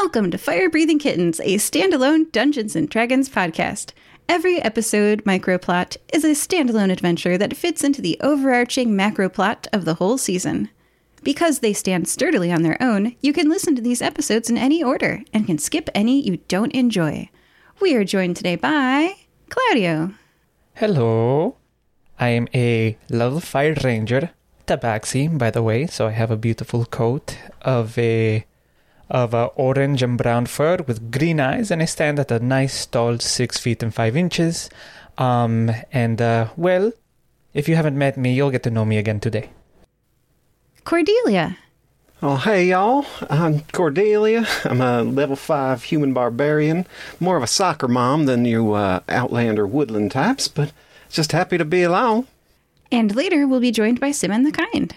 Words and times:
Welcome 0.00 0.30
to 0.30 0.38
Fire 0.38 0.70
Breathing 0.70 1.00
Kittens, 1.00 1.40
a 1.40 1.56
standalone 1.56 2.30
Dungeons 2.30 2.76
and 2.76 2.88
Dragons 2.88 3.28
podcast. 3.28 3.90
Every 4.28 4.62
episode 4.62 5.24
microplot 5.24 5.96
is 6.12 6.22
a 6.22 6.28
standalone 6.28 6.92
adventure 6.92 7.36
that 7.36 7.56
fits 7.56 7.82
into 7.82 8.00
the 8.00 8.16
overarching 8.20 8.94
macro 8.94 9.28
plot 9.28 9.66
of 9.72 9.84
the 9.84 9.94
whole 9.94 10.16
season. 10.16 10.70
Because 11.24 11.58
they 11.58 11.72
stand 11.72 12.06
sturdily 12.06 12.52
on 12.52 12.62
their 12.62 12.80
own, 12.80 13.16
you 13.20 13.32
can 13.32 13.48
listen 13.48 13.74
to 13.74 13.82
these 13.82 14.00
episodes 14.00 14.48
in 14.48 14.56
any 14.56 14.84
order 14.84 15.24
and 15.32 15.46
can 15.46 15.58
skip 15.58 15.90
any 15.96 16.22
you 16.22 16.36
don't 16.46 16.72
enjoy. 16.72 17.28
We 17.80 17.96
are 17.96 18.04
joined 18.04 18.36
today 18.36 18.54
by 18.54 19.16
Claudio. 19.48 20.14
Hello. 20.74 21.56
I 22.20 22.28
am 22.28 22.46
a 22.54 22.96
level 23.10 23.40
5 23.40 23.82
ranger, 23.82 24.30
tabaxi, 24.64 25.36
by 25.36 25.50
the 25.50 25.62
way, 25.62 25.88
so 25.88 26.06
I 26.06 26.12
have 26.12 26.30
a 26.30 26.36
beautiful 26.36 26.84
coat 26.84 27.36
of 27.62 27.98
a 27.98 28.46
of 29.10 29.34
a 29.34 29.46
orange 29.56 30.02
and 30.02 30.18
brown 30.18 30.46
fur 30.46 30.78
with 30.86 31.10
green 31.10 31.40
eyes, 31.40 31.70
and 31.70 31.82
I 31.82 31.86
stand 31.86 32.18
at 32.18 32.30
a 32.30 32.38
nice 32.38 32.86
tall 32.86 33.18
six 33.18 33.58
feet 33.58 33.82
and 33.82 33.94
five 33.94 34.16
inches. 34.16 34.68
Um, 35.16 35.70
and 35.92 36.20
uh, 36.20 36.48
well, 36.56 36.92
if 37.54 37.68
you 37.68 37.76
haven't 37.76 37.98
met 37.98 38.16
me, 38.16 38.34
you'll 38.34 38.50
get 38.50 38.62
to 38.64 38.70
know 38.70 38.84
me 38.84 38.98
again 38.98 39.20
today. 39.20 39.50
Cordelia. 40.84 41.58
Oh, 42.20 42.36
hey, 42.36 42.66
y'all. 42.66 43.06
I'm 43.30 43.60
Cordelia. 43.72 44.46
I'm 44.64 44.80
a 44.80 45.02
level 45.02 45.36
5 45.36 45.84
human 45.84 46.12
barbarian. 46.12 46.86
More 47.20 47.36
of 47.36 47.42
a 47.42 47.46
soccer 47.46 47.86
mom 47.86 48.26
than 48.26 48.44
you 48.44 48.72
uh, 48.72 49.00
Outlander 49.08 49.66
woodland 49.66 50.10
types, 50.10 50.48
but 50.48 50.72
just 51.10 51.32
happy 51.32 51.58
to 51.58 51.64
be 51.64 51.82
along. 51.84 52.26
And 52.90 53.14
later 53.14 53.46
we'll 53.46 53.60
be 53.60 53.70
joined 53.70 54.00
by 54.00 54.10
Simon 54.10 54.42
the 54.42 54.50
Kind. 54.50 54.94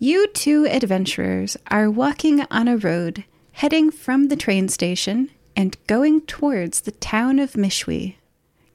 You 0.00 0.28
two 0.28 0.66
adventurers 0.66 1.56
are 1.70 1.90
walking 1.90 2.44
on 2.50 2.68
a 2.68 2.76
road, 2.76 3.24
heading 3.58 3.90
from 3.90 4.28
the 4.28 4.36
train 4.36 4.68
station 4.68 5.28
and 5.56 5.76
going 5.88 6.20
towards 6.20 6.82
the 6.82 6.92
town 6.92 7.40
of 7.40 7.54
Mishwi. 7.54 8.14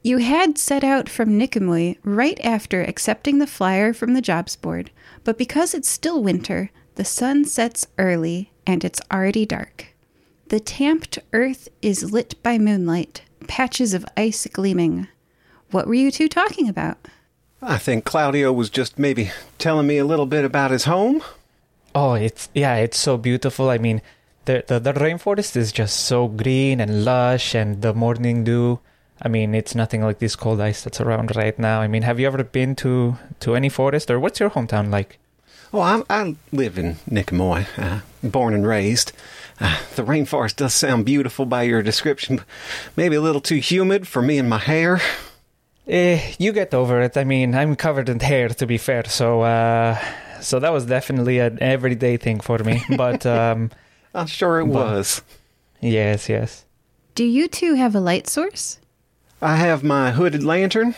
You 0.02 0.18
had 0.18 0.58
set 0.58 0.84
out 0.84 1.08
from 1.08 1.38
Nikamui 1.38 1.96
right 2.04 2.38
after 2.44 2.82
accepting 2.82 3.38
the 3.38 3.46
flyer 3.46 3.94
from 3.94 4.12
the 4.12 4.20
jobs 4.20 4.56
board, 4.56 4.90
but 5.24 5.38
because 5.38 5.72
it's 5.72 5.88
still 5.88 6.22
winter, 6.22 6.68
the 6.96 7.04
sun 7.04 7.46
sets 7.46 7.86
early 7.96 8.52
and 8.66 8.84
it's 8.84 9.00
already 9.10 9.46
dark. 9.46 9.86
The 10.48 10.60
tamped 10.60 11.18
earth 11.32 11.70
is 11.80 12.12
lit 12.12 12.34
by 12.42 12.58
moonlight, 12.58 13.22
patches 13.48 13.94
of 13.94 14.04
ice 14.18 14.46
gleaming. 14.52 15.08
What 15.70 15.86
were 15.86 15.94
you 15.94 16.10
two 16.10 16.28
talking 16.28 16.68
about? 16.68 16.98
I 17.62 17.78
think 17.78 18.04
Claudio 18.04 18.52
was 18.52 18.68
just 18.68 18.98
maybe 18.98 19.30
telling 19.56 19.86
me 19.86 19.96
a 19.96 20.04
little 20.04 20.26
bit 20.26 20.44
about 20.44 20.72
his 20.72 20.84
home. 20.84 21.22
Oh, 21.94 22.12
it's 22.12 22.50
yeah, 22.52 22.76
it's 22.76 22.98
so 22.98 23.16
beautiful. 23.16 23.70
I 23.70 23.78
mean, 23.78 24.02
the, 24.44 24.64
the 24.66 24.78
the 24.80 24.92
rainforest 24.92 25.56
is 25.56 25.72
just 25.72 26.00
so 26.06 26.28
green 26.28 26.80
and 26.80 27.04
lush, 27.04 27.54
and 27.54 27.82
the 27.82 27.94
morning 27.94 28.44
dew. 28.44 28.80
I 29.22 29.28
mean, 29.28 29.54
it's 29.54 29.74
nothing 29.74 30.02
like 30.02 30.18
this 30.18 30.36
cold 30.36 30.60
ice 30.60 30.82
that's 30.82 31.00
around 31.00 31.36
right 31.36 31.58
now. 31.58 31.80
I 31.80 31.86
mean, 31.86 32.02
have 32.02 32.18
you 32.20 32.26
ever 32.26 32.42
been 32.44 32.74
to 32.76 33.16
to 33.40 33.54
any 33.54 33.68
forest, 33.68 34.10
or 34.10 34.18
what's 34.20 34.40
your 34.40 34.50
hometown 34.50 34.90
like? 34.90 35.18
Oh, 35.72 35.80
I'm, 35.80 36.04
I 36.08 36.36
live 36.52 36.78
in 36.78 36.96
Nicomoy, 37.10 37.66
uh, 37.76 38.00
born 38.22 38.54
and 38.54 38.64
raised. 38.66 39.10
Uh, 39.60 39.76
the 39.96 40.04
rainforest 40.04 40.56
does 40.56 40.74
sound 40.74 41.04
beautiful 41.04 41.46
by 41.46 41.62
your 41.62 41.82
description, 41.82 42.36
but 42.36 42.46
maybe 42.96 43.16
a 43.16 43.20
little 43.20 43.40
too 43.40 43.56
humid 43.56 44.06
for 44.06 44.22
me 44.22 44.38
and 44.38 44.48
my 44.48 44.58
hair. 44.58 45.00
Eh, 45.86 46.34
you 46.38 46.52
get 46.52 46.72
over 46.74 47.00
it. 47.00 47.16
I 47.16 47.24
mean, 47.24 47.54
I'm 47.54 47.76
covered 47.76 48.08
in 48.08 48.20
hair, 48.20 48.48
to 48.48 48.66
be 48.66 48.78
fair. 48.78 49.04
So, 49.04 49.42
uh, 49.42 49.98
so 50.40 50.58
that 50.60 50.72
was 50.72 50.86
definitely 50.86 51.40
an 51.40 51.58
everyday 51.60 52.16
thing 52.16 52.40
for 52.40 52.58
me. 52.58 52.82
But 52.96 53.26
um, 53.26 53.70
I'm 54.14 54.26
sure 54.26 54.60
it 54.60 54.66
But- 54.66 54.72
was. 54.74 55.22
yes, 55.80 56.28
yes. 56.28 56.64
Do 57.14 57.24
you 57.24 57.48
two 57.48 57.74
have 57.74 57.94
a 57.94 58.00
light 58.00 58.28
source? 58.28 58.78
I 59.42 59.56
have 59.56 59.82
my 59.84 60.12
hooded 60.12 60.42
lantern. 60.42 60.94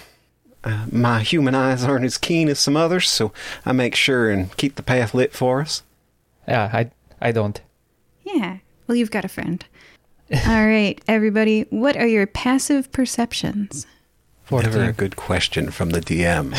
Uh, 0.65 0.87
my 0.91 1.23
human 1.23 1.55
eyes 1.55 1.85
aren't 1.85 2.05
as 2.05 2.19
keen 2.19 2.49
as 2.49 2.59
some 2.59 2.77
others, 2.77 3.09
so 3.09 3.33
I 3.65 3.73
make 3.73 3.95
sure 3.95 4.31
and 4.31 4.55
keep 4.57 4.75
the 4.77 4.83
path 4.83 5.15
lit 5.15 5.33
for 5.33 5.61
us. 5.61 5.83
Yeah, 6.49 6.71
I 6.73 6.91
I 7.21 7.33
don't. 7.33 7.61
Yeah. 8.25 8.59
Well, 8.87 8.97
you've 8.97 9.11
got 9.11 9.25
a 9.25 9.29
friend. 9.29 9.65
All 10.33 10.67
right, 10.67 11.01
everybody, 11.07 11.63
what 11.71 11.97
are 11.97 12.07
your 12.07 12.27
passive 12.27 12.91
perceptions? 12.93 13.87
Never 14.51 14.83
a 14.85 14.93
good 14.93 15.17
question 15.17 15.71
from 15.71 15.91
the 15.91 16.01
DM. 16.01 16.55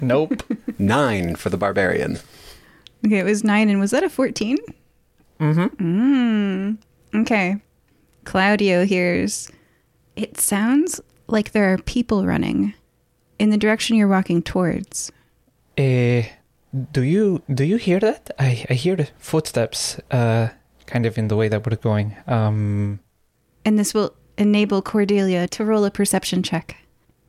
nope. 0.02 0.42
Nine 0.78 1.36
for 1.36 1.48
the 1.50 1.56
barbarian. 1.56 2.18
Okay, 3.04 3.18
it 3.18 3.24
was 3.24 3.44
nine, 3.44 3.68
and 3.70 3.80
was 3.80 3.90
that 3.92 4.02
a 4.04 4.08
14? 4.10 4.56
Mm-hmm. 5.40 5.84
Mm. 5.84 6.78
Okay. 7.22 7.56
Claudio 8.24 8.84
hears. 8.84 9.50
It 10.16 10.38
sounds 10.40 11.00
like 11.28 11.52
there 11.52 11.72
are 11.72 11.78
people 11.78 12.26
running 12.26 12.74
in 13.38 13.50
the 13.50 13.58
direction 13.58 13.96
you're 13.96 14.08
walking 14.08 14.42
towards. 14.42 15.12
Eh, 15.76 16.24
do 16.92 17.02
you 17.02 17.42
do 17.52 17.64
you 17.64 17.76
hear 17.76 18.00
that? 18.00 18.30
I 18.38 18.64
I 18.70 18.74
hear 18.74 18.96
the 18.96 19.08
footsteps. 19.18 20.00
Uh, 20.10 20.48
kind 20.86 21.04
of 21.04 21.18
in 21.18 21.28
the 21.28 21.36
way 21.36 21.48
that 21.48 21.66
we're 21.66 21.76
going. 21.76 22.16
Um. 22.26 23.00
And 23.64 23.78
this 23.78 23.92
will 23.92 24.14
enable 24.38 24.80
Cordelia 24.80 25.48
to 25.48 25.64
roll 25.64 25.84
a 25.84 25.90
perception 25.90 26.42
check. 26.42 26.76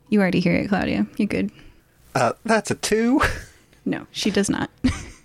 You 0.08 0.20
already 0.20 0.40
hear 0.40 0.54
it, 0.54 0.68
Claudio. 0.68 1.06
You're 1.16 1.26
good. 1.26 1.50
Uh, 2.14 2.32
that's 2.44 2.70
a 2.70 2.74
two. 2.74 3.20
No, 3.84 4.06
she 4.10 4.30
does 4.30 4.50
not. 4.50 4.68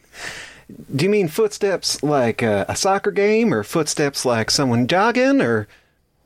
Do 0.96 1.06
you 1.06 1.10
mean 1.10 1.28
footsteps 1.28 2.02
like 2.04 2.42
uh, 2.44 2.66
a 2.68 2.76
soccer 2.76 3.12
game, 3.12 3.54
or 3.54 3.64
footsteps 3.64 4.26
like 4.26 4.52
someone 4.52 4.88
jogging, 4.88 5.42
or 5.42 5.68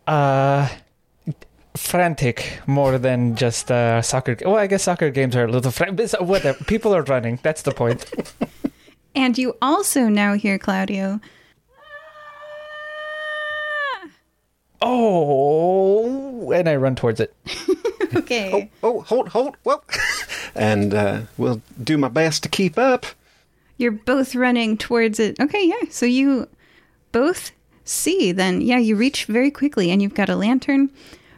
Uh, 0.07 0.69
frantic 1.75 2.59
more 2.65 2.97
than 2.97 3.35
just 3.35 3.71
uh, 3.71 4.01
soccer. 4.01 4.35
Well, 4.43 4.55
I 4.55 4.67
guess 4.67 4.83
soccer 4.83 5.09
games 5.11 5.35
are 5.35 5.45
a 5.45 5.51
little 5.51 5.71
frantic. 5.71 6.11
But 6.11 6.25
whatever. 6.25 6.63
People 6.65 6.95
are 6.95 7.03
running. 7.03 7.39
That's 7.43 7.61
the 7.61 7.71
point. 7.71 8.09
and 9.15 9.37
you 9.37 9.55
also 9.61 10.07
now 10.09 10.33
hear 10.33 10.57
Claudio. 10.57 11.19
oh, 14.81 16.51
and 16.51 16.67
I 16.69 16.75
run 16.75 16.95
towards 16.95 17.19
it. 17.19 17.33
Okay. 18.15 18.71
oh, 18.83 19.01
hold, 19.01 19.27
hold, 19.29 19.57
well 19.65 19.83
and 20.55 20.93
uh, 20.93 21.21
we'll 21.37 21.61
do 21.83 21.97
my 21.97 22.07
best 22.07 22.41
to 22.43 22.49
keep 22.49 22.77
up. 22.77 23.05
You're 23.77 23.91
both 23.91 24.35
running 24.35 24.77
towards 24.77 25.19
it. 25.19 25.39
Okay, 25.39 25.67
yeah. 25.67 25.89
So 25.89 26.05
you 26.05 26.47
both 27.11 27.51
see 27.83 28.31
then. 28.31 28.61
Yeah, 28.61 28.79
you 28.79 28.95
reach 28.95 29.25
very 29.25 29.51
quickly 29.51 29.91
and 29.91 30.01
you've 30.01 30.15
got 30.15 30.29
a 30.29 30.35
lantern. 30.35 30.91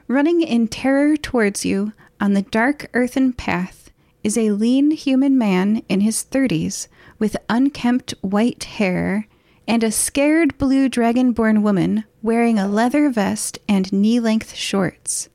Running 0.08 0.42
in 0.42 0.68
terror 0.68 1.18
towards 1.18 1.66
you 1.66 1.94
on 2.20 2.34
the 2.34 2.42
dark 2.42 2.90
earthen 2.94 3.34
path 3.34 3.92
is 4.24 4.38
a 4.38 4.52
lean 4.52 4.92
human 4.92 5.38
man 5.38 5.84
in 5.88 6.02
his 6.02 6.26
30s 6.30 6.88
with 7.20 7.38
unkempt 7.50 8.14
white 8.22 8.64
hair 8.64 9.28
and 9.68 9.84
a 9.84 9.92
scared 9.92 10.58
blue 10.58 10.90
dragonborn 10.90 11.62
woman 11.62 12.04
wearing 12.22 12.58
a 12.58 12.68
leather 12.68 13.10
vest 13.10 13.60
and 13.68 13.94
knee 13.94 14.20
length 14.20 14.56
shorts. 14.56 15.30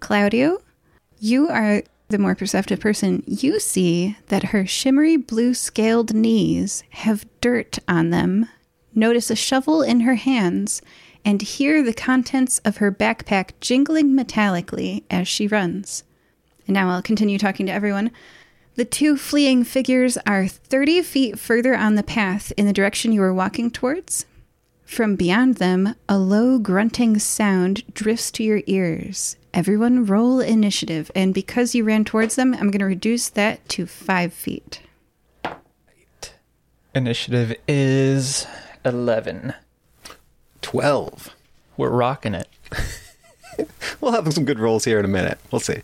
Claudio, 0.00 0.58
you 1.20 1.48
are 1.48 1.82
the 2.08 2.18
more 2.18 2.34
perceptive 2.34 2.80
person. 2.80 3.22
You 3.26 3.60
see 3.60 4.16
that 4.28 4.44
her 4.44 4.66
shimmery 4.66 5.16
blue 5.16 5.54
scaled 5.54 6.14
knees 6.14 6.82
have 6.90 7.26
dirt 7.40 7.78
on 7.86 8.10
them. 8.10 8.48
Notice 8.94 9.30
a 9.30 9.36
shovel 9.36 9.82
in 9.82 10.00
her 10.00 10.14
hands 10.14 10.80
and 11.24 11.42
hear 11.42 11.82
the 11.82 11.92
contents 11.92 12.58
of 12.60 12.78
her 12.78 12.90
backpack 12.90 13.50
jingling 13.60 14.16
metallically 14.16 15.04
as 15.10 15.28
she 15.28 15.46
runs. 15.46 16.04
And 16.66 16.74
now 16.74 16.90
I'll 16.90 17.02
continue 17.02 17.38
talking 17.38 17.66
to 17.66 17.72
everyone. 17.72 18.10
The 18.76 18.84
two 18.84 19.16
fleeing 19.16 19.64
figures 19.64 20.16
are 20.26 20.46
30 20.46 21.02
feet 21.02 21.38
further 21.38 21.76
on 21.76 21.96
the 21.96 22.02
path 22.02 22.52
in 22.56 22.66
the 22.66 22.72
direction 22.72 23.12
you 23.12 23.20
were 23.20 23.34
walking 23.34 23.70
towards. 23.70 24.24
From 24.88 25.16
beyond 25.16 25.56
them, 25.56 25.94
a 26.08 26.18
low 26.18 26.58
grunting 26.58 27.18
sound 27.18 27.84
drifts 27.92 28.30
to 28.32 28.42
your 28.42 28.62
ears. 28.66 29.36
Everyone 29.52 30.06
roll 30.06 30.40
initiative, 30.40 31.10
and 31.14 31.34
because 31.34 31.74
you 31.74 31.84
ran 31.84 32.06
towards 32.06 32.36
them, 32.36 32.54
I'm 32.54 32.70
going 32.70 32.80
to 32.80 32.86
reduce 32.86 33.28
that 33.28 33.68
to 33.68 33.86
five 33.86 34.32
feet. 34.32 34.80
Initiative 36.94 37.54
is 37.68 38.46
eleven. 38.82 39.52
Twelve. 40.62 41.36
We're 41.76 41.90
rocking 41.90 42.34
it. 42.34 42.48
We'll 44.00 44.12
have 44.12 44.32
some 44.32 44.44
good 44.44 44.60
rolls 44.60 44.84
here 44.84 45.00
in 45.00 45.04
a 45.04 45.08
minute. 45.08 45.38
We'll 45.50 45.60
see. 45.60 45.82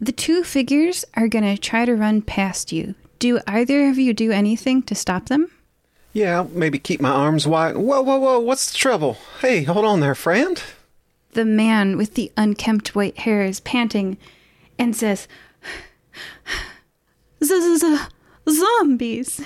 The 0.00 0.12
two 0.12 0.42
figures 0.42 1.04
are 1.14 1.28
going 1.28 1.44
to 1.44 1.60
try 1.60 1.84
to 1.84 1.94
run 1.94 2.22
past 2.22 2.72
you. 2.72 2.94
Do 3.18 3.40
either 3.46 3.88
of 3.90 3.98
you 3.98 4.14
do 4.14 4.32
anything 4.32 4.82
to 4.84 4.94
stop 4.94 5.28
them? 5.28 5.50
Yeah, 6.14 6.46
maybe 6.52 6.78
keep 6.78 7.00
my 7.00 7.10
arms 7.10 7.46
wide. 7.46 7.76
Whoa, 7.76 8.00
whoa, 8.00 8.18
whoa! 8.18 8.38
What's 8.38 8.70
the 8.72 8.78
trouble? 8.78 9.18
Hey, 9.40 9.64
hold 9.64 9.84
on 9.84 10.00
there, 10.00 10.14
friend. 10.14 10.62
The 11.32 11.44
man 11.44 11.96
with 11.96 12.14
the 12.14 12.30
unkempt 12.36 12.94
white 12.94 13.18
hair 13.18 13.42
is 13.42 13.58
panting 13.60 14.16
and 14.78 14.94
says, 14.96 15.26
"Z-z-z- 17.42 17.98
Zombies! 18.48 19.40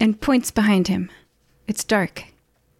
And 0.00 0.20
points 0.20 0.50
behind 0.50 0.88
him. 0.88 1.08
It's 1.68 1.84
dark. 1.84 2.24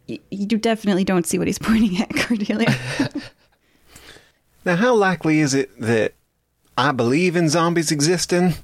y- 0.09 0.19
you 0.31 0.59
definitely 0.59 1.05
don't 1.05 1.27
see 1.27 1.39
what 1.39 1.47
he's 1.47 1.59
pointing 1.61 1.99
at, 2.01 2.11
Cordelia. 2.15 2.75
Now, 4.65 4.77
how 4.77 4.95
likely 4.95 5.41
is 5.41 5.55
it 5.55 5.77
that 5.81 6.13
I 6.79 6.93
believe 6.93 7.35
in 7.35 7.49
zombies 7.49 7.91
existing? 7.91 8.55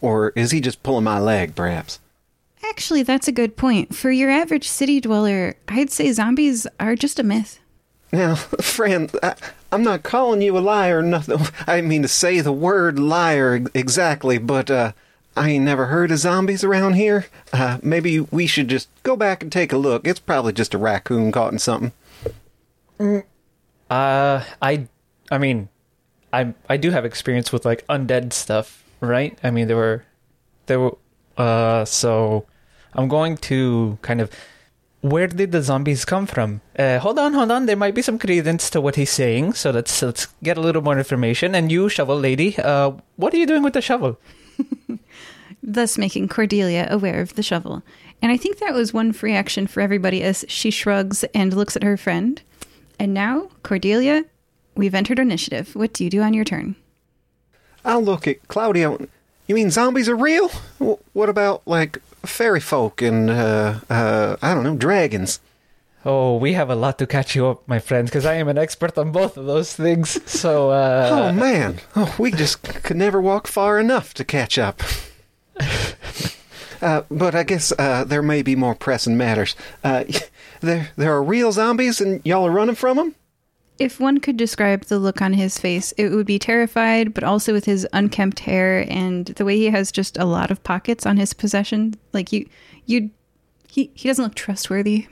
Or 0.00 0.30
is 0.34 0.50
he 0.50 0.60
just 0.60 0.82
pulling 0.82 1.04
my 1.04 1.20
leg, 1.20 1.54
perhaps? 1.54 2.00
Actually, 2.64 3.02
that's 3.02 3.28
a 3.28 3.32
good 3.32 3.56
point. 3.56 3.94
For 3.94 4.10
your 4.10 4.30
average 4.30 4.68
city 4.68 5.00
dweller, 5.00 5.56
I'd 5.68 5.90
say 5.90 6.12
zombies 6.12 6.66
are 6.80 6.96
just 6.96 7.18
a 7.18 7.22
myth. 7.22 7.60
Now, 8.12 8.34
friend, 8.60 9.10
I, 9.22 9.34
I'm 9.70 9.82
not 9.82 10.02
calling 10.02 10.42
you 10.42 10.56
a 10.56 10.60
liar 10.60 10.98
or 10.98 11.02
nothing. 11.02 11.38
I 11.66 11.76
didn't 11.76 11.88
mean 11.88 12.02
to 12.02 12.08
say 12.08 12.40
the 12.40 12.52
word 12.52 12.98
liar 12.98 13.64
exactly, 13.74 14.38
but 14.38 14.70
uh, 14.70 14.92
I 15.36 15.50
ain't 15.50 15.64
never 15.64 15.86
heard 15.86 16.10
of 16.10 16.18
zombies 16.18 16.64
around 16.64 16.94
here. 16.94 17.26
Uh, 17.52 17.78
maybe 17.82 18.20
we 18.20 18.46
should 18.46 18.68
just 18.68 18.88
go 19.02 19.16
back 19.16 19.42
and 19.42 19.52
take 19.52 19.72
a 19.72 19.78
look. 19.78 20.06
It's 20.06 20.20
probably 20.20 20.52
just 20.52 20.74
a 20.74 20.78
raccoon 20.78 21.30
caught 21.32 21.52
in 21.52 21.58
something. 21.58 21.92
Uh, 22.98 24.42
I, 24.60 24.88
I 25.30 25.38
mean, 25.38 25.68
I 26.32 26.54
I 26.68 26.76
do 26.76 26.90
have 26.90 27.04
experience 27.04 27.52
with 27.52 27.64
like 27.64 27.86
undead 27.86 28.32
stuff, 28.32 28.82
right? 29.00 29.38
I 29.42 29.50
mean, 29.50 29.68
there 29.68 29.76
were, 29.76 30.04
there 30.66 30.80
were, 30.80 30.96
uh, 31.38 31.84
so 31.84 32.46
I'm 32.94 33.08
going 33.08 33.36
to 33.48 33.98
kind 34.02 34.20
of. 34.20 34.30
Where 35.00 35.28
did 35.28 35.52
the 35.52 35.62
zombies 35.62 36.04
come 36.04 36.26
from? 36.26 36.60
Uh, 36.76 36.98
hold 36.98 37.20
on, 37.20 37.32
hold 37.32 37.52
on. 37.52 37.66
There 37.66 37.76
might 37.76 37.94
be 37.94 38.02
some 38.02 38.18
credence 38.18 38.68
to 38.70 38.80
what 38.80 38.96
he's 38.96 39.10
saying, 39.10 39.52
so 39.52 39.70
let's 39.70 40.02
let's 40.02 40.26
get 40.42 40.58
a 40.58 40.60
little 40.60 40.82
more 40.82 40.98
information. 40.98 41.54
And 41.54 41.70
you, 41.70 41.88
shovel 41.88 42.18
lady, 42.18 42.58
uh, 42.58 42.92
what 43.14 43.32
are 43.32 43.36
you 43.36 43.46
doing 43.46 43.62
with 43.62 43.74
the 43.74 43.80
shovel? 43.80 44.18
thus 45.62 45.98
making 45.98 46.28
Cordelia 46.28 46.88
aware 46.90 47.20
of 47.20 47.34
the 47.34 47.42
shovel. 47.42 47.82
And 48.20 48.32
I 48.32 48.36
think 48.36 48.58
that 48.58 48.74
was 48.74 48.92
one 48.92 49.12
free 49.12 49.34
action 49.34 49.66
for 49.66 49.80
everybody 49.80 50.22
as 50.22 50.44
she 50.48 50.70
shrugs 50.70 51.24
and 51.34 51.54
looks 51.54 51.76
at 51.76 51.82
her 51.84 51.96
friend. 51.96 52.40
And 52.98 53.14
now, 53.14 53.50
Cordelia, 53.62 54.24
we've 54.74 54.94
entered 54.94 55.18
initiative. 55.18 55.74
What 55.76 55.92
do 55.92 56.02
you 56.04 56.10
do 56.10 56.22
on 56.22 56.34
your 56.34 56.44
turn? 56.44 56.74
I'll 57.84 58.02
look 58.02 58.26
at 58.26 58.48
Claudio. 58.48 59.06
You 59.48 59.54
mean 59.54 59.70
zombies 59.70 60.08
are 60.08 60.14
real? 60.16 60.48
Wh- 60.78 61.00
What 61.16 61.28
about, 61.28 61.62
like, 61.66 61.98
fairy 62.24 62.60
folk 62.60 63.02
and, 63.02 63.30
uh, 63.30 63.80
uh, 63.90 64.36
I 64.42 64.54
don't 64.54 64.62
know, 64.62 64.76
dragons? 64.76 65.40
Oh, 66.04 66.36
we 66.36 66.52
have 66.52 66.70
a 66.70 66.74
lot 66.76 66.98
to 66.98 67.06
catch 67.06 67.34
you 67.34 67.48
up, 67.48 67.66
my 67.66 67.78
friends, 67.80 68.10
because 68.10 68.24
I 68.24 68.34
am 68.34 68.48
an 68.48 68.56
expert 68.58 68.96
on 68.96 69.10
both 69.10 69.36
of 69.36 69.46
those 69.46 69.74
things. 69.74 70.20
So, 70.30 70.70
uh, 70.70 71.30
oh, 71.30 71.32
man. 71.32 71.80
Oh, 71.96 72.14
we 72.18 72.30
just 72.30 72.62
could 72.62 72.96
never 72.96 73.20
walk 73.20 73.46
far 73.48 73.80
enough 73.80 74.14
to 74.14 74.24
catch 74.24 74.58
up. 74.58 74.82
Uh, 76.80 77.02
but 77.10 77.34
I 77.34 77.42
guess 77.42 77.72
uh, 77.76 78.04
there 78.04 78.22
may 78.22 78.40
be 78.40 78.54
more 78.54 78.76
pressing 78.76 79.16
matters. 79.16 79.56
Uh, 79.82 80.04
there, 80.60 80.90
there 80.94 81.12
are 81.12 81.24
real 81.24 81.50
zombies, 81.50 82.00
and 82.00 82.20
y'all 82.24 82.46
are 82.46 82.52
running 82.52 82.76
from 82.76 82.96
them. 82.98 83.14
If 83.78 84.00
one 84.00 84.18
could 84.18 84.36
describe 84.36 84.84
the 84.86 84.98
look 84.98 85.22
on 85.22 85.34
his 85.34 85.58
face, 85.58 85.92
it 85.92 86.08
would 86.08 86.26
be 86.26 86.38
terrified, 86.38 87.14
but 87.14 87.22
also 87.22 87.52
with 87.52 87.64
his 87.64 87.86
unkempt 87.92 88.40
hair 88.40 88.84
and 88.88 89.26
the 89.26 89.44
way 89.44 89.56
he 89.56 89.66
has 89.66 89.92
just 89.92 90.18
a 90.18 90.24
lot 90.24 90.50
of 90.50 90.64
pockets 90.64 91.06
on 91.06 91.16
his 91.16 91.32
possession. 91.32 91.94
Like 92.12 92.32
you, 92.32 92.48
you, 92.86 93.10
he 93.68 93.92
he 93.94 94.08
doesn't 94.08 94.24
look 94.24 94.34
trustworthy. 94.34 95.06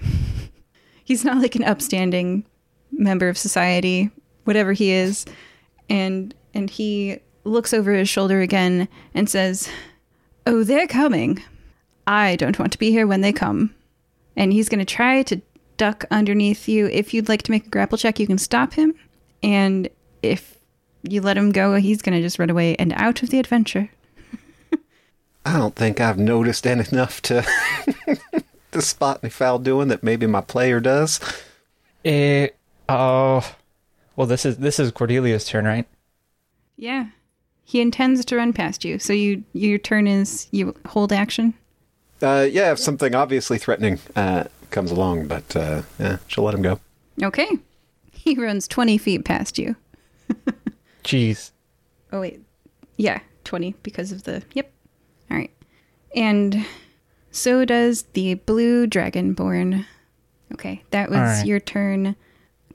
He's 1.04 1.24
not 1.24 1.38
like 1.38 1.54
an 1.54 1.62
upstanding 1.62 2.44
member 2.90 3.28
of 3.28 3.38
society, 3.38 4.10
whatever 4.42 4.72
he 4.72 4.90
is, 4.90 5.24
and 5.88 6.34
and 6.52 6.68
he 6.68 7.20
looks 7.44 7.72
over 7.72 7.92
his 7.92 8.08
shoulder 8.08 8.40
again 8.40 8.88
and 9.14 9.30
says, 9.30 9.68
"Oh, 10.44 10.64
they're 10.64 10.88
coming. 10.88 11.40
I 12.08 12.34
don't 12.34 12.58
want 12.58 12.72
to 12.72 12.78
be 12.78 12.90
here 12.90 13.06
when 13.06 13.20
they 13.20 13.32
come." 13.32 13.74
And 14.34 14.52
he's 14.52 14.68
going 14.68 14.80
to 14.80 14.84
try 14.84 15.22
to 15.22 15.40
duck 15.76 16.04
underneath 16.10 16.68
you. 16.68 16.86
If 16.86 17.12
you'd 17.14 17.28
like 17.28 17.42
to 17.42 17.50
make 17.50 17.66
a 17.66 17.70
grapple 17.70 17.98
check, 17.98 18.18
you 18.18 18.26
can 18.26 18.38
stop 18.38 18.72
him. 18.72 18.94
And 19.42 19.88
if 20.22 20.58
you 21.02 21.20
let 21.20 21.36
him 21.36 21.52
go, 21.52 21.74
he's 21.76 22.02
going 22.02 22.16
to 22.16 22.22
just 22.22 22.38
run 22.38 22.50
away 22.50 22.76
and 22.76 22.92
out 22.94 23.22
of 23.22 23.30
the 23.30 23.38
adventure. 23.38 23.90
I 25.44 25.56
don't 25.56 25.76
think 25.76 26.00
I've 26.00 26.18
noticed 26.18 26.66
enough 26.66 27.22
to 27.22 27.46
to 28.72 28.82
spot 28.82 29.20
any 29.22 29.30
foul 29.30 29.58
doing 29.58 29.88
that 29.88 30.02
maybe 30.02 30.26
my 30.26 30.40
player 30.40 30.80
does. 30.80 31.20
eh, 32.04 32.48
oh, 32.88 33.54
well, 34.16 34.26
this 34.26 34.44
is 34.46 34.58
this 34.58 34.78
is 34.78 34.92
Cordelia's 34.92 35.44
turn, 35.44 35.64
right? 35.66 35.86
Yeah. 36.76 37.06
He 37.64 37.80
intends 37.80 38.24
to 38.26 38.36
run 38.36 38.52
past 38.52 38.84
you. 38.84 38.98
So 38.98 39.12
you 39.12 39.44
your 39.52 39.78
turn 39.78 40.06
is 40.06 40.48
you 40.50 40.74
hold 40.86 41.12
action. 41.12 41.54
Uh, 42.22 42.46
yeah, 42.50 42.72
if 42.72 42.78
something 42.78 43.14
obviously 43.14 43.58
threatening 43.58 43.98
uh, 44.14 44.44
comes 44.70 44.90
along, 44.90 45.26
but 45.26 45.54
uh, 45.56 45.82
yeah, 45.98 46.18
she'll 46.26 46.44
let 46.44 46.54
him 46.54 46.62
go. 46.62 46.80
Okay. 47.22 47.48
He 48.12 48.34
runs 48.34 48.66
20 48.66 48.98
feet 48.98 49.24
past 49.24 49.56
you. 49.56 49.76
Jeez. 51.04 51.52
Oh, 52.12 52.20
wait. 52.20 52.40
Yeah, 52.96 53.20
20 53.44 53.76
because 53.84 54.10
of 54.10 54.24
the. 54.24 54.42
Yep. 54.52 54.72
All 55.30 55.36
right. 55.36 55.52
And 56.16 56.66
so 57.30 57.64
does 57.64 58.02
the 58.14 58.34
blue 58.34 58.88
dragonborn. 58.88 59.84
Okay, 60.54 60.82
that 60.90 61.08
was 61.08 61.18
All 61.18 61.24
right. 61.24 61.46
your 61.46 61.60
turn. 61.60 62.16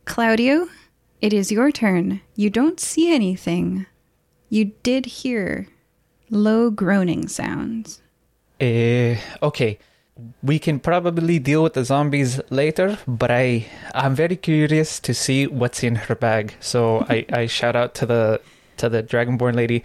Claudio, 0.06 0.70
it 1.20 1.34
is 1.34 1.52
your 1.52 1.70
turn. 1.70 2.22
You 2.36 2.50
don't 2.50 2.80
see 2.80 3.14
anything. 3.14 3.86
You 4.48 4.72
did 4.84 5.06
hear 5.06 5.68
low 6.30 6.70
groaning 6.70 7.28
sounds. 7.28 8.02
Eh, 8.62 9.20
okay. 9.44 9.80
We 10.44 10.60
can 10.60 10.80
probably 10.80 11.40
deal 11.40 11.64
with 11.64 11.74
the 11.74 11.86
zombies 11.86 12.40
later, 12.50 13.00
but 13.08 13.32
I 13.32 13.66
I'm 13.96 14.14
very 14.16 14.36
curious 14.36 15.00
to 15.00 15.14
see 15.14 15.48
what's 15.48 15.84
in 15.84 15.96
her 15.96 16.16
bag. 16.16 16.56
So 16.60 17.06
I, 17.10 17.26
I 17.34 17.46
shout 17.48 17.76
out 17.76 17.96
to 17.96 18.06
the 18.06 18.42
to 18.78 18.90
the 18.90 19.02
dragonborn 19.02 19.56
lady. 19.56 19.84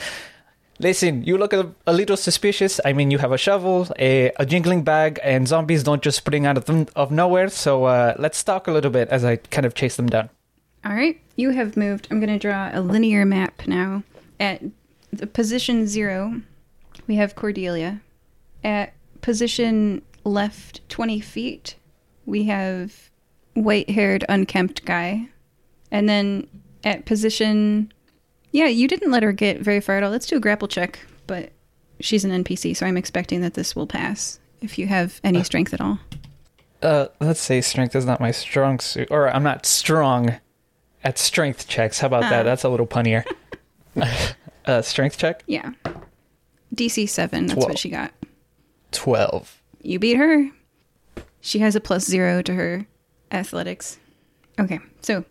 Listen, 0.78 1.24
you 1.24 1.38
look 1.38 1.54
a, 1.54 1.72
a 1.86 1.92
little 1.92 2.16
suspicious. 2.16 2.80
I 2.84 2.92
mean, 2.92 3.10
you 3.10 3.16
have 3.18 3.32
a 3.32 3.38
shovel, 3.38 3.88
a, 3.98 4.30
a 4.38 4.44
jingling 4.44 4.82
bag, 4.84 5.18
and 5.22 5.48
zombies 5.48 5.82
don't 5.82 6.02
just 6.02 6.18
spring 6.18 6.44
out 6.44 6.58
of 6.58 6.66
them, 6.66 6.86
of 6.94 7.10
nowhere. 7.10 7.48
So 7.48 7.84
uh, 7.84 8.14
let's 8.18 8.42
talk 8.44 8.68
a 8.68 8.72
little 8.72 8.90
bit 8.90 9.08
as 9.08 9.24
I 9.24 9.36
kind 9.36 9.64
of 9.64 9.74
chase 9.74 9.96
them 9.96 10.08
down. 10.08 10.28
All 10.84 10.92
right, 10.92 11.18
you 11.34 11.50
have 11.50 11.76
moved. 11.76 12.08
I'm 12.10 12.20
going 12.20 12.28
to 12.28 12.38
draw 12.38 12.70
a 12.74 12.80
linear 12.80 13.24
map 13.24 13.66
now. 13.66 14.02
At 14.38 14.62
the 15.10 15.26
position 15.26 15.86
zero, 15.86 16.42
we 17.06 17.16
have 17.16 17.34
Cordelia. 17.34 18.02
At 18.62 18.92
position 19.22 20.02
left 20.26 20.86
20 20.88 21.20
feet, 21.20 21.76
we 22.26 22.44
have 22.44 23.10
white 23.54 23.88
haired, 23.90 24.24
unkempt 24.28 24.84
guy. 24.84 25.28
And 25.90 26.08
then 26.08 26.46
at 26.84 27.04
position. 27.06 27.92
Yeah, 28.52 28.66
you 28.66 28.88
didn't 28.88 29.10
let 29.10 29.22
her 29.22 29.32
get 29.32 29.60
very 29.60 29.80
far 29.80 29.96
at 29.96 30.02
all. 30.02 30.10
Let's 30.10 30.26
do 30.26 30.36
a 30.36 30.40
grapple 30.40 30.68
check, 30.68 30.98
but 31.26 31.52
she's 32.00 32.24
an 32.24 32.30
NPC, 32.44 32.76
so 32.76 32.86
I'm 32.86 32.96
expecting 32.96 33.40
that 33.42 33.54
this 33.54 33.74
will 33.76 33.86
pass 33.86 34.38
if 34.60 34.78
you 34.78 34.86
have 34.86 35.20
any 35.24 35.42
strength 35.44 35.74
at 35.74 35.80
all. 35.80 35.98
Uh, 36.82 37.06
let's 37.20 37.40
say 37.40 37.60
strength 37.60 37.94
is 37.94 38.04
not 38.06 38.20
my 38.20 38.30
strong 38.30 38.78
suit, 38.80 39.08
or 39.10 39.28
I'm 39.28 39.42
not 39.42 39.66
strong 39.66 40.36
at 41.04 41.18
strength 41.18 41.68
checks. 41.68 42.00
How 42.00 42.06
about 42.06 42.22
that? 42.22 42.44
That's 42.44 42.64
a 42.64 42.68
little 42.68 42.86
punnier. 42.86 43.24
uh, 44.66 44.82
strength 44.82 45.18
check 45.18 45.42
Yeah. 45.46 45.72
DC 46.74 47.08
7, 47.08 47.46
that's 47.46 47.54
Twelve. 47.54 47.70
what 47.70 47.78
she 47.78 47.90
got. 47.90 48.12
twelve. 48.92 49.55
You 49.86 49.98
beat 50.00 50.16
her. 50.16 50.50
She 51.40 51.60
has 51.60 51.76
a 51.76 51.80
plus 51.80 52.04
zero 52.04 52.42
to 52.42 52.54
her 52.54 52.86
athletics. 53.30 53.98
Okay, 54.58 54.80
so 55.00 55.24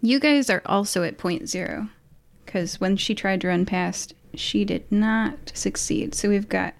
you 0.00 0.20
guys 0.20 0.48
are 0.48 0.62
also 0.66 1.02
at 1.02 1.18
point 1.18 1.48
zero 1.48 1.88
because 2.44 2.80
when 2.80 2.96
she 2.96 3.14
tried 3.14 3.40
to 3.40 3.48
run 3.48 3.66
past, 3.66 4.14
she 4.34 4.64
did 4.64 4.90
not 4.92 5.50
succeed. 5.52 6.14
So 6.14 6.28
we've 6.28 6.48
got 6.48 6.74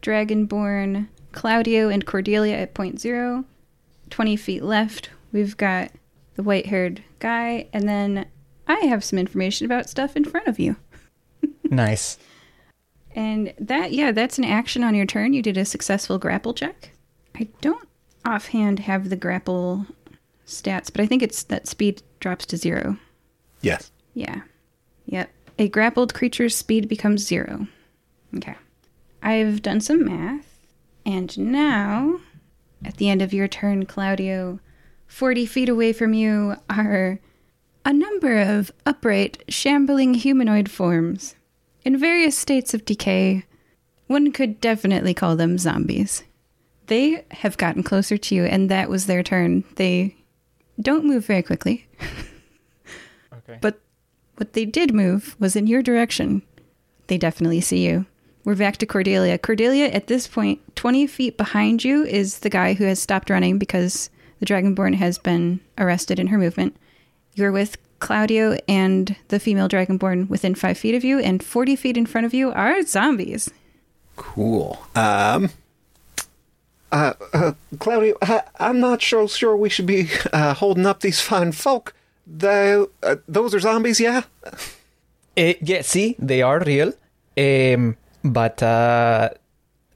Dragonborn, 0.00 1.08
Claudio, 1.32 1.90
and 1.90 2.06
Cordelia 2.06 2.56
at 2.56 2.74
point 2.74 2.98
zero. 2.98 3.44
20 4.08 4.36
feet 4.36 4.62
left, 4.62 5.10
we've 5.32 5.56
got 5.56 5.90
the 6.34 6.42
white 6.42 6.66
haired 6.66 7.02
guy, 7.18 7.68
and 7.72 7.88
then 7.88 8.26
I 8.66 8.86
have 8.86 9.04
some 9.04 9.18
information 9.18 9.66
about 9.66 9.90
stuff 9.90 10.16
in 10.16 10.24
front 10.24 10.46
of 10.46 10.58
you. 10.58 10.76
Nice. 11.70 12.18
And 13.14 13.54
that, 13.58 13.92
yeah, 13.92 14.10
that's 14.12 14.38
an 14.38 14.44
action 14.44 14.82
on 14.82 14.94
your 14.94 15.06
turn. 15.06 15.32
You 15.32 15.42
did 15.42 15.56
a 15.56 15.64
successful 15.64 16.18
grapple 16.18 16.52
check. 16.52 16.90
I 17.34 17.48
don't 17.60 17.88
offhand 18.24 18.80
have 18.80 19.08
the 19.08 19.16
grapple 19.16 19.86
stats, 20.46 20.90
but 20.92 21.00
I 21.00 21.06
think 21.06 21.22
it's 21.22 21.44
that 21.44 21.68
speed 21.68 22.02
drops 22.20 22.44
to 22.46 22.56
zero. 22.56 22.98
Yes. 23.60 23.92
Yeah. 24.14 24.42
Yep. 25.06 25.30
A 25.58 25.68
grappled 25.68 26.14
creature's 26.14 26.56
speed 26.56 26.88
becomes 26.88 27.24
zero. 27.24 27.68
Okay. 28.36 28.56
I've 29.22 29.62
done 29.62 29.80
some 29.80 30.04
math, 30.04 30.58
and 31.06 31.36
now, 31.38 32.20
at 32.84 32.96
the 32.96 33.08
end 33.08 33.22
of 33.22 33.32
your 33.32 33.48
turn, 33.48 33.86
Claudio, 33.86 34.60
40 35.06 35.46
feet 35.46 35.68
away 35.68 35.92
from 35.92 36.12
you 36.12 36.56
are 36.68 37.20
a 37.84 37.92
number 37.92 38.38
of 38.38 38.72
upright, 38.84 39.42
shambling 39.48 40.14
humanoid 40.14 40.70
forms 40.70 41.36
in 41.84 41.98
various 41.98 42.36
states 42.36 42.74
of 42.74 42.84
decay. 42.84 43.44
One 44.06 44.32
could 44.32 44.60
definitely 44.60 45.14
call 45.14 45.36
them 45.36 45.58
zombies. 45.58 46.24
They 46.86 47.24
have 47.30 47.56
gotten 47.56 47.82
closer 47.82 48.16
to 48.18 48.34
you, 48.34 48.44
and 48.44 48.70
that 48.70 48.90
was 48.90 49.06
their 49.06 49.22
turn. 49.22 49.64
They 49.76 50.16
don't 50.80 51.04
move 51.06 51.24
very 51.24 51.42
quickly, 51.42 51.86
Okay. 53.32 53.58
but 53.60 53.80
what 54.36 54.52
they 54.52 54.64
did 54.64 54.92
move 54.92 55.36
was 55.38 55.56
in 55.56 55.66
your 55.66 55.82
direction. 55.82 56.42
They 57.06 57.18
definitely 57.18 57.60
see 57.60 57.86
you. 57.86 58.06
We're 58.44 58.56
back 58.56 58.76
to 58.78 58.86
Cordelia. 58.86 59.38
Cordelia, 59.38 59.86
at 59.86 60.06
this 60.08 60.26
point, 60.26 60.60
20 60.76 61.06
feet 61.06 61.38
behind 61.38 61.82
you 61.84 62.04
is 62.04 62.40
the 62.40 62.50
guy 62.50 62.74
who 62.74 62.84
has 62.84 62.98
stopped 63.00 63.30
running 63.30 63.58
because 63.58 64.10
the 64.40 64.46
Dragonborn 64.46 64.96
has 64.96 65.16
been 65.16 65.60
arrested 65.78 66.18
in 66.18 66.26
her 66.26 66.36
movement. 66.36 66.76
You're 67.34 67.52
with 67.52 67.78
Claudio 68.04 68.58
and 68.68 69.16
the 69.28 69.40
female 69.40 69.66
Dragonborn 69.66 70.28
within 70.28 70.54
five 70.54 70.76
feet 70.76 70.94
of 70.94 71.04
you, 71.04 71.18
and 71.20 71.42
40 71.42 71.74
feet 71.74 71.96
in 71.96 72.04
front 72.04 72.26
of 72.26 72.34
you 72.34 72.52
are 72.52 72.82
zombies. 72.82 73.50
Cool. 74.16 74.78
Um. 74.94 75.48
Uh, 76.92 77.14
uh 77.32 77.52
Claudio, 77.78 78.14
I, 78.20 78.42
I'm 78.60 78.78
not 78.78 79.00
sure, 79.00 79.26
sure 79.26 79.56
we 79.56 79.70
should 79.70 79.86
be 79.86 80.10
uh, 80.34 80.52
holding 80.52 80.84
up 80.84 81.00
these 81.00 81.20
fine 81.20 81.52
folk. 81.52 81.94
The, 82.26 82.90
uh, 83.02 83.16
those 83.26 83.54
are 83.54 83.60
zombies, 83.60 83.98
yeah? 84.00 84.24
Eh, 85.36 85.54
yeah, 85.62 85.80
see, 85.80 86.14
they 86.18 86.42
are 86.42 86.60
real. 86.60 86.92
Um, 87.38 87.96
but 88.22 88.62
uh, 88.62 89.30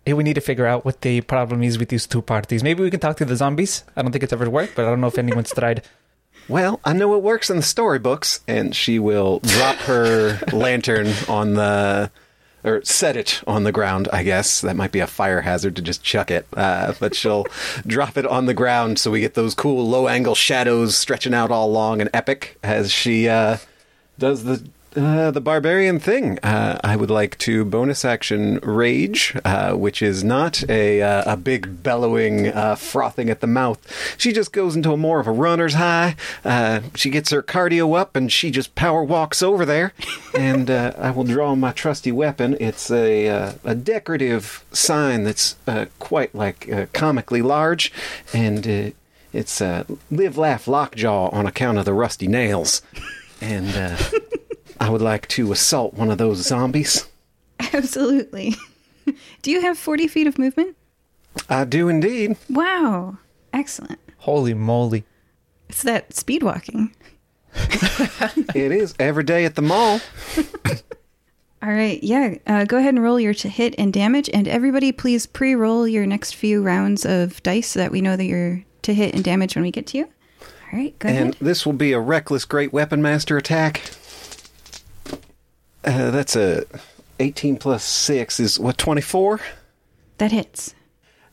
eh, 0.07 0.15
we 0.15 0.25
need 0.25 0.35
to 0.35 0.41
figure 0.41 0.67
out 0.67 0.87
what 0.87 1.03
the 1.03 1.21
problem 1.21 1.63
is 1.63 1.79
with 1.79 1.91
these 1.91 2.07
two 2.07 2.23
parties. 2.23 2.63
Maybe 2.63 2.83
we 2.83 2.91
can 2.91 3.01
talk 3.01 3.19
to 3.19 3.27
the 3.27 3.37
zombies. 3.37 3.85
I 3.95 4.01
don't 4.01 4.13
think 4.13 4.25
it's 4.25 4.33
ever 4.33 4.49
worked, 4.49 4.77
but 4.77 4.87
I 4.87 4.89
don't 4.91 5.03
know 5.03 5.09
if 5.09 5.19
anyone's 5.19 5.53
tried. 5.61 5.85
Well, 6.49 6.81
I 6.85 6.95
know 6.95 7.15
it 7.15 7.23
works 7.23 7.51
in 7.51 7.57
the 7.57 7.63
storybooks, 7.63 8.41
and 8.49 8.75
she 8.75 8.99
will 8.99 9.41
drop 9.41 9.77
her 9.81 10.39
lantern 10.53 11.13
on 11.29 11.55
the. 11.55 12.11
Or 12.65 12.83
set 12.83 13.17
it 13.17 13.41
on 13.47 13.63
the 13.63 13.71
ground, 13.71 14.09
I 14.13 14.25
guess. 14.25 14.63
That 14.63 14.75
might 14.75 14.91
be 14.91 14.99
a 14.99 15.07
fire 15.07 15.43
hazard 15.43 15.77
to 15.77 15.83
just 15.83 16.03
chuck 16.03 16.29
it. 16.29 16.45
Uh, 16.53 16.93
but 16.99 17.15
she'll 17.15 17.47
drop 17.87 18.17
it 18.17 18.27
on 18.27 18.47
the 18.47 18.55
ground 18.55 18.99
so 18.99 19.13
we 19.13 19.21
get 19.21 19.35
those 19.35 19.55
cool 19.55 19.87
low 19.87 20.09
angle 20.09 20.35
shadows 20.35 20.97
stretching 20.97 21.35
out 21.35 21.53
all 21.53 21.71
long 21.71 22.01
and 22.01 22.11
epic 22.13 22.59
as 22.65 22.91
she 22.91 23.29
uh, 23.29 23.59
does 24.19 24.43
the 24.43 24.69
uh, 24.99 25.31
the 25.31 25.41
barbarian 25.41 25.99
thing. 25.99 26.39
Uh, 26.43 26.79
I 26.83 26.97
would 26.97 27.11
like 27.11 27.39
to 27.39 27.65
bonus 27.65 28.05
action 28.05 28.59
rage, 28.63 29.37
uh, 29.45 29.75
which 29.75 30.03
is 30.03 30.25
not 30.25 30.69
a 30.69 31.01
uh, 31.01 31.33
a 31.33 31.37
big 31.37 31.83
bellowing 31.83 32.49
uh, 32.49 32.75
frothing 32.75 33.31
at 33.31 33.41
the 33.41 33.47
mouth. 33.47 33.79
She 34.19 34.33
just 34.33 34.53
goes 34.53 34.77
into 34.77 34.93
a 34.93 34.97
more 34.97 35.21
of 35.21 35.27
a 35.27 35.33
runner's 35.33 35.75
high. 35.75 36.17
Uh, 36.45 36.81
she 36.95 37.11
gets 37.11 37.31
her 37.31 37.43
cardio 37.43 37.99
up 37.99 38.17
and 38.17 38.31
she 38.31 38.51
just 38.51 38.75
power 38.75 39.05
walks 39.05 39.43
over 39.43 39.65
there. 39.65 39.93
and 40.37 40.71
uh, 40.71 40.93
I 40.99 41.11
will 41.11 41.25
draw 41.25 41.55
my 41.55 41.73
trusty 41.73 42.13
weapon. 42.13 42.57
It's 42.61 42.91
a 42.91 43.29
uh, 43.29 43.53
a 43.65 43.75
decorative 43.75 44.65
sign 44.73 45.25
that's 45.25 45.57
uh, 45.67 45.87
quite 45.99 46.35
like 46.35 46.71
uh, 46.71 46.87
comically 46.93 47.43
large, 47.43 47.93
and 48.33 48.67
uh, 48.67 48.91
it's 49.33 49.61
uh, 49.61 49.85
live 50.11 50.37
laugh 50.37 50.67
lockjaw 50.67 51.29
on 51.31 51.47
account 51.47 51.79
of 51.79 51.85
the 51.85 51.95
rusty 51.95 52.27
nails. 52.27 52.83
And 53.41 53.69
uh, 53.77 53.97
I 54.81 54.91
would 54.91 55.03
like 55.03 55.27
to 55.29 55.53
assault 55.53 55.95
one 55.95 56.11
of 56.11 56.19
those 56.19 56.39
zombies. 56.47 57.09
Absolutely. 57.73 58.55
Do 59.43 59.51
you 59.51 59.61
have 59.63 59.79
40 59.79 60.07
feet 60.09 60.27
of 60.27 60.39
movement? 60.39 60.77
I 61.49 61.65
do 61.65 61.89
indeed. 61.89 62.37
Wow. 62.51 63.19
Excellent. 63.53 63.99
Holy 64.19 64.55
moly. 64.55 65.05
It's 65.69 65.83
that 65.83 66.15
speed 66.15 66.43
walking. 66.43 66.95
It 68.55 68.73
is 68.73 68.95
every 68.99 69.25
day 69.25 69.45
at 69.45 69.55
the 69.55 69.63
mall. 69.63 70.01
All 71.63 71.71
right. 71.73 72.03
Yeah. 72.03 72.35
Uh, 72.47 72.65
go 72.65 72.77
ahead 72.77 72.95
and 72.95 73.03
roll 73.03 73.19
your 73.19 73.35
to 73.35 73.49
hit 73.49 73.75
and 73.79 73.93
damage. 73.93 74.31
And 74.33 74.47
everybody, 74.47 74.93
please 74.93 75.27
pre 75.27 75.55
roll 75.55 75.87
your 75.89 76.07
next 76.07 76.35
few 76.35 76.63
rounds 76.63 77.05
of 77.05 77.43
dice 77.43 77.69
so 77.69 77.81
that 77.81 77.91
we 77.91 78.01
know 78.01 78.17
that 78.17 78.25
you're 78.25 78.63
to 78.83 78.95
hit 78.95 79.15
and 79.15 79.25
damage 79.25 79.55
when 79.57 79.63
we 79.65 79.71
get 79.71 79.87
to 79.89 79.99
you. 79.99 80.05
All 80.43 80.79
right. 80.79 80.97
Go 80.99 81.09
And 81.09 81.19
ahead. 81.35 81.37
this 81.41 81.67
will 81.67 81.73
be 81.73 81.93
a 81.93 82.01
reckless 82.01 82.45
great 82.45 82.73
weapon 82.73 83.03
master 83.03 83.37
attack. 83.37 83.83
Uh, 85.85 86.11
that's 86.11 86.37
a 86.37 86.65
18 87.21 87.57
plus 87.57 87.85
6 87.85 88.41
is 88.41 88.59
what 88.59 88.79
24? 88.79 89.41
That 90.19 90.33
hits. 90.33 90.75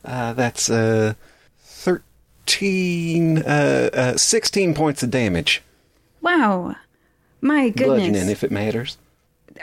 Uh, 0.04 0.34
that's 0.34 0.70
uh 0.70 1.14
13 1.60 3.40
uh, 3.40 3.90
uh 3.94 4.18
16 4.18 4.74
points 4.74 5.04
of 5.04 5.10
damage. 5.12 5.62
Wow. 6.22 6.76
My 7.42 7.70
Bludgeoning 7.72 8.14
goodness. 8.14 8.30
if 8.30 8.44
it 8.44 8.52
matters. 8.52 8.98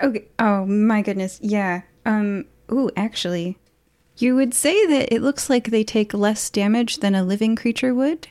Okay. 0.02 0.24
Oh 0.38 0.66
my 0.66 1.02
goodness. 1.02 1.38
Yeah. 1.42 1.82
Um. 2.06 2.46
Ooh. 2.70 2.90
Actually, 2.96 3.58
you 4.18 4.34
would 4.34 4.54
say 4.54 4.86
that 4.86 5.12
it 5.12 5.22
looks 5.22 5.50
like 5.50 5.70
they 5.70 5.84
take 5.84 6.14
less 6.14 6.48
damage 6.50 6.98
than 6.98 7.14
a 7.14 7.22
living 7.24 7.56
creature 7.56 7.94
would. 7.94 8.28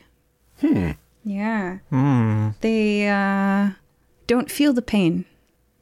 Hmm. 0.60 0.92
Yeah. 1.24 1.80
Hmm. 1.90 2.50
They 2.62 3.08
uh, 3.10 3.72
don't 4.28 4.50
feel 4.50 4.74
the 4.74 4.82
pain, 4.82 5.26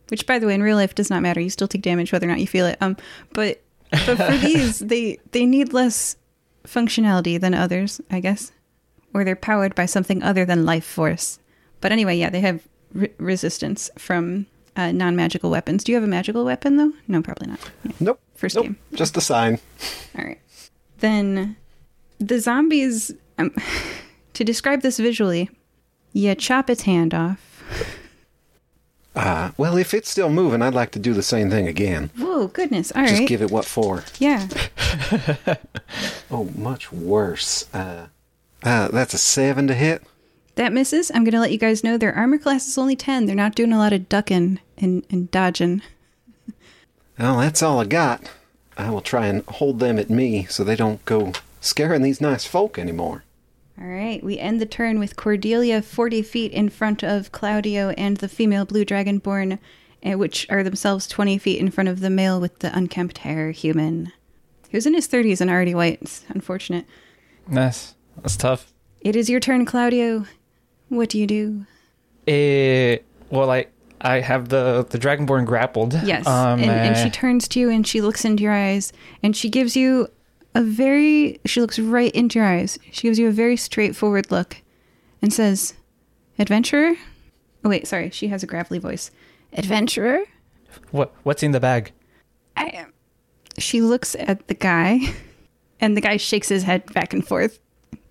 which, 0.10 0.26
by 0.26 0.40
the 0.40 0.48
way, 0.48 0.54
in 0.54 0.64
real 0.64 0.78
life 0.78 0.96
does 0.96 1.10
not 1.10 1.22
matter. 1.22 1.40
You 1.40 1.50
still 1.50 1.68
take 1.68 1.82
damage 1.82 2.12
whether 2.12 2.28
or 2.28 2.32
not 2.32 2.40
you 2.40 2.48
feel 2.48 2.66
it. 2.66 2.78
Um. 2.82 2.98
But 3.34 3.62
but 3.92 4.18
for 4.18 4.38
these, 4.38 4.80
they 4.80 5.20
they 5.32 5.46
need 5.46 5.74
less 5.74 6.16
functionality 6.66 7.40
than 7.40 7.54
others, 7.54 8.02
I 8.12 8.20
guess, 8.20 8.52
or 9.14 9.24
they're 9.24 9.36
powered 9.36 9.76
by 9.76 9.86
something 9.86 10.22
other 10.24 10.46
than 10.46 10.66
life 10.66 10.86
force. 10.86 11.40
But 11.82 11.92
anyway, 11.92 12.18
yeah, 12.18 12.30
they 12.30 12.42
have 12.42 12.68
re- 12.94 13.12
resistance 13.18 13.90
from 13.98 14.46
uh, 14.76 14.92
non 14.92 15.16
magical 15.16 15.50
weapons. 15.50 15.84
Do 15.84 15.92
you 15.92 15.96
have 15.96 16.04
a 16.04 16.08
magical 16.08 16.46
weapon 16.46 16.78
though? 16.78 16.94
No, 17.08 17.22
probably 17.22 17.48
not. 17.48 17.60
Yeah. 17.84 17.92
Nope. 18.00 18.20
First 18.36 18.56
nope. 18.56 18.66
game. 18.66 18.78
Just 18.94 19.18
a 19.18 19.22
sign. 19.22 19.60
All 20.18 20.24
right. 20.26 20.40
Then 21.00 21.58
the 22.20 22.40
zombies, 22.40 23.12
um, 23.38 23.54
to 24.34 24.44
describe 24.44 24.82
this 24.82 25.00
visually, 25.00 25.50
you 26.14 26.36
chop 26.36 26.70
its 26.70 26.84
hand 26.84 27.14
off. 27.14 27.64
Uh, 29.16 29.52
well, 29.58 29.76
if 29.76 29.94
it's 29.94 30.10
still 30.10 30.30
moving, 30.30 30.62
I'd 30.62 30.74
like 30.74 30.92
to 30.92 31.00
do 31.00 31.14
the 31.14 31.24
same 31.24 31.50
thing 31.50 31.68
again. 31.68 32.12
Whoa, 32.18 32.48
goodness. 32.48 32.92
All 32.96 33.02
right. 33.02 33.10
Just 33.10 33.28
give 33.28 33.42
it 33.42 33.52
what 33.52 33.66
for. 33.66 34.04
yeah. 34.20 34.48
Oh, 36.32 36.46
much 36.56 36.92
worse. 36.92 37.66
Uh, 37.74 38.08
uh, 38.64 38.88
that's 38.90 39.14
a 39.16 39.18
7 39.18 39.66
to 39.68 39.74
hit. 39.74 40.04
That 40.56 40.72
misses. 40.74 41.10
I'm 41.12 41.24
going 41.24 41.34
to 41.34 41.40
let 41.40 41.52
you 41.52 41.58
guys 41.58 41.84
know 41.84 41.98
their 41.98 42.14
armor 42.14 42.38
class 42.38 42.68
is 42.68 42.78
only 42.78 42.96
10. 42.96 43.26
They're 43.26 43.36
not 43.36 43.56
doing 43.56 43.74
a 43.74 43.78
lot 43.80 43.94
of 43.94 44.08
ducking 44.10 44.60
and, 44.78 45.06
and 45.10 45.30
dodging. 45.32 45.82
Well, 47.18 47.40
that's 47.40 47.62
all 47.62 47.82
I 47.82 47.86
got. 47.86 48.32
I 48.78 48.90
will 48.92 49.02
try 49.02 49.26
and 49.28 49.44
hold 49.46 49.80
them 49.80 50.00
at 50.00 50.10
me 50.10 50.46
so 50.46 50.64
they 50.64 50.78
don't 50.78 51.04
go 51.04 51.34
scaring 51.60 52.02
these 52.02 52.22
nice 52.22 52.46
folk 52.46 52.80
anymore. 52.80 53.26
All 53.82 53.88
right. 53.88 54.22
We 54.24 54.38
end 54.38 54.60
the 54.60 54.66
turn 54.66 55.00
with 55.00 55.16
Cordelia 55.16 55.82
40 55.82 56.22
feet 56.22 56.52
in 56.52 56.70
front 56.70 57.04
of 57.04 57.32
Claudio 57.32 57.90
and 57.92 58.18
the 58.18 58.28
female 58.28 58.66
blue 58.66 58.84
dragonborn, 58.84 59.58
uh, 60.06 60.18
which 60.18 60.46
are 60.50 60.64
themselves 60.64 61.08
20 61.08 61.38
feet 61.38 61.60
in 61.60 61.72
front 61.72 61.88
of 61.88 62.02
the 62.02 62.10
male 62.10 62.42
with 62.42 62.60
the 62.60 62.76
unkempt 62.76 63.20
hair 63.20 63.52
human. 63.52 64.12
Who's 64.72 64.86
in 64.86 64.94
his 64.94 65.08
30s 65.08 65.40
and 65.40 65.50
already 65.50 65.74
white. 65.74 66.00
It's 66.02 66.26
unfortunate. 66.30 66.86
That's, 67.48 67.96
that's 68.22 68.36
tough. 68.36 68.74
It 69.02 69.16
is 69.16 69.30
your 69.30 69.40
turn, 69.40 69.66
Claudio. 69.66 70.26
What 70.90 71.10
do 71.10 71.18
you 71.18 71.28
do? 71.28 71.66
Eh, 72.28 72.98
well, 73.30 73.50
I 73.50 73.68
I 74.02 74.22
have 74.22 74.50
the 74.50 74.86
the 74.90 74.98
dragonborn 74.98 75.46
grappled. 75.46 75.94
Yes. 76.04 76.26
Um, 76.28 76.60
and, 76.60 76.70
and 76.70 76.96
uh, 76.96 77.04
she 77.04 77.10
turns 77.10 77.48
to 77.50 77.60
you 77.60 77.70
and 77.70 77.86
she 77.86 78.02
looks 78.02 78.26
into 78.26 78.44
your 78.44 78.54
eyes 78.54 78.94
and 79.24 79.36
she 79.36 79.50
gives 79.50 79.76
you 79.76 80.10
a 80.56 80.64
very, 80.64 81.40
she 81.46 81.62
looks 81.62 81.80
right 81.80 82.12
into 82.12 82.40
your 82.40 82.48
eyes. 82.48 82.80
She 82.92 83.08
gives 83.08 83.20
you 83.20 83.28
a 83.28 83.32
very 83.32 83.58
straightforward 83.58 84.32
look 84.32 84.58
and 85.22 85.32
says, 85.34 85.76
Adventurer? 86.38 86.96
Oh, 87.64 87.70
wait, 87.70 87.88
sorry. 87.88 88.10
She 88.10 88.30
has 88.30 88.44
a 88.44 88.48
gravelly 88.48 88.80
voice. 88.80 89.12
Adventurer? 89.54 90.24
what 90.92 91.14
what's 91.24 91.44
in 91.44 91.52
the 91.52 91.60
bag? 91.60 91.92
I 92.56 92.68
am. 92.68 92.94
She 93.58 93.82
looks 93.82 94.16
at 94.16 94.48
the 94.48 94.54
guy 94.54 95.00
and 95.82 95.98
the 95.98 96.02
guy 96.02 96.18
shakes 96.18 96.50
his 96.50 96.64
head 96.64 96.92
back 96.94 97.14
and 97.14 97.26
forth. 97.26 97.60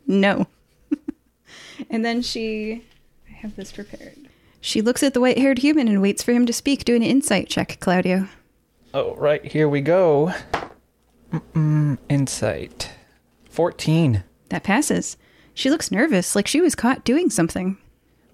No. 0.06 0.46
and 1.90 2.04
then 2.04 2.22
she, 2.22 2.84
I 3.28 3.32
have 3.32 3.56
this 3.56 3.72
prepared. 3.72 4.16
She 4.60 4.82
looks 4.82 5.02
at 5.02 5.14
the 5.14 5.20
white 5.20 5.38
haired 5.38 5.58
human 5.58 5.88
and 5.88 6.02
waits 6.02 6.22
for 6.22 6.32
him 6.32 6.44
to 6.46 6.52
speak. 6.52 6.84
Do 6.84 6.96
an 6.96 7.02
insight 7.02 7.48
check, 7.48 7.78
Claudio. 7.80 8.28
Oh, 8.92 9.14
right 9.16 9.44
here 9.44 9.68
we 9.68 9.80
go. 9.80 10.32
Mm-mm, 11.32 11.98
insight, 12.08 12.90
fourteen. 13.50 14.24
That 14.48 14.62
passes. 14.62 15.16
She 15.54 15.70
looks 15.70 15.90
nervous, 15.90 16.36
like 16.36 16.46
she 16.46 16.60
was 16.60 16.74
caught 16.74 17.04
doing 17.04 17.30
something. 17.30 17.76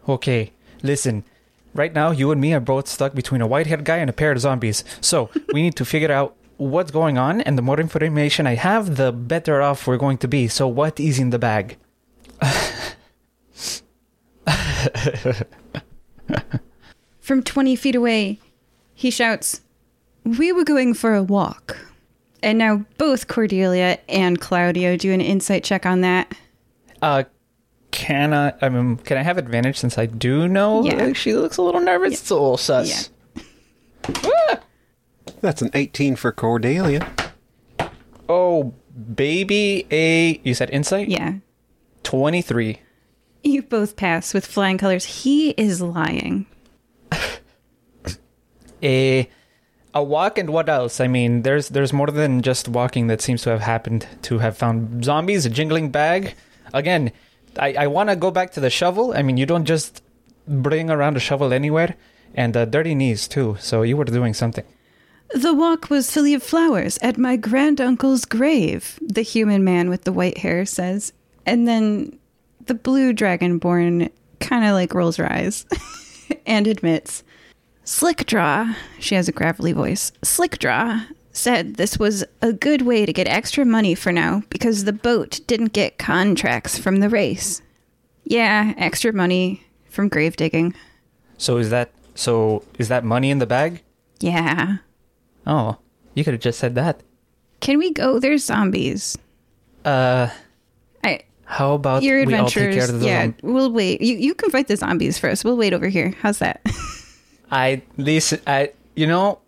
Okay, 0.08 0.52
listen. 0.82 1.24
Right 1.74 1.92
now, 1.92 2.10
you 2.12 2.30
and 2.30 2.40
me 2.40 2.52
are 2.54 2.60
both 2.60 2.86
stuck 2.86 3.14
between 3.14 3.40
a 3.40 3.46
white-haired 3.48 3.84
guy 3.84 3.96
and 3.96 4.08
a 4.08 4.12
pair 4.12 4.30
of 4.30 4.38
zombies. 4.38 4.84
So 5.00 5.30
we 5.52 5.62
need 5.62 5.74
to 5.76 5.84
figure 5.84 6.12
out 6.12 6.36
what's 6.56 6.90
going 6.92 7.18
on, 7.18 7.40
and 7.40 7.58
the 7.58 7.62
more 7.62 7.80
information 7.80 8.46
I 8.46 8.54
have, 8.54 8.96
the 8.96 9.10
better 9.10 9.60
off 9.60 9.86
we're 9.86 9.96
going 9.96 10.18
to 10.18 10.28
be. 10.28 10.46
So, 10.48 10.68
what 10.68 11.00
is 11.00 11.18
in 11.18 11.30
the 11.30 11.38
bag? 11.38 11.76
From 17.20 17.42
20 17.42 17.74
feet 17.76 17.94
away, 17.94 18.38
he 18.94 19.10
shouts, 19.10 19.62
We 20.24 20.52
were 20.52 20.64
going 20.64 20.94
for 20.94 21.14
a 21.14 21.22
walk. 21.22 21.78
And 22.44 22.58
now 22.58 22.84
both 22.98 23.26
Cordelia 23.26 23.98
and 24.08 24.38
Claudio 24.40 24.96
do 24.96 25.10
an 25.12 25.20
insight 25.22 25.64
check 25.64 25.86
on 25.86 26.02
that. 26.02 26.32
Uh, 27.00 27.24
can 27.90 28.34
I? 28.34 28.52
I 28.60 28.68
mean, 28.68 28.98
can 28.98 29.16
I 29.16 29.22
have 29.22 29.38
advantage 29.38 29.78
since 29.78 29.96
I 29.96 30.06
do 30.06 30.46
know 30.46 30.84
Yeah. 30.84 31.12
she 31.14 31.32
looks 31.34 31.56
a 31.56 31.62
little 31.62 31.80
nervous? 31.80 32.20
It's 32.20 32.30
a 32.30 32.34
little 32.34 32.56
sus. 32.58 33.08
That's 35.40 35.62
an 35.62 35.70
18 35.74 36.16
for 36.16 36.32
Cordelia. 36.32 37.06
Oh, 38.28 38.74
baby, 39.14 39.86
a 39.90 40.40
you 40.44 40.54
said 40.54 40.70
insight? 40.70 41.08
Yeah. 41.08 41.34
Twenty 42.02 42.42
three. 42.42 42.80
You 43.42 43.62
both 43.62 43.96
pass 43.96 44.32
with 44.34 44.46
flying 44.46 44.76
colors. 44.78 45.04
He 45.22 45.50
is 45.50 45.80
lying. 45.82 46.46
A 48.82 49.28
a 49.94 50.02
walk 50.02 50.38
and 50.38 50.50
what 50.50 50.68
else? 50.68 51.00
I 51.00 51.06
mean, 51.06 51.42
there's 51.42 51.68
there's 51.68 51.92
more 51.92 52.08
than 52.08 52.42
just 52.42 52.68
walking 52.68 53.06
that 53.06 53.20
seems 53.20 53.42
to 53.42 53.50
have 53.50 53.60
happened 53.60 54.06
to 54.22 54.38
have 54.38 54.56
found 54.56 55.04
zombies, 55.04 55.46
a 55.46 55.50
jingling 55.50 55.90
bag. 55.90 56.34
Again, 56.72 57.12
I, 57.58 57.74
I 57.74 57.86
want 57.86 58.10
to 58.10 58.16
go 58.16 58.30
back 58.30 58.52
to 58.52 58.60
the 58.60 58.70
shovel. 58.70 59.14
I 59.14 59.22
mean, 59.22 59.36
you 59.36 59.46
don't 59.46 59.64
just 59.64 60.02
bring 60.48 60.90
around 60.90 61.16
a 61.16 61.20
shovel 61.20 61.52
anywhere, 61.52 61.94
and 62.34 62.56
uh, 62.56 62.64
dirty 62.64 62.94
knees 62.94 63.28
too. 63.28 63.56
So 63.60 63.82
you 63.82 63.96
were 63.96 64.04
doing 64.04 64.34
something. 64.34 64.64
The 65.30 65.54
walk 65.54 65.90
was 65.90 66.10
full 66.10 66.32
of 66.34 66.42
flowers 66.42 66.98
at 67.00 67.16
my 67.16 67.36
granduncle's 67.36 68.24
grave, 68.24 68.98
the 69.00 69.22
human 69.22 69.64
man 69.64 69.88
with 69.88 70.04
the 70.04 70.12
white 70.12 70.38
hair 70.38 70.66
says. 70.66 71.12
And 71.46 71.66
then 71.66 72.18
the 72.66 72.74
blue 72.74 73.12
dragonborn 73.12 74.10
kind 74.40 74.64
of 74.64 74.72
like 74.72 74.94
rolls 74.94 75.16
her 75.16 75.30
eyes 75.30 75.66
and 76.46 76.66
admits 76.66 77.24
Slickdraw, 77.84 78.74
she 78.98 79.14
has 79.14 79.28
a 79.28 79.32
gravelly 79.32 79.72
voice, 79.72 80.10
Slick 80.22 80.58
Draw 80.58 81.02
said 81.32 81.74
this 81.74 81.98
was 81.98 82.24
a 82.40 82.52
good 82.52 82.82
way 82.82 83.04
to 83.04 83.12
get 83.12 83.28
extra 83.28 83.64
money 83.64 83.94
for 83.94 84.12
now 84.12 84.42
because 84.50 84.84
the 84.84 84.92
boat 84.92 85.40
didn't 85.46 85.72
get 85.72 85.98
contracts 85.98 86.78
from 86.78 87.00
the 87.00 87.08
race. 87.08 87.60
Yeah, 88.24 88.72
extra 88.78 89.12
money 89.12 89.62
from 89.90 90.08
grave 90.08 90.36
digging. 90.36 90.74
So 91.36 91.58
is 91.58 91.70
that 91.70 91.90
so? 92.14 92.62
Is 92.78 92.88
that 92.88 93.04
money 93.04 93.30
in 93.30 93.38
the 93.38 93.46
bag? 93.46 93.82
Yeah. 94.20 94.78
Oh, 95.46 95.76
you 96.14 96.24
could 96.24 96.34
have 96.34 96.40
just 96.40 96.58
said 96.58 96.74
that. 96.76 97.00
Can 97.60 97.78
we 97.78 97.92
go? 97.92 98.18
There's 98.18 98.44
zombies. 98.44 99.18
Uh, 99.84 100.28
I 101.02 101.20
how 101.44 101.74
about 101.74 102.02
your 102.02 102.24
we 102.24 102.34
all 102.34 102.48
take 102.48 102.62
adventures. 102.64 102.86
care 102.86 102.94
of 102.94 103.00
the 103.00 103.06
yeah, 103.06 103.24
zom- 103.24 103.34
we'll 103.42 103.72
wait. 103.72 104.00
You 104.00 104.16
you 104.16 104.34
can 104.34 104.50
fight 104.50 104.68
the 104.68 104.76
zombies 104.76 105.18
first. 105.18 105.44
We'll 105.44 105.56
wait 105.58 105.74
over 105.74 105.88
here. 105.88 106.14
How's 106.22 106.38
that? 106.38 106.64
I 107.54 107.82
listen. 107.96 108.40
I 108.49 108.73
you 108.96 109.06
know 109.06 109.38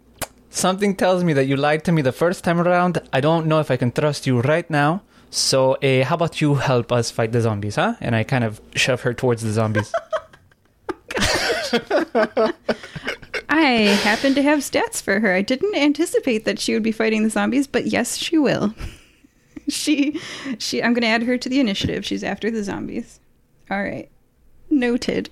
something 0.51 0.95
tells 0.95 1.25
me 1.25 1.33
that 1.33 1.47
you 1.47 1.57
lied 1.57 1.85
to 1.85 1.93
me 1.93 2.03
the 2.03 2.13
first 2.13 2.45
time 2.45 2.61
around. 2.61 3.03
I 3.13 3.21
don't 3.21 3.47
know 3.47 3.59
if 3.59 3.71
I 3.71 3.77
can 3.77 3.91
trust 3.91 4.29
you 4.29 4.41
right 4.41 4.69
now. 4.71 5.03
So, 5.31 5.75
uh, 5.75 6.05
how 6.05 6.15
about 6.15 6.41
you 6.41 6.55
help 6.55 6.93
us 6.93 7.11
fight 7.11 7.33
the 7.33 7.41
zombies, 7.41 7.75
huh? 7.75 7.97
And 8.01 8.15
I 8.15 8.23
kind 8.23 8.45
of 8.45 8.61
shove 8.77 9.03
her 9.03 9.13
towards 9.13 9.43
the 9.43 9.51
zombies. 9.51 9.93
I 13.49 13.99
happen 14.05 14.35
to 14.35 14.43
have 14.43 14.61
stats 14.61 15.03
for 15.03 15.19
her. 15.19 15.35
I 15.35 15.43
didn't 15.43 15.75
anticipate 15.75 16.45
that 16.45 16.61
she 16.61 16.75
would 16.75 16.85
be 16.85 16.93
fighting 16.93 17.25
the 17.25 17.31
zombies, 17.31 17.67
but 17.67 17.87
yes, 17.87 18.17
she 18.17 18.39
will. 18.39 18.73
she 19.69 20.21
she 20.59 20.81
I'm 20.81 20.95
going 20.95 21.03
to 21.03 21.09
add 21.09 21.25
her 21.25 21.37
to 21.37 21.49
the 21.49 21.59
initiative. 21.59 22.07
She's 22.07 22.23
after 22.23 22.53
the 22.53 22.63
zombies. 22.63 23.19
All 23.69 23.83
right. 23.83 24.09
Noted. 24.71 25.29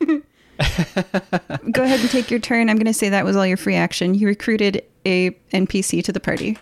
Go 1.72 1.82
ahead 1.82 2.00
and 2.00 2.10
take 2.10 2.30
your 2.30 2.40
turn. 2.40 2.68
I'm 2.68 2.76
going 2.76 2.86
to 2.86 2.94
say 2.94 3.08
that 3.08 3.24
was 3.24 3.36
all 3.36 3.46
your 3.46 3.56
free 3.56 3.74
action. 3.76 4.14
You 4.14 4.26
recruited 4.26 4.82
a 5.06 5.30
NPC 5.52 6.04
to 6.04 6.12
the 6.12 6.20
party. 6.20 6.58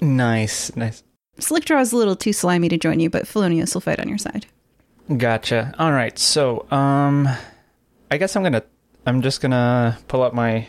nice, 0.00 0.74
nice. 0.76 1.02
Slickdraw 1.38 1.80
is 1.80 1.92
a 1.92 1.96
little 1.96 2.16
too 2.16 2.32
slimy 2.32 2.68
to 2.68 2.76
join 2.76 2.98
you, 2.98 3.08
but 3.10 3.26
Felonious 3.28 3.72
will 3.74 3.80
fight 3.80 4.00
on 4.00 4.08
your 4.08 4.18
side. 4.18 4.46
Gotcha. 5.16 5.72
All 5.78 5.92
right. 5.92 6.18
So, 6.18 6.66
um, 6.72 7.28
I 8.10 8.16
guess 8.18 8.34
I'm 8.34 8.42
gonna, 8.42 8.64
I'm 9.06 9.22
just 9.22 9.40
gonna 9.40 9.98
pull 10.08 10.22
up 10.22 10.34
my, 10.34 10.66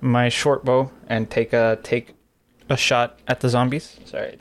my 0.00 0.30
short 0.30 0.64
bow 0.64 0.90
and 1.08 1.28
take 1.30 1.52
a 1.52 1.78
take 1.82 2.14
a 2.70 2.76
shot 2.76 3.18
at 3.28 3.40
the 3.40 3.48
zombies. 3.50 3.98
Sorry. 4.06 4.38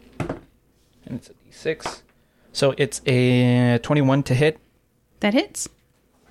And 1.06 1.20
it's 1.20 1.30
a 1.30 1.34
d6. 1.76 2.02
So 2.54 2.74
it's 2.78 3.02
a 3.06 3.78
21 3.80 4.24
to 4.24 4.34
hit 4.34 4.60
That 5.20 5.34
hits. 5.34 5.68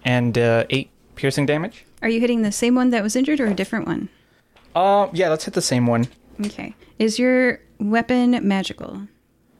and 0.04 0.36
uh, 0.38 0.64
eight 0.70 0.90
piercing 1.16 1.46
damage. 1.46 1.84
Are 2.02 2.08
you 2.08 2.20
hitting 2.20 2.42
the 2.42 2.52
same 2.52 2.74
one 2.74 2.90
that 2.90 3.02
was 3.02 3.16
injured 3.16 3.40
or 3.40 3.46
a 3.46 3.54
different 3.54 3.86
one? 3.86 4.08
Uh, 4.74 5.08
yeah. 5.12 5.28
Let's 5.28 5.44
hit 5.44 5.54
the 5.54 5.62
same 5.62 5.86
one. 5.86 6.06
Okay. 6.44 6.74
Is 6.98 7.18
your 7.18 7.60
weapon 7.80 8.46
magical? 8.46 9.08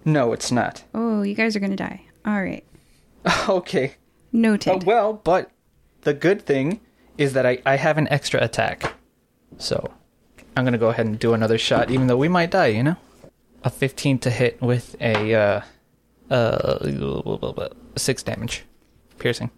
No, 0.05 0.33
it's 0.33 0.53
not. 0.53 0.85
Oh, 0.95 1.23
you 1.23 1.35
guys 1.35 1.57
are 1.57 1.61
going 1.61 1.71
to 1.71 1.77
die. 1.77 2.03
All 2.25 2.43
right. 2.43 2.65
okay. 3.49 3.95
Noted. 4.33 4.83
Uh, 4.83 4.87
well, 4.87 5.13
but 5.15 5.51
the 6.03 6.15
good 6.15 6.43
thing 6.43 6.81
is 7.19 7.33
that 7.33 7.47
I, 7.47 7.61
I 7.67 7.77
have 7.77 7.99
an 7.99 8.07
extra 8.09 8.43
attack. 8.43 8.93
So 9.59 9.91
I'm 10.57 10.65
going 10.65 10.73
to 10.73 10.79
go 10.79 10.89
ahead 10.89 11.07
and 11.07 11.19
do 11.19 11.35
another 11.35 11.59
shot, 11.59 11.91
even 11.91 12.07
though 12.07 12.17
we 12.17 12.29
might 12.29 12.51
die, 12.51 12.69
you 12.69 12.83
know? 12.83 12.97
A 13.65 13.71
15 13.71 14.19
to 14.21 14.31
hit 14.31 14.61
with 14.61 14.95
a, 15.01 15.35
uh, 15.35 15.61
uh, 16.31 17.69
6 17.97 18.23
damage. 18.23 18.65
Piercing. 19.19 19.51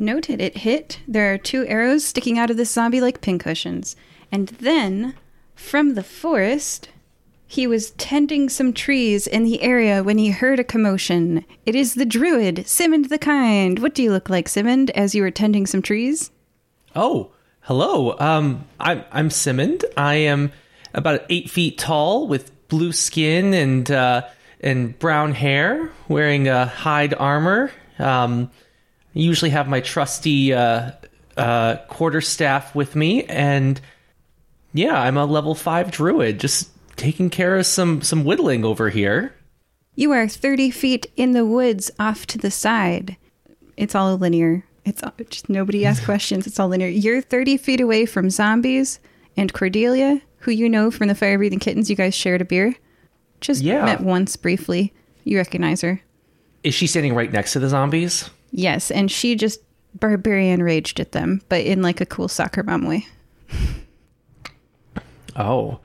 Noted. 0.00 0.40
It 0.40 0.58
hit. 0.58 1.00
There 1.08 1.34
are 1.34 1.38
two 1.38 1.66
arrows 1.66 2.04
sticking 2.04 2.38
out 2.38 2.50
of 2.50 2.56
this 2.56 2.70
zombie 2.70 3.00
like 3.00 3.20
pincushions. 3.20 3.96
And 4.30 4.48
then, 4.48 5.14
from 5.56 5.94
the 5.94 6.04
forest, 6.04 6.88
he 7.50 7.66
was 7.66 7.90
tending 7.92 8.48
some 8.48 8.72
trees 8.72 9.26
in 9.26 9.42
the 9.42 9.60
area 9.60 10.04
when 10.04 10.18
he 10.18 10.30
heard 10.30 10.60
a 10.60 10.64
commotion. 10.64 11.44
It 11.66 11.74
is 11.74 11.94
the 11.94 12.04
druid, 12.04 12.66
Simond 12.66 13.06
the 13.08 13.18
Kind. 13.18 13.80
What 13.80 13.94
do 13.94 14.02
you 14.02 14.12
look 14.12 14.30
like, 14.30 14.48
Simond, 14.48 14.90
as 14.90 15.14
you 15.14 15.22
were 15.22 15.30
tending 15.30 15.66
some 15.66 15.82
trees? 15.82 16.30
Oh, 16.94 17.32
hello. 17.62 18.16
Um, 18.18 18.66
I'm 18.78 19.02
I'm 19.10 19.30
Simond. 19.30 19.84
I 19.96 20.14
am 20.14 20.52
about 20.94 21.22
eight 21.28 21.50
feet 21.50 21.76
tall, 21.76 22.28
with 22.28 22.52
blue 22.68 22.92
skin 22.92 23.52
and 23.54 23.90
uh, 23.90 24.26
and 24.60 24.98
brown 24.98 25.32
hair, 25.32 25.90
wearing 26.06 26.48
a 26.48 26.66
hide 26.66 27.14
armor. 27.14 27.72
Um, 27.98 28.50
I 29.18 29.20
usually 29.20 29.50
have 29.50 29.66
my 29.68 29.80
trusty 29.80 30.52
uh, 30.54 30.92
uh, 31.36 31.76
quarterstaff 31.88 32.74
with 32.74 32.94
me, 32.94 33.24
and 33.24 33.80
yeah, 34.72 35.00
I'm 35.00 35.16
a 35.16 35.24
level 35.26 35.54
five 35.56 35.90
druid, 35.90 36.38
just 36.38 36.70
taking 36.96 37.28
care 37.28 37.56
of 37.56 37.66
some 37.66 38.00
some 38.00 38.24
whittling 38.24 38.64
over 38.64 38.88
here. 38.90 39.34
You 39.96 40.12
are 40.12 40.28
30 40.28 40.70
feet 40.70 41.10
in 41.16 41.32
the 41.32 41.44
woods 41.44 41.90
off 41.98 42.26
to 42.28 42.38
the 42.38 42.52
side. 42.52 43.16
It's 43.76 43.96
all 43.96 44.16
linear. 44.16 44.64
It's 44.84 45.02
all, 45.02 45.12
just 45.28 45.48
nobody 45.48 45.84
asks 45.84 46.04
questions. 46.04 46.46
It's 46.46 46.60
all 46.60 46.68
linear. 46.68 46.86
You're 46.88 47.20
30 47.20 47.56
feet 47.56 47.80
away 47.80 48.06
from 48.06 48.30
zombies 48.30 49.00
and 49.36 49.52
Cordelia, 49.52 50.20
who 50.38 50.52
you 50.52 50.68
know 50.68 50.92
from 50.92 51.08
the 51.08 51.16
fire 51.16 51.36
breathing 51.38 51.58
kittens. 51.58 51.90
You 51.90 51.96
guys 51.96 52.14
shared 52.14 52.40
a 52.40 52.44
beer. 52.44 52.76
Just 53.40 53.62
Yeah. 53.62 53.84
met 53.84 54.00
once 54.00 54.36
briefly. 54.36 54.92
You 55.24 55.38
recognize 55.38 55.80
her. 55.80 56.00
Is 56.62 56.74
she 56.74 56.86
standing 56.86 57.14
right 57.16 57.32
next 57.32 57.52
to 57.54 57.58
the 57.58 57.68
zombies? 57.68 58.30
Yes, 58.50 58.90
and 58.90 59.10
she 59.10 59.34
just 59.34 59.60
barbarian 59.94 60.62
raged 60.62 61.00
at 61.00 61.12
them, 61.12 61.42
but 61.48 61.62
in 61.62 61.82
like 61.82 62.00
a 62.00 62.06
cool 62.06 62.28
soccer 62.28 62.62
mom 62.62 62.86
way. 62.86 63.06
Oh, 65.36 65.78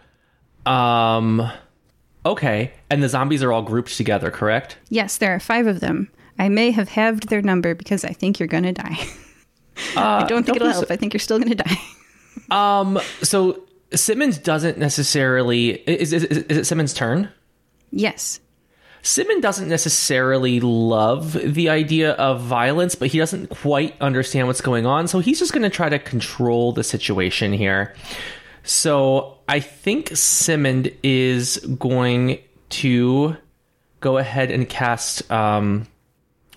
um, 0.66 1.48
okay. 2.26 2.74
And 2.90 3.04
the 3.04 3.10
zombies 3.10 3.44
are 3.44 3.52
all 3.52 3.62
grouped 3.62 3.96
together, 3.96 4.32
correct? 4.32 4.78
Yes, 4.90 5.18
there 5.18 5.36
are 5.36 5.40
five 5.40 5.68
of 5.68 5.80
them. 5.80 6.10
I 6.40 6.50
may 6.50 6.72
have 6.72 6.90
halved 6.90 7.30
their 7.30 7.44
number 7.44 7.76
because 7.76 8.04
I 8.04 8.14
think 8.14 8.40
you're 8.40 8.48
going 8.48 8.64
to 8.64 8.72
die. 8.72 8.98
I 9.96 10.26
don't 10.28 10.44
think 10.44 10.56
it'll 10.56 10.70
help. 10.70 10.90
I 10.90 10.96
think 10.96 11.14
you're 11.14 11.20
still 11.20 11.38
going 11.38 11.56
to 11.56 11.64
die. 11.64 11.78
Um, 12.50 13.00
so 13.22 13.64
Simmons 13.94 14.38
doesn't 14.38 14.78
necessarily 14.78 15.70
is, 15.88 16.12
is 16.14 16.24
is 16.24 16.58
it 16.58 16.66
Simmons' 16.66 16.94
turn? 16.94 17.30
yes. 17.92 18.40
Simmons 19.04 19.42
doesn't 19.42 19.68
necessarily 19.68 20.62
love 20.62 21.34
the 21.34 21.70
idea 21.70 22.14
of 22.14 22.42
violence, 22.42 22.96
but 22.96 23.10
he 23.10 23.18
doesn't 23.18 23.50
quite 23.50 24.02
understand 24.02 24.48
what's 24.48 24.62
going 24.62 24.86
on, 24.86 25.08
so 25.10 25.20
he's 25.20 25.40
just 25.40 25.52
going 25.52 25.64
to 25.64 25.70
try 25.70 25.90
to 25.90 26.00
control 26.00 26.72
the 26.72 26.86
situation 26.86 27.52
here. 27.52 27.94
So 28.64 29.40
I 29.50 29.60
think 29.60 30.16
Simmons 30.16 30.88
is 31.04 31.58
going 31.58 32.40
to 32.70 33.36
go 34.00 34.18
ahead 34.18 34.52
and 34.52 34.68
cast 34.70 35.30
um, 35.30 35.86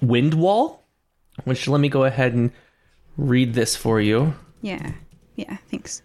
Wind 0.01 0.35
Wall, 0.35 0.85
which 1.45 1.67
let 1.67 1.81
me 1.81 1.89
go 1.89 2.05
ahead 2.05 2.33
and 2.33 2.53
read 3.17 3.55
this 3.55 3.75
for 3.75 4.01
you. 4.01 4.35
Yeah. 4.63 4.93
Yeah, 5.35 5.57
thanks. 5.69 6.01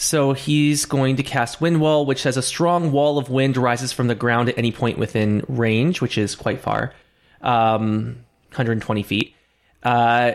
So 0.00 0.32
he's 0.32 0.84
going 0.84 1.16
to 1.16 1.24
cast 1.24 1.60
Wind 1.60 1.80
Wall, 1.80 2.06
which 2.06 2.22
says 2.22 2.36
a 2.36 2.42
strong 2.42 2.92
wall 2.92 3.18
of 3.18 3.30
wind 3.30 3.56
rises 3.56 3.92
from 3.92 4.06
the 4.06 4.14
ground 4.14 4.48
at 4.48 4.56
any 4.56 4.70
point 4.70 4.96
within 4.96 5.44
range, 5.48 6.00
which 6.00 6.16
is 6.16 6.36
quite 6.36 6.60
far, 6.60 6.94
um, 7.40 8.24
120 8.50 9.02
feet. 9.02 9.34
Uh, 9.82 10.34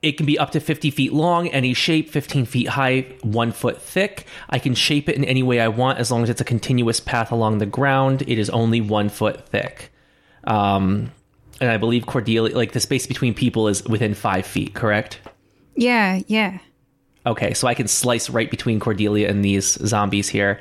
it 0.00 0.12
can 0.12 0.24
be 0.24 0.38
up 0.38 0.52
to 0.52 0.60
50 0.60 0.90
feet 0.90 1.12
long, 1.12 1.48
any 1.48 1.74
shape, 1.74 2.08
15 2.08 2.46
feet 2.46 2.68
high, 2.68 3.02
one 3.20 3.52
foot 3.52 3.82
thick. 3.82 4.26
I 4.48 4.58
can 4.58 4.74
shape 4.74 5.10
it 5.10 5.16
in 5.16 5.26
any 5.26 5.42
way 5.42 5.60
I 5.60 5.68
want 5.68 5.98
as 5.98 6.10
long 6.10 6.22
as 6.22 6.30
it's 6.30 6.40
a 6.40 6.44
continuous 6.44 6.98
path 6.98 7.30
along 7.30 7.58
the 7.58 7.66
ground. 7.66 8.22
It 8.22 8.38
is 8.38 8.48
only 8.48 8.80
one 8.80 9.10
foot 9.10 9.46
thick. 9.46 9.92
Um, 10.44 11.12
and 11.60 11.70
I 11.70 11.76
believe 11.76 12.06
Cordelia, 12.06 12.56
like 12.56 12.72
the 12.72 12.80
space 12.80 13.06
between 13.06 13.34
people 13.34 13.68
is 13.68 13.84
within 13.84 14.14
five 14.14 14.46
feet, 14.46 14.72
correct? 14.72 15.20
Yeah, 15.76 16.22
yeah. 16.28 16.60
Okay, 17.24 17.54
so 17.54 17.68
I 17.68 17.74
can 17.74 17.86
slice 17.88 18.28
right 18.30 18.50
between 18.50 18.80
Cordelia 18.80 19.28
and 19.28 19.44
these 19.44 19.78
zombies 19.86 20.28
here. 20.28 20.58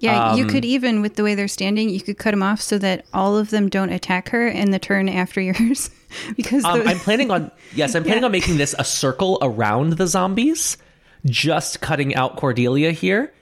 Yeah, 0.00 0.36
you 0.36 0.44
Um, 0.44 0.50
could 0.50 0.64
even, 0.64 1.02
with 1.02 1.16
the 1.16 1.24
way 1.24 1.34
they're 1.34 1.48
standing, 1.48 1.88
you 1.88 2.00
could 2.00 2.18
cut 2.18 2.30
them 2.30 2.42
off 2.42 2.60
so 2.60 2.78
that 2.78 3.04
all 3.12 3.36
of 3.36 3.50
them 3.50 3.68
don't 3.68 3.90
attack 3.90 4.28
her 4.28 4.46
in 4.46 4.70
the 4.70 4.78
turn 4.78 5.08
after 5.08 5.40
yours. 5.50 5.90
because 6.36 6.64
Um, 6.64 6.78
the, 6.80 6.88
I'm 6.88 6.98
planning 7.00 7.32
on 7.32 7.50
yes, 7.74 7.96
I'm 7.96 8.04
planning 8.04 8.22
Yeah. 8.22 8.26
on 8.26 8.32
making 8.32 8.58
this 8.58 8.76
a 8.78 8.84
circle 8.84 9.38
around 9.42 9.94
the 9.94 10.06
zombies, 10.06 10.76
just 11.24 11.80
cutting 11.80 12.14
out 12.14 12.36
Cordelia 12.36 12.92
here. 12.92 13.32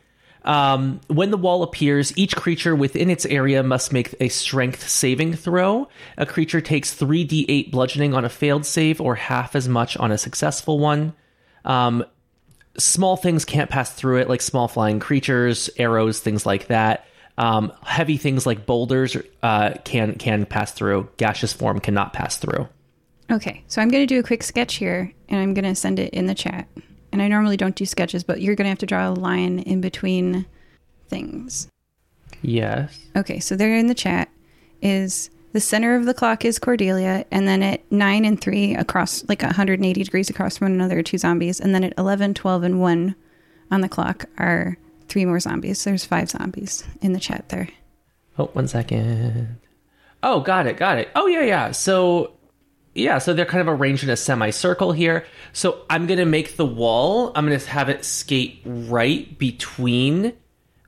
Um, 0.47 1.01
when 1.09 1.31
the 1.33 1.37
wall 1.37 1.63
appears, 1.63 2.17
each 2.17 2.37
creature 2.37 2.75
within 2.75 3.11
its 3.11 3.27
area 3.27 3.63
must 3.63 3.93
make 3.93 4.15
a 4.21 4.29
strength 4.29 4.89
saving 4.89 5.35
throw. 5.35 5.89
A 6.17 6.25
creature 6.25 6.61
takes 6.63 6.95
3d8 6.95 7.71
bludgeoning 7.71 8.15
on 8.15 8.25
a 8.25 8.29
failed 8.31 8.65
save 8.65 9.01
or 9.01 9.17
half 9.17 9.55
as 9.57 9.69
much 9.69 9.97
on 9.99 10.11
a 10.13 10.17
successful 10.17 10.79
one. 10.79 11.13
Um, 11.65 12.05
small 12.79 13.17
things 13.17 13.45
can't 13.45 13.71
pass 13.71 13.93
through 13.93 14.19
it, 14.19 14.29
like 14.29 14.43
small 14.43 14.69
flying 14.69 15.01
creatures, 15.01 15.71
arrows, 15.79 16.21
things 16.21 16.47
like 16.47 16.69
that. 16.69 17.07
Um, 17.39 17.73
heavy 17.85 18.17
things 18.17 18.47
like 18.47 18.65
boulders 18.65 19.17
uh, 19.43 19.75
can 19.85 20.15
can 20.15 20.47
pass 20.47 20.73
through. 20.73 21.09
Gaseous 21.19 21.53
form 21.53 21.81
cannot 21.81 22.13
pass 22.13 22.39
through. 22.39 22.69
okay, 23.31 23.63
so 23.67 23.83
I'm 23.83 23.89
going 23.89 24.07
to 24.07 24.15
do 24.15 24.21
a 24.21 24.23
quick 24.23 24.43
sketch 24.43 24.77
here 24.77 25.13
and 25.29 25.41
I'm 25.41 25.53
going 25.53 25.65
to 25.65 25.75
send 25.75 25.99
it 25.99 26.15
in 26.15 26.27
the 26.27 26.35
chat. 26.35 26.67
And 27.13 27.21
I 27.23 27.29
normally 27.29 27.57
don't 27.57 27.75
do 27.75 27.85
sketches, 27.85 28.25
but 28.25 28.41
you're 28.41 28.55
going 28.55 28.67
to 28.67 28.71
have 28.71 28.79
to 28.79 28.87
draw 28.87 29.09
a 29.09 29.13
line 29.13 29.61
in 29.61 29.81
between 29.81 30.47
things. 31.09 31.69
Yes. 32.43 32.99
Okay, 33.17 33.41
so 33.41 33.57
there 33.57 33.77
in 33.77 33.87
the 33.87 33.95
chat 33.95 34.29
is 34.83 35.31
the 35.57 35.61
center 35.61 35.97
of 35.97 36.05
the 36.05 36.13
clock 36.13 36.45
is 36.45 36.59
Cordelia, 36.59 37.25
and 37.31 37.49
then 37.49 37.63
at 37.63 37.91
9 37.91 38.27
and 38.27 38.39
3 38.39 38.75
across, 38.75 39.27
like 39.27 39.41
180 39.41 40.05
degrees 40.05 40.29
across 40.29 40.59
from 40.59 40.67
one 40.67 40.73
another, 40.73 41.03
two 41.03 41.17
zombies. 41.17 41.61
And 41.61 41.75
then 41.75 41.83
at 41.83 41.95
11, 41.97 42.35
12, 42.35 42.63
and 42.63 42.79
1 42.79 43.15
on 43.71 43.81
the 43.81 43.89
clock 43.89 44.27
are 44.37 44.77
three 45.09 45.25
more 45.25 45.41
zombies. 45.41 45.83
There's 45.83 46.05
five 46.05 46.29
zombies 46.29 46.85
in 47.01 47.15
the 47.15 47.19
chat 47.19 47.49
there. 47.49 47.71
Oh, 48.39 48.51
one 48.53 48.69
second. 48.69 49.57
Oh, 50.23 50.41
got 50.41 50.67
it, 50.67 50.77
got 50.77 50.99
it. 50.99 51.09
Oh, 51.15 51.27
yeah, 51.27 51.41
yeah. 51.41 51.71
So, 51.71 52.35
yeah, 52.95 53.17
so 53.17 53.33
they're 53.33 53.47
kind 53.47 53.67
of 53.67 53.81
arranged 53.81 54.05
in 54.05 54.11
a 54.11 54.17
semicircle 54.17 54.93
here. 54.93 55.25
So 55.55 55.87
I'm 55.89 56.07
going 56.07 56.19
to 56.19 56.27
make 56.27 56.57
the 56.57 56.67
wall, 56.67 57.33
I'm 57.35 57.47
going 57.47 57.59
to 57.59 57.67
have 57.71 57.89
it 57.89 58.05
skate 58.05 58.61
right 58.67 59.39
between 59.39 60.35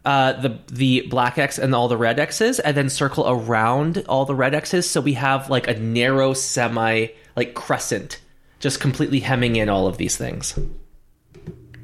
uh, 0.08 0.32
the 0.40 0.58
the 0.72 1.02
black 1.10 1.36
X 1.36 1.58
and 1.58 1.74
all 1.74 1.86
the 1.86 1.96
red 1.98 2.18
X's, 2.18 2.58
and 2.60 2.74
then 2.74 2.88
circle 2.88 3.28
around 3.28 4.02
all 4.08 4.24
the 4.24 4.34
red 4.34 4.54
X's. 4.54 4.88
So 4.88 5.02
we 5.02 5.12
have 5.12 5.50
like 5.50 5.68
a 5.68 5.78
narrow 5.78 6.32
semi, 6.32 7.08
like 7.36 7.52
crescent, 7.52 8.18
just 8.58 8.80
completely 8.80 9.20
hemming 9.20 9.56
in 9.56 9.68
all 9.68 9.86
of 9.86 9.98
these 9.98 10.16
things. 10.16 10.58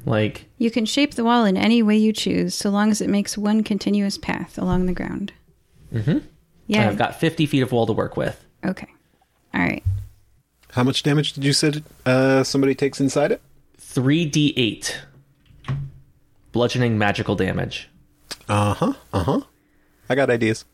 Like, 0.07 0.45
You 0.57 0.71
can 0.71 0.85
shape 0.85 1.13
the 1.13 1.23
wall 1.23 1.45
in 1.45 1.55
any 1.55 1.83
way 1.83 1.97
you 1.97 2.13
choose, 2.13 2.55
so 2.55 2.71
long 2.71 2.89
as 2.89 2.99
it 2.99 3.09
makes 3.09 3.37
one 3.37 3.63
continuous 3.63 4.17
path 4.17 4.57
along 4.57 4.87
the 4.87 4.93
ground. 4.93 5.31
Mm-hmm. 5.93 6.09
and 6.09 6.23
Yeah. 6.67 6.87
I've 6.87 6.97
got 6.97 7.19
50 7.19 7.45
feet 7.45 7.61
of 7.61 7.71
wall 7.71 7.85
to 7.85 7.93
work 7.93 8.17
with. 8.17 8.43
okay. 8.65 8.87
All 9.53 9.61
right. 9.61 9.83
How 10.71 10.83
much 10.83 11.03
damage 11.03 11.33
did 11.33 11.43
you 11.43 11.53
say 11.53 11.73
uh, 12.05 12.43
somebody 12.43 12.73
takes 12.75 12.99
inside 12.99 13.31
it? 13.31 13.41
3d8 13.79 14.95
bludgeoning 16.51 16.97
magical 16.97 17.35
damage. 17.35 17.89
Uh 18.47 18.73
huh. 18.73 18.93
Uh 19.13 19.23
huh. 19.23 19.41
I 20.09 20.15
got 20.15 20.29
ideas. 20.29 20.65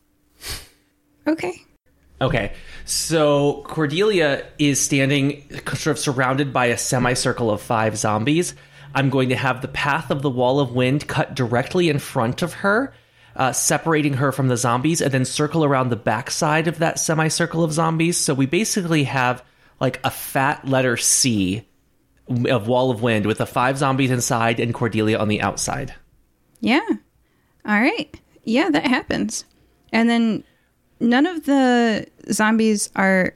Okay. 1.27 1.53
Okay, 2.21 2.53
so 2.85 3.63
Cordelia 3.65 4.45
is 4.59 4.79
standing 4.79 5.43
sort 5.69 5.87
of 5.87 5.97
surrounded 5.97 6.53
by 6.53 6.67
a 6.67 6.77
semicircle 6.77 7.49
of 7.49 7.63
five 7.63 7.97
zombies. 7.97 8.53
I'm 8.93 9.09
going 9.09 9.29
to 9.29 9.35
have 9.35 9.63
the 9.63 9.67
path 9.67 10.11
of 10.11 10.21
the 10.21 10.29
wall 10.29 10.59
of 10.59 10.71
wind 10.71 11.07
cut 11.07 11.33
directly 11.33 11.89
in 11.89 11.97
front 11.97 12.43
of 12.43 12.53
her, 12.53 12.93
uh, 13.35 13.53
separating 13.53 14.13
her 14.13 14.31
from 14.31 14.49
the 14.49 14.57
zombies, 14.57 15.01
and 15.01 15.11
then 15.11 15.25
circle 15.25 15.65
around 15.65 15.89
the 15.89 15.95
backside 15.95 16.67
of 16.67 16.77
that 16.77 16.99
semicircle 16.99 17.63
of 17.63 17.73
zombies. 17.73 18.17
So 18.17 18.35
we 18.35 18.45
basically 18.45 19.05
have 19.05 19.43
like 19.79 19.99
a 20.03 20.11
fat 20.11 20.67
letter 20.67 20.97
C 20.97 21.67
of 22.27 22.67
wall 22.67 22.91
of 22.91 23.01
wind 23.01 23.25
with 23.25 23.39
the 23.39 23.47
five 23.47 23.79
zombies 23.79 24.11
inside 24.11 24.59
and 24.59 24.75
Cordelia 24.75 25.17
on 25.17 25.27
the 25.27 25.41
outside. 25.41 25.95
Yeah. 26.59 26.87
All 27.65 27.79
right. 27.79 28.19
Yeah, 28.43 28.69
that 28.69 28.85
happens. 28.85 29.45
And 29.93 30.09
then 30.09 30.43
none 30.99 31.25
of 31.25 31.45
the 31.45 32.07
zombies 32.31 32.89
are 32.95 33.33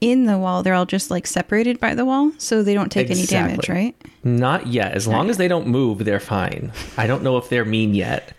in 0.00 0.26
the 0.26 0.36
wall. 0.36 0.62
They're 0.62 0.74
all 0.74 0.86
just 0.86 1.10
like 1.10 1.26
separated 1.26 1.78
by 1.78 1.94
the 1.94 2.04
wall, 2.04 2.32
so 2.38 2.62
they 2.62 2.74
don't 2.74 2.90
take 2.90 3.10
any 3.10 3.24
damage, 3.24 3.68
right? 3.68 3.94
Not 4.24 4.66
yet. 4.66 4.92
As 4.92 5.06
long 5.06 5.30
as 5.30 5.36
they 5.36 5.48
don't 5.48 5.68
move, 5.68 6.04
they're 6.04 6.20
fine. 6.20 6.72
I 6.96 7.06
don't 7.06 7.22
know 7.22 7.36
if 7.38 7.48
they're 7.48 7.64
mean 7.64 7.94
yet. 7.94 8.32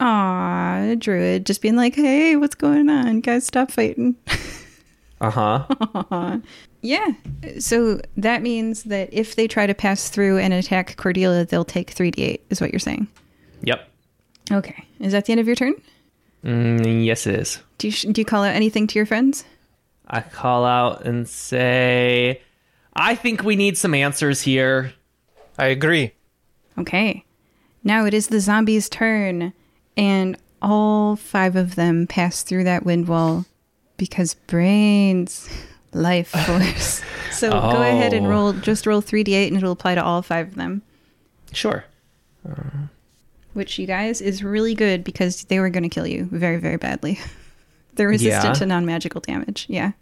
Aw, 0.00 0.94
druid 0.98 1.46
just 1.46 1.62
being 1.62 1.76
like, 1.76 1.94
hey, 1.94 2.36
what's 2.36 2.54
going 2.54 2.88
on? 2.88 3.20
Guys, 3.20 3.46
stop 3.46 3.70
fighting. 3.70 4.16
Uh 5.20 5.30
huh. 5.30 6.38
yeah. 6.82 7.08
So 7.58 8.00
that 8.16 8.40
means 8.40 8.84
that 8.84 9.08
if 9.12 9.34
they 9.34 9.48
try 9.48 9.66
to 9.66 9.74
pass 9.74 10.08
through 10.10 10.38
and 10.38 10.54
attack 10.54 10.96
Cordelia, 10.96 11.44
they'll 11.44 11.64
take 11.64 11.92
3d8, 11.92 12.40
is 12.50 12.60
what 12.60 12.70
you're 12.70 12.78
saying. 12.78 13.08
Yep. 13.62 13.88
Okay. 14.50 14.84
Is 15.00 15.12
that 15.12 15.26
the 15.26 15.32
end 15.32 15.40
of 15.40 15.46
your 15.46 15.56
turn? 15.56 15.74
Mm, 16.44 17.04
yes, 17.04 17.26
it 17.26 17.34
is. 17.34 17.58
Do 17.78 17.88
you, 17.88 18.12
do 18.12 18.20
you 18.20 18.24
call 18.24 18.44
out 18.44 18.54
anything 18.54 18.86
to 18.86 18.98
your 18.98 19.06
friends? 19.06 19.44
I 20.06 20.20
call 20.20 20.64
out 20.64 21.04
and 21.04 21.28
say, 21.28 22.40
I 22.94 23.14
think 23.14 23.42
we 23.42 23.56
need 23.56 23.76
some 23.76 23.92
answers 23.94 24.40
here. 24.40 24.92
I 25.58 25.66
agree. 25.66 26.12
Okay. 26.78 27.24
Now 27.84 28.06
it 28.06 28.14
is 28.14 28.28
the 28.28 28.40
zombies' 28.40 28.88
turn, 28.88 29.52
and 29.96 30.36
all 30.62 31.16
five 31.16 31.56
of 31.56 31.74
them 31.74 32.06
pass 32.06 32.42
through 32.42 32.64
that 32.64 32.84
wind 32.84 33.06
wall 33.08 33.44
because 33.96 34.34
brains, 34.34 35.48
life 35.92 36.28
force. 36.28 37.02
so 37.32 37.50
go 37.50 37.82
ahead 37.82 38.12
and 38.12 38.26
Oh. 38.26 38.30
roll, 38.30 38.52
just 38.52 38.86
roll 38.86 39.02
3d8 39.02 39.48
and 39.48 39.56
it'll 39.56 39.72
apply 39.72 39.94
to 39.96 40.02
all 40.04 40.22
five 40.22 40.48
of 40.48 40.54
them, 40.54 40.82
Sure. 41.52 41.84
Which 43.58 43.78
you 43.78 43.86
guys 43.86 44.22
is 44.22 44.42
really 44.42 44.74
good 44.74 45.04
because 45.04 45.44
they 45.44 45.60
were 45.60 45.68
going 45.68 45.82
to 45.82 45.88
kill 45.90 46.06
you 46.06 46.24
very, 46.32 46.56
very 46.56 46.76
badly. 46.78 47.18
They're 47.94 48.08
resistant 48.08 48.54
Yeah. 48.54 48.60
to 48.60 48.66
non 48.66 48.86
magical 48.86 49.20
damage. 49.20 49.66
Yeah. 49.68 49.92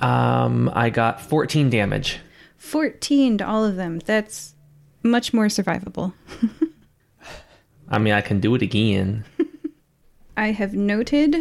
Um, 0.00 0.70
I 0.74 0.90
got 0.90 1.20
14 1.20 1.70
damage. 1.70 2.18
14 2.58 3.38
to 3.38 3.46
all 3.46 3.64
of 3.64 3.76
them. 3.76 4.00
That's 4.00 4.54
much 5.02 5.32
more 5.32 5.46
survivable. 5.46 6.12
I 7.88 7.98
mean, 7.98 8.12
I 8.14 8.20
can 8.20 8.40
do 8.40 8.54
it 8.54 8.62
again. 8.62 9.24
I 10.36 10.50
have 10.52 10.74
noted 10.74 11.36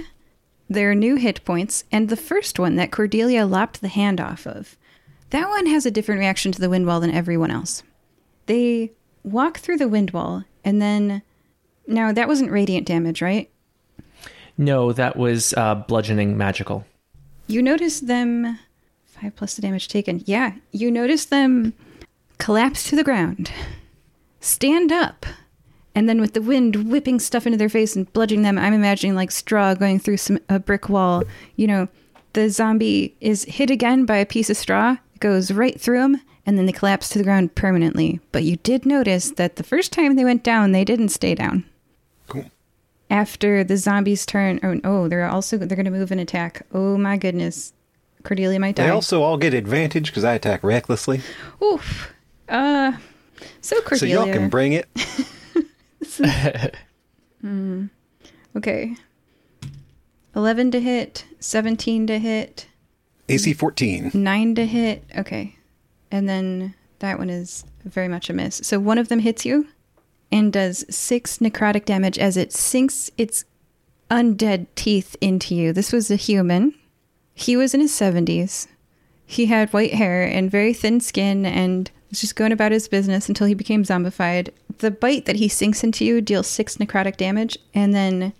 their 0.70 0.94
new 0.96 1.16
hit 1.16 1.44
points, 1.46 1.84
and 1.92 2.10
the 2.10 2.16
first 2.16 2.60
one 2.60 2.76
that 2.76 2.92
Cordelia 2.92 3.46
lopped 3.46 3.82
the 3.82 3.88
hand 3.88 4.22
off 4.22 4.46
of. 4.46 4.78
That 5.32 5.50
one 5.50 5.66
has 5.66 5.86
a 5.86 5.92
different 5.92 6.20
reaction 6.20 6.52
to 6.52 6.62
the 6.62 6.70
wind 6.70 6.86
wall 6.86 7.00
than 7.00 7.12
everyone 7.12 7.52
else. 7.52 7.84
They 8.46 8.92
walk 9.24 9.58
through 9.58 9.78
the 9.78 9.88
wind 9.88 10.12
wall, 10.12 10.44
and 10.64 10.82
then. 10.82 11.22
Now, 11.88 12.12
that 12.12 12.28
wasn't 12.28 12.52
radiant 12.52 12.88
damage, 12.88 13.22
right? 13.22 13.50
No, 14.58 14.92
that 14.94 15.18
was 15.18 15.54
uh, 15.56 15.76
bludgeoning 15.76 16.38
magical. 16.38 16.86
You 17.48 17.62
notice 17.62 18.00
them. 18.00 18.60
Five 19.06 19.36
plus 19.36 19.56
the 19.56 19.62
damage 19.62 19.88
taken. 19.88 20.24
Yeah, 20.26 20.54
you 20.72 20.92
notice 20.92 21.26
them 21.26 21.74
collapse 22.38 22.90
to 22.90 22.96
the 22.96 23.04
ground, 23.04 23.52
stand 24.42 24.92
up, 24.92 25.26
and 25.94 26.10
then 26.10 26.20
with 26.20 26.34
the 26.34 26.42
wind 26.42 26.92
whipping 26.92 27.20
stuff 27.20 27.46
into 27.46 27.58
their 27.58 27.70
face 27.70 27.96
and 27.96 28.12
bludgeoning 28.12 28.44
them, 28.44 28.58
I'm 28.58 28.74
imagining 28.74 29.16
like 29.16 29.32
straw 29.32 29.74
going 29.74 30.00
through 30.00 30.18
some 30.18 30.40
a 30.50 30.60
brick 30.60 30.90
wall. 30.90 31.24
You 31.56 31.68
know, 31.68 31.88
the 32.34 32.50
zombie 32.50 33.16
is 33.22 33.46
hit 33.46 33.70
again 33.70 34.06
by 34.06 34.18
a 34.18 34.26
piece 34.26 34.50
of 34.50 34.58
straw, 34.58 34.98
goes 35.20 35.52
right 35.52 35.80
through 35.80 36.00
them, 36.00 36.22
and 36.46 36.58
then 36.58 36.66
they 36.66 36.74
collapse 36.74 37.10
to 37.10 37.18
the 37.18 37.24
ground 37.24 37.56
permanently. 37.56 38.20
But 38.34 38.44
you 38.44 38.58
did 38.58 38.86
notice 38.86 39.32
that 39.32 39.56
the 39.56 39.64
first 39.64 39.94
time 39.94 40.16
they 40.16 40.26
went 40.26 40.44
down, 40.44 40.72
they 40.74 40.84
didn't 40.84 41.10
stay 41.10 41.36
down. 41.36 41.64
After 43.10 43.64
the 43.64 43.78
zombies 43.78 44.26
turn, 44.26 44.60
oh, 44.64 44.80
oh 44.84 45.08
they're 45.08 45.28
also 45.28 45.58
they're 45.58 45.76
going 45.76 45.86
to 45.86 45.92
move 45.92 46.12
and 46.12 46.20
attack. 46.20 46.66
Oh 46.74 46.98
my 46.98 47.18
goodness, 47.18 47.72
Cordelia 48.24 48.60
might 48.60 48.76
die. 48.76 48.86
They 48.86 48.90
also 48.90 49.22
all 49.22 49.38
get 49.38 49.54
advantage 49.54 50.08
because 50.08 50.24
I 50.24 50.34
attack 50.34 50.64
recklessly. 50.64 51.22
Oof. 51.64 52.12
Uh, 52.50 52.94
so 53.62 53.76
So 53.78 53.82
Cordelia. 53.84 54.16
y'all 54.16 54.34
can 54.34 54.50
bring 54.50 54.74
it. 54.74 54.88
okay. 58.58 58.96
11 60.36 60.72
to 60.72 60.80
hit, 60.82 61.26
17 61.40 62.08
to 62.08 62.20
hit, 62.20 62.68
AC 63.30 63.54
14. 63.54 64.12
9 64.14 64.56
to 64.56 64.66
hit. 64.66 65.04
Okay. 65.18 65.56
and 66.12 66.28
then 66.30 66.74
that 67.00 67.18
one 67.18 67.30
is 67.30 67.64
very 67.86 68.08
much 68.08 68.30
a 68.30 68.34
miss. 68.34 68.58
So 68.64 68.80
one 68.80 68.98
of 68.98 69.08
them 69.10 69.20
hits 69.20 69.46
you 69.46 69.68
and 70.32 70.52
does 70.52 70.86
six 70.90 71.38
necrotic 71.40 71.86
damage 71.86 72.18
as 72.18 72.38
it 72.38 72.52
sinks 72.52 73.12
its 73.18 73.46
undead 74.10 74.68
teeth 74.76 75.16
into 75.22 75.56
you. 75.56 75.74
This 75.74 75.92
was 75.92 76.12
a 76.12 76.16
human. 76.16 76.74
He 77.34 77.58
was 77.58 77.74
in 77.74 77.82
his 77.82 77.92
70s. 77.92 78.68
He 79.26 79.48
had 79.48 79.74
white 79.74 79.94
hair 79.94 80.24
and 80.24 80.52
very 80.52 80.74
thin 80.74 81.00
skin 81.00 81.46
and 81.46 81.90
was 82.10 82.22
just 82.22 82.36
going 82.36 82.52
about 82.52 82.72
his 82.72 82.88
business 82.88 83.28
until 83.28 83.48
he 83.48 83.54
became 83.54 83.84
zombified. 83.84 84.50
The 84.78 84.92
bite 84.92 85.26
that 85.26 85.38
he 85.38 85.48
sinks 85.48 85.84
into 85.84 86.06
you 86.06 86.22
deals 86.22 86.48
six 86.48 86.78
necrotic 86.78 87.18
damage, 87.18 87.58
and 87.74 87.94
then 87.94 88.34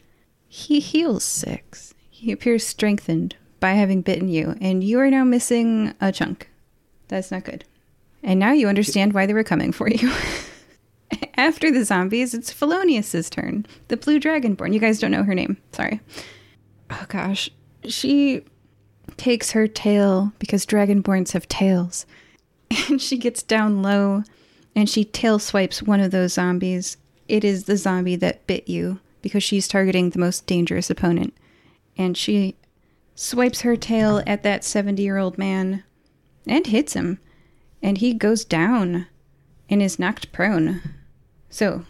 he 0.48 0.80
heals 0.80 1.24
six. 1.24 1.94
He 2.10 2.32
appears 2.32 2.66
strengthened 2.66 3.36
by 3.60 3.72
having 3.72 4.02
bitten 4.02 4.30
you, 4.30 4.56
and 4.62 4.84
you 4.84 5.00
are 5.00 5.10
now 5.10 5.24
missing 5.24 5.94
a 6.00 6.12
chunk. 6.12 6.50
That's 7.08 7.32
not 7.32 7.44
good. 7.44 7.66
And 8.24 8.40
now 8.40 8.52
you 8.52 8.68
understand 8.68 9.14
why 9.14 9.26
they 9.26 9.34
were 9.34 9.44
coming 9.44 9.72
for 9.72 9.90
you. 9.90 10.12
After 11.38 11.72
the 11.72 11.86
zombies, 11.86 12.34
it's 12.34 12.52
Felonious's 12.52 13.30
turn. 13.30 13.66
The 13.88 13.98
blue 13.98 14.20
dragonborn. 14.20 14.74
You 14.74 14.80
guys 14.80 15.00
don't 15.00 15.12
know 15.12 15.24
her 15.24 15.36
name. 15.36 15.58
Sorry. 15.72 16.00
Oh 16.90 17.06
gosh. 17.08 17.50
She 17.84 18.44
takes 19.18 19.52
her 19.52 19.68
tail 19.68 20.34
because 20.40 20.66
dragonborns 20.66 21.32
have 21.32 21.48
tails. 21.48 22.06
And 22.90 23.02
she 23.02 23.18
gets 23.18 23.44
down 23.44 23.82
low 23.84 24.24
and 24.76 24.90
she 24.90 25.06
tail 25.06 25.40
swipes 25.40 25.82
one 25.82 26.00
of 26.00 26.12
those 26.12 26.34
zombies. 26.34 26.98
It 27.28 27.44
is 27.44 27.66
the 27.66 27.78
zombie 27.78 28.16
that 28.18 28.46
bit 28.48 28.68
you 28.68 29.00
because 29.22 29.44
she's 29.44 29.68
targeting 29.68 30.10
the 30.10 30.20
most 30.20 30.46
dangerous 30.46 30.90
opponent. 30.90 31.34
And 31.98 32.18
she 32.18 32.56
swipes 33.16 33.62
her 33.62 33.76
tail 33.78 34.22
at 34.28 34.44
that 34.44 34.64
70 34.64 35.02
year 35.02 35.18
old 35.18 35.38
man 35.38 35.84
and 36.46 36.68
hits 36.68 36.94
him. 36.94 37.20
And 37.82 38.00
he 38.00 38.14
goes 38.14 38.44
down 38.44 39.08
and 39.70 39.82
is 39.82 40.00
knocked 40.00 40.32
prone. 40.32 40.82
So, 41.56 41.86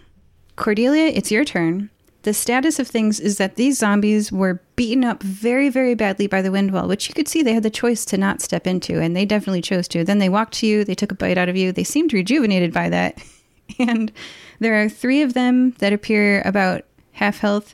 Cordelia, 0.57 1.07
it's 1.07 1.31
your 1.31 1.43
turn. 1.43 1.89
The 2.21 2.35
status 2.35 2.77
of 2.77 2.87
things 2.87 3.19
is 3.19 3.39
that 3.39 3.55
these 3.55 3.79
zombies 3.79 4.31
were 4.31 4.61
beaten 4.75 5.03
up 5.03 5.23
very, 5.23 5.69
very 5.69 5.95
badly 5.95 6.27
by 6.27 6.43
the 6.43 6.51
wind 6.51 6.71
wall, 6.71 6.87
which 6.87 7.09
you 7.09 7.15
could 7.15 7.27
see 7.27 7.41
they 7.41 7.55
had 7.55 7.63
the 7.63 7.71
choice 7.71 8.05
to 8.05 8.17
not 8.17 8.43
step 8.43 8.67
into, 8.67 9.01
and 9.01 9.15
they 9.15 9.25
definitely 9.25 9.63
chose 9.63 9.87
to. 9.87 10.03
Then 10.03 10.19
they 10.19 10.29
walked 10.29 10.53
to 10.59 10.67
you, 10.67 10.83
they 10.83 10.93
took 10.93 11.11
a 11.11 11.15
bite 11.15 11.39
out 11.39 11.49
of 11.49 11.57
you, 11.57 11.71
they 11.71 11.83
seemed 11.83 12.13
rejuvenated 12.13 12.73
by 12.73 12.89
that. 12.89 13.17
And 13.79 14.11
there 14.59 14.79
are 14.79 14.87
three 14.87 15.23
of 15.23 15.33
them 15.33 15.71
that 15.79 15.93
appear 15.93 16.43
about 16.45 16.85
half 17.13 17.39
health. 17.39 17.73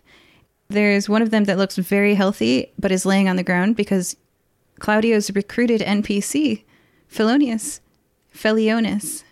There's 0.70 1.10
one 1.10 1.22
of 1.22 1.32
them 1.32 1.44
that 1.44 1.58
looks 1.58 1.76
very 1.76 2.16
healthy, 2.16 2.72
but 2.80 2.94
is 2.94 3.06
laying 3.06 3.28
on 3.28 3.36
the 3.36 3.44
ground 3.44 3.76
because 3.76 4.16
Claudio's 4.80 5.30
recruited 5.36 5.82
NPC, 5.82 6.64
Felonious, 7.10 7.82
Felionis, 8.34 9.26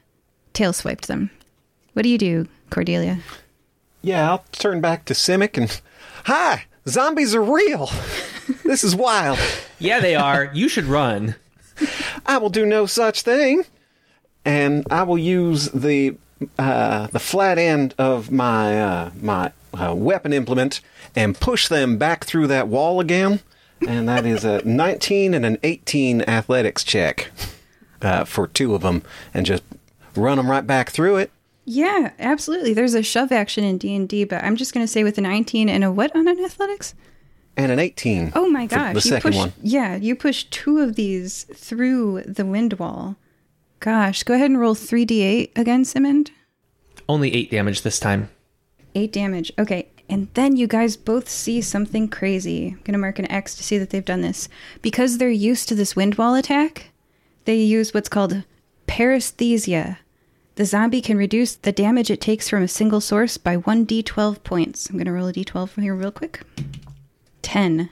tail 0.51 0.73
swiped 0.73 1.07
them. 1.07 1.31
What 1.99 2.03
do 2.03 2.09
you 2.11 2.17
do, 2.17 2.47
Cordelia? 2.69 3.19
Yeah, 4.01 4.29
I'll 4.29 4.45
turn 4.53 4.79
back 4.79 5.03
to 5.03 5.13
Simic 5.13 5.57
and. 5.57 5.81
Hi! 6.27 6.63
Zombies 6.87 7.35
are 7.35 7.43
real! 7.43 7.89
this 8.63 8.85
is 8.85 8.95
wild. 8.95 9.37
Yeah, 9.79 9.99
they 9.99 10.15
are. 10.15 10.49
you 10.53 10.69
should 10.69 10.85
run. 10.85 11.35
I 12.25 12.37
will 12.37 12.49
do 12.49 12.65
no 12.65 12.85
such 12.85 13.23
thing. 13.23 13.65
And 14.45 14.87
I 14.89 15.03
will 15.03 15.17
use 15.17 15.65
the 15.71 16.15
uh, 16.57 17.07
the 17.07 17.19
flat 17.19 17.57
end 17.57 17.95
of 17.97 18.31
my 18.31 18.81
uh, 18.81 19.11
my 19.21 19.51
uh, 19.73 19.93
weapon 19.93 20.31
implement 20.31 20.79
and 21.17 21.37
push 21.37 21.67
them 21.67 21.97
back 21.97 22.23
through 22.23 22.47
that 22.47 22.69
wall 22.69 23.01
again. 23.01 23.41
And 23.85 24.07
that 24.07 24.25
is 24.25 24.45
a 24.45 24.61
19 24.65 25.33
and 25.33 25.45
an 25.45 25.57
18 25.63 26.21
athletics 26.21 26.85
check 26.85 27.29
uh, 28.01 28.23
for 28.23 28.47
two 28.47 28.73
of 28.73 28.83
them, 28.83 29.03
and 29.33 29.45
just 29.45 29.63
run 30.15 30.37
them 30.37 30.49
right 30.49 30.65
back 30.65 30.91
through 30.91 31.17
it. 31.17 31.31
Yeah, 31.71 32.13
absolutely. 32.17 32.73
There's 32.73 32.95
a 32.95 33.03
shove 33.03 33.31
action 33.31 33.63
in 33.63 33.77
D 33.77 33.95
and 33.95 34.09
D, 34.09 34.23
but 34.23 34.43
I'm 34.43 34.55
just 34.55 34.73
going 34.73 34.83
to 34.83 34.91
say 34.91 35.03
with 35.03 35.19
a 35.19 35.21
19 35.21 35.69
and 35.69 35.83
a 35.83 35.91
what 35.91 36.15
on 36.15 36.27
an 36.27 36.43
athletics? 36.43 36.95
And 37.55 37.71
an 37.71 37.77
18. 37.77 38.31
Oh 38.33 38.49
my 38.49 38.67
for 38.67 38.75
gosh! 38.75 38.93
The 38.95 38.97
you 38.97 39.01
second 39.01 39.31
push, 39.31 39.37
one. 39.37 39.53
Yeah, 39.61 39.95
you 39.95 40.15
push 40.15 40.45
two 40.45 40.79
of 40.79 40.95
these 40.95 41.43
through 41.53 42.23
the 42.23 42.43
wind 42.43 42.73
wall. 42.79 43.17
Gosh, 43.81 44.23
go 44.23 44.33
ahead 44.33 44.49
and 44.49 44.59
roll 44.59 44.73
3d8 44.73 45.55
again, 45.55 45.85
Simond. 45.85 46.31
Only 47.07 47.35
eight 47.35 47.51
damage 47.51 47.83
this 47.83 47.99
time. 47.99 48.31
Eight 48.95 49.11
damage. 49.11 49.51
Okay. 49.59 49.89
And 50.09 50.27
then 50.33 50.55
you 50.55 50.65
guys 50.65 50.97
both 50.97 51.29
see 51.29 51.61
something 51.61 52.07
crazy. 52.07 52.69
I'm 52.69 52.81
going 52.81 52.93
to 52.93 52.97
mark 52.97 53.19
an 53.19 53.29
X 53.31 53.53
to 53.57 53.63
see 53.63 53.77
that 53.77 53.91
they've 53.91 54.03
done 54.03 54.21
this. 54.21 54.49
Because 54.81 55.19
they're 55.19 55.29
used 55.29 55.69
to 55.69 55.75
this 55.75 55.95
wind 55.95 56.15
wall 56.15 56.33
attack, 56.33 56.89
they 57.45 57.57
use 57.57 57.93
what's 57.93 58.09
called 58.09 58.43
paresthesia. 58.87 59.97
The 60.59 60.65
zombie 60.65 60.99
can 60.99 61.15
reduce 61.15 61.55
the 61.55 61.71
damage 61.71 62.11
it 62.11 62.19
takes 62.19 62.49
from 62.49 62.63
a 62.63 62.67
single 62.67 62.99
source 62.99 63.37
by 63.37 63.55
1d12 63.55 64.43
points. 64.43 64.89
I'm 64.89 64.97
going 64.97 65.05
to 65.05 65.13
roll 65.13 65.27
a 65.27 65.31
d12 65.31 65.69
from 65.69 65.83
here 65.83 65.95
real 65.95 66.11
quick. 66.11 66.41
10. 67.43 67.89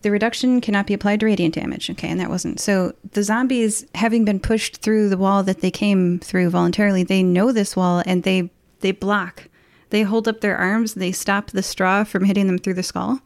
The 0.00 0.10
reduction 0.10 0.62
cannot 0.62 0.86
be 0.86 0.94
applied 0.94 1.20
to 1.20 1.26
radiant 1.26 1.56
damage. 1.56 1.90
Okay, 1.90 2.08
and 2.08 2.18
that 2.20 2.30
wasn't. 2.30 2.58
So 2.58 2.94
the 3.12 3.22
zombies, 3.22 3.84
having 3.94 4.24
been 4.24 4.40
pushed 4.40 4.78
through 4.78 5.10
the 5.10 5.18
wall 5.18 5.42
that 5.42 5.60
they 5.60 5.70
came 5.70 6.20
through 6.20 6.48
voluntarily, 6.48 7.02
they 7.02 7.22
know 7.22 7.52
this 7.52 7.76
wall 7.76 8.02
and 8.06 8.22
they 8.22 8.48
they 8.80 8.92
block. 8.92 9.50
They 9.90 10.04
hold 10.04 10.26
up 10.26 10.40
their 10.40 10.56
arms. 10.56 10.94
They 10.94 11.12
stop 11.12 11.50
the 11.50 11.62
straw 11.62 12.02
from 12.04 12.24
hitting 12.24 12.46
them 12.46 12.56
through 12.56 12.74
the 12.74 12.82
skull, 12.82 13.20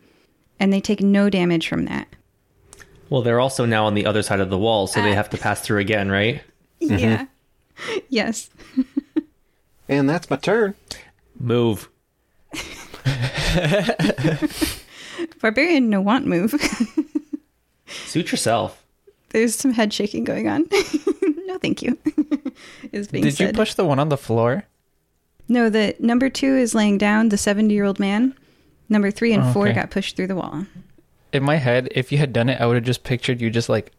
and 0.59 0.73
they 0.73 0.81
take 0.81 1.01
no 1.01 1.31
damage 1.31 1.69
from 1.69 1.85
that. 1.85 2.09
Well, 3.09 3.23
they're 3.23 3.39
also 3.39 3.67
now 3.67 3.87
on 3.87 3.95
the 3.95 4.05
other 4.05 4.23
side 4.23 4.41
of 4.41 4.51
the 4.51 4.59
wall, 4.59 4.89
so 4.89 5.01
they 5.01 5.15
have 5.15 5.31
to 5.31 5.39
pass 5.39 5.61
through 5.61 5.79
again, 5.79 6.11
right? 6.11 6.43
Yeah. 6.81 6.97
Mm-hmm. 6.97 7.25
yes. 8.09 8.51
And 9.91 10.07
that's 10.07 10.29
my 10.29 10.37
turn. 10.37 10.75
Move. 11.41 11.89
Barbarian 15.41 15.89
no 15.89 16.03
want 16.03 16.27
move. 16.27 16.53
Suit 17.87 18.31
yourself. 18.31 18.85
There's 19.31 19.55
some 19.55 19.73
head 19.73 19.95
shaking 19.95 20.25
going 20.25 20.47
on. 20.47 20.67
no, 21.47 21.57
thank 21.57 21.81
you. 21.81 21.97
is 22.93 23.09
being 23.09 23.25
Did 23.25 23.35
said. 23.35 23.47
you 23.47 23.53
push 23.55 23.73
the 23.73 23.87
one 23.87 23.99
on 23.99 24.11
the 24.11 24.19
floor? 24.19 24.65
No, 25.49 25.71
the 25.71 25.97
number 25.99 26.29
two 26.29 26.55
is 26.55 26.75
laying 26.75 26.99
down. 26.99 27.31
The 27.31 27.39
seventy-year-old 27.39 27.99
man. 27.99 28.35
Number 28.91 29.11
three 29.11 29.33
and 29.33 29.55
four 29.55 29.73
got 29.73 29.91
pushed 29.91 30.17
through 30.17 30.27
the 30.27 30.37
wall. 30.37 30.67
In 31.33 31.43
my 31.43 31.57
head, 31.57 31.89
if 31.93 32.13
you 32.13 32.19
had 32.19 32.35
done 32.35 32.51
it, 32.51 32.61
I 32.61 32.67
would 32.67 32.77
have 32.77 32.85
just 32.85 33.05
pictured 33.05 33.41
you 33.41 33.49
just 33.49 33.71
like, 33.71 33.93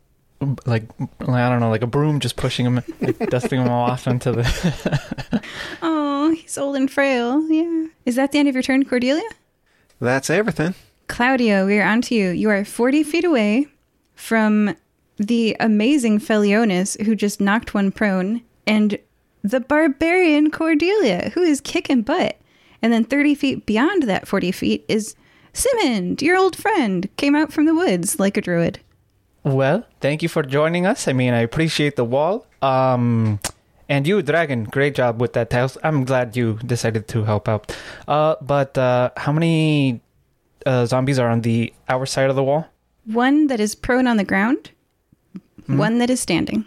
like 0.65 0.83
I 0.99 1.49
don't 1.49 1.59
know, 1.59 1.69
like 1.69 1.81
a 1.81 1.87
broom, 1.87 2.19
just 2.19 2.35
pushing 2.35 2.65
him, 2.65 2.81
like 3.01 3.17
dusting 3.29 3.61
him 3.61 3.69
off 3.69 4.07
into 4.07 4.31
the. 4.31 5.41
Oh, 5.81 6.31
he's 6.31 6.57
old 6.57 6.75
and 6.75 6.91
frail. 6.91 7.49
Yeah. 7.49 7.87
Is 8.05 8.15
that 8.15 8.31
the 8.31 8.39
end 8.39 8.47
of 8.47 8.53
your 8.55 8.61
turn, 8.61 8.85
Cordelia? 8.85 9.27
That's 9.99 10.29
everything. 10.29 10.75
Claudio, 11.07 11.65
we 11.65 11.79
are 11.79 11.87
on 11.87 12.01
to 12.03 12.15
you. 12.15 12.29
You 12.29 12.49
are 12.49 12.63
40 12.63 13.03
feet 13.03 13.23
away 13.23 13.67
from 14.15 14.75
the 15.17 15.55
amazing 15.59 16.19
Felionis, 16.19 17.01
who 17.03 17.15
just 17.15 17.41
knocked 17.41 17.73
one 17.73 17.91
prone, 17.91 18.41
and 18.67 18.99
the 19.41 19.59
barbarian 19.59 20.51
Cordelia, 20.51 21.31
who 21.33 21.41
is 21.41 21.61
kicking 21.61 22.03
butt. 22.03 22.37
And 22.81 22.93
then 22.93 23.03
30 23.05 23.35
feet 23.35 23.65
beyond 23.65 24.03
that 24.03 24.27
40 24.27 24.51
feet 24.51 24.85
is 24.87 25.15
Simond, 25.53 26.21
your 26.21 26.37
old 26.37 26.55
friend, 26.55 27.09
came 27.17 27.35
out 27.35 27.51
from 27.51 27.65
the 27.65 27.73
woods 27.75 28.19
like 28.19 28.37
a 28.37 28.41
druid. 28.41 28.79
Well, 29.49 29.85
thank 29.99 30.21
you 30.21 30.29
for 30.29 30.43
joining 30.43 30.85
us. 30.85 31.07
I 31.07 31.13
mean, 31.13 31.33
I 31.33 31.39
appreciate 31.39 31.95
the 31.95 32.05
wall. 32.05 32.45
Um, 32.61 33.39
and 33.87 34.05
you, 34.05 34.21
Dragon, 34.21 34.65
great 34.65 34.93
job 34.93 35.19
with 35.19 35.33
that 35.33 35.49
tails. 35.49 35.77
I'm 35.83 36.05
glad 36.05 36.37
you 36.37 36.59
decided 36.65 37.07
to 37.09 37.23
help 37.23 37.49
out. 37.49 37.75
Uh, 38.07 38.35
but 38.41 38.77
uh, 38.77 39.09
how 39.17 39.31
many 39.31 40.01
uh, 40.65 40.85
zombies 40.85 41.17
are 41.17 41.29
on 41.29 41.41
the 41.41 41.73
our 41.87 42.05
side 42.05 42.29
of 42.29 42.35
the 42.35 42.43
wall? 42.43 42.67
One 43.05 43.47
that 43.47 43.59
is 43.59 43.73
prone 43.73 44.05
on 44.05 44.17
the 44.17 44.23
ground, 44.23 44.69
one 45.65 45.97
that 45.97 46.11
is 46.11 46.19
standing. 46.19 46.65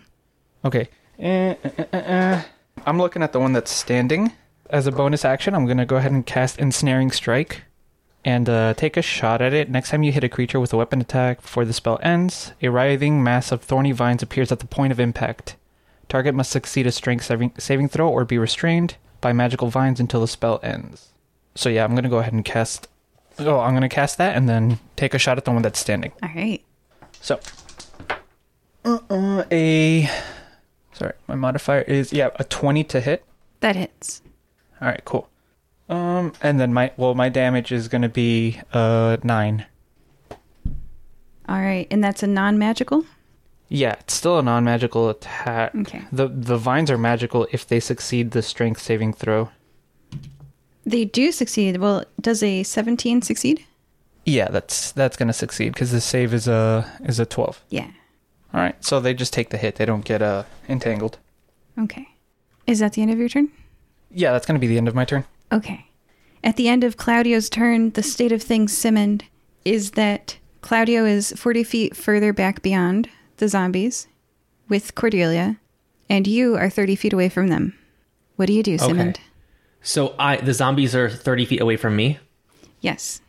Okay. 0.65 0.89
Eh, 1.21 1.55
eh, 1.63 1.85
eh. 1.93 2.43
I'm 2.85 2.99
looking 2.99 3.23
at 3.23 3.33
the 3.33 3.39
one 3.39 3.53
that's 3.53 3.71
standing. 3.71 4.33
As 4.71 4.89
a 4.89 4.93
bonus 4.93 5.25
action, 5.25 5.55
I'm 5.55 5.67
gonna 5.67 5.87
go 5.87 5.97
ahead 5.97 6.11
and 6.11 6.27
cast 6.27 6.59
Ensnaring 6.59 7.13
Strike 7.13 7.63
and 8.25 8.49
uh, 8.49 8.75
take 8.75 8.97
a 8.97 9.03
shot 9.03 9.43
at 9.43 9.53
it. 9.53 9.69
Next 9.69 9.91
time 9.91 10.03
you 10.03 10.13
hit 10.13 10.25
a 10.25 10.29
creature 10.29 10.61
with 10.61 10.73
a 10.73 10.77
weapon 10.77 11.01
attack 11.01 11.43
before 11.43 11.65
the 11.65 11.73
spell 11.73 11.99
ends, 12.03 12.53
a 12.63 12.69
writhing 12.69 13.23
mass 13.23 13.51
of 13.51 13.63
thorny 13.63 13.93
vines 13.93 14.23
appears 14.23 14.53
at 14.53 14.61
the 14.61 14.67
point 14.67 14.93
of 14.93 15.01
impact. 15.01 15.57
Target 16.09 16.35
must 16.35 16.51
succeed 16.51 16.87
a 16.87 16.93
strength 16.93 17.25
saving, 17.59 17.89
throw 17.89 18.09
or 18.09 18.25
be 18.25 18.39
restrained 18.39 18.97
by 19.21 19.33
magical 19.33 19.69
vines 19.69 19.99
until 19.99 20.21
the 20.21 20.29
spell 20.29 20.61
ends. 20.63 21.09
So 21.55 21.69
yeah, 21.69 21.85
I'm 21.85 21.95
gonna 21.95 22.09
go 22.09 22.19
ahead 22.19 22.33
and 22.33 22.45
cast. 22.45 22.89
Oh, 23.39 23.61
I'm 23.61 23.75
gonna 23.75 23.89
cast 23.89 24.19
that 24.19 24.37
and 24.37 24.49
then 24.49 24.79
take 24.97 25.15
a 25.15 25.19
shot 25.19 25.39
at 25.39 25.45
the 25.45 25.53
one 25.53 25.63
that's 25.63 25.79
standing. 25.79 26.13
All 26.23 26.31
right. 26.35 26.63
So, 27.21 27.41
uh-uh, 28.85 29.45
a 29.51 30.09
sorry, 30.93 31.15
my 31.29 31.35
modifier 31.35 31.83
is 31.83 32.13
yeah 32.13 32.31
a 32.37 32.45
twenty 32.45 32.85
to 32.85 33.01
hit. 33.01 33.25
That 33.61 33.77
hits. 33.77 34.23
All 34.81 34.89
right, 34.89 35.03
cool. 35.05 35.29
Um, 35.93 36.33
and 36.43 36.59
then 36.59 36.73
my 36.73 36.93
well, 36.97 37.15
my 37.15 37.29
damage 37.29 37.73
is 37.73 37.89
gonna 37.89 38.09
be 38.09 38.61
uh 38.73 39.19
nine. 39.23 39.67
All 41.49 41.61
right. 41.61 41.87
And 41.91 42.03
that's 42.03 42.23
a 42.23 42.27
non 42.27 42.59
magical? 42.59 43.05
Yeah, 43.69 43.93
it's 44.01 44.13
still 44.13 44.39
a 44.39 44.43
non-magical 44.43 45.09
attack. 45.09 45.75
Okay. 45.75 46.03
The 46.13 46.29
the 46.29 46.59
vines 46.59 46.91
are 46.91 46.99
magical 46.99 47.49
if 47.53 47.67
they 47.67 47.81
succeed 47.81 48.33
the 48.33 48.43
strength 48.43 48.83
saving 48.83 49.15
throw. 49.15 49.49
They 50.85 51.07
do 51.07 51.33
succeed. 51.33 51.79
Well, 51.79 52.05
does 52.21 52.43
a 52.43 52.65
17 52.65 53.23
succeed? 53.23 53.65
Yeah, 54.27 54.49
that's 54.49 54.93
that's 54.93 55.17
gonna 55.17 55.33
succeed 55.33 55.73
because 55.73 55.91
the 55.91 56.03
save 56.03 56.35
is 56.35 56.47
a 56.47 56.87
is 57.05 57.19
a 57.19 57.25
twelve. 57.25 57.63
Yeah. 57.71 57.89
All 58.53 58.61
right, 58.61 58.77
so 58.85 59.01
they 59.01 59.15
just 59.15 59.33
take 59.33 59.49
the 59.49 59.57
hit. 59.57 59.77
They 59.77 59.87
don't 59.87 60.05
get 60.05 60.21
uh 60.21 60.45
entangled. 60.69 61.19
Okay. 61.79 62.07
Is 62.67 62.79
that 62.81 62.93
the 62.93 63.01
end 63.03 63.11
of 63.11 63.19
your 63.19 63.31
turn? 63.31 63.51
Yeah, 64.11 64.33
that's 64.33 64.45
gonna 64.45 64.59
be 64.59 64.67
the 64.67 64.77
end 64.77 64.87
of 64.87 64.95
my 64.95 65.07
turn. 65.07 65.25
Okay. 65.53 65.87
At 66.43 66.57
the 66.57 66.69
end 66.69 66.83
of 66.83 66.97
Claudio's 66.97 67.49
turn, 67.49 67.91
the 67.91 68.03
state 68.03 68.33
of 68.33 68.43
things 68.43 68.77
Simond 68.77 69.25
is 69.65 69.93
that 69.93 70.39
Claudio 70.61 71.05
is 71.05 71.33
40 71.33 71.65
feet 71.65 71.97
further 71.97 72.33
back 72.33 72.63
beyond 72.63 73.09
the 73.37 73.49
zombies 73.49 74.09
with 74.69 74.95
Cordelia, 74.95 75.59
and 76.09 76.27
you 76.27 76.57
are 76.57 76.71
30 76.71 76.97
feet 76.97 77.13
away 77.13 77.29
from 77.29 77.49
them. 77.49 77.77
What 78.37 78.47
do 78.47 78.53
you 78.53 78.63
do, 78.63 78.79
Simond? 78.79 79.21
So 79.83 80.15
I 80.19 80.37
the 80.37 80.55
zombies 80.55 80.95
are 80.95 81.11
30 81.11 81.47
feet 81.47 81.61
away 81.61 81.77
from 81.77 81.97
me. 81.97 82.19
Yes. 82.81 83.21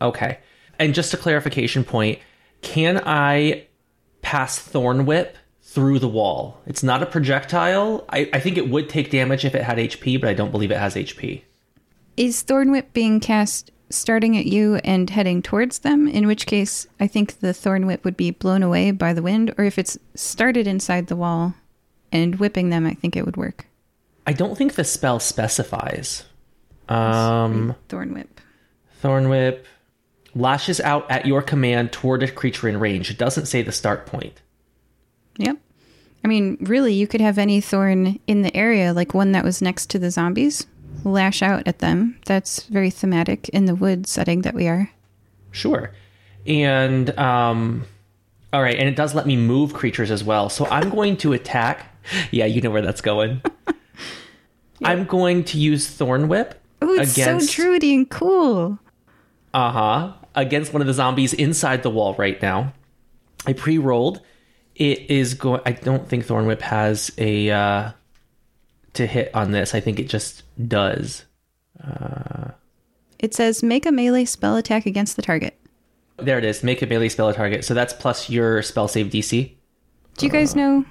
Okay. 0.00 0.38
And 0.78 0.94
just 0.94 1.12
a 1.12 1.16
clarification 1.16 1.84
point, 1.84 2.20
can 2.62 3.02
I 3.04 3.66
pass 4.22 4.58
Thorn 4.58 5.06
Whip 5.06 5.36
through 5.62 5.98
the 5.98 6.08
wall? 6.08 6.60
It's 6.66 6.82
not 6.82 7.02
a 7.02 7.06
projectile. 7.06 8.04
I, 8.08 8.30
I 8.32 8.40
think 8.40 8.56
it 8.56 8.68
would 8.68 8.88
take 8.88 9.10
damage 9.10 9.44
if 9.44 9.54
it 9.54 9.62
had 9.62 9.78
HP, 9.78 10.20
but 10.20 10.28
I 10.28 10.34
don't 10.34 10.52
believe 10.52 10.70
it 10.70 10.78
has 10.78 10.94
HP. 10.94 11.42
Is 12.18 12.42
Thorn 12.42 12.72
Whip 12.72 12.92
being 12.92 13.20
cast 13.20 13.70
starting 13.90 14.36
at 14.36 14.46
you 14.46 14.80
and 14.82 15.08
heading 15.08 15.40
towards 15.40 15.78
them? 15.78 16.08
In 16.08 16.26
which 16.26 16.46
case, 16.46 16.88
I 16.98 17.06
think 17.06 17.38
the 17.38 17.54
Thorn 17.54 17.86
Whip 17.86 18.04
would 18.04 18.16
be 18.16 18.32
blown 18.32 18.64
away 18.64 18.90
by 18.90 19.12
the 19.12 19.22
wind, 19.22 19.54
or 19.56 19.64
if 19.64 19.78
it's 19.78 19.96
started 20.16 20.66
inside 20.66 21.06
the 21.06 21.14
wall 21.14 21.54
and 22.10 22.40
whipping 22.40 22.70
them, 22.70 22.86
I 22.86 22.94
think 22.94 23.14
it 23.14 23.24
would 23.24 23.36
work. 23.36 23.66
I 24.26 24.32
don't 24.32 24.58
think 24.58 24.74
the 24.74 24.82
spell 24.82 25.20
specifies. 25.20 26.24
Um, 26.88 27.76
Thorn 27.88 28.12
Whip. 28.14 28.40
Thorn 29.00 29.28
Whip 29.28 29.64
lashes 30.34 30.80
out 30.80 31.08
at 31.08 31.24
your 31.24 31.40
command 31.40 31.92
toward 31.92 32.24
a 32.24 32.28
creature 32.28 32.68
in 32.68 32.80
range. 32.80 33.12
It 33.12 33.18
doesn't 33.18 33.46
say 33.46 33.62
the 33.62 33.70
start 33.70 34.06
point. 34.06 34.42
Yep. 35.36 35.56
I 36.24 36.26
mean, 36.26 36.56
really, 36.62 36.94
you 36.94 37.06
could 37.06 37.20
have 37.20 37.38
any 37.38 37.60
thorn 37.60 38.18
in 38.26 38.42
the 38.42 38.54
area, 38.56 38.92
like 38.92 39.14
one 39.14 39.30
that 39.32 39.44
was 39.44 39.62
next 39.62 39.88
to 39.90 40.00
the 40.00 40.10
zombies, 40.10 40.66
lash 41.04 41.42
out 41.42 41.66
at 41.66 41.78
them. 41.78 42.18
That's 42.26 42.64
very 42.64 42.90
thematic 42.90 43.48
in 43.50 43.64
the 43.66 43.74
wood 43.74 44.06
setting 44.06 44.42
that 44.42 44.54
we 44.54 44.68
are. 44.68 44.90
Sure. 45.50 45.92
And 46.46 47.16
um 47.18 47.84
all 48.52 48.62
right, 48.62 48.76
and 48.76 48.88
it 48.88 48.96
does 48.96 49.14
let 49.14 49.26
me 49.26 49.36
move 49.36 49.74
creatures 49.74 50.10
as 50.10 50.24
well. 50.24 50.48
So 50.48 50.64
I'm 50.66 50.88
going 50.90 51.16
to 51.18 51.32
attack. 51.32 51.86
Yeah, 52.30 52.46
you 52.46 52.62
know 52.62 52.70
where 52.70 52.80
that's 52.80 53.02
going. 53.02 53.42
I'm 54.82 55.04
going 55.04 55.44
to 55.44 55.58
use 55.58 55.86
Thorn 55.86 56.28
Whip 56.28 56.58
Oh, 56.80 56.94
it's 56.94 57.12
against 57.12 57.52
so 57.52 57.62
druidy 57.62 57.94
and 57.94 58.08
cool. 58.08 58.78
uh-huh 59.52 60.12
against 60.34 60.72
one 60.72 60.80
of 60.80 60.86
the 60.86 60.94
zombies 60.94 61.34
inside 61.34 61.82
the 61.82 61.90
wall 61.90 62.14
right 62.14 62.40
now. 62.40 62.72
I 63.46 63.52
pre-rolled. 63.52 64.20
It 64.74 65.10
is 65.10 65.34
going 65.34 65.60
I 65.66 65.72
don't 65.72 66.08
think 66.08 66.24
Thorn 66.24 66.46
Whip 66.46 66.62
has 66.62 67.10
a 67.18 67.50
uh 67.50 67.90
to 68.98 69.06
hit 69.06 69.34
on 69.34 69.52
this. 69.52 69.74
I 69.74 69.80
think 69.80 69.98
it 69.98 70.08
just 70.08 70.42
does. 70.68 71.24
It 73.18 73.34
says 73.34 73.62
make 73.62 73.86
a 73.86 73.92
melee 73.92 74.24
spell 74.24 74.56
attack 74.56 74.86
against 74.86 75.16
the 75.16 75.22
target. 75.22 75.58
There 76.18 76.38
it 76.38 76.44
is. 76.44 76.62
Make 76.62 76.82
a 76.82 76.86
melee 76.86 77.08
spell 77.08 77.28
a 77.28 77.34
target. 77.34 77.64
So 77.64 77.74
that's 77.74 77.92
plus 77.92 78.28
your 78.28 78.62
spell 78.62 78.88
save 78.88 79.06
DC. 79.06 79.52
Do 80.16 80.26
you 80.26 80.32
guys 80.32 80.54
know 80.56 80.84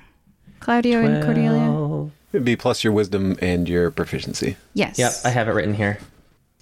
Claudio 0.60 1.04
and 1.04 1.24
Cordelia? 1.24 2.12
It'd 2.32 2.46
be 2.46 2.56
plus 2.56 2.84
your 2.84 2.94
wisdom 2.94 3.38
and 3.42 3.68
your 3.68 3.92
proficiency. 3.92 4.58
Yes. 4.74 4.98
Yep, 4.98 5.14
I 5.26 5.30
have 5.30 5.48
it 5.48 5.52
written 5.52 5.74
here. 5.74 6.00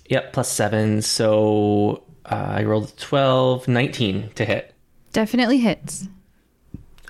Yep, 0.10 0.34
plus 0.34 0.52
seven. 0.52 1.02
So 1.02 2.04
uh, 2.26 2.36
I 2.36 2.64
rolled 2.64 2.96
12, 2.98 3.68
19 3.68 4.32
to 4.36 4.46
hit. 4.46 4.74
Definitely 5.14 5.60
hits. 5.60 6.08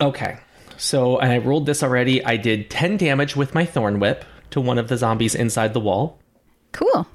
Okay. 0.02 0.38
So, 0.78 1.18
and 1.20 1.32
I 1.32 1.38
rolled 1.38 1.66
this 1.66 1.82
already. 1.84 2.24
I 2.24 2.38
did 2.38 2.70
10 2.70 2.98
damage 2.98 3.36
with 3.36 3.54
my 3.56 3.66
Thorn 3.66 4.00
Whip 4.00 4.26
to 4.52 4.62
one 4.62 4.78
of 4.78 4.88
the 4.88 4.98
zombies 4.98 5.36
inside 5.36 5.74
the 5.74 5.80
wall. 5.80 6.20
Cool. 6.72 7.08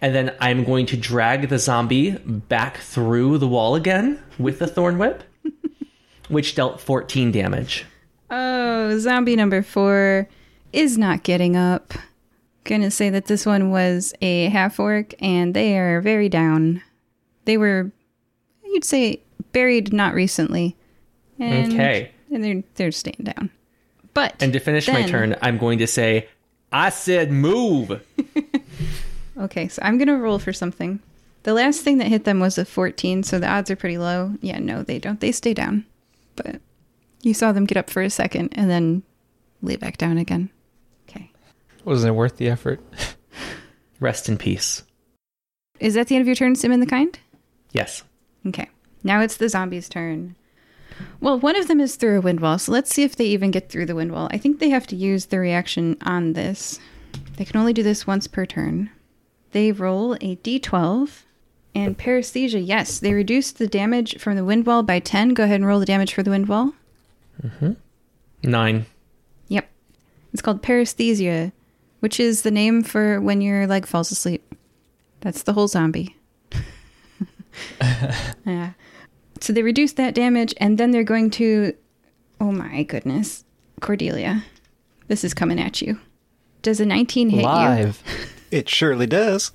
And 0.00 0.14
then 0.14 0.34
I'm 0.40 0.64
going 0.64 0.86
to 0.86 0.96
drag 0.96 1.48
the 1.48 1.58
zombie 1.58 2.12
back 2.12 2.78
through 2.78 3.38
the 3.38 3.48
wall 3.48 3.74
again 3.74 4.22
with 4.38 4.58
the 4.58 4.66
Thorn 4.66 4.98
Whip, 4.98 5.22
which 6.28 6.54
dealt 6.54 6.80
14 6.80 7.30
damage. 7.32 7.86
Oh, 8.30 8.98
zombie 8.98 9.36
number 9.36 9.62
four 9.62 10.28
is 10.72 10.98
not 10.98 11.22
getting 11.22 11.56
up. 11.56 11.94
Gonna 12.64 12.90
say 12.90 13.10
that 13.10 13.26
this 13.26 13.44
one 13.44 13.70
was 13.70 14.14
a 14.22 14.48
half 14.48 14.80
orc 14.80 15.14
and 15.20 15.52
they 15.54 15.78
are 15.78 16.00
very 16.00 16.28
down. 16.30 16.82
They 17.44 17.58
were, 17.58 17.92
you'd 18.64 18.84
say, 18.84 19.20
buried 19.52 19.92
not 19.92 20.14
recently. 20.14 20.74
And, 21.38 21.72
Okay. 21.72 22.10
And 22.30 22.42
they're, 22.42 22.62
they're 22.74 22.92
staying 22.92 23.22
down. 23.22 23.50
But. 24.12 24.34
And 24.40 24.52
to 24.52 24.60
finish 24.60 24.88
my 24.88 25.02
turn, 25.02 25.36
I'm 25.42 25.58
going 25.58 25.78
to 25.78 25.86
say, 25.86 26.28
I 26.72 26.90
said 26.90 27.30
move. 27.30 28.00
Okay, 29.36 29.68
so 29.68 29.82
I'm 29.82 29.98
gonna 29.98 30.16
roll 30.16 30.38
for 30.38 30.52
something. 30.52 31.00
The 31.42 31.54
last 31.54 31.82
thing 31.82 31.98
that 31.98 32.06
hit 32.08 32.24
them 32.24 32.40
was 32.40 32.56
a 32.56 32.64
14, 32.64 33.22
so 33.22 33.38
the 33.38 33.48
odds 33.48 33.70
are 33.70 33.76
pretty 33.76 33.98
low. 33.98 34.34
Yeah, 34.40 34.58
no, 34.58 34.82
they 34.82 34.98
don't. 34.98 35.20
They 35.20 35.32
stay 35.32 35.52
down. 35.52 35.84
But 36.36 36.60
you 37.22 37.34
saw 37.34 37.52
them 37.52 37.66
get 37.66 37.76
up 37.76 37.90
for 37.90 38.02
a 38.02 38.10
second 38.10 38.50
and 38.52 38.70
then 38.70 39.02
lay 39.60 39.76
back 39.76 39.98
down 39.98 40.18
again. 40.18 40.50
Okay. 41.08 41.30
Wasn't 41.84 42.08
it 42.08 42.14
worth 42.14 42.36
the 42.36 42.48
effort? 42.48 42.80
Rest 44.00 44.28
in 44.28 44.38
peace. 44.38 44.84
Is 45.80 45.94
that 45.94 46.08
the 46.08 46.14
end 46.14 46.22
of 46.22 46.28
your 46.28 46.36
turn, 46.36 46.54
Sim 46.54 46.72
in 46.72 46.80
the 46.80 46.86
Kind? 46.86 47.18
Yes. 47.72 48.04
Okay. 48.46 48.68
Now 49.02 49.20
it's 49.20 49.36
the 49.36 49.48
zombies' 49.48 49.88
turn. 49.88 50.36
Well, 51.20 51.38
one 51.38 51.56
of 51.56 51.68
them 51.68 51.80
is 51.80 51.96
through 51.96 52.18
a 52.18 52.20
wind 52.20 52.40
wall, 52.40 52.58
so 52.58 52.72
let's 52.72 52.94
see 52.94 53.02
if 53.02 53.16
they 53.16 53.26
even 53.26 53.50
get 53.50 53.68
through 53.68 53.86
the 53.86 53.94
wind 53.94 54.12
wall. 54.12 54.28
I 54.30 54.38
think 54.38 54.58
they 54.58 54.70
have 54.70 54.86
to 54.88 54.96
use 54.96 55.26
the 55.26 55.38
reaction 55.38 55.96
on 56.02 56.34
this. 56.34 56.78
They 57.36 57.44
can 57.44 57.58
only 57.58 57.72
do 57.72 57.82
this 57.82 58.06
once 58.06 58.26
per 58.26 58.46
turn. 58.46 58.90
They 59.52 59.72
roll 59.72 60.14
a 60.14 60.36
d12 60.36 61.22
and 61.74 61.98
paresthesia. 61.98 62.64
Yes, 62.64 62.98
they 62.98 63.12
reduce 63.12 63.52
the 63.52 63.66
damage 63.66 64.18
from 64.18 64.36
the 64.36 64.44
wind 64.44 64.66
wall 64.66 64.82
by 64.82 65.00
10. 65.00 65.30
Go 65.30 65.44
ahead 65.44 65.56
and 65.56 65.66
roll 65.66 65.80
the 65.80 65.86
damage 65.86 66.14
for 66.14 66.22
the 66.22 66.30
wind 66.30 66.48
wall. 66.48 66.74
Mm-hmm. 67.42 67.72
Nine. 68.42 68.86
Yep. 69.48 69.68
It's 70.32 70.42
called 70.42 70.62
paresthesia, 70.62 71.52
which 72.00 72.20
is 72.20 72.42
the 72.42 72.50
name 72.50 72.82
for 72.82 73.20
when 73.20 73.40
your 73.40 73.66
leg 73.66 73.86
falls 73.86 74.10
asleep. 74.10 74.54
That's 75.20 75.42
the 75.42 75.54
whole 75.54 75.68
zombie. 75.68 76.16
yeah. 78.46 78.72
So 79.44 79.52
they 79.52 79.62
reduce 79.62 79.92
that 79.92 80.14
damage, 80.14 80.54
and 80.56 80.78
then 80.78 80.90
they're 80.90 81.04
going 81.04 81.28
to. 81.32 81.74
Oh 82.40 82.50
my 82.50 82.82
goodness. 82.84 83.44
Cordelia, 83.82 84.42
this 85.08 85.22
is 85.22 85.34
coming 85.34 85.60
at 85.60 85.82
you. 85.82 86.00
Does 86.62 86.80
a 86.80 86.86
19 86.86 87.28
hit 87.28 87.40
you? 87.40 87.46
Live. 87.46 88.02
It 88.50 88.68
surely 88.68 89.06
does. 89.06 89.50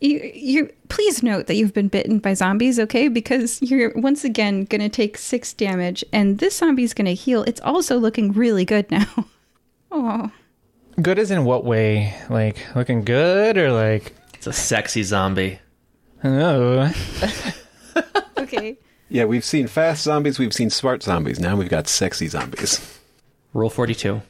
you? 0.00 0.30
You 0.34 0.70
please 0.88 1.22
note 1.22 1.46
that 1.46 1.54
you've 1.54 1.72
been 1.72 1.86
bitten 1.88 2.18
by 2.18 2.34
zombies, 2.34 2.78
okay? 2.80 3.06
Because 3.08 3.62
you're 3.62 3.92
once 3.94 4.24
again 4.24 4.64
going 4.64 4.80
to 4.82 4.88
take 4.90 5.16
six 5.16 5.54
damage, 5.54 6.04
and 6.12 6.38
this 6.38 6.58
zombie's 6.58 6.92
going 6.92 7.06
to 7.06 7.14
heal. 7.14 7.44
It's 7.44 7.60
also 7.62 7.96
looking 7.96 8.32
really 8.32 8.64
good 8.66 8.90
now. 8.98 9.06
Oh. 9.90 10.30
Good 11.00 11.18
as 11.18 11.30
in 11.30 11.44
what 11.44 11.64
way? 11.64 12.12
Like 12.28 12.58
looking 12.74 13.04
good 13.04 13.56
or 13.56 13.72
like 13.72 14.12
It's 14.34 14.46
a 14.48 14.52
sexy 14.52 15.02
zombie. 15.02 15.60
oh 16.24 16.92
Okay. 18.38 18.76
Yeah, 19.10 19.24
we've 19.24 19.44
seen 19.44 19.66
fast 19.66 20.02
zombies, 20.02 20.38
we've 20.38 20.52
seen 20.52 20.70
smart 20.70 21.02
zombies. 21.02 21.40
Now 21.40 21.56
we've 21.56 21.68
got 21.68 21.88
sexy 21.88 22.28
zombies. 22.28 22.98
Rule 23.54 23.70
42. 23.70 24.20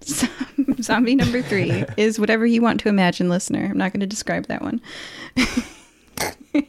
Zombie 0.80 1.16
number 1.16 1.42
three 1.42 1.84
is 1.96 2.20
whatever 2.20 2.46
you 2.46 2.62
want 2.62 2.80
to 2.80 2.88
imagine, 2.88 3.28
listener. 3.28 3.66
I'm 3.70 3.76
not 3.76 3.92
going 3.92 4.00
to 4.00 4.06
describe 4.06 4.46
that 4.46 4.62
one. 4.62 4.80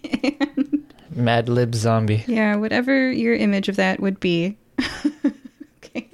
Mad 1.11 1.47
Lib 1.47 1.75
zombie. 1.75 2.23
Yeah, 2.27 2.55
whatever 2.55 3.11
your 3.11 3.35
image 3.35 3.69
of 3.69 3.75
that 3.75 3.99
would 3.99 4.19
be. 4.19 4.57
okay. 5.77 6.09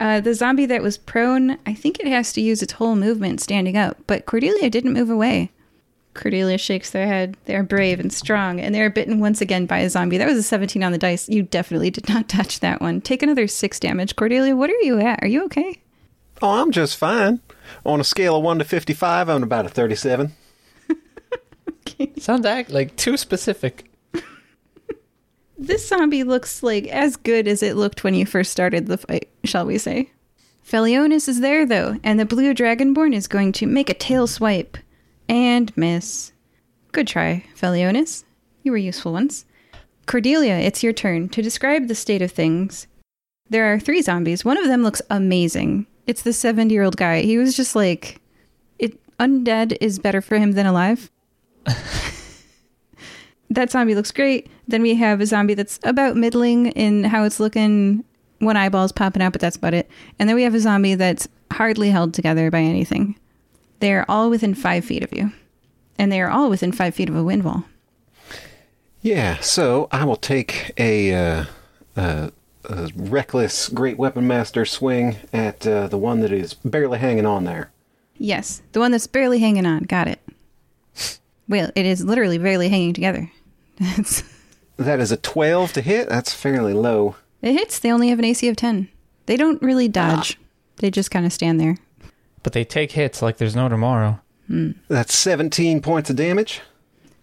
Uh, 0.00 0.20
the 0.20 0.34
zombie 0.34 0.66
that 0.66 0.82
was 0.82 0.98
prone, 0.98 1.58
I 1.66 1.74
think 1.74 2.00
it 2.00 2.06
has 2.06 2.32
to 2.32 2.40
use 2.40 2.62
its 2.62 2.74
whole 2.74 2.96
movement 2.96 3.40
standing 3.40 3.76
up, 3.76 3.98
but 4.06 4.26
Cordelia 4.26 4.68
didn't 4.70 4.94
move 4.94 5.10
away. 5.10 5.50
Cordelia 6.14 6.58
shakes 6.58 6.90
their 6.90 7.06
head. 7.06 7.36
They 7.46 7.54
are 7.56 7.62
brave 7.62 7.98
and 7.98 8.12
strong, 8.12 8.60
and 8.60 8.74
they 8.74 8.82
are 8.82 8.90
bitten 8.90 9.18
once 9.18 9.40
again 9.40 9.66
by 9.66 9.78
a 9.78 9.90
zombie. 9.90 10.18
That 10.18 10.28
was 10.28 10.38
a 10.38 10.42
17 10.42 10.82
on 10.82 10.92
the 10.92 10.98
dice. 10.98 11.28
You 11.28 11.42
definitely 11.42 11.90
did 11.90 12.08
not 12.08 12.28
touch 12.28 12.60
that 12.60 12.80
one. 12.80 13.00
Take 13.00 13.22
another 13.22 13.46
six 13.46 13.80
damage. 13.80 14.16
Cordelia, 14.16 14.54
what 14.54 14.70
are 14.70 14.80
you 14.82 15.00
at? 15.00 15.22
Are 15.22 15.28
you 15.28 15.44
okay? 15.44 15.80
Oh, 16.40 16.60
I'm 16.60 16.72
just 16.72 16.96
fine. 16.96 17.40
On 17.86 18.00
a 18.00 18.04
scale 18.04 18.36
of 18.36 18.42
1 18.42 18.58
to 18.58 18.64
55, 18.64 19.28
I'm 19.28 19.42
about 19.42 19.66
a 19.66 19.68
37. 19.68 20.32
Sounds 22.18 22.44
act 22.44 22.70
like 22.70 22.96
too 22.96 23.16
specific. 23.16 23.88
This 25.58 25.86
zombie 25.86 26.24
looks 26.24 26.64
like 26.64 26.88
as 26.88 27.14
good 27.14 27.46
as 27.46 27.62
it 27.62 27.76
looked 27.76 28.02
when 28.02 28.14
you 28.14 28.26
first 28.26 28.50
started 28.50 28.88
the 28.88 28.98
fight, 28.98 29.28
shall 29.44 29.64
we 29.64 29.78
say. 29.78 30.10
Felonious 30.64 31.28
is 31.28 31.38
there 31.38 31.64
though, 31.64 31.98
and 32.02 32.18
the 32.18 32.24
blue 32.24 32.52
dragonborn 32.52 33.14
is 33.14 33.28
going 33.28 33.52
to 33.52 33.66
make 33.66 33.88
a 33.88 33.94
tail 33.94 34.26
swipe 34.26 34.76
and 35.28 35.74
miss. 35.76 36.32
Good 36.92 37.08
try, 37.08 37.44
Felonious. 37.54 38.24
You 38.62 38.72
were 38.72 38.78
useful 38.78 39.12
once. 39.12 39.44
Cordelia, 40.06 40.56
it's 40.56 40.82
your 40.82 40.92
turn 40.92 41.28
to 41.30 41.42
describe 41.42 41.88
the 41.88 41.94
state 41.94 42.22
of 42.22 42.30
things. 42.30 42.86
There 43.48 43.72
are 43.72 43.78
three 43.78 44.02
zombies. 44.02 44.44
One 44.44 44.58
of 44.58 44.66
them 44.66 44.82
looks 44.82 45.02
amazing. 45.10 45.86
It's 46.06 46.22
the 46.22 46.32
70 46.32 46.72
year 46.72 46.82
old 46.82 46.96
guy. 46.96 47.22
He 47.22 47.38
was 47.38 47.56
just 47.56 47.76
like, 47.76 48.20
it 48.78 48.98
undead 49.18 49.76
is 49.80 49.98
better 49.98 50.20
for 50.20 50.38
him 50.38 50.52
than 50.52 50.66
alive. 50.66 51.10
that 53.50 53.70
zombie 53.70 53.94
looks 53.94 54.10
great. 54.10 54.48
Then 54.66 54.82
we 54.82 54.94
have 54.96 55.20
a 55.20 55.26
zombie 55.26 55.54
that's 55.54 55.78
about 55.84 56.16
middling 56.16 56.66
in 56.72 57.04
how 57.04 57.24
it's 57.24 57.40
looking. 57.40 58.04
One 58.38 58.56
eyeball's 58.56 58.90
popping 58.92 59.22
out, 59.22 59.32
but 59.32 59.40
that's 59.40 59.56
about 59.56 59.74
it. 59.74 59.88
And 60.18 60.28
then 60.28 60.34
we 60.34 60.42
have 60.42 60.54
a 60.54 60.60
zombie 60.60 60.96
that's 60.96 61.28
hardly 61.52 61.90
held 61.90 62.14
together 62.14 62.50
by 62.50 62.60
anything. 62.60 63.16
They 63.82 63.92
are 63.94 64.06
all 64.08 64.30
within 64.30 64.54
five 64.54 64.84
feet 64.84 65.02
of 65.02 65.12
you. 65.12 65.32
And 65.98 66.12
they 66.12 66.20
are 66.20 66.30
all 66.30 66.48
within 66.48 66.70
five 66.70 66.94
feet 66.94 67.08
of 67.08 67.16
a 67.16 67.24
wind 67.24 67.42
wall. 67.42 67.64
Yeah, 69.00 69.40
so 69.40 69.88
I 69.90 70.04
will 70.04 70.14
take 70.14 70.70
a, 70.78 71.12
uh, 71.12 71.44
uh, 71.96 72.30
a 72.70 72.90
reckless 72.94 73.68
Great 73.68 73.98
Weapon 73.98 74.24
Master 74.28 74.64
swing 74.64 75.16
at 75.32 75.66
uh, 75.66 75.88
the 75.88 75.98
one 75.98 76.20
that 76.20 76.30
is 76.30 76.54
barely 76.54 77.00
hanging 77.00 77.26
on 77.26 77.42
there. 77.42 77.72
Yes, 78.18 78.62
the 78.70 78.78
one 78.78 78.92
that's 78.92 79.08
barely 79.08 79.40
hanging 79.40 79.66
on. 79.66 79.82
Got 79.82 80.06
it. 80.06 80.20
Well, 81.48 81.72
it 81.74 81.84
is 81.84 82.04
literally 82.04 82.38
barely 82.38 82.68
hanging 82.68 82.94
together. 82.94 83.32
That 84.76 85.00
is 85.00 85.12
a 85.12 85.16
12 85.16 85.72
to 85.74 85.80
hit. 85.80 86.08
That's 86.08 86.32
fairly 86.32 86.72
low. 86.72 87.16
it 87.42 87.52
hits. 87.52 87.78
They 87.78 87.92
only 87.92 88.08
have 88.08 88.18
an 88.18 88.24
AC 88.24 88.48
of 88.48 88.56
10. 88.56 88.88
They 89.26 89.36
don't 89.36 89.60
really 89.62 89.86
dodge. 89.86 90.38
They 90.76 90.90
just 90.90 91.10
kind 91.10 91.26
of 91.26 91.32
stand 91.32 91.60
there. 91.60 91.76
But 92.42 92.52
they 92.52 92.64
take 92.64 92.92
hits 92.92 93.22
like 93.22 93.36
there's 93.38 93.56
no 93.56 93.68
tomorrow. 93.68 94.20
Hmm. 94.46 94.72
That's 94.88 95.14
17 95.14 95.80
points 95.80 96.10
of 96.10 96.16
damage. 96.16 96.60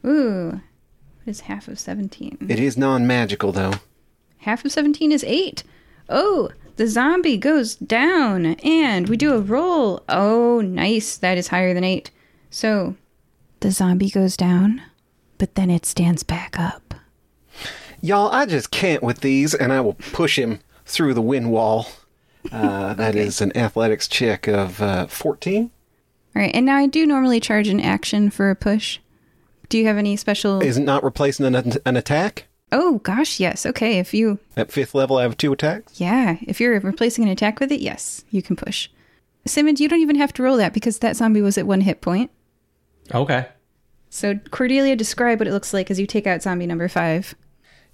Ooh. 0.06 0.52
What 0.52 1.28
is 1.28 1.42
half 1.42 1.68
of 1.68 1.78
17? 1.80 2.48
It 2.50 2.60
is 2.60 2.78
non 2.78 3.06
magical, 3.06 3.52
though. 3.52 3.74
Half 4.40 4.64
of 4.64 4.72
17 4.72 5.12
is 5.12 5.24
8. 5.26 5.64
Oh, 6.08 6.50
the 6.78 6.88
zombie 6.88 7.38
goes 7.38 7.76
down. 7.76 8.46
And 8.64 9.10
we 9.10 9.18
do 9.18 9.34
a 9.34 9.42
roll. 9.42 10.04
Oh, 10.08 10.62
nice. 10.62 11.18
That 11.18 11.38
is 11.38 11.50
higher 11.50 11.74
than 11.74 11.84
8. 11.84 12.10
So, 12.50 12.96
the 13.60 13.72
zombie 13.72 14.10
goes 14.10 14.38
down, 14.38 14.82
but 15.38 15.56
then 15.56 15.70
it 15.70 15.86
stands 15.86 16.24
back 16.24 16.58
up. 16.58 16.96
Y'all, 18.02 18.32
I 18.32 18.46
just 18.46 18.72
can't 18.72 19.04
with 19.04 19.20
these, 19.20 19.54
and 19.54 19.74
I 19.74 19.82
will 19.82 19.94
push 19.96 20.40
him 20.40 20.62
through 20.86 21.14
the 21.14 21.22
wind 21.22 21.52
wall. 21.52 21.88
Uh, 22.52 22.94
that 22.94 23.16
is 23.16 23.42
an 23.42 23.56
athletics 23.56 24.08
check 24.08 24.48
of 24.48 24.82
uh, 24.82 25.08
14. 25.08 25.64
All 26.36 26.42
right, 26.42 26.54
and 26.54 26.66
now 26.66 26.78
I 26.78 26.88
do 26.88 27.06
normally 27.06 27.40
charge 27.40 27.68
an 27.68 27.80
action 27.80 28.30
for 28.30 28.50
a 28.50 28.56
push. 28.56 29.00
Do 29.68 29.78
you 29.78 29.86
have 29.88 29.98
any 29.98 30.16
special? 30.16 30.62
Is 30.62 30.78
it 30.78 30.84
not 30.84 31.04
replacing 31.04 31.46
an, 31.54 31.74
an 31.86 31.98
attack? 31.98 32.46
oh 32.72 33.00
gosh, 33.00 33.40
yes. 33.40 33.66
Okay, 33.66 33.98
if 33.98 34.14
you 34.14 34.38
At 34.56 34.72
fifth 34.72 34.94
level, 34.94 35.18
I 35.18 35.24
have 35.24 35.38
two 35.38 35.52
attacks. 35.52 36.00
yeah, 36.00 36.38
if 36.42 36.60
you're 36.62 36.80
replacing 36.80 37.24
an 37.24 37.30
attack 37.32 37.60
with 37.60 37.72
it, 37.72 37.82
yes, 37.82 38.24
you 38.30 38.42
can 38.42 38.56
push. 38.56 38.90
Simmons, 39.46 39.82
you 39.82 39.90
don't 39.90 40.02
even 40.02 40.18
have 40.18 40.34
to 40.34 40.44
roll 40.44 40.58
that 40.58 40.74
because 40.74 41.00
that 41.00 41.16
zombie 41.16 41.42
was 41.42 41.58
at 41.58 41.66
one 41.66 41.82
hit 41.82 42.02
point. 42.02 42.30
Okay. 43.14 43.48
So 44.12 44.36
Cordelia, 44.52 44.96
describe 44.96 45.40
what 45.40 45.48
it 45.48 45.52
looks 45.54 45.74
like 45.74 45.90
as 45.90 46.00
you 46.00 46.06
take 46.06 46.28
out 46.28 46.42
zombie 46.44 46.68
number 46.68 46.88
five. 46.88 47.34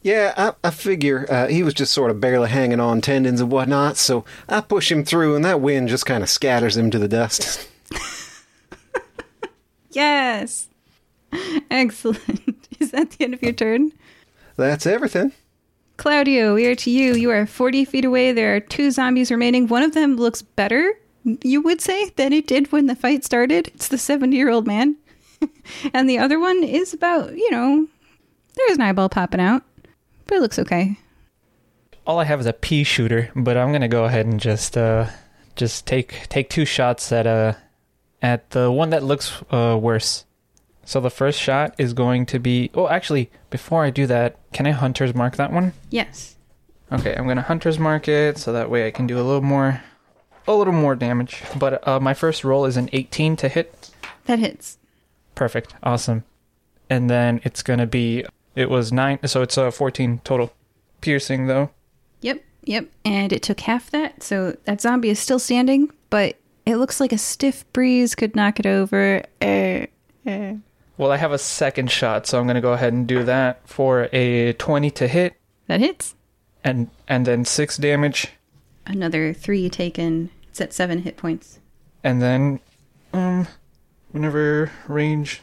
Yeah, 0.05 0.35
I, 0.37 0.67
I 0.67 0.69
figure 0.69 1.25
uh, 1.31 1.47
he 1.47 1.63
was 1.63 1.73
just 1.73 1.91
sort 1.91 2.11
of 2.11 2.21
barely 2.21 2.49
hanging 2.49 2.79
on 2.79 3.01
tendons 3.01 3.41
and 3.41 3.51
whatnot, 3.51 3.97
so 3.97 4.23
I 4.47 4.61
push 4.61 4.91
him 4.91 5.03
through, 5.03 5.35
and 5.35 5.43
that 5.43 5.61
wind 5.61 5.89
just 5.89 6.05
kind 6.05 6.21
of 6.21 6.29
scatters 6.29 6.77
him 6.77 6.91
to 6.91 6.99
the 6.99 7.07
dust. 7.07 7.67
Yes, 9.95 10.67
excellent. 11.71 12.67
Is 12.81 12.91
that 12.91 13.11
the 13.11 13.23
end 13.23 13.33
of 13.33 13.41
your 13.41 13.53
turn? 13.53 13.93
That's 14.57 14.85
everything. 14.85 15.31
Claudio, 15.95 16.53
we 16.55 16.65
are 16.65 16.75
to 16.75 16.91
you. 16.91 17.13
You 17.15 17.31
are 17.31 17.45
40 17.45 17.85
feet 17.85 18.03
away. 18.03 18.33
There 18.33 18.57
are 18.57 18.59
two 18.59 18.91
zombies 18.91 19.31
remaining. 19.31 19.67
One 19.67 19.83
of 19.83 19.93
them 19.93 20.17
looks 20.17 20.41
better, 20.41 20.99
you 21.23 21.61
would 21.61 21.79
say, 21.79 22.09
than 22.17 22.33
it 22.33 22.45
did 22.45 22.73
when 22.73 22.87
the 22.87 22.95
fight 22.95 23.23
started. 23.23 23.69
It's 23.69 23.87
the 23.87 23.97
70 23.97 24.35
year 24.35 24.49
old 24.49 24.67
man. 24.67 24.97
and 25.93 26.09
the 26.09 26.19
other 26.19 26.41
one 26.41 26.61
is 26.61 26.93
about, 26.93 27.33
you 27.33 27.49
know, 27.49 27.87
there's 28.55 28.75
an 28.75 28.81
eyeball 28.81 29.07
popping 29.07 29.39
out, 29.39 29.63
but 30.27 30.35
it 30.35 30.41
looks 30.41 30.59
okay. 30.59 30.97
All 32.07 32.19
I 32.19 32.25
have 32.25 32.39
is 32.39 32.45
a 32.45 32.53
pea 32.53 32.83
shooter, 32.83 33.31
but 33.35 33.57
I'm 33.57 33.71
gonna 33.71 33.87
go 33.87 34.05
ahead 34.05 34.25
and 34.25 34.39
just 34.39 34.77
uh 34.77 35.07
just 35.55 35.85
take 35.87 36.27
take 36.29 36.49
two 36.49 36.65
shots 36.65 37.11
at 37.11 37.25
uh 37.25 37.53
at 38.21 38.49
the 38.51 38.71
one 38.71 38.89
that 38.91 39.03
looks 39.03 39.41
uh 39.51 39.77
worse. 39.79 40.25
So 40.83 40.99
the 40.99 41.09
first 41.09 41.39
shot 41.39 41.73
is 41.79 41.93
going 41.93 42.27
to 42.27 42.39
be 42.39 42.69
Oh, 42.75 42.87
actually, 42.87 43.31
before 43.49 43.83
I 43.83 43.89
do 43.89 44.05
that, 44.07 44.37
can 44.53 44.67
I 44.67 44.71
hunter's 44.71 45.15
mark 45.15 45.35
that 45.37 45.51
one? 45.51 45.73
Yes. 45.89 46.35
Okay, 46.91 47.15
I'm 47.15 47.27
gonna 47.27 47.41
hunter's 47.41 47.79
mark 47.79 48.07
it 48.07 48.37
so 48.37 48.53
that 48.53 48.69
way 48.69 48.85
I 48.85 48.91
can 48.91 49.07
do 49.07 49.17
a 49.17 49.23
little 49.23 49.41
more 49.41 49.81
a 50.47 50.53
little 50.53 50.73
more 50.73 50.95
damage. 50.95 51.41
But 51.57 51.87
uh 51.87 51.99
my 51.99 52.13
first 52.13 52.43
roll 52.43 52.65
is 52.65 52.77
an 52.77 52.89
18 52.93 53.35
to 53.37 53.47
hit. 53.49 53.89
That 54.25 54.39
hits. 54.39 54.77
Perfect. 55.33 55.73
Awesome. 55.83 56.23
And 56.89 57.09
then 57.09 57.41
it's 57.43 57.61
going 57.63 57.79
to 57.79 57.87
be 57.87 58.25
it 58.55 58.69
was 58.69 58.91
9 58.91 59.19
so 59.27 59.41
it's 59.41 59.57
a 59.57 59.71
14 59.71 60.21
total. 60.23 60.51
Piercing 61.01 61.45
though. 61.47 61.69
Yep, 62.21 62.43
yep. 62.63 62.89
And 63.03 63.31
it 63.31 63.43
took 63.43 63.59
half 63.59 63.91
that, 63.91 64.23
so 64.23 64.57
that 64.65 64.81
zombie 64.81 65.09
is 65.09 65.19
still 65.19 65.37
standing, 65.39 65.91
but 66.09 66.37
it 66.65 66.77
looks 66.77 66.99
like 66.99 67.11
a 67.13 67.17
stiff 67.17 67.63
breeze 67.73 68.15
could 68.15 68.35
knock 68.35 68.59
it 68.59 68.65
over. 68.65 69.21
Eh, 69.41 69.85
eh. 70.25 70.55
Well, 70.97 71.11
I 71.11 71.17
have 71.17 71.31
a 71.33 71.37
second 71.37 71.91
shot, 71.91 72.25
so 72.25 72.39
I'm 72.39 72.45
going 72.45 72.55
to 72.55 72.61
go 72.61 72.73
ahead 72.73 72.93
and 72.93 73.05
do 73.05 73.23
that 73.23 73.67
for 73.67 74.07
a 74.13 74.53
20 74.53 74.89
to 74.91 75.07
hit 75.07 75.35
That 75.67 75.79
hits. 75.81 76.15
and 76.63 76.89
and 77.07 77.27
then 77.27 77.45
6 77.45 77.77
damage 77.77 78.29
Another 78.87 79.33
three 79.33 79.69
taken. 79.69 80.29
It's 80.49 80.61
at 80.61 80.73
seven 80.73 80.99
hit 81.03 81.17
points. 81.17 81.59
and 82.03 82.21
then 82.21 82.59
um 83.13 83.47
whenever 84.11 84.71
range 84.87 85.41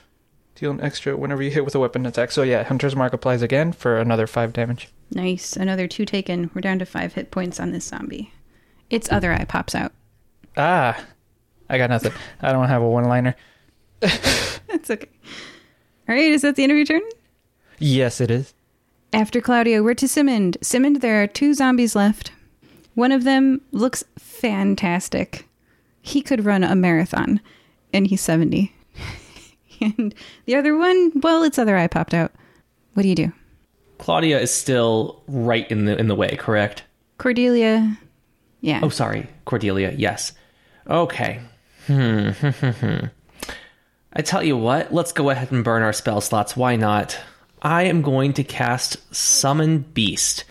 deal 0.54 0.70
an 0.70 0.80
extra 0.80 1.16
whenever 1.16 1.42
you 1.42 1.50
hit 1.50 1.64
with 1.64 1.74
a 1.74 1.78
weapon 1.80 2.06
attack. 2.06 2.30
So 2.30 2.42
yeah, 2.42 2.64
hunter's 2.64 2.96
mark 2.96 3.12
applies 3.12 3.42
again 3.42 3.72
for 3.72 3.98
another 3.98 4.26
5 4.26 4.52
damage. 4.52 4.88
Nice. 5.10 5.56
Another 5.56 5.86
two 5.86 6.04
taken. 6.04 6.50
We're 6.54 6.62
down 6.62 6.78
to 6.78 6.86
five 6.86 7.14
hit 7.14 7.30
points 7.30 7.60
on 7.60 7.72
this 7.72 7.84
zombie. 7.84 8.32
Its 8.88 9.12
other 9.12 9.32
eye 9.32 9.44
pops 9.44 9.74
out. 9.74 9.92
Ah. 10.56 11.04
I 11.68 11.78
got 11.78 11.90
nothing. 11.90 12.12
I 12.40 12.52
don't 12.52 12.68
have 12.68 12.82
a 12.82 12.88
one-liner. 12.88 13.34
That's 14.00 14.90
okay. 14.90 15.08
All 16.08 16.14
right, 16.14 16.32
is 16.32 16.42
that 16.42 16.56
the 16.56 16.62
end 16.62 16.72
of 16.72 16.76
your 16.76 16.86
turn? 16.86 17.02
Yes, 17.78 18.20
it 18.20 18.30
is. 18.30 18.52
After 19.12 19.40
Claudio, 19.40 19.82
we're 19.82 19.94
to 19.94 20.08
Simond. 20.08 20.56
Simond, 20.62 21.00
there 21.00 21.22
are 21.22 21.26
two 21.26 21.54
zombies 21.54 21.94
left. 21.94 22.32
One 22.94 23.12
of 23.12 23.24
them 23.24 23.60
looks 23.70 24.04
fantastic. 24.18 25.48
He 26.02 26.20
could 26.20 26.44
run 26.44 26.64
a 26.64 26.74
marathon, 26.74 27.40
and 27.92 28.06
he's 28.06 28.20
70. 28.20 28.74
And 29.82 30.14
the 30.46 30.56
other 30.56 30.76
one, 30.76 31.12
well, 31.16 31.42
its 31.42 31.58
other 31.58 31.76
eye 31.76 31.86
popped 31.86 32.14
out. 32.14 32.32
What 32.94 33.02
do 33.02 33.08
you 33.08 33.14
do? 33.14 33.32
Claudia 33.98 34.40
is 34.40 34.52
still 34.52 35.22
right 35.28 35.70
in 35.70 35.84
the 35.84 35.96
in 35.96 36.08
the 36.08 36.14
way, 36.14 36.36
correct? 36.36 36.82
Cordelia, 37.18 37.96
yeah. 38.60 38.80
Oh, 38.82 38.88
sorry, 38.88 39.28
Cordelia. 39.44 39.94
Yes. 39.96 40.32
Okay. 40.88 41.40
Hmm, 41.86 42.30
hmm, 42.30 42.48
hmm, 42.48 42.70
hmm. 42.70 43.06
I 44.12 44.22
tell 44.22 44.42
you 44.42 44.56
what. 44.56 44.92
Let's 44.92 45.12
go 45.12 45.30
ahead 45.30 45.52
and 45.52 45.64
burn 45.64 45.82
our 45.82 45.92
spell 45.92 46.20
slots. 46.20 46.56
Why 46.56 46.76
not? 46.76 47.18
I 47.60 47.84
am 47.84 48.02
going 48.02 48.32
to 48.34 48.44
cast 48.44 49.14
Summon 49.14 49.78
Beast, 49.78 50.44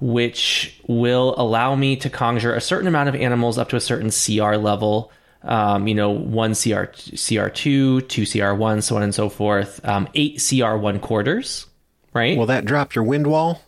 which 0.00 0.80
will 0.86 1.34
allow 1.38 1.74
me 1.74 1.96
to 1.96 2.10
conjure 2.10 2.54
a 2.54 2.60
certain 2.60 2.88
amount 2.88 3.08
of 3.08 3.14
animals 3.14 3.58
up 3.58 3.70
to 3.70 3.76
a 3.76 3.80
certain 3.80 4.10
CR 4.10 4.56
level. 4.56 5.10
Um, 5.44 5.88
you 5.88 5.94
know, 5.94 6.10
one 6.10 6.52
CR, 6.52 6.86
CR2, 6.92 8.08
two 8.08 8.22
CR1, 8.22 8.82
so 8.82 8.96
on 8.96 9.02
and 9.02 9.14
so 9.14 9.28
forth. 9.28 9.80
Um, 9.84 10.08
eight 10.14 10.38
CR1 10.38 11.00
quarters, 11.00 11.66
right? 12.14 12.38
Will 12.38 12.46
that 12.46 12.64
drop 12.64 12.94
your 12.94 13.04
wind 13.04 13.26
wall? 13.26 13.60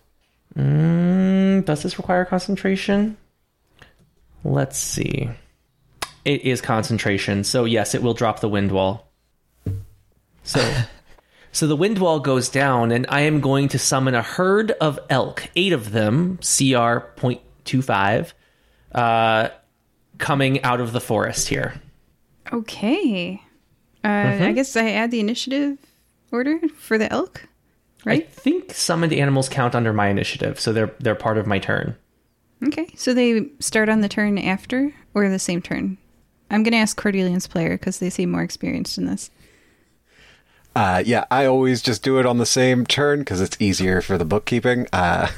Mm, 0.56 1.64
does 1.64 1.82
this 1.82 1.98
require 1.98 2.24
concentration? 2.24 3.16
Let's 4.44 4.78
see. 4.78 5.30
It 6.24 6.42
is 6.42 6.60
concentration, 6.60 7.44
so 7.44 7.64
yes, 7.64 7.94
it 7.94 8.02
will 8.02 8.14
drop 8.14 8.40
the 8.40 8.48
wind 8.48 8.70
wall. 8.70 9.10
So, 10.44 10.84
so 11.52 11.66
the 11.66 11.76
wind 11.76 11.98
wall 11.98 12.20
goes 12.20 12.48
down, 12.48 12.92
and 12.92 13.06
I 13.08 13.22
am 13.22 13.40
going 13.40 13.68
to 13.68 13.78
summon 13.78 14.14
a 14.14 14.22
herd 14.22 14.70
of 14.72 15.00
elk, 15.10 15.48
eight 15.56 15.72
of 15.72 15.92
them, 15.92 16.36
CR 16.38 17.02
0.25, 17.16 18.32
uh, 18.94 19.48
coming 20.18 20.62
out 20.62 20.80
of 20.80 20.92
the 20.92 21.00
forest 21.00 21.48
here. 21.48 21.80
Okay. 22.52 23.42
Uh, 24.04 24.38
I 24.40 24.52
guess 24.52 24.76
I 24.76 24.90
add 24.90 25.10
the 25.10 25.20
initiative 25.20 25.78
order 26.30 26.60
for 26.76 26.98
the 26.98 27.10
elk. 27.12 27.46
Right? 28.04 28.12
I 28.12 28.16
right? 28.16 28.32
think 28.32 28.74
summoned 28.74 29.12
animals 29.12 29.48
count 29.48 29.74
under 29.74 29.92
my 29.92 30.08
initiative, 30.08 30.60
so 30.60 30.72
they're 30.72 30.94
they're 30.98 31.14
part 31.14 31.38
of 31.38 31.46
my 31.46 31.58
turn. 31.58 31.96
Okay, 32.66 32.88
so 32.96 33.14
they 33.14 33.48
start 33.60 33.88
on 33.88 34.00
the 34.00 34.08
turn 34.08 34.38
after 34.38 34.94
or 35.14 35.28
the 35.28 35.38
same 35.38 35.60
turn? 35.62 35.98
I'm 36.50 36.62
going 36.62 36.72
to 36.72 36.78
ask 36.78 37.00
Cordelian's 37.00 37.46
player 37.46 37.76
because 37.76 37.98
they 37.98 38.10
seem 38.10 38.30
more 38.30 38.42
experienced 38.42 38.98
in 38.98 39.06
this. 39.06 39.30
Uh, 40.76 41.02
yeah, 41.04 41.24
I 41.30 41.46
always 41.46 41.82
just 41.82 42.02
do 42.02 42.18
it 42.18 42.26
on 42.26 42.38
the 42.38 42.46
same 42.46 42.84
turn 42.84 43.20
because 43.20 43.40
it's 43.40 43.56
easier 43.60 44.00
for 44.00 44.18
the 44.18 44.24
bookkeeping. 44.24 44.86
Uh, 44.92 45.28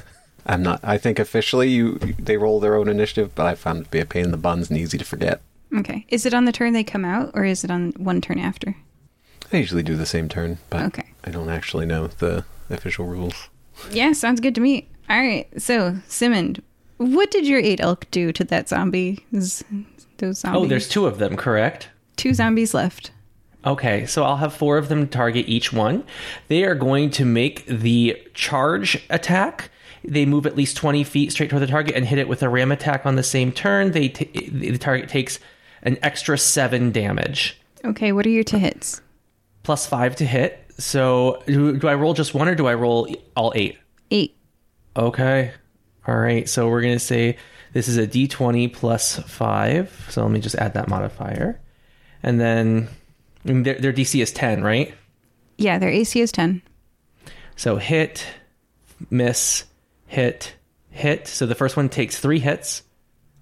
I'm 0.46 0.62
not. 0.62 0.80
I 0.84 0.96
think 0.98 1.18
officially 1.18 1.68
you 1.68 1.98
they 2.18 2.36
roll 2.36 2.60
their 2.60 2.76
own 2.76 2.88
initiative, 2.88 3.34
but 3.34 3.46
I 3.46 3.54
found 3.54 3.80
it 3.80 3.84
to 3.84 3.90
be 3.90 4.00
a 4.00 4.06
pain 4.06 4.24
in 4.26 4.30
the 4.30 4.36
buns 4.36 4.70
and 4.70 4.78
easy 4.78 4.96
to 4.98 5.04
forget. 5.04 5.40
Okay, 5.76 6.06
is 6.08 6.24
it 6.24 6.32
on 6.34 6.44
the 6.44 6.52
turn 6.52 6.72
they 6.72 6.84
come 6.84 7.04
out 7.04 7.32
or 7.34 7.44
is 7.44 7.64
it 7.64 7.70
on 7.70 7.92
one 7.96 8.20
turn 8.20 8.38
after? 8.38 8.76
I 9.52 9.56
usually 9.58 9.82
do 9.82 9.96
the 9.96 10.06
same 10.06 10.28
turn, 10.28 10.58
but 10.70 10.82
Okay. 10.86 11.10
I 11.24 11.30
don't 11.30 11.48
actually 11.50 11.86
know 11.86 12.06
the 12.06 12.44
official 12.70 13.06
rules. 13.06 13.48
Yeah, 13.90 14.12
sounds 14.12 14.40
good 14.40 14.54
to 14.54 14.60
me. 14.60 14.88
All 15.10 15.18
right, 15.20 15.48
so 15.60 15.96
Simond, 16.08 16.62
what 16.98 17.30
did 17.30 17.46
your 17.46 17.58
eight 17.60 17.80
elk 17.80 18.06
do 18.10 18.32
to 18.32 18.44
that 18.44 18.68
zombie? 18.68 19.24
Those 19.32 19.64
zombies. 20.18 20.44
Oh, 20.44 20.66
there's 20.66 20.88
two 20.88 21.06
of 21.06 21.18
them, 21.18 21.36
correct? 21.36 21.88
two 22.16 22.32
zombies 22.32 22.72
left. 22.72 23.10
Okay, 23.66 24.06
so 24.06 24.22
I'll 24.24 24.36
have 24.38 24.54
four 24.54 24.78
of 24.78 24.88
them 24.88 25.06
target 25.08 25.48
each 25.48 25.72
one. 25.72 26.04
They 26.48 26.64
are 26.64 26.74
going 26.76 27.10
to 27.10 27.24
make 27.24 27.66
the 27.66 28.16
charge 28.32 29.04
attack. 29.10 29.70
They 30.08 30.24
move 30.26 30.46
at 30.46 30.56
least 30.56 30.76
20 30.76 31.04
feet 31.04 31.32
straight 31.32 31.50
toward 31.50 31.62
the 31.62 31.66
target 31.66 31.94
and 31.96 32.04
hit 32.06 32.18
it 32.18 32.28
with 32.28 32.42
a 32.42 32.48
ram 32.48 32.70
attack 32.72 33.06
on 33.06 33.16
the 33.16 33.22
same 33.22 33.52
turn. 33.52 33.92
They 33.92 34.08
t- 34.08 34.48
the 34.50 34.78
target 34.78 35.08
takes 35.08 35.38
an 35.82 35.98
extra 36.02 36.36
seven 36.38 36.90
damage, 36.92 37.60
Okay, 37.84 38.10
what 38.12 38.26
are 38.26 38.30
your 38.30 38.44
to 38.44 38.58
hits? 38.58 39.00
plus 39.62 39.86
five 39.86 40.16
to 40.16 40.24
hit. 40.26 40.64
So 40.78 41.42
do, 41.46 41.76
do 41.76 41.88
I 41.88 41.94
roll 41.94 42.14
just 42.14 42.34
one 42.34 42.48
or 42.48 42.54
do 42.54 42.66
I 42.66 42.74
roll 42.74 43.08
all 43.36 43.52
eight? 43.54 43.78
Eight. 44.10 44.36
Okay. 44.96 45.52
All 46.06 46.16
right. 46.16 46.48
So 46.48 46.68
we're 46.68 46.82
going 46.82 46.94
to 46.94 46.98
say 47.00 47.36
this 47.72 47.88
is 47.88 47.96
a 47.98 48.06
d20 48.06 48.72
plus 48.72 49.18
5. 49.18 50.06
So 50.10 50.22
let 50.22 50.30
me 50.30 50.40
just 50.40 50.54
add 50.56 50.74
that 50.74 50.88
modifier. 50.88 51.60
And 52.22 52.40
then 52.40 52.88
I 53.44 53.48
mean, 53.48 53.62
their, 53.62 53.74
their 53.74 53.92
DC 53.92 54.20
is 54.22 54.32
10, 54.32 54.62
right? 54.62 54.94
Yeah, 55.58 55.78
their 55.78 55.88
AC 55.90 56.20
is 56.20 56.32
ten. 56.32 56.62
So 57.56 57.76
hit, 57.76 58.26
miss, 59.10 59.64
hit, 60.06 60.54
hit. 60.90 61.28
So 61.28 61.46
the 61.46 61.54
first 61.54 61.76
one 61.76 61.88
takes 61.88 62.18
three 62.18 62.38
hits. 62.38 62.82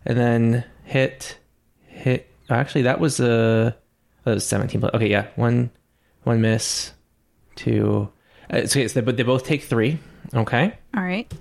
And 0.06 0.18
then 0.18 0.64
hit, 0.84 1.38
hit. 1.86 2.30
Actually, 2.50 2.82
that 2.82 3.00
was 3.00 3.20
a 3.20 3.74
that 4.24 4.34
was 4.34 4.46
17. 4.46 4.80
plus- 4.80 4.92
Okay, 4.94 5.08
yeah. 5.08 5.28
One, 5.36 5.70
one 6.24 6.40
miss, 6.40 6.92
two. 7.56 8.10
Uh, 8.50 8.66
so, 8.66 8.78
yes, 8.80 8.92
they, 8.92 9.00
but 9.00 9.16
they 9.16 9.22
both 9.22 9.44
take 9.44 9.62
three. 9.62 9.98
Okay. 10.34 10.74
All 10.94 11.02
right. 11.02 11.32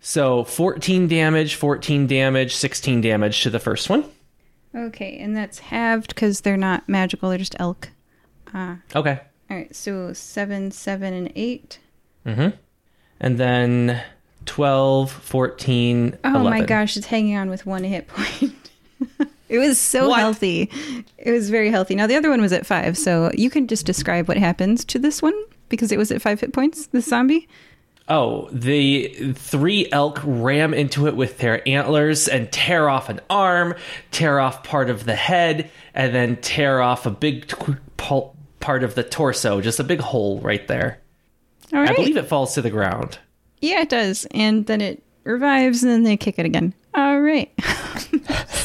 So 0.00 0.44
14 0.44 1.08
damage, 1.08 1.54
14 1.54 2.06
damage, 2.06 2.54
16 2.54 3.00
damage 3.00 3.42
to 3.42 3.50
the 3.50 3.58
first 3.58 3.88
one. 3.88 4.04
Okay, 4.76 5.16
and 5.18 5.34
that's 5.36 5.58
halved 5.60 6.14
because 6.14 6.40
they're 6.42 6.56
not 6.56 6.86
magical; 6.88 7.28
they're 7.30 7.38
just 7.38 7.56
elk. 7.58 7.90
Ah. 8.52 8.78
Okay. 8.94 9.20
All 9.50 9.56
right, 9.56 9.74
so 9.74 10.12
seven, 10.12 10.70
seven, 10.72 11.14
and 11.14 11.32
eight. 11.36 11.78
Mm-hmm. 12.26 12.56
And 13.20 13.38
then 13.38 14.02
12, 14.46 15.10
14, 15.10 16.18
Oh 16.24 16.28
11. 16.40 16.50
my 16.50 16.60
gosh, 16.62 16.96
it's 16.96 17.06
hanging 17.06 17.36
on 17.36 17.50
with 17.50 17.66
one 17.66 17.84
hit 17.84 18.06
point. 18.08 18.70
it 19.48 19.58
was 19.58 19.78
so 19.78 20.08
What? 20.08 20.18
healthy. 20.20 20.70
It 21.18 21.30
was 21.30 21.50
very 21.50 21.70
healthy. 21.70 21.94
Now 21.94 22.06
the 22.06 22.16
other 22.16 22.30
one 22.30 22.40
was 22.40 22.52
at 22.52 22.66
five, 22.66 22.96
so 22.98 23.30
you 23.34 23.50
can 23.50 23.66
just 23.66 23.86
describe 23.86 24.28
what 24.28 24.36
happens 24.36 24.84
to 24.86 24.98
this 24.98 25.20
one 25.22 25.34
because 25.68 25.90
it 25.92 25.98
was 25.98 26.10
at 26.10 26.22
five 26.22 26.40
hit 26.40 26.52
points. 26.52 26.86
the 26.88 27.00
zombie. 27.00 27.48
Oh, 28.06 28.50
the 28.52 29.32
three 29.34 29.88
elk 29.90 30.20
ram 30.24 30.74
into 30.74 31.06
it 31.06 31.16
with 31.16 31.38
their 31.38 31.66
antlers 31.66 32.28
and 32.28 32.52
tear 32.52 32.90
off 32.90 33.08
an 33.08 33.20
arm, 33.30 33.74
tear 34.10 34.40
off 34.40 34.62
part 34.62 34.90
of 34.90 35.06
the 35.06 35.14
head, 35.14 35.70
and 35.94 36.14
then 36.14 36.36
tear 36.36 36.82
off 36.82 37.06
a 37.06 37.10
big 37.10 37.46
t- 37.48 37.56
part 38.60 38.84
of 38.84 38.94
the 38.94 39.02
torso. 39.02 39.62
Just 39.62 39.80
a 39.80 39.84
big 39.84 40.00
hole 40.00 40.38
right 40.40 40.68
there. 40.68 41.00
All 41.72 41.80
right. 41.80 41.90
I 41.90 41.94
believe 41.94 42.18
it 42.18 42.26
falls 42.26 42.52
to 42.54 42.62
the 42.62 42.68
ground. 42.68 43.18
Yeah, 43.64 43.80
it 43.80 43.88
does, 43.88 44.26
and 44.32 44.66
then 44.66 44.82
it 44.82 45.02
revives, 45.24 45.82
and 45.82 45.90
then 45.90 46.02
they 46.02 46.18
kick 46.18 46.38
it 46.38 46.44
again. 46.44 46.74
All 46.94 47.20
right. 47.20 47.50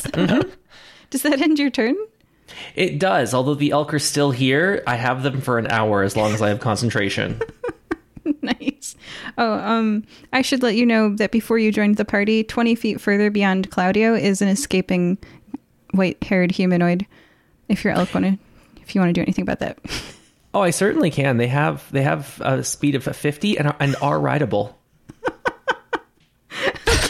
Mm-hmm. 0.10 0.50
Does 1.12 1.22
that 1.22 1.40
end 1.40 1.60
your 1.60 1.70
turn? 1.70 1.96
It 2.76 3.00
does. 3.00 3.34
Although 3.34 3.54
the 3.54 3.72
elk 3.72 3.94
are 3.94 4.00
still 4.00 4.32
here, 4.32 4.84
I 4.86 4.96
have 4.96 5.24
them 5.24 5.40
for 5.40 5.60
an 5.60 5.68
hour 5.68 6.02
as 6.02 6.18
long 6.18 6.34
as 6.34 6.42
I 6.42 6.50
have 6.50 6.60
concentration. 6.60 7.40
nice. 8.42 8.96
Oh, 9.38 9.54
um, 9.54 10.04
I 10.34 10.42
should 10.42 10.64
let 10.64 10.76
you 10.76 10.86
know 10.86 11.16
that 11.16 11.32
before 11.32 11.60
you 11.60 11.72
joined 11.72 11.98
the 11.98 12.06
party, 12.06 12.44
20 12.44 12.76
feet 12.76 13.00
further 13.00 13.30
beyond 13.30 13.70
Claudio 13.70 14.16
is 14.16 14.42
an 14.42 14.50
escaping 14.50 15.18
white 15.92 16.22
haired 16.24 16.52
humanoid. 16.52 17.06
If 17.70 17.86
your 17.86 17.94
elk 17.94 18.14
want 18.14 18.26
to, 18.26 18.38
if 18.82 18.96
you 18.96 19.00
want 19.00 19.10
to 19.10 19.14
do 19.14 19.22
anything 19.22 19.44
about 19.44 19.60
that. 19.60 19.78
Oh, 20.52 20.62
I 20.62 20.72
certainly 20.72 21.12
can. 21.12 21.38
They 21.38 21.48
have 21.48 21.86
they 21.92 22.02
have 22.02 22.42
a 22.42 22.64
speed 22.64 22.96
of 22.96 23.04
50 23.04 23.60
and 23.60 23.68
are, 23.68 23.76
and 23.80 23.96
are 24.02 24.20
rideable. 24.20 24.79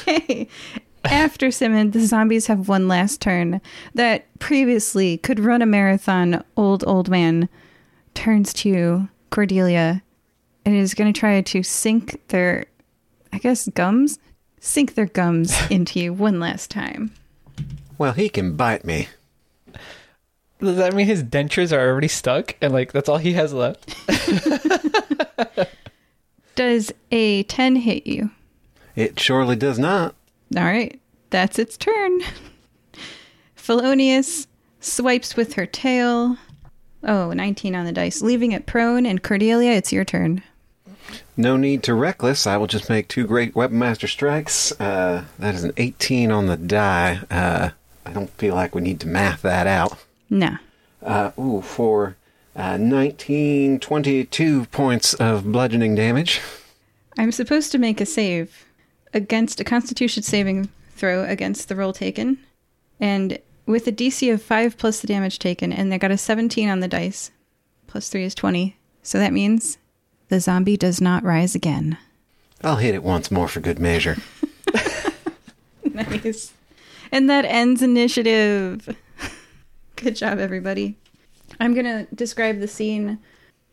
Okay. 0.09 0.47
After 1.05 1.49
Simon, 1.49 1.91
the 1.91 2.05
zombies 2.05 2.47
have 2.47 2.67
one 2.67 2.87
last 2.87 3.21
turn. 3.21 3.61
That 3.93 4.25
previously 4.39 5.17
could 5.17 5.39
run 5.39 5.61
a 5.61 5.65
marathon, 5.65 6.43
old, 6.57 6.83
old 6.85 7.09
man 7.09 7.47
turns 8.13 8.51
to 8.53 9.07
Cordelia 9.29 10.03
and 10.65 10.75
is 10.75 10.93
going 10.93 11.11
to 11.11 11.17
try 11.17 11.41
to 11.41 11.63
sink 11.63 12.27
their, 12.27 12.65
I 13.31 13.37
guess, 13.37 13.69
gums? 13.69 14.19
Sink 14.59 14.95
their 14.95 15.05
gums 15.05 15.57
into 15.69 15.99
you 15.99 16.13
one 16.13 16.39
last 16.39 16.69
time. 16.69 17.13
Well, 17.97 18.11
he 18.11 18.27
can 18.27 18.57
bite 18.57 18.83
me. 18.83 19.07
Does 20.59 20.75
that 20.75 20.93
mean 20.93 21.05
his 21.05 21.23
dentures 21.23 21.71
are 21.71 21.89
already 21.89 22.09
stuck 22.09 22.55
and 22.61 22.73
like 22.73 22.91
that's 22.91 23.07
all 23.07 23.17
he 23.17 23.33
has 23.33 23.53
left? 23.53 23.95
Does 26.55 26.91
a 27.11 27.43
10 27.43 27.77
hit 27.77 28.05
you? 28.05 28.31
It 28.99 29.17
surely 29.17 29.55
does 29.55 29.79
not. 29.79 30.13
All 30.57 30.63
right, 30.65 30.99
that's 31.29 31.57
its 31.57 31.77
turn. 31.77 32.19
Felonious 33.55 34.45
swipes 34.81 35.37
with 35.37 35.53
her 35.53 35.65
tail. 35.65 36.35
Oh, 37.05 37.31
19 37.31 37.75
on 37.75 37.85
the 37.85 37.93
dice, 37.93 38.21
leaving 38.21 38.51
it 38.51 38.65
prone. 38.65 39.05
And 39.05 39.23
Cordelia, 39.23 39.71
it's 39.71 39.93
your 39.93 40.03
turn. 40.03 40.43
No 41.37 41.55
need 41.55 41.81
to 41.83 41.93
reckless. 41.93 42.45
I 42.45 42.57
will 42.57 42.67
just 42.67 42.89
make 42.89 43.07
two 43.07 43.25
great 43.25 43.55
weapon 43.55 43.79
master 43.79 44.05
strikes. 44.05 44.77
Uh, 44.81 45.23
that 45.39 45.55
is 45.55 45.63
an 45.63 45.71
18 45.77 46.29
on 46.29 46.47
the 46.47 46.57
die. 46.57 47.21
Uh, 47.31 47.69
I 48.05 48.11
don't 48.11 48.29
feel 48.31 48.53
like 48.53 48.75
we 48.75 48.81
need 48.81 48.99
to 48.99 49.07
math 49.07 49.43
that 49.43 49.65
out. 49.65 49.97
No. 50.29 50.57
Uh, 51.01 51.31
ooh, 51.39 51.61
for 51.61 52.17
uh, 52.53 52.75
19, 52.75 53.79
22 53.79 54.65
points 54.65 55.13
of 55.13 55.49
bludgeoning 55.53 55.95
damage. 55.95 56.41
I'm 57.17 57.31
supposed 57.31 57.71
to 57.71 57.77
make 57.77 58.01
a 58.01 58.05
save 58.05 58.65
against 59.13 59.59
a 59.59 59.63
constitution 59.63 60.23
saving 60.23 60.69
throw 60.91 61.23
against 61.23 61.69
the 61.69 61.75
roll 61.75 61.93
taken. 61.93 62.37
And 62.99 63.39
with 63.65 63.87
a 63.87 63.91
DC 63.91 64.31
of 64.33 64.41
5 64.41 64.77
plus 64.77 64.99
the 64.99 65.07
damage 65.07 65.39
taken, 65.39 65.71
and 65.71 65.91
they 65.91 65.97
got 65.97 66.11
a 66.11 66.17
17 66.17 66.67
on 66.69 66.79
the 66.79 66.87
dice, 66.87 67.31
plus 67.87 68.09
3 68.09 68.23
is 68.23 68.35
20. 68.35 68.75
So 69.03 69.17
that 69.17 69.33
means 69.33 69.77
the 70.27 70.39
zombie 70.39 70.77
does 70.77 70.99
not 70.99 71.23
rise 71.23 71.55
again. 71.55 71.97
I'll 72.63 72.75
hit 72.75 72.95
it 72.95 73.03
once 73.03 73.31
more 73.31 73.47
for 73.47 73.61
good 73.61 73.79
measure. 73.79 74.17
Nice. 76.07 76.53
And 77.11 77.29
that 77.29 77.45
ends 77.45 77.81
initiative. 77.81 78.95
Good 79.95 80.15
job, 80.15 80.39
everybody. 80.39 80.97
I'm 81.59 81.73
going 81.73 81.85
to 81.85 82.07
describe 82.15 82.59
the 82.59 82.67
scene. 82.67 83.19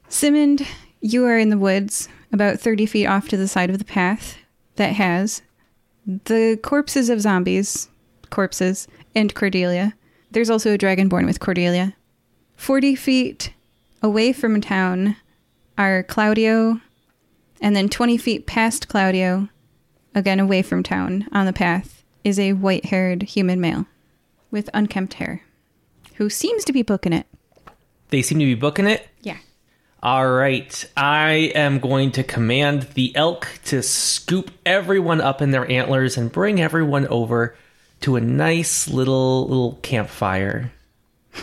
Simond, 0.09 0.67
you 1.01 1.25
are 1.27 1.39
in 1.39 1.51
the 1.51 1.59
woods, 1.59 2.09
about 2.33 2.59
30 2.59 2.87
feet 2.87 3.07
off 3.07 3.29
to 3.29 3.37
the 3.37 3.49
side 3.49 3.71
of 3.71 3.79
the 3.79 3.85
path 3.85 4.37
that 4.77 4.93
has 4.93 5.43
the 6.07 6.59
corpses 6.63 7.09
of 7.11 7.21
zombies, 7.21 7.89
corpses, 8.31 8.87
and 9.15 9.35
Cordelia. 9.35 9.95
There's 10.31 10.51
also 10.51 10.75
a 10.75 10.79
dragonborn 10.79 11.27
with 11.27 11.41
Cordelia. 11.41 11.95
40 12.57 12.95
feet 12.95 13.53
away 14.03 14.33
from 14.33 14.61
town 14.61 15.17
are 15.77 16.03
Claudio, 16.03 16.81
and 17.61 17.75
then 17.75 17.89
20 17.89 18.17
feet 18.17 18.47
past 18.47 18.89
Claudio, 18.89 19.49
again 20.15 20.41
away 20.41 20.63
from 20.63 20.83
town 20.83 21.27
on 21.33 21.47
the 21.47 21.53
path, 21.53 22.05
is 22.25 22.39
a 22.39 22.55
white 22.55 22.87
haired 22.87 23.23
human 23.23 23.61
male 23.61 23.87
with 24.51 24.71
unkempt 24.73 25.15
hair 25.15 25.43
who 26.15 26.31
seems 26.31 26.65
to 26.65 26.73
be 26.73 26.83
booking 26.83 27.13
it. 27.13 27.27
They 28.09 28.23
seem 28.23 28.39
to 28.39 28.45
be 28.45 28.55
booking 28.55 28.87
it. 28.87 29.07
Yeah. 29.23 29.39
All 30.07 30.31
right. 30.31 30.89
I 30.97 31.51
am 31.57 31.81
going 31.81 32.13
to 32.13 32.23
command 32.23 32.83
the 32.95 33.11
elk 33.17 33.49
to 33.65 33.83
scoop 33.83 34.53
everyone 34.65 35.21
up 35.21 35.43
in 35.43 35.51
their 35.51 35.69
antlers 35.69 36.17
and 36.17 36.31
bring 36.31 36.61
everyone 36.61 37.09
over 37.09 37.57
to 38.03 38.15
a 38.15 38.21
nice 38.21 38.87
little 38.87 39.49
little 39.49 39.81
campfire. 39.83 40.71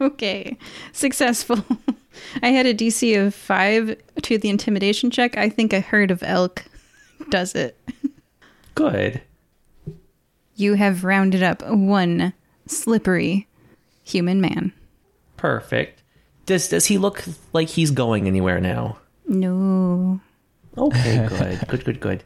Okay. 0.00 0.58
Successful. 0.92 1.64
I 2.42 2.48
had 2.48 2.66
a 2.66 2.74
DC 2.74 3.24
of 3.24 3.34
five 3.34 3.96
to 4.22 4.36
the 4.36 4.48
intimidation 4.48 5.10
check. 5.10 5.36
I 5.36 5.48
think 5.48 5.72
a 5.72 5.80
herd 5.80 6.10
of 6.10 6.22
elk 6.24 6.64
does 7.30 7.54
it. 7.54 7.78
Good. 8.74 9.22
You 10.56 10.74
have 10.74 11.04
rounded 11.04 11.42
up 11.42 11.62
one 11.66 12.32
slippery 12.66 13.46
human 14.02 14.40
man. 14.40 14.72
Perfect. 15.36 16.01
Does 16.46 16.68
does 16.68 16.86
he 16.86 16.98
look 16.98 17.24
like 17.52 17.68
he's 17.68 17.90
going 17.90 18.26
anywhere 18.26 18.60
now? 18.60 18.98
No. 19.26 20.20
Okay, 20.76 21.26
good. 21.28 21.68
good, 21.68 21.84
good, 21.84 22.00
good. 22.00 22.24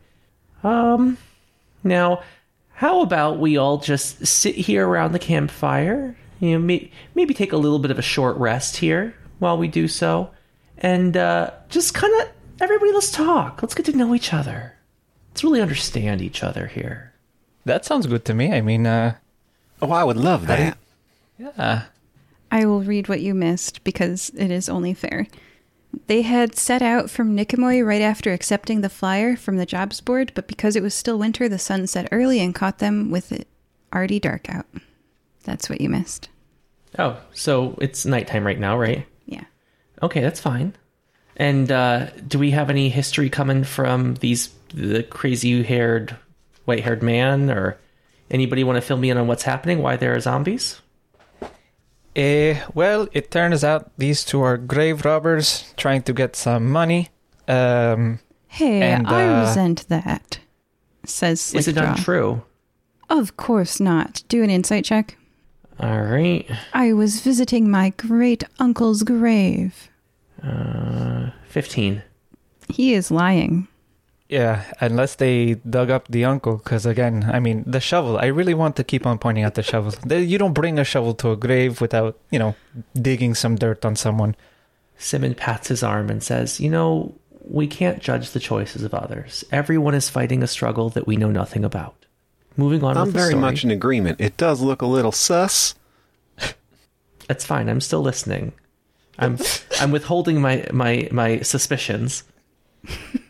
Um 0.62 1.19
now 1.85 2.23
how 2.73 3.01
about 3.01 3.39
we 3.39 3.57
all 3.57 3.79
just 3.79 4.27
sit 4.27 4.55
here 4.55 4.87
around 4.87 5.12
the 5.12 5.19
campfire? 5.19 6.17
You 6.41 6.51
know, 6.53 6.59
may, 6.59 6.91
maybe 7.14 7.33
take 7.33 7.53
a 7.53 7.57
little 7.57 7.79
bit 7.79 7.91
of 7.91 7.99
a 7.99 8.03
short 8.03 8.37
rest 8.37 8.77
here 8.77 9.14
while 9.39 9.57
we 9.57 9.69
do 9.69 9.89
so. 9.89 10.31
And 10.79 11.17
uh 11.17 11.51
just 11.69 11.95
kind 11.95 12.12
of 12.23 12.29
everybody 12.61 12.93
let's 12.93 13.11
talk. 13.11 13.62
Let's 13.62 13.75
get 13.75 13.87
to 13.87 13.93
know 13.97 14.14
each 14.14 14.33
other. 14.33 14.75
Let's 15.31 15.45
really 15.45 15.61
understand 15.61 16.23
each 16.23 16.43
other 16.43 16.67
here. 16.67 17.12
That 17.67 17.85
sounds 17.85 18.07
good 18.07 18.25
to 18.27 18.35
me. 18.35 18.53
I 18.53 18.61
mean, 18.62 18.87
uh, 18.87 19.17
Oh, 19.83 19.91
I 19.91 20.05
would 20.05 20.17
love 20.17 20.47
that. 20.47 20.79
yeah. 21.39 21.83
I 22.51 22.64
will 22.66 22.82
read 22.82 23.09
what 23.09 23.20
you 23.20 23.34
missed 23.34 23.84
because 23.84 24.30
it 24.30 24.51
is 24.51 24.68
only 24.68 24.94
fair. 24.94 25.26
They 26.07 26.22
had 26.22 26.57
set 26.57 26.82
out 26.82 27.11
from 27.11 27.36
Nicomoy 27.36 27.84
right 27.84 28.03
after 28.03 28.32
accepting 28.32 28.80
the 28.80 28.88
flyer 28.88 29.36
from 29.36 29.57
the 29.57 29.66
jobs 29.66 30.01
board, 30.01 30.32
but 30.34 30.47
because 30.47 30.76
it 30.76 30.82
was 30.82 30.94
still 30.94 31.18
winter, 31.18 31.49
the 31.49 31.59
sun 31.59 31.86
set 31.86 32.09
early 32.12 32.40
and 32.40 32.55
caught 32.55 32.78
them 32.78 33.11
with 33.11 33.32
it 33.32 33.49
already 33.94 34.20
dark 34.20 34.49
out. 34.49 34.66
That's 35.44 35.70
what 35.70 35.80
you 35.80 35.88
missed. 35.88 36.28
Oh, 36.99 37.18
so 37.32 37.76
it's 37.80 38.05
nighttime 38.05 38.47
right 38.47 38.59
now, 38.59 38.78
right? 38.78 39.07
Yeah. 39.26 39.44
Okay, 40.03 40.20
that's 40.20 40.40
fine. 40.40 40.74
And 41.36 41.70
uh, 41.70 42.11
do 42.26 42.38
we 42.38 42.51
have 42.53 42.70
any 42.70 42.88
history 42.88 43.30
coming 43.30 43.64
from 43.64 44.14
these 44.14 44.51
the 44.74 45.03
crazy 45.03 45.62
haired, 45.62 46.16
white 46.64 46.82
haired 46.82 47.03
man, 47.03 47.51
or 47.51 47.78
anybody 48.30 48.64
want 48.64 48.76
to 48.76 48.80
fill 48.80 48.97
me 48.97 49.11
in 49.11 49.18
on 49.18 49.26
what's 49.26 49.42
happening? 49.42 49.80
Why 49.80 49.97
there 49.97 50.14
are 50.14 50.20
zombies? 50.20 50.80
Eh, 52.17 52.59
well, 52.75 53.07
it 53.12 53.31
turns 53.31 53.62
out 53.62 53.91
these 53.99 54.25
two 54.25 54.41
are 54.41 54.57
grave 54.57 55.05
robbers 55.05 55.73
trying 55.77 56.03
to 56.03 56.12
get 56.14 56.35
some 56.35 56.71
money. 56.73 57.11
Um, 57.47 58.19
Hey, 58.49 58.81
And, 58.81 59.07
I 59.07 59.29
uh, 59.29 59.41
resent 59.49 59.87
that, 59.89 60.39
says 61.05 61.43
Slick 61.43 61.61
Is 61.61 61.69
it 61.69 61.75
Jaw. 61.75 61.91
untrue? 61.93 62.43
Of 63.11 63.37
course 63.37 63.79
not. 63.81 64.23
Do 64.29 64.43
an 64.43 64.49
insight 64.49 64.85
check. 64.87 65.19
All 65.79 66.01
right, 66.05 66.49
I 66.73 66.95
was 66.95 67.21
visiting 67.21 67.71
my 67.71 67.91
great 67.99 68.45
uncle's 68.59 69.03
grave. 69.03 69.91
uh, 70.43 71.31
fifteen. 71.47 72.03
He 72.71 72.95
is 72.95 73.11
lying. 73.11 73.69
Yeah, 74.29 74.64
unless 74.81 75.14
they 75.14 75.55
dug 75.55 75.91
up 75.91 76.09
the 76.09 76.24
uncle, 76.24 76.57
because 76.57 76.85
again, 76.85 77.31
I 77.33 77.39
mean, 77.39 77.62
the 77.66 77.81
shovel. 77.81 78.18
I 78.18 78.27
really 78.27 78.55
want 78.55 78.77
to 78.77 78.85
keep 78.85 79.07
on 79.07 79.18
pointing 79.18 79.45
out 79.45 79.55
the 79.55 79.62
shovel. 79.62 79.95
You 80.11 80.39
don't 80.39 80.53
bring 80.53 80.79
a 80.79 80.85
shovel 80.85 81.14
to 81.14 81.31
a 81.31 81.37
grave 81.37 81.81
without, 81.81 82.18
you 82.31 82.39
know, 82.39 82.57
digging 82.95 83.35
some 83.35 83.57
dirt 83.57 83.85
on 83.85 83.95
someone. 83.95 84.35
Simon 84.99 85.35
pats 85.35 85.68
his 85.68 85.83
arm 85.83 86.11
and 86.11 86.22
says, 86.22 86.59
"You 86.59 86.70
know, 86.70 87.14
we 87.43 87.66
can't 87.66 88.01
judge 88.01 88.31
the 88.31 88.41
choices 88.41 88.83
of 88.83 88.95
others. 88.95 89.45
Everyone 89.53 89.95
is 89.95 90.11
fighting 90.11 90.43
a 90.43 90.49
struggle 90.49 90.91
that 90.91 91.07
we 91.07 91.16
know 91.16 91.31
nothing 91.31 91.64
about." 91.64 92.07
Moving 92.57 92.83
on. 92.83 92.97
I'm 92.97 93.07
with 93.07 93.12
the 93.12 93.18
very 93.20 93.31
story. 93.33 93.43
much 93.43 93.64
in 93.64 93.70
agreement. 93.70 94.20
It 94.20 94.37
does 94.37 94.61
look 94.61 94.83
a 94.83 94.87
little 94.87 95.12
sus. 95.12 95.74
That's 97.29 97.45
fine. 97.45 97.68
I'm 97.68 97.83
still 97.83 98.01
listening. 98.01 98.55
I'm 99.18 99.39
I'm 99.81 99.93
withholding 99.93 100.41
my 100.41 100.66
my 100.72 101.09
my 101.12 101.41
suspicions. 101.41 102.24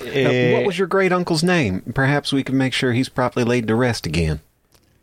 Now, 0.00 0.06
Eh, 0.10 0.52
what 0.54 0.64
was 0.66 0.78
your 0.78 0.86
great 0.88 1.12
uncle's 1.12 1.42
name? 1.42 1.82
Perhaps 1.94 2.32
we 2.32 2.42
can 2.42 2.56
make 2.56 2.72
sure 2.72 2.92
he's 2.92 3.08
properly 3.08 3.44
laid 3.44 3.66
to 3.68 3.74
rest 3.74 4.06
again. 4.06 4.40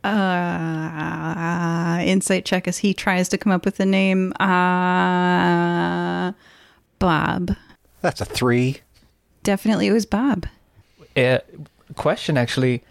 Uh, 0.04 2.00
insight 2.04 2.44
check 2.44 2.66
as 2.68 2.78
he 2.78 2.94
tries 2.94 3.28
to 3.28 3.38
come 3.38 3.52
up 3.52 3.64
with 3.64 3.78
a 3.80 3.86
name. 3.86 4.32
Uh, 4.40 6.32
Bob. 6.98 7.56
That's 8.00 8.20
a 8.20 8.24
three. 8.24 8.78
Definitely 9.42 9.86
it 9.88 9.92
was 9.92 10.06
Bob. 10.06 10.46
eh, 11.16 11.38
question 11.96 12.36
actually. 12.36 12.82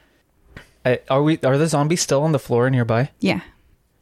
Uh, 0.86 0.96
are 1.10 1.22
we? 1.24 1.38
Are 1.44 1.58
the 1.58 1.68
zombies 1.68 2.02
still 2.02 2.24
on 2.24 2.32
the 2.32 2.40
floor 2.40 2.70
nearby? 2.70 3.10
Yeah. 3.20 3.42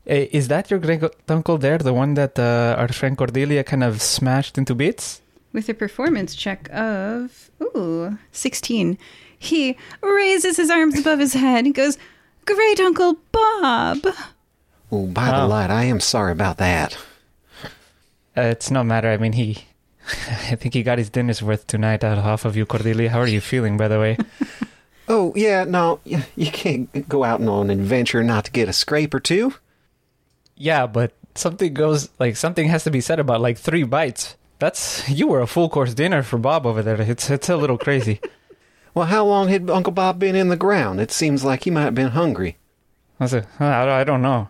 Eh, 0.07 0.27
is 0.31 0.47
that 0.49 0.69
your 0.69 0.79
great 0.79 1.01
uncle 1.27 1.57
there, 1.57 1.77
the 1.79 1.93
one 1.93 2.13
that 2.13 2.37
uh, 2.37 2.75
our 2.77 2.87
friend 2.89 3.17
Cordelia 3.17 3.63
kind 3.63 3.83
of 3.83 4.01
smashed 4.01 4.57
into 4.57 4.75
bits? 4.75 5.21
With 5.55 5.69
a 5.69 5.73
performance 5.73 6.35
check 6.35 6.67
of, 6.73 7.49
ooh, 7.61 8.17
16. 8.33 8.97
He 9.39 9.77
raises 10.01 10.57
his 10.57 10.69
arms 10.69 10.99
above 10.99 11.19
his 11.19 11.31
head 11.33 11.63
and 11.63 11.73
goes, 11.73 11.97
Great 12.43 12.81
Uncle 12.81 13.15
Bob. 13.31 13.99
Oh, 14.91 15.05
by 15.07 15.27
the 15.31 15.43
Oh. 15.43 15.47
light, 15.47 15.69
I 15.71 15.85
am 15.85 16.01
sorry 16.01 16.33
about 16.33 16.57
that. 16.57 16.97
Uh, 18.37 18.41
it's 18.41 18.69
no 18.69 18.83
matter. 18.83 19.09
I 19.09 19.15
mean, 19.15 19.31
he. 19.31 19.65
I 20.27 20.55
think 20.55 20.73
he 20.73 20.83
got 20.83 20.97
his 20.97 21.09
dinner's 21.09 21.41
worth 21.41 21.67
tonight 21.67 22.03
out 22.03 22.17
off 22.17 22.43
of 22.43 22.57
you, 22.57 22.65
Cordelia. 22.65 23.09
How 23.09 23.19
are 23.21 23.27
you 23.27 23.39
feeling, 23.39 23.77
by 23.77 23.87
the 23.87 23.97
way? 23.99 24.17
Oh, 25.07 25.31
yeah, 25.35 25.65
no, 25.65 25.99
you 26.03 26.51
can't 26.51 27.07
go 27.07 27.23
out 27.23 27.39
on 27.39 27.69
an 27.69 27.79
adventure 27.79 28.23
not 28.23 28.45
to 28.45 28.51
get 28.51 28.67
a 28.67 28.73
scrape 28.73 29.13
or 29.13 29.19
two. 29.19 29.53
yeah, 30.57 30.87
but 30.87 31.13
something 31.35 31.75
goes 31.75 32.09
like 32.17 32.35
something 32.35 32.67
has 32.69 32.83
to 32.85 32.89
be 32.91 32.99
said 33.01 33.19
about 33.19 33.39
like 33.39 33.59
three 33.59 33.83
bites. 33.83 34.35
That's 34.65 35.07
you 35.07 35.27
were 35.27 35.41
a 35.41 35.45
full 35.47 35.69
course 35.69 35.93
dinner 35.93 36.23
for 36.23 36.39
Bob 36.39 36.65
over 36.65 36.81
there. 36.81 36.99
It's 36.99 37.29
it's 37.29 37.49
a 37.49 37.55
little 37.57 37.77
crazy. 37.77 38.19
Well, 38.95 39.07
how 39.07 39.25
long 39.25 39.49
had 39.49 39.69
Uncle 39.69 39.91
Bob 39.91 40.19
been 40.19 40.37
in 40.37 40.47
the 40.47 40.55
ground? 40.55 41.01
It 41.01 41.11
seems 41.11 41.43
like 41.43 41.65
he 41.65 41.69
might 41.69 41.81
have 41.83 41.93
been 41.95 42.11
hungry. 42.11 42.55
I 43.19 43.25
said, 43.25 43.45
I 43.59 43.99
I 44.01 44.03
don't 44.05 44.21
know. 44.21 44.47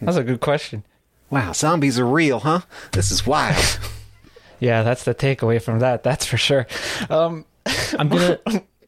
That's 0.00 0.16
a 0.16 0.24
good 0.24 0.40
question. 0.40 0.84
Wow, 1.28 1.52
zombies 1.52 1.98
are 1.98 2.06
real, 2.06 2.40
huh? 2.40 2.60
This 2.92 3.12
is 3.12 3.26
wild. 3.26 3.78
Yeah, 4.58 4.82
that's 4.82 5.04
the 5.04 5.14
takeaway 5.14 5.60
from 5.60 5.80
that. 5.80 6.02
That's 6.02 6.24
for 6.24 6.38
sure. 6.38 6.66
Um, 7.10 7.44
I'm 7.98 8.08
gonna 8.08 8.38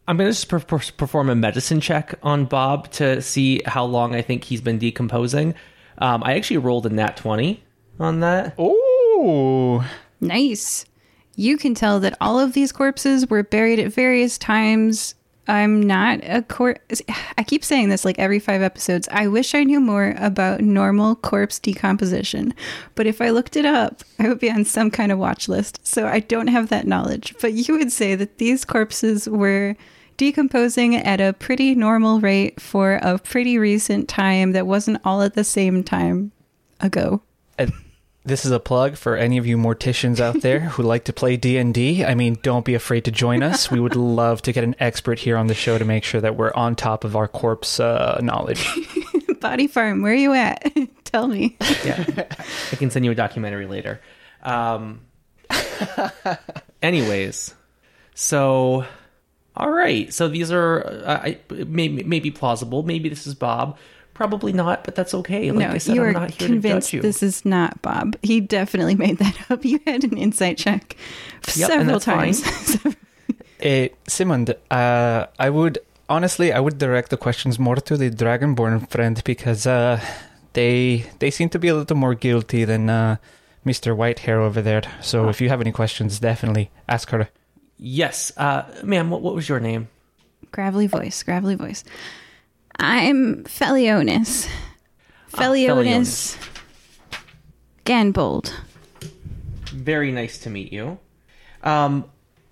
I'm 0.09 0.17
gonna 0.17 0.31
just 0.31 0.49
per- 0.49 0.61
per- 0.61 0.93
perform 0.97 1.29
a 1.29 1.35
medicine 1.35 1.81
check 1.83 2.15
on 2.23 2.47
Bob 2.47 2.91
to 2.93 3.21
see 3.21 3.61
how 3.67 3.85
long 3.85 4.15
I 4.15 4.23
think 4.23 4.45
he's 4.45 4.63
been 4.63 4.79
decomposing. 4.79 5.55
Um, 5.99 6.23
I 6.25 6.35
actually 6.37 6.59
rolled 6.59 6.87
a 6.87 6.91
nat 6.91 7.19
twenty 7.19 7.63
on 8.01 8.21
that. 8.21 8.59
ooh, 8.59 9.83
Nice. 10.21 10.85
You 11.35 11.57
can 11.57 11.75
tell 11.75 12.01
that 12.01 12.17
all 12.21 12.39
of 12.41 12.55
these 12.55 12.73
corpses 12.73 13.29
were 13.29 13.43
buried 13.43 13.79
at 13.79 13.93
various 13.93 14.39
times. 14.39 15.15
I'm 15.49 15.81
not 15.81 16.21
a 16.23 16.43
corpse. 16.43 17.03
I 17.39 17.43
keep 17.45 17.65
saying 17.65 17.89
this 17.89 18.05
like 18.05 18.19
every 18.19 18.41
five 18.41 18.63
episodes. 18.63 19.09
I 19.13 19.29
wish 19.29 19.55
I 19.55 19.63
knew 19.63 19.79
more 19.81 20.15
about 20.19 20.61
normal 20.61 21.15
corpse 21.15 21.59
decomposition, 21.59 22.53
but 22.95 23.07
if 23.07 23.21
I 23.21 23.31
looked 23.31 23.57
it 23.57 23.65
up, 23.65 24.03
I 24.19 24.29
would 24.29 24.41
be 24.41 24.51
on 24.51 24.65
some 24.65 24.91
kind 24.91 25.13
of 25.13 25.19
watch 25.19 25.49
list. 25.49 25.87
So 25.87 26.07
I 26.07 26.21
don't 26.21 26.49
have 26.49 26.69
that 26.71 26.87
knowledge. 26.87 27.35
But 27.41 27.53
you 27.53 27.77
would 27.77 27.93
say 27.93 28.15
that 28.17 28.39
these 28.39 28.65
corpses 28.65 29.29
were 29.29 29.77
decomposing 30.17 30.97
at 30.97 31.21
a 31.21 31.35
pretty 31.35 31.75
normal 31.75 32.21
rate 32.21 32.61
for 32.61 32.95
a 33.03 33.19
pretty 33.19 33.59
recent 33.59 34.09
time 34.09 34.53
that 34.53 34.67
wasn't 34.67 35.01
all 35.05 35.23
at 35.23 35.35
the 35.35 35.45
same 35.45 35.85
time 35.85 36.33
ago. 36.81 37.23
This 38.27 38.45
is 38.45 38.51
a 38.51 38.59
plug 38.59 38.97
for 38.97 39.17
any 39.17 39.39
of 39.39 39.47
you 39.47 39.57
morticians 39.57 40.19
out 40.19 40.41
there 40.41 40.59
who 40.71 40.83
like 40.83 41.05
to 41.05 41.13
play 41.13 41.37
D&D. 41.37 42.05
I 42.05 42.17
mean, 42.17 42.37
don't 42.43 42.65
be 42.65 42.75
afraid 42.75 43.05
to 43.05 43.13
join 43.13 43.41
us. 43.45 43.71
We 43.71 43.79
would 43.79 43.95
love 43.97 44.43
to 44.43 44.53
get 44.53 44.65
an 44.65 44.75
expert 44.81 45.21
here 45.21 45.37
on 45.37 45.47
the 45.47 45.55
show 45.55 45.79
to 45.79 45.85
make 45.85 46.03
sure 46.03 46.21
that 46.21 46.37
we're 46.37 46.53
on 46.55 46.75
top 46.75 47.05
of 47.05 47.15
our 47.15 47.29
corpse 47.29 47.79
uh, 47.79 48.19
knowledge. 48.21 48.69
Body 49.41 49.69
Farm, 49.69 50.03
where 50.03 50.13
are 50.13 50.17
you 50.17 50.33
at? 50.33 50.67
Tell 51.05 51.29
me. 51.29 51.57
Yeah, 51.85 52.05
I 52.73 52.77
can 52.77 52.91
send 52.91 53.05
you 53.05 53.13
a 53.13 53.15
documentary 53.15 53.67
later. 53.67 54.01
Um, 54.43 55.03
anyways, 56.83 57.55
so 58.15 58.87
all 59.55 59.71
right, 59.71 60.13
so 60.13 60.27
these 60.27 60.51
are 60.51 60.85
uh, 60.85 61.21
I, 61.23 61.39
maybe 61.51 62.03
maybe 62.03 62.33
plausible. 62.33 62.83
Maybe 62.83 63.09
this 63.09 63.27
is 63.27 63.37
Bob. 63.37 63.79
Probably 64.17 64.55
not, 64.55 64.83
but 64.83 64.95
that's 64.95 65.13
okay. 65.13 65.51
Like 65.51 65.69
no, 65.69 65.75
I 65.75 65.79
said, 65.79 65.95
you 65.95 66.03
I'm 66.03 66.09
are 66.09 66.13
not 66.13 66.31
here 66.31 66.49
convinced 66.49 66.89
to 66.89 66.93
judge 66.93 66.95
you. 66.95 67.03
this 67.03 67.23
is 67.23 67.45
not 67.45 67.83
Bob. 67.83 68.17
He 68.23 68.41
definitely 68.41 68.95
made 69.07 69.19
that 69.19 69.51
up. 69.51 69.63
You 69.63 69.79
had 69.87 70.05
an 70.05 70.17
insight 70.17 70.57
check 70.57 70.97
Yep, 71.55 71.67
several 71.69 72.01
times. 72.01 72.43
Uh, 73.65 73.89
Simon, 74.07 74.47
uh, 74.71 75.25
I 75.39 75.49
would 75.49 75.79
honestly, 76.11 76.53
I 76.53 76.61
would 76.61 76.77
direct 76.77 77.09
the 77.09 77.17
questions 77.17 77.59
more 77.59 77.77
to 77.77 77.97
the 77.97 78.11
Dragonborn 78.11 78.91
friend 78.91 79.23
because 79.25 79.67
uh, 79.67 79.99
they 80.53 81.07
they 81.21 81.31
seem 81.31 81.49
to 81.49 81.59
be 81.59 81.69
a 81.69 81.75
little 81.75 81.97
more 81.97 82.15
guilty 82.15 82.67
than 82.67 82.91
uh, 82.91 83.17
Mister 83.65 83.95
Whitehair 83.95 84.41
over 84.41 84.61
there. 84.61 84.83
So 85.01 85.31
if 85.31 85.41
you 85.41 85.49
have 85.49 85.63
any 85.63 85.73
questions, 85.73 86.21
definitely 86.21 86.71
ask 86.87 87.09
her. 87.11 87.31
Yes, 87.79 88.31
uh, 88.37 88.65
ma'am. 88.85 89.09
What, 89.09 89.23
what 89.23 89.35
was 89.35 89.49
your 89.49 89.59
name? 89.61 89.89
gravelly 90.53 90.87
voice, 90.87 91.23
gravelly 91.23 91.55
voice. 91.55 91.83
I'm 92.79 93.45
Felonious. 93.45 94.47
Ah, 95.35 95.39
Felonious 95.39 96.37
Ganbold. 97.85 98.53
very 99.73 100.11
nice 100.13 100.39
to 100.39 100.51
meet 100.51 100.73
you. 100.73 100.99
Um, 101.63 102.05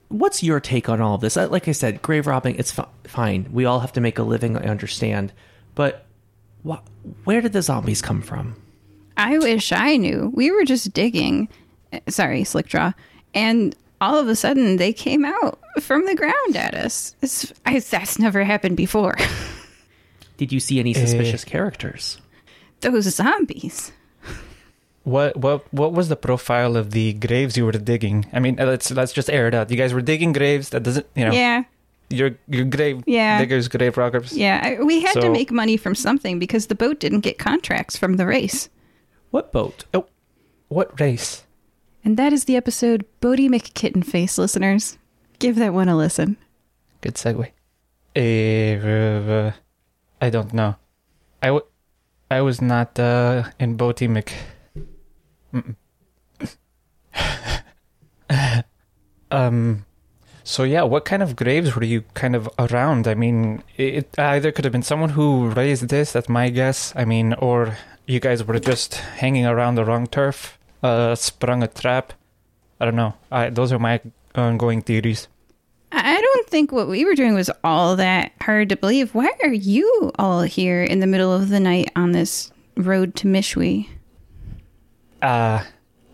what's 0.08 0.42
your 0.42 0.60
take 0.60 0.88
on 0.88 1.00
all 1.00 1.14
of 1.14 1.20
this? 1.20 1.36
Uh, 1.36 1.48
Like 1.48 1.68
I 1.68 1.72
said, 1.72 2.02
grave 2.02 2.26
robbing, 2.26 2.56
it's 2.56 2.70
fi- 2.72 2.86
fine. 3.04 3.48
We 3.52 3.64
all 3.64 3.80
have 3.80 3.92
to 3.94 4.00
make 4.00 4.18
a 4.18 4.22
living, 4.22 4.56
I 4.56 4.64
understand. 4.64 5.32
But 5.74 6.06
wh- 6.68 6.78
where 7.24 7.40
did 7.40 7.52
the 7.52 7.62
zombies 7.62 8.02
come 8.02 8.22
from? 8.22 8.56
I 9.16 9.38
wish 9.38 9.72
I 9.72 9.96
knew. 9.96 10.30
We 10.34 10.50
were 10.50 10.64
just 10.64 10.92
digging. 10.92 11.48
Sorry, 12.08 12.42
Slickdraw. 12.42 12.94
And 13.34 13.74
all 14.00 14.18
of 14.18 14.28
a 14.28 14.36
sudden 14.36 14.76
they 14.76 14.92
came 14.92 15.24
out 15.24 15.58
from 15.80 16.04
the 16.06 16.14
ground 16.14 16.56
at 16.56 16.74
us. 16.74 17.14
It's, 17.22 17.52
I, 17.64 17.78
that's 17.78 18.18
never 18.18 18.42
happened 18.44 18.76
before. 18.76 19.16
Did 20.36 20.52
you 20.52 20.60
see 20.60 20.78
any 20.80 20.94
suspicious 20.94 21.44
characters? 21.44 22.18
Those 22.80 23.04
zombies. 23.14 23.92
What 25.04 25.36
what 25.36 25.72
what 25.72 25.92
was 25.92 26.08
the 26.08 26.16
profile 26.16 26.76
of 26.76 26.90
the 26.92 27.12
graves 27.14 27.56
you 27.56 27.66
were 27.66 27.72
digging? 27.72 28.24
I 28.32 28.40
mean, 28.40 28.58
uh, 28.58 28.64
let's 28.66 28.90
let's 28.90 29.12
just 29.12 29.28
air 29.28 29.46
it 29.48 29.54
out. 29.54 29.70
You 29.70 29.76
guys 29.76 29.92
were 29.92 30.00
digging 30.00 30.32
graves. 30.32 30.70
That 30.70 30.82
doesn't, 30.82 31.06
you 31.14 31.24
know, 31.26 31.32
Yeah. 31.32 31.64
your 32.08 32.30
your 32.48 32.64
grave 32.64 33.04
Yeah. 33.06 33.38
diggers, 33.38 33.68
grave 33.68 33.96
robbers. 33.98 34.32
Yeah. 34.36 34.60
I, 34.62 34.82
we 34.82 35.00
had 35.02 35.20
to 35.20 35.28
make 35.30 35.52
money 35.52 35.76
from 35.76 35.94
something 35.94 36.38
because 36.38 36.66
the 36.68 36.74
boat 36.74 37.00
didn't 37.00 37.20
get 37.20 37.38
contracts 37.38 37.98
from 37.98 38.16
the 38.16 38.26
race. 38.26 38.70
What 39.30 39.52
boat? 39.52 39.84
Oh, 39.92 40.06
what 40.68 40.98
race? 40.98 41.44
And 42.02 42.16
that 42.16 42.32
is 42.32 42.44
the 42.44 42.56
episode 42.56 43.04
Boaty 43.20 43.48
McKittenface, 43.48 44.38
listeners. 44.38 44.96
Give 45.38 45.56
that 45.56 45.74
one 45.74 45.88
a 45.88 45.96
listen. 45.96 46.36
Good 47.02 47.14
segue. 47.16 47.50
Uh, 48.16 49.52
I 50.20 50.30
don't 50.30 50.52
know. 50.54 50.76
I, 51.42 51.48
w- 51.48 51.66
I 52.30 52.40
was 52.40 52.60
not 52.60 52.98
uh, 52.98 53.50
in 53.58 53.76
Boaty 53.76 54.08
Mc. 54.08 54.32
Um. 59.30 59.84
So 60.44 60.62
yeah, 60.62 60.82
what 60.82 61.04
kind 61.06 61.22
of 61.22 61.36
graves 61.36 61.74
were 61.74 61.84
you 61.84 62.02
kind 62.14 62.36
of 62.36 62.48
around? 62.58 63.08
I 63.08 63.14
mean, 63.14 63.62
it 63.76 64.16
either 64.18 64.52
could 64.52 64.64
have 64.64 64.72
been 64.72 64.82
someone 64.82 65.10
who 65.10 65.48
raised 65.48 65.88
this. 65.88 66.12
That's 66.12 66.28
my 66.28 66.50
guess. 66.50 66.92
I 66.94 67.04
mean, 67.04 67.32
or 67.34 67.78
you 68.06 68.20
guys 68.20 68.44
were 68.44 68.58
just 68.58 68.94
hanging 68.94 69.46
around 69.46 69.76
the 69.76 69.84
wrong 69.84 70.06
turf, 70.06 70.58
uh, 70.82 71.14
sprung 71.14 71.62
a 71.62 71.66
trap. 71.68 72.12
I 72.78 72.84
don't 72.84 72.96
know. 72.96 73.14
I, 73.32 73.48
those 73.48 73.72
are 73.72 73.78
my 73.78 74.00
ongoing 74.34 74.82
theories. 74.82 75.28
I 75.96 76.20
don't 76.20 76.48
think 76.48 76.72
what 76.72 76.88
we 76.88 77.04
were 77.04 77.14
doing 77.14 77.34
was 77.34 77.50
all 77.62 77.96
that 77.96 78.32
hard 78.40 78.68
to 78.70 78.76
believe. 78.76 79.14
Why 79.14 79.30
are 79.42 79.52
you 79.52 80.10
all 80.18 80.42
here 80.42 80.82
in 80.82 81.00
the 81.00 81.06
middle 81.06 81.32
of 81.32 81.48
the 81.48 81.60
night 81.60 81.90
on 81.96 82.12
this 82.12 82.50
road 82.76 83.14
to 83.16 83.26
Mishwi? 83.28 83.88
Uh, 85.22 85.64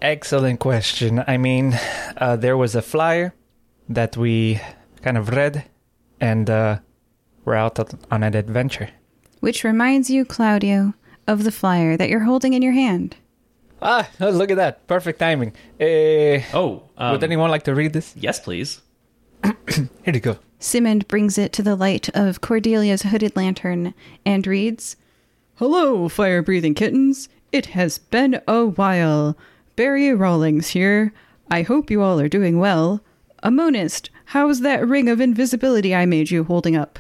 excellent 0.03 0.61
question. 0.61 1.23
I 1.27 1.37
mean, 1.37 1.79
uh, 2.17 2.37
there 2.37 2.57
was 2.57 2.75
a 2.75 2.83
flyer 2.83 3.35
that 3.89 4.17
we 4.17 4.61
kind 5.03 5.17
of 5.19 5.31
read, 5.31 5.65
and 6.21 6.49
uh, 6.49 6.79
we're 7.45 7.55
out 7.55 7.79
on- 7.79 7.99
on 8.11 8.23
an 8.23 8.35
adventure. 8.37 8.91
Which 9.41 9.65
reminds 9.65 10.11
you, 10.11 10.25
Claudio, 10.25 10.95
of 11.27 11.45
the 11.45 11.51
flyer 11.53 11.97
that 11.97 12.09
you're 12.09 12.25
holding 12.25 12.53
in 12.53 12.63
your 12.63 12.73
hand. 12.75 13.17
Ah, 13.83 14.09
look 14.21 14.51
at 14.51 14.59
that. 14.59 14.87
Perfect 14.87 15.19
timing. 15.19 15.53
Uh, 15.81 16.45
Oh, 16.53 16.83
um, 16.99 17.13
would 17.13 17.25
anyone 17.25 17.51
like 17.51 17.63
to 17.65 17.75
read 17.75 17.95
this? 17.95 18.15
yes, 18.17 18.39
please. 18.39 18.83
Here 20.05 20.15
you 20.15 20.21
go. 20.21 20.39
Simond 20.59 21.07
brings 21.09 21.39
it 21.39 21.53
to 21.55 21.63
the 21.63 21.77
light 21.77 22.09
of 22.11 22.41
Cordelia's 22.41 23.03
hooded 23.03 23.37
lantern 23.37 23.95
and 24.27 24.47
reads 24.47 24.97
Hello, 25.57 26.09
fire 26.09 26.43
breathing 26.43 26.75
kittens. 26.75 27.29
It 27.53 27.67
has 27.67 27.99
been 27.99 28.41
a 28.49 28.67
while. 28.67 29.37
Barry 29.77 30.13
Rawlings 30.15 30.69
here. 30.69 31.13
I 31.51 31.63
hope 31.63 31.91
you 31.91 32.03
all 32.03 32.21
are 32.21 32.29
doing 32.29 32.59
well. 32.59 33.01
A 33.43 33.51
monist, 33.51 34.11
how's 34.27 34.61
that 34.61 34.87
ring 34.87 35.09
of 35.09 35.21
invisibility 35.21 35.95
I 35.95 36.05
made 36.05 36.31
you 36.31 36.45
holding 36.45 36.77
up? 36.77 36.99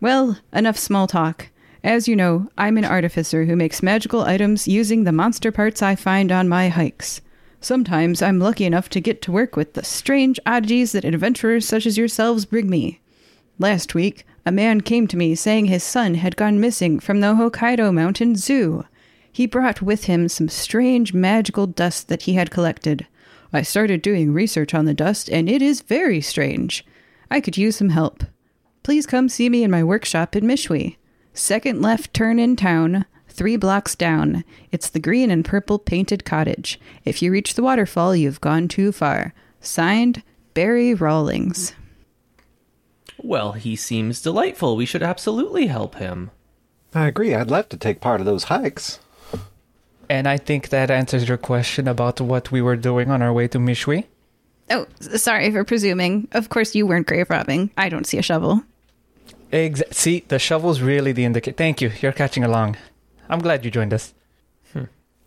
Well, 0.00 0.38
enough 0.52 0.78
small 0.78 1.06
talk. 1.06 1.48
As 1.84 2.08
you 2.08 2.16
know, 2.16 2.48
I'm 2.56 2.78
an 2.78 2.84
artificer 2.84 3.44
who 3.44 3.56
makes 3.56 3.82
magical 3.82 4.22
items 4.22 4.66
using 4.66 5.04
the 5.04 5.12
monster 5.12 5.52
parts 5.52 5.82
I 5.82 5.94
find 5.94 6.32
on 6.32 6.48
my 6.48 6.68
hikes. 6.68 7.20
Sometimes 7.66 8.22
I'm 8.22 8.38
lucky 8.38 8.64
enough 8.64 8.88
to 8.90 9.00
get 9.00 9.20
to 9.22 9.32
work 9.32 9.56
with 9.56 9.72
the 9.72 9.82
strange 9.82 10.38
oddities 10.46 10.92
that 10.92 11.04
adventurers 11.04 11.66
such 11.66 11.84
as 11.84 11.98
yourselves 11.98 12.44
bring 12.44 12.70
me. 12.70 13.00
Last 13.58 13.92
week, 13.92 14.24
a 14.46 14.52
man 14.52 14.82
came 14.82 15.08
to 15.08 15.16
me 15.16 15.34
saying 15.34 15.66
his 15.66 15.82
son 15.82 16.14
had 16.14 16.36
gone 16.36 16.60
missing 16.60 17.00
from 17.00 17.18
the 17.18 17.34
Hokkaido 17.34 17.92
Mountain 17.92 18.36
Zoo. 18.36 18.84
He 19.32 19.48
brought 19.48 19.82
with 19.82 20.04
him 20.04 20.28
some 20.28 20.48
strange 20.48 21.12
magical 21.12 21.66
dust 21.66 22.06
that 22.06 22.22
he 22.22 22.34
had 22.34 22.52
collected. 22.52 23.04
I 23.52 23.62
started 23.62 24.00
doing 24.00 24.32
research 24.32 24.72
on 24.72 24.84
the 24.84 24.94
dust, 24.94 25.28
and 25.28 25.50
it 25.50 25.60
is 25.60 25.80
very 25.80 26.20
strange. 26.20 26.86
I 27.32 27.40
could 27.40 27.56
use 27.56 27.74
some 27.74 27.90
help. 27.90 28.22
Please 28.84 29.06
come 29.06 29.28
see 29.28 29.48
me 29.48 29.64
in 29.64 29.72
my 29.72 29.82
workshop 29.82 30.36
in 30.36 30.44
Mishwi. 30.44 30.98
Second 31.34 31.82
left 31.82 32.14
turn 32.14 32.38
in 32.38 32.54
town, 32.54 33.06
three 33.36 33.56
blocks 33.56 33.94
down. 33.94 34.44
It's 34.72 34.88
the 34.90 34.98
green 35.00 35.30
and 35.30 35.44
purple 35.44 35.78
painted 35.78 36.24
cottage. 36.24 36.80
If 37.04 37.22
you 37.22 37.30
reach 37.30 37.54
the 37.54 37.62
waterfall, 37.62 38.16
you've 38.16 38.40
gone 38.40 38.66
too 38.68 38.92
far. 38.92 39.32
Signed, 39.60 40.22
Barry 40.54 40.94
Rawlings. 40.94 41.74
Well, 43.18 43.52
he 43.52 43.76
seems 43.76 44.20
delightful. 44.22 44.76
We 44.76 44.86
should 44.86 45.02
absolutely 45.02 45.66
help 45.66 45.96
him. 45.96 46.30
I 46.94 47.06
agree. 47.06 47.34
I'd 47.34 47.50
love 47.50 47.68
to 47.70 47.76
take 47.76 48.00
part 48.00 48.20
of 48.20 48.26
those 48.26 48.44
hikes. 48.44 49.00
And 50.08 50.28
I 50.28 50.36
think 50.36 50.68
that 50.68 50.90
answers 50.90 51.28
your 51.28 51.36
question 51.38 51.88
about 51.88 52.20
what 52.20 52.52
we 52.52 52.62
were 52.62 52.76
doing 52.76 53.10
on 53.10 53.22
our 53.22 53.32
way 53.32 53.48
to 53.48 53.58
Mishwi. 53.58 54.04
Oh, 54.70 54.86
sorry 55.00 55.50
for 55.50 55.64
presuming. 55.64 56.28
Of 56.32 56.48
course, 56.48 56.74
you 56.74 56.86
weren't 56.86 57.06
grave 57.06 57.30
robbing. 57.30 57.70
I 57.76 57.88
don't 57.88 58.06
see 58.06 58.18
a 58.18 58.22
shovel. 58.22 58.62
Exa- 59.52 59.92
See, 59.92 60.24
the 60.28 60.38
shovel's 60.38 60.80
really 60.80 61.12
the 61.12 61.24
indicator. 61.24 61.56
Thank 61.56 61.80
you. 61.80 61.90
You're 62.00 62.12
catching 62.12 62.44
along. 62.44 62.76
I'm 63.28 63.40
glad 63.40 63.64
you 63.64 63.70
joined 63.70 63.94
us. 63.94 64.14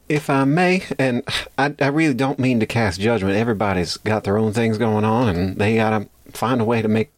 If 0.07 0.27
I 0.27 0.43
may, 0.43 0.83
and 0.97 1.21
I, 1.55 1.75
I 1.79 1.87
really 1.87 2.15
don't 2.15 2.39
mean 2.39 2.59
to 2.61 2.65
cast 2.65 2.99
judgment. 2.99 3.35
Everybody's 3.35 3.97
got 3.97 4.23
their 4.23 4.39
own 4.39 4.53
things 4.53 4.79
going 4.79 5.05
on, 5.05 5.29
and 5.29 5.57
they 5.57 5.75
gotta 5.75 6.09
find 6.31 6.59
a 6.59 6.65
way 6.65 6.81
to 6.81 6.87
make 6.87 7.11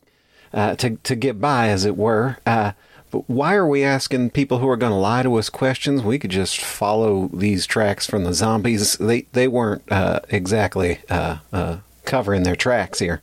uh, 0.53 0.75
to 0.75 0.97
to 0.97 1.15
get 1.15 1.39
by, 1.39 1.69
as 1.69 1.85
it 1.85 1.95
were. 1.95 2.37
Uh, 2.45 2.73
but 3.11 3.29
why 3.29 3.55
are 3.55 3.67
we 3.67 3.83
asking 3.83 4.29
people 4.31 4.59
who 4.59 4.69
are 4.69 4.77
going 4.77 4.93
to 4.93 4.97
lie 4.97 5.21
to 5.21 5.35
us 5.35 5.49
questions? 5.49 6.01
We 6.01 6.17
could 6.17 6.31
just 6.31 6.59
follow 6.59 7.29
these 7.33 7.65
tracks 7.65 8.07
from 8.07 8.23
the 8.23 8.33
zombies. 8.33 8.97
They 8.97 9.23
they 9.33 9.47
weren't 9.47 9.89
uh, 9.91 10.21
exactly 10.29 10.99
uh, 11.09 11.37
uh, 11.51 11.77
covering 12.05 12.43
their 12.43 12.55
tracks 12.55 12.99
here. 12.99 13.21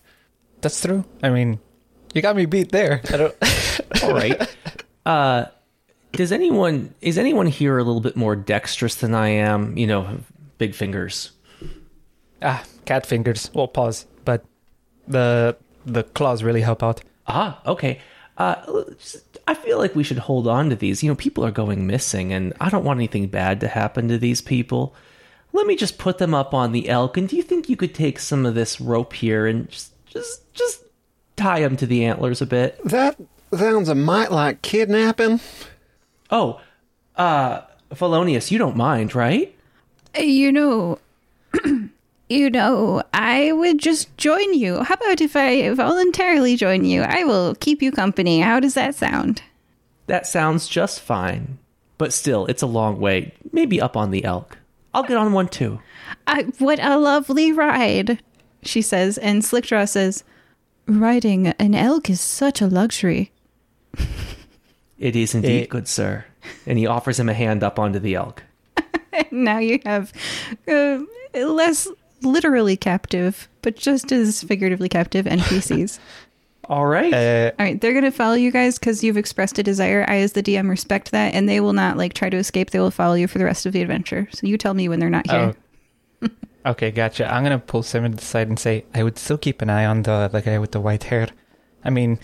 That's 0.60 0.80
true. 0.80 1.04
I 1.22 1.30
mean, 1.30 1.58
you 2.14 2.22
got 2.22 2.36
me 2.36 2.46
beat 2.46 2.70
there. 2.70 3.00
I 3.12 3.16
don't. 3.16 3.36
All 4.02 4.12
right. 4.12 4.56
uh, 5.06 5.46
does 6.12 6.32
anyone 6.32 6.94
is 7.00 7.18
anyone 7.18 7.46
here 7.46 7.78
a 7.78 7.84
little 7.84 8.00
bit 8.00 8.16
more 8.16 8.36
dexterous 8.36 8.96
than 8.96 9.14
I 9.14 9.28
am? 9.28 9.76
You 9.76 9.86
know, 9.86 10.18
big 10.58 10.74
fingers. 10.74 11.32
ah, 12.42 12.64
cat 12.84 13.06
fingers. 13.06 13.50
Well, 13.54 13.68
pause. 13.68 14.06
But 14.24 14.44
the 15.06 15.56
the 15.84 16.04
claws 16.04 16.42
really 16.42 16.60
help 16.60 16.82
out. 16.82 17.02
Ah, 17.26 17.60
okay. 17.66 18.00
Uh, 18.36 18.84
I 19.48 19.54
feel 19.54 19.78
like 19.78 19.96
we 19.96 20.04
should 20.04 20.18
hold 20.18 20.46
on 20.46 20.70
to 20.70 20.76
these. 20.76 21.02
You 21.02 21.10
know, 21.10 21.16
people 21.16 21.44
are 21.44 21.50
going 21.50 21.86
missing, 21.86 22.32
and 22.32 22.52
I 22.60 22.70
don't 22.70 22.84
want 22.84 22.98
anything 22.98 23.26
bad 23.26 23.60
to 23.60 23.68
happen 23.68 24.08
to 24.08 24.18
these 24.18 24.40
people. 24.40 24.94
Let 25.52 25.66
me 25.66 25.74
just 25.74 25.98
put 25.98 26.18
them 26.18 26.34
up 26.34 26.54
on 26.54 26.72
the 26.72 26.88
elk. 26.88 27.16
And 27.16 27.28
do 27.28 27.34
you 27.34 27.42
think 27.42 27.68
you 27.68 27.76
could 27.76 27.94
take 27.94 28.18
some 28.20 28.46
of 28.46 28.54
this 28.54 28.80
rope 28.80 29.12
here 29.12 29.46
and 29.46 29.68
just, 29.68 29.92
just, 30.06 30.52
just 30.54 30.84
tie 31.36 31.60
them 31.60 31.76
to 31.78 31.86
the 31.86 32.04
antlers 32.04 32.40
a 32.40 32.46
bit? 32.46 32.78
That 32.84 33.16
sounds 33.52 33.88
a 33.88 33.94
mite 33.94 34.30
like 34.30 34.62
kidnapping. 34.62 35.40
Oh, 36.30 36.60
uh, 37.16 37.62
Felonious, 37.94 38.50
you 38.50 38.58
don't 38.58 38.76
mind, 38.76 39.14
right? 39.14 39.54
You 40.18 40.52
know, 40.52 40.98
you 42.28 42.50
know, 42.50 43.02
I 43.12 43.52
would 43.52 43.78
just 43.78 44.14
join 44.16 44.54
you. 44.54 44.82
How 44.82 44.94
about 44.94 45.20
if 45.20 45.36
I 45.36 45.70
voluntarily 45.70 46.56
join 46.56 46.84
you? 46.84 47.02
I 47.02 47.24
will 47.24 47.54
keep 47.56 47.82
you 47.82 47.90
company. 47.90 48.40
How 48.40 48.60
does 48.60 48.74
that 48.74 48.94
sound? 48.94 49.42
That 50.06 50.26
sounds 50.26 50.68
just 50.68 51.00
fine. 51.00 51.58
But 51.96 52.12
still, 52.12 52.46
it's 52.46 52.62
a 52.62 52.66
long 52.66 53.00
way. 53.00 53.34
Maybe 53.52 53.80
up 53.80 53.96
on 53.96 54.10
the 54.10 54.24
elk. 54.24 54.58
I'll 54.94 55.02
get 55.02 55.16
on 55.16 55.32
one 55.32 55.48
too. 55.48 55.80
I, 56.26 56.44
what 56.58 56.78
a 56.80 56.96
lovely 56.96 57.52
ride, 57.52 58.22
she 58.62 58.82
says. 58.82 59.18
And 59.18 59.42
Slickdraw 59.42 59.88
says, 59.88 60.24
Riding 60.86 61.48
an 61.48 61.74
elk 61.74 62.08
is 62.08 62.20
such 62.20 62.60
a 62.60 62.66
luxury. 62.66 63.30
It 64.98 65.14
is 65.16 65.34
indeed, 65.34 65.62
Eh. 65.64 65.66
good 65.66 65.88
sir. 65.88 66.24
And 66.66 66.78
he 66.78 66.86
offers 66.86 67.18
him 67.20 67.28
a 67.28 67.34
hand 67.34 67.62
up 67.62 67.78
onto 67.78 67.98
the 67.98 68.14
elk. 68.14 68.42
now 69.30 69.58
you 69.58 69.80
have 69.84 70.12
uh, 70.66 71.00
less 71.34 71.86
literally 72.22 72.76
captive, 72.76 73.48
but 73.62 73.76
just 73.76 74.10
as 74.12 74.42
figuratively 74.42 74.88
captive 74.88 75.26
NPCs. 75.26 75.98
All 76.64 76.86
right. 76.86 77.14
Uh, 77.14 77.50
All 77.58 77.64
right, 77.64 77.80
they're 77.80 77.94
gonna 77.94 78.10
follow 78.10 78.34
you 78.34 78.50
guys 78.50 78.78
because 78.78 79.02
you've 79.02 79.16
expressed 79.16 79.58
a 79.58 79.62
desire. 79.62 80.04
I, 80.06 80.16
as 80.18 80.32
the 80.34 80.42
DM, 80.42 80.68
respect 80.68 81.12
that, 81.12 81.32
and 81.34 81.48
they 81.48 81.60
will 81.60 81.72
not 81.72 81.96
like 81.96 82.12
try 82.12 82.28
to 82.28 82.36
escape. 82.36 82.70
They 82.70 82.78
will 82.78 82.90
follow 82.90 83.14
you 83.14 83.26
for 83.26 83.38
the 83.38 83.46
rest 83.46 83.64
of 83.64 83.72
the 83.72 83.80
adventure. 83.80 84.28
So 84.32 84.46
you 84.46 84.58
tell 84.58 84.74
me 84.74 84.86
when 84.88 85.00
they're 85.00 85.08
not 85.10 85.30
here. 85.30 85.54
oh. 86.22 86.28
Okay, 86.66 86.90
gotcha. 86.90 87.32
I'm 87.32 87.42
gonna 87.44 87.58
pull 87.60 87.82
Simon 87.82 88.10
to 88.10 88.16
the 88.18 88.24
side 88.24 88.48
and 88.48 88.58
say 88.58 88.84
I 88.92 89.02
would 89.02 89.16
still 89.16 89.38
keep 89.38 89.62
an 89.62 89.70
eye 89.70 89.86
on 89.86 90.02
the 90.02 90.28
the 90.30 90.42
guy 90.42 90.58
with 90.58 90.72
the 90.72 90.80
white 90.80 91.04
hair. 91.04 91.28
I 91.84 91.88
mean, 91.90 92.18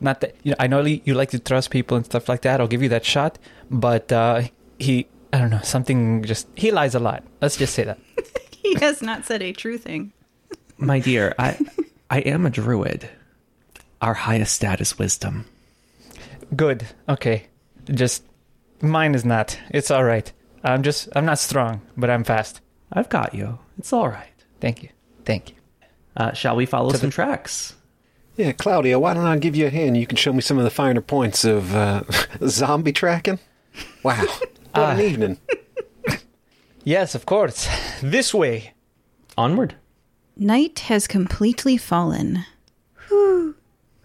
not 0.00 0.20
that 0.20 0.36
you 0.42 0.50
know. 0.52 0.56
I 0.60 0.66
know 0.66 0.84
you 0.84 1.00
you 1.04 1.14
like 1.14 1.30
to 1.30 1.38
trust 1.38 1.70
people 1.70 1.96
and 1.96 2.04
stuff 2.06 2.28
like 2.28 2.42
that. 2.42 2.60
I'll 2.60 2.68
give 2.68 2.82
you 2.82 2.88
that 2.90 3.04
shot, 3.04 3.38
but 3.70 4.10
uh, 4.12 4.42
he, 4.78 5.06
I 5.32 5.38
don't 5.38 5.50
know, 5.50 5.60
something 5.62 6.22
just 6.24 6.46
he 6.56 6.70
lies 6.70 6.94
a 6.94 7.00
lot. 7.00 7.24
Let's 7.40 7.56
just 7.56 7.74
say 7.74 7.84
that. 7.84 7.98
He 8.62 8.74
has 8.80 9.00
not 9.00 9.24
said 9.24 9.40
a 9.40 9.52
true 9.52 9.78
thing. 9.78 10.12
My 10.76 10.98
dear, 11.00 11.34
I 11.38 11.56
I 12.10 12.18
am 12.20 12.44
a 12.44 12.50
druid. 12.50 13.08
Our 14.02 14.14
highest 14.14 14.54
stat 14.54 14.80
is 14.80 14.98
wisdom. 14.98 15.46
Good. 16.54 16.86
Okay. 17.08 17.46
Just 17.90 18.24
mine 18.82 19.14
is 19.14 19.24
not. 19.24 19.58
It's 19.70 19.90
all 19.90 20.04
right. 20.04 20.30
I'm 20.64 20.82
just 20.82 21.08
I'm 21.16 21.24
not 21.24 21.38
strong, 21.38 21.80
but 21.96 22.10
I'm 22.10 22.24
fast. 22.24 22.60
I've 22.92 23.08
got 23.08 23.32
you. 23.34 23.58
It's 23.78 23.92
all 23.92 24.08
right. 24.08 24.34
Thank 24.60 24.82
you. 24.82 24.90
Thank 25.24 25.50
you. 25.50 25.56
Uh, 26.16 26.32
shall 26.32 26.56
we 26.56 26.66
follow 26.66 26.90
To 26.90 26.98
some 26.98 27.08
the- 27.10 27.14
tracks? 27.14 27.74
Yeah, 28.38 28.52
Claudia, 28.52 28.98
why 29.00 29.14
don't 29.14 29.26
I 29.26 29.36
give 29.36 29.54
you 29.56 29.66
a 29.66 29.70
hand? 29.70 29.96
You 29.96 30.06
can 30.06 30.16
show 30.16 30.32
me 30.32 30.40
some 30.40 30.58
of 30.58 30.64
the 30.64 30.70
finer 30.70 31.00
points 31.00 31.44
of 31.44 31.74
uh, 31.74 32.04
zombie 32.46 32.92
tracking. 32.92 33.40
Wow, 34.02 34.14
what 34.26 34.40
an 34.74 34.98
Ah. 34.98 35.00
evening! 35.00 35.38
Yes, 36.84 37.14
of 37.14 37.26
course. 37.26 37.68
This 38.02 38.32
way. 38.32 38.72
Onward. 39.36 39.74
Night 40.38 40.78
has 40.88 41.06
completely 41.06 41.76
fallen. 41.76 42.46
Whoo, 43.10 43.54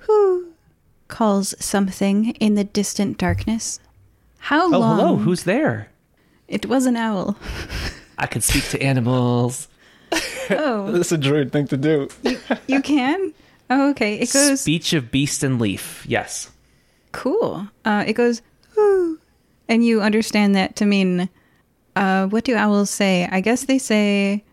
whoo, 0.06 0.54
calls 1.08 1.56
something 1.64 2.32
in 2.42 2.56
the 2.56 2.66
distant 2.66 3.18
darkness. 3.18 3.80
How 4.40 4.66
Oh, 4.66 4.80
long? 4.80 4.98
hello. 5.00 5.16
Who's 5.16 5.44
there? 5.44 5.92
It 6.50 6.66
was 6.66 6.86
an 6.86 6.98
owl. 6.98 7.38
I 8.18 8.26
can 8.28 8.42
speak 8.42 8.68
to 8.72 8.82
animals. 8.84 9.70
Oh, 10.50 10.92
That's 10.92 11.14
a 11.14 11.18
druid 11.18 11.54
thing 11.54 11.68
to 11.68 11.78
do. 11.78 12.10
you 12.68 12.82
can? 12.82 13.34
Oh, 13.70 13.90
okay. 13.92 14.16
It 14.16 14.32
goes 14.32 14.62
Speech 14.62 14.94
of 14.94 15.12
beast 15.12 15.44
and 15.44 15.60
leaf. 15.60 16.06
Yes. 16.08 16.52
cool. 17.12 17.68
Uh, 17.86 18.04
it 18.06 18.14
goes 18.14 18.42
whoo, 18.76 19.20
and 19.68 19.86
you 19.86 20.02
understand 20.02 20.56
that 20.56 20.76
to 20.78 20.86
mean. 20.86 21.30
Uh, 21.96 22.26
what 22.28 22.44
do 22.44 22.56
owls 22.56 22.90
say? 22.90 23.28
I 23.32 23.40
guess 23.42 23.66
they 23.66 23.78
say, 23.78 24.44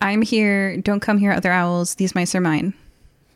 "I'm 0.00 0.22
here. 0.22 0.76
Don't 0.76 1.00
come 1.00 1.18
here, 1.18 1.32
other 1.32 1.50
owls. 1.50 1.96
These 1.96 2.14
mice 2.14 2.34
are 2.34 2.40
mine." 2.40 2.74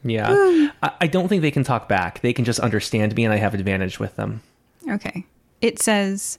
Yeah. 0.05 0.71
I, 0.83 0.93
I 1.03 1.07
don't 1.09 1.29
think 1.29 1.43
they 1.43 1.51
can 1.51 1.64
talk 1.64 1.89
back. 1.89 2.21
They 2.21 2.33
can 2.33 2.45
just 2.45 2.61
understand 2.61 3.14
me, 3.16 3.25
and 3.25 3.35
I 3.35 3.37
have 3.39 3.53
advantage 3.55 3.99
with 3.99 4.16
them. 4.16 4.41
Okay. 4.89 5.27
It 5.61 5.83
says, 5.83 6.39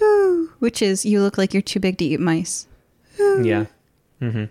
"Whoo," 0.00 0.50
which 0.58 0.80
is 0.82 1.04
you 1.04 1.20
look 1.20 1.36
like 1.38 1.52
you're 1.52 1.62
too 1.62 1.80
big 1.80 1.98
to 1.98 2.04
eat 2.04 2.18
mice. 2.18 2.66
Yeah. 3.18 3.66
Mm-hmm. 4.22 4.46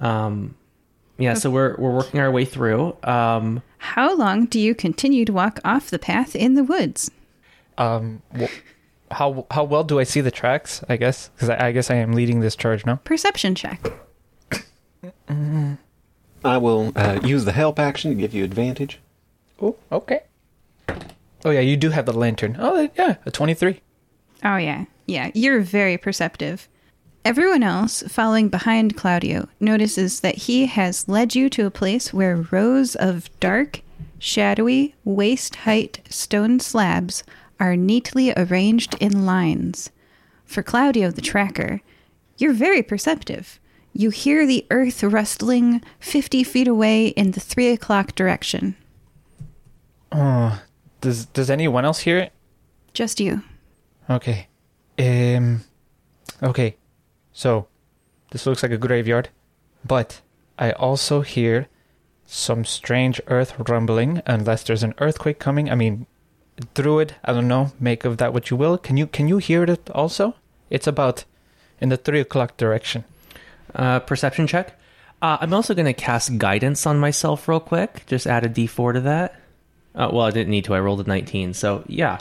um, 0.04 0.54
yeah. 1.20 1.34
So 1.34 1.50
we're 1.50 1.76
we're 1.76 1.94
working 1.94 2.18
our 2.20 2.30
way 2.30 2.44
through. 2.44 2.96
Um, 3.04 3.62
How 3.78 4.16
long 4.16 4.46
do 4.46 4.58
you 4.58 4.74
continue 4.74 5.24
to 5.24 5.32
walk 5.32 5.60
off 5.64 5.90
the 5.90 5.98
path 5.98 6.34
in 6.34 6.54
the 6.54 6.64
woods? 6.64 7.10
Um, 7.78 8.22
wh- 8.38 8.46
how 9.10 9.46
how 9.50 9.64
well 9.64 9.84
do 9.84 10.00
I 10.00 10.04
see 10.04 10.20
the 10.20 10.30
tracks? 10.30 10.82
I 10.88 10.96
guess 10.96 11.28
because 11.28 11.48
I, 11.50 11.68
I 11.68 11.72
guess 11.72 11.90
I 11.90 11.94
am 11.96 12.12
leading 12.12 12.40
this 12.40 12.56
charge 12.56 12.84
now. 12.86 12.96
Perception 13.04 13.54
check. 13.54 13.80
I 16.42 16.56
will 16.56 16.92
uh, 16.96 17.20
use 17.22 17.44
the 17.44 17.52
help 17.52 17.78
action 17.78 18.10
to 18.10 18.16
give 18.16 18.34
you 18.34 18.44
advantage. 18.44 18.98
Oh, 19.60 19.76
okay. 19.92 20.22
Oh 21.44 21.50
yeah, 21.50 21.60
you 21.60 21.76
do 21.76 21.90
have 21.90 22.06
the 22.06 22.12
lantern. 22.12 22.56
Oh 22.58 22.88
yeah, 22.96 23.16
a 23.26 23.30
twenty-three. 23.30 23.80
Oh, 24.42 24.56
yeah. 24.56 24.86
Yeah, 25.06 25.30
you're 25.34 25.60
very 25.60 25.98
perceptive. 25.98 26.66
Everyone 27.24 27.62
else, 27.62 28.02
following 28.08 28.48
behind 28.48 28.96
Claudio, 28.96 29.46
notices 29.60 30.20
that 30.20 30.36
he 30.36 30.64
has 30.66 31.06
led 31.06 31.34
you 31.34 31.50
to 31.50 31.66
a 31.66 31.70
place 31.70 32.14
where 32.14 32.46
rows 32.50 32.96
of 32.96 33.28
dark, 33.40 33.82
shadowy, 34.18 34.94
waist 35.04 35.56
height 35.56 36.00
stone 36.08 36.60
slabs 36.60 37.22
are 37.58 37.76
neatly 37.76 38.32
arranged 38.36 38.96
in 39.00 39.26
lines. 39.26 39.90
For 40.46 40.62
Claudio 40.62 41.10
the 41.10 41.20
tracker, 41.20 41.82
you're 42.38 42.54
very 42.54 42.82
perceptive. 42.82 43.60
You 43.92 44.08
hear 44.08 44.46
the 44.46 44.64
earth 44.70 45.02
rustling 45.02 45.82
50 45.98 46.42
feet 46.42 46.68
away 46.68 47.08
in 47.08 47.32
the 47.32 47.40
3 47.40 47.68
o'clock 47.68 48.14
direction. 48.14 48.76
Oh, 50.10 50.60
does 51.02 51.26
does 51.26 51.50
anyone 51.50 51.84
else 51.84 52.00
hear 52.00 52.16
it? 52.18 52.32
Just 52.94 53.20
you. 53.20 53.42
Okay. 54.08 54.48
Um. 54.98 55.62
Okay. 56.42 56.76
So, 57.32 57.66
this 58.30 58.46
looks 58.46 58.62
like 58.62 58.72
a 58.72 58.78
graveyard, 58.78 59.28
but 59.84 60.20
I 60.58 60.72
also 60.72 61.20
hear 61.22 61.68
some 62.26 62.64
strange 62.64 63.20
earth 63.26 63.54
rumbling. 63.68 64.22
Unless 64.26 64.64
there's 64.64 64.82
an 64.82 64.94
earthquake 64.98 65.38
coming. 65.38 65.70
I 65.70 65.74
mean, 65.74 66.06
druid. 66.74 67.14
I 67.24 67.32
don't 67.32 67.48
know. 67.48 67.72
Make 67.80 68.04
of 68.04 68.18
that 68.18 68.32
what 68.32 68.50
you 68.50 68.56
will. 68.56 68.78
Can 68.78 68.96
you 68.96 69.06
can 69.06 69.28
you 69.28 69.38
hear 69.38 69.64
it 69.64 69.90
also? 69.90 70.34
It's 70.70 70.86
about 70.86 71.24
in 71.80 71.88
the 71.88 71.96
three 71.96 72.20
o'clock 72.20 72.56
direction. 72.56 73.04
uh, 73.74 74.00
perception 74.00 74.46
check. 74.46 74.78
Uh, 75.22 75.38
I'm 75.40 75.52
also 75.54 75.74
going 75.74 75.86
to 75.86 75.92
cast 75.92 76.38
guidance 76.38 76.86
on 76.86 76.98
myself 76.98 77.46
real 77.46 77.60
quick. 77.60 78.04
Just 78.06 78.26
add 78.26 78.44
a 78.44 78.48
D4 78.48 78.94
to 78.94 79.00
that. 79.02 79.34
Uh, 79.94 80.08
well, 80.12 80.24
I 80.26 80.30
didn't 80.30 80.50
need 80.50 80.64
to. 80.64 80.74
I 80.74 80.80
rolled 80.80 81.00
a 81.00 81.04
19. 81.04 81.54
So 81.54 81.84
yeah. 81.86 82.18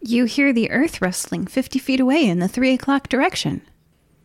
You 0.00 0.24
hear 0.26 0.52
the 0.52 0.70
earth 0.70 1.00
rustling 1.00 1.46
50 1.46 1.78
feet 1.78 2.00
away 2.00 2.26
in 2.26 2.38
the 2.40 2.48
3 2.48 2.72
o'clock 2.74 3.08
direction. 3.08 3.62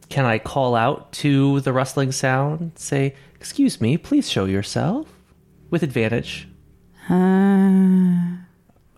Can 0.10 0.26
I 0.26 0.40
call 0.40 0.76
out 0.76 1.12
to 1.14 1.60
the 1.62 1.72
rustling 1.72 2.12
sound? 2.12 2.72
Say, 2.76 3.14
"Excuse 3.36 3.80
me, 3.80 3.98
please 3.98 4.30
show 4.30 4.46
yourself." 4.46 5.08
With 5.70 5.84
advantage. 5.84 6.48
Uh, 7.10 8.38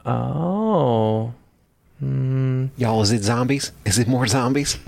Oh. 0.05 1.33
Y'all, 2.01 3.01
is 3.03 3.11
it 3.11 3.21
zombies? 3.23 3.71
Is 3.85 3.99
it 3.99 4.07
more 4.07 4.25
zombies? 4.25 4.79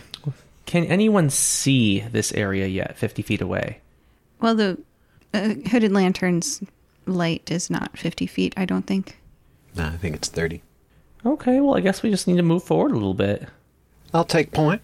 Can 0.66 0.86
anyone 0.86 1.30
see 1.30 2.00
this 2.00 2.32
area 2.34 2.66
yet, 2.66 2.98
50 2.98 3.22
feet 3.22 3.42
away? 3.42 3.80
well, 4.42 4.56
the 4.56 4.78
uh, 5.34 5.54
hooded 5.70 5.92
lantern's 5.92 6.62
light 7.06 7.50
is 7.52 7.70
not 7.70 7.98
50 7.98 8.26
feet, 8.28 8.54
I 8.58 8.66
don't 8.66 8.88
think. 8.88 9.18
No, 9.76 9.86
I 9.86 9.98
think 9.98 10.16
it's 10.16 10.28
30. 10.30 10.62
Okay, 11.26 11.60
well, 11.62 11.78
I 11.78 11.80
guess 11.82 12.02
we 12.04 12.10
just 12.10 12.28
need 12.28 12.38
to 12.38 12.44
move 12.44 12.64
forward 12.64 12.92
a 12.92 12.96
little 12.96 13.14
bit. 13.14 13.48
I'll 14.14 14.26
take 14.26 14.52
point. 14.52 14.82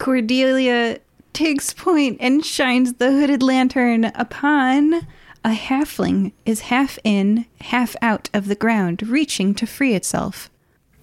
Cordelia 0.00 0.98
takes 1.34 1.72
point 1.72 2.16
and 2.20 2.44
shines 2.44 2.94
the 2.94 3.12
hooded 3.12 3.42
lantern 3.42 4.06
upon 4.06 5.06
a 5.44 5.50
halfling 5.50 6.32
is 6.44 6.60
half 6.60 6.98
in, 7.04 7.46
half 7.60 7.94
out 8.02 8.28
of 8.34 8.48
the 8.48 8.54
ground, 8.54 9.06
reaching 9.06 9.54
to 9.54 9.66
free 9.66 9.94
itself. 9.94 10.50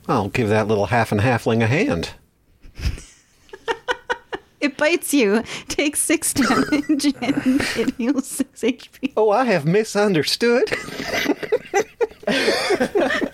I'll 0.08 0.30
give 0.30 0.50
that 0.50 0.68
little 0.68 0.88
half 0.88 1.12
and 1.12 1.22
halfling 1.22 1.62
a 1.64 1.68
hand. 1.68 2.12
It 4.60 4.76
bites 4.76 5.14
you, 5.14 5.44
takes 5.68 6.00
six 6.00 6.34
damage, 6.34 7.06
and 7.22 7.62
it 7.78 7.94
heals 7.96 8.26
six 8.28 8.62
HP. 8.62 9.14
Oh, 9.16 9.30
I 9.30 9.46
have 9.46 9.66
misunderstood. 9.66 10.64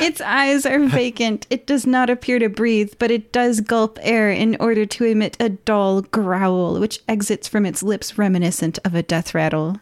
Its 0.00 0.20
eyes 0.20 0.66
are 0.66 0.78
vacant. 0.86 1.46
It 1.50 1.66
does 1.66 1.86
not 1.86 2.10
appear 2.10 2.38
to 2.38 2.48
breathe, 2.48 2.94
but 2.98 3.10
it 3.10 3.32
does 3.32 3.60
gulp 3.60 3.98
air 4.02 4.30
in 4.30 4.56
order 4.60 4.84
to 4.86 5.04
emit 5.04 5.36
a 5.40 5.48
dull 5.50 6.02
growl, 6.02 6.78
which 6.78 7.00
exits 7.08 7.48
from 7.48 7.64
its 7.64 7.82
lips 7.82 8.18
reminiscent 8.18 8.78
of 8.84 8.94
a 8.94 9.02
death 9.02 9.34
rattle. 9.34 9.80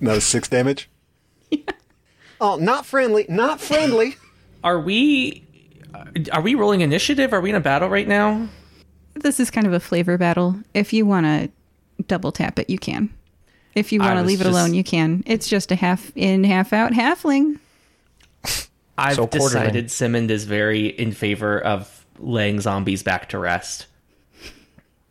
Another 0.00 0.20
six 0.20 0.48
damage. 0.48 0.88
Oh, 2.40 2.56
not 2.56 2.86
friendly. 2.86 3.24
Not 3.28 3.60
friendly. 3.60 4.16
Are 4.64 4.80
we 4.80 5.44
uh, 5.94 6.04
are 6.32 6.40
we 6.40 6.54
rolling 6.54 6.80
initiative? 6.80 7.32
Are 7.32 7.40
we 7.40 7.50
in 7.50 7.56
a 7.56 7.60
battle 7.60 7.88
right 7.88 8.06
now? 8.06 8.48
This 9.14 9.40
is 9.40 9.50
kind 9.50 9.66
of 9.66 9.72
a 9.72 9.80
flavor 9.80 10.16
battle. 10.16 10.56
If 10.72 10.92
you 10.92 11.04
want 11.04 11.26
to 11.26 11.50
double 12.04 12.30
tap 12.32 12.58
it, 12.60 12.70
you 12.70 12.78
can. 12.78 13.12
If 13.74 13.92
you 13.92 14.00
want 14.00 14.18
to 14.18 14.24
leave 14.24 14.40
it 14.40 14.44
just- 14.44 14.54
alone, 14.56 14.72
you 14.74 14.84
can. 14.84 15.22
It's 15.26 15.48
just 15.48 15.72
a 15.72 15.74
half 15.74 16.12
in, 16.16 16.44
half 16.44 16.72
out 16.72 16.92
halfling. 16.92 17.58
I've 18.98 19.16
So 19.16 19.26
quarterling. 19.26 19.64
decided 19.64 19.90
Simond 19.90 20.30
is 20.30 20.44
very 20.44 20.86
in 20.86 21.12
favor 21.12 21.58
of 21.60 22.04
laying 22.18 22.60
zombies 22.60 23.02
back 23.02 23.30
to 23.30 23.38
rest. 23.38 23.86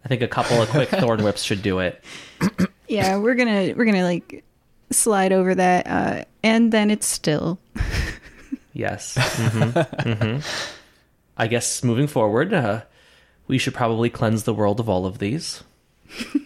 I 0.03 0.07
think 0.07 0.21
a 0.21 0.27
couple 0.27 0.61
of 0.61 0.69
quick 0.69 0.89
thorn 0.89 1.23
whips 1.23 1.43
should 1.43 1.61
do 1.61 1.79
it. 1.79 2.03
Yeah, 2.87 3.17
we're 3.17 3.35
gonna 3.35 3.73
we're 3.75 3.85
gonna 3.85 4.03
like 4.03 4.43
slide 4.91 5.31
over 5.31 5.55
that, 5.55 5.87
uh, 5.87 6.25
and 6.43 6.71
then 6.71 6.89
it's 6.91 7.05
still. 7.07 7.59
Yes. 8.73 9.15
hmm 9.17 9.69
hmm 9.71 10.39
I 11.37 11.47
guess 11.47 11.83
moving 11.83 12.07
forward, 12.07 12.53
uh, 12.53 12.81
we 13.47 13.57
should 13.57 13.73
probably 13.73 14.09
cleanse 14.09 14.43
the 14.43 14.53
world 14.53 14.79
of 14.79 14.87
all 14.89 15.05
of 15.05 15.17
these. 15.19 15.63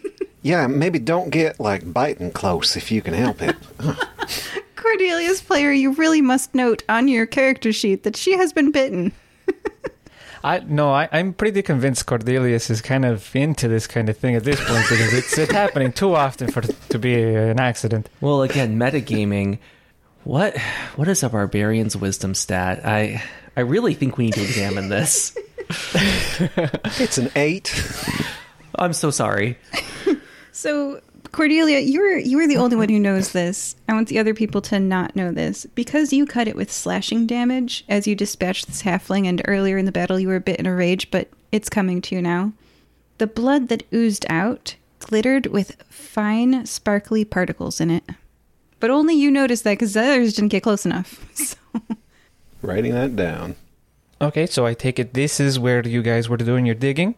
Yeah, 0.42 0.68
maybe 0.68 1.00
don't 1.00 1.32
get 1.32 1.60
like 1.60 1.92
biting 1.92 2.30
close 2.30 2.78
if 2.78 2.92
you 2.92 3.02
can 3.02 3.16
help 3.16 3.42
it. 3.42 3.56
Cordelia's 4.86 5.42
player, 5.42 5.72
you 5.72 5.94
really 5.94 6.22
must 6.22 6.54
note 6.54 6.84
on 6.88 7.08
your 7.08 7.26
character 7.26 7.74
sheet 7.74 8.04
that 8.04 8.16
she 8.16 8.34
has 8.34 8.54
been 8.54 8.72
bitten. 8.72 9.12
I 10.44 10.60
no, 10.60 10.92
I, 10.92 11.10
I'm 11.12 11.34
pretty 11.34 11.64
convinced 11.64 12.06
Cordelius 12.06 12.70
is 12.70 12.82
kind 12.82 13.04
of 13.04 13.36
into 13.36 13.68
this 13.68 13.88
kind 13.88 14.10
of 14.10 14.18
thing 14.18 14.36
at 14.36 14.44
this 14.44 14.58
point 14.64 14.86
because 14.88 15.12
it's 15.14 15.38
it's 15.40 15.52
happening 15.52 15.92
too 15.92 16.14
often 16.16 16.52
for 16.52 16.62
to 16.62 17.00
be 17.00 17.16
an 17.16 17.60
accident. 17.60 18.10
Well, 18.22 18.44
again, 18.44 18.78
metagaming. 18.78 19.58
What 20.24 20.56
what 20.96 21.08
is 21.08 21.24
a 21.24 21.30
barbarian's 21.30 21.98
wisdom 21.98 22.36
stat? 22.36 22.86
I 22.86 23.24
I 23.58 23.62
really 23.62 23.96
think 23.96 24.18
we 24.18 24.26
need 24.26 24.34
to 24.36 24.44
examine 24.44 24.90
this. 24.90 25.36
It's 27.00 27.18
an 27.18 27.32
eight. 27.36 27.74
I'm 28.76 28.94
so 28.94 29.10
sorry. 29.10 29.58
So, 30.56 31.02
Cordelia, 31.36 31.80
you're 31.80 32.18
you're 32.18 32.48
the 32.48 32.56
only 32.56 32.78
one 32.78 32.88
who 32.88 32.98
knows 32.98 33.34
this. 33.34 33.76
I 33.90 33.94
want 33.94 34.08
the 34.08 34.20
other 34.20 34.34
people 34.34 34.62
to 34.62 34.80
not 34.80 35.18
know 35.18 35.34
this 35.34 35.66
because 35.76 36.14
you 36.14 36.26
cut 36.26 36.48
it 36.48 36.56
with 36.56 36.72
slashing 36.72 37.28
damage 37.28 37.84
as 37.90 38.08
you 38.08 38.16
dispatched 38.16 38.68
this 38.68 38.84
halfling, 38.84 39.28
and 39.28 39.42
earlier 39.46 39.78
in 39.78 39.84
the 39.84 39.92
battle 39.92 40.18
you 40.18 40.30
were 40.30 40.38
a 40.38 40.40
bit 40.40 40.62
in 40.62 40.66
a 40.66 40.74
rage, 40.74 41.12
but 41.12 41.28
it's 41.52 41.68
coming 41.68 42.02
to 42.04 42.16
you 42.16 42.22
now. 42.22 42.54
The 43.18 43.28
blood 43.28 43.68
that 43.68 43.84
oozed 43.94 44.26
out 44.30 44.78
glittered 45.00 45.48
with 45.48 45.76
fine, 45.90 46.66
sparkly 46.66 47.26
particles 47.26 47.82
in 47.82 47.92
it. 47.92 48.06
But 48.80 48.90
only 48.90 49.16
you 49.16 49.30
noticed 49.30 49.66
that 49.66 49.72
because 49.72 49.92
the 49.92 50.04
others 50.04 50.36
didn't 50.36 50.52
get 50.52 50.64
close 50.64 50.86
enough. 50.86 51.22
So, 51.36 51.82
Writing 52.62 52.94
that 52.94 53.18
down. 53.18 53.58
Okay, 54.22 54.46
so 54.46 54.66
I 54.66 54.74
take 54.74 55.00
it 55.00 55.14
this 55.14 55.42
is 55.42 55.60
where 55.60 55.86
you 55.86 56.02
guys 56.02 56.30
were 56.30 56.38
doing 56.38 56.66
your 56.66 56.76
digging. 56.76 57.16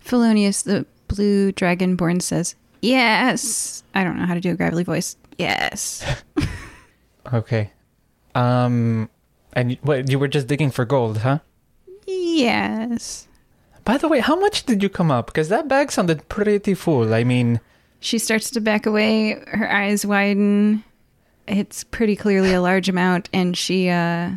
Felonious, 0.00 0.62
the 0.62 0.84
blue 1.06 1.52
dragonborn, 1.52 2.20
says, 2.20 2.56
"Yes." 2.82 3.82
I 3.94 4.04
don't 4.04 4.18
know 4.18 4.26
how 4.26 4.34
to 4.34 4.40
do 4.40 4.50
a 4.50 4.54
gravelly 4.54 4.84
voice. 4.84 5.16
Yes. 5.38 6.04
Okay. 7.32 7.70
Um, 8.34 9.08
and 9.54 9.70
you- 9.70 9.78
what 9.82 10.10
you 10.10 10.18
were 10.18 10.28
just 10.28 10.48
digging 10.48 10.70
for 10.70 10.84
gold, 10.84 11.18
huh? 11.18 11.38
yes. 12.06 13.28
By 13.84 13.96
the 13.96 14.08
way, 14.08 14.20
how 14.20 14.36
much 14.38 14.64
did 14.66 14.82
you 14.82 14.88
come 14.88 15.10
up? 15.10 15.26
Because 15.26 15.48
that 15.48 15.68
bag 15.68 15.90
sounded 15.92 16.28
pretty 16.28 16.74
full. 16.74 17.14
I 17.14 17.24
mean, 17.24 17.60
She 18.00 18.18
starts 18.18 18.50
to 18.50 18.60
back 18.60 18.84
away, 18.86 19.40
her 19.46 19.70
eyes 19.70 20.04
widen. 20.04 20.82
It's 21.46 21.84
pretty 21.84 22.16
clearly 22.16 22.52
a 22.52 22.60
large 22.60 22.88
amount, 22.88 23.28
and 23.32 23.56
she 23.56 23.88
uh 23.88 24.30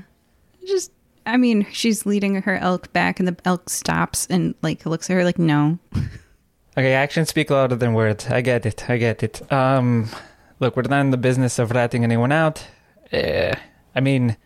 just 0.67 0.91
I 1.25 1.37
mean, 1.37 1.65
she's 1.71 2.05
leading 2.05 2.35
her 2.43 2.57
elk 2.57 2.93
back 2.93 3.19
and 3.19 3.27
the 3.27 3.35
elk 3.45 3.69
stops 3.69 4.27
and 4.29 4.53
like 4.61 4.85
looks 4.85 5.09
at 5.09 5.15
her 5.15 5.23
like 5.23 5.39
no. 5.39 5.79
okay, 6.77 6.93
actions 6.93 7.29
speak 7.29 7.49
louder 7.49 7.75
than 7.75 7.93
words. 7.93 8.27
I 8.27 8.41
get 8.41 8.65
it. 8.65 8.89
I 8.89 8.97
get 8.97 9.23
it. 9.23 9.51
Um, 9.51 10.09
look, 10.59 10.75
we're 10.75 10.83
not 10.83 11.01
in 11.01 11.11
the 11.11 11.17
business 11.17 11.59
of 11.59 11.71
ratting 11.71 12.03
anyone 12.03 12.31
out. 12.31 12.67
Uh, 13.11 13.55
I 13.95 13.99
mean, 14.01 14.37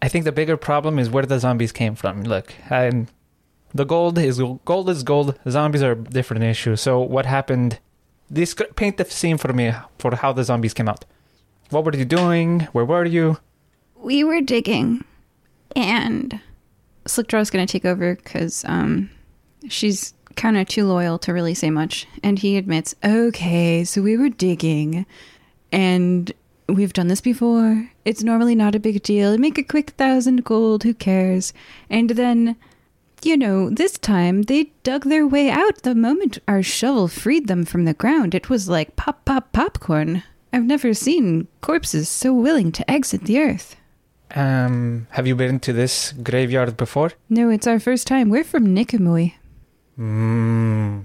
I 0.00 0.08
think 0.08 0.24
the 0.24 0.32
bigger 0.32 0.56
problem 0.56 0.98
is 0.98 1.10
where 1.10 1.26
the 1.26 1.38
zombies 1.38 1.72
came 1.72 1.94
from. 1.94 2.22
Look, 2.22 2.54
and 2.70 3.08
the 3.74 3.84
gold 3.84 4.18
is 4.18 4.40
gold 4.64 4.88
is 4.88 5.02
gold. 5.02 5.38
Zombies 5.48 5.82
are 5.82 5.92
a 5.92 5.96
different 5.96 6.44
issue. 6.44 6.76
So 6.76 7.00
what 7.00 7.26
happened? 7.26 7.80
This 8.30 8.54
paint 8.76 8.96
the 8.96 9.04
scene 9.04 9.36
for 9.36 9.52
me 9.52 9.72
for 9.98 10.14
how 10.14 10.32
the 10.32 10.44
zombies 10.44 10.74
came 10.74 10.88
out. 10.88 11.04
What 11.70 11.84
were 11.84 11.94
you 11.94 12.04
doing? 12.04 12.60
Where 12.72 12.84
were 12.84 13.04
you? 13.04 13.38
We 13.96 14.22
were 14.24 14.40
digging 14.40 15.04
and 15.74 16.40
Slickdraw's 17.06 17.50
going 17.50 17.66
to 17.66 17.72
take 17.72 17.84
over 17.84 18.14
cuz 18.16 18.64
um 18.66 19.10
she's 19.68 20.13
kind 20.36 20.56
of 20.56 20.68
too 20.68 20.86
loyal 20.86 21.18
to 21.20 21.32
really 21.32 21.54
say 21.54 21.70
much 21.70 22.06
and 22.22 22.38
he 22.38 22.56
admits, 22.56 22.94
"Okay, 23.04 23.84
so 23.84 24.02
we 24.02 24.16
were 24.16 24.28
digging 24.28 25.06
and 25.72 26.32
we've 26.68 26.92
done 26.92 27.08
this 27.08 27.20
before. 27.20 27.90
It's 28.04 28.22
normally 28.22 28.54
not 28.54 28.74
a 28.74 28.80
big 28.80 29.02
deal. 29.02 29.36
Make 29.38 29.58
a 29.58 29.62
quick 29.62 29.90
thousand 29.90 30.44
gold, 30.44 30.82
who 30.82 30.94
cares? 30.94 31.52
And 31.90 32.10
then, 32.10 32.56
you 33.22 33.36
know, 33.36 33.70
this 33.70 33.98
time 33.98 34.42
they 34.42 34.72
dug 34.82 35.04
their 35.04 35.26
way 35.26 35.50
out 35.50 35.82
the 35.82 35.94
moment 35.94 36.38
our 36.48 36.62
shovel 36.62 37.08
freed 37.08 37.48
them 37.48 37.64
from 37.64 37.84
the 37.84 37.94
ground. 37.94 38.34
It 38.34 38.48
was 38.48 38.68
like 38.68 38.96
pop, 38.96 39.24
pop, 39.24 39.52
popcorn. 39.52 40.22
I've 40.52 40.64
never 40.64 40.94
seen 40.94 41.48
corpses 41.60 42.08
so 42.08 42.32
willing 42.32 42.70
to 42.72 42.88
exit 42.90 43.24
the 43.24 43.40
earth. 43.40 43.76
Um, 44.34 45.06
have 45.10 45.26
you 45.26 45.36
been 45.36 45.60
to 45.60 45.72
this 45.72 46.12
graveyard 46.12 46.76
before? 46.76 47.12
No, 47.28 47.50
it's 47.50 47.66
our 47.66 47.78
first 47.78 48.06
time. 48.06 48.30
We're 48.30 48.44
from 48.44 48.74
Nikamui. 48.74 49.34
Hmm. 49.96 51.00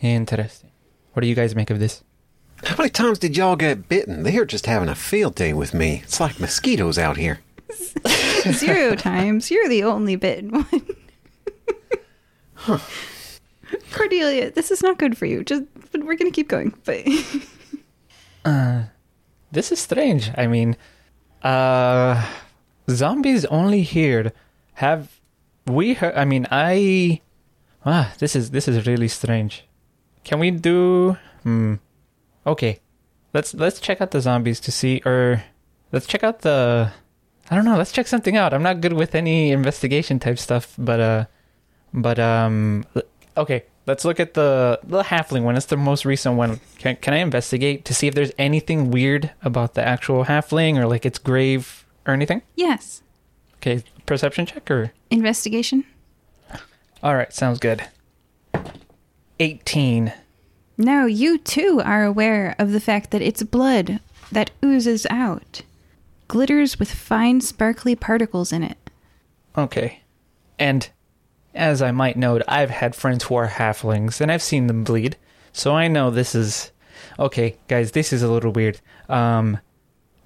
Interesting. 0.00 0.70
What 1.12 1.22
do 1.22 1.26
you 1.26 1.34
guys 1.34 1.54
make 1.54 1.70
of 1.70 1.80
this? 1.80 2.02
How 2.64 2.76
many 2.76 2.90
times 2.90 3.18
did 3.18 3.36
y'all 3.36 3.56
get 3.56 3.88
bitten? 3.88 4.22
They're 4.22 4.44
just 4.44 4.66
having 4.66 4.88
a 4.88 4.94
field 4.94 5.34
day 5.34 5.52
with 5.52 5.74
me. 5.74 6.00
It's 6.04 6.20
like 6.20 6.40
mosquitoes 6.40 6.98
out 6.98 7.16
here. 7.16 7.40
Zero 8.52 8.94
times. 8.96 9.50
You're 9.50 9.68
the 9.68 9.84
only 9.84 10.16
bitten 10.16 10.50
one. 12.66 12.80
Cordelia, 13.92 14.50
this 14.50 14.70
is 14.70 14.82
not 14.82 14.98
good 14.98 15.16
for 15.16 15.26
you. 15.26 15.44
Just, 15.44 15.64
but 15.92 16.04
we're 16.04 16.16
gonna 16.16 16.30
keep 16.30 16.48
going. 16.48 16.74
But 16.84 17.06
Uh, 18.44 18.84
this 19.52 19.72
is 19.72 19.78
strange. 19.78 20.30
I 20.36 20.46
mean, 20.46 20.76
uh, 21.42 22.26
zombies 22.88 23.44
only 23.46 23.82
here 23.82 24.32
have 24.74 25.20
we 25.66 25.94
heard? 25.94 26.14
I 26.14 26.24
mean, 26.24 26.46
I 26.50 27.20
ah, 27.88 28.12
this 28.18 28.36
is 28.36 28.50
this 28.50 28.68
is 28.68 28.86
really 28.86 29.08
strange. 29.08 29.64
Can 30.24 30.38
we 30.38 30.50
do? 30.50 31.16
Hmm. 31.42 31.74
Okay, 32.46 32.80
let's 33.34 33.54
let's 33.54 33.80
check 33.80 34.00
out 34.00 34.10
the 34.10 34.20
zombies 34.20 34.60
to 34.60 34.72
see, 34.72 35.00
or 35.04 35.42
let's 35.92 36.06
check 36.06 36.22
out 36.22 36.40
the. 36.42 36.92
I 37.50 37.54
don't 37.56 37.64
know. 37.64 37.76
Let's 37.78 37.92
check 37.92 38.06
something 38.06 38.36
out. 38.36 38.52
I'm 38.52 38.62
not 38.62 38.80
good 38.80 38.92
with 38.92 39.14
any 39.14 39.52
investigation 39.52 40.18
type 40.18 40.38
stuff, 40.38 40.74
but 40.76 41.00
uh, 41.00 41.24
but 41.92 42.18
um, 42.18 42.84
okay. 43.36 43.64
Let's 43.88 44.04
look 44.04 44.20
at 44.20 44.34
the 44.34 44.78
the 44.84 45.02
halfling 45.02 45.44
one. 45.44 45.56
It's 45.56 45.64
the 45.72 45.78
most 45.78 46.04
recent 46.04 46.36
one. 46.36 46.60
Can 46.76 46.96
can 46.96 47.14
I 47.14 47.24
investigate 47.24 47.86
to 47.86 47.94
see 47.94 48.06
if 48.06 48.14
there's 48.14 48.32
anything 48.36 48.90
weird 48.90 49.32
about 49.40 49.72
the 49.72 49.80
actual 49.80 50.26
halfling 50.26 50.76
or 50.76 50.84
like 50.86 51.06
its 51.06 51.16
grave 51.18 51.86
or 52.06 52.12
anything? 52.12 52.42
yes, 52.54 53.00
Okay, 53.56 53.82
perception 54.04 54.44
check 54.44 54.70
or 54.70 54.92
investigation. 55.10 55.84
All 57.02 57.14
right, 57.14 57.32
sounds 57.32 57.58
good. 57.58 57.86
Eighteen. 59.40 60.12
Now 60.76 61.06
you 61.06 61.38
too 61.38 61.80
are 61.84 62.04
aware 62.04 62.54
of 62.58 62.72
the 62.72 62.80
fact 62.80 63.10
that 63.10 63.22
its 63.22 63.42
blood 63.42 64.00
that 64.30 64.50
oozes 64.64 65.06
out 65.10 65.62
glitters 66.28 66.78
with 66.78 66.90
fine, 66.90 67.40
sparkly 67.40 67.96
particles 67.96 68.52
in 68.52 68.62
it. 68.62 68.76
Okay, 69.56 70.02
and 70.58 70.88
as 71.54 71.82
I 71.82 71.90
might 71.90 72.16
note, 72.16 72.42
I've 72.46 72.70
had 72.70 72.94
friends 72.94 73.24
who 73.24 73.34
are 73.34 73.48
halflings 73.48 74.20
and 74.20 74.30
I've 74.30 74.42
seen 74.42 74.66
them 74.66 74.84
bleed, 74.84 75.16
so 75.52 75.74
I 75.74 75.88
know 75.88 76.10
this 76.10 76.34
is 76.34 76.70
okay, 77.18 77.56
guys. 77.66 77.92
This 77.92 78.12
is 78.12 78.22
a 78.22 78.30
little 78.30 78.52
weird. 78.52 78.80
Um, 79.08 79.58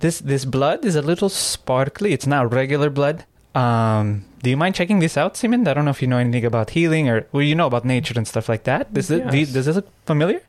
this 0.00 0.18
this 0.18 0.44
blood 0.44 0.84
is 0.84 0.96
a 0.96 1.02
little 1.02 1.28
sparkly. 1.28 2.12
It's 2.12 2.26
not 2.26 2.52
regular 2.52 2.90
blood. 2.90 3.24
Um, 3.54 4.24
do 4.42 4.50
you 4.50 4.56
mind 4.56 4.74
checking 4.74 4.98
this 5.00 5.16
out, 5.16 5.36
Simond? 5.36 5.68
I 5.68 5.74
don't 5.74 5.84
know 5.84 5.90
if 5.90 6.00
you 6.02 6.08
know 6.08 6.16
anything 6.18 6.44
about 6.44 6.70
healing 6.70 7.08
or 7.08 7.26
well, 7.32 7.42
you 7.42 7.54
know 7.54 7.66
about 7.66 7.84
nature 7.84 8.14
and 8.16 8.26
stuff 8.26 8.48
like 8.48 8.64
that. 8.64 8.92
Does 8.94 9.10
it, 9.10 9.30
do 9.30 9.38
you- 9.38 9.46
does 9.46 9.66
this 9.66 9.76
look 9.76 9.88
familiar? 10.06 10.40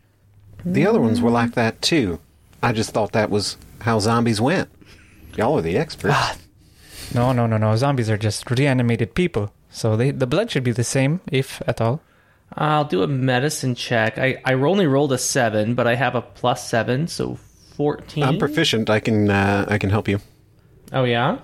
The 0.66 0.88
other 0.88 1.02
ones 1.02 1.22
were 1.22 1.30
like 1.32 1.54
that 1.56 1.82
too. 1.82 2.20
I 2.62 2.72
just 2.72 2.92
thought 2.92 3.12
that 3.12 3.30
was 3.30 3.58
how 3.82 4.00
zombies 4.00 4.40
went. 4.40 4.70
Y'all 5.36 5.58
are 5.58 5.62
the 5.62 5.78
experts. 5.78 6.16
No, 7.14 7.34
no, 7.34 7.46
no, 7.46 7.58
no. 7.58 7.76
Zombies 7.76 8.10
are 8.10 8.18
just 8.18 8.50
reanimated 8.50 9.14
people, 9.14 9.52
so 9.70 9.98
they, 9.98 10.12
the 10.12 10.26
blood 10.26 10.50
should 10.50 10.64
be 10.64 10.72
the 10.72 10.84
same, 10.86 11.20
if 11.30 11.62
at 11.68 11.82
all. 11.82 12.00
I'll 12.56 12.86
do 12.86 13.04
a 13.04 13.08
medicine 13.08 13.76
check. 13.76 14.18
I, 14.18 14.42
I 14.46 14.54
only 14.54 14.88
rolled 14.88 15.12
a 15.12 15.18
seven, 15.18 15.76
but 15.76 15.86
I 15.88 15.96
have 15.96 16.16
a 16.16 16.22
plus 16.22 16.68
seven, 16.70 17.08
so 17.08 17.38
fourteen. 17.76 18.24
I'm 18.24 18.38
proficient. 18.38 18.90
I 18.90 19.00
can 19.02 19.30
uh, 19.30 19.66
I 19.68 19.78
can 19.78 19.90
help 19.90 20.08
you. 20.08 20.20
Oh 20.94 21.04
yeah. 21.04 21.40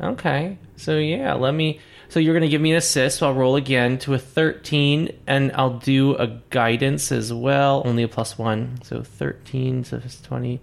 Okay. 0.00 0.56
So 0.76 0.98
yeah, 0.98 1.34
let 1.34 1.54
me. 1.54 1.80
So 2.08 2.20
you're 2.20 2.34
gonna 2.34 2.48
give 2.48 2.60
me 2.60 2.70
an 2.70 2.76
assist. 2.76 3.18
So 3.18 3.26
I'll 3.26 3.34
roll 3.34 3.56
again 3.56 3.98
to 4.00 4.14
a 4.14 4.18
thirteen, 4.18 5.16
and 5.26 5.50
I'll 5.52 5.78
do 5.78 6.14
a 6.16 6.40
guidance 6.50 7.10
as 7.10 7.32
well. 7.32 7.82
Only 7.84 8.02
a 8.02 8.08
plus 8.08 8.38
one, 8.38 8.78
so 8.82 9.02
thirteen. 9.02 9.84
So 9.84 10.00
it's 10.04 10.20
twenty. 10.20 10.60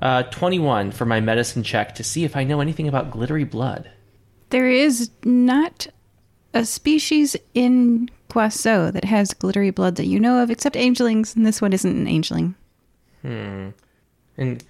Uh, 0.00 0.22
twenty-one 0.22 0.92
for 0.92 1.04
my 1.04 1.18
medicine 1.18 1.64
check 1.64 1.96
to 1.96 2.04
see 2.04 2.22
if 2.22 2.36
I 2.36 2.44
know 2.44 2.60
anything 2.60 2.86
about 2.86 3.10
glittery 3.10 3.42
blood. 3.42 3.90
There 4.50 4.70
is 4.70 5.10
not 5.24 5.88
a 6.54 6.64
species 6.64 7.36
in 7.52 8.08
Guaso 8.30 8.92
that 8.92 9.04
has 9.04 9.34
glittery 9.34 9.70
blood 9.70 9.96
that 9.96 10.06
you 10.06 10.20
know 10.20 10.40
of, 10.40 10.52
except 10.52 10.76
angelings, 10.76 11.34
and 11.34 11.44
this 11.44 11.60
one 11.60 11.72
isn't 11.72 11.90
an 11.90 12.06
angeling. 12.06 12.54
Hmm. 13.22 13.70
And 14.36 14.62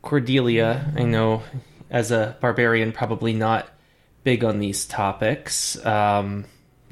Cordelia, 0.00 0.90
I 0.96 1.02
know 1.02 1.42
as 1.90 2.10
a 2.10 2.36
barbarian, 2.40 2.92
probably 2.92 3.34
not 3.34 3.68
big 4.24 4.44
on 4.44 4.58
these 4.58 4.84
topics. 4.86 5.84
Um, 5.84 6.44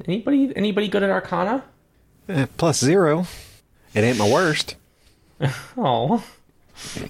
anybody 0.07 0.51
anybody 0.55 0.87
good 0.87 1.03
at 1.03 1.09
Arcana? 1.09 1.63
Eh, 2.29 2.45
plus 2.57 2.79
zero. 2.79 3.25
It 3.93 4.01
ain't 4.01 4.17
my 4.17 4.29
worst. 4.29 4.75
Oh, 5.75 6.23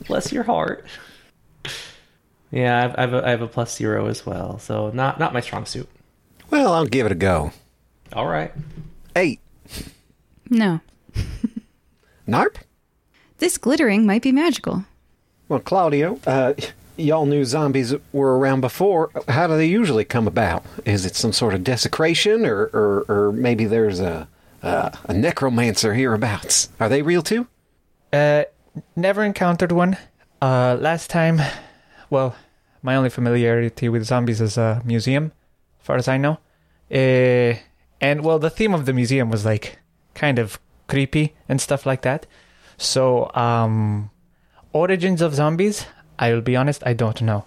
bless 0.08 0.32
your 0.32 0.44
heart. 0.44 0.86
Yeah, 2.50 2.86
I've, 2.86 2.96
I've, 2.98 3.14
a, 3.14 3.28
I 3.28 3.30
have 3.32 3.42
a 3.42 3.48
plus 3.48 3.76
zero 3.76 4.08
as 4.08 4.26
well, 4.26 4.58
so 4.60 4.90
not 4.92 5.20
not 5.20 5.34
my 5.34 5.42
strong 5.42 5.66
suit. 5.66 5.90
Well, 6.50 6.72
I'll 6.74 6.86
give 6.86 7.06
it 7.06 7.12
a 7.12 7.16
go. 7.16 7.52
All 8.14 8.28
right. 8.28 8.54
Eight. 9.16 9.40
No. 10.50 10.80
Narp? 12.28 12.56
This 13.40 13.58
glittering 13.58 14.06
might 14.06 14.22
be 14.22 14.32
magical. 14.32 14.86
Well, 15.50 15.60
Claudio, 15.60 16.20
uh, 16.26 16.54
y'all 16.98 17.26
knew 17.26 17.46
zombies 17.46 17.94
were 18.12 18.38
around 18.38 18.62
before. 18.62 19.10
How 19.28 19.48
do 19.48 19.56
they 19.58 19.66
usually 19.68 20.06
come 20.06 20.28
about? 20.28 20.66
Is 20.86 21.06
it 21.06 21.16
some 21.16 21.34
sort 21.34 21.54
of 21.54 21.64
desecration, 21.64 22.46
or, 22.46 22.66
or, 22.74 23.06
or 23.08 23.32
maybe 23.32 23.66
there's 23.66 24.00
a, 24.00 24.28
uh, 24.64 24.92
a 25.06 25.14
necromancer 25.14 25.94
hereabouts? 25.94 26.70
Are 26.80 26.90
they 26.90 27.02
real 27.02 27.22
too? 27.22 27.48
Uh, 28.12 28.44
never 28.96 29.24
encountered 29.24 29.72
one. 29.72 29.98
Uh, 30.42 30.78
last 30.80 31.10
time, 31.10 31.40
well, 32.10 32.36
my 32.82 32.96
only 32.96 33.10
familiarity 33.10 33.90
with 33.90 34.04
zombies 34.06 34.42
is 34.42 34.58
a 34.58 34.82
museum, 34.86 35.32
as 35.80 35.86
far 35.86 35.98
as 35.98 36.08
I 36.08 36.18
know. 36.18 36.40
Uh, 36.92 37.56
and 38.02 38.24
well, 38.24 38.40
the 38.40 38.50
theme 38.50 38.74
of 38.74 38.86
the 38.86 38.94
museum 38.94 39.30
was 39.30 39.46
like 39.46 39.80
kind 40.14 40.40
of 40.40 40.60
creepy 40.88 41.36
and 41.48 41.62
stuff 41.62 41.86
like 41.86 42.02
that. 42.02 42.26
So, 42.78 43.32
um, 43.36 44.10
origins 44.74 45.22
of 45.22 45.36
zombies, 45.36 45.86
I 46.22 46.32
will 46.32 46.42
be 46.42 46.56
honest, 46.56 46.82
I 46.86 46.94
don't 46.94 47.22
know. 47.22 47.44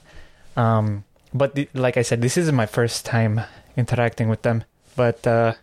Um, 0.57 1.05
but 1.33 1.55
the, 1.55 1.69
like 1.73 1.97
I 1.97 2.03
said, 2.03 2.21
this 2.21 2.37
is 2.37 2.53
my 2.53 2.67
first 2.67 3.07
time 3.07 3.41
interacting 3.77 4.29
with 4.29 4.43
them. 4.43 4.65
But 4.97 5.27
uh, 5.27 5.55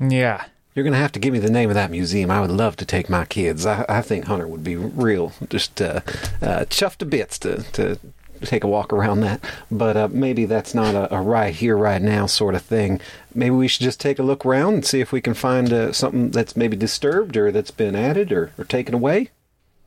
yeah, 0.00 0.44
You're 0.74 0.84
gonna 0.84 0.96
have 0.96 1.12
to 1.12 1.20
give 1.20 1.32
me 1.32 1.38
the 1.38 1.50
name 1.50 1.70
of 1.70 1.74
that 1.74 1.90
museum. 1.90 2.30
I 2.30 2.40
would 2.40 2.50
love 2.50 2.76
to 2.76 2.84
take 2.84 3.08
my 3.08 3.24
kids. 3.24 3.64
I, 3.66 3.84
I 3.88 4.02
think 4.02 4.24
Hunter 4.26 4.46
would 4.46 4.64
be 4.64 4.76
real, 4.76 5.32
just 5.48 5.80
uh, 5.80 6.00
uh, 6.42 6.64
chuffed 6.68 6.98
to 6.98 7.06
bits 7.06 7.38
to, 7.40 7.62
to 7.72 7.98
take 8.42 8.64
a 8.64 8.68
walk 8.68 8.92
around 8.92 9.20
that. 9.20 9.40
But 9.70 9.96
uh, 9.96 10.08
maybe 10.10 10.44
that's 10.44 10.74
not 10.74 10.94
a, 10.94 11.14
a 11.14 11.20
right 11.20 11.54
here, 11.54 11.76
right 11.76 12.02
now 12.02 12.26
sort 12.26 12.54
of 12.54 12.62
thing. 12.62 13.00
Maybe 13.34 13.54
we 13.54 13.68
should 13.68 13.84
just 13.84 14.00
take 14.00 14.18
a 14.18 14.22
look 14.22 14.44
around 14.44 14.74
and 14.74 14.84
see 14.86 15.00
if 15.00 15.12
we 15.12 15.20
can 15.20 15.34
find 15.34 15.72
uh, 15.72 15.92
something 15.92 16.30
that's 16.30 16.56
maybe 16.56 16.76
disturbed 16.76 17.36
or 17.36 17.50
that's 17.50 17.70
been 17.70 17.96
added 17.96 18.30
or, 18.32 18.52
or 18.58 18.64
taken 18.64 18.94
away. 18.94 19.30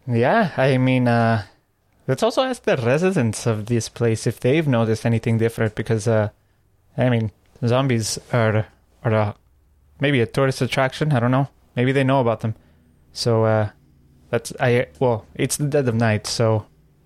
Yeah, 0.07 0.51
I 0.57 0.77
mean, 0.79 1.07
uh, 1.07 1.43
let's 2.09 2.23
also 2.23 2.41
ask 2.41 2.63
the 2.63 2.75
residents 2.75 3.45
of 3.45 3.67
this 3.67 3.87
place 3.87 4.25
if 4.25 4.39
they've 4.39 4.67
noticed 4.67 5.05
anything 5.05 5.37
different 5.37 5.75
because, 5.75 6.07
uh, 6.07 6.29
I 6.97 7.09
mean, 7.09 7.31
zombies 7.65 8.17
are, 8.33 8.65
are 9.03 9.13
a, 9.13 9.35
maybe 10.01 10.19
a 10.19 10.25
tourist 10.25 10.59
attraction. 10.61 11.13
I 11.13 11.19
don't 11.19 11.29
know. 11.29 11.49
Maybe 11.75 11.91
they 11.91 12.03
know 12.03 12.19
about 12.19 12.39
them. 12.41 12.55
So, 13.13 13.45
uh, 13.45 13.69
that's, 14.31 14.51
I, 14.59 14.87
well, 14.99 15.27
it's 15.35 15.57
the 15.57 15.67
dead 15.67 15.87
of 15.87 15.95
night, 15.95 16.25
so 16.25 16.65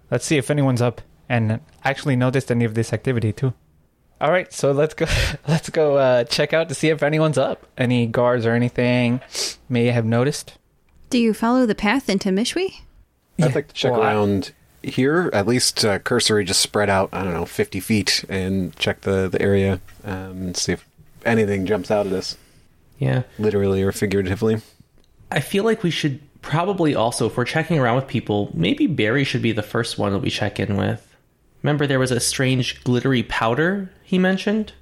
let's 0.10 0.26
see 0.26 0.38
if 0.38 0.50
anyone's 0.50 0.82
up 0.82 1.02
and 1.28 1.60
actually 1.84 2.16
noticed 2.16 2.50
any 2.50 2.64
of 2.64 2.74
this 2.74 2.94
activity 2.94 3.34
too. 3.34 3.54
All 4.22 4.32
right, 4.32 4.54
so 4.54 4.72
let's 4.72 4.94
go. 4.94 5.06
Let's 5.50 5.70
go 5.70 5.98
uh, 5.98 6.24
check 6.24 6.54
out 6.54 6.70
to 6.70 6.76
see 6.76 6.88
if 6.88 7.04
anyone's 7.04 7.38
up. 7.38 7.68
Any 7.78 8.06
guards 8.06 8.46
or 8.46 8.54
anything 8.54 9.20
may 9.68 9.88
have 9.88 10.06
noticed. 10.06 10.58
Do 11.10 11.18
you 11.18 11.34
follow 11.34 11.66
the 11.66 11.76
path 11.76 12.08
into 12.08 12.30
Mishwi? 12.30 12.84
I'd 13.38 13.54
like 13.54 13.68
to 13.68 13.74
check 13.74 13.92
well, 13.92 14.02
I- 14.02 14.14
around 14.14 14.54
here, 14.84 15.30
at 15.34 15.48
least 15.48 15.84
uh, 15.86 16.00
cursory, 16.00 16.44
just 16.44 16.62
spread 16.62 16.90
out, 16.90 17.10
I 17.14 17.24
don't 17.24 17.34
know, 17.34 17.46
50 17.46 17.80
feet 17.80 18.26
and 18.30 18.76
check 18.76 19.02
the, 19.02 19.28
the 19.30 19.42
area 19.42 19.80
um, 20.04 20.14
and 20.48 20.58
see 20.58 20.74
if 20.74 20.86
anything 21.26 21.66
jumps 21.66 21.90
out 21.92 22.06
at 22.08 22.14
us, 22.14 22.38
Yeah. 23.00 23.24
literally 23.40 23.82
or 23.82 23.92
figuratively. 23.92 24.62
I 25.32 25.40
feel 25.40 25.64
like 25.64 25.84
we 25.84 25.90
should 25.92 26.20
probably 26.42 26.94
also, 26.94 27.28
if 27.28 27.38
we're 27.38 27.46
checking 27.46 27.80
around 27.80 27.96
with 27.96 28.08
people, 28.08 28.52
maybe 28.54 28.86
Barry 28.88 29.24
should 29.24 29.42
be 29.42 29.52
the 29.54 29.64
first 29.64 29.98
one 29.98 30.12
that 30.14 30.20
we 30.20 30.30
check 30.30 30.60
in 30.60 30.76
with. 30.78 31.08
Remember, 31.64 31.88
there 31.88 32.00
was 32.00 32.12
a 32.12 32.20
strange 32.20 32.84
glittery 32.84 33.24
powder 33.24 33.90
he 34.04 34.20
mentioned? 34.20 34.74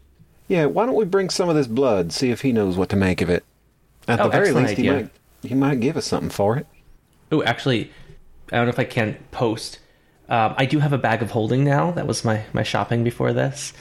Yeah, 0.47 0.65
why 0.65 0.85
don't 0.87 0.95
we 0.95 1.05
bring 1.05 1.29
some 1.29 1.47
of 1.47 1.55
this 1.55 1.67
blood, 1.67 2.11
see 2.11 2.31
if 2.31 2.41
he 2.41 2.51
knows 2.51 2.75
what 2.75 2.89
to 2.89 2.95
make 2.95 3.21
of 3.21 3.29
it? 3.29 3.45
At 4.07 4.19
Oh, 4.19 4.23
the 4.23 4.29
very 4.29 4.51
least, 4.51 4.73
he 4.73 4.89
idea. 4.89 4.93
might, 4.93 5.09
he 5.49 5.53
might 5.55 5.79
give 5.79 5.95
us 5.95 6.07
something 6.07 6.31
for 6.31 6.57
it. 6.57 6.65
Oh, 7.31 7.43
actually, 7.43 7.91
I 8.51 8.57
don't 8.57 8.65
know 8.65 8.71
if 8.71 8.79
I 8.79 8.83
can 8.83 9.15
post. 9.31 9.77
Um, 10.31 10.55
I 10.57 10.65
do 10.65 10.79
have 10.79 10.93
a 10.93 10.97
bag 10.97 11.21
of 11.21 11.29
holding 11.29 11.63
now. 11.63 11.91
That 11.91 12.07
was 12.07 12.25
my, 12.25 12.45
my 12.53 12.63
shopping 12.63 13.03
before 13.03 13.33
this. 13.33 13.73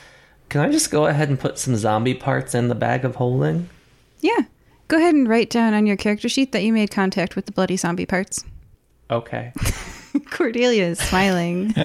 Can 0.51 0.61
I 0.61 0.71
just 0.71 0.91
go 0.91 1.07
ahead 1.07 1.29
and 1.29 1.41
put 1.41 1.59
some 1.59 1.77
zombie 1.77 2.13
parts 2.15 2.55
in 2.55 2.69
the 2.69 2.75
bag 2.75 3.05
of 3.05 3.15
holding? 3.15 3.71
Yeah. 4.21 4.41
Go 4.89 4.99
ahead 4.99 5.15
and 5.15 5.29
write 5.29 5.49
down 5.49 5.73
on 5.75 5.87
your 5.87 5.97
character 5.97 6.29
sheet 6.29 6.53
that 6.53 6.65
you 6.65 6.73
made 6.73 6.91
contact 6.91 7.37
with 7.37 7.47
the 7.47 7.53
bloody 7.53 7.77
zombie 7.77 8.05
parts. 8.05 8.45
Okay. 9.11 9.53
Cordelia 10.31 10.85
is 10.85 10.99
smiling. 10.99 11.73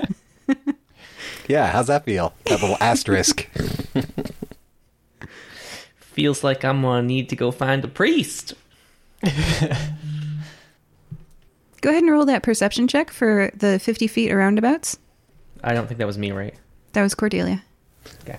Yeah, 1.48 1.68
how's 1.68 1.88
that 1.88 2.06
feel? 2.06 2.34
That 2.46 2.62
little 2.62 2.78
asterisk. 2.80 3.48
Feels 5.98 6.44
like 6.44 6.64
I'm 6.64 6.82
gonna 6.82 7.04
need 7.04 7.30
to 7.30 7.36
go 7.36 7.52
find 7.52 7.84
a 7.84 7.88
priest. 7.88 8.54
Go 11.86 11.92
ahead 11.92 12.02
and 12.02 12.12
roll 12.12 12.26
that 12.26 12.42
perception 12.42 12.88
check 12.88 13.12
for 13.12 13.52
the 13.54 13.78
50 13.78 14.08
feet 14.08 14.32
or 14.32 14.38
roundabouts. 14.38 14.98
I 15.64 15.76
don't 15.76 15.86
think 15.86 16.00
that 16.00 16.08
was 16.08 16.18
me, 16.18 16.32
right? 16.32 16.56
That 16.94 17.04
was 17.04 17.14
Cordelia. 17.14 17.64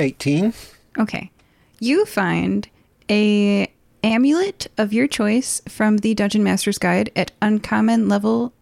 18. 0.01 0.53
Okay. 0.99 1.31
You 1.79 2.05
find 2.07 2.69
a 3.09 3.71
amulet 4.03 4.67
of 4.77 4.93
your 4.93 5.07
choice 5.07 5.63
from 5.69 5.99
the 5.99 6.13
Dungeon 6.13 6.43
Master's 6.43 6.77
Guide 6.77 7.13
at 7.15 7.31
uncommon 7.41 8.09
level 8.09 8.53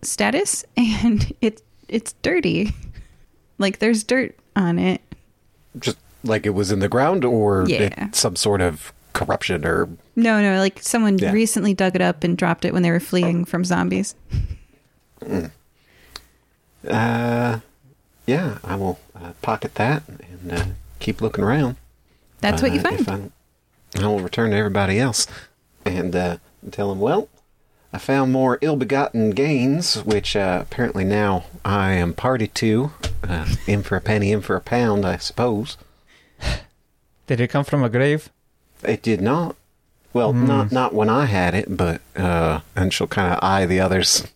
status 0.00 0.64
and 0.78 1.34
it 1.42 1.60
it's 1.88 2.14
dirty. 2.22 2.72
Like 3.58 3.80
there's 3.80 4.02
dirt 4.02 4.34
on 4.56 4.78
it. 4.78 5.02
Just 5.78 5.98
like 6.24 6.46
it 6.46 6.54
was 6.54 6.72
in 6.72 6.78
the 6.78 6.88
ground 6.88 7.22
or 7.26 7.66
Yeah. 7.68 8.08
some 8.12 8.36
sort 8.36 8.62
of 8.62 8.94
corruption 9.24 9.64
or. 9.64 9.88
No, 10.16 10.40
no, 10.40 10.58
like 10.58 10.80
someone 10.82 11.18
Yeah. 11.18 11.32
recently 11.32 11.74
dug 11.74 11.94
it 11.94 12.00
up 12.02 12.24
and 12.24 12.36
dropped 12.36 12.64
it 12.64 12.72
when 12.72 12.82
they 12.82 12.90
were 12.90 13.00
fleeing 13.00 13.44
from 13.44 13.64
zombies. 13.64 14.14
Uh, 16.88 17.60
yeah, 18.26 18.58
I 18.64 18.74
will 18.76 18.98
uh, 19.14 19.32
pocket 19.42 19.74
that 19.76 20.02
and 20.08 20.52
uh, 20.52 20.64
keep 20.98 21.20
looking 21.20 21.44
around. 21.44 21.76
That's 22.40 22.60
what 22.62 22.72
you 22.72 22.80
Uh, 22.80 22.88
if 22.92 23.06
find. 23.06 23.32
I, 23.96 24.02
I 24.02 24.06
will 24.06 24.20
return 24.20 24.50
to 24.50 24.56
everybody 24.56 24.98
else 24.98 25.26
and 25.84 26.14
uh, 26.16 26.36
tell 26.70 26.88
them, 26.88 26.98
well, 27.00 27.28
I 27.92 27.98
found 27.98 28.32
more 28.32 28.58
ill-begotten 28.62 29.30
gains, 29.30 29.96
which 30.02 30.34
uh, 30.34 30.60
apparently 30.62 31.04
now 31.04 31.44
I 31.64 31.92
am 31.92 32.14
party 32.14 32.48
to. 32.48 32.92
Uh, 33.22 33.46
in 33.68 33.82
for 33.82 33.96
a 33.96 34.00
penny, 34.00 34.32
in 34.32 34.40
for 34.40 34.56
a 34.56 34.60
pound, 34.60 35.04
I 35.04 35.18
suppose. 35.18 35.76
Did 37.28 37.40
it 37.40 37.48
come 37.48 37.64
from 37.64 37.84
a 37.84 37.88
grave? 37.88 38.30
It 38.82 39.02
did 39.02 39.20
not. 39.20 39.56
Well, 40.12 40.32
not 40.34 40.70
not 40.72 40.92
when 40.92 41.08
I 41.08 41.24
had 41.24 41.54
it, 41.54 41.74
but 41.74 42.02
uh, 42.16 42.60
and 42.76 42.92
she'll 42.92 43.06
kind 43.06 43.32
of 43.32 43.38
eye 43.42 43.64
the 43.66 43.80
others. 43.80 44.26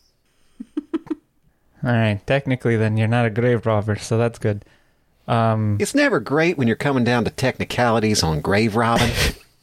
All 1.84 1.92
right, 1.92 2.20
technically, 2.26 2.76
then 2.76 2.97
you're 2.97 3.07
not 3.07 3.26
a 3.26 3.30
grave 3.30 3.64
robber, 3.66 3.97
so 3.97 4.18
that's 4.18 4.38
good. 4.40 4.64
Um, 5.28 5.76
It's 5.78 5.94
never 5.94 6.18
great 6.18 6.57
when 6.59 6.66
you're 6.66 6.76
coming 6.76 7.05
down 7.05 7.24
to 7.24 7.31
technicalities 7.31 8.23
on 8.24 8.40
grave 8.40 8.74
robbing. 8.74 9.12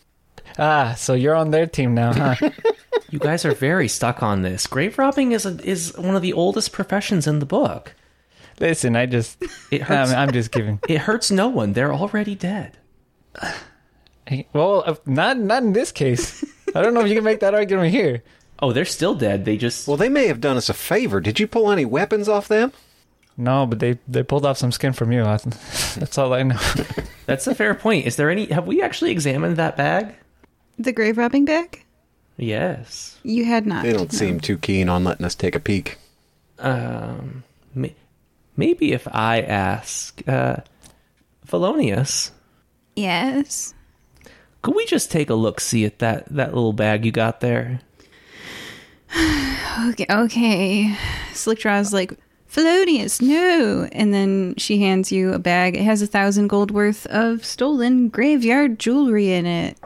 ah, 0.60 0.94
so 0.98 1.14
you're 1.16 1.36
on 1.36 1.52
their 1.52 1.66
team 1.68 1.94
now, 1.94 2.14
huh? 2.14 2.50
You 3.10 3.20
guys 3.20 3.46
are 3.46 3.54
very 3.54 3.88
stuck 3.88 4.24
on 4.24 4.42
this. 4.42 4.66
Grave 4.68 4.98
robbing 4.98 5.34
is 5.34 5.46
a, 5.46 5.60
is 5.68 5.94
one 5.98 6.16
of 6.16 6.22
the 6.24 6.34
oldest 6.34 6.72
professions 6.72 7.28
in 7.28 7.40
the 7.40 7.46
book. 7.46 7.94
Listen, 8.60 8.96
I 8.96 9.06
just, 9.06 9.38
It 9.70 9.82
hurts. 9.84 10.12
I'm, 10.12 10.18
I'm 10.30 10.32
just 10.34 10.52
giving. 10.52 10.80
it 10.88 11.00
hurts 11.00 11.30
no 11.30 11.48
one. 11.48 11.74
They're 11.74 11.94
already 11.94 12.36
dead. 12.36 12.78
Well, 14.54 14.98
not 15.06 15.38
not 15.38 15.64
in 15.64 15.74
this 15.74 15.92
case. 15.92 16.44
I 16.76 16.82
don't 16.82 16.94
know 16.94 17.02
if 17.02 17.08
you 17.10 17.16
can 17.16 17.24
make 17.24 17.42
that 17.42 17.54
argument 17.54 17.92
here. 17.92 18.24
Oh, 18.60 18.72
they're 18.72 18.86
still 18.86 19.16
dead. 19.16 19.46
They 19.46 19.58
just 19.58 19.88
well, 19.88 19.98
they 19.98 20.10
may 20.10 20.28
have 20.28 20.40
done 20.42 20.58
us 20.58 20.70
a 20.70 20.74
favor. 20.74 21.20
Did 21.20 21.40
you 21.40 21.48
pull 21.48 21.72
any 21.72 21.86
weapons 21.86 22.30
off 22.30 22.48
them? 22.48 22.72
No, 23.36 23.66
but 23.66 23.80
they 23.80 24.00
they 24.08 24.24
pulled 24.24 24.46
off 24.46 24.58
some 24.58 24.72
skin 24.72 24.94
from 24.94 25.12
you. 25.12 25.24
I- 25.24 25.38
That's 25.98 26.18
all 26.18 26.34
I 26.34 26.44
know. 26.44 26.60
That's 27.26 27.48
a 27.48 27.56
fair 27.56 27.74
point. 27.76 28.06
Is 28.06 28.16
there 28.16 28.30
any 28.30 28.46
have 28.48 28.66
we 28.68 28.82
actually 28.82 29.12
examined 29.12 29.58
that 29.58 29.76
bag? 29.78 30.16
The 30.80 30.94
grave 30.94 31.18
robbing 31.18 31.46
bag? 31.46 31.84
Yes. 32.38 33.20
You 33.24 33.46
had 33.46 33.66
not. 33.68 33.84
They 33.84 33.94
don't 33.94 34.12
no. 34.12 34.18
seem 34.18 34.40
too 34.40 34.58
keen 34.58 34.88
on 34.90 35.04
letting 35.04 35.26
us 35.26 35.36
take 35.36 35.56
a 35.56 35.60
peek. 35.60 35.98
Um 36.60 37.44
may, 37.76 37.96
maybe 38.56 38.94
if 38.94 39.08
I 39.12 39.42
ask 39.42 40.22
uh 40.28 40.58
Felonious, 41.46 42.32
Yes. 42.96 43.74
Could 44.64 44.76
we 44.76 44.86
just 44.88 45.12
take 45.12 45.30
a 45.30 45.36
look 45.36 45.60
see 45.60 45.86
at 45.86 46.00
that 46.00 46.26
that 46.34 46.56
little 46.56 46.74
bag 46.74 47.06
you 47.06 47.12
got 47.12 47.40
there? 47.42 47.80
Okay. 49.90 50.06
Okay. 50.08 50.96
Slickdraw's 51.34 51.92
like, 51.94 52.14
Felonious, 52.46 53.20
no. 53.20 53.90
And 53.92 54.14
then 54.14 54.54
she 54.58 54.78
hands 54.80 55.12
you 55.12 55.34
a 55.34 55.40
bag. 55.40 55.76
It 55.76 55.82
has 55.82 56.04
a 56.04 56.08
thousand 56.08 56.50
gold 56.50 56.70
worth 56.70 57.08
of 57.08 57.44
stolen 57.44 58.10
graveyard 58.10 58.78
jewelry 58.78 59.32
in 59.32 59.48
it. 59.48 59.80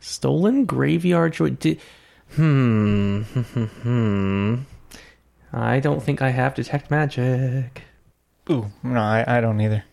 Stolen 0.00 0.64
graveyard 0.64 1.34
jewelry? 1.34 1.56
Di- 1.60 1.78
hmm. 2.30 3.22
Hmm. 3.82 4.54
I 5.52 5.80
don't 5.80 6.02
think 6.02 6.22
I 6.22 6.30
have 6.30 6.54
detect 6.54 6.90
magic. 6.90 7.82
Ooh, 8.50 8.70
no, 8.82 9.00
I, 9.00 9.36
I 9.36 9.40
don't 9.42 9.60
either. 9.60 9.84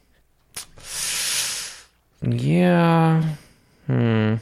Yeah. 2.22 3.36
Hmm. 3.88 4.36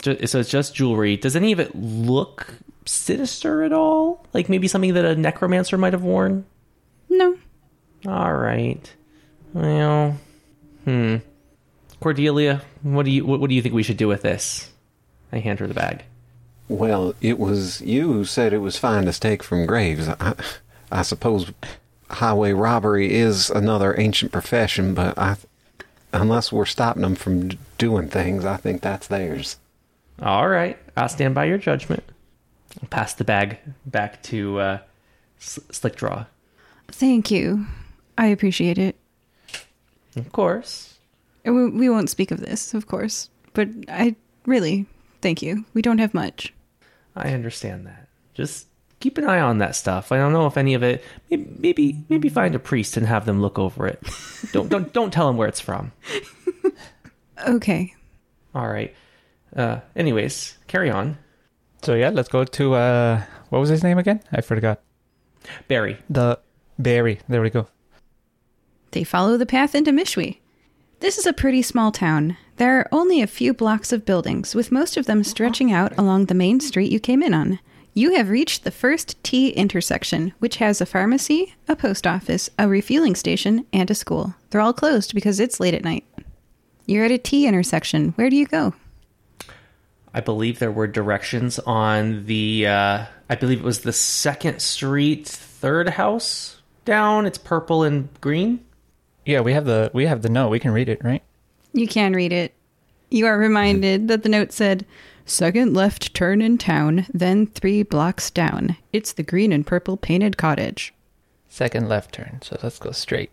Ju- 0.00 0.26
So 0.26 0.40
it's 0.40 0.50
just 0.50 0.74
jewelry. 0.74 1.16
Does 1.16 1.36
any 1.36 1.52
of 1.52 1.60
it 1.60 1.74
look 1.74 2.54
sinister 2.84 3.62
at 3.62 3.72
all? 3.72 4.24
Like 4.32 4.48
maybe 4.48 4.68
something 4.68 4.94
that 4.94 5.04
a 5.04 5.16
necromancer 5.16 5.78
might 5.78 5.92
have 5.92 6.02
worn? 6.02 6.44
No. 7.08 7.36
All 8.06 8.34
right. 8.34 8.92
Well, 9.54 10.18
hmm. 10.84 11.16
Cordelia, 12.00 12.60
what 12.82 13.04
do 13.04 13.10
you 13.10 13.24
what, 13.24 13.40
what 13.40 13.48
do 13.48 13.54
you 13.56 13.62
think 13.62 13.74
we 13.74 13.82
should 13.82 13.96
do 13.96 14.08
with 14.08 14.22
this? 14.22 14.70
I 15.32 15.38
hand 15.38 15.60
her 15.60 15.66
the 15.66 15.74
bag. 15.74 16.04
Well, 16.68 17.14
it 17.20 17.38
was 17.38 17.80
you 17.80 18.12
who 18.12 18.24
said 18.24 18.52
it 18.52 18.58
was 18.58 18.76
fine 18.76 19.06
to 19.06 19.18
take 19.18 19.42
from 19.42 19.66
graves. 19.66 20.08
I, 20.08 20.34
I 20.92 21.02
suppose 21.02 21.50
highway 22.10 22.52
robbery 22.52 23.12
is 23.12 23.50
another 23.50 23.98
ancient 23.98 24.30
profession, 24.30 24.92
but 24.94 25.16
I, 25.18 25.36
unless 26.12 26.52
we're 26.52 26.64
stopping 26.66 27.02
them 27.02 27.14
from 27.14 27.50
doing 27.78 28.08
things, 28.08 28.44
I 28.44 28.56
think 28.56 28.82
that's 28.82 29.06
theirs. 29.06 29.58
All 30.20 30.48
right, 30.48 30.78
I'll 30.96 31.08
stand 31.08 31.34
by 31.34 31.44
your 31.44 31.58
judgment. 31.58 32.02
I'll 32.82 32.88
pass 32.88 33.14
the 33.14 33.24
bag 33.24 33.58
back 33.84 34.22
to 34.24 34.58
uh, 34.58 34.78
Slickdraw. 35.40 36.26
Thank 36.88 37.30
you. 37.30 37.66
I 38.16 38.26
appreciate 38.26 38.78
it. 38.78 38.96
Of 40.16 40.32
course. 40.32 40.98
We 41.44 41.68
we 41.70 41.88
won't 41.88 42.10
speak 42.10 42.30
of 42.30 42.40
this, 42.40 42.74
of 42.74 42.86
course. 42.86 43.30
But 43.52 43.68
I 43.88 44.16
really 44.46 44.86
thank 45.20 45.42
you. 45.42 45.64
We 45.74 45.82
don't 45.82 45.98
have 45.98 46.14
much. 46.14 46.52
I 47.14 47.32
understand 47.32 47.86
that. 47.86 48.08
Just 48.34 48.66
keep 49.06 49.18
an 49.18 49.24
eye 49.24 49.38
on 49.38 49.58
that 49.58 49.76
stuff. 49.76 50.10
I 50.10 50.16
don't 50.16 50.32
know 50.32 50.48
if 50.48 50.56
any 50.56 50.74
of 50.74 50.82
it. 50.82 51.04
Maybe 51.30 51.46
maybe, 51.60 52.04
maybe 52.08 52.28
find 52.28 52.56
a 52.56 52.58
priest 52.58 52.96
and 52.96 53.06
have 53.06 53.24
them 53.24 53.40
look 53.40 53.56
over 53.56 53.86
it. 53.86 54.02
don't 54.52 54.68
don't 54.68 54.92
don't 54.92 55.12
tell 55.12 55.28
them 55.28 55.36
where 55.36 55.48
it's 55.48 55.60
from. 55.60 55.92
Okay. 57.46 57.94
All 58.54 58.66
right. 58.66 58.94
Uh, 59.54 59.80
anyways, 59.94 60.56
carry 60.68 60.90
on. 60.90 61.18
So 61.82 61.92
yeah, 61.92 62.08
let's 62.08 62.30
go 62.30 62.44
to 62.44 62.74
uh, 62.74 63.22
what 63.50 63.58
was 63.58 63.68
his 63.68 63.82
name 63.82 63.98
again? 63.98 64.22
I 64.32 64.40
forgot. 64.40 64.80
Barry. 65.68 65.98
The 66.08 66.40
Barry. 66.78 67.20
There 67.28 67.42
we 67.42 67.50
go. 67.50 67.66
They 68.92 69.04
follow 69.04 69.36
the 69.36 69.44
path 69.44 69.74
into 69.74 69.92
Mishwi. 69.92 70.38
This 71.00 71.18
is 71.18 71.26
a 71.26 71.34
pretty 71.34 71.60
small 71.60 71.92
town. 71.92 72.38
There 72.56 72.78
are 72.78 72.88
only 72.90 73.20
a 73.20 73.26
few 73.26 73.52
blocks 73.52 73.92
of 73.92 74.06
buildings, 74.06 74.54
with 74.54 74.72
most 74.72 74.96
of 74.96 75.04
them 75.04 75.22
stretching 75.22 75.70
out 75.70 75.92
along 75.98 76.24
the 76.24 76.34
main 76.34 76.58
street 76.58 76.90
you 76.90 76.98
came 76.98 77.22
in 77.22 77.34
on. 77.34 77.58
You 77.98 78.14
have 78.16 78.28
reached 78.28 78.64
the 78.64 78.70
first 78.70 79.16
T 79.24 79.48
intersection, 79.48 80.34
which 80.38 80.56
has 80.56 80.82
a 80.82 80.86
pharmacy, 80.86 81.54
a 81.66 81.74
post 81.74 82.06
office, 82.06 82.50
a 82.58 82.68
refueling 82.68 83.14
station, 83.14 83.64
and 83.72 83.90
a 83.90 83.94
school. 83.94 84.34
They're 84.50 84.60
all 84.60 84.74
closed 84.74 85.14
because 85.14 85.40
it's 85.40 85.60
late 85.60 85.72
at 85.72 85.82
night. 85.82 86.04
You're 86.84 87.06
at 87.06 87.10
a 87.10 87.16
T 87.16 87.46
intersection. 87.46 88.10
Where 88.16 88.28
do 88.28 88.36
you 88.36 88.44
go? 88.44 88.74
I 90.12 90.20
believe 90.20 90.58
there 90.58 90.70
were 90.70 90.86
directions 90.86 91.58
on 91.60 92.26
the. 92.26 92.66
Uh, 92.66 93.04
I 93.30 93.34
believe 93.34 93.60
it 93.60 93.64
was 93.64 93.80
the 93.80 93.94
second 93.94 94.60
street, 94.60 95.26
third 95.26 95.88
house 95.88 96.60
down. 96.84 97.24
It's 97.24 97.38
purple 97.38 97.82
and 97.82 98.10
green. 98.20 98.62
Yeah, 99.24 99.40
we 99.40 99.54
have 99.54 99.64
the 99.64 99.90
we 99.94 100.04
have 100.04 100.20
the 100.20 100.28
note. 100.28 100.50
We 100.50 100.60
can 100.60 100.72
read 100.72 100.90
it, 100.90 101.02
right? 101.02 101.22
You 101.72 101.88
can 101.88 102.12
read 102.12 102.34
it. 102.34 102.52
You 103.08 103.24
are 103.24 103.38
reminded 103.38 104.08
that 104.08 104.22
the 104.22 104.28
note 104.28 104.52
said, 104.52 104.84
Second 105.28 105.74
left 105.74 106.14
turn 106.14 106.40
in 106.40 106.56
town, 106.56 107.04
then 107.12 107.48
three 107.48 107.82
blocks 107.82 108.30
down. 108.30 108.76
It's 108.92 109.12
the 109.12 109.24
green 109.24 109.52
and 109.52 109.66
purple 109.66 109.96
painted 109.96 110.36
cottage. 110.36 110.94
Second 111.48 111.88
left 111.88 112.14
turn. 112.14 112.38
So 112.42 112.56
let's 112.62 112.78
go 112.78 112.92
straight. 112.92 113.30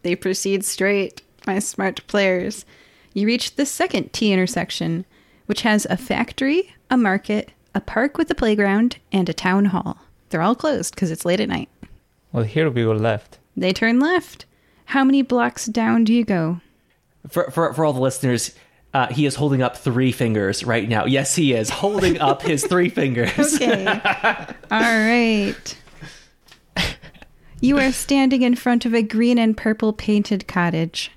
They 0.00 0.16
proceed 0.16 0.64
straight, 0.64 1.20
my 1.46 1.58
smart 1.58 2.06
players. 2.06 2.64
You 3.12 3.26
reach 3.26 3.56
the 3.56 3.66
second 3.66 4.14
T 4.14 4.32
intersection, 4.32 5.04
which 5.44 5.60
has 5.62 5.86
a 5.90 5.98
factory, 5.98 6.74
a 6.90 6.96
market, 6.96 7.52
a 7.74 7.80
park 7.82 8.16
with 8.16 8.30
a 8.30 8.34
playground, 8.34 8.96
and 9.12 9.28
a 9.28 9.34
town 9.34 9.66
hall. 9.66 9.98
They're 10.30 10.42
all 10.42 10.54
closed 10.54 10.94
because 10.94 11.10
it's 11.10 11.26
late 11.26 11.40
at 11.40 11.50
night. 11.50 11.68
Well, 12.32 12.44
here 12.44 12.70
we 12.70 12.82
go 12.82 12.92
left. 12.92 13.38
They 13.56 13.72
turn 13.72 14.00
left. 14.00 14.46
How 14.86 15.04
many 15.04 15.20
blocks 15.20 15.66
down 15.66 16.04
do 16.04 16.14
you 16.14 16.24
go? 16.24 16.60
For 17.28 17.50
for 17.50 17.74
for 17.74 17.84
all 17.84 17.92
the 17.92 18.00
listeners, 18.00 18.54
uh, 18.96 19.06
he 19.12 19.26
is 19.26 19.34
holding 19.34 19.60
up 19.62 19.76
three 19.76 20.10
fingers 20.12 20.64
right 20.64 20.88
now. 20.88 21.04
Yes, 21.04 21.34
he 21.36 21.52
is 21.52 21.68
holding 21.68 22.18
up 22.20 22.40
his 22.42 22.64
three 22.66 22.88
fingers. 23.00 23.54
Okay. 23.56 23.86
All 24.70 24.80
right. 24.80 25.76
You 27.60 27.78
are 27.78 27.92
standing 27.92 28.42
in 28.42 28.54
front 28.54 28.84
of 28.86 28.94
a 28.94 29.02
green 29.02 29.38
and 29.38 29.56
purple 29.56 29.92
painted 29.92 30.46
cottage. 30.46 31.10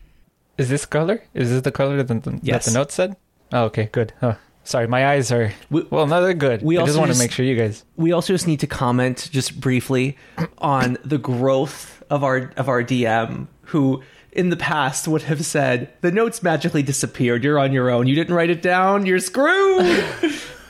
Is 0.57 0.69
this 0.69 0.85
color? 0.85 1.23
Is 1.33 1.49
this 1.51 1.61
the 1.61 1.71
color 1.71 2.01
that 2.01 2.07
the, 2.23 2.39
Yes. 2.41 2.65
that 2.65 2.71
the 2.71 2.79
note 2.79 2.91
said? 2.91 3.15
Oh, 3.51 3.63
okay, 3.65 3.89
good. 3.91 4.13
Oh, 4.21 4.35
sorry, 4.63 4.87
my 4.87 5.07
eyes 5.07 5.31
are 5.31 5.51
We- 5.69 5.85
well. 5.89 6.07
No, 6.07 6.21
they're 6.21 6.33
good. 6.33 6.61
we 6.61 6.77
I 6.77 6.85
just 6.85 6.97
want 6.97 7.11
to 7.11 7.17
make 7.17 7.31
sure 7.31 7.45
you 7.45 7.55
guys. 7.55 7.83
We 7.97 8.11
also 8.11 8.33
just 8.33 8.47
need 8.47 8.59
to 8.61 8.67
comment 8.67 9.29
just 9.31 9.59
briefly 9.59 10.17
on 10.57 10.97
the 11.03 11.17
growth 11.17 12.03
of 12.09 12.23
our 12.23 12.51
of 12.57 12.67
our 12.69 12.83
DM, 12.83 13.47
who 13.63 14.01
in 14.31 14.49
the 14.49 14.57
past 14.57 15.07
would 15.07 15.23
have 15.23 15.45
said 15.45 15.91
the 16.01 16.11
notes 16.11 16.43
magically 16.43 16.83
disappeared. 16.83 17.43
You're 17.43 17.59
on 17.59 17.71
your 17.71 17.89
own. 17.89 18.07
You 18.07 18.15
didn't 18.15 18.35
write 18.35 18.49
it 18.49 18.61
down. 18.61 19.05
You're 19.05 19.19
screwed. 19.19 20.03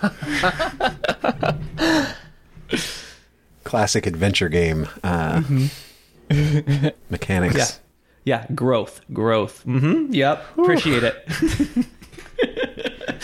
Classic 3.63 4.05
adventure 4.07 4.49
game 4.49 4.87
uh, 5.03 5.41
mechanics. 7.09 7.79
Yeah. 8.23 8.45
yeah, 8.47 8.55
growth, 8.55 9.01
growth. 9.13 9.63
Mm-hmm. 9.65 10.13
Yep, 10.13 10.45
appreciate 10.57 11.03
it. 11.03 11.85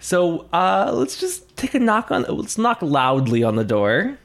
so 0.00 0.48
uh, 0.52 0.90
let's 0.94 1.20
just 1.20 1.56
take 1.56 1.74
a 1.74 1.78
knock 1.78 2.10
on. 2.10 2.24
Let's 2.28 2.58
knock 2.58 2.82
loudly 2.82 3.42
on 3.44 3.56
the 3.56 3.64
door. 3.64 4.18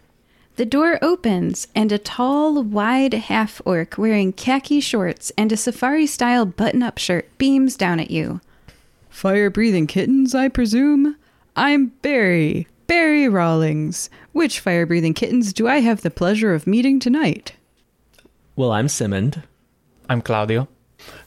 The 0.59 0.65
door 0.65 0.99
opens, 1.01 1.69
and 1.73 1.89
a 1.89 1.97
tall, 1.97 2.61
wide 2.61 3.13
half 3.13 3.61
orc 3.63 3.97
wearing 3.97 4.33
khaki 4.33 4.81
shorts 4.81 5.31
and 5.37 5.53
a 5.53 5.55
safari 5.55 6.05
style 6.05 6.45
button 6.45 6.83
up 6.83 6.97
shirt 6.97 7.29
beams 7.37 7.77
down 7.77 8.01
at 8.01 8.11
you. 8.11 8.41
Fire 9.09 9.49
breathing 9.49 9.87
kittens, 9.87 10.35
I 10.35 10.49
presume? 10.49 11.15
I'm 11.55 11.93
Barry, 12.01 12.67
Barry 12.87 13.29
Rawlings. 13.29 14.09
Which 14.33 14.59
fire 14.59 14.85
breathing 14.85 15.13
kittens 15.13 15.53
do 15.53 15.65
I 15.65 15.79
have 15.79 16.01
the 16.01 16.11
pleasure 16.11 16.53
of 16.53 16.67
meeting 16.67 16.99
tonight? 16.99 17.53
Well, 18.57 18.73
I'm 18.73 18.89
Simond. 18.89 19.43
I'm 20.09 20.21
Claudio. 20.21 20.67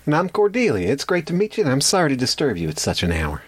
And 0.05 0.15
I'm 0.15 0.29
Cordelia. 0.29 0.91
It's 0.91 1.07
great 1.07 1.25
to 1.29 1.33
meet 1.33 1.57
you, 1.57 1.65
and 1.65 1.73
I'm 1.73 1.81
sorry 1.81 2.11
to 2.11 2.17
disturb 2.17 2.59
you 2.59 2.69
at 2.69 2.79
such 2.79 3.03
an 3.03 3.13
hour. 3.13 3.43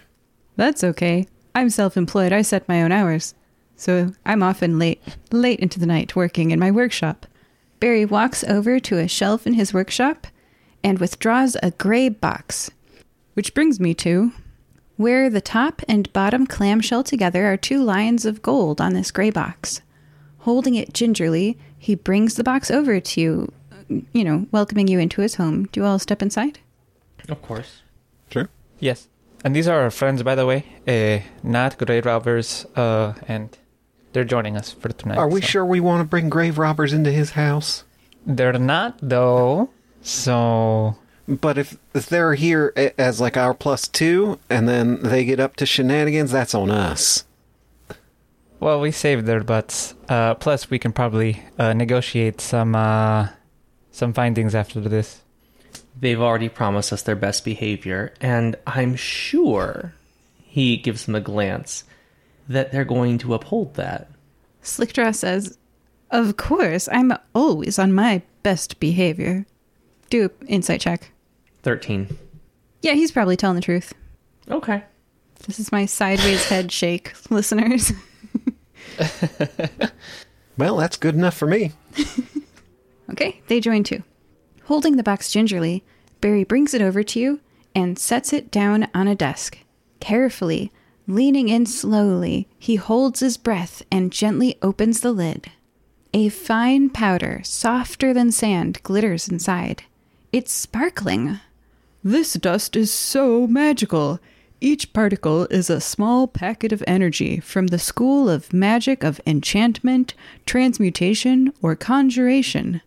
That's 0.57 0.83
okay. 0.83 1.27
I'm 1.55 1.69
self 1.69 1.99
employed, 1.99 2.33
I 2.33 2.41
set 2.41 2.71
my 2.71 2.83
own 2.83 2.91
hours. 2.91 3.35
So 3.77 4.13
I'm 4.25 4.43
often 4.43 4.79
late, 4.79 5.03
late 5.33 5.61
into 5.61 5.81
the 5.81 5.87
night 5.87 6.17
working 6.17 6.51
in 6.51 6.59
my 6.59 6.71
workshop. 6.71 7.27
Barry 7.81 8.05
walks 8.05 8.45
over 8.45 8.79
to 8.81 8.99
a 8.99 9.09
shelf 9.09 9.47
in 9.47 9.55
his 9.55 9.75
workshop 9.75 10.27
and 10.83 10.99
withdraws 10.99 11.57
a 11.63 11.71
gray 11.73 12.09
box. 12.09 12.71
Which 13.35 13.55
brings 13.55 13.81
me 13.81 13.95
to 13.95 14.33
where 14.97 15.29
the 15.29 15.41
top 15.41 15.83
and 15.89 16.13
bottom 16.13 16.47
clamshell 16.47 17.03
together 17.03 17.47
are 17.47 17.57
two 17.57 17.83
lines 17.83 18.25
of 18.25 18.43
gold 18.43 18.81
on 18.81 18.93
this 18.93 19.11
gray 19.11 19.31
box. 19.31 19.81
Holding 20.39 20.77
it 20.77 20.93
gingerly, 20.93 21.59
he 21.79 21.95
brings 21.95 22.37
the 22.37 22.45
box 22.45 22.71
over 22.71 23.01
to 23.01 23.21
you, 23.21 23.53
you 24.13 24.25
know, 24.25 24.47
welcoming 24.53 24.87
you 24.87 24.99
into 24.99 25.21
his 25.21 25.35
home. 25.35 25.65
Do 25.73 25.81
you 25.81 25.87
all 25.87 25.99
step 25.99 26.23
inside? 26.23 26.61
Of 27.29 27.43
course. 27.43 27.83
Sure. 28.31 28.49
Yes, 28.79 29.09
and 29.43 29.55
these 29.55 29.67
are 29.67 29.81
our 29.81 29.91
friends, 29.91 30.23
by 30.23 30.35
the 30.35 30.47
way. 30.47 30.65
Uh, 30.87 31.25
Nat, 31.43 31.77
Grey 31.79 32.01
Robbers, 32.01 32.67
uh, 32.77 33.15
and 33.27 33.57
they're 34.15 34.25
joining 34.25 34.57
us 34.57 34.73
for 34.73 34.89
tonight. 34.89 35.19
Are 35.19 35.29
we 35.29 35.43
so- 35.43 35.47
sure 35.47 35.67
we 35.67 35.81
want 35.81 36.01
to 36.01 36.05
bring 36.09 36.31
grave 36.31 36.57
robbers 36.57 36.93
into 36.95 37.13
his 37.13 37.33
house? 37.33 37.85
They're 38.25 38.55
not 38.55 38.97
though. 39.03 39.69
So 40.01 40.97
But 41.29 41.59
if, 41.59 41.77
if 41.95 42.07
they're 42.07 42.35
here 42.35 42.73
as 42.99 43.21
like 43.21 43.37
our 43.37 43.53
plus 43.55 43.87
two, 43.89 44.39
and 44.49 44.67
then 44.69 45.03
they 45.03 45.25
get 45.25 45.41
up 45.41 45.57
to 45.57 45.67
shenanigans, 45.67 46.31
that's 46.31 46.55
on 46.55 46.71
us. 46.71 47.25
well, 48.61 48.81
we 48.81 48.91
saved 48.91 49.27
their 49.27 49.43
butts. 49.43 49.95
Uh, 50.09 50.35
plus, 50.35 50.71
we 50.71 50.79
can 50.79 50.93
probably 50.93 51.43
uh, 51.59 51.73
negotiate 51.75 52.41
some 52.41 52.75
uh, 52.75 53.29
some 53.91 54.13
findings 54.13 54.55
after 54.55 54.81
this. 54.81 55.21
They've 55.99 56.21
already 56.21 56.49
promised 56.49 56.93
us 56.93 57.03
their 57.03 57.17
best 57.17 57.45
behavior, 57.45 58.13
and 58.21 58.57
I'm 58.67 58.97
sure 58.97 59.95
he 60.43 60.77
gives 60.77 61.07
them 61.07 61.15
a 61.15 61.21
glance 61.21 61.85
that 62.49 62.73
they're 62.73 62.85
going 62.85 63.19
to 63.19 63.35
uphold 63.35 63.75
that. 63.75 64.11
Slickdraw 64.63 65.15
says, 65.15 65.59
Of 66.11 66.37
course, 66.37 66.89
I'm 66.91 67.13
always 67.35 67.79
on 67.79 67.93
my 67.93 68.23
best 68.43 68.81
behavior. 68.81 69.47
Do 70.11 70.31
insight 70.47 70.81
check. 70.81 71.11
13. 71.63 72.17
Yeah, 72.83 72.93
he's 72.93 73.13
probably 73.13 73.37
telling 73.37 73.57
the 73.57 73.63
truth. 73.63 73.93
Okay. 74.51 74.83
This 75.47 75.59
is 75.59 75.73
my 75.73 75.87
sideways 75.87 76.47
head 76.49 76.71
shake, 76.81 77.15
listeners. 77.31 77.93
Well, 80.57 80.77
that's 80.77 80.97
good 80.97 81.15
enough 81.15 81.37
for 81.37 81.47
me. 81.47 81.73
Okay, 83.11 83.43
they 83.49 83.61
join 83.61 83.85
too. 83.85 84.03
Holding 84.65 84.97
the 84.97 85.03
box 85.03 85.31
gingerly, 85.31 85.85
Barry 86.23 86.43
brings 86.43 86.73
it 86.73 86.81
over 86.81 87.03
to 87.03 87.21
you 87.21 87.41
and 87.75 87.99
sets 87.99 88.33
it 88.33 88.51
down 88.51 88.89
on 88.95 89.07
a 89.07 89.15
desk. 89.15 89.59
Carefully, 90.01 90.73
leaning 91.07 91.49
in 91.49 91.67
slowly, 91.67 92.49
he 92.59 92.77
holds 92.77 93.21
his 93.21 93.37
breath 93.37 93.83
and 93.91 94.13
gently 94.13 94.57
opens 94.63 95.01
the 95.01 95.13
lid. 95.13 95.51
A 96.13 96.29
fine 96.29 96.91
powder, 96.91 97.41
softer 97.45 98.15
than 98.15 98.31
sand, 98.31 98.83
glitters 98.83 99.29
inside. 99.29 99.83
It's 100.33 100.53
sparkling. 100.53 101.41
This 102.03 102.35
dust 102.35 102.77
is 102.77 102.93
so 102.93 103.47
magical. 103.47 104.21
Each 104.61 104.93
particle 104.93 105.47
is 105.47 105.69
a 105.69 105.81
small 105.81 106.27
packet 106.27 106.73
of 106.73 106.85
energy 106.87 107.41
from 107.41 107.67
the 107.67 107.79
school 107.79 108.31
of 108.31 108.53
magic 108.53 109.03
of 109.03 109.21
enchantment, 109.27 110.15
transmutation, 110.47 111.53
or 111.61 111.75
conjuration. 111.75 112.81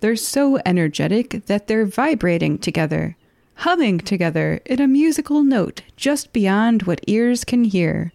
They're 0.00 0.16
so 0.16 0.58
energetic 0.64 1.46
that 1.46 1.66
they're 1.66 1.84
vibrating 1.84 2.58
together, 2.58 3.16
humming 3.60 3.98
together 3.98 4.58
in 4.64 4.80
a 4.80 4.88
musical 4.88 5.42
note 5.44 5.82
just 5.94 6.32
beyond 6.32 6.84
what 6.84 7.00
ears 7.06 7.44
can 7.44 7.64
hear. 7.64 8.10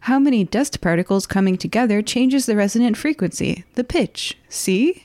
How 0.00 0.18
many 0.18 0.44
dust 0.44 0.80
particles 0.80 1.26
coming 1.26 1.58
together 1.58 2.00
changes 2.00 2.46
the 2.46 2.56
resonant 2.56 2.96
frequency, 2.96 3.64
the 3.74 3.84
pitch. 3.84 4.38
See? 4.48 5.04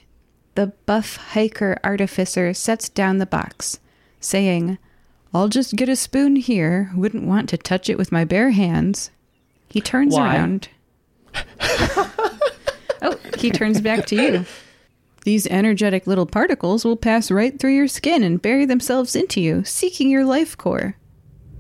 The 0.56 0.68
buff 0.86 1.18
hiker 1.18 1.80
artificer 1.84 2.54
sets 2.54 2.88
down 2.88 3.18
the 3.18 3.26
box, 3.26 3.82
saying, 4.22 4.78
I'll 5.34 5.50
just 5.50 5.76
get 5.76 5.90
a 5.90 5.98
spoon 5.98 6.38
here. 6.38 6.90
Wouldn't 6.96 7.28
want 7.28 7.50
to 7.50 7.58
touch 7.58 7.90
it 7.90 7.98
with 7.98 8.12
my 8.12 8.24
bare 8.24 8.52
hands. 8.52 9.12
He 9.68 9.82
turns 9.82 10.14
Why? 10.14 10.34
around. 10.34 10.70
oh, 13.02 13.20
he 13.38 13.52
turns 13.52 13.82
back 13.82 14.06
to 14.06 14.16
you. 14.16 14.46
These 15.24 15.48
energetic 15.48 16.06
little 16.06 16.26
particles 16.26 16.84
will 16.84 16.98
pass 16.98 17.32
right 17.32 17.58
through 17.58 17.76
your 17.76 17.88
skin 17.88 18.24
and 18.24 18.42
bury 18.42 18.66
themselves 18.66 19.16
into 19.16 19.40
you, 19.40 19.64
seeking 19.64 20.10
your 20.10 20.26
life 20.26 20.58
core. 20.58 20.98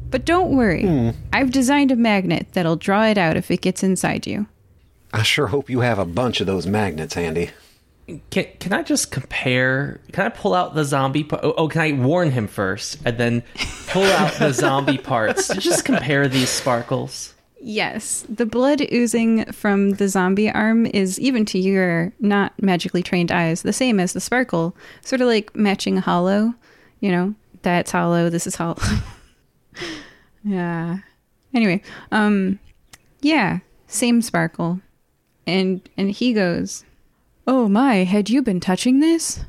But 0.09 0.25
don't 0.25 0.55
worry, 0.55 0.83
hmm. 0.83 1.09
I've 1.31 1.51
designed 1.51 1.91
a 1.91 1.95
magnet 1.95 2.47
that'll 2.53 2.75
draw 2.75 3.05
it 3.05 3.17
out 3.17 3.37
if 3.37 3.49
it 3.49 3.61
gets 3.61 3.81
inside 3.81 4.27
you. 4.27 4.47
I 5.13 5.23
sure 5.23 5.47
hope 5.47 5.69
you 5.69 5.79
have 5.79 5.97
a 5.99 6.05
bunch 6.05 6.41
of 6.41 6.47
those 6.47 6.67
magnets 6.67 7.13
handy. 7.13 7.51
Can, 8.29 8.45
can 8.59 8.73
I 8.73 8.83
just 8.83 9.11
compare? 9.11 10.01
Can 10.11 10.25
I 10.25 10.29
pull 10.29 10.53
out 10.53 10.75
the 10.75 10.83
zombie? 10.83 11.23
pa- 11.23 11.39
Oh, 11.41 11.53
oh, 11.57 11.67
can 11.69 11.81
I 11.81 11.91
warn 11.93 12.31
him 12.31 12.47
first 12.47 12.97
and 13.05 13.17
then 13.17 13.43
pull 13.87 14.03
out 14.03 14.33
the 14.33 14.51
zombie 14.53 14.97
parts? 14.97 15.47
Just 15.55 15.85
compare 15.85 16.27
these 16.27 16.49
sparkles. 16.49 17.32
Yes, 17.65 18.25
the 18.27 18.45
blood 18.45 18.81
oozing 18.91 19.45
from 19.53 19.91
the 19.91 20.09
zombie 20.09 20.51
arm 20.51 20.85
is, 20.85 21.17
even 21.17 21.45
to 21.45 21.57
your 21.57 22.11
not 22.19 22.51
magically 22.61 23.01
trained 23.01 23.31
eyes, 23.31 23.61
the 23.61 23.71
same 23.71 24.01
as 24.01 24.11
the 24.11 24.19
sparkle, 24.19 24.75
sort 25.01 25.21
of 25.21 25.27
like 25.27 25.55
matching 25.55 25.95
hollow. 25.95 26.55
You 26.99 27.11
know, 27.11 27.35
that's 27.61 27.91
hollow, 27.91 28.29
this 28.29 28.47
is 28.47 28.55
hollow. 28.55 28.81
yeah. 30.43 30.97
Anyway, 31.53 31.81
um, 32.11 32.59
yeah, 33.21 33.59
same 33.87 34.21
sparkle. 34.21 34.81
And 35.47 35.87
and 35.95 36.11
he 36.11 36.33
goes, 36.33 36.83
Oh 37.47 37.69
my, 37.69 38.03
had 38.03 38.29
you 38.29 38.41
been 38.41 38.59
touching 38.59 38.99
this? 38.99 39.39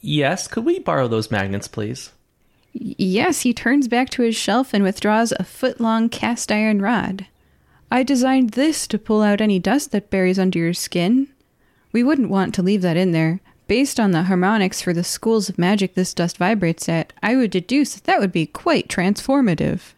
Yes, 0.00 0.46
could 0.46 0.64
we 0.64 0.78
borrow 0.78 1.08
those 1.08 1.32
magnets, 1.32 1.66
please? 1.66 2.12
Yes, 2.72 3.42
he 3.42 3.52
turns 3.52 3.88
back 3.88 4.10
to 4.10 4.22
his 4.22 4.36
shelf 4.36 4.72
and 4.72 4.84
withdraws 4.84 5.32
a 5.32 5.44
foot 5.44 5.80
long 5.80 6.08
cast 6.08 6.52
iron 6.52 6.80
rod. 6.80 7.26
I 7.90 8.02
designed 8.02 8.50
this 8.50 8.86
to 8.88 8.98
pull 8.98 9.22
out 9.22 9.40
any 9.40 9.58
dust 9.58 9.90
that 9.90 10.10
buries 10.10 10.38
under 10.38 10.58
your 10.58 10.74
skin. 10.74 11.28
We 11.92 12.04
wouldn't 12.04 12.30
want 12.30 12.54
to 12.54 12.62
leave 12.62 12.82
that 12.82 12.96
in 12.96 13.10
there. 13.10 13.40
Based 13.66 13.98
on 13.98 14.12
the 14.12 14.24
harmonics 14.24 14.82
for 14.82 14.92
the 14.92 15.04
schools 15.04 15.48
of 15.48 15.58
magic 15.58 15.94
this 15.94 16.14
dust 16.14 16.38
vibrates 16.38 16.88
at, 16.88 17.12
I 17.22 17.36
would 17.36 17.50
deduce 17.50 17.94
that 17.94 18.04
that 18.04 18.20
would 18.20 18.32
be 18.32 18.46
quite 18.46 18.88
transformative. 18.88 19.94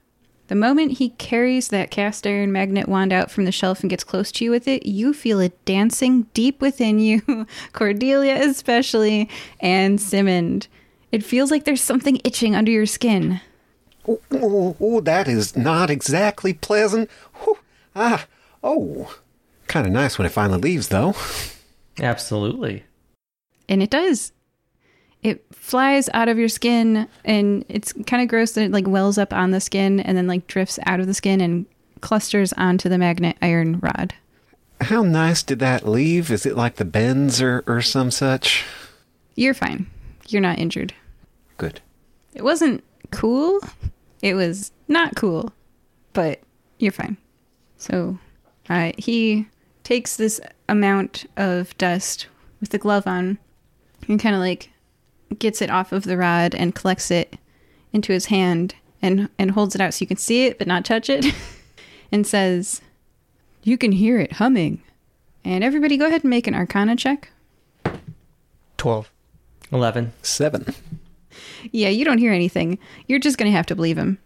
The 0.49 0.55
moment 0.55 0.99
he 0.99 1.11
carries 1.11 1.69
that 1.69 1.91
cast 1.91 2.27
iron 2.27 2.53
magnet 2.53 2.89
wand 2.89 3.13
out 3.13 3.31
from 3.31 3.47
the 3.47 3.53
shelf 3.53 3.81
and 3.81 3.89
gets 3.89 4.05
close 4.05 4.31
to 4.33 4.45
you 4.45 4.51
with 4.51 4.69
it, 4.69 4.85
you 4.85 5.15
feel 5.15 5.41
it 5.41 5.65
dancing 5.65 6.27
deep 6.35 6.61
within 6.61 6.99
you, 6.99 7.47
Cordelia 7.73 8.37
especially, 8.43 9.31
and 9.61 9.99
Simond. 9.99 10.69
It 11.13 11.23
feels 11.23 11.51
like 11.51 11.65
there's 11.65 11.83
something 11.83 12.21
itching 12.25 12.57
under 12.57 12.73
your 12.73 12.87
skin. 12.87 13.41
Oh, 14.09 14.21
oh, 14.33 14.77
oh, 14.81 15.01
that 15.03 15.29
is 15.29 15.57
not 15.57 15.91
exactly 15.91 16.55
pleasant. 16.55 17.11
Whew. 17.45 17.59
Ah, 17.95 18.27
oh. 18.65 19.15
Kind 19.69 19.87
of 19.87 19.93
nice 19.93 20.19
when 20.19 20.27
it 20.27 20.33
finally 20.33 20.59
leaves, 20.59 20.89
though. 20.89 21.15
Absolutely. 22.01 22.85
And 23.69 23.83
it 23.83 23.91
does. 23.91 24.33
It 25.23 25.45
flies 25.53 26.09
out 26.15 26.29
of 26.29 26.39
your 26.39 26.49
skin 26.49 27.07
and 27.25 27.65
it's 27.69 27.93
kind 28.07 28.23
of 28.23 28.29
gross 28.29 28.53
that 28.53 28.65
it 28.65 28.73
like 28.73 28.89
wells 28.89 29.19
up 29.19 29.33
on 29.33 29.53
the 29.53 29.61
skin 29.61 30.01
and 30.01 30.17
then 30.17 30.27
like 30.27 30.49
drifts 30.49 30.81
out 30.85 30.99
of 30.99 31.07
the 31.07 31.15
skin 31.15 31.41
and 31.41 31.67
clusters 32.01 32.53
onto 32.55 32.89
the 32.89 32.99
magnet 32.99 33.37
iron 33.41 33.79
rod. 33.79 34.15
How 34.81 35.03
nice 35.03 35.45
did 35.45 35.61
that 35.61 35.87
leave? 35.87 36.33
Is 36.33 36.45
it 36.45 36.57
like 36.57 36.75
the 36.77 36.85
bends 36.85 37.41
or, 37.41 37.63
or 37.69 37.83
some 37.83 38.11
such? 38.11 38.65
You're 39.37 39.55
fine. 39.55 39.87
You're 40.27 40.43
not 40.43 40.59
injured. 40.59 40.93
Good. 41.63 41.81
It 42.35 42.43
wasn't 42.43 42.83
cool. 43.13 43.61
It 44.21 44.35
was 44.35 44.73
not 44.89 45.15
cool, 45.15 45.53
but 46.13 46.41
you're 46.81 46.91
fine. 46.91 47.17
So 47.77 48.19
uh, 48.69 48.91
he 48.99 49.47
takes 49.85 50.17
this 50.17 50.41
amount 50.69 51.25
of 51.37 51.79
dust 51.79 52.27
with 52.61 52.71
the 52.71 52.79
glove 52.79 53.07
on 53.07 53.39
and 54.09 54.19
kind 54.19 54.35
of 54.35 54.41
like 54.41 54.71
gets 55.39 55.63
it 55.63 55.71
off 55.71 55.93
of 55.93 56.03
the 56.03 56.17
rod 56.17 56.53
and 56.57 56.75
collects 56.75 57.13
it 57.13 57.37
into 57.93 58.13
his 58.13 58.27
hand 58.27 58.75
and 59.01 59.29
and 59.39 59.53
holds 59.53 59.77
it 59.77 59.81
out 59.81 59.95
so 59.95 60.03
you 60.03 60.09
can 60.09 60.17
see 60.17 60.47
it 60.47 60.59
but 60.59 60.67
not 60.67 60.85
touch 60.85 61.09
it 61.09 61.25
and 62.13 62.27
says 62.27 62.81
You 63.63 63.79
can 63.79 63.93
hear 63.93 64.19
it 64.19 64.33
humming. 64.33 64.83
and 65.45 65.63
everybody 65.63 65.97
go 65.97 66.07
ahead 66.07 66.25
and 66.25 66.31
make 66.31 66.49
an 66.49 66.55
arcana 66.57 66.97
check 66.97 67.31
12. 68.79 69.13
11. 69.71 70.13
Seven. 70.23 70.75
Yeah 71.71 71.89
you 71.89 72.05
don't 72.05 72.19
hear 72.19 72.33
anything 72.33 72.79
you're 73.07 73.19
just 73.19 73.39
gonna 73.39 73.51
have 73.51 73.67
to 73.67 73.75
believe 73.75 73.99
him 73.99 74.19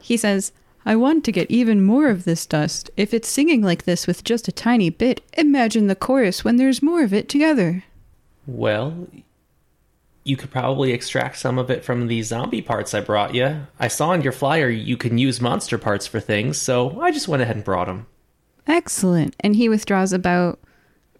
he 0.00 0.16
says 0.16 0.52
I 0.88 0.96
want 0.96 1.22
to 1.24 1.32
get 1.32 1.50
even 1.50 1.82
more 1.82 2.08
of 2.08 2.24
this 2.24 2.46
dust. 2.46 2.90
If 2.96 3.12
it's 3.12 3.28
singing 3.28 3.60
like 3.60 3.84
this 3.84 4.06
with 4.06 4.24
just 4.24 4.48
a 4.48 4.52
tiny 4.52 4.88
bit, 4.88 5.20
imagine 5.36 5.86
the 5.86 5.94
chorus 5.94 6.44
when 6.44 6.56
there's 6.56 6.82
more 6.82 7.02
of 7.02 7.12
it 7.12 7.28
together. 7.28 7.84
Well, 8.46 9.06
you 10.24 10.36
could 10.36 10.50
probably 10.50 10.92
extract 10.92 11.36
some 11.36 11.58
of 11.58 11.70
it 11.70 11.84
from 11.84 12.06
the 12.06 12.22
zombie 12.22 12.62
parts 12.62 12.94
I 12.94 13.00
brought 13.00 13.34
you. 13.34 13.66
I 13.78 13.88
saw 13.88 14.10
on 14.10 14.22
your 14.22 14.32
flyer 14.32 14.70
you 14.70 14.96
can 14.96 15.18
use 15.18 15.42
monster 15.42 15.76
parts 15.76 16.06
for 16.06 16.20
things, 16.20 16.56
so 16.56 17.00
I 17.02 17.10
just 17.10 17.28
went 17.28 17.42
ahead 17.42 17.56
and 17.56 17.64
brought 17.64 17.86
them. 17.86 18.06
Excellent. 18.66 19.36
and 19.40 19.56
he 19.56 19.68
withdraws 19.68 20.12
about 20.12 20.58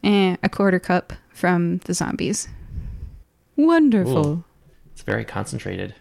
eh, 0.04 0.36
a 0.42 0.48
quarter 0.48 0.78
cup 0.78 1.12
from 1.30 1.78
the 1.84 1.94
zombies 1.94 2.48
Wonderful. 3.56 4.26
Ooh. 4.26 4.44
Very 5.08 5.24
concentrated. 5.24 5.94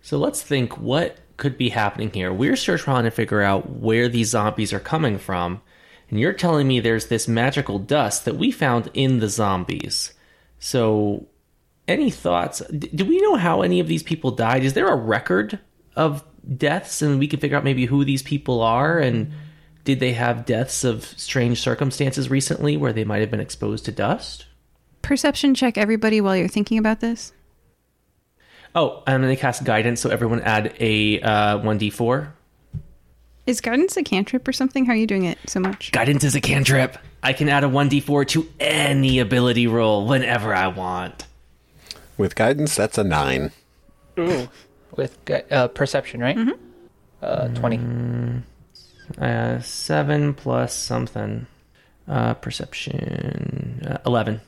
So 0.00 0.16
let's 0.16 0.42
think 0.42 0.78
what 0.78 1.18
could 1.36 1.58
be 1.58 1.68
happening 1.68 2.10
here. 2.10 2.32
We're 2.32 2.56
still 2.56 2.78
trying 2.78 3.04
to 3.04 3.10
figure 3.10 3.42
out 3.42 3.68
where 3.68 4.08
these 4.08 4.30
zombies 4.30 4.72
are 4.72 4.80
coming 4.80 5.18
from, 5.18 5.60
and 6.08 6.18
you're 6.18 6.32
telling 6.32 6.66
me 6.66 6.80
there's 6.80 7.08
this 7.08 7.28
magical 7.28 7.78
dust 7.78 8.24
that 8.24 8.36
we 8.36 8.50
found 8.50 8.90
in 8.94 9.18
the 9.18 9.28
zombies. 9.28 10.14
So, 10.58 11.26
any 11.86 12.10
thoughts? 12.10 12.60
Do 12.70 13.04
we 13.04 13.20
know 13.20 13.36
how 13.36 13.60
any 13.60 13.78
of 13.78 13.88
these 13.88 14.02
people 14.02 14.30
died? 14.30 14.64
Is 14.64 14.72
there 14.72 14.88
a 14.88 14.96
record 14.96 15.58
of 15.94 16.24
deaths, 16.56 17.02
and 17.02 17.18
we 17.18 17.28
can 17.28 17.40
figure 17.40 17.58
out 17.58 17.64
maybe 17.64 17.84
who 17.84 18.06
these 18.06 18.22
people 18.22 18.62
are 18.62 18.98
and 18.98 19.32
did 19.84 20.00
they 20.00 20.14
have 20.14 20.46
deaths 20.46 20.82
of 20.82 21.04
strange 21.04 21.60
circumstances 21.60 22.30
recently 22.30 22.78
where 22.78 22.94
they 22.94 23.04
might 23.04 23.20
have 23.20 23.30
been 23.30 23.38
exposed 23.38 23.84
to 23.84 23.92
dust? 23.92 24.46
perception 25.02 25.52
check 25.54 25.76
everybody 25.76 26.20
while 26.20 26.36
you're 26.36 26.48
thinking 26.48 26.78
about 26.78 27.00
this 27.00 27.32
Oh, 28.74 29.02
and 29.06 29.22
then 29.22 29.28
they 29.28 29.36
cast 29.36 29.64
guidance, 29.64 30.00
so 30.00 30.10
everyone 30.10 30.40
add 30.42 30.74
a 30.80 31.20
uh, 31.20 31.58
1d4. 31.58 32.28
is 33.46 33.60
guidance 33.60 33.96
a 33.96 34.02
cantrip 34.02 34.46
or 34.48 34.52
something 34.52 34.86
how 34.86 34.92
are 34.92 34.96
you 34.96 35.06
doing 35.06 35.24
it 35.24 35.36
so 35.46 35.60
much 35.60 35.92
Guidance 35.92 36.24
is 36.24 36.34
a 36.34 36.40
cantrip. 36.40 36.96
I 37.22 37.32
can 37.32 37.48
add 37.48 37.64
a 37.64 37.68
1d4 37.68 38.26
to 38.28 38.48
any 38.58 39.18
ability 39.18 39.66
roll 39.66 40.06
whenever 40.06 40.54
I 40.54 40.68
want. 40.68 41.26
With 42.16 42.34
guidance, 42.34 42.74
that's 42.74 42.98
a 42.98 43.04
nine. 43.04 43.52
Ooh. 44.18 44.48
With 44.96 45.18
uh, 45.50 45.68
perception, 45.68 46.20
right? 46.20 46.36
Hmm. 46.36 46.50
Uh, 47.22 47.48
20. 47.48 48.42
Uh, 49.18 49.60
7 49.60 50.34
plus 50.34 50.74
something. 50.74 51.46
Uh, 52.08 52.34
perception. 52.34 53.82
Uh, 53.86 53.98
11. 54.04 54.40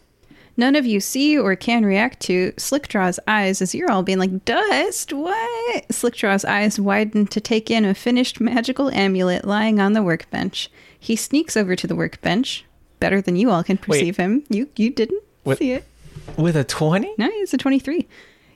None 0.57 0.77
of 0.77 0.87
you 0.87 1.01
see 1.01 1.37
or 1.37 1.57
can 1.57 1.85
react 1.85 2.21
to 2.21 2.53
Slickdraw's 2.53 3.19
eyes 3.27 3.61
as 3.61 3.75
you're 3.75 3.91
all 3.91 4.05
being 4.05 4.19
like, 4.21 4.45
Dust? 4.45 5.13
What? 5.13 5.89
Slickdraw's 5.89 6.45
eyes 6.45 6.79
widen 6.79 7.27
to 7.29 7.41
take 7.41 7.71
in 7.71 7.85
a 7.85 7.93
finished 7.95 8.41
magical 8.41 8.89
amulet 8.91 9.45
lying 9.45 9.81
on 9.81 9.95
the 9.95 10.03
workbench. 10.03 10.71
He 10.99 11.17
sneaks 11.17 11.57
over 11.57 11.75
to 11.75 11.87
the 11.89 11.97
workbench, 11.97 12.65
better 13.01 13.21
than 13.21 13.35
you 13.37 13.51
all 13.51 13.65
can 13.65 13.79
perceive 13.79 14.17
him. 14.17 14.45
You 14.49 14.69
you 14.77 14.91
didn't 14.91 15.23
What- 15.43 15.59
see 15.59 15.73
it. 15.73 15.85
With 16.39 16.57
a 16.57 16.65
20? 16.65 17.15
No, 17.19 17.29
it's 17.33 17.53
a 17.53 17.59
23. 17.59 18.07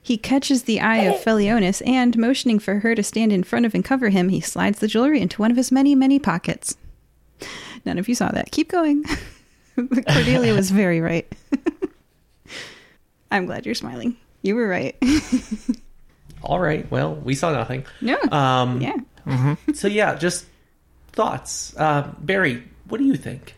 He 0.01 0.17
catches 0.17 0.63
the 0.63 0.81
eye 0.81 0.99
of 1.03 1.21
Felonious 1.21 1.83
and, 1.83 2.17
motioning 2.17 2.59
for 2.61 2.79
her 2.79 2.95
to 2.95 3.03
stand 3.03 3.31
in 3.33 3.43
front 3.43 3.67
of 3.67 3.75
and 3.75 3.85
cover 3.85 4.09
him, 4.09 4.31
he 4.31 4.41
slides 4.41 4.79
the 4.79 4.87
jewelry 4.87 5.21
into 5.21 5.43
one 5.43 5.51
of 5.51 5.57
his 5.59 5.71
many, 5.71 5.95
many 5.95 6.19
pockets. 6.19 6.77
None 7.85 7.99
of 7.99 8.09
you 8.09 8.15
saw 8.15 8.31
that. 8.31 8.51
Keep 8.53 8.71
going. 8.71 9.05
Cordelia 9.77 10.55
was 10.55 10.71
very 10.71 11.01
right. 11.01 11.31
I'm 13.31 13.47
glad 13.47 13.67
you're 13.67 13.75
smiling. 13.75 14.17
You 14.43 14.55
were 14.55 14.69
right. 14.69 14.97
All 16.43 16.61
right. 16.61 16.89
Well, 16.91 17.15
we 17.17 17.35
saw 17.35 17.53
nothing. 17.53 17.85
no. 18.01 18.17
Um, 18.31 18.81
yeah. 18.81 18.97
So 19.75 19.89
yeah, 19.89 20.15
just 20.15 20.47
thoughts. 21.13 21.75
Uh, 21.77 22.13
Barry, 22.21 22.63
what 22.87 22.99
do 22.99 23.05
you 23.05 23.17
think? 23.17 23.55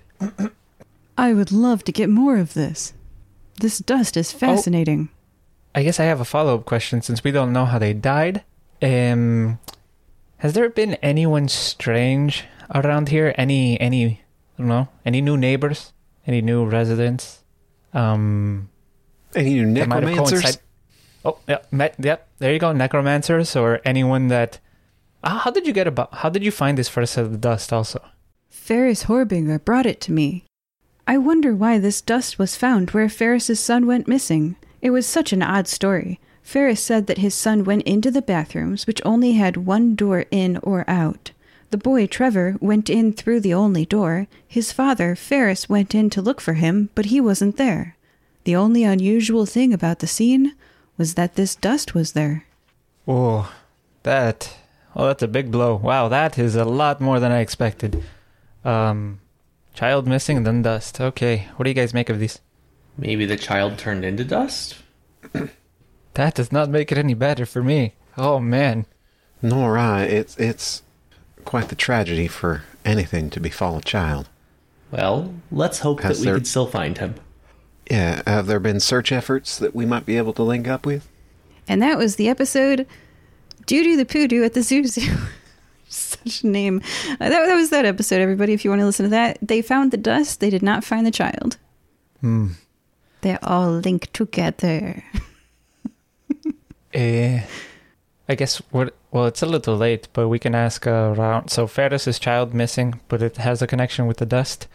I 1.16 1.32
would 1.32 1.52
love 1.52 1.84
to 1.84 1.92
get 1.92 2.08
more 2.08 2.38
of 2.38 2.54
this. 2.54 2.92
This 3.60 3.78
dust 3.78 4.16
is 4.16 4.32
fascinating. 4.32 5.10
I 5.74 5.82
guess 5.84 6.00
I 6.00 6.04
have 6.04 6.20
a 6.20 6.24
follow 6.24 6.56
up 6.56 6.64
question 6.64 7.02
since 7.02 7.22
we 7.22 7.30
don't 7.30 7.52
know 7.52 7.66
how 7.66 7.78
they 7.78 7.92
died. 7.92 8.42
Um, 8.82 9.58
has 10.38 10.54
there 10.54 10.70
been 10.70 10.94
anyone 10.94 11.48
strange 11.48 12.44
around 12.74 13.10
here? 13.10 13.34
Any 13.36 13.78
any 13.78 14.22
I 14.58 14.62
don't 14.62 14.68
know 14.68 14.88
any 15.04 15.20
new 15.20 15.36
neighbors? 15.36 15.92
Any 16.26 16.40
new 16.40 16.64
residents? 16.64 17.44
Um, 17.92 18.69
Any 19.34 19.62
new 19.62 19.74
that 19.74 19.88
might 19.88 20.02
have 20.02 20.10
necromancers? 20.10 20.58
Oh 21.24 21.38
yeah, 21.48 21.58
me- 21.70 21.90
yep. 21.98 22.28
There 22.38 22.52
you 22.52 22.58
go, 22.58 22.72
necromancers 22.72 23.54
or 23.56 23.80
anyone 23.84 24.28
that. 24.28 24.58
Ah, 25.22 25.40
how 25.44 25.50
did 25.50 25.66
you 25.66 25.72
get 25.72 25.86
about? 25.86 26.14
How 26.14 26.30
did 26.30 26.42
you 26.42 26.50
find 26.50 26.78
this 26.78 26.88
first 26.88 27.14
set 27.14 27.24
of 27.26 27.40
dust? 27.40 27.72
Also, 27.72 28.02
Ferris 28.48 29.04
Horbinger 29.04 29.62
brought 29.64 29.86
it 29.86 30.00
to 30.02 30.12
me. 30.12 30.44
I 31.06 31.18
wonder 31.18 31.54
why 31.54 31.78
this 31.78 32.00
dust 32.00 32.38
was 32.38 32.56
found 32.56 32.90
where 32.90 33.08
Ferris's 33.08 33.60
son 33.60 33.86
went 33.86 34.08
missing. 34.08 34.56
It 34.80 34.90
was 34.90 35.06
such 35.06 35.32
an 35.32 35.42
odd 35.42 35.68
story. 35.68 36.20
Ferris 36.42 36.82
said 36.82 37.06
that 37.06 37.18
his 37.18 37.34
son 37.34 37.64
went 37.64 37.82
into 37.82 38.10
the 38.10 38.22
bathrooms, 38.22 38.86
which 38.86 39.02
only 39.04 39.32
had 39.32 39.56
one 39.58 39.94
door 39.94 40.24
in 40.30 40.56
or 40.62 40.88
out. 40.88 41.32
The 41.70 41.76
boy, 41.78 42.06
Trevor, 42.06 42.56
went 42.60 42.88
in 42.88 43.12
through 43.12 43.40
the 43.40 43.54
only 43.54 43.84
door. 43.84 44.26
His 44.48 44.72
father, 44.72 45.14
Ferris, 45.14 45.68
went 45.68 45.94
in 45.94 46.10
to 46.10 46.22
look 46.22 46.40
for 46.40 46.54
him, 46.54 46.88
but 46.94 47.06
he 47.06 47.20
wasn't 47.20 47.56
there. 47.58 47.96
The 48.44 48.56
only 48.56 48.84
unusual 48.84 49.46
thing 49.46 49.72
about 49.72 49.98
the 49.98 50.06
scene 50.06 50.54
was 50.96 51.14
that 51.14 51.34
this 51.36 51.54
dust 51.54 51.94
was 51.94 52.12
there. 52.12 52.44
oh, 53.06 53.52
that. 54.02 54.56
Oh, 54.96 55.06
that's 55.06 55.22
a 55.22 55.28
big 55.28 55.50
blow. 55.50 55.76
Wow, 55.76 56.08
that 56.08 56.38
is 56.38 56.56
a 56.56 56.64
lot 56.64 57.00
more 57.00 57.20
than 57.20 57.30
I 57.32 57.40
expected. 57.40 58.02
Um, 58.64 59.20
child 59.74 60.06
missing 60.06 60.38
and 60.38 60.46
then 60.46 60.62
dust. 60.62 61.00
Okay, 61.00 61.48
what 61.56 61.64
do 61.64 61.70
you 61.70 61.74
guys 61.74 61.94
make 61.94 62.08
of 62.10 62.18
these? 62.18 62.40
Maybe 62.98 63.24
the 63.24 63.36
child 63.36 63.78
turned 63.78 64.04
into 64.04 64.24
dust. 64.24 64.76
That 66.14 66.34
does 66.34 66.50
not 66.50 66.68
make 66.68 66.90
it 66.90 66.98
any 66.98 67.14
better 67.14 67.46
for 67.46 67.62
me. 67.62 67.94
Oh 68.18 68.40
man. 68.40 68.84
Nor 69.40 69.78
I. 69.78 70.02
It's 70.02 70.36
it's 70.38 70.82
quite 71.44 71.68
the 71.68 71.76
tragedy 71.76 72.26
for 72.26 72.64
anything 72.84 73.30
to 73.30 73.38
befall 73.40 73.76
a 73.78 73.80
child. 73.80 74.28
Well, 74.90 75.32
let's 75.52 75.78
hope 75.78 76.00
Has 76.00 76.18
that 76.18 76.22
we 76.22 76.26
there- 76.26 76.34
can 76.34 76.44
still 76.46 76.66
find 76.66 76.98
him. 76.98 77.14
Yeah, 77.90 78.22
have 78.24 78.46
there 78.46 78.60
been 78.60 78.78
search 78.78 79.10
efforts 79.10 79.58
that 79.58 79.74
we 79.74 79.84
might 79.84 80.06
be 80.06 80.16
able 80.16 80.32
to 80.34 80.44
link 80.44 80.68
up 80.68 80.86
with? 80.86 81.08
And 81.66 81.82
that 81.82 81.98
was 81.98 82.16
the 82.16 82.28
episode 82.28 82.86
Doo 83.66 83.82
Doo 83.82 83.96
the 83.96 84.06
Poodoo 84.06 84.44
at 84.44 84.54
the 84.54 84.62
Zoo 84.62 84.86
Zoo. 84.86 85.16
Such 85.88 86.44
a 86.44 86.46
name. 86.46 86.82
Uh, 87.08 87.28
that, 87.28 87.46
that 87.46 87.54
was 87.56 87.70
that 87.70 87.84
episode, 87.84 88.20
everybody. 88.20 88.52
If 88.52 88.64
you 88.64 88.70
want 88.70 88.80
to 88.80 88.86
listen 88.86 89.04
to 89.04 89.10
that, 89.10 89.38
they 89.42 89.60
found 89.60 89.90
the 89.90 89.96
dust, 89.96 90.38
they 90.38 90.50
did 90.50 90.62
not 90.62 90.84
find 90.84 91.04
the 91.04 91.10
child. 91.10 91.56
Hmm. 92.20 92.52
They're 93.22 93.40
all 93.42 93.70
link 93.72 94.12
together. 94.12 95.04
Eh, 96.92 97.40
I 98.28 98.34
guess 98.34 98.56
what? 98.72 98.96
Well, 99.12 99.26
it's 99.26 99.42
a 99.42 99.46
little 99.46 99.76
late, 99.76 100.08
but 100.12 100.26
we 100.26 100.40
can 100.40 100.56
ask 100.56 100.88
uh, 100.88 101.14
around. 101.16 101.48
So 101.48 101.68
Ferris's 101.68 102.18
child 102.18 102.52
missing, 102.52 103.00
but 103.06 103.22
it 103.22 103.36
has 103.36 103.62
a 103.62 103.68
connection 103.68 104.08
with 104.08 104.16
the 104.16 104.26
dust. 104.26 104.66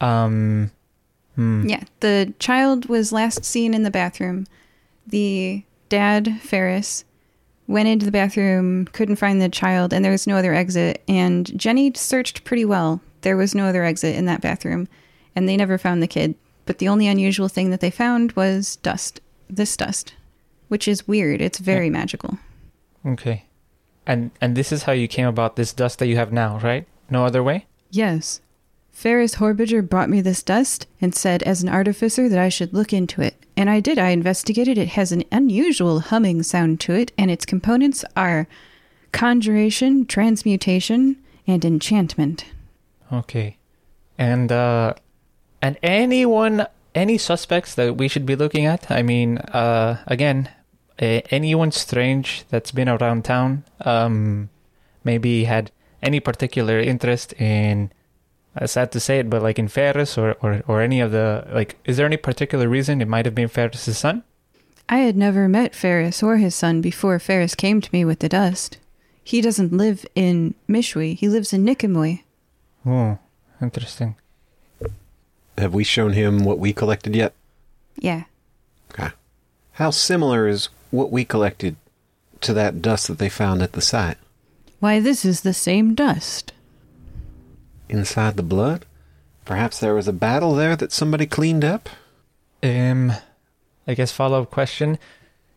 Um. 0.00 0.70
Hmm. 1.38 1.68
Yeah, 1.68 1.84
the 2.00 2.34
child 2.40 2.86
was 2.86 3.12
last 3.12 3.44
seen 3.44 3.72
in 3.72 3.84
the 3.84 3.92
bathroom. 3.92 4.48
The 5.06 5.62
dad, 5.88 6.40
Ferris, 6.40 7.04
went 7.68 7.88
into 7.88 8.04
the 8.04 8.10
bathroom, 8.10 8.86
couldn't 8.86 9.16
find 9.16 9.40
the 9.40 9.48
child, 9.48 9.92
and 9.92 10.04
there 10.04 10.10
was 10.10 10.26
no 10.26 10.36
other 10.36 10.52
exit. 10.52 11.00
And 11.06 11.56
Jenny 11.56 11.92
searched 11.94 12.42
pretty 12.42 12.64
well. 12.64 13.00
There 13.20 13.36
was 13.36 13.54
no 13.54 13.66
other 13.66 13.84
exit 13.84 14.16
in 14.16 14.24
that 14.24 14.40
bathroom, 14.40 14.88
and 15.36 15.48
they 15.48 15.56
never 15.56 15.78
found 15.78 16.02
the 16.02 16.08
kid. 16.08 16.34
But 16.66 16.78
the 16.78 16.88
only 16.88 17.06
unusual 17.06 17.46
thing 17.46 17.70
that 17.70 17.78
they 17.78 17.92
found 17.92 18.32
was 18.32 18.74
dust. 18.74 19.20
This 19.48 19.76
dust, 19.76 20.14
which 20.66 20.88
is 20.88 21.06
weird. 21.06 21.40
It's 21.40 21.60
very 21.60 21.88
magical. 21.88 22.40
Okay. 23.06 23.44
And 24.08 24.32
and 24.40 24.56
this 24.56 24.72
is 24.72 24.82
how 24.82 24.92
you 24.92 25.06
came 25.06 25.28
about 25.28 25.54
this 25.54 25.72
dust 25.72 26.00
that 26.00 26.08
you 26.08 26.16
have 26.16 26.32
now, 26.32 26.58
right? 26.58 26.84
No 27.08 27.24
other 27.24 27.44
way. 27.44 27.66
Yes. 27.92 28.40
Ferris 28.98 29.36
Horbiger 29.36 29.88
brought 29.88 30.10
me 30.10 30.20
this 30.20 30.42
dust 30.42 30.88
and 31.00 31.14
said, 31.14 31.44
as 31.44 31.62
an 31.62 31.68
artificer, 31.68 32.28
that 32.28 32.38
I 32.38 32.48
should 32.48 32.74
look 32.74 32.92
into 32.92 33.22
it. 33.22 33.46
And 33.56 33.70
I 33.70 33.78
did. 33.78 33.96
I 33.96 34.08
investigated. 34.08 34.76
It 34.76 34.88
has 34.88 35.12
an 35.12 35.22
unusual 35.30 36.00
humming 36.00 36.42
sound 36.42 36.80
to 36.80 36.94
it, 36.94 37.12
and 37.16 37.30
its 37.30 37.46
components 37.46 38.04
are 38.16 38.48
conjuration, 39.12 40.04
transmutation, 40.04 41.16
and 41.46 41.64
enchantment. 41.64 42.46
Okay. 43.12 43.56
And 44.18 44.50
uh, 44.50 44.94
and 45.62 45.78
anyone, 45.80 46.66
any 46.92 47.18
suspects 47.18 47.76
that 47.76 47.96
we 47.96 48.08
should 48.08 48.26
be 48.26 48.34
looking 48.34 48.66
at? 48.66 48.90
I 48.90 49.02
mean, 49.02 49.38
uh, 49.38 50.02
again, 50.08 50.48
anyone 50.98 51.70
strange 51.70 52.46
that's 52.48 52.72
been 52.72 52.88
around 52.88 53.24
town, 53.24 53.62
um, 53.82 54.50
maybe 55.04 55.44
had 55.44 55.70
any 56.02 56.18
particular 56.18 56.80
interest 56.80 57.32
in. 57.34 57.92
Uh, 58.60 58.66
sad 58.66 58.90
to 58.92 59.00
say 59.00 59.20
it, 59.20 59.30
but 59.30 59.42
like 59.42 59.58
in 59.58 59.68
Ferris 59.68 60.18
or, 60.18 60.36
or 60.42 60.62
or 60.66 60.80
any 60.80 61.00
of 61.00 61.12
the 61.12 61.46
like, 61.52 61.76
is 61.84 61.96
there 61.96 62.06
any 62.06 62.16
particular 62.16 62.68
reason 62.68 63.00
it 63.00 63.08
might 63.08 63.24
have 63.24 63.34
been 63.34 63.48
Ferris's 63.48 63.98
son? 63.98 64.24
I 64.88 64.98
had 64.98 65.16
never 65.16 65.48
met 65.48 65.74
Ferris 65.74 66.22
or 66.22 66.38
his 66.38 66.54
son 66.54 66.80
before 66.80 67.18
Ferris 67.18 67.54
came 67.54 67.80
to 67.80 67.90
me 67.92 68.04
with 68.04 68.18
the 68.20 68.28
dust. 68.28 68.78
He 69.22 69.40
doesn't 69.40 69.72
live 69.72 70.06
in 70.14 70.54
Mishwi. 70.68 71.16
He 71.16 71.28
lives 71.28 71.52
in 71.52 71.64
Nicomoy. 71.64 72.22
Oh, 72.86 73.18
interesting. 73.60 74.16
Have 75.58 75.74
we 75.74 75.84
shown 75.84 76.14
him 76.14 76.44
what 76.44 76.58
we 76.58 76.72
collected 76.72 77.14
yet? 77.14 77.34
Yeah. 77.96 78.24
Okay. 78.90 79.10
How 79.72 79.90
similar 79.90 80.48
is 80.48 80.70
what 80.90 81.12
we 81.12 81.24
collected 81.24 81.76
to 82.40 82.54
that 82.54 82.80
dust 82.80 83.08
that 83.08 83.18
they 83.18 83.28
found 83.28 83.60
at 83.60 83.72
the 83.72 83.82
site? 83.82 84.16
Why, 84.80 85.00
this 85.00 85.24
is 85.24 85.42
the 85.42 85.52
same 85.52 85.94
dust. 85.94 86.52
Inside 87.88 88.36
the 88.36 88.42
blood? 88.42 88.84
Perhaps 89.44 89.80
there 89.80 89.94
was 89.94 90.08
a 90.08 90.12
battle 90.12 90.54
there 90.54 90.76
that 90.76 90.92
somebody 90.92 91.26
cleaned 91.26 91.64
up? 91.64 91.88
Um, 92.62 93.12
I 93.86 93.94
guess 93.94 94.12
follow 94.12 94.42
up 94.42 94.50
question. 94.50 94.98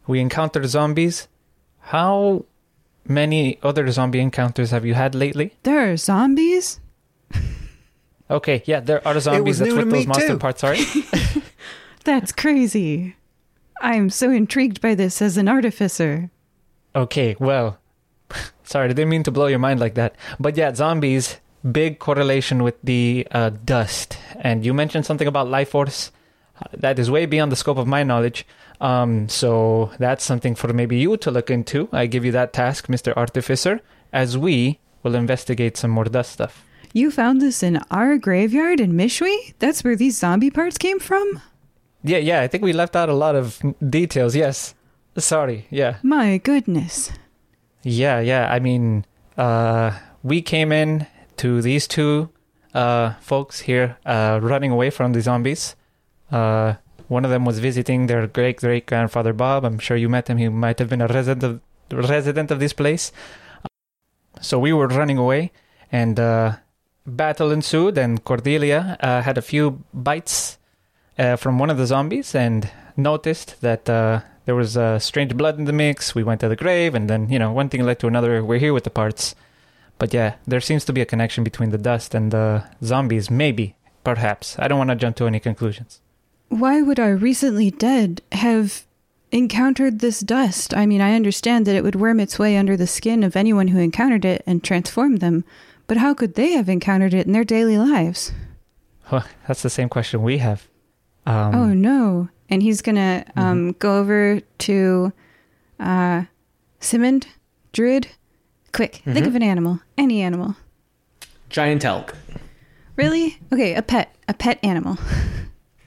We 0.08 0.20
encountered 0.20 0.66
zombies. 0.68 1.28
How 1.80 2.46
many 3.06 3.60
other 3.64 3.90
zombie 3.92 4.20
encounters 4.22 4.72
have 4.72 4.86
you 4.86 4.94
had 4.94 5.14
lately? 5.16 5.54
There 5.64 5.92
are 5.92 5.98
zombies? 5.98 6.80
Okay, 8.30 8.64
yeah, 8.66 8.80
there 8.80 9.06
are 9.06 9.20
zombies. 9.20 9.60
That's 9.60 9.74
what 9.74 9.90
those 9.90 10.08
monster 10.08 10.28
too. 10.30 10.38
parts 10.38 10.64
are. 10.64 10.74
That's 12.06 12.32
crazy. 12.32 13.18
I'm 13.82 14.10
so 14.10 14.32
intrigued 14.32 14.80
by 14.80 14.96
this 14.96 15.22
as 15.22 15.36
an 15.36 15.50
artificer. 15.50 16.32
okay, 16.96 17.36
well, 17.40 17.78
sorry, 18.64 18.86
I 18.86 18.94
didn't 18.94 19.10
mean 19.10 19.24
to 19.24 19.32
blow 19.32 19.48
your 19.48 19.60
mind 19.60 19.82
like 19.82 19.96
that. 19.96 20.16
But 20.40 20.56
yeah, 20.56 20.74
zombies, 20.74 21.42
big 21.70 22.00
correlation 22.00 22.64
with 22.64 22.76
the 22.84 23.28
uh, 23.32 23.52
dust. 23.64 24.18
And 24.40 24.66
you 24.66 24.74
mentioned 24.74 25.06
something 25.06 25.28
about 25.28 25.48
life 25.48 25.70
force. 25.70 26.12
That 26.74 27.00
is 27.00 27.10
way 27.10 27.26
beyond 27.26 27.52
the 27.52 27.56
scope 27.56 27.78
of 27.78 27.88
my 27.88 28.04
knowledge. 28.04 28.46
Um, 28.80 29.30
so 29.30 29.92
that's 30.00 30.24
something 30.24 30.56
for 30.56 30.74
maybe 30.74 30.98
you 30.98 31.18
to 31.18 31.32
look 31.32 31.50
into. 31.50 31.88
I 31.92 32.08
give 32.08 32.26
you 32.26 32.32
that 32.32 32.54
task, 32.54 32.88
Mr. 32.88 33.16
Artificer, 33.16 33.82
as 34.12 34.38
we 34.38 34.80
will 35.04 35.16
investigate 35.16 35.78
some 35.78 35.92
more 35.92 36.06
dust 36.06 36.32
stuff. 36.32 36.66
You 36.94 37.10
found 37.10 37.42
this 37.42 37.64
in 37.64 37.80
our 37.90 38.18
graveyard 38.18 38.80
in 38.80 38.94
Mishwi? 38.94 39.54
That's 39.60 39.84
where 39.84 39.96
these 39.96 40.18
zombie 40.18 40.50
parts 40.50 40.78
came 40.78 41.00
from? 41.00 41.42
Yeah, 42.04 42.18
yeah, 42.18 42.42
I 42.42 42.48
think 42.48 42.64
we 42.64 42.74
left 42.74 42.96
out 42.96 43.10
a 43.10 43.14
lot 43.14 43.36
of 43.36 43.62
details. 43.88 44.36
Yes. 44.36 44.74
Sorry. 45.18 45.68
Yeah. 45.70 45.98
My 46.04 46.38
goodness. 46.38 47.12
Yeah, 47.84 48.20
yeah. 48.20 48.52
I 48.52 48.60
mean, 48.60 49.06
uh, 49.38 49.98
we 50.24 50.42
came 50.42 50.72
in 50.72 51.08
to 51.42 51.60
these 51.60 51.88
two 51.88 52.30
uh, 52.76 53.16
folks 53.20 53.62
here 53.62 53.98
uh, 54.06 54.40
running 54.44 54.70
away 54.70 54.92
from 54.92 55.14
the 55.14 55.22
zombies. 55.22 55.76
Uh, 56.32 56.76
one 57.08 57.26
of 57.26 57.32
them 57.32 57.46
was 57.46 57.58
visiting 57.58 58.06
their 58.06 58.28
great 58.28 58.58
great 58.58 58.86
grandfather 58.86 59.34
Bob. 59.34 59.66
I'm 59.66 59.80
sure 59.80 59.98
you 59.98 60.08
met 60.08 60.30
him. 60.30 60.38
He 60.38 60.50
might 60.50 60.78
have 60.78 60.88
been 60.88 61.02
a 61.02 61.08
resident 61.08 61.44
of 61.44 61.60
resident 61.92 62.52
of 62.52 62.60
this 62.60 62.74
place. 62.74 63.12
So 64.40 64.60
we 64.60 64.72
were 64.72 64.88
running 64.88 65.18
away, 65.18 65.52
and 65.92 66.20
uh, 66.20 66.58
battle 67.08 67.52
ensued. 67.52 67.98
And 67.98 68.24
Cordelia 68.24 68.98
uh, 69.00 69.22
had 69.24 69.38
a 69.38 69.42
few 69.42 69.84
bites 69.94 70.60
uh, 71.18 71.38
from 71.38 71.58
one 71.58 71.72
of 71.72 71.78
the 71.78 71.88
zombies, 71.88 72.36
and 72.36 72.70
noticed 72.96 73.62
that 73.62 73.86
there 73.86 74.56
was 74.56 74.78
strange 75.04 75.36
blood 75.36 75.58
in 75.58 75.66
the 75.66 75.74
mix. 75.74 76.14
We 76.14 76.24
went 76.24 76.42
to 76.42 76.50
the 76.50 76.56
grave, 76.56 76.94
and 76.94 77.10
then 77.10 77.30
you 77.30 77.40
know 77.40 77.52
one 77.52 77.70
thing 77.70 77.84
led 77.84 78.00
to 78.00 78.08
another. 78.08 78.46
We're 78.46 78.60
here 78.60 78.74
with 78.74 78.84
the 78.84 78.92
parts, 78.92 79.36
but 80.02 80.16
yeah, 80.16 80.34
there 80.48 80.60
seems 80.60 80.84
to 80.86 80.94
be 80.94 81.02
a 81.02 81.06
connection 81.06 81.44
between 81.44 81.70
the 81.70 81.78
dust 81.78 82.16
and 82.16 82.32
the 82.32 82.64
zombies. 82.84 83.30
Maybe, 83.30 83.76
perhaps. 84.04 84.58
I 84.58 84.68
don't 84.68 84.80
want 84.80 84.90
to 84.90 84.96
jump 84.96 85.16
to 85.18 85.28
any 85.28 85.40
conclusions. 85.40 86.02
Why 86.50 86.82
would 86.82 87.00
our 87.00 87.16
recently 87.16 87.70
dead 87.70 88.24
have 88.32 88.84
encountered 89.32 90.00
this 90.00 90.22
dust? 90.22 90.76
I 90.76 90.88
mean, 90.88 91.02
I 91.02 91.14
understand 91.14 91.68
that 91.68 91.76
it 91.76 91.84
would 91.84 91.94
worm 91.94 92.20
its 92.20 92.40
way 92.40 92.58
under 92.58 92.76
the 92.76 92.88
skin 92.88 93.24
of 93.24 93.36
anyone 93.36 93.68
who 93.68 93.78
encountered 93.78 94.26
it 94.26 94.42
and 94.48 94.64
transform 94.64 95.18
them, 95.18 95.44
but 95.86 95.98
how 95.98 96.16
could 96.16 96.34
they 96.34 96.54
have 96.54 96.68
encountered 96.68 97.14
it 97.14 97.28
in 97.28 97.34
their 97.34 97.44
daily 97.44 97.78
lives? 97.78 98.32
Huh, 99.04 99.22
that's 99.48 99.62
the 99.62 99.70
same 99.70 99.88
question 99.88 100.24
we 100.24 100.40
have. 100.40 100.68
Um, 101.28 101.54
oh 101.54 101.74
no. 101.76 102.30
And 102.50 102.64
he's 102.64 102.82
gonna 102.82 103.24
um, 103.36 103.74
go 103.74 104.00
over 104.00 104.40
to 104.40 105.14
uh, 105.80 106.24
Simond, 106.80 107.28
Druid. 107.72 108.08
Quick, 108.74 109.02
think 109.04 109.20
of 109.20 109.24
mm-hmm. 109.24 109.36
an 109.38 109.44
animal, 109.44 109.80
any 109.98 110.22
animal. 110.22 110.56
Giant 111.50 111.84
elk. 111.84 112.16
Really? 112.96 113.38
Okay, 113.52 113.76
a 113.76 113.82
pet, 113.82 114.16
a 114.28 114.34
pet 114.34 114.60
animal. 114.64 114.98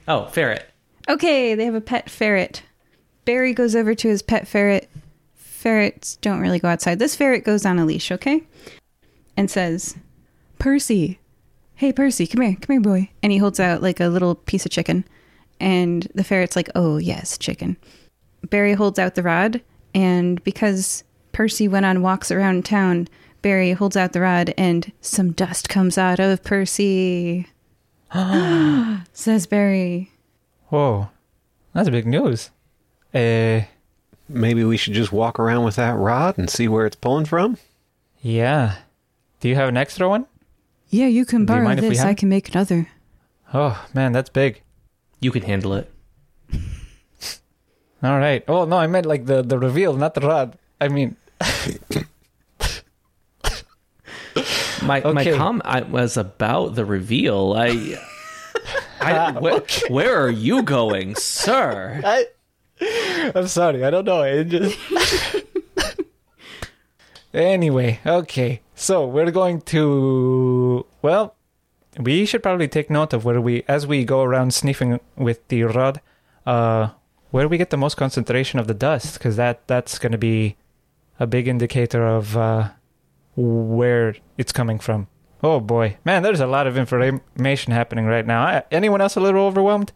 Oh, 0.07 0.27
ferret. 0.27 0.69
Okay, 1.09 1.55
they 1.55 1.65
have 1.65 1.73
a 1.73 1.81
pet 1.81 2.11
ferret. 2.11 2.61
Barry 3.25 3.53
goes 3.53 3.75
over 3.75 3.95
to 3.95 4.07
his 4.07 4.21
pet 4.21 4.47
ferret. 4.47 4.87
Ferrets 5.33 6.17
don't 6.17 6.41
really 6.41 6.59
go 6.59 6.67
outside. 6.67 6.99
This 6.99 7.15
ferret 7.15 7.43
goes 7.43 7.65
on 7.65 7.79
a 7.79 7.85
leash, 7.85 8.11
okay? 8.11 8.43
And 9.35 9.49
says, 9.49 9.95
Percy, 10.59 11.19
hey, 11.75 11.91
Percy, 11.91 12.27
come 12.27 12.41
here, 12.41 12.57
come 12.61 12.73
here, 12.75 12.81
boy. 12.81 13.09
And 13.23 13.31
he 13.31 13.39
holds 13.39 13.59
out 13.59 13.81
like 13.81 13.99
a 13.99 14.07
little 14.07 14.35
piece 14.35 14.65
of 14.65 14.71
chicken. 14.71 15.05
And 15.59 16.07
the 16.13 16.23
ferret's 16.23 16.55
like, 16.55 16.69
oh, 16.75 16.97
yes, 16.97 17.37
chicken. 17.37 17.77
Barry 18.49 18.73
holds 18.73 18.99
out 18.99 19.15
the 19.15 19.23
rod. 19.23 19.61
And 19.93 20.43
because 20.43 21.03
Percy 21.35 21.67
went 21.67 21.85
on 21.85 22.01
walks 22.01 22.31
around 22.31 22.63
town, 22.63 23.09
Barry 23.41 23.73
holds 23.73 23.97
out 23.97 24.13
the 24.13 24.21
rod 24.21 24.53
and 24.57 24.89
some 25.01 25.33
dust 25.33 25.67
comes 25.67 25.97
out 25.97 26.17
of 26.21 26.41
Percy. 26.45 27.47
Says 29.13 29.45
Barry. 29.45 30.13
Whoa, 30.67 31.09
that's 31.73 31.89
big 31.89 32.07
news. 32.07 32.51
Uh, 33.13 33.63
Maybe 34.29 34.63
we 34.63 34.77
should 34.77 34.93
just 34.93 35.11
walk 35.11 35.37
around 35.37 35.65
with 35.65 35.75
that 35.75 35.97
rod 35.97 36.37
and 36.37 36.49
see 36.49 36.69
where 36.69 36.85
it's 36.85 36.95
pulling 36.95 37.25
from? 37.25 37.57
yeah. 38.21 38.77
Do 39.41 39.49
you 39.49 39.55
have 39.55 39.67
an 39.67 39.75
extra 39.75 40.07
one? 40.07 40.27
Yeah, 40.89 41.07
you 41.07 41.25
can 41.25 41.39
Do 41.39 41.41
you 41.41 41.47
borrow 41.57 41.65
mind 41.65 41.79
this. 41.79 41.99
I 41.99 42.13
can 42.13 42.29
make 42.29 42.49
another. 42.49 42.87
Oh 43.53 43.85
man, 43.93 44.13
that's 44.13 44.29
big. 44.29 44.61
You 45.19 45.31
can 45.31 45.43
handle 45.43 45.73
it. 45.73 45.91
All 48.01 48.17
right. 48.17 48.41
Oh 48.47 48.63
no, 48.63 48.77
I 48.77 48.87
meant 48.87 49.05
like 49.05 49.25
the 49.25 49.41
the 49.41 49.59
reveal, 49.59 49.97
not 49.97 50.13
the 50.13 50.21
rod. 50.21 50.57
I 50.79 50.87
mean, 50.87 51.17
My 54.81 54.99
my 54.99 55.25
comment 55.25 55.89
was 55.89 56.17
about 56.17 56.75
the 56.75 56.85
reveal. 56.85 57.53
I, 57.57 57.97
I 58.99 59.31
where, 59.39 59.63
where 59.87 60.21
are 60.21 60.29
you 60.29 60.61
going, 60.61 61.15
sir? 61.15 62.01
I, 62.03 62.25
I'm 63.33 63.47
sorry. 63.47 63.83
I 63.83 63.89
don't 63.89 64.05
know. 64.05 64.21
It 64.23 64.45
just. 64.45 64.77
anyway, 67.33 67.99
okay. 68.05 68.61
So 68.75 69.07
we're 69.07 69.31
going 69.31 69.61
to. 69.73 70.85
Well, 71.01 71.35
we 71.97 72.25
should 72.25 72.43
probably 72.43 72.67
take 72.67 72.89
note 72.89 73.13
of 73.13 73.25
where 73.25 73.39
we, 73.39 73.63
as 73.67 73.87
we 73.87 74.03
go 74.03 74.21
around 74.21 74.53
sniffing 74.53 74.99
with 75.15 75.47
the 75.47 75.63
rod, 75.63 76.01
uh, 76.45 76.89
where 77.31 77.47
we 77.47 77.57
get 77.57 77.69
the 77.69 77.77
most 77.77 77.95
concentration 77.95 78.59
of 78.59 78.67
the 78.67 78.73
dust, 78.73 79.17
because 79.17 79.37
that 79.37 79.65
that's 79.67 79.97
going 79.97 80.11
to 80.11 80.17
be 80.17 80.57
a 81.19 81.27
big 81.27 81.47
indicator 81.47 82.05
of 82.05 82.35
uh, 82.37 82.69
where 83.35 84.15
it's 84.37 84.51
coming 84.51 84.79
from. 84.79 85.07
Oh 85.43 85.59
boy, 85.59 85.97
man, 86.03 86.23
there's 86.23 86.39
a 86.39 86.47
lot 86.47 86.67
of 86.67 86.77
information 86.77 87.71
happening 87.73 88.05
right 88.05 88.25
now. 88.25 88.43
I, 88.43 88.63
anyone 88.71 89.01
else 89.01 89.15
a 89.15 89.19
little 89.21 89.45
overwhelmed? 89.45 89.91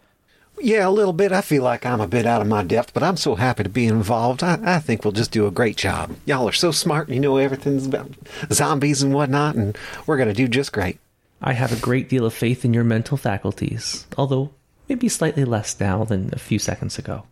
Yeah, 0.61 0.87
a 0.87 0.91
little 0.91 1.13
bit. 1.13 1.31
I 1.31 1.39
feel 1.41 1.63
like 1.63 1.85
I'm 1.85 2.01
a 2.01 2.07
bit 2.07 2.25
out 2.25 2.41
of 2.41 2.47
my 2.47 2.63
depth, 2.63 2.93
but 2.93 3.01
I'm 3.01 3.15
so 3.15 3.35
happy 3.35 3.63
to 3.63 3.69
be 3.69 3.85
involved. 3.85 4.43
I, 4.43 4.59
I 4.61 4.79
think 4.79 5.03
we'll 5.05 5.13
just 5.13 5.31
do 5.31 5.47
a 5.47 5.51
great 5.51 5.77
job. 5.77 6.15
Y'all 6.25 6.49
are 6.49 6.53
so 6.53 6.71
smart. 6.71 7.07
And 7.07 7.15
you 7.15 7.21
know 7.21 7.37
everything's 7.37 7.85
about 7.85 8.11
zombies 8.51 9.01
and 9.01 9.13
whatnot, 9.13 9.55
and 9.55 9.77
we're 10.05 10.17
going 10.17 10.27
to 10.27 10.33
do 10.33 10.49
just 10.49 10.73
great. 10.73 10.99
I 11.41 11.53
have 11.53 11.71
a 11.71 11.79
great 11.79 12.09
deal 12.09 12.25
of 12.25 12.33
faith 12.33 12.65
in 12.65 12.73
your 12.73 12.83
mental 12.83 13.15
faculties, 13.15 14.05
although 14.17 14.51
maybe 14.89 15.07
slightly 15.07 15.45
less 15.45 15.79
now 15.79 16.03
than 16.03 16.29
a 16.33 16.39
few 16.39 16.59
seconds 16.59 16.97
ago. 16.99 17.23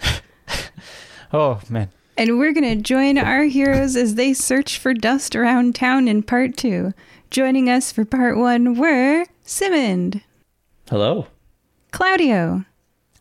Oh 1.34 1.60
man, 1.70 1.88
And 2.16 2.38
we're 2.38 2.52
going 2.52 2.76
to 2.76 2.82
join 2.82 3.16
our 3.16 3.44
heroes 3.44 3.96
as 3.96 4.16
they 4.16 4.34
search 4.34 4.78
for 4.78 4.92
dust 4.92 5.34
around 5.34 5.74
town 5.74 6.08
in 6.08 6.22
part 6.22 6.56
two. 6.56 6.92
Joining 7.30 7.70
us 7.70 7.90
for 7.90 8.04
part 8.04 8.36
one 8.36 8.76
were 8.76 9.24
Simond, 9.44 10.22
Hello. 10.90 11.26
Claudio, 11.90 12.64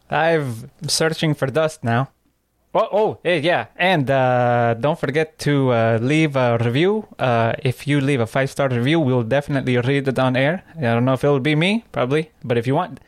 I'm 0.09 0.69
searching 0.87 1.33
for 1.33 1.47
dust 1.47 1.83
now. 1.83 2.09
Oh, 2.73 2.87
oh, 2.91 3.19
hey, 3.23 3.39
yeah, 3.39 3.67
and 3.75 4.09
uh, 4.09 4.75
don't 4.75 4.99
forget 4.99 5.39
to 5.39 5.71
uh, 5.71 5.99
leave 6.01 6.35
a 6.35 6.57
review. 6.57 7.07
Uh, 7.19 7.53
if 7.63 7.87
you 7.87 7.99
leave 8.01 8.19
a 8.19 8.27
five 8.27 8.49
star 8.49 8.69
review, 8.69 8.99
we'll 8.99 9.23
definitely 9.23 9.77
read 9.77 10.07
it 10.07 10.19
on 10.19 10.35
air. 10.35 10.63
I 10.77 10.81
don't 10.81 11.05
know 11.05 11.13
if 11.13 11.23
it'll 11.23 11.39
be 11.39 11.55
me, 11.55 11.85
probably, 11.91 12.31
but 12.43 12.57
if 12.57 12.67
you 12.67 12.75
want, 12.75 12.99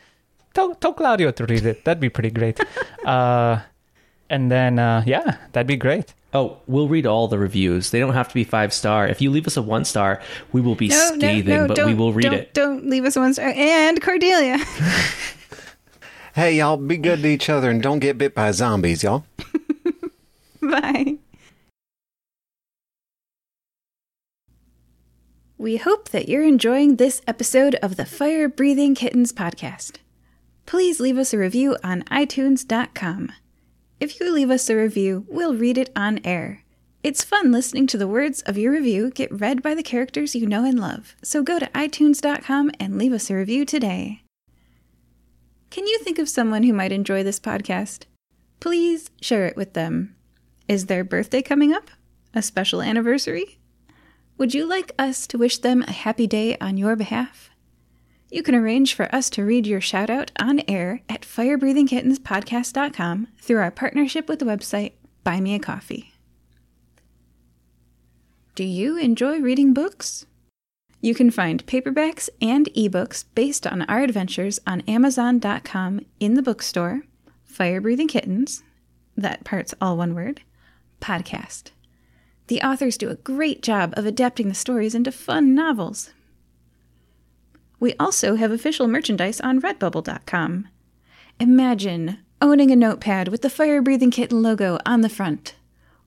tell, 0.54 0.76
tell 0.76 0.94
Claudio 0.94 1.32
to 1.32 1.46
read 1.46 1.66
it. 1.66 1.84
That'd 1.86 2.02
be 2.02 2.10
pretty 2.10 2.32
great. 2.32 2.60
and 4.34 4.52
then, 4.52 4.80
uh, 4.80 5.04
yeah, 5.06 5.38
that'd 5.52 5.68
be 5.68 5.76
great. 5.76 6.14
Oh, 6.34 6.58
we'll 6.66 6.88
read 6.88 7.06
all 7.06 7.28
the 7.28 7.38
reviews. 7.38 7.92
They 7.92 8.00
don't 8.00 8.14
have 8.14 8.28
to 8.28 8.34
be 8.34 8.44
five 8.44 8.74
star. 8.74 9.08
If 9.08 9.22
you 9.22 9.30
leave 9.30 9.46
us 9.46 9.56
a 9.56 9.62
one 9.62 9.86
star, 9.86 10.22
we 10.52 10.62
will 10.62 10.76
be 10.76 10.88
no, 10.88 11.12
scathing, 11.14 11.54
no, 11.54 11.68
no, 11.68 11.76
but 11.76 11.86
we 11.86 11.94
will 11.94 12.12
read 12.12 12.24
don't, 12.24 12.34
it. 12.34 12.54
Don't 12.54 12.90
leave 12.90 13.06
us 13.06 13.16
one 13.16 13.34
star. 13.34 13.54
And 13.56 14.02
Cordelia. 14.02 14.58
Hey, 16.36 16.58
y'all, 16.58 16.78
be 16.78 16.98
good 16.98 17.22
to 17.22 17.28
each 17.28 17.48
other 17.48 17.70
and 17.70 17.80
don't 17.80 18.00
get 18.00 18.18
bit 18.18 18.34
by 18.34 18.50
zombies, 18.50 19.04
y'all. 19.04 19.24
Bye. 20.64 21.18
We 25.60 25.78
hope 25.78 26.10
that 26.10 26.28
you're 26.28 26.44
enjoying 26.44 26.96
this 26.96 27.22
episode 27.28 27.76
of 27.84 27.98
the 27.98 28.06
Fire 28.08 28.50
Breathing 28.50 28.96
Kittens 28.96 29.32
podcast. 29.32 29.98
Please 30.66 31.00
leave 31.00 31.20
us 31.20 31.36
a 31.36 31.38
review 31.38 31.78
on 31.84 32.02
iTunes.com. 32.06 33.32
If 34.04 34.20
you 34.20 34.34
leave 34.34 34.50
us 34.50 34.70
a 34.70 34.76
review, 34.76 35.26
we'll 35.30 35.56
read 35.56 35.78
it 35.78 35.90
on 35.96 36.20
air. 36.26 36.66
It's 37.04 37.24
fun 37.24 37.54
listening 37.54 37.88
to 37.88 37.98
the 37.98 38.06
words 38.06 38.42
of 38.42 38.58
your 38.58 38.74
review 38.74 39.10
get 39.10 39.32
read 39.32 39.64
by 39.64 39.74
the 39.76 39.82
characters 39.82 40.36
you 40.36 40.46
know 40.46 40.66
and 40.66 40.78
love, 40.78 41.16
so 41.24 41.42
go 41.42 41.58
to 41.58 41.68
iTunes.com 41.68 42.72
and 42.82 42.98
leave 42.98 43.14
us 43.14 43.30
a 43.30 43.36
review 43.36 43.64
today. 43.64 44.24
Can 45.70 45.88
you 45.88 46.00
think 46.00 46.20
of 46.20 46.28
someone 46.28 46.64
who 46.64 46.74
might 46.74 46.92
enjoy 46.92 47.24
this 47.24 47.40
podcast? 47.40 48.04
Please 48.60 49.10
share 49.22 49.46
it 49.46 49.56
with 49.56 49.72
them. 49.72 50.18
Is 50.68 50.88
their 50.88 51.06
birthday 51.06 51.42
coming 51.42 51.72
up? 51.72 51.90
A 52.34 52.42
special 52.42 52.82
anniversary? 52.82 53.58
Would 54.38 54.54
you 54.54 54.66
like 54.66 54.92
us 55.00 55.26
to 55.28 55.38
wish 55.38 55.60
them 55.60 55.82
a 55.84 55.94
happy 55.94 56.28
day 56.28 56.58
on 56.60 56.76
your 56.76 56.98
behalf? 56.98 57.52
You 58.34 58.42
can 58.42 58.56
arrange 58.56 58.96
for 58.96 59.14
us 59.14 59.30
to 59.30 59.46
read 59.46 59.68
your 59.68 59.80
shout 59.80 60.10
out 60.10 60.32
on 60.40 60.64
air 60.68 61.04
at 61.08 61.22
firebreathingkittenspodcast.com 61.22 63.28
through 63.40 63.60
our 63.60 63.70
partnership 63.70 64.28
with 64.28 64.40
the 64.40 64.46
website 64.46 64.94
Buy 65.24 65.40
Me 65.40 65.54
a 65.54 65.60
Coffee. 65.60 66.16
Do 68.56 68.64
you 68.64 68.98
enjoy 68.98 69.40
reading 69.40 69.72
books? 69.72 70.26
You 71.00 71.14
can 71.14 71.30
find 71.30 71.64
paperbacks 71.68 72.28
and 72.42 72.70
ebooks 72.76 73.26
based 73.36 73.68
on 73.68 73.84
our 73.84 74.00
adventures 74.00 74.60
on 74.66 74.82
Amazon.com 74.88 76.02
in 76.20 76.34
the 76.34 76.42
bookstore, 76.42 77.04
Fire 77.46 77.82
Breathing 77.82 78.08
Kittens, 78.08 78.64
that 79.16 79.44
part's 79.44 79.76
all 79.80 79.96
one 79.96 80.16
word, 80.16 80.42
podcast. 81.00 81.70
The 82.48 82.64
authors 82.64 82.98
do 82.98 83.12
a 83.12 83.16
great 83.16 83.62
job 83.62 83.94
of 83.96 84.08
adapting 84.08 84.48
the 84.48 84.56
stories 84.56 84.96
into 84.96 85.12
fun 85.12 85.54
novels. 85.54 86.10
We 87.84 87.96
also 88.00 88.36
have 88.36 88.54
official 88.54 88.88
merchandise 88.88 89.42
on 89.42 89.60
redbubble.com. 89.60 90.70
Imagine 91.38 92.20
owning 92.42 92.72
a 92.72 92.78
notepad 92.78 93.28
with 93.28 93.42
the 93.42 93.50
Fire 93.50 93.82
Breathing 93.82 94.10
Kitten 94.10 94.42
logo 94.42 94.80
on 94.86 95.02
the 95.02 95.10
front, 95.10 95.56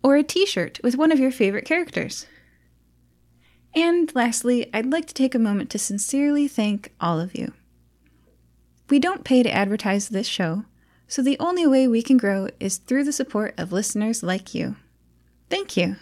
or 0.03 0.17
a 0.17 0.23
t 0.23 0.47
shirt 0.47 0.81
with 0.83 0.97
one 0.97 1.13
of 1.13 1.19
your 1.19 1.31
favorite 1.31 1.67
characters. 1.67 2.27
And 3.75 4.11
lastly, 4.15 4.71
I'd 4.73 4.91
like 4.91 5.05
to 5.09 5.13
take 5.13 5.35
a 5.35 5.39
moment 5.39 5.69
to 5.69 5.79
sincerely 5.79 6.49
thank 6.49 6.95
all 6.99 7.21
of 7.21 7.37
you. 7.37 7.53
We 8.89 8.99
don't 8.99 9.23
pay 9.23 9.43
to 9.43 9.53
advertise 9.53 10.09
this 10.09 10.27
show, 10.27 10.65
so 11.07 11.21
the 11.21 11.39
only 11.39 11.67
way 11.67 11.87
we 11.87 12.01
can 12.01 12.17
grow 12.17 12.49
is 12.59 12.79
through 12.79 13.05
the 13.05 13.13
support 13.13 13.53
of 13.59 13.71
listeners 13.71 14.23
like 14.23 14.55
you. 14.55 14.77
Thank 15.51 15.77
you. 15.77 15.97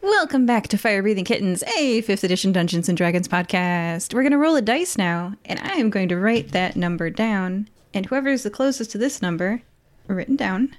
Welcome 0.00 0.46
back 0.46 0.68
to 0.68 0.78
Fire 0.78 1.02
Breathing 1.02 1.24
Kittens, 1.24 1.62
a 1.76 2.02
5th 2.02 2.22
edition 2.22 2.52
Dungeons 2.52 2.88
and 2.88 2.96
Dragons 2.96 3.26
podcast. 3.26 4.14
We're 4.14 4.22
going 4.22 4.32
to 4.32 4.38
roll 4.38 4.54
a 4.54 4.62
dice 4.62 4.96
now, 4.96 5.34
and 5.44 5.58
I 5.58 5.74
am 5.74 5.90
going 5.90 6.08
to 6.10 6.16
write 6.16 6.52
that 6.52 6.76
number 6.76 7.10
down 7.10 7.68
And 7.92 8.06
whoever 8.06 8.28
is 8.28 8.44
the 8.44 8.50
closest 8.50 8.92
to 8.92 8.98
this 8.98 9.20
number, 9.20 9.62
written 10.06 10.36
down, 10.36 10.76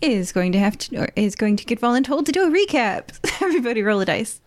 is 0.00 0.32
going 0.32 0.52
to 0.52 0.58
have 0.58 0.78
to 0.78 1.02
or 1.02 1.08
is 1.14 1.36
going 1.36 1.56
to 1.56 1.64
get 1.64 1.80
voluntold 1.80 2.24
to 2.26 2.32
do 2.32 2.44
a 2.44 2.50
recap. 2.50 3.10
Everybody 3.42 3.82
roll 3.82 4.00
a 4.00 4.06
dice. 4.06 4.40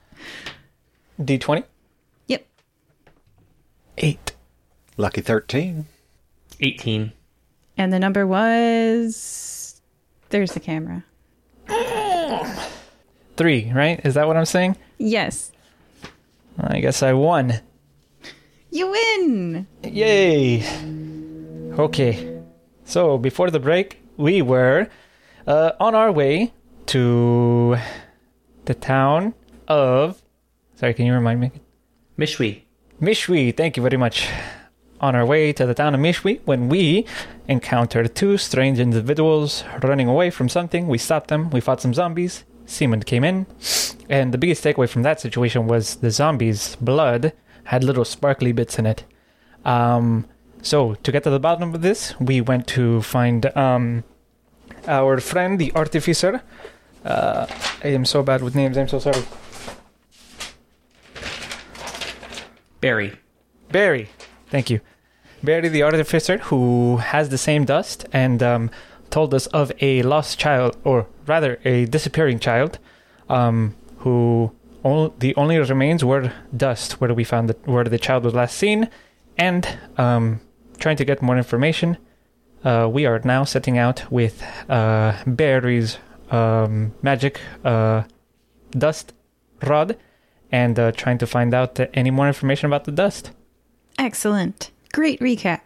D20? 1.22 1.64
Yep. 2.28 2.48
8. 4.00 4.36
Lucky 4.98 5.22
13. 5.22 5.86
18. 6.60 7.12
And 7.78 7.94
the 7.94 8.00
number 8.00 8.26
was 8.26 9.80
there's 10.30 10.54
the 10.54 10.60
camera. 10.60 11.04
3, 13.38 13.72
right? 13.74 14.02
Is 14.04 14.16
that 14.16 14.28
what 14.28 14.36
I'm 14.36 14.46
saying? 14.46 14.76
Yes. 14.98 15.52
I 16.60 16.80
guess 16.80 17.04
I 17.04 17.14
won. 17.14 17.62
You 18.72 18.90
win. 18.90 19.68
Yay! 19.84 20.64
Okay. 21.80 22.42
So, 22.84 23.18
before 23.18 23.52
the 23.52 23.60
break, 23.60 24.02
we 24.18 24.42
were 24.42 24.88
uh, 25.46 25.72
on 25.80 25.94
our 25.94 26.12
way 26.12 26.54
to 26.88 27.78
the 28.66 28.74
town 28.74 29.34
of. 29.68 30.22
Sorry, 30.76 30.94
can 30.94 31.06
you 31.06 31.14
remind 31.14 31.40
me? 31.40 31.52
Mishwi. 32.18 32.64
Mishwi, 33.02 33.56
thank 33.56 33.78
you 33.78 33.84
very 33.84 33.98
much. 33.98 34.28
On 35.00 35.16
our 35.16 35.26
way 35.26 35.54
to 35.54 35.66
the 35.68 35.76
town 35.76 35.94
of 35.94 36.02
Mishwi, 36.02 36.42
when 36.46 36.70
we 36.70 37.06
encountered 37.48 38.16
two 38.16 38.38
strange 38.38 38.80
individuals 38.80 39.64
running 39.84 40.08
away 40.08 40.32
from 40.32 40.50
something, 40.50 40.88
we 40.88 40.98
stopped 40.98 41.28
them, 41.28 41.52
we 41.52 41.62
fought 41.62 41.82
some 41.82 41.94
zombies, 41.94 42.44
Seaman 42.68 43.04
came 43.04 43.24
in, 43.24 43.48
and 44.10 44.34
the 44.34 44.38
biggest 44.38 44.64
takeaway 44.64 44.88
from 44.88 45.04
that 45.04 45.20
situation 45.20 45.68
was 45.68 45.96
the 45.96 46.12
zombies' 46.12 46.76
blood 46.76 47.34
had 47.64 47.84
little 47.84 48.06
sparkly 48.06 48.52
bits 48.52 48.78
in 48.78 48.86
it. 48.86 49.04
Um, 49.66 50.28
so, 50.62 50.96
to 50.96 51.12
get 51.12 51.24
to 51.24 51.30
the 51.30 51.40
bottom 51.40 51.74
of 51.74 51.82
this, 51.82 52.14
we 52.20 52.42
went 52.42 52.68
to 52.68 53.02
find 53.02 53.46
um, 53.58 54.04
our 54.86 55.20
friend, 55.20 55.58
the 55.58 55.72
artificer. 55.74 56.42
Uh, 57.06 57.48
I 57.84 57.88
am 57.88 58.06
so 58.06 58.22
bad 58.22 58.44
with 58.44 58.54
names, 58.54 58.78
I'm 58.78 58.88
so 58.88 59.00
sorry. 59.00 59.24
Barry. 62.82 63.14
Barry, 63.72 64.10
thank 64.50 64.70
you. 64.70 64.82
Barry 65.42 65.70
the 65.70 65.84
artificer, 65.84 66.38
who 66.38 66.98
has 66.98 67.30
the 67.30 67.38
same 67.38 67.66
dust 67.66 68.06
and 68.12 68.44
um, 68.44 68.72
told 69.10 69.34
us 69.34 69.48
of 69.48 69.72
a 69.82 70.02
lost 70.04 70.40
child, 70.40 70.78
or 70.84 71.08
rather, 71.26 71.60
a 71.66 71.86
disappearing 71.86 72.40
child, 72.40 72.80
um, 73.30 73.76
who 74.00 74.52
the 75.20 75.34
only 75.36 75.58
remains 75.58 76.04
were 76.04 76.32
dust, 76.56 77.02
where 77.02 77.14
we 77.14 77.24
found 77.24 77.50
the, 77.50 77.54
where 77.66 77.84
the 77.84 78.00
child 78.00 78.24
was 78.24 78.34
last 78.34 78.58
seen, 78.58 78.90
and 79.38 79.78
um, 79.98 80.40
trying 80.80 80.98
to 80.98 81.06
get 81.06 81.22
more 81.22 81.38
information. 81.38 81.98
Uh, 82.64 82.88
we 82.92 83.06
are 83.06 83.20
now 83.24 83.44
setting 83.44 83.78
out 83.78 84.10
with 84.12 84.44
uh, 84.70 85.16
Barry's 85.26 85.98
um, 86.32 86.94
magic 87.02 87.40
uh, 87.64 88.04
dust 88.72 89.14
rod 89.64 89.98
and 90.52 90.80
uh, 90.80 90.92
trying 90.92 91.18
to 91.18 91.28
find 91.28 91.54
out 91.54 91.80
any 91.94 92.12
more 92.12 92.28
information 92.28 92.68
about 92.68 92.86
the 92.86 92.92
dust. 92.92 93.32
Excellent. 93.98 94.72
Great 94.94 95.20
recap. 95.20 95.62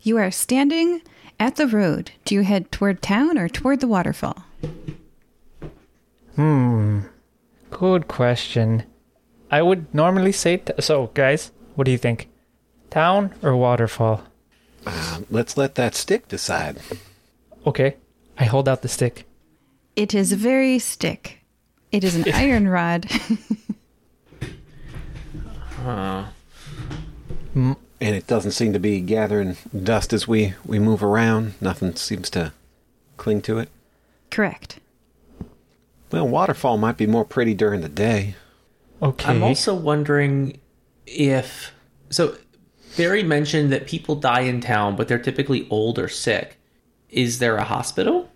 You 0.00 0.18
are 0.18 0.30
standing 0.30 1.02
at 1.42 1.56
the 1.56 1.66
road. 1.66 2.12
Do 2.24 2.36
you 2.36 2.42
head 2.42 2.70
toward 2.70 3.02
town 3.02 3.36
or 3.36 3.48
toward 3.48 3.80
the 3.80 3.88
waterfall? 3.88 4.44
Hmm. 6.36 7.00
Good 7.70 8.06
question. 8.06 8.84
I 9.50 9.60
would 9.62 9.92
normally 9.92 10.30
say 10.30 10.58
t- 10.58 10.72
so, 10.78 11.08
guys. 11.14 11.50
What 11.74 11.84
do 11.86 11.90
you 11.90 11.98
think? 11.98 12.28
Town 12.90 13.34
or 13.42 13.56
waterfall? 13.56 14.22
Uh, 14.86 15.20
let's 15.30 15.56
let 15.56 15.74
that 15.74 15.96
stick 15.96 16.28
decide. 16.28 16.78
Okay. 17.66 17.96
I 18.38 18.44
hold 18.44 18.68
out 18.68 18.82
the 18.82 18.88
stick. 18.88 19.26
It 19.96 20.14
is 20.14 20.32
very 20.34 20.78
stick. 20.78 21.40
It 21.90 22.04
is 22.04 22.14
an 22.14 22.24
iron 22.34 22.68
rod. 22.68 23.06
Uh, 25.84 26.26
And 28.02 28.16
it 28.16 28.26
doesn't 28.26 28.50
seem 28.50 28.72
to 28.72 28.80
be 28.80 29.00
gathering 29.00 29.56
dust 29.72 30.12
as 30.12 30.26
we, 30.26 30.54
we 30.66 30.80
move 30.80 31.04
around. 31.04 31.54
Nothing 31.60 31.94
seems 31.94 32.28
to 32.30 32.52
cling 33.16 33.42
to 33.42 33.58
it. 33.58 33.68
Correct. 34.28 34.80
Well, 36.10 36.26
waterfall 36.26 36.78
might 36.78 36.96
be 36.96 37.06
more 37.06 37.24
pretty 37.24 37.54
during 37.54 37.80
the 37.80 37.88
day. 37.88 38.34
Okay. 39.00 39.30
I'm 39.30 39.44
also 39.44 39.72
wondering 39.72 40.58
if. 41.06 41.70
So, 42.10 42.36
Barry 42.96 43.22
mentioned 43.22 43.72
that 43.72 43.86
people 43.86 44.16
die 44.16 44.40
in 44.40 44.60
town, 44.60 44.96
but 44.96 45.06
they're 45.06 45.20
typically 45.20 45.68
old 45.70 45.96
or 45.96 46.08
sick. 46.08 46.58
Is 47.08 47.38
there 47.38 47.56
a 47.56 47.64
hospital? 47.64 48.28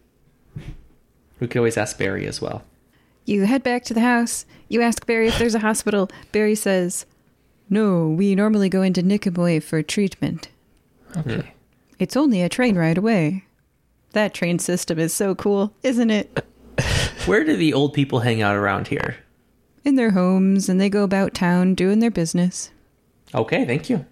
We 1.40 1.48
could 1.48 1.58
always 1.58 1.76
ask 1.76 1.98
Barry 1.98 2.24
as 2.28 2.40
well. 2.40 2.62
You 3.24 3.46
head 3.46 3.64
back 3.64 3.82
to 3.86 3.94
the 3.94 4.00
house. 4.00 4.46
You 4.68 4.80
ask 4.82 5.04
Barry 5.06 5.26
if 5.26 5.40
there's 5.40 5.56
a 5.56 5.58
hospital. 5.58 6.08
Barry 6.30 6.54
says, 6.54 7.04
No, 7.68 8.08
we 8.08 8.34
normally 8.34 8.68
go 8.68 8.82
into 8.82 9.02
Nicoboy 9.02 9.62
for 9.62 9.82
treatment. 9.82 10.48
okay. 11.16 11.52
It's 11.98 12.16
only 12.16 12.42
a 12.42 12.48
train 12.48 12.76
ride 12.76 12.98
away. 12.98 13.44
That 14.12 14.34
train 14.34 14.58
system 14.58 14.98
is 14.98 15.12
so 15.14 15.34
cool, 15.34 15.72
isn't 15.82 16.10
it? 16.10 16.44
Where 17.26 17.42
do 17.44 17.56
the 17.56 17.72
old 17.72 17.94
people 17.94 18.20
hang 18.20 18.42
out 18.42 18.54
around 18.54 18.88
here? 18.88 19.16
In 19.84 19.96
their 19.96 20.10
homes, 20.10 20.68
and 20.68 20.80
they 20.80 20.88
go 20.90 21.02
about 21.04 21.32
town 21.34 21.74
doing 21.74 22.00
their 22.00 22.10
business. 22.10 22.70
Okay, 23.34 23.64
thank 23.64 23.88
you. 23.88 24.04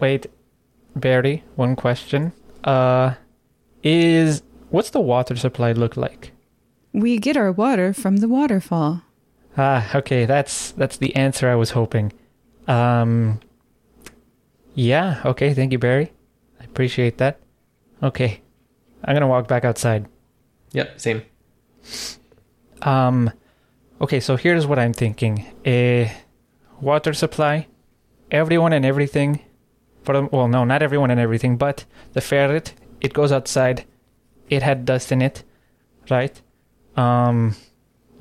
Wait, 0.00 0.26
Barry. 0.96 1.44
One 1.54 1.76
question. 1.76 2.32
Uh, 2.64 3.14
is 3.82 4.42
what's 4.70 4.90
the 4.90 5.00
water 5.00 5.36
supply 5.36 5.72
look 5.72 5.96
like? 5.96 6.32
We 6.92 7.18
get 7.18 7.36
our 7.36 7.52
water 7.52 7.92
from 7.92 8.16
the 8.18 8.28
waterfall. 8.28 9.02
Ah, 9.56 9.88
okay. 9.94 10.24
That's 10.26 10.72
that's 10.72 10.96
the 10.96 11.14
answer 11.16 11.48
I 11.48 11.54
was 11.54 11.70
hoping. 11.70 12.12
Um. 12.68 13.40
Yeah. 14.74 15.20
Okay. 15.24 15.54
Thank 15.54 15.72
you, 15.72 15.78
Barry. 15.78 16.12
I 16.60 16.64
appreciate 16.64 17.18
that. 17.18 17.40
Okay. 18.02 18.42
I'm 19.04 19.14
gonna 19.14 19.28
walk 19.28 19.48
back 19.48 19.64
outside. 19.64 20.06
Yep, 20.72 21.00
same. 21.00 21.22
Um, 22.82 23.30
okay, 24.00 24.20
so 24.20 24.36
here's 24.36 24.66
what 24.66 24.78
I'm 24.78 24.92
thinking: 24.92 25.46
a 25.64 26.12
water 26.80 27.12
supply, 27.12 27.66
everyone 28.30 28.72
and 28.72 28.84
everything. 28.84 29.40
For 30.02 30.26
well, 30.26 30.48
no, 30.48 30.64
not 30.64 30.82
everyone 30.82 31.10
and 31.10 31.20
everything, 31.20 31.56
but 31.56 31.84
the 32.12 32.20
ferret. 32.20 32.74
It 33.00 33.12
goes 33.12 33.30
outside. 33.30 33.84
It 34.50 34.62
had 34.62 34.84
dust 34.84 35.12
in 35.12 35.22
it, 35.22 35.44
right? 36.10 36.40
Um, 36.96 37.54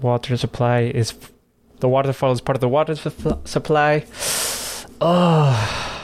water 0.01 0.37
supply 0.37 0.81
is 0.81 1.13
the 1.79 1.89
waterfall 1.89 2.31
is 2.31 2.41
part 2.41 2.55
of 2.55 2.61
the 2.61 2.69
water 2.69 2.95
su- 2.95 3.11
supply. 3.45 4.05
Oh, 4.99 6.03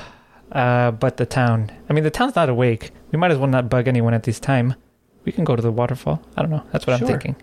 uh, 0.51 0.91
but 0.91 1.17
the 1.17 1.25
town. 1.25 1.71
I 1.89 1.93
mean, 1.93 2.03
the 2.03 2.11
town's 2.11 2.35
not 2.35 2.49
awake. 2.49 2.91
We 3.11 3.17
might 3.17 3.31
as 3.31 3.37
well 3.37 3.47
not 3.47 3.69
bug 3.69 3.87
anyone 3.87 4.13
at 4.13 4.23
this 4.23 4.39
time. 4.39 4.75
We 5.25 5.31
can 5.31 5.43
go 5.43 5.55
to 5.55 5.61
the 5.61 5.71
waterfall. 5.71 6.21
I 6.37 6.41
don't 6.41 6.51
know. 6.51 6.63
That's 6.71 6.85
what 6.85 6.99
Sure. 6.99 7.07
I'm 7.07 7.11
thinking. 7.13 7.35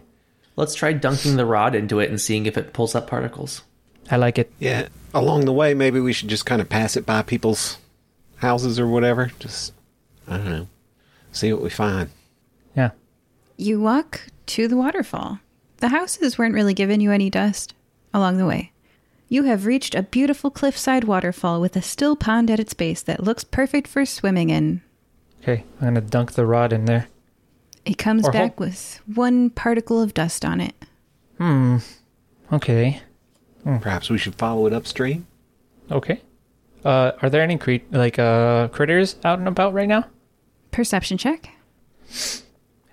Let's 0.56 0.74
try 0.74 0.92
dunking 0.92 1.36
the 1.36 1.46
rod 1.46 1.74
into 1.74 1.98
it 2.00 2.10
and 2.10 2.20
seeing 2.20 2.46
if 2.46 2.56
it 2.58 2.72
pulls 2.72 2.94
up 2.94 3.06
particles. 3.06 3.62
I 4.10 4.16
like 4.16 4.38
it. 4.38 4.52
Yeah, 4.58 4.88
along 5.14 5.44
the 5.44 5.52
way, 5.52 5.72
maybe 5.74 6.00
we 6.00 6.12
should 6.12 6.28
just 6.28 6.44
kind 6.46 6.60
of 6.60 6.68
pass 6.68 6.96
it 6.96 7.06
by 7.06 7.22
people's 7.22 7.78
houses 8.36 8.78
or 8.78 8.86
whatever. 8.86 9.30
Just, 9.38 9.72
I 10.28 10.36
don't 10.36 10.50
know, 10.50 10.66
see 11.32 11.52
what 11.52 11.62
we 11.62 11.70
find. 11.70 12.10
Yeah. 12.76 12.90
You 13.56 13.80
walk 13.80 14.22
to 14.46 14.68
the 14.68 14.76
waterfall. 14.76 15.38
The 15.78 15.88
houses 15.88 16.36
weren't 16.36 16.54
really 16.54 16.74
giving 16.74 17.00
you 17.00 17.10
any 17.12 17.30
dust 17.30 17.72
along 18.12 18.36
the 18.38 18.46
way. 18.46 18.72
You 19.28 19.44
have 19.44 19.66
reached 19.66 19.94
a 19.94 20.02
beautiful 20.02 20.50
cliffside 20.50 21.04
waterfall 21.04 21.60
with 21.60 21.76
a 21.76 21.82
still 21.82 22.16
pond 22.16 22.50
at 22.50 22.58
its 22.60 22.74
base 22.74 23.02
that 23.02 23.22
looks 23.22 23.44
perfect 23.44 23.86
for 23.88 24.04
swimming 24.04 24.50
in. 24.50 24.82
Okay, 25.42 25.64
I'm 25.80 25.94
gonna 25.94 26.00
dunk 26.00 26.32
the 26.32 26.44
rod 26.46 26.72
in 26.72 26.84
there. 26.86 27.06
It 27.84 27.96
comes 27.96 28.26
Or 28.26 28.32
back 28.32 28.56
hol- 28.58 28.66
with 28.66 29.00
one 29.06 29.50
particle 29.50 30.02
of 30.02 30.12
dust 30.14 30.44
on 30.44 30.60
it. 30.60 30.74
Hmm. 31.38 31.78
Okay. 32.52 33.00
Perhaps 33.64 34.10
we 34.10 34.18
should 34.18 34.34
follow 34.34 34.66
it 34.66 34.72
upstream. 34.72 35.26
Okay. 35.90 36.20
Uh, 36.84 37.12
are 37.22 37.30
there 37.30 37.42
any 37.42 37.56
cre- 37.58 37.84
like 37.90 38.18
uh 38.18 38.68
critters 38.68 39.16
out 39.24 39.38
and 39.38 39.46
about 39.48 39.72
right 39.74 39.88
now? 39.88 40.04
Perception 40.72 41.16
check. 41.18 41.50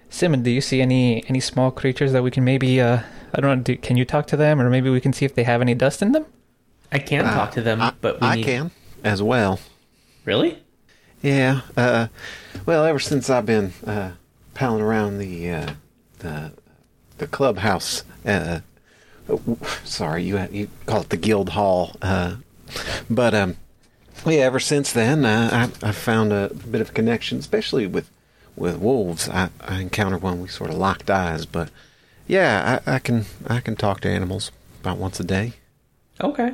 Simond, 0.10 0.44
do 0.44 0.52
you 0.52 0.61
see 0.61 0.81
any 0.81 1.23
any 1.27 1.39
small 1.39 1.72
creatures 1.72 2.11
that 2.14 2.23
we 2.23 2.31
can 2.31 2.44
maybe 2.44 2.80
uh 2.81 2.99
I 3.33 3.41
don't 3.41 3.57
know. 3.57 3.63
Do, 3.63 3.77
can 3.77 3.97
you 3.97 4.05
talk 4.05 4.27
to 4.27 4.37
them, 4.37 4.61
or 4.61 4.69
maybe 4.69 4.89
we 4.89 5.01
can 5.01 5.13
see 5.13 5.25
if 5.25 5.35
they 5.35 5.43
have 5.43 5.61
any 5.61 5.73
dust 5.75 6.01
in 6.01 6.11
them? 6.13 6.25
I 6.91 6.99
can 6.99 7.25
Uh, 7.25 7.33
talk 7.33 7.51
to 7.53 7.61
them, 7.61 7.81
I, 7.81 7.93
but 8.01 8.21
we 8.21 8.27
I 8.27 8.35
need... 8.35 8.45
can 8.45 8.71
as 9.03 9.21
well. 9.21 9.59
Really? 10.25 10.59
Yeah. 11.21 11.61
Uh, 11.75 12.07
well, 12.65 12.85
ever 12.85 12.99
since 12.99 13.29
I've 13.29 13.45
been 13.45 13.73
uh, 13.85 14.11
palling 14.53 14.81
around 14.81 15.17
the 15.17 15.51
uh, 15.51 15.71
the 16.19 16.51
the 17.17 17.27
clubhouse. 17.27 18.03
Uh, 18.25 18.59
sorry, 19.83 20.23
you 20.23 20.47
you 20.51 20.69
call 20.85 21.01
it 21.01 21.09
the 21.09 21.17
guild 21.17 21.49
hall, 21.49 21.95
uh, 22.01 22.35
but 23.09 23.33
um, 23.33 23.57
Yeah, 24.25 24.39
ever 24.45 24.59
since 24.59 24.91
then, 24.91 25.25
uh, 25.25 25.69
I, 25.83 25.87
I've 25.87 25.95
found 25.97 26.31
a 26.33 26.49
bit 26.69 26.81
of 26.81 26.89
a 26.89 26.93
connection, 26.93 27.39
especially 27.39 27.87
with 27.87 28.09
with 28.55 28.77
wolves. 28.77 29.27
I, 29.29 29.49
I 29.61 29.81
encountered 29.81 30.21
one, 30.21 30.41
we 30.41 30.47
sort 30.47 30.69
of 30.69 30.77
locked 30.77 31.09
eyes, 31.09 31.45
but 31.45 31.69
yeah, 32.27 32.79
I, 32.85 32.95
I 32.95 32.99
can 32.99 33.25
I 33.47 33.59
can 33.59 33.75
talk 33.75 34.01
to 34.01 34.09
animals 34.09 34.51
about 34.81 34.97
once 34.97 35.19
a 35.19 35.23
day. 35.23 35.53
Okay. 36.21 36.53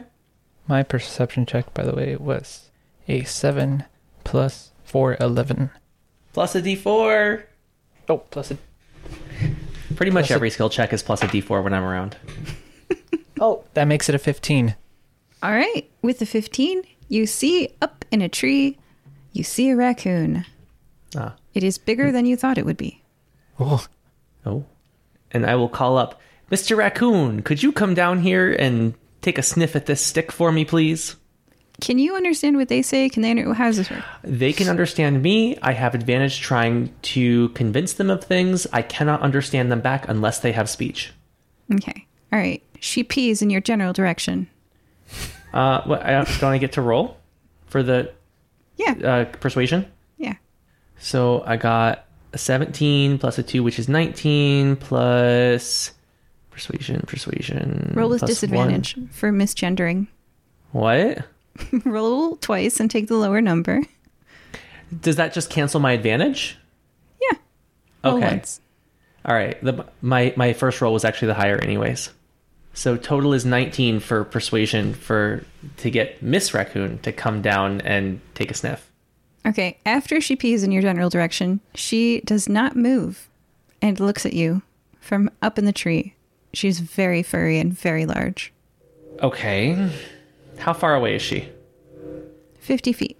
My 0.67 0.83
perception 0.83 1.45
check, 1.45 1.73
by 1.73 1.83
the 1.83 1.93
way, 1.93 2.15
was 2.15 2.69
a 3.07 3.23
7 3.23 3.83
plus 4.23 4.71
4, 4.85 5.17
11. 5.19 5.69
Plus 6.31 6.55
a 6.55 6.61
D4. 6.61 7.43
Oh, 8.09 8.17
plus 8.19 8.51
a. 8.51 8.57
Pretty 9.95 10.11
much 10.11 10.23
Plus 10.27 10.31
a- 10.31 10.35
every 10.35 10.49
skill 10.49 10.69
check 10.69 10.93
is 10.93 11.03
plus 11.03 11.21
a 11.21 11.27
D4 11.27 11.63
when 11.63 11.73
I'm 11.73 11.83
around. 11.83 12.17
Oh, 13.41 13.65
that 13.73 13.85
makes 13.85 14.07
it 14.07 14.15
a 14.15 14.19
15. 14.19 14.73
All 15.41 15.51
right. 15.51 15.89
With 16.01 16.19
the 16.19 16.25
15, 16.25 16.83
you 17.09 17.25
see 17.25 17.69
up 17.81 18.05
in 18.09 18.21
a 18.21 18.29
tree, 18.29 18.77
you 19.33 19.43
see 19.43 19.69
a 19.69 19.75
raccoon. 19.75 20.45
Ah. 21.17 21.33
It 21.53 21.61
is 21.63 21.77
bigger 21.77 22.09
than 22.11 22.25
you 22.25 22.37
thought 22.37 22.57
it 22.57 22.65
would 22.65 22.77
be. 22.77 23.01
Oh, 23.59 23.85
Oh. 24.45 24.63
And 25.33 25.45
I 25.45 25.55
will 25.55 25.69
call 25.69 25.97
up, 25.97 26.21
Mr. 26.51 26.77
Raccoon, 26.77 27.41
could 27.41 27.63
you 27.63 27.71
come 27.71 27.93
down 27.93 28.19
here 28.21 28.53
and 28.53 28.93
take 29.21 29.37
a 29.37 29.41
sniff 29.43 29.75
at 29.75 29.85
this 29.87 30.01
stick 30.01 30.31
for 30.31 30.51
me, 30.51 30.65
please? 30.65 31.15
Can 31.81 31.97
you 31.97 32.15
understand 32.15 32.55
what 32.55 32.67
they 32.67 32.83
say? 32.83 33.09
Can 33.09 33.23
they 33.23 33.31
under- 33.31 33.51
how 33.53 33.65
does 33.65 33.77
this 33.77 33.89
work? 33.89 34.03
They 34.23 34.53
can 34.53 34.69
understand 34.69 35.23
me. 35.23 35.57
I 35.61 35.71
have 35.73 35.95
advantage 35.95 36.39
trying 36.39 36.93
to 37.01 37.49
convince 37.49 37.93
them 37.93 38.11
of 38.11 38.23
things. 38.23 38.67
I 38.71 38.83
cannot 38.83 39.21
understand 39.21 39.71
them 39.71 39.81
back 39.81 40.07
unless 40.07 40.39
they 40.39 40.51
have 40.51 40.69
speech. 40.69 41.11
Okay. 41.73 42.05
All 42.31 42.37
right. 42.39 42.61
She 42.79 43.03
pees 43.03 43.41
in 43.41 43.49
your 43.49 43.61
general 43.61 43.91
direction. 43.93 44.47
Uh, 45.51 45.81
what, 45.83 46.03
I 46.03 46.11
don't, 46.11 46.39
don't 46.39 46.51
I 46.53 46.57
get 46.59 46.73
to 46.73 46.81
roll 46.81 47.17
for 47.67 47.81
the 47.81 48.11
Yeah. 48.77 48.91
uh, 49.03 49.25
persuasion? 49.25 49.91
Yeah. 50.17 50.35
So 50.99 51.43
I 51.45 51.57
got 51.57 52.05
a 52.33 52.37
17 52.37 53.17
plus 53.19 53.37
a 53.37 53.43
2, 53.43 53.63
which 53.63 53.79
is 53.79 53.87
19, 53.87 54.75
plus 54.77 55.91
persuasion, 56.51 57.01
persuasion. 57.07 57.93
Roll 57.95 58.09
with 58.09 58.25
disadvantage 58.25 58.97
for 59.11 59.31
misgendering. 59.31 60.07
What? 60.71 61.19
Roll 61.85 62.35
twice 62.37 62.79
and 62.79 62.89
take 62.89 63.07
the 63.07 63.15
lower 63.15 63.41
number. 63.41 63.81
Does 65.01 65.15
that 65.15 65.33
just 65.33 65.49
cancel 65.49 65.79
my 65.79 65.91
advantage? 65.93 66.57
Yeah. 67.21 67.37
Roll 68.03 68.17
Okay. 68.17 68.27
once. 68.27 68.59
All 69.25 69.33
right. 69.35 69.63
The, 69.63 69.85
my 70.01 70.33
my 70.35 70.53
first 70.53 70.81
roll 70.81 70.93
was 70.93 71.05
actually 71.05 71.27
the 71.29 71.33
higher, 71.35 71.57
anyways. 71.57 72.09
So 72.73 72.97
total 72.97 73.33
is 73.33 73.45
19 73.45 73.99
for 73.99 74.23
persuasion 74.23 74.93
for 74.93 75.45
to 75.77 75.89
get 75.91 76.21
Miss 76.21 76.53
Raccoon 76.53 76.97
to 76.99 77.11
come 77.11 77.41
down 77.41 77.81
and 77.81 78.19
take 78.33 78.51
a 78.51 78.53
sniff. 78.55 78.91
Okay. 79.45 79.77
After 79.85 80.21
she 80.21 80.35
pees 80.35 80.63
in 80.63 80.71
your 80.71 80.81
general 80.81 81.09
direction, 81.09 81.59
she 81.75 82.21
does 82.21 82.47
not 82.47 82.75
move 82.75 83.29
and 83.81 83.99
looks 83.99 84.25
at 84.25 84.33
you 84.33 84.61
from 84.99 85.29
up 85.41 85.57
in 85.59 85.65
the 85.65 85.73
tree. 85.73 86.15
She's 86.53 86.79
very 86.79 87.23
furry 87.23 87.59
and 87.59 87.73
very 87.77 88.05
large. 88.05 88.53
Okay. 89.21 89.89
How 90.57 90.73
far 90.73 90.95
away 90.95 91.15
is 91.15 91.21
she? 91.21 91.49
50 92.59 92.93
feet. 92.93 93.17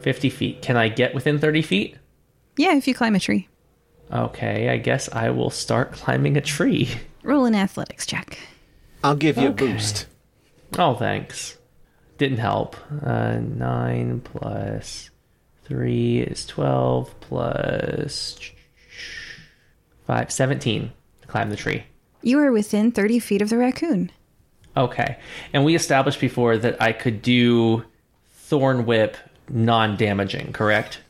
50 0.00 0.30
feet. 0.30 0.62
Can 0.62 0.76
I 0.76 0.88
get 0.88 1.14
within 1.14 1.38
30 1.38 1.62
feet? 1.62 1.96
Yeah, 2.56 2.74
if 2.76 2.88
you 2.88 2.94
climb 2.94 3.14
a 3.14 3.20
tree. 3.20 3.48
Okay, 4.12 4.68
I 4.70 4.76
guess 4.78 5.08
I 5.12 5.30
will 5.30 5.50
start 5.50 5.92
climbing 5.92 6.36
a 6.36 6.40
tree. 6.40 6.88
Roll 7.22 7.44
an 7.44 7.54
athletics 7.56 8.06
check. 8.06 8.38
I'll 9.02 9.16
give 9.16 9.36
you 9.36 9.48
Okay. 9.48 9.66
a 9.66 9.72
boost. 9.74 10.06
Oh, 10.78 10.94
thanks. 10.94 11.58
Didn't 12.16 12.38
help. 12.38 12.76
Uh, 13.04 13.38
9 13.40 14.20
plus 14.20 15.10
3 15.66 16.20
is 16.20 16.46
12 16.46 17.20
plus 17.20 18.38
5, 20.06 20.30
17 20.30 20.92
to 21.22 21.26
climb 21.26 21.50
the 21.50 21.56
tree. 21.56 21.84
You 22.22 22.38
are 22.38 22.52
within 22.52 22.92
30 22.92 23.18
feet 23.18 23.42
of 23.42 23.48
the 23.48 23.58
raccoon. 23.58 24.10
Okay. 24.76 25.18
And 25.52 25.64
we 25.64 25.74
established 25.74 26.20
before 26.20 26.56
that 26.58 26.80
I 26.80 26.92
could 26.92 27.22
do 27.22 27.84
Thorn 28.30 28.86
Whip 28.86 29.16
non 29.48 29.96
damaging, 29.96 30.52
correct? 30.52 31.00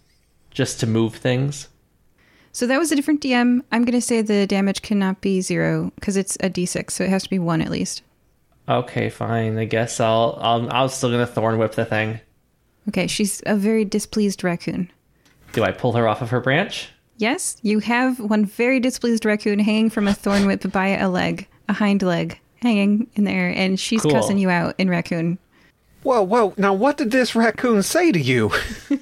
Just 0.51 0.81
to 0.81 0.87
move 0.87 1.17
things? 1.17 1.69
So 2.53 2.67
that 2.67 2.79
was 2.79 2.91
a 2.91 2.97
different 2.97 3.21
DM. 3.21 3.61
I'm 3.71 3.85
going 3.85 3.93
to 3.93 4.01
say 4.01 4.23
the 4.23 4.47
damage 4.47 4.81
cannot 4.81 5.21
be 5.21 5.43
zero 5.43 5.93
because 5.97 6.17
it's 6.17 6.37
a 6.37 6.49
d6, 6.49 6.91
so 6.91 7.05
it 7.05 7.11
has 7.11 7.25
to 7.25 7.31
be 7.31 7.39
one 7.39 7.61
at 7.61 7.71
least. 7.71 8.03
Okay, 8.69 9.11
fine. 9.11 9.59
I 9.59 9.65
guess 9.65 10.01
I'll, 10.01 10.39
I'll 10.41 10.69
I'm 10.71 10.89
still 10.89 11.11
gonna 11.11 11.27
Thorn 11.27 11.59
Whip 11.59 11.73
the 11.73 11.85
thing. 11.85 12.21
Okay, 12.89 13.07
she's 13.07 13.43
a 13.47 13.57
very 13.57 13.85
displeased 13.85 14.45
raccoon. 14.45 14.91
Do 15.53 15.65
I 15.65 15.73
pull 15.73 15.93
her 15.93 16.07
off 16.07 16.23
of 16.23 16.31
her 16.31 16.41
branch? 16.41 16.91
Yes, 17.19 17.57
you 17.63 17.79
have 17.81 18.21
one 18.21 18.45
very 18.45 18.79
displeased 18.79 19.25
raccoon 19.25 19.59
hanging 19.59 19.91
from 19.91 20.07
a 20.07 20.13
thorn 20.15 20.47
whip 20.47 20.71
by 20.71 20.89
a 20.89 21.09
leg, 21.09 21.49
a 21.69 21.73
hind 21.73 22.03
leg, 22.03 22.39
hanging 22.63 23.07
in 23.15 23.25
there, 23.25 23.49
and 23.49 23.81
she's 23.81 24.03
Cool. 24.03 24.13
cussing 24.13 24.39
you 24.39 24.51
out 24.51 24.75
in 24.79 24.91
raccoon. 24.91 25.39
Whoa, 26.03 26.23
whoa! 26.23 26.55
Now, 26.57 26.75
what 26.75 26.99
did 26.99 27.11
this 27.11 27.35
raccoon 27.35 27.83
say 27.83 28.13
to 28.13 28.21
you? 28.21 28.53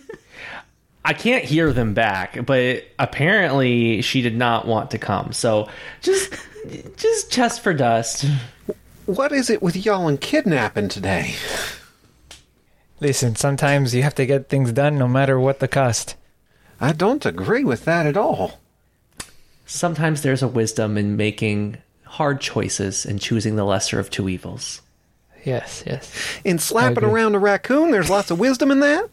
I 1.05 1.13
can't 1.13 1.45
hear 1.45 1.71
them 1.73 1.93
back, 1.93 2.47
but 2.47 2.85
apparently 2.99 4.01
she 4.01 4.23
did 4.23 4.37
not 4.37 4.67
want 4.67 4.91
to 4.93 4.99
come. 4.99 5.33
So 5.33 5.69
just 6.01 6.33
just 6.97 7.31
chest 7.31 7.63
for 7.63 7.75
dust. 7.75 8.25
What 9.05 9.33
is 9.33 9.51
it 9.51 9.61
with 9.61 9.77
y'all 9.85 10.09
and 10.09 10.19
kidnapping 10.19 10.89
today? 10.89 11.35
Listen, 13.05 13.37
sometimes 13.37 13.95
you 13.95 14.03
have 14.03 14.15
to 14.15 14.25
get 14.25 14.49
things 14.49 14.73
done 14.73 14.97
no 14.97 15.07
matter 15.07 15.39
what 15.39 15.61
the 15.61 15.69
cost. 15.69 16.17
I 16.81 16.93
don't 16.93 17.27
agree 17.27 17.63
with 17.63 17.85
that 17.85 18.07
at 18.07 18.17
all. 18.17 18.59
Sometimes 19.67 20.23
there's 20.23 20.43
a 20.43 20.49
wisdom 20.49 20.97
in 20.97 21.15
making 21.15 21.77
hard 22.05 22.41
choices 22.41 23.05
and 23.05 23.21
choosing 23.21 23.57
the 23.57 23.65
lesser 23.65 24.01
of 24.01 24.09
two 24.09 24.27
evils. 24.31 24.81
Yes, 25.45 25.85
yes. 25.87 26.11
In 26.45 26.59
slapping 26.59 27.05
around 27.05 27.35
a 27.35 27.39
raccoon, 27.39 27.91
there's 27.91 28.09
lots 28.09 28.31
of 28.31 28.39
wisdom 28.39 28.71
in 28.71 28.81
that. 28.81 29.11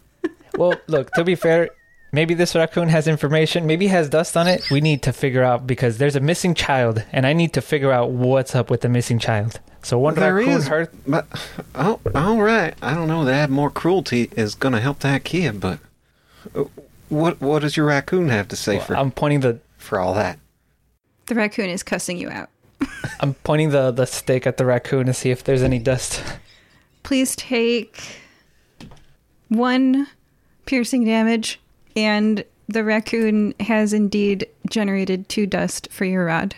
Well, 0.57 0.76
look, 0.88 1.11
to 1.11 1.26
be 1.26 1.35
fair, 1.35 1.69
maybe 2.11 2.33
this 2.33 2.55
raccoon 2.55 2.89
has 2.89 3.07
information, 3.07 3.65
maybe 3.65 3.88
has 3.88 4.09
dust 4.09 4.35
on 4.35 4.47
it. 4.47 4.69
We 4.69 4.81
need 4.81 5.01
to 5.03 5.13
figure 5.13 5.43
out 5.43 5.65
because 5.65 5.97
there's 5.97 6.15
a 6.15 6.19
missing 6.19 6.53
child, 6.53 7.03
and 7.11 7.25
I 7.25 7.33
need 7.33 7.53
to 7.53 7.61
figure 7.61 7.91
out 7.91 8.11
what's 8.11 8.55
up 8.55 8.69
with 8.69 8.81
the 8.81 8.89
missing 8.89 9.19
child. 9.19 9.59
So 9.83 9.97
one 9.97 10.13
there 10.15 10.35
raccoon 10.35 10.53
is, 10.53 10.67
hurt. 10.67 10.93
but 11.07 11.25
oh, 11.73 11.99
all 12.13 12.41
right. 12.41 12.75
I 12.81 12.93
don't 12.93 13.07
know 13.07 13.25
that 13.25 13.49
more 13.49 13.71
cruelty 13.71 14.29
is 14.38 14.53
going 14.53 14.73
to 14.73 14.79
help 14.79 14.99
that 14.99 15.23
kid, 15.23 15.59
but 15.59 15.79
uh, 16.55 16.65
what 17.09 17.41
what 17.41 17.61
does 17.61 17.75
your 17.75 17.88
raccoon 17.88 18.29
have 18.29 18.47
to 18.49 18.55
say 18.55 18.79
for 18.79 18.95
I'm 18.95 19.11
pointing 19.11 19.39
the 19.39 19.59
for 19.77 19.99
all 19.99 20.13
that? 20.13 20.39
The 21.25 21.35
raccoon 21.35 21.69
is 21.69 21.81
cussing 21.81 22.17
you 22.17 22.29
out. 22.29 22.49
I'm 23.19 23.33
pointing 23.33 23.71
the 23.71 23.91
the 23.91 24.05
stick 24.05 24.45
at 24.45 24.57
the 24.57 24.65
raccoon 24.65 25.07
to 25.07 25.13
see 25.13 25.31
if 25.31 25.43
there's 25.43 25.63
any 25.63 25.79
dust. 25.79 26.23
Please 27.03 27.35
take 27.35 27.99
one 29.49 30.07
piercing 30.65 31.03
damage, 31.03 31.59
and 31.95 32.43
the 32.68 32.84
raccoon 32.84 33.53
has 33.59 33.93
indeed 33.93 34.47
generated 34.69 35.27
two 35.30 35.45
dust 35.45 35.88
for 35.91 36.05
your 36.05 36.26
rod. 36.26 36.55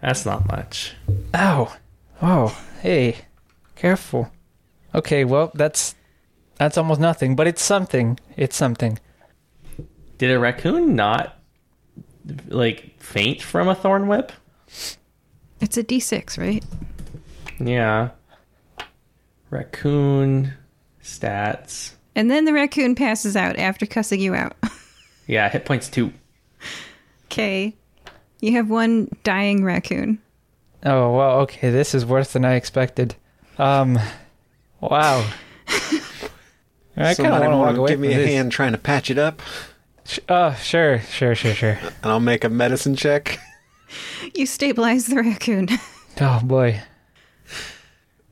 That's 0.00 0.26
not 0.26 0.48
much. 0.48 0.94
Ow! 1.34 1.72
Oh, 2.20 2.64
hey, 2.80 3.18
careful. 3.76 4.30
Okay, 4.94 5.24
well 5.24 5.50
that's 5.54 5.94
that's 6.56 6.76
almost 6.76 7.00
nothing, 7.00 7.36
but 7.36 7.46
it's 7.46 7.62
something. 7.62 8.18
It's 8.36 8.56
something. 8.56 8.98
Did 10.18 10.30
a 10.30 10.38
raccoon 10.38 10.94
not 10.94 11.38
like 12.48 12.94
faint 13.00 13.42
from 13.42 13.68
a 13.68 13.74
thorn 13.74 14.06
whip? 14.06 14.32
It's 15.60 15.76
a 15.76 15.84
d6, 15.84 16.38
right? 16.38 16.64
Yeah. 17.58 18.10
Raccoon 19.50 20.54
stats. 21.02 21.92
And 22.14 22.30
then 22.30 22.44
the 22.44 22.52
raccoon 22.52 22.94
passes 22.94 23.36
out 23.36 23.58
after 23.58 23.86
cussing 23.86 24.20
you 24.20 24.34
out. 24.34 24.56
Yeah, 25.28 25.48
hit 25.48 25.64
points 25.64 25.88
two. 25.88 26.12
Okay. 27.26 27.74
You 28.40 28.52
have 28.54 28.68
one 28.68 29.08
dying 29.22 29.62
raccoon. 29.64 30.18
Oh 30.84 31.14
well, 31.16 31.38
okay, 31.42 31.70
this 31.70 31.94
is 31.94 32.04
worse 32.04 32.32
than 32.32 32.44
I 32.44 32.54
expected. 32.54 33.14
Um, 33.56 34.00
wow. 34.80 35.24
I 36.96 37.14
kind 37.14 37.26
of 37.32 37.40
want 37.40 37.52
to 37.52 37.56
walk 37.56 37.76
away 37.76 37.88
give 37.90 38.00
me 38.00 38.08
from 38.08 38.16
a 38.16 38.22
this. 38.24 38.30
hand 38.30 38.52
trying 38.52 38.72
to 38.72 38.78
patch 38.78 39.10
it 39.10 39.16
up, 39.18 39.40
Oh, 40.28 40.54
sure, 40.60 40.98
sure, 40.98 41.36
sure, 41.36 41.54
sure. 41.54 41.78
and 42.02 42.10
I'll 42.12 42.20
make 42.20 42.42
a 42.44 42.48
medicine 42.50 42.96
check. 42.96 43.38
You 44.34 44.44
stabilize 44.44 45.06
the 45.06 45.16
raccoon. 45.16 45.68
Oh 46.20 46.40
boy. 46.42 46.80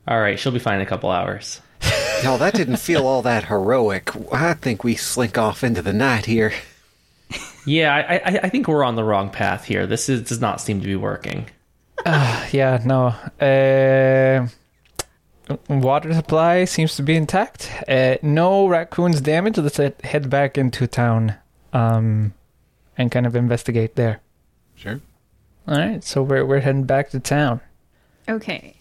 All 0.09 0.21
right, 0.21 0.39
she'll 0.39 0.53
be 0.53 0.59
fine 0.59 0.75
in 0.77 0.81
a 0.83 0.87
couple 0.87 1.11
hours. 1.11 1.61
Y'all, 2.23 2.37
that 2.39 2.55
didn't 2.55 2.77
feel 2.77 3.07
all 3.07 3.23
that 3.23 3.47
heroic. 3.47 4.11
I 4.33 4.53
think 4.55 4.85
we 4.85 4.95
slink 4.95 5.39
off 5.39 5.65
into 5.65 5.81
the 5.81 5.93
night 5.93 6.27
here. 6.27 6.53
Yeah, 7.67 7.95
I, 7.95 8.15
I, 8.17 8.41
I 8.45 8.49
think 8.49 8.69
we're 8.69 8.85
on 8.85 8.97
the 8.97 9.05
wrong 9.05 9.31
path 9.31 9.65
here. 9.65 9.87
This 9.87 10.09
is, 10.09 10.29
does 10.29 10.41
not 10.41 10.61
seem 10.61 10.81
to 10.81 10.87
be 10.87 10.97
working. 10.97 11.47
Yeah, 12.05 12.81
no. 12.85 13.15
Uh, 13.41 14.49
water 15.69 16.13
supply 16.15 16.65
seems 16.65 16.97
to 16.97 17.03
be 17.03 17.17
intact. 17.17 17.71
Uh, 17.89 18.17
no 18.23 18.67
raccoons 18.67 19.21
damaged. 19.21 19.59
Let's 19.59 19.77
head- 19.77 20.01
head 20.03 20.31
back 20.31 20.57
into 20.59 20.87
town 20.87 21.35
um, 21.73 22.35
and 22.97 23.11
kind 23.11 23.27
of 23.27 23.37
investigate 23.37 23.97
there. 23.97 24.21
Sure. 24.77 25.01
All 25.69 25.77
right, 25.79 26.03
so 26.03 26.23
we're 26.23 26.45
we're 26.45 26.61
heading 26.61 26.85
back 26.85 27.11
to 27.11 27.21
town. 27.21 27.61
Okay. 28.29 28.75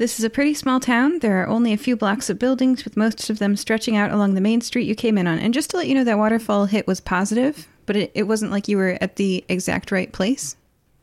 This 0.00 0.18
is 0.18 0.24
a 0.24 0.30
pretty 0.30 0.54
small 0.54 0.80
town. 0.80 1.18
There 1.18 1.42
are 1.42 1.46
only 1.46 1.74
a 1.74 1.76
few 1.76 1.94
blocks 1.94 2.30
of 2.30 2.38
buildings, 2.38 2.84
with 2.86 2.96
most 2.96 3.28
of 3.28 3.38
them 3.38 3.54
stretching 3.54 3.98
out 3.98 4.10
along 4.10 4.32
the 4.32 4.40
main 4.40 4.62
street 4.62 4.86
you 4.88 4.94
came 4.94 5.18
in 5.18 5.26
on. 5.26 5.38
And 5.38 5.52
just 5.52 5.68
to 5.70 5.76
let 5.76 5.88
you 5.88 5.94
know, 5.94 6.04
that 6.04 6.16
waterfall 6.16 6.64
hit 6.64 6.86
was 6.86 7.02
positive, 7.02 7.68
but 7.84 7.96
it, 7.96 8.10
it 8.14 8.22
wasn't 8.22 8.50
like 8.50 8.66
you 8.66 8.78
were 8.78 8.96
at 9.02 9.16
the 9.16 9.44
exact 9.50 9.92
right 9.92 10.10
place. 10.10 10.56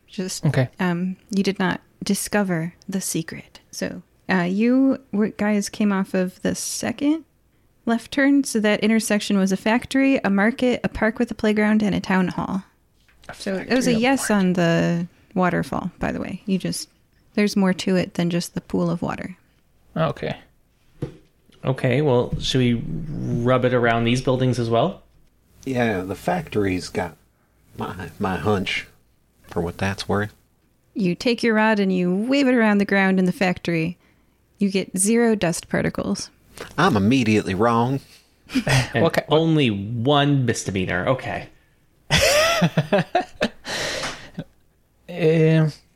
Just 0.07 0.43
Okay. 0.47 0.67
um, 0.79 1.15
you 1.29 1.43
did 1.43 1.59
not 1.59 1.79
discover 2.03 2.73
the 2.89 2.99
secret. 2.99 3.59
So 3.69 4.01
uh, 4.31 4.47
you 4.49 4.97
guys 5.37 5.69
came 5.69 5.91
off 5.91 6.15
of 6.15 6.41
the 6.41 6.55
second 6.55 7.23
left 7.85 8.11
turn, 8.11 8.45
so 8.45 8.59
that 8.61 8.79
intersection 8.79 9.37
was 9.37 9.51
a 9.51 9.57
factory, 9.57 10.19
a 10.23 10.31
market, 10.31 10.81
a 10.83 10.89
park 10.89 11.19
with 11.19 11.29
a 11.29 11.35
playground, 11.35 11.83
and 11.83 11.93
a 11.93 11.99
town 11.99 12.29
hall. 12.29 12.63
So 13.35 13.57
it 13.57 13.69
was 13.69 13.85
a 13.85 13.91
a 13.91 13.93
yes 13.93 14.31
on 14.31 14.53
the 14.53 15.07
waterfall. 15.35 15.91
By 15.99 16.11
the 16.11 16.19
way, 16.19 16.41
you 16.47 16.57
just 16.57 16.89
there's 17.37 17.55
more 17.55 17.71
to 17.73 17.95
it 17.95 18.15
than 18.15 18.29
just 18.31 18.55
the 18.55 18.61
pool 18.61 18.89
of 18.89 19.01
water. 19.03 19.37
Okay. 19.95 20.35
Okay, 21.63 22.01
well, 22.01 22.33
should 22.39 22.59
we 22.59 22.73
rub 23.43 23.63
it 23.63 23.73
around 23.73 24.03
these 24.05 24.21
buildings 24.21 24.57
as 24.59 24.69
well? 24.69 25.03
Yeah, 25.65 26.01
the 26.01 26.15
factory's 26.15 26.89
got 26.89 27.15
my 27.77 28.09
my 28.19 28.37
hunch 28.37 28.87
for 29.49 29.61
what 29.61 29.77
that's 29.77 30.09
worth. 30.09 30.33
You 30.93 31.13
take 31.13 31.43
your 31.43 31.53
rod 31.53 31.79
and 31.79 31.93
you 31.93 32.13
wave 32.15 32.47
it 32.47 32.55
around 32.55 32.79
the 32.79 32.85
ground 32.85 33.19
in 33.19 33.25
the 33.25 33.31
factory. 33.31 33.97
You 34.57 34.71
get 34.71 34.97
zero 34.97 35.35
dust 35.35 35.69
particles. 35.69 36.29
I'm 36.77 36.97
immediately 36.97 37.53
wrong. 37.53 37.99
And 38.93 39.03
What 39.03 39.13
ki- 39.13 39.21
only 39.29 39.69
one 39.69 40.45
misdemeanor. 40.45 41.07
Okay. 41.09 41.49
Um, 45.09 45.71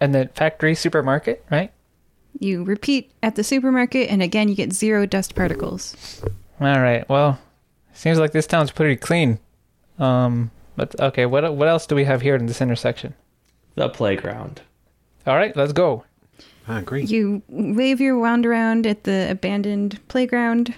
and 0.00 0.14
the 0.14 0.30
factory 0.34 0.74
supermarket, 0.74 1.44
right? 1.50 1.72
You 2.38 2.62
repeat 2.64 3.10
at 3.22 3.34
the 3.34 3.44
supermarket, 3.44 4.10
and 4.10 4.22
again 4.22 4.48
you 4.48 4.54
get 4.54 4.72
zero 4.72 5.06
dust 5.06 5.34
particles. 5.34 6.22
All 6.60 6.80
right. 6.80 7.08
Well, 7.08 7.38
seems 7.92 8.18
like 8.18 8.32
this 8.32 8.46
town's 8.46 8.70
pretty 8.70 8.96
clean. 8.96 9.38
Um, 9.98 10.50
but 10.76 10.98
okay. 11.00 11.26
What 11.26 11.54
what 11.54 11.68
else 11.68 11.86
do 11.86 11.94
we 11.94 12.04
have 12.04 12.22
here 12.22 12.36
in 12.36 12.46
this 12.46 12.60
intersection? 12.60 13.14
The 13.74 13.88
playground. 13.88 14.62
All 15.26 15.36
right, 15.36 15.54
let's 15.56 15.72
go. 15.72 16.04
I 16.66 16.80
agree. 16.80 17.04
You 17.04 17.42
wave 17.48 18.00
your 18.00 18.18
wand 18.18 18.44
around 18.46 18.86
at 18.86 19.04
the 19.04 19.28
abandoned 19.30 19.98
playground. 20.08 20.74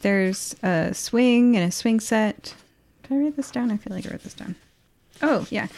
There's 0.00 0.54
a 0.62 0.92
swing 0.94 1.56
and 1.56 1.68
a 1.68 1.72
swing 1.72 2.00
set. 2.00 2.54
Did 3.02 3.12
I 3.12 3.16
write 3.18 3.36
this 3.36 3.50
down? 3.50 3.70
I 3.70 3.76
feel 3.76 3.94
like 3.94 4.06
I 4.06 4.10
wrote 4.10 4.22
this 4.22 4.34
down. 4.34 4.54
Oh, 5.20 5.46
yeah. 5.50 5.68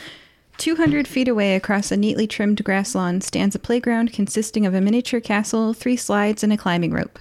200 0.59 1.09
feet 1.09 1.29
away 1.29 1.55
across 1.55 1.91
a 1.91 1.97
neatly 1.97 2.27
trimmed 2.27 2.63
grass 2.65 2.95
lawn 2.95 3.21
stands 3.21 3.55
a 3.55 3.59
playground 3.59 4.13
consisting 4.13 4.65
of 4.67 4.75
a 4.75 4.81
miniature 4.81 5.21
castle, 5.21 5.75
three 5.75 5.97
slides, 5.97 6.43
and 6.43 6.53
a 6.53 6.57
climbing 6.57 6.93
rope. 6.93 7.19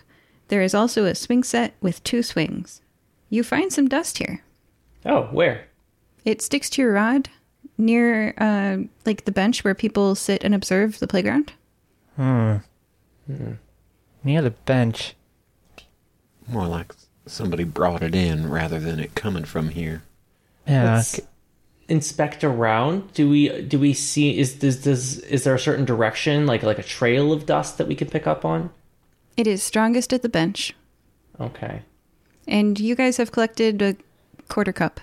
There 0.49 0.61
is 0.61 0.75
also 0.75 1.05
a 1.05 1.15
swing 1.15 1.43
set 1.43 1.73
with 1.81 2.03
two 2.03 2.21
swings. 2.21 2.81
You 3.29 3.43
find 3.43 3.73
some 3.73 3.87
dust 3.87 4.19
here. 4.19 4.43
Oh, 5.05 5.23
where? 5.31 5.67
It 6.25 6.41
sticks 6.41 6.69
to 6.71 6.81
your 6.81 6.93
rod 6.93 7.29
near, 7.77 8.33
uh, 8.37 8.77
like 9.05 9.25
the 9.25 9.31
bench 9.31 9.63
where 9.63 9.75
people 9.75 10.15
sit 10.15 10.43
and 10.43 10.53
observe 10.53 10.99
the 10.99 11.07
playground. 11.07 11.53
Hmm. 12.15 12.57
Near 14.23 14.41
the 14.41 14.51
bench. 14.51 15.15
More 16.47 16.67
like 16.67 16.93
somebody 17.25 17.63
brought 17.63 18.03
it 18.03 18.13
in 18.13 18.49
rather 18.49 18.79
than 18.79 18.99
it 18.99 19.15
coming 19.15 19.45
from 19.45 19.69
here. 19.69 20.03
Yeah. 20.67 20.95
Let's 20.95 21.19
inspect 21.87 22.43
around. 22.43 23.13
Do 23.13 23.29
we 23.29 23.61
do 23.63 23.77
we 23.79 23.93
see 23.93 24.37
is 24.39 24.55
does 24.55 24.81
does 24.83 25.19
is 25.19 25.43
there 25.43 25.55
a 25.55 25.59
certain 25.59 25.85
direction 25.85 26.45
like 26.45 26.63
like 26.63 26.79
a 26.79 26.83
trail 26.83 27.31
of 27.33 27.45
dust 27.45 27.77
that 27.77 27.87
we 27.87 27.95
can 27.95 28.09
pick 28.09 28.25
up 28.27 28.45
on? 28.45 28.69
It 29.37 29.47
is 29.47 29.63
strongest 29.63 30.13
at 30.13 30.21
the 30.21 30.29
bench. 30.29 30.73
Okay. 31.39 31.81
And 32.47 32.79
you 32.79 32.95
guys 32.95 33.17
have 33.17 33.31
collected 33.31 33.81
a 33.81 33.95
quarter 34.49 34.73
cup. 34.73 34.99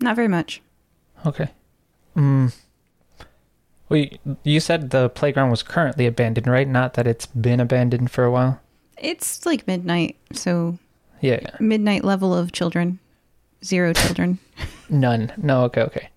Not 0.00 0.14
very 0.16 0.28
much. 0.28 0.60
Okay. 1.24 1.48
Hmm. 2.14 2.48
Well, 3.88 4.04
you 4.42 4.60
said 4.60 4.90
the 4.90 5.08
playground 5.10 5.50
was 5.50 5.62
currently 5.62 6.06
abandoned, 6.06 6.46
right? 6.48 6.66
Not 6.68 6.94
that 6.94 7.06
it's 7.06 7.26
been 7.26 7.60
abandoned 7.60 8.10
for 8.10 8.24
a 8.24 8.30
while. 8.30 8.60
It's 8.98 9.46
like 9.46 9.66
midnight, 9.66 10.16
so 10.32 10.78
Yeah. 11.20 11.40
midnight 11.60 12.04
level 12.04 12.34
of 12.34 12.52
children. 12.52 12.98
Zero 13.66 13.92
children. 13.92 14.38
None. 14.88 15.32
No. 15.36 15.64
Okay. 15.64 15.82
Okay. 15.82 16.08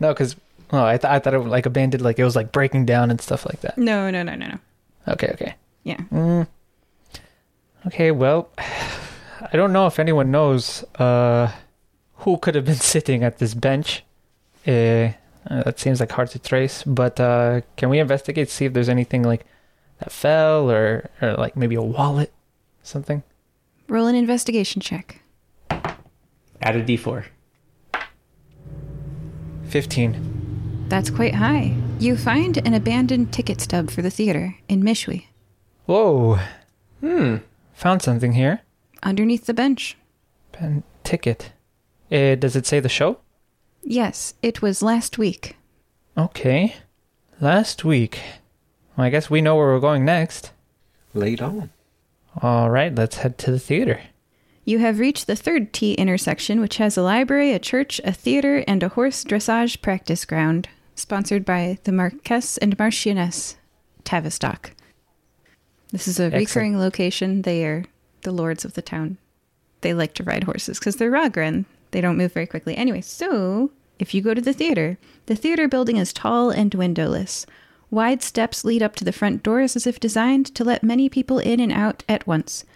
No, 0.00 0.12
because 0.12 0.34
oh, 0.72 0.84
I, 0.84 0.96
th- 0.96 1.10
I 1.10 1.18
thought 1.20 1.34
it 1.34 1.38
was 1.38 1.46
like 1.48 1.66
abandoned, 1.66 2.02
like 2.02 2.18
it 2.18 2.24
was 2.24 2.34
like 2.36 2.50
breaking 2.50 2.86
down 2.86 3.10
and 3.10 3.20
stuff 3.20 3.46
like 3.46 3.60
that. 3.60 3.78
no, 3.78 4.10
no, 4.10 4.22
no, 4.22 4.34
no, 4.34 4.46
no. 4.46 4.58
Okay. 5.06 5.28
Okay. 5.34 5.54
Yeah. 5.84 6.00
Mm. 6.12 6.46
Okay. 7.86 8.10
Well, 8.10 8.50
I 8.58 9.56
don't 9.56 9.72
know 9.72 9.86
if 9.86 9.98
anyone 9.98 10.30
knows 10.30 10.84
uh, 10.98 11.52
who 12.16 12.36
could 12.38 12.54
have 12.56 12.64
been 12.64 12.74
sitting 12.94 13.22
at 13.22 13.38
this 13.38 13.54
bench. 13.54 14.02
Uh, 14.66 15.12
uh, 15.50 15.62
that 15.62 15.78
seems 15.78 16.00
like 16.00 16.10
hard 16.12 16.28
to 16.30 16.38
trace, 16.38 16.82
but 16.82 17.18
uh, 17.20 17.62
can 17.76 17.88
we 17.88 17.98
investigate 18.00 18.50
see 18.50 18.66
if 18.66 18.72
there's 18.74 18.88
anything 18.88 19.22
like 19.22 19.46
that 20.00 20.12
fell 20.12 20.70
or 20.70 21.08
or 21.22 21.34
like 21.34 21.56
maybe 21.56 21.74
a 21.74 21.80
wallet, 21.82 22.32
something? 22.82 23.22
Roll 23.88 24.06
an 24.06 24.14
investigation 24.14 24.82
check. 24.82 25.22
Add 26.62 26.76
a 26.76 26.82
D4. 26.84 27.24
Fifteen. 29.68 30.86
That's 30.88 31.10
quite 31.10 31.34
high. 31.34 31.74
You 31.98 32.16
find 32.16 32.56
an 32.66 32.72
abandoned 32.74 33.32
ticket 33.32 33.60
stub 33.60 33.90
for 33.90 34.00
the 34.02 34.10
theater 34.10 34.54
in 34.68 34.82
Mishwi 34.82 35.26
Whoa! 35.86 36.38
Hmm. 37.00 37.36
Found 37.74 38.02
something 38.02 38.32
here. 38.32 38.60
underneath 39.02 39.46
the 39.46 39.54
bench. 39.54 39.96
Pen 40.52 40.82
ticket. 41.04 41.52
Uh, 42.10 42.34
does 42.34 42.56
it 42.56 42.66
say 42.66 42.80
the 42.80 42.88
show? 42.88 43.18
Yes, 43.82 44.34
it 44.42 44.60
was 44.62 44.82
last 44.82 45.18
week. 45.18 45.56
Okay. 46.16 46.74
Last 47.40 47.84
week. 47.84 48.18
Well, 48.96 49.06
I 49.06 49.10
guess 49.10 49.30
we 49.30 49.40
know 49.40 49.56
where 49.56 49.68
we're 49.68 49.80
going 49.80 50.04
next. 50.04 50.52
Laid 51.14 51.40
on. 51.40 51.70
All 52.42 52.68
right, 52.70 52.94
let's 52.94 53.18
head 53.18 53.38
to 53.38 53.50
the 53.50 53.58
theater. 53.58 54.00
You 54.68 54.80
have 54.80 54.98
reached 54.98 55.26
the 55.26 55.34
third 55.34 55.72
T 55.72 55.94
intersection, 55.94 56.60
which 56.60 56.76
has 56.76 56.98
a 56.98 57.02
library, 57.02 57.54
a 57.54 57.58
church, 57.58 58.02
a 58.04 58.12
theater, 58.12 58.62
and 58.68 58.82
a 58.82 58.90
horse 58.90 59.24
dressage 59.24 59.80
practice 59.80 60.26
ground, 60.26 60.68
sponsored 60.94 61.46
by 61.46 61.78
the 61.84 61.90
Marquess 61.90 62.58
and 62.58 62.76
Marchioness 62.76 63.56
Tavistock. 64.04 64.72
This 65.90 66.06
is 66.06 66.20
a 66.20 66.24
Excellent. 66.24 66.46
recurring 66.46 66.78
location. 66.78 67.40
They 67.40 67.64
are 67.64 67.86
the 68.24 68.30
lords 68.30 68.66
of 68.66 68.74
the 68.74 68.82
town. 68.82 69.16
They 69.80 69.94
like 69.94 70.12
to 70.16 70.22
ride 70.22 70.44
horses 70.44 70.78
because 70.78 70.96
they're 70.96 71.10
Ragran. 71.10 71.64
They 71.92 72.02
don't 72.02 72.18
move 72.18 72.34
very 72.34 72.46
quickly. 72.46 72.76
Anyway, 72.76 73.00
so 73.00 73.70
if 73.98 74.12
you 74.12 74.20
go 74.20 74.34
to 74.34 74.42
the 74.42 74.52
theater, 74.52 74.98
the 75.24 75.34
theater 75.34 75.66
building 75.66 75.96
is 75.96 76.12
tall 76.12 76.50
and 76.50 76.74
windowless. 76.74 77.46
Wide 77.90 78.22
steps 78.22 78.66
lead 78.66 78.82
up 78.82 78.96
to 78.96 79.04
the 79.06 79.12
front 79.12 79.42
doors 79.42 79.76
as 79.76 79.86
if 79.86 79.98
designed 79.98 80.44
to 80.54 80.62
let 80.62 80.82
many 80.82 81.08
people 81.08 81.38
in 81.38 81.58
and 81.58 81.72
out 81.72 82.04
at 82.06 82.26
once. 82.26 82.66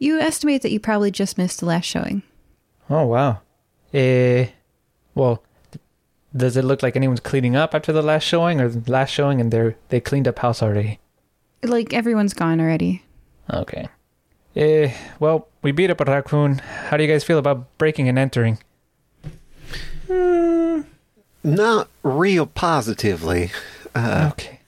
You 0.00 0.18
estimate 0.18 0.62
that 0.62 0.72
you 0.72 0.80
probably 0.80 1.10
just 1.12 1.38
missed 1.38 1.60
the 1.60 1.66
last 1.66 1.84
showing. 1.84 2.22
Oh 2.88 3.06
wow. 3.06 3.40
Eh, 3.94 4.48
well, 5.14 5.42
does 6.34 6.56
it 6.56 6.64
look 6.64 6.82
like 6.82 6.96
anyone's 6.96 7.20
cleaning 7.20 7.54
up 7.54 7.74
after 7.74 7.92
the 7.92 8.02
last 8.02 8.24
showing, 8.24 8.60
or 8.60 8.68
the 8.68 8.90
last 8.90 9.10
showing 9.10 9.40
and 9.40 9.52
they're 9.52 9.76
they 9.90 10.00
cleaned 10.00 10.26
up 10.26 10.38
house 10.40 10.62
already? 10.62 10.98
Like 11.62 11.92
everyone's 11.92 12.32
gone 12.34 12.60
already. 12.60 13.02
Okay. 13.52 13.88
Eh, 14.56 14.92
well, 15.20 15.46
we 15.62 15.70
beat 15.70 15.90
up 15.90 16.00
a 16.00 16.04
raccoon. 16.04 16.58
How 16.58 16.96
do 16.96 17.04
you 17.04 17.08
guys 17.12 17.22
feel 17.22 17.38
about 17.38 17.76
breaking 17.78 18.08
and 18.08 18.18
entering? 18.18 18.58
Not 21.44 21.88
real 22.02 22.46
positively. 22.46 23.50
Uh, 23.94 24.30
Okay. 24.32 24.59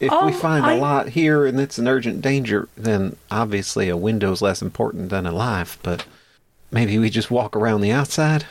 If 0.00 0.10
we 0.10 0.16
Um, 0.16 0.32
find 0.32 0.64
I- 0.66 0.74
a 0.74 0.78
lot 0.80 1.10
here 1.10 1.46
and 1.46 1.58
it's 1.60 1.78
an 1.78 1.88
urgent 1.88 2.20
danger, 2.22 2.68
then 2.76 3.16
obviously 3.30 3.88
a 3.88 3.96
window's 3.96 4.42
less 4.42 4.60
important 4.62 5.08
than 5.10 5.26
a 5.26 5.32
life. 5.32 5.78
But 5.82 6.04
maybe 6.70 6.98
we 6.98 7.10
just 7.10 7.30
walk 7.30 7.56
around 7.56 7.80
the 7.80 7.92
outside. 7.92 8.44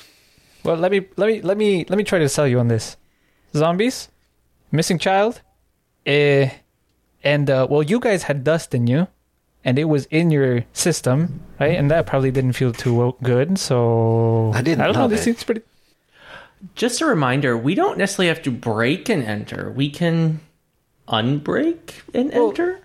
Well, 0.64 0.78
let 0.78 0.92
me 0.92 1.06
let 1.18 1.28
me 1.28 1.42
let 1.42 1.58
me 1.58 1.86
let 1.90 1.98
me 1.98 2.04
try 2.04 2.20
to 2.20 2.30
sell 2.30 2.48
you 2.48 2.60
on 2.60 2.70
this. 2.70 2.96
Zombies, 3.56 4.08
missing 4.72 4.98
child, 4.98 5.42
eh, 6.06 6.50
and 7.24 7.50
uh, 7.50 7.68
well, 7.70 7.84
you 7.84 8.00
guys 8.00 8.24
had 8.24 8.44
dust 8.44 8.74
in 8.74 8.88
you, 8.88 9.08
and 9.66 9.78
it 9.78 9.86
was 9.86 10.06
in 10.06 10.32
your 10.32 10.64
system, 10.74 11.42
right? 11.60 11.78
And 11.78 11.92
that 11.92 12.06
probably 12.08 12.32
didn't 12.32 12.54
feel 12.54 12.72
too 12.74 12.96
well- 12.96 13.18
good. 13.22 13.60
So 13.60 14.52
I 14.56 14.62
didn't 14.62 14.82
I 14.82 14.86
don't 14.86 14.96
know. 14.96 15.02
love 15.02 15.12
This 15.12 15.22
it. 15.22 15.24
seems 15.26 15.44
pretty. 15.44 15.62
Just 16.76 17.02
a 17.02 17.06
reminder, 17.06 17.58
we 17.58 17.76
don't 17.76 17.98
necessarily 17.98 18.30
have 18.30 18.42
to 18.44 18.52
break 18.52 19.10
and 19.10 19.22
enter. 19.22 19.70
We 19.76 19.90
can 19.90 20.40
unbreak 21.08 22.02
and 22.14 22.32
Well- 22.34 22.50
enter. 22.50 22.80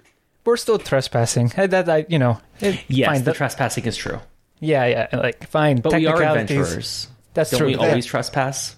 we're 0.45 0.57
still 0.57 0.78
trespassing. 0.78 1.53
Uh, 1.57 1.66
That 1.66 1.89
I, 1.89 2.07
you 2.09 2.19
know, 2.19 2.40
it, 2.61 2.81
Yes, 2.89 3.07
fine. 3.09 3.19
the 3.19 3.24
that- 3.27 3.36
trespassing 3.36 3.85
is 3.85 3.97
true. 3.97 4.20
yeah, 4.61 4.85
yeah, 4.86 5.07
like 5.12 5.49
fine. 5.49 5.81
But 5.81 5.95
we 5.95 6.07
are 6.07 6.23
adventurers. 6.23 7.09
That's 7.35 7.51
Don't 7.51 7.59
true. 7.59 7.66
we 7.69 7.74
That- 7.77 7.89
always 7.89 8.07
trespass? 8.07 8.77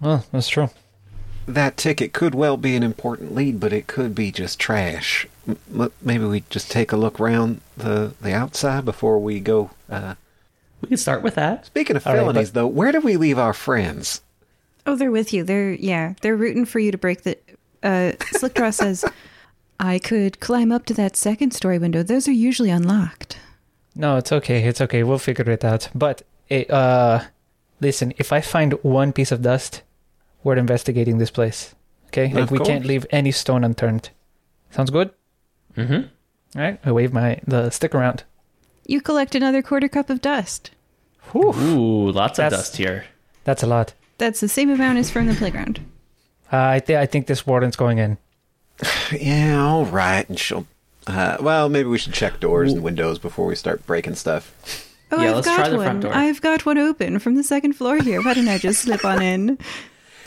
Well, 0.00 0.24
that's 0.32 0.48
true. 0.48 0.70
That 1.46 1.76
ticket 1.76 2.12
could 2.12 2.34
well 2.34 2.56
be 2.56 2.76
an 2.76 2.82
important 2.82 3.34
lead, 3.34 3.58
but 3.60 3.72
it 3.72 3.86
could 3.86 4.14
be 4.14 4.30
just 4.30 4.58
trash. 4.60 5.26
M- 5.48 5.58
m- 5.74 5.92
maybe 6.00 6.24
we 6.24 6.44
just 6.48 6.70
take 6.70 6.92
a 6.92 6.96
look 6.96 7.18
around 7.18 7.60
the 7.76 8.12
the 8.22 8.32
outside 8.32 8.84
before 8.84 9.18
we 9.18 9.40
go. 9.40 9.70
Uh, 9.90 10.14
We 10.80 10.88
can 10.88 10.96
start 10.96 11.22
with 11.22 11.34
that. 11.34 11.66
speaking 11.66 11.96
of 11.96 12.06
All 12.06 12.14
right, 12.14 12.20
felonies, 12.20 12.50
but- 12.50 12.54
though, 12.60 12.66
where 12.68 12.92
do 12.92 13.00
we 13.00 13.16
leave 13.16 13.38
our 13.38 13.52
friends? 13.52 14.22
Oh, 14.86 14.94
they're 14.96 15.10
with 15.10 15.32
you. 15.32 15.42
They're 15.44 15.72
yeah, 15.72 16.14
they're 16.22 16.36
rooting 16.36 16.64
for 16.66 16.78
you 16.78 16.92
to 16.92 16.98
break 16.98 17.22
the. 17.22 17.36
Uh, 17.82 18.12
Slickdraw 18.34 18.72
says, 18.72 19.04
"I 19.78 19.98
could 19.98 20.40
climb 20.40 20.72
up 20.72 20.84
to 20.86 20.94
that 20.94 21.16
second 21.16 21.52
story 21.52 21.78
window. 21.78 22.02
Those 22.02 22.28
are 22.28 22.32
usually 22.32 22.70
unlocked." 22.70 23.38
No, 23.94 24.16
it's 24.16 24.32
okay. 24.32 24.62
It's 24.64 24.80
okay. 24.80 25.02
We'll 25.02 25.18
figure 25.18 25.50
it 25.50 25.64
out. 25.64 25.88
But 25.94 26.22
it, 26.48 26.70
uh, 26.70 27.22
listen, 27.80 28.12
if 28.18 28.32
I 28.32 28.40
find 28.40 28.74
one 28.82 29.12
piece 29.12 29.32
of 29.32 29.42
dust, 29.42 29.82
we're 30.44 30.56
investigating 30.56 31.18
this 31.18 31.30
place. 31.30 31.74
Okay, 32.08 32.26
Of 32.26 32.34
like 32.34 32.50
we 32.50 32.58
can't 32.58 32.84
leave 32.86 33.06
any 33.10 33.30
stone 33.30 33.62
unturned. 33.64 34.10
Sounds 34.70 34.90
good. 34.90 35.10
Mm-hmm. 35.76 36.58
All 36.58 36.62
right. 36.62 36.80
I 36.84 36.92
wave 36.92 37.12
my 37.12 37.40
the 37.46 37.70
stick 37.70 37.94
around. 37.94 38.24
You 38.86 39.00
collect 39.00 39.34
another 39.34 39.62
quarter 39.62 39.88
cup 39.88 40.10
of 40.10 40.20
dust. 40.20 40.72
Whew. 41.32 41.52
Ooh, 41.54 42.10
lots 42.10 42.38
of 42.38 42.50
dust 42.50 42.76
here. 42.76 43.04
That's 43.44 43.62
a 43.62 43.66
lot. 43.66 43.94
That's 44.18 44.40
the 44.40 44.48
same 44.48 44.70
amount 44.70 44.98
as 44.98 45.10
from 45.10 45.26
the 45.26 45.34
playground. 45.34 45.80
Uh, 46.52 46.56
I 46.58 46.80
think 46.80 46.98
I 46.98 47.06
think 47.06 47.26
this 47.26 47.46
warden's 47.46 47.76
going 47.76 47.98
in. 47.98 48.18
Yeah, 49.12 49.62
all 49.64 49.86
right. 49.86 50.28
And 50.28 50.38
she'll. 50.38 50.66
Uh, 51.06 51.36
well, 51.40 51.68
maybe 51.68 51.88
we 51.88 51.98
should 51.98 52.12
check 52.12 52.38
doors 52.40 52.72
and 52.72 52.82
windows 52.82 53.18
before 53.18 53.46
we 53.46 53.54
start 53.56 53.84
breaking 53.86 54.14
stuff. 54.14 54.54
Oh, 55.10 55.20
Yeah, 55.20 55.30
I've 55.30 55.34
let's 55.36 55.46
got 55.48 55.56
try 55.56 55.68
the 55.68 55.76
one. 55.76 55.84
front 55.84 56.00
door. 56.02 56.12
I've 56.14 56.40
got 56.40 56.64
one 56.66 56.78
open 56.78 57.18
from 57.18 57.34
the 57.34 57.42
second 57.42 57.72
floor 57.72 57.98
here. 57.98 58.22
Why 58.22 58.34
didn't 58.34 58.50
I 58.50 58.58
just 58.58 58.82
slip 58.82 59.04
on 59.04 59.20
in? 59.22 59.58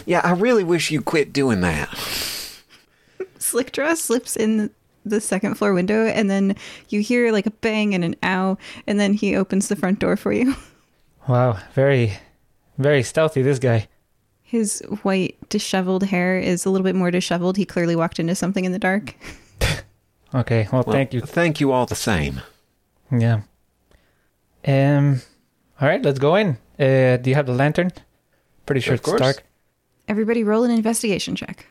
Yeah, 0.06 0.20
I 0.22 0.32
really 0.32 0.66
wish 0.66 0.92
you 0.92 1.02
quit 1.02 1.32
doing 1.32 1.62
that. 1.62 1.88
Slickdraw 3.40 3.96
slips 3.96 4.36
in 4.36 4.58
the, 4.58 4.72
the 5.06 5.22
second 5.22 5.56
floor 5.56 5.74
window, 5.74 6.06
and 6.08 6.30
then 6.30 6.56
you 6.90 7.00
hear 7.02 7.32
like 7.32 7.46
a 7.46 7.52
bang 7.52 7.94
and 7.96 8.04
an 8.04 8.16
ow, 8.24 8.58
and 8.86 9.00
then 9.00 9.14
he 9.14 9.36
opens 9.36 9.68
the 9.70 9.76
front 9.78 10.00
door 10.00 10.18
for 10.18 10.34
you. 10.34 10.56
Wow, 11.26 11.58
very, 11.74 12.18
very 12.78 13.02
stealthy. 13.02 13.42
This 13.44 13.60
guy. 13.60 13.88
His 14.54 14.84
white, 15.02 15.36
disheveled 15.50 16.04
hair 16.04 16.38
is 16.38 16.64
a 16.64 16.70
little 16.70 16.84
bit 16.86 16.94
more 16.94 17.10
disheveled. 17.10 17.58
He 17.58 17.66
clearly 17.66 17.96
walked 17.96 18.20
into 18.20 18.36
something 18.36 18.66
in 18.66 18.72
the 18.72 18.78
dark. 18.80 19.16
Okay. 20.36 20.68
Well, 20.72 20.84
Well, 20.86 20.94
thank 20.96 21.14
you. 21.14 21.22
Thank 21.22 21.60
you 21.60 21.72
all 21.72 21.86
the 21.86 21.96
same. 21.96 22.42
Yeah. 23.12 23.42
Um. 24.68 25.22
All 25.80 25.88
right. 25.88 26.02
Let's 26.02 26.18
go 26.18 26.36
in. 26.36 26.58
Uh, 26.80 27.18
do 27.18 27.30
you 27.30 27.36
have 27.36 27.46
the 27.46 27.54
lantern? 27.54 27.92
Pretty 28.66 28.82
sure 28.82 28.96
Of 28.96 29.02
it's 29.02 29.10
course. 29.10 29.22
dark. 29.22 29.44
Everybody 30.08 30.44
roll 30.44 30.64
an 30.64 30.72
investigation 30.72 31.36
check. 31.36 31.68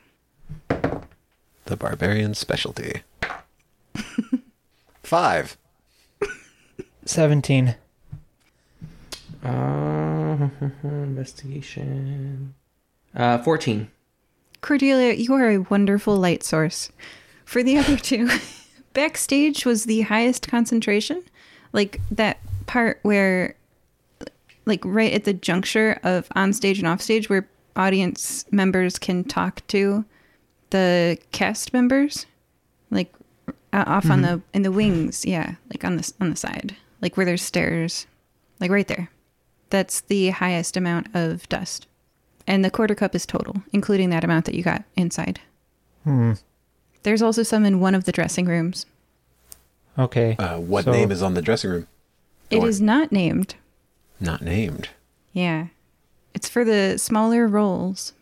The 0.68 1.76
barbarian 1.76 2.34
specialty. 2.34 3.02
Five. 5.02 5.56
Seventeen. 7.04 7.74
Uh, 9.44 10.48
investigation. 10.84 12.54
Uh, 13.14 13.38
14. 13.38 13.90
Cordelia, 14.60 15.12
you 15.14 15.34
are 15.34 15.50
a 15.50 15.58
wonderful 15.58 16.16
light 16.16 16.42
source. 16.42 16.90
For 17.44 17.62
the 17.62 17.76
other 17.76 17.96
two, 17.98 18.28
backstage 18.92 19.66
was 19.66 19.84
the 19.84 20.02
highest 20.02 20.48
concentration. 20.48 21.22
Like 21.72 22.00
that 22.10 22.38
part 22.66 23.00
where, 23.02 23.56
like 24.66 24.84
right 24.84 25.12
at 25.12 25.24
the 25.24 25.32
juncture 25.32 25.98
of 26.02 26.28
on 26.34 26.52
stage 26.52 26.78
and 26.78 26.86
off 26.86 27.00
stage, 27.00 27.28
where 27.28 27.48
audience 27.76 28.44
members 28.50 28.98
can 28.98 29.24
talk 29.24 29.66
to 29.68 30.04
the 30.70 31.18
cast 31.32 31.72
members, 31.72 32.26
like 32.90 33.12
uh, 33.72 33.84
off 33.86 34.10
on 34.10 34.22
the 34.22 34.40
in 34.52 34.62
the 34.62 34.72
wings, 34.72 35.24
yeah, 35.24 35.54
like 35.70 35.84
on 35.84 35.96
the 35.96 36.12
on 36.20 36.30
the 36.30 36.36
side, 36.36 36.76
like 37.00 37.16
where 37.16 37.26
there's 37.26 37.42
stairs, 37.42 38.06
like 38.60 38.70
right 38.70 38.88
there. 38.88 39.10
That's 39.70 40.02
the 40.02 40.30
highest 40.30 40.76
amount 40.76 41.08
of 41.14 41.48
dust. 41.48 41.86
And 42.46 42.64
the 42.64 42.70
quarter 42.70 42.94
cup 42.94 43.14
is 43.14 43.24
total, 43.26 43.62
including 43.72 44.10
that 44.10 44.24
amount 44.24 44.46
that 44.46 44.54
you 44.54 44.62
got 44.62 44.84
inside. 44.96 45.40
Hmm. 46.04 46.32
There's 47.04 47.22
also 47.22 47.42
some 47.42 47.64
in 47.64 47.80
one 47.80 47.94
of 47.94 48.04
the 48.04 48.12
dressing 48.12 48.46
rooms. 48.46 48.86
Okay. 49.98 50.36
Uh, 50.38 50.58
what 50.58 50.84
So- 50.84 50.92
name 50.92 51.10
is 51.12 51.22
on 51.22 51.34
the 51.34 51.42
dressing 51.42 51.70
room? 51.70 51.86
It 52.50 52.56
Door. 52.60 52.68
is 52.68 52.80
not 52.80 53.12
named. 53.12 53.54
Not 54.20 54.42
named. 54.42 54.88
Yeah. 55.32 55.66
It's 56.34 56.48
for 56.48 56.64
the 56.64 56.98
smaller 56.98 57.46
roles. 57.46 58.12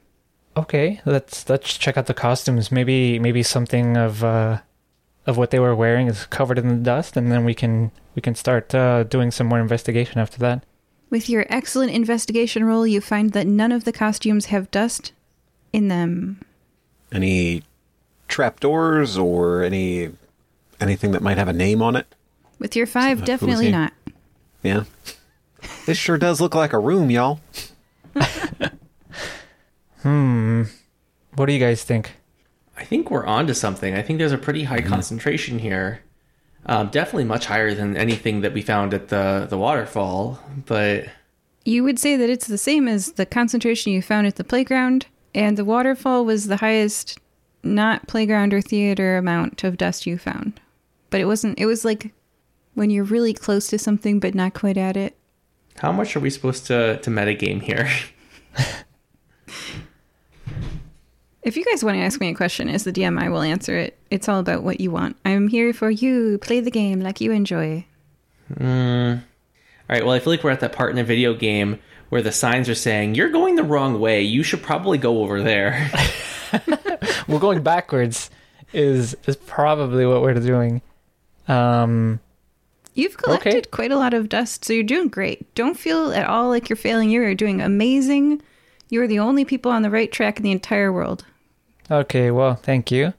Okay. 0.56 1.00
Let's 1.04 1.48
let's 1.48 1.76
check 1.78 1.96
out 1.96 2.06
the 2.06 2.14
costumes. 2.14 2.70
Maybe 2.72 3.18
maybe 3.18 3.42
something 3.42 3.96
of 3.96 4.22
uh 4.24 4.58
of 5.26 5.36
what 5.36 5.50
they 5.50 5.58
were 5.58 5.74
wearing 5.76 6.06
is 6.08 6.26
covered 6.26 6.58
in 6.58 6.68
the 6.68 6.74
dust, 6.76 7.16
and 7.16 7.30
then 7.30 7.44
we 7.44 7.54
can 7.54 7.90
we 8.14 8.22
can 8.22 8.34
start 8.34 8.74
uh, 8.74 9.04
doing 9.04 9.30
some 9.30 9.46
more 9.46 9.60
investigation 9.60 10.18
after 10.20 10.38
that. 10.38 10.64
With 11.10 11.28
your 11.28 11.44
excellent 11.48 11.90
investigation 11.92 12.64
roll, 12.64 12.86
you 12.86 13.00
find 13.00 13.32
that 13.32 13.46
none 13.46 13.72
of 13.72 13.84
the 13.84 13.92
costumes 13.92 14.46
have 14.46 14.70
dust 14.70 15.12
in 15.72 15.88
them. 15.88 16.40
Any 17.12 17.64
trapdoors 18.28 19.18
or 19.18 19.62
any 19.64 20.10
anything 20.80 21.10
that 21.10 21.20
might 21.22 21.36
have 21.36 21.48
a 21.48 21.52
name 21.52 21.82
on 21.82 21.96
it? 21.96 22.06
With 22.60 22.76
your 22.76 22.86
five, 22.86 23.22
Uh, 23.22 23.24
definitely 23.24 23.70
not. 23.72 23.92
Yeah. 24.62 24.84
This 25.86 25.98
sure 25.98 26.16
does 26.16 26.40
look 26.40 26.54
like 26.54 26.72
a 26.72 26.78
room, 26.78 27.10
y'all. 27.10 27.40
Hmm. 30.02 30.62
What 31.34 31.46
do 31.46 31.52
you 31.52 31.58
guys 31.58 31.84
think? 31.84 32.12
I 32.76 32.84
think 32.84 33.10
we're 33.10 33.26
onto 33.26 33.52
something. 33.52 33.94
I 33.94 34.00
think 34.00 34.18
there's 34.18 34.32
a 34.32 34.38
pretty 34.38 34.64
high 34.64 34.80
concentration 34.80 35.58
here. 35.58 36.00
Um, 36.70 36.86
definitely 36.88 37.24
much 37.24 37.46
higher 37.46 37.74
than 37.74 37.96
anything 37.96 38.42
that 38.42 38.54
we 38.54 38.62
found 38.62 38.94
at 38.94 39.08
the, 39.08 39.48
the 39.50 39.58
waterfall. 39.58 40.38
But 40.66 41.06
You 41.64 41.82
would 41.82 41.98
say 41.98 42.14
that 42.16 42.30
it's 42.30 42.46
the 42.46 42.56
same 42.56 42.86
as 42.86 43.12
the 43.12 43.26
concentration 43.26 43.92
you 43.92 44.00
found 44.00 44.28
at 44.28 44.36
the 44.36 44.44
playground, 44.44 45.06
and 45.34 45.58
the 45.58 45.64
waterfall 45.64 46.24
was 46.24 46.46
the 46.46 46.58
highest 46.58 47.18
not 47.64 48.06
playground 48.06 48.54
or 48.54 48.60
theater 48.62 49.16
amount 49.16 49.64
of 49.64 49.78
dust 49.78 50.06
you 50.06 50.16
found. 50.16 50.60
But 51.10 51.20
it 51.20 51.24
wasn't, 51.24 51.58
it 51.58 51.66
was 51.66 51.84
like 51.84 52.12
when 52.74 52.88
you're 52.88 53.02
really 53.02 53.34
close 53.34 53.66
to 53.66 53.78
something 53.78 54.20
but 54.20 54.36
not 54.36 54.54
quite 54.54 54.78
at 54.78 54.96
it. 54.96 55.16
how 55.78 55.90
much 55.90 56.14
are 56.14 56.20
we 56.20 56.30
supposed 56.30 56.66
to, 56.66 57.00
to 57.00 57.10
metagame 57.10 57.60
here? 57.60 57.90
If 61.50 61.56
you 61.56 61.64
guys 61.64 61.82
want 61.82 61.96
to 61.96 62.00
ask 62.02 62.20
me 62.20 62.28
a 62.28 62.34
question 62.34 62.68
as 62.68 62.84
the 62.84 62.92
DM, 62.92 63.20
I 63.20 63.28
will 63.28 63.42
answer 63.42 63.76
it. 63.76 63.98
It's 64.08 64.28
all 64.28 64.38
about 64.38 64.62
what 64.62 64.78
you 64.78 64.92
want. 64.92 65.16
I'm 65.24 65.48
here 65.48 65.72
for 65.72 65.90
you. 65.90 66.38
Play 66.38 66.60
the 66.60 66.70
game 66.70 67.00
like 67.00 67.20
you 67.20 67.32
enjoy. 67.32 67.84
Mm. 68.54 69.16
All 69.16 69.22
right. 69.88 70.04
Well, 70.06 70.14
I 70.14 70.20
feel 70.20 70.32
like 70.32 70.44
we're 70.44 70.52
at 70.52 70.60
that 70.60 70.72
part 70.72 70.92
in 70.92 70.98
a 70.98 71.02
video 71.02 71.34
game 71.34 71.80
where 72.08 72.22
the 72.22 72.30
signs 72.30 72.68
are 72.68 72.76
saying 72.76 73.16
you're 73.16 73.30
going 73.30 73.56
the 73.56 73.64
wrong 73.64 73.98
way. 73.98 74.22
You 74.22 74.44
should 74.44 74.62
probably 74.62 74.96
go 74.96 75.22
over 75.24 75.42
there. 75.42 75.90
we're 77.26 77.40
going 77.40 77.64
backwards 77.64 78.30
is 78.72 79.16
is 79.26 79.34
probably 79.34 80.06
what 80.06 80.22
we're 80.22 80.34
doing. 80.34 80.82
Um. 81.48 82.20
You've 82.94 83.16
collected 83.16 83.54
Okay. 83.56 83.70
quite 83.72 83.90
a 83.90 83.98
lot 83.98 84.14
of 84.14 84.28
dust, 84.28 84.64
so 84.64 84.72
you're 84.72 84.84
doing 84.84 85.08
great. 85.08 85.52
Don't 85.56 85.76
feel 85.76 86.12
at 86.12 86.28
all 86.28 86.48
like 86.48 86.68
you're 86.68 86.76
failing. 86.76 87.10
You 87.10 87.24
are 87.24 87.34
doing 87.34 87.60
amazing. 87.60 88.40
You 88.88 89.02
are 89.02 89.08
the 89.08 89.18
only 89.18 89.44
people 89.44 89.72
on 89.72 89.82
the 89.82 89.90
right 89.90 90.12
track 90.12 90.36
in 90.36 90.44
the 90.44 90.52
entire 90.52 90.92
world. 90.92 91.24
Okay. 91.90 92.30
Well, 92.30 92.54
thank 92.56 92.90
you. 92.90 93.14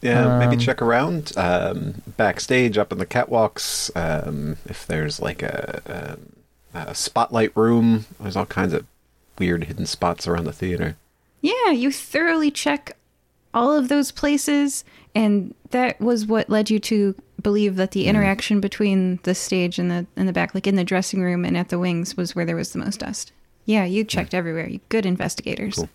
Yeah, 0.00 0.38
maybe 0.40 0.56
Um, 0.56 0.58
check 0.60 0.82
around 0.82 1.32
um, 1.36 2.02
backstage, 2.16 2.76
up 2.76 2.90
in 2.90 2.98
the 2.98 3.06
catwalks. 3.06 3.88
Um, 3.96 4.56
if 4.66 4.84
there's 4.84 5.20
like 5.20 5.42
a, 5.44 6.18
a, 6.74 6.78
a 6.90 6.94
spotlight 6.94 7.56
room, 7.56 8.06
there's 8.18 8.34
all 8.36 8.46
kinds 8.46 8.72
of 8.72 8.84
weird 9.38 9.64
hidden 9.64 9.86
spots 9.86 10.26
around 10.26 10.44
the 10.44 10.52
theater. 10.52 10.96
Yeah, 11.40 11.70
you 11.70 11.92
thoroughly 11.92 12.50
check 12.50 12.96
all 13.54 13.72
of 13.76 13.88
those 13.88 14.10
places, 14.10 14.84
and 15.14 15.54
that 15.70 16.00
was 16.00 16.26
what 16.26 16.50
led 16.50 16.68
you 16.68 16.80
to 16.80 17.14
believe 17.40 17.76
that 17.76 17.92
the 17.92 18.06
interaction 18.06 18.60
between 18.60 19.20
the 19.22 19.34
stage 19.36 19.78
and 19.78 19.88
the 19.90 20.06
and 20.16 20.26
the 20.28 20.32
back, 20.32 20.52
like 20.52 20.66
in 20.66 20.74
the 20.76 20.84
dressing 20.84 21.22
room 21.22 21.44
and 21.44 21.56
at 21.56 21.68
the 21.68 21.78
wings, 21.78 22.16
was 22.16 22.34
where 22.34 22.44
there 22.44 22.56
was 22.56 22.72
the 22.72 22.78
most 22.80 23.00
dust. 23.00 23.30
Yeah, 23.66 23.84
you 23.84 24.02
checked 24.02 24.34
everywhere. 24.34 24.68
You 24.68 24.80
good 24.88 25.06
investigators. 25.06 25.76
Cool. 25.76 25.88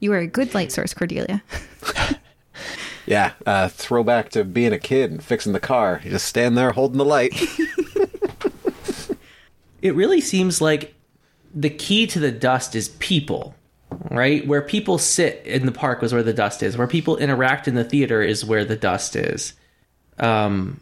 You 0.00 0.12
are 0.12 0.18
a 0.18 0.26
good 0.26 0.54
light 0.54 0.72
source, 0.72 0.94
Cordelia. 0.94 1.42
Yeah, 3.08 3.32
uh, 3.46 3.68
throwback 3.68 4.28
to 4.30 4.44
being 4.44 4.74
a 4.74 4.78
kid 4.78 5.10
and 5.10 5.24
fixing 5.24 5.54
the 5.54 5.60
car. 5.60 6.02
You 6.04 6.10
just 6.10 6.26
stand 6.26 6.58
there 6.58 6.72
holding 6.72 6.98
the 6.98 7.06
light. 7.06 7.32
it 9.82 9.94
really 9.94 10.20
seems 10.20 10.60
like 10.60 10.94
the 11.54 11.70
key 11.70 12.06
to 12.08 12.20
the 12.20 12.30
dust 12.30 12.74
is 12.74 12.90
people, 12.98 13.54
right? 14.10 14.46
Where 14.46 14.60
people 14.60 14.98
sit 14.98 15.42
in 15.46 15.64
the 15.64 15.72
park 15.72 16.02
is 16.02 16.12
where 16.12 16.22
the 16.22 16.34
dust 16.34 16.62
is. 16.62 16.76
Where 16.76 16.86
people 16.86 17.16
interact 17.16 17.66
in 17.66 17.76
the 17.76 17.84
theater 17.84 18.20
is 18.20 18.44
where 18.44 18.66
the 18.66 18.76
dust 18.76 19.16
is. 19.16 19.54
Um, 20.18 20.78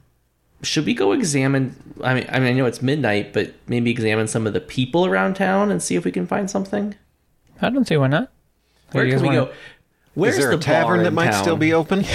should 0.62 0.84
we 0.84 0.94
go 0.94 1.12
examine? 1.12 1.76
I 2.02 2.14
mean, 2.14 2.26
I 2.28 2.40
mean, 2.40 2.48
I 2.48 2.52
know 2.54 2.66
it's 2.66 2.82
midnight, 2.82 3.32
but 3.32 3.54
maybe 3.68 3.92
examine 3.92 4.26
some 4.26 4.48
of 4.48 4.52
the 4.52 4.60
people 4.60 5.06
around 5.06 5.34
town 5.34 5.70
and 5.70 5.80
see 5.80 5.94
if 5.94 6.04
we 6.04 6.10
can 6.10 6.26
find 6.26 6.50
something. 6.50 6.96
I 7.62 7.70
don't 7.70 7.86
see 7.86 7.96
why 7.96 8.08
not. 8.08 8.32
Where 8.92 9.04
You 9.04 9.12
can 9.14 9.22
we 9.22 9.28
wanna- 9.28 9.40
go? 9.46 9.52
Where's 10.14 10.34
Is 10.38 10.40
there 10.44 10.50
the 10.52 10.56
a 10.56 10.60
tavern 10.60 10.96
bar 10.98 11.04
that 11.04 11.12
might 11.12 11.30
town? 11.32 11.42
still 11.42 11.56
be 11.56 11.72
open? 11.74 12.04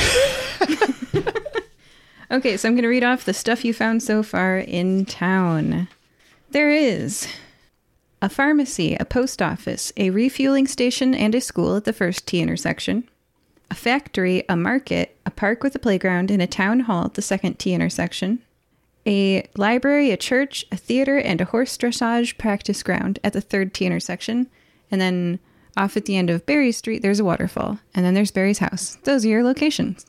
Okay, 2.31 2.55
so 2.55 2.69
I'm 2.69 2.75
going 2.75 2.83
to 2.83 2.87
read 2.87 3.03
off 3.03 3.25
the 3.25 3.33
stuff 3.33 3.65
you 3.65 3.73
found 3.73 4.01
so 4.01 4.23
far 4.23 4.57
in 4.57 5.03
town. 5.05 5.89
There 6.51 6.71
is 6.71 7.27
a 8.21 8.29
pharmacy, 8.29 8.95
a 8.95 9.03
post 9.03 9.41
office, 9.41 9.91
a 9.97 10.11
refueling 10.11 10.65
station, 10.65 11.13
and 11.13 11.35
a 11.35 11.41
school 11.41 11.75
at 11.75 11.83
the 11.83 11.91
first 11.91 12.25
T 12.27 12.39
intersection, 12.39 13.03
a 13.69 13.75
factory, 13.75 14.45
a 14.47 14.55
market, 14.55 15.17
a 15.25 15.29
park 15.29 15.61
with 15.61 15.75
a 15.75 15.79
playground, 15.79 16.31
and 16.31 16.41
a 16.41 16.47
town 16.47 16.79
hall 16.81 17.03
at 17.03 17.15
the 17.15 17.21
second 17.21 17.59
T 17.59 17.73
intersection, 17.73 18.39
a 19.05 19.45
library, 19.57 20.09
a 20.11 20.15
church, 20.17 20.65
a 20.71 20.77
theater, 20.77 21.17
and 21.17 21.41
a 21.41 21.45
horse 21.45 21.77
dressage 21.77 22.37
practice 22.37 22.81
ground 22.81 23.19
at 23.25 23.33
the 23.33 23.41
third 23.41 23.73
T 23.73 23.85
intersection, 23.85 24.47
and 24.89 25.01
then 25.01 25.39
off 25.77 25.97
at 25.97 26.05
the 26.05 26.17
end 26.17 26.29
of 26.29 26.45
Berry 26.45 26.71
Street, 26.71 27.01
there's 27.01 27.19
a 27.19 27.25
waterfall, 27.25 27.79
and 27.93 28.05
then 28.05 28.13
there's 28.13 28.31
Barry's 28.31 28.59
house. 28.59 28.97
Those 29.03 29.25
are 29.25 29.29
your 29.29 29.43
locations. 29.43 30.05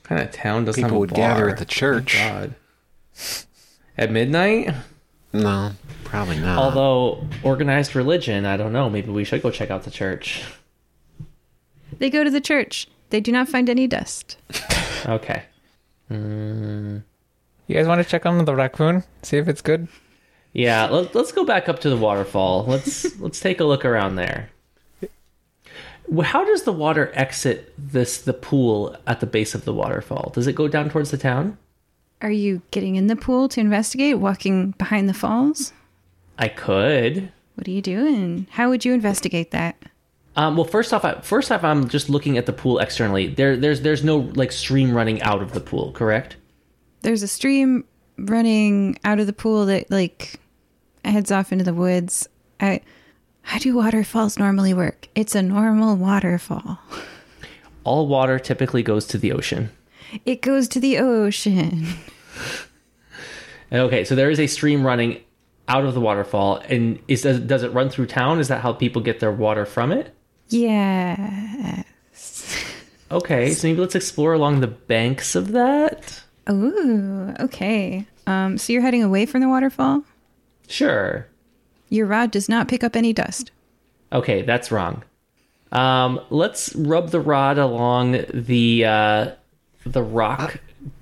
What 0.00 0.08
kind 0.08 0.22
of 0.22 0.32
town 0.32 0.64
doesn't 0.64 0.82
People 0.82 0.90
have 0.90 0.96
a 0.96 1.00
would 1.00 1.14
gather 1.14 1.48
at 1.48 1.58
the 1.58 1.64
church. 1.64 2.16
Oh, 2.16 2.28
God. 2.28 2.54
At 3.96 4.10
midnight? 4.10 4.74
No, 5.32 5.72
probably 6.04 6.38
not. 6.38 6.58
Although 6.58 7.26
organized 7.42 7.96
religion, 7.96 8.44
I 8.44 8.56
don't 8.56 8.72
know. 8.72 8.88
Maybe 8.90 9.10
we 9.10 9.24
should 9.24 9.42
go 9.42 9.50
check 9.50 9.70
out 9.70 9.82
the 9.84 9.90
church. 9.90 10.44
They 11.98 12.10
go 12.10 12.24
to 12.24 12.30
the 12.30 12.40
church. 12.40 12.88
They 13.10 13.20
do 13.20 13.32
not 13.32 13.48
find 13.48 13.68
any 13.68 13.86
dust. 13.86 14.36
Okay. 15.06 15.42
Mm. 16.10 17.02
You 17.66 17.74
guys 17.74 17.86
want 17.86 18.02
to 18.02 18.08
check 18.08 18.26
on 18.26 18.44
the 18.44 18.54
raccoon? 18.54 19.04
See 19.22 19.36
if 19.36 19.48
it's 19.48 19.62
good? 19.62 19.88
Yeah, 20.52 20.86
let, 20.86 21.14
let's 21.14 21.32
go 21.32 21.44
back 21.44 21.68
up 21.68 21.80
to 21.80 21.90
the 21.90 21.96
waterfall. 21.96 22.64
Let's 22.66 23.18
let's 23.20 23.40
take 23.40 23.60
a 23.60 23.64
look 23.64 23.84
around 23.84 24.16
there. 24.16 24.50
How 26.22 26.44
does 26.44 26.62
the 26.62 26.72
water 26.72 27.10
exit 27.14 27.72
this 27.78 28.18
the 28.18 28.34
pool 28.34 28.96
at 29.06 29.20
the 29.20 29.26
base 29.26 29.54
of 29.54 29.64
the 29.64 29.72
waterfall? 29.72 30.30
Does 30.34 30.46
it 30.46 30.54
go 30.54 30.68
down 30.68 30.90
towards 30.90 31.10
the 31.10 31.18
town? 31.18 31.58
Are 32.20 32.30
you 32.30 32.62
getting 32.70 32.96
in 32.96 33.06
the 33.06 33.16
pool 33.16 33.48
to 33.50 33.60
investigate, 33.60 34.18
walking 34.18 34.72
behind 34.72 35.08
the 35.08 35.14
falls? 35.14 35.72
I 36.38 36.48
could. 36.48 37.32
What 37.54 37.68
are 37.68 37.72
you 37.72 37.82
doing? 37.82 38.46
How 38.50 38.68
would 38.68 38.84
you 38.84 38.92
investigate 38.92 39.50
that? 39.52 39.76
Um, 40.36 40.56
well, 40.56 40.64
first 40.64 40.92
off, 40.92 41.04
I, 41.04 41.20
first 41.20 41.52
off, 41.52 41.62
I'm 41.62 41.88
just 41.88 42.10
looking 42.10 42.36
at 42.38 42.46
the 42.46 42.52
pool 42.52 42.78
externally. 42.78 43.28
There, 43.28 43.56
there's, 43.56 43.82
there's 43.82 44.02
no 44.02 44.18
like 44.18 44.52
stream 44.52 44.92
running 44.92 45.22
out 45.22 45.42
of 45.42 45.52
the 45.52 45.60
pool, 45.60 45.92
correct? 45.92 46.36
There's 47.02 47.22
a 47.22 47.28
stream 47.28 47.84
running 48.18 48.98
out 49.04 49.20
of 49.20 49.26
the 49.26 49.32
pool 49.32 49.66
that 49.66 49.90
like 49.90 50.40
heads 51.04 51.30
off 51.30 51.52
into 51.52 51.64
the 51.64 51.74
woods. 51.74 52.28
I 52.60 52.80
how 53.44 53.58
do 53.58 53.74
waterfalls 53.76 54.38
normally 54.38 54.74
work? 54.74 55.08
It's 55.14 55.34
a 55.34 55.42
normal 55.42 55.96
waterfall. 55.96 56.78
All 57.84 58.06
water 58.08 58.38
typically 58.38 58.82
goes 58.82 59.06
to 59.08 59.18
the 59.18 59.32
ocean. 59.32 59.70
It 60.24 60.42
goes 60.42 60.66
to 60.68 60.80
the 60.80 60.98
ocean. 60.98 61.86
Okay, 63.72 64.04
so 64.04 64.14
there 64.14 64.30
is 64.30 64.40
a 64.40 64.46
stream 64.46 64.84
running 64.84 65.20
out 65.68 65.84
of 65.84 65.94
the 65.94 66.00
waterfall, 66.00 66.62
and 66.68 66.98
is 67.08 67.22
does, 67.22 67.40
does 67.40 67.62
it 67.62 67.72
run 67.72 67.90
through 67.90 68.06
town? 68.06 68.38
Is 68.40 68.48
that 68.48 68.60
how 68.60 68.72
people 68.72 69.02
get 69.02 69.20
their 69.20 69.32
water 69.32 69.66
from 69.66 69.92
it? 69.92 70.14
Yes. 70.48 71.84
Okay, 73.10 73.50
so 73.52 73.68
maybe 73.68 73.80
let's 73.80 73.94
explore 73.94 74.32
along 74.32 74.60
the 74.60 74.66
banks 74.68 75.34
of 75.34 75.52
that. 75.52 76.22
Ooh, 76.50 77.34
okay. 77.40 78.06
Um, 78.26 78.58
so 78.58 78.72
you're 78.72 78.82
heading 78.82 79.02
away 79.02 79.26
from 79.26 79.40
the 79.40 79.48
waterfall? 79.48 80.02
Sure. 80.68 81.26
Your 81.88 82.06
rod 82.06 82.30
does 82.30 82.48
not 82.48 82.68
pick 82.68 82.82
up 82.84 82.96
any 82.96 83.12
dust. 83.12 83.50
Okay, 84.12 84.42
that's 84.42 84.70
wrong. 84.72 85.02
Um, 85.72 86.20
let's 86.30 86.74
rub 86.76 87.10
the 87.10 87.20
rod 87.20 87.58
along 87.58 88.24
the 88.32 88.84
uh, 88.84 89.30
the 89.84 90.02
rock 90.02 90.58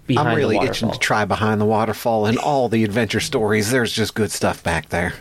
behind 0.07 0.29
I'm 0.31 0.37
really 0.37 0.57
the 0.59 0.63
itching 0.65 0.89
waterfall. 0.89 0.93
to 0.93 0.99
try 0.99 1.25
behind 1.25 1.61
the 1.61 1.65
waterfall 1.67 2.27
and 2.27 2.39
all 2.39 2.69
the 2.69 2.83
adventure 2.85 3.21
stories. 3.21 3.71
There's 3.71 3.93
just 3.93 4.15
good 4.15 4.31
stuff 4.33 4.63
back 4.63 4.89
there. 4.89 5.15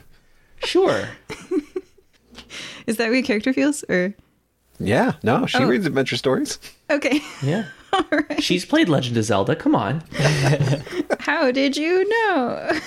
Sure. 0.63 1.09
Is 2.87 2.97
that 2.97 3.07
what 3.07 3.13
your 3.15 3.23
character 3.23 3.53
feels? 3.53 3.83
Or 3.89 4.13
Yeah, 4.79 5.13
no, 5.23 5.45
she 5.45 5.57
Oh. 5.59 5.67
reads 5.67 5.85
adventure 5.85 6.17
stories. 6.17 6.57
okay. 6.89 7.21
Yeah. 7.43 7.65
She's 8.39 8.65
played 8.65 8.87
Legend 8.89 9.17
of 9.17 9.25
Zelda. 9.25 9.55
Come 9.55 9.75
on. 9.75 10.01
How 11.19 11.51
did 11.51 11.75
you 11.77 12.07
know? 12.09 12.79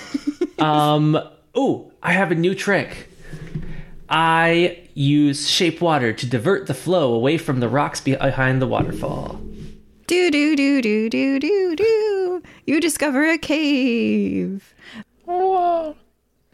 Um. 0.59 1.19
Oh, 1.55 1.91
I 2.03 2.11
have 2.11 2.31
a 2.31 2.35
new 2.35 2.53
trick. 2.53 3.09
I 4.09 4.87
use 4.93 5.49
shape 5.49 5.81
water 5.81 6.13
to 6.13 6.25
divert 6.27 6.67
the 6.67 6.73
flow 6.73 7.13
away 7.13 7.37
from 7.37 7.59
the 7.59 7.69
rocks 7.69 8.01
behind 8.01 8.61
the 8.61 8.67
waterfall. 8.67 9.39
do 10.07 10.29
do 10.29 10.55
do 10.55 10.81
do 10.81 11.09
do 11.09 11.39
do 11.39 11.75
do. 11.75 12.43
You 12.67 12.79
discover 12.81 13.25
a 13.25 13.37
cave. 13.37 14.73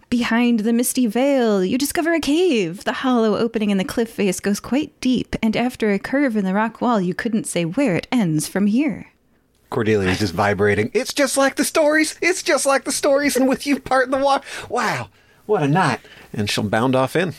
Behind 0.09 0.61
the 0.61 0.73
misty 0.73 1.07
veil, 1.07 1.63
you 1.63 1.77
discover 1.77 2.13
a 2.13 2.19
cave. 2.19 2.83
The 2.83 2.93
hollow 2.93 3.37
opening 3.37 3.69
in 3.69 3.77
the 3.77 3.83
cliff 3.83 4.09
face 4.09 4.39
goes 4.39 4.59
quite 4.59 4.99
deep, 5.01 5.35
and 5.41 5.57
after 5.57 5.91
a 5.91 5.99
curve 5.99 6.35
in 6.37 6.45
the 6.45 6.53
rock 6.53 6.81
wall, 6.81 7.01
you 7.01 7.13
couldn't 7.13 7.47
say 7.47 7.65
where 7.65 7.95
it 7.95 8.07
ends 8.11 8.47
from 8.47 8.67
here. 8.67 9.10
Cordelia 9.71 10.09
is 10.09 10.19
just 10.19 10.33
vibrating. 10.35 10.91
It's 10.93 11.11
just 11.13 11.35
like 11.37 11.55
the 11.55 11.63
stories. 11.65 12.15
It's 12.21 12.43
just 12.43 12.67
like 12.67 12.83
the 12.83 12.91
stories, 12.91 13.35
and 13.35 13.49
with 13.49 13.65
you 13.65 13.79
part 13.79 14.05
in 14.05 14.11
the 14.11 14.19
water. 14.19 14.45
Wow, 14.69 15.09
what 15.47 15.63
a 15.63 15.67
night! 15.67 16.01
And 16.31 16.47
she'll 16.49 16.63
bound 16.65 16.95
off 16.95 17.15
in. 17.15 17.33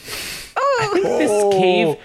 Oh, 0.56 0.98
yeah. 1.00 1.18
This 1.28 1.54
cave. 1.54 1.96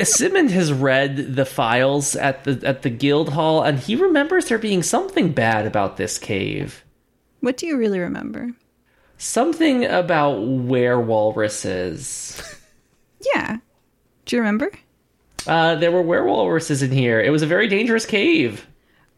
uh, 0.00 0.04
Simond 0.04 0.50
has 0.50 0.72
read 0.72 1.36
the 1.36 1.44
files 1.46 2.16
at 2.16 2.42
the 2.44 2.60
at 2.66 2.82
the 2.82 2.90
guild 2.90 3.28
hall, 3.34 3.62
and 3.62 3.78
he 3.78 3.94
remembers 3.94 4.46
there 4.46 4.58
being 4.58 4.82
something 4.82 5.30
bad 5.32 5.64
about 5.66 5.96
this 5.98 6.18
cave. 6.18 6.84
What 7.40 7.56
do 7.56 7.66
you 7.66 7.76
really 7.76 8.00
remember? 8.00 8.50
Something 9.18 9.84
about 9.84 10.38
werewalruses. 10.40 12.42
Yeah. 13.34 13.56
Do 14.26 14.36
you 14.36 14.42
remember? 14.42 14.70
Uh, 15.46 15.76
there 15.76 15.90
were 15.90 16.02
werewalruses 16.04 16.82
in 16.82 16.92
here. 16.92 17.22
It 17.22 17.30
was 17.30 17.40
a 17.40 17.46
very 17.46 17.66
dangerous 17.68 18.04
cave. 18.04 18.66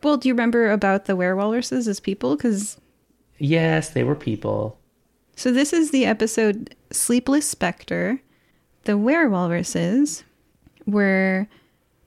Well, 0.02 0.16
do 0.16 0.28
you 0.28 0.34
remember 0.34 0.70
about 0.70 1.06
the 1.06 1.16
werewolverses 1.16 1.88
as 1.88 2.00
people? 2.00 2.36
Because 2.36 2.78
Yes, 3.38 3.90
they 3.90 4.04
were 4.04 4.14
people. 4.14 4.78
So 5.36 5.52
this 5.52 5.72
is 5.72 5.90
the 5.90 6.06
episode 6.06 6.74
Sleepless 6.90 7.46
Spectre. 7.46 8.20
The 8.84 8.92
werewolverses 8.92 10.22
were 10.86 11.48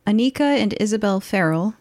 Anika 0.07 0.41
and 0.41 0.73
Isabel 0.79 1.19
Farrell, 1.19 1.75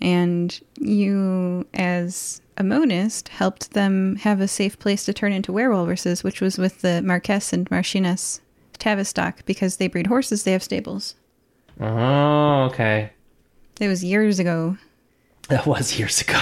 and 0.00 0.58
you, 0.78 1.66
as 1.74 2.40
a 2.56 2.64
monist, 2.64 3.28
helped 3.28 3.72
them 3.72 4.16
have 4.16 4.40
a 4.40 4.48
safe 4.48 4.78
place 4.78 5.04
to 5.04 5.12
turn 5.12 5.32
into 5.32 5.52
werewolverses, 5.52 6.24
which 6.24 6.40
was 6.40 6.58
with 6.58 6.80
the 6.80 7.02
Marquess 7.02 7.52
and 7.52 7.70
Marchioness 7.70 8.40
Tavistock, 8.78 9.44
because 9.44 9.76
they 9.76 9.88
breed 9.88 10.08
horses, 10.08 10.42
they 10.42 10.52
have 10.52 10.62
stables. 10.62 11.14
Oh, 11.78 12.64
okay. 12.70 13.12
It 13.78 13.88
was 13.88 14.02
years 14.02 14.38
ago. 14.38 14.76
That 15.50 15.66
was 15.66 15.98
years 15.98 16.20
ago. 16.20 16.40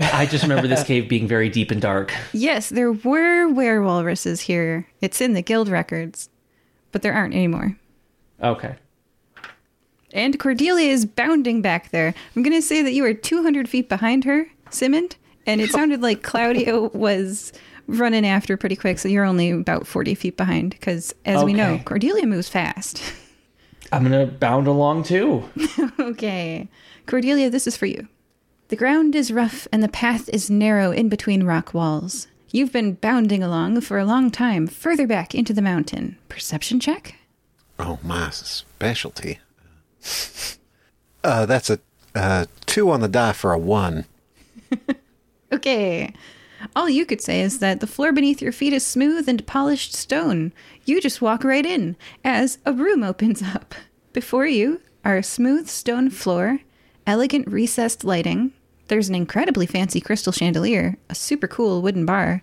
I 0.00 0.26
just 0.26 0.42
remember 0.42 0.68
this 0.68 0.84
cave 0.84 1.08
being 1.08 1.26
very 1.26 1.48
deep 1.48 1.70
and 1.70 1.80
dark. 1.80 2.12
Yes, 2.32 2.68
there 2.68 2.92
were 2.92 3.48
werewolverses 3.48 4.40
here. 4.42 4.86
It's 5.00 5.20
in 5.20 5.34
the 5.34 5.42
guild 5.42 5.68
records, 5.68 6.28
but 6.92 7.02
there 7.02 7.14
aren't 7.14 7.34
anymore. 7.34 7.76
Okay. 8.42 8.76
And 10.12 10.38
Cordelia 10.38 10.88
is 10.88 11.04
bounding 11.04 11.62
back 11.62 11.90
there. 11.90 12.14
I'm 12.34 12.42
going 12.42 12.56
to 12.56 12.62
say 12.62 12.82
that 12.82 12.92
you 12.92 13.02
were 13.02 13.14
200 13.14 13.68
feet 13.68 13.88
behind 13.88 14.24
her, 14.24 14.46
Simond, 14.70 15.16
and 15.46 15.60
it 15.60 15.70
sounded 15.72 16.00
like 16.00 16.22
Claudio 16.22 16.88
was 16.90 17.52
running 17.86 18.26
after 18.26 18.56
pretty 18.56 18.76
quick, 18.76 18.98
so 18.98 19.08
you're 19.08 19.24
only 19.24 19.50
about 19.50 19.86
40 19.86 20.14
feet 20.14 20.36
behind, 20.36 20.70
because 20.70 21.14
as 21.24 21.44
we 21.44 21.52
know, 21.52 21.80
Cordelia 21.84 22.26
moves 22.26 22.48
fast. 22.48 23.02
I'm 23.92 24.02
gonna 24.02 24.26
bound 24.26 24.66
along 24.66 25.04
too. 25.04 25.48
okay. 25.98 26.68
Cordelia, 27.08 27.48
this 27.48 27.66
is 27.66 27.76
for 27.76 27.86
you. 27.86 28.06
The 28.68 28.76
ground 28.76 29.16
is 29.16 29.32
rough 29.32 29.66
and 29.72 29.82
the 29.82 29.88
path 29.88 30.28
is 30.28 30.50
narrow 30.50 30.92
in 30.92 31.08
between 31.08 31.42
rock 31.42 31.72
walls. 31.72 32.28
You've 32.50 32.70
been 32.70 32.94
bounding 32.94 33.42
along 33.42 33.80
for 33.80 33.98
a 33.98 34.04
long 34.04 34.30
time, 34.30 34.66
further 34.66 35.06
back 35.06 35.34
into 35.34 35.54
the 35.54 35.62
mountain. 35.62 36.18
Perception 36.28 36.78
check? 36.78 37.14
Oh, 37.78 37.98
my 38.02 38.30
specialty. 38.30 39.40
Uh, 41.24 41.44
that's 41.44 41.68
a 41.68 41.80
uh, 42.14 42.46
two 42.64 42.88
on 42.90 43.00
the 43.00 43.08
die 43.08 43.32
for 43.32 43.52
a 43.52 43.58
one. 43.58 44.04
Okay. 45.52 46.12
All 46.76 46.88
you 46.88 47.06
could 47.06 47.20
say 47.20 47.40
is 47.40 47.58
that 47.58 47.80
the 47.80 47.86
floor 47.86 48.12
beneath 48.12 48.42
your 48.42 48.52
feet 48.52 48.72
is 48.72 48.86
smooth 48.86 49.28
and 49.28 49.46
polished 49.46 49.94
stone. 49.94 50.52
You 50.84 51.00
just 51.00 51.22
walk 51.22 51.42
right 51.42 51.64
in 51.64 51.96
as 52.22 52.58
a 52.66 52.72
room 52.72 53.02
opens 53.02 53.42
up. 53.42 53.74
Before 54.12 54.46
you 54.46 54.80
are 55.04 55.16
a 55.16 55.22
smooth 55.22 55.68
stone 55.68 56.10
floor, 56.10 56.60
elegant 57.08 57.48
recessed 57.48 58.04
lighting, 58.04 58.52
There's 58.88 59.08
an 59.08 59.14
incredibly 59.14 59.66
fancy 59.66 60.00
crystal 60.00 60.32
chandelier, 60.32 60.98
a 61.08 61.14
super 61.14 61.48
cool 61.48 61.80
wooden 61.82 62.04
bar, 62.06 62.42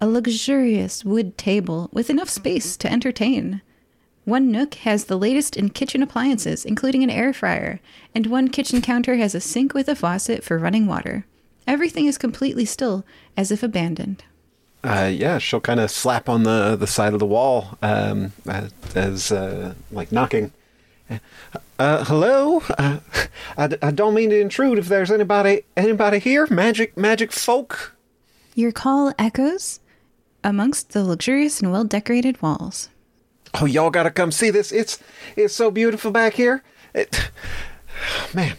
a 0.00 0.08
luxurious 0.08 1.04
wood 1.04 1.36
table 1.38 1.88
with 1.92 2.10
enough 2.10 2.28
space 2.28 2.76
to 2.78 2.90
entertain. 2.90 3.60
One 4.24 4.50
nook 4.50 4.74
has 4.76 5.04
the 5.04 5.18
latest 5.18 5.56
in 5.56 5.70
kitchen 5.70 6.02
appliances, 6.02 6.64
including 6.64 7.02
an 7.02 7.10
air 7.10 7.32
fryer, 7.32 7.80
and 8.14 8.26
one 8.26 8.48
kitchen 8.48 8.82
counter 8.82 9.16
has 9.16 9.34
a 9.34 9.40
sink 9.40 9.72
with 9.74 9.88
a 9.88 9.94
faucet 9.94 10.42
for 10.42 10.58
running 10.58 10.86
water. 10.86 11.26
Everything 11.66 12.06
is 12.06 12.18
completely 12.18 12.64
still, 12.64 13.04
as 13.36 13.50
if 13.50 13.62
abandoned. 13.62 14.24
Uh, 14.82 15.10
yeah, 15.12 15.38
she'll 15.38 15.60
kind 15.60 15.80
of 15.80 15.90
slap 15.90 16.28
on 16.28 16.44
the 16.44 16.76
the 16.76 16.86
side 16.86 17.12
of 17.12 17.18
the 17.18 17.26
wall 17.26 17.76
um, 17.82 18.32
as 18.94 19.32
uh, 19.32 19.74
like 19.90 20.10
knocking. 20.12 20.52
Uh, 21.78 22.04
hello. 22.04 22.62
Uh, 22.78 22.98
I 23.56 23.90
don't 23.90 24.14
mean 24.14 24.30
to 24.30 24.40
intrude. 24.40 24.78
If 24.78 24.86
there's 24.88 25.10
anybody 25.10 25.64
anybody 25.76 26.18
here, 26.18 26.46
magic 26.50 26.96
magic 26.96 27.32
folk. 27.32 27.94
Your 28.54 28.72
call 28.72 29.12
echoes 29.18 29.80
amongst 30.42 30.92
the 30.92 31.04
luxurious 31.04 31.60
and 31.60 31.70
well 31.70 31.84
decorated 31.84 32.40
walls. 32.40 32.88
Oh, 33.60 33.66
y'all 33.66 33.90
gotta 33.90 34.10
come 34.10 34.32
see 34.32 34.50
this. 34.50 34.72
It's 34.72 34.98
it's 35.36 35.54
so 35.54 35.70
beautiful 35.70 36.10
back 36.10 36.34
here. 36.34 36.62
It, 36.94 37.30
man, 38.34 38.56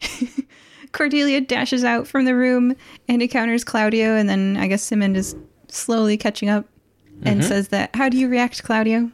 Cordelia 0.92 1.40
dashes 1.40 1.82
out 1.82 2.06
from 2.06 2.26
the 2.26 2.34
room 2.34 2.76
and 3.08 3.22
encounters 3.22 3.64
Claudio, 3.64 4.14
and 4.14 4.28
then 4.28 4.56
I 4.56 4.68
guess 4.68 4.82
Simond 4.82 5.16
is 5.16 5.34
slowly 5.68 6.16
catching 6.16 6.48
up 6.48 6.66
and 7.24 7.44
says 7.44 7.68
that. 7.68 7.94
How 7.94 8.08
do 8.08 8.18
you 8.18 8.28
react, 8.28 8.62
Claudio? 8.62 9.10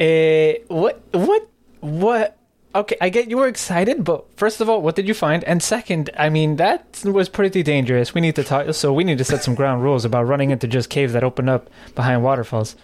Uh, 0.00 0.54
what, 0.68 1.02
what, 1.12 1.48
what? 1.80 2.38
Okay, 2.74 2.96
I 3.00 3.08
get 3.08 3.30
you 3.30 3.36
were 3.36 3.46
excited, 3.46 4.02
but 4.02 4.24
first 4.36 4.60
of 4.60 4.68
all, 4.68 4.82
what 4.82 4.96
did 4.96 5.06
you 5.06 5.14
find? 5.14 5.44
And 5.44 5.62
second, 5.62 6.10
I 6.18 6.28
mean, 6.28 6.56
that 6.56 7.02
was 7.04 7.28
pretty 7.28 7.62
dangerous. 7.62 8.14
We 8.14 8.20
need 8.20 8.34
to 8.34 8.42
talk, 8.42 8.74
so 8.74 8.92
we 8.92 9.04
need 9.04 9.18
to 9.18 9.24
set 9.24 9.44
some 9.44 9.54
ground 9.54 9.82
rules 9.84 10.04
about 10.04 10.26
running 10.26 10.50
into 10.50 10.66
just 10.66 10.90
caves 10.90 11.12
that 11.12 11.22
open 11.22 11.48
up 11.48 11.70
behind 11.94 12.24
waterfalls. 12.24 12.74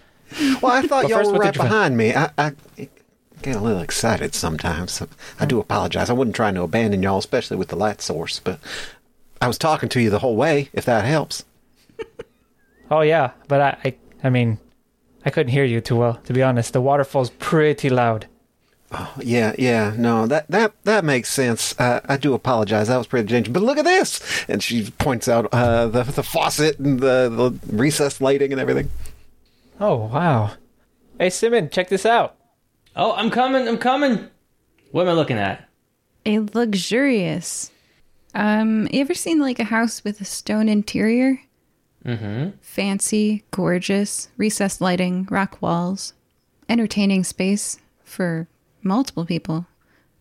well, 0.63 0.71
I 0.73 0.83
thought 0.83 1.09
y'all 1.09 1.19
first, 1.19 1.33
were 1.33 1.39
right 1.39 1.55
you 1.55 1.59
find? 1.59 1.69
behind 1.69 1.97
me. 1.97 2.15
I, 2.15 2.31
I 2.39 2.53
get 3.43 3.57
a 3.57 3.61
little 3.61 3.83
excited 3.83 4.35
sometimes. 4.37 5.03
I 5.41 5.45
do 5.47 5.59
apologize. 5.59 6.09
I 6.09 6.13
wasn't 6.13 6.37
trying 6.37 6.55
to 6.55 6.63
abandon 6.63 7.03
y'all, 7.03 7.19
especially 7.19 7.57
with 7.57 7.69
the 7.69 7.77
light 7.77 8.01
source, 8.01 8.39
but 8.39 8.61
I 9.41 9.49
was 9.49 9.59
talking 9.59 9.89
to 9.89 10.01
you 10.01 10.09
the 10.09 10.21
whole 10.21 10.37
way. 10.37 10.69
If 10.73 10.85
that 10.85 11.05
helps. 11.05 11.45
Oh 12.93 13.03
yeah, 13.03 13.31
but 13.47 13.61
I, 13.61 13.79
I, 13.85 13.95
I 14.25 14.31
mean, 14.31 14.59
I 15.25 15.31
couldn't 15.31 15.53
hear 15.53 15.65
you 15.65 15.81
too 15.81 15.95
well, 15.95 16.15
to 16.25 16.33
be 16.33 16.43
honest. 16.43 16.73
The 16.73 16.81
waterfall's 16.81 17.31
pretty 17.31 17.89
loud. 17.89 18.27
Oh, 18.93 19.15
yeah, 19.23 19.55
yeah, 19.57 19.95
no, 19.97 20.27
that 20.27 20.49
that 20.49 20.73
that 20.83 21.05
makes 21.05 21.31
sense. 21.31 21.79
Uh, 21.79 22.01
I 22.07 22.17
do 22.17 22.35
apologize. 22.35 22.89
That 22.89 22.97
was 22.99 23.07
pretty 23.07 23.29
dangerous. 23.29 23.53
But 23.53 23.63
look 23.63 23.79
at 23.79 23.85
this, 23.85 24.45
and 24.49 24.61
she 24.61 24.91
points 24.91 25.29
out 25.29 25.47
uh, 25.53 25.87
the 25.87 26.03
the 26.03 26.25
faucet 26.25 26.79
and 26.81 26.99
the, 26.99 27.29
the 27.29 27.77
recessed 27.77 28.21
lighting 28.21 28.51
and 28.51 28.61
everything. 28.61 28.91
Oh 29.79 29.95
wow. 30.07 30.53
Hey 31.21 31.31
Simond, 31.31 31.71
check 31.71 31.89
this 31.89 32.05
out. 32.05 32.35
Oh, 32.97 33.13
I'm 33.15 33.31
coming. 33.31 33.69
I'm 33.69 33.79
coming. 33.79 34.29
What 34.91 35.03
am 35.03 35.11
I 35.11 35.13
looking 35.13 35.39
at? 35.39 35.69
A 36.27 36.41
luxurious. 36.41 37.71
Um, 38.35 38.89
you 38.91 39.01
ever 39.01 39.15
seen 39.15 39.39
like 39.39 39.61
a 39.61 39.65
house 39.65 40.03
with 40.03 40.21
a 40.21 40.25
stone 40.25 40.69
interior? 40.69 41.41
Mm-hmm. 42.05 42.57
Fancy, 42.61 43.45
gorgeous, 43.53 44.29
recessed 44.37 44.81
lighting, 44.81 45.29
rock 45.31 45.59
walls, 45.61 46.15
entertaining 46.69 47.23
space 47.23 47.79
for 48.05 48.49
multiple 48.83 49.25
people. 49.25 49.67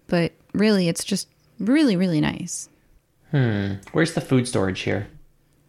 But 0.07 0.33
really, 0.53 0.87
it's 0.87 1.03
just 1.03 1.27
really, 1.59 1.95
really 1.95 2.21
nice. 2.21 2.69
Hmm. 3.31 3.73
Where's 3.91 4.13
the 4.13 4.21
food 4.21 4.47
storage 4.47 4.81
here? 4.81 5.07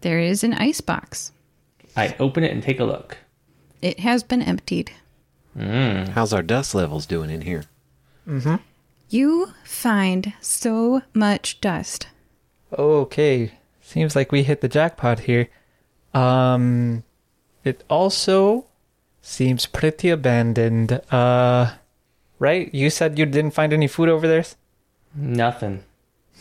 There 0.01 0.19
is 0.19 0.43
an 0.43 0.55
ice 0.55 0.81
box. 0.81 1.33
I 1.97 2.17
open 2.19 2.45
it 2.45 2.53
and 2.53 2.63
take 2.63 2.81
a 2.81 2.85
look. 2.85 3.19
It 3.83 4.01
has 4.01 4.23
been 4.23 4.43
emptied. 4.43 4.93
Mm. 5.57 6.09
How's 6.09 6.33
our 6.33 6.43
dust 6.43 6.75
levels 6.75 7.07
doing 7.07 7.31
in 7.31 7.43
here? 7.43 7.65
Mm-hmm. 8.27 8.57
You 9.09 9.53
find 9.65 10.33
so 10.41 11.03
much 11.13 11.61
dust. 11.61 12.07
Okay, 12.73 13.53
seems 13.81 14.15
like 14.15 14.31
we 14.31 14.45
hit 14.45 14.61
the 14.61 14.69
jackpot 14.69 15.21
here. 15.21 15.49
Um, 16.15 17.03
it 17.65 17.83
also 17.91 18.67
seems 19.21 19.67
pretty 19.67 20.11
abandoned. 20.11 21.01
Uh, 21.11 21.73
right? 22.41 22.75
You 22.75 22.91
said 22.91 23.17
you 23.19 23.27
didn't 23.27 23.53
find 23.53 23.73
any 23.73 23.87
food 23.87 24.09
over 24.09 24.27
there. 24.27 24.45
Nothing. 25.15 25.85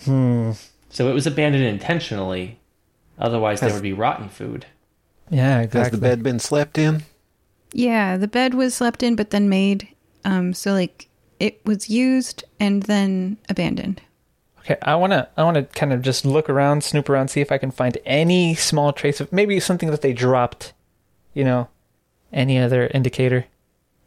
Hmm. 0.05 0.53
So 0.89 1.07
it 1.09 1.13
was 1.13 1.27
abandoned 1.27 1.65
intentionally. 1.65 2.57
Otherwise, 3.19 3.59
there 3.59 3.71
would 3.71 3.84
be 3.84 3.93
rotten 3.93 4.30
food. 4.30 4.65
Yeah, 5.30 5.59
exactly. 5.59 5.80
Has 5.80 5.91
the 5.91 5.97
bed 5.97 6.23
been 6.23 6.39
slept 6.39 6.77
in? 6.77 7.03
Yeah, 7.73 8.17
the 8.17 8.27
bed 8.27 8.55
was 8.55 8.73
slept 8.73 9.03
in 9.03 9.15
but 9.15 9.30
then 9.30 9.49
made. 9.49 9.88
Um, 10.26 10.53
so 10.53 10.73
like 10.73 11.07
it 11.39 11.63
was 11.65 11.89
used 11.89 12.43
and 12.59 12.84
then 12.84 13.38
abandoned. 13.47 14.01
Okay, 14.59 14.77
I 14.81 14.95
wanna, 14.95 15.30
I 15.38 15.43
wanna 15.43 15.63
kind 15.63 15.93
of 15.93 16.01
just 16.01 16.26
look 16.26 16.49
around, 16.49 16.84
snoop 16.84 17.09
around, 17.09 17.30
see 17.30 17.41
if 17.41 17.51
I 17.51 17.57
can 17.57 17.71
find 17.71 17.97
any 18.05 18.55
small 18.55 18.93
trace 18.93 19.19
of 19.19 19.31
maybe 19.31 19.59
something 19.59 19.91
that 19.91 20.01
they 20.01 20.13
dropped. 20.13 20.73
You 21.34 21.43
know, 21.43 21.67
any 22.34 22.57
other 22.57 22.88
indicator. 22.88 23.45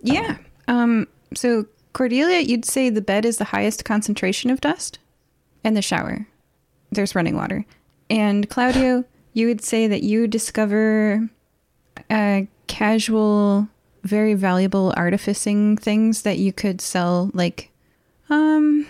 Yeah. 0.01 0.39
Um, 0.67 1.07
so 1.35 1.67
Cordelia, 1.93 2.41
you'd 2.41 2.65
say 2.65 2.89
the 2.89 3.01
bed 3.01 3.25
is 3.25 3.37
the 3.37 3.45
highest 3.45 3.85
concentration 3.85 4.51
of 4.51 4.61
dust, 4.61 4.99
and 5.63 5.77
the 5.77 5.83
shower. 5.83 6.27
There's 6.91 7.15
running 7.15 7.37
water. 7.37 7.65
And 8.09 8.49
Claudio, 8.49 9.05
you 9.33 9.47
would 9.47 9.63
say 9.63 9.87
that 9.87 10.03
you 10.03 10.27
discover 10.27 11.29
uh, 12.11 12.43
casual, 12.67 13.69
very 14.05 14.35
valuable 14.35 14.93
artificing 14.97 15.77
things 15.77 16.23
that 16.23 16.39
you 16.39 16.53
could 16.53 16.81
sell, 16.81 17.31
like, 17.35 17.71
um, 18.31 18.87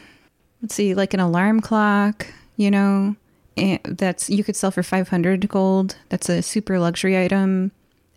let's 0.61 0.75
see, 0.75 0.95
like 0.95 1.15
an 1.15 1.21
alarm 1.21 1.61
clock, 1.61 2.27
you 2.57 2.71
know, 2.71 3.17
that's 3.85 4.31
you 4.31 4.45
could 4.45 4.57
sell 4.57 4.71
for 4.71 4.83
500 4.83 5.49
gold. 5.49 5.97
That's 6.09 6.29
a 6.29 6.43
super 6.43 6.79
luxury 6.79 7.23
item. 7.23 7.73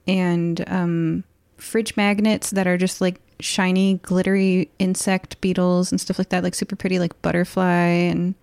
And 0.07 0.63
um, 0.69 1.23
fridge 1.57 1.97
magnets 1.97 2.51
that 2.51 2.67
are 2.67 2.77
just 2.77 3.01
like 3.01 3.19
shiny, 3.39 3.95
glittery 4.03 4.69
insect 4.79 5.39
beetles 5.41 5.91
and 5.91 5.99
stuff 5.99 6.17
like 6.17 6.29
that, 6.29 6.43
like 6.43 6.55
super 6.55 6.75
pretty, 6.75 6.99
like 6.99 7.19
butterfly 7.21 7.87
and 7.87 8.35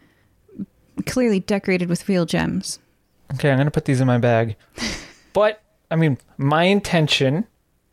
clearly 1.07 1.41
decorated 1.41 1.89
with 1.89 2.09
real 2.09 2.27
gems. 2.27 2.79
Okay, 3.35 3.51
I'm 3.51 3.59
gonna 3.59 3.71
put 3.71 3.87
these 3.87 4.01
in 4.01 4.07
my 4.07 4.19
bag. 4.19 4.57
but 5.33 5.63
I 5.91 5.97
mean, 5.97 6.19
my 6.37 6.65
intention 6.65 7.47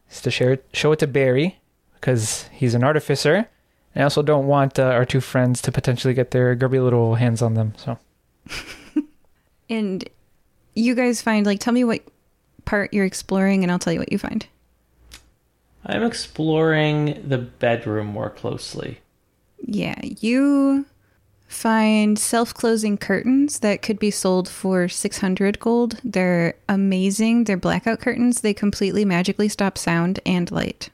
is 0.10 0.22
to 0.22 0.32
share 0.32 0.54
it, 0.54 0.66
show 0.74 0.92
it 0.92 1.00
to 1.00 1.08
Barry 1.08 1.60
because 1.96 2.50
he's 2.52 2.76
an 2.76 2.84
artificer. 2.84 3.48
And 3.96 4.02
I 4.02 4.04
also 4.04 4.22
don't 4.22 4.48
want 4.48 4.78
uh, 4.78 4.84
our 4.84 5.06
two 5.06 5.22
friends 5.22 5.62
to 5.64 5.72
potentially 5.72 6.14
get 6.14 6.32
their 6.32 6.56
grubby 6.56 6.80
little 6.80 7.16
hands 7.16 7.42
on 7.42 7.56
them. 7.56 7.74
So 7.78 7.98
And 9.70 10.08
you 10.76 10.96
guys 10.96 11.22
find, 11.22 11.46
like, 11.46 11.60
tell 11.60 11.74
me 11.74 11.84
what 11.84 12.02
part 12.66 12.94
you're 12.94 13.06
exploring, 13.06 13.64
and 13.64 13.72
I'll 13.72 13.80
tell 13.80 13.94
you 13.94 14.00
what 14.00 14.12
you 14.12 14.18
find. 14.18 14.46
I'm 15.86 16.04
exploring 16.04 17.24
the 17.28 17.38
bedroom 17.38 18.08
more 18.08 18.30
closely. 18.30 19.00
Yeah, 19.66 20.00
you 20.04 20.86
find 21.48 22.18
self 22.18 22.54
closing 22.54 22.98
curtains 22.98 23.60
that 23.60 23.82
could 23.82 24.00
be 24.00 24.12
sold 24.12 24.48
for 24.48 24.88
600 24.88 25.60
gold. 25.60 26.00
They're 26.04 26.56
amazing. 26.68 27.46
They're 27.46 27.58
blackout 27.58 28.00
curtains. 28.00 28.42
They 28.42 28.54
completely 28.54 29.04
magically 29.04 29.50
stop 29.50 29.78
sound 29.78 30.20
and 30.26 30.50
light. 30.52 30.90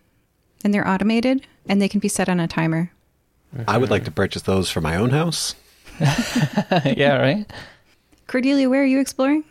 And 0.63 0.73
they're 0.73 0.87
automated 0.87 1.45
and 1.67 1.81
they 1.81 1.89
can 1.89 1.99
be 1.99 2.07
set 2.07 2.29
on 2.29 2.39
a 2.39 2.47
timer. 2.47 2.91
I 3.67 3.77
would 3.77 3.89
like 3.89 4.05
to 4.05 4.11
purchase 4.11 4.41
those 4.41 4.69
for 4.69 4.81
my 4.81 4.95
own 4.95 5.11
house. 5.11 5.55
yeah, 5.99 7.17
right. 7.17 7.45
Cordelia, 8.27 8.69
where 8.69 8.81
are 8.81 8.85
you 8.85 8.99
exploring? 8.99 9.43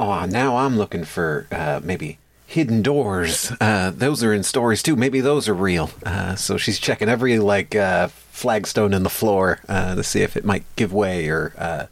Oh, 0.00 0.24
now 0.24 0.56
I'm 0.56 0.76
looking 0.76 1.04
for 1.04 1.46
uh, 1.52 1.80
maybe 1.82 2.18
hidden 2.46 2.82
doors. 2.82 3.52
Uh, 3.60 3.90
those 3.94 4.22
are 4.22 4.32
in 4.32 4.42
stories 4.42 4.82
too. 4.82 4.96
Maybe 4.96 5.20
those 5.20 5.48
are 5.48 5.54
real. 5.54 5.90
Uh, 6.04 6.34
so 6.34 6.56
she's 6.56 6.78
checking 6.78 7.08
every 7.08 7.38
like 7.38 7.74
uh, 7.74 8.08
flagstone 8.08 8.92
in 8.94 9.02
the 9.02 9.10
floor 9.10 9.60
uh, 9.68 9.94
to 9.94 10.02
see 10.02 10.22
if 10.22 10.36
it 10.36 10.44
might 10.44 10.64
give 10.76 10.92
way, 10.92 11.28
or 11.28 11.52
uh, 11.56 11.86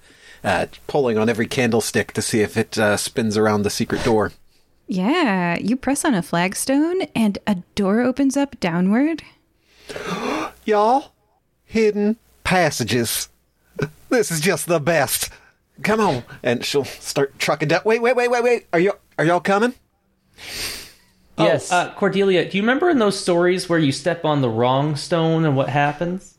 uh, 0.45 0.67
pulling 0.87 1.19
on 1.19 1.29
every 1.29 1.47
candlestick 1.47 2.13
to 2.13 2.23
see 2.23 2.41
if 2.41 2.57
it 2.57 2.79
uh, 2.79 2.97
spins 2.97 3.37
around 3.37 3.63
the 3.63 3.71
secret 3.71 4.05
door. 4.05 4.33
Yeah, 4.87 5.57
you 5.59 5.77
press 5.77 6.05
on 6.05 6.15
a 6.15 6.23
flagstone 6.23 7.03
and 7.15 7.39
a 7.47 7.57
door 7.75 8.01
opens 8.01 8.37
up 8.37 8.59
downward. 8.61 9.23
Y'all, 10.65 11.13
hidden 11.65 12.17
passages. 12.45 13.29
This 14.11 14.31
is 14.31 14.41
just 14.41 14.67
the 14.67 14.81
best. 14.81 15.31
Come 15.83 16.01
on, 16.01 16.25
and 16.43 16.65
she'll 16.65 16.85
start 16.85 17.39
trucking 17.39 17.69
down. 17.69 17.81
Wait, 17.85 18.03
wait, 18.03 18.15
wait, 18.15 18.31
wait, 18.31 18.45
wait. 18.45 18.67
Are 18.73 18.79
you 18.79 18.93
are 19.19 19.25
y'all 19.25 19.41
coming? 19.41 19.75
Yes. 21.39 21.73
Oh, 21.73 21.77
uh, 21.77 21.95
Cordelia, 21.95 22.49
do 22.49 22.57
you 22.57 22.63
remember 22.63 22.91
in 22.91 22.99
those 22.99 23.19
stories 23.19 23.69
where 23.69 23.79
you 23.79 23.93
step 23.93 24.25
on 24.25 24.43
the 24.43 24.51
wrong 24.51 24.97
stone 24.97 25.45
and 25.45 25.57
what 25.57 25.69
happens? 25.69 26.37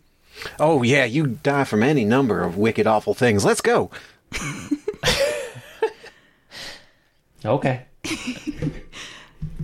Oh 0.60 0.84
yeah, 0.84 1.06
you 1.06 1.28
die 1.28 1.64
from 1.64 1.84
any 1.84 2.06
number 2.06 2.42
of 2.44 2.58
wicked, 2.58 2.88
awful 2.88 3.14
things. 3.14 3.44
Let's 3.46 3.62
go. 3.62 3.90
Okay. 7.46 7.86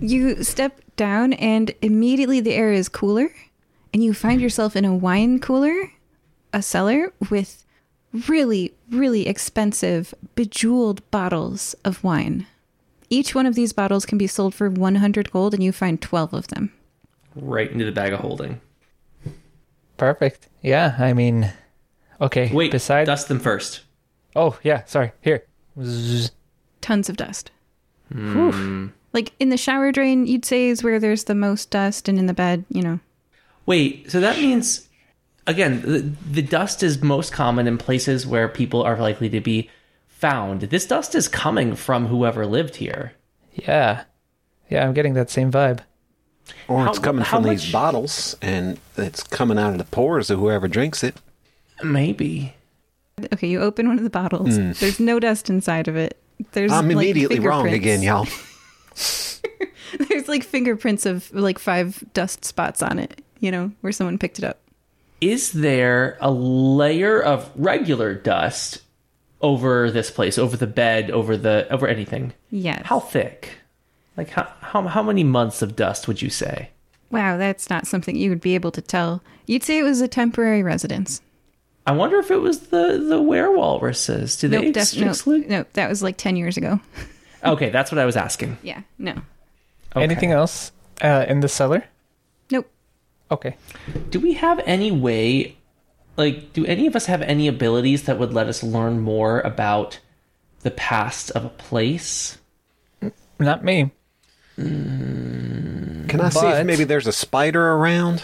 You 0.00 0.42
step 0.42 0.80
down, 0.96 1.32
and 1.34 1.74
immediately 1.82 2.40
the 2.40 2.54
air 2.54 2.72
is 2.72 2.88
cooler, 2.88 3.30
and 3.92 4.04
you 4.04 4.14
find 4.14 4.40
yourself 4.40 4.76
in 4.76 4.84
a 4.84 4.94
wine 4.94 5.40
cooler, 5.40 5.92
a 6.52 6.62
cellar 6.62 7.12
with 7.30 7.64
really, 8.28 8.74
really 8.90 9.26
expensive, 9.26 10.14
bejeweled 10.34 11.08
bottles 11.10 11.74
of 11.84 12.02
wine. 12.04 12.46
Each 13.10 13.34
one 13.34 13.44
of 13.44 13.56
these 13.56 13.72
bottles 13.72 14.06
can 14.06 14.18
be 14.18 14.28
sold 14.28 14.54
for 14.54 14.70
100 14.70 15.32
gold, 15.32 15.52
and 15.52 15.62
you 15.62 15.72
find 15.72 16.00
12 16.00 16.32
of 16.32 16.48
them. 16.48 16.72
Right 17.34 17.70
into 17.70 17.84
the 17.84 17.92
bag 17.92 18.12
of 18.12 18.20
holding. 18.20 18.60
Perfect. 19.96 20.48
Yeah, 20.62 20.94
I 20.98 21.12
mean, 21.12 21.52
okay. 22.20 22.50
Wait, 22.52 22.70
beside. 22.70 23.06
dust 23.06 23.28
them 23.28 23.40
first. 23.40 23.82
Oh, 24.34 24.58
yeah. 24.62 24.84
Sorry. 24.84 25.12
Here. 25.20 25.44
Zzz. 25.82 26.30
Tons 26.80 27.08
of 27.08 27.16
dust. 27.16 27.50
Hmm. 28.12 28.88
Like 29.12 29.32
in 29.40 29.48
the 29.48 29.56
shower 29.56 29.92
drain, 29.92 30.26
you'd 30.26 30.44
say 30.44 30.68
is 30.68 30.82
where 30.82 31.00
there's 31.00 31.24
the 31.24 31.34
most 31.34 31.70
dust, 31.70 32.08
and 32.08 32.18
in 32.18 32.26
the 32.26 32.34
bed, 32.34 32.64
you 32.70 32.82
know. 32.82 33.00
Wait, 33.66 34.10
so 34.10 34.20
that 34.20 34.38
means 34.38 34.88
again, 35.46 35.82
the, 35.82 36.12
the 36.30 36.42
dust 36.42 36.82
is 36.82 37.02
most 37.02 37.32
common 37.32 37.66
in 37.66 37.78
places 37.78 38.26
where 38.26 38.48
people 38.48 38.82
are 38.82 38.96
likely 38.96 39.28
to 39.30 39.40
be 39.40 39.68
found. 40.20 40.62
This 40.62 40.86
dust 40.86 41.14
is 41.14 41.28
coming 41.28 41.74
from 41.74 42.06
whoever 42.06 42.46
lived 42.46 42.76
here. 42.76 43.12
Yeah. 43.54 44.04
Yeah, 44.68 44.86
I'm 44.86 44.94
getting 44.94 45.14
that 45.14 45.30
same 45.30 45.50
vibe. 45.50 45.80
Or 46.68 46.86
it's 46.86 46.98
How- 46.98 47.04
coming 47.04 47.24
how 47.24 47.38
from 47.38 47.46
much- 47.46 47.62
these 47.62 47.72
bottles, 47.72 48.36
and 48.42 48.78
it's 48.96 49.22
coming 49.22 49.58
out 49.58 49.72
of 49.72 49.78
the 49.78 49.84
pores 49.84 50.30
of 50.30 50.38
whoever 50.38 50.68
drinks 50.68 51.02
it. 51.02 51.16
Maybe. 51.82 52.54
Okay, 53.32 53.48
you 53.48 53.60
open 53.60 53.88
one 53.88 53.98
of 53.98 54.04
the 54.04 54.10
bottles. 54.10 54.56
Hmm. 54.56 54.72
There's 54.72 55.00
no 55.00 55.18
dust 55.20 55.48
inside 55.50 55.88
of 55.88 55.96
it. 55.96 56.18
There's 56.52 56.72
I'm 56.72 56.86
like, 56.88 56.92
immediately 56.94 57.38
wrong 57.40 57.68
again, 57.68 58.02
y'all. 58.02 58.26
There's 60.08 60.28
like 60.28 60.44
fingerprints 60.44 61.06
of 61.06 61.32
like 61.32 61.58
five 61.58 62.02
dust 62.14 62.44
spots 62.44 62.82
on 62.82 62.98
it, 62.98 63.22
you 63.40 63.50
know, 63.50 63.72
where 63.80 63.92
someone 63.92 64.18
picked 64.18 64.38
it 64.38 64.44
up. 64.44 64.58
Is 65.20 65.52
there 65.52 66.16
a 66.20 66.30
layer 66.30 67.20
of 67.22 67.50
regular 67.56 68.14
dust 68.14 68.82
over 69.40 69.90
this 69.90 70.10
place, 70.10 70.38
over 70.38 70.56
the 70.56 70.66
bed, 70.66 71.10
over 71.10 71.36
the 71.36 71.66
over 71.70 71.86
anything? 71.88 72.32
Yes. 72.50 72.82
How 72.84 73.00
thick? 73.00 73.50
Like 74.16 74.30
how 74.30 74.48
how 74.60 74.82
how 74.88 75.02
many 75.02 75.24
months 75.24 75.62
of 75.62 75.76
dust 75.76 76.06
would 76.08 76.20
you 76.22 76.30
say? 76.30 76.70
Wow, 77.10 77.36
that's 77.36 77.68
not 77.70 77.86
something 77.86 78.14
you 78.16 78.30
would 78.30 78.40
be 78.40 78.54
able 78.54 78.70
to 78.72 78.80
tell. 78.82 79.22
You'd 79.46 79.64
say 79.64 79.78
it 79.78 79.82
was 79.82 80.00
a 80.00 80.08
temporary 80.08 80.62
residence. 80.62 81.20
I 81.86 81.92
wonder 81.92 82.18
if 82.18 82.30
it 82.30 82.36
was 82.40 82.60
the 82.68 82.98
the 82.98 83.20
werewalruses. 83.20 84.38
Do 84.40 84.48
they 84.48 84.60
Nope, 84.60 84.76
ex- 84.76 84.92
def- 84.92 85.00
no, 85.02 85.08
exclude? 85.10 85.48
no, 85.48 85.64
that 85.72 85.88
was 85.88 86.02
like 86.02 86.16
10 86.16 86.36
years 86.36 86.56
ago. 86.56 86.80
Okay, 87.42 87.70
that's 87.70 87.90
what 87.90 87.98
I 87.98 88.04
was 88.04 88.16
asking. 88.18 88.58
Yeah, 88.62 88.82
no. 88.98 89.12
Okay. 89.12 90.02
Anything 90.02 90.30
else 90.30 90.72
uh, 91.00 91.24
in 91.26 91.40
the 91.40 91.48
cellar? 91.48 91.86
Nope. 92.50 92.70
Okay. 93.30 93.56
Do 94.10 94.20
we 94.20 94.34
have 94.34 94.60
any 94.66 94.90
way, 94.92 95.56
like, 96.20 96.52
do 96.52 96.66
any 96.66 96.86
of 96.86 96.94
us 96.94 97.06
have 97.06 97.22
any 97.22 97.48
abilities 97.48 98.04
that 98.04 98.18
would 98.18 98.32
let 98.32 98.46
us 98.46 98.62
learn 98.62 99.00
more 99.00 99.40
about 99.40 99.98
the 100.60 100.70
past 100.70 101.30
of 101.30 101.44
a 101.44 101.48
place? 101.48 102.38
Not 103.38 103.64
me. 103.64 103.90
Can 104.56 106.20
I 106.20 106.28
see 106.28 106.46
if 106.46 106.66
maybe 106.66 106.84
there's 106.84 107.06
a 107.06 107.12
spider 107.12 107.72
around? 107.72 108.22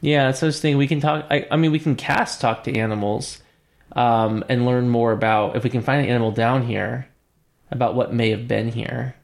Yeah, 0.00 0.32
so 0.32 0.46
I 0.46 0.48
was 0.48 0.60
thinking 0.60 0.78
we 0.78 0.86
can 0.88 1.00
talk. 1.00 1.26
I, 1.30 1.46
I 1.50 1.56
mean, 1.56 1.70
we 1.70 1.78
can 1.78 1.96
cast 1.96 2.40
talk 2.40 2.64
to 2.64 2.74
animals, 2.74 3.42
um, 3.92 4.44
and 4.48 4.64
learn 4.64 4.88
more 4.88 5.12
about 5.12 5.56
if 5.56 5.64
we 5.64 5.70
can 5.70 5.82
find 5.82 6.02
an 6.02 6.08
animal 6.08 6.30
down 6.30 6.66
here, 6.66 7.08
about 7.70 7.94
what 7.94 8.14
may 8.14 8.30
have 8.30 8.48
been 8.48 8.72
here. 8.72 9.14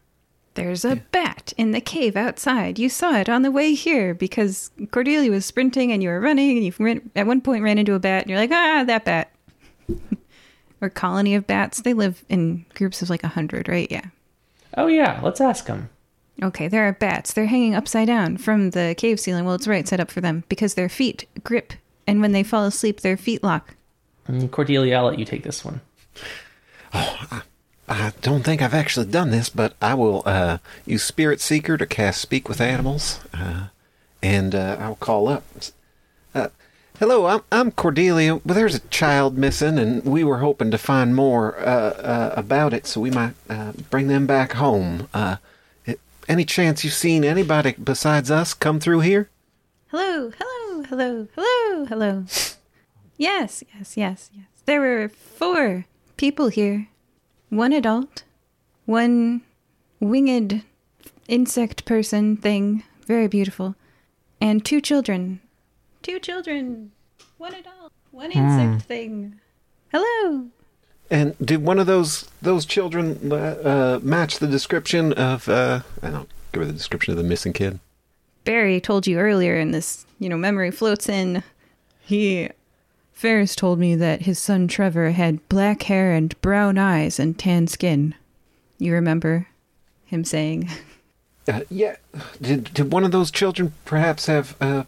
There's 0.54 0.84
a 0.84 0.96
bat 0.96 1.52
in 1.56 1.72
the 1.72 1.80
cave 1.80 2.16
outside. 2.16 2.78
You 2.78 2.88
saw 2.88 3.16
it 3.16 3.28
on 3.28 3.42
the 3.42 3.50
way 3.50 3.74
here 3.74 4.14
because 4.14 4.70
Cordelia 4.92 5.30
was 5.30 5.44
sprinting 5.44 5.90
and 5.92 6.02
you 6.02 6.08
were 6.08 6.20
running 6.20 6.56
and 6.56 6.64
you 6.64 6.72
ran, 6.78 7.10
at 7.16 7.26
one 7.26 7.40
point 7.40 7.64
ran 7.64 7.78
into 7.78 7.94
a 7.94 7.98
bat 7.98 8.22
and 8.22 8.30
you're 8.30 8.38
like, 8.38 8.52
ah, 8.52 8.84
that 8.86 9.04
bat. 9.04 9.32
or 10.80 10.90
colony 10.90 11.34
of 11.34 11.46
bats. 11.46 11.80
They 11.80 11.94
live 11.94 12.24
in 12.28 12.64
groups 12.74 13.02
of 13.02 13.10
like 13.10 13.24
a 13.24 13.28
hundred, 13.28 13.68
right? 13.68 13.90
Yeah. 13.90 14.06
Oh 14.76 14.86
yeah, 14.86 15.20
let's 15.22 15.40
ask 15.40 15.66
them. 15.66 15.90
Okay, 16.42 16.68
there 16.68 16.86
are 16.86 16.92
bats. 16.92 17.32
They're 17.32 17.46
hanging 17.46 17.74
upside 17.74 18.08
down 18.08 18.36
from 18.36 18.70
the 18.70 18.94
cave 18.98 19.20
ceiling. 19.20 19.44
Well, 19.44 19.54
it's 19.54 19.68
right 19.68 19.86
set 19.86 20.00
up 20.00 20.10
for 20.10 20.20
them 20.20 20.44
because 20.48 20.74
their 20.74 20.88
feet 20.88 21.28
grip, 21.44 21.72
and 22.06 22.20
when 22.20 22.32
they 22.32 22.42
fall 22.42 22.64
asleep, 22.64 23.00
their 23.00 23.16
feet 23.16 23.42
lock. 23.42 23.76
Mm, 24.28 24.50
Cordelia, 24.50 24.96
I'll 24.96 25.04
let 25.06 25.18
you 25.18 25.24
take 25.24 25.44
this 25.44 25.64
one. 25.64 25.80
I 27.88 28.12
don't 28.22 28.44
think 28.44 28.62
I've 28.62 28.74
actually 28.74 29.06
done 29.06 29.30
this, 29.30 29.48
but 29.48 29.74
I 29.80 29.94
will 29.94 30.22
uh, 30.24 30.58
use 30.86 31.02
Spirit 31.02 31.40
Seeker 31.40 31.76
to 31.76 31.86
cast 31.86 32.20
Speak 32.20 32.48
with 32.48 32.60
Animals, 32.60 33.20
uh, 33.34 33.66
and 34.22 34.54
uh, 34.54 34.76
I'll 34.80 34.96
call 34.96 35.28
up. 35.28 35.44
Uh, 36.34 36.48
Hello, 37.00 37.26
I'm, 37.26 37.40
I'm 37.50 37.72
Cordelia. 37.72 38.36
Well, 38.36 38.54
there's 38.54 38.76
a 38.76 38.88
child 38.88 39.36
missing, 39.36 39.78
and 39.78 40.04
we 40.04 40.22
were 40.22 40.38
hoping 40.38 40.70
to 40.70 40.78
find 40.78 41.14
more 41.14 41.58
uh, 41.58 41.90
uh, 41.90 42.34
about 42.36 42.72
it, 42.72 42.86
so 42.86 43.00
we 43.00 43.10
might 43.10 43.34
uh, 43.50 43.72
bring 43.90 44.06
them 44.06 44.26
back 44.26 44.52
home. 44.52 45.08
Uh, 45.12 45.36
any 46.28 46.44
chance 46.44 46.84
you've 46.84 46.94
seen 46.94 47.24
anybody 47.24 47.72
besides 47.72 48.30
us 48.30 48.54
come 48.54 48.78
through 48.80 49.00
here? 49.00 49.28
Hello, 49.88 50.30
hello, 50.38 50.82
hello, 50.84 51.28
hello, 51.34 51.84
hello. 51.86 52.24
Yes, 53.16 53.62
yes, 53.72 53.96
yes, 53.96 54.30
yes. 54.34 54.46
There 54.64 54.80
were 54.80 55.08
four 55.08 55.86
people 56.16 56.48
here 56.48 56.88
one 57.54 57.72
adult, 57.72 58.24
one 58.84 59.42
winged 60.00 60.62
insect 61.28 61.84
person 61.84 62.36
thing, 62.36 62.82
very 63.06 63.28
beautiful, 63.28 63.74
and 64.40 64.64
two 64.64 64.80
children. 64.80 65.40
Two 66.02 66.18
children, 66.18 66.92
one 67.38 67.54
adult, 67.54 67.92
one 68.10 68.32
insect 68.32 68.86
thing. 68.86 69.40
Hello. 69.90 70.46
And 71.10 71.36
did 71.38 71.62
one 71.64 71.78
of 71.78 71.86
those 71.86 72.28
those 72.42 72.66
children 72.66 73.32
uh, 73.32 73.36
uh, 73.36 74.00
match 74.02 74.38
the 74.38 74.46
description 74.46 75.12
of? 75.12 75.48
Uh, 75.48 75.80
I 76.02 76.10
don't 76.10 76.28
give 76.52 76.62
her 76.62 76.66
the 76.66 76.72
description 76.72 77.12
of 77.12 77.18
the 77.18 77.24
missing 77.24 77.52
kid. 77.52 77.78
Barry 78.44 78.80
told 78.80 79.06
you 79.06 79.18
earlier, 79.18 79.56
and 79.56 79.72
this, 79.72 80.04
you 80.18 80.28
know, 80.28 80.36
memory 80.36 80.70
floats 80.70 81.08
in. 81.08 81.42
He. 82.00 82.50
Ferris 83.14 83.56
told 83.56 83.78
me 83.78 83.94
that 83.94 84.22
his 84.22 84.38
son 84.38 84.68
Trevor 84.68 85.12
had 85.12 85.48
black 85.48 85.84
hair 85.84 86.12
and 86.12 86.38
brown 86.42 86.76
eyes 86.76 87.18
and 87.18 87.38
tan 87.38 87.66
skin. 87.66 88.14
You 88.78 88.92
remember 88.92 89.48
him 90.04 90.24
saying, 90.24 90.68
Uh, 91.46 91.60
yeah. 91.68 91.96
Did 92.40 92.72
did 92.72 92.92
one 92.92 93.04
of 93.04 93.12
those 93.12 93.30
children 93.30 93.74
perhaps 93.84 94.26
have 94.26 94.56
uh, 94.60 94.84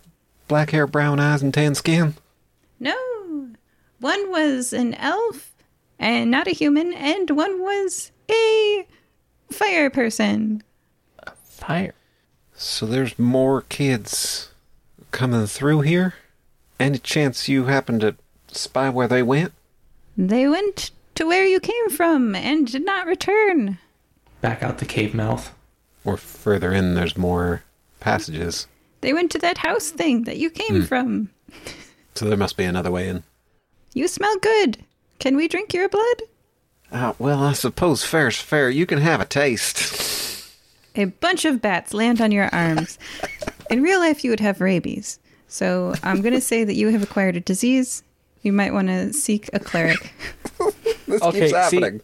black 0.48 0.70
hair, 0.70 0.86
brown 0.86 1.20
eyes, 1.20 1.42
and 1.42 1.52
tan 1.52 1.74
skin? 1.74 2.14
No, 2.80 2.96
one 4.00 4.30
was 4.30 4.72
an 4.72 4.94
elf 4.94 5.54
and 5.98 6.30
not 6.30 6.46
a 6.46 6.52
human, 6.52 6.92
and 6.94 7.30
one 7.30 7.60
was 7.60 8.10
a 8.30 8.86
fire 9.50 9.90
person. 9.90 10.62
Fire. 11.44 11.94
So 12.54 12.86
there's 12.86 13.18
more 13.18 13.62
kids 13.62 14.50
coming 15.10 15.46
through 15.46 15.82
here. 15.82 16.14
Any 16.78 16.98
chance 16.98 17.48
you 17.48 17.64
happen 17.64 18.00
to 18.00 18.16
spy 18.48 18.90
where 18.90 19.08
they 19.08 19.22
went? 19.22 19.52
They 20.16 20.48
went 20.48 20.90
to 21.14 21.26
where 21.26 21.46
you 21.46 21.60
came 21.60 21.90
from 21.90 22.34
and 22.34 22.66
did 22.66 22.84
not 22.84 23.06
return. 23.06 23.78
Back 24.40 24.62
out 24.62 24.78
the 24.78 24.84
cave 24.84 25.14
mouth. 25.14 25.52
Or 26.04 26.16
further 26.16 26.72
in, 26.72 26.94
there's 26.94 27.16
more 27.16 27.64
passages. 28.00 28.66
They 29.00 29.12
went 29.12 29.32
to 29.32 29.38
that 29.38 29.58
house 29.58 29.90
thing 29.90 30.24
that 30.24 30.36
you 30.36 30.50
came 30.50 30.82
from. 30.82 31.30
So 32.14 32.26
there 32.26 32.36
must 32.36 32.56
be 32.56 32.64
another 32.64 32.90
way 32.90 33.08
in. 33.08 33.24
You 33.92 34.08
smell 34.08 34.36
good. 34.38 34.78
Can 35.18 35.36
we 35.36 35.48
drink 35.48 35.72
your 35.74 35.88
blood? 35.88 36.22
Uh, 36.92 37.12
well, 37.18 37.42
I 37.42 37.52
suppose 37.52 38.04
fair's 38.04 38.36
fair. 38.36 38.70
You 38.70 38.86
can 38.86 38.98
have 38.98 39.20
a 39.20 39.24
taste. 39.24 40.52
A 40.94 41.06
bunch 41.06 41.44
of 41.44 41.60
bats 41.60 41.92
land 41.92 42.20
on 42.20 42.32
your 42.32 42.48
arms. 42.54 42.98
In 43.70 43.82
real 43.82 43.98
life, 43.98 44.22
you 44.22 44.30
would 44.30 44.40
have 44.40 44.60
rabies. 44.60 45.18
So 45.48 45.94
I'm 46.02 46.20
going 46.22 46.34
to 46.34 46.40
say 46.40 46.64
that 46.64 46.74
you 46.74 46.88
have 46.88 47.02
acquired 47.02 47.36
a 47.36 47.40
disease. 47.40 48.02
You 48.42 48.52
might 48.52 48.72
want 48.72 48.88
to 48.88 49.12
seek 49.12 49.48
a 49.52 49.58
cleric. 49.60 50.12
This 51.06 51.22
Okay, 51.22 51.50
keeps 51.52 51.68
see- 51.68 52.00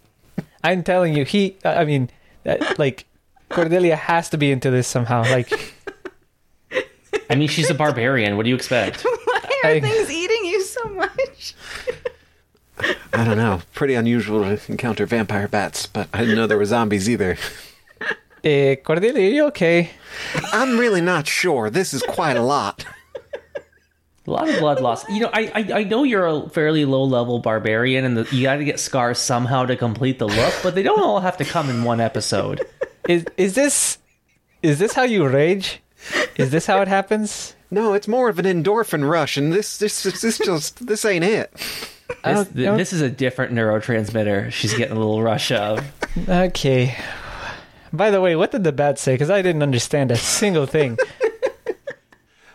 I'm 0.63 0.85
telling 0.85 1.15
you, 1.17 1.25
he. 1.25 1.57
uh, 1.65 1.71
I 1.71 1.85
mean, 1.85 2.09
that, 2.45 2.79
like 2.79 3.05
Cordelia 3.49 3.97
has 3.97 4.29
to 4.31 4.39
be 4.39 4.53
into 4.53 4.71
this 4.71 4.87
somehow. 4.87 5.23
Like, 5.23 5.51
I 7.29 7.35
mean, 7.35 7.49
she's 7.49 7.69
a 7.69 7.75
barbarian. 7.75 8.37
What 8.37 8.45
do 8.45 8.51
you 8.51 8.55
expect? 8.55 9.03
Why 9.25 9.41
are 9.65 9.71
I- 9.71 9.81
things 9.81 10.09
eating 10.11 10.45
you 10.45 10.63
so 10.63 10.85
much? 10.91 11.55
I 13.13 13.25
don't 13.25 13.37
know. 13.37 13.61
Pretty 13.75 13.95
unusual 13.95 14.43
to 14.43 14.61
encounter 14.71 15.05
vampire 15.07 15.49
bats, 15.49 15.87
but 15.87 16.09
I 16.13 16.21
didn't 16.21 16.37
know 16.37 16.47
there 16.47 16.59
were 16.59 16.65
zombies 16.65 17.09
either. 17.11 17.37
eh, 18.45 18.77
Cordelia, 18.77 19.27
are 19.29 19.33
you 19.35 19.47
okay? 19.47 19.91
I'm 20.53 20.79
really 20.79 21.01
not 21.01 21.27
sure. 21.27 21.71
This 21.71 21.93
is 21.93 22.03
quite 22.03 22.37
a 22.37 22.43
lot. 22.43 22.85
A 24.25 24.31
lot 24.31 24.49
of 24.49 24.59
blood 24.61 24.81
loss. 24.81 25.09
You 25.09 25.21
know, 25.21 25.31
I, 25.33 25.51
I 25.55 25.73
I 25.81 25.85
know 25.85 26.05
you're 26.05 26.27
a 26.27 26.49
fairly 26.49 26.85
low 26.85 27.03
level 27.03 27.41
barbarian, 27.41 28.05
and 28.05 28.17
the, 28.17 28.29
you 28.35 28.45
got 28.45 28.57
to 28.57 28.65
get 28.65 28.79
scars 28.79 29.19
somehow 29.19 29.67
to 29.67 29.77
complete 29.77 30.21
the 30.21 30.29
look, 30.29 30.55
but 30.63 30.77
they 30.77 30.85
don't 30.85 31.03
all 31.03 31.19
have 31.21 31.37
to 31.39 31.45
come 31.45 31.69
in 31.69 31.83
one 31.83 32.01
episode. 32.01 32.65
Is 33.09 33.25
is 33.37 33.55
this 33.57 33.99
is 34.63 34.79
this 34.79 34.93
how 34.95 35.03
you 35.03 35.27
rage? 35.27 35.81
Is 36.37 36.51
this 36.51 36.67
how 36.67 36.81
it 36.83 36.89
happens? 36.89 37.57
No, 37.71 37.95
it's 37.95 38.07
more 38.07 38.29
of 38.29 38.39
an 38.39 38.45
endorphin 38.45 39.09
rush, 39.11 39.37
and 39.37 39.53
this 39.53 39.79
this 39.79 40.05
this, 40.05 40.21
this 40.21 40.39
just 40.39 40.87
this 40.87 41.05
ain't 41.05 41.25
it. 41.25 41.53
This, 42.25 42.49
th- 42.49 42.77
this 42.77 42.93
is 42.93 43.01
a 43.01 43.11
different 43.11 43.53
neurotransmitter. 43.55 44.53
She's 44.53 44.75
getting 44.75 44.97
a 44.97 45.01
little 45.01 45.23
rush 45.23 45.51
of. 45.51 45.85
Okay. 46.29 46.95
By 47.93 48.11
the 48.11 48.21
way, 48.21 48.37
what 48.37 48.53
did 48.53 48.65
the 48.65 48.73
bat 48.73 48.99
say? 48.99 49.15
Because 49.15 49.31
I 49.31 49.43
didn't 49.43 49.63
understand 49.63 50.11
a 50.11 50.17
single 50.17 50.67
thing. 50.67 50.99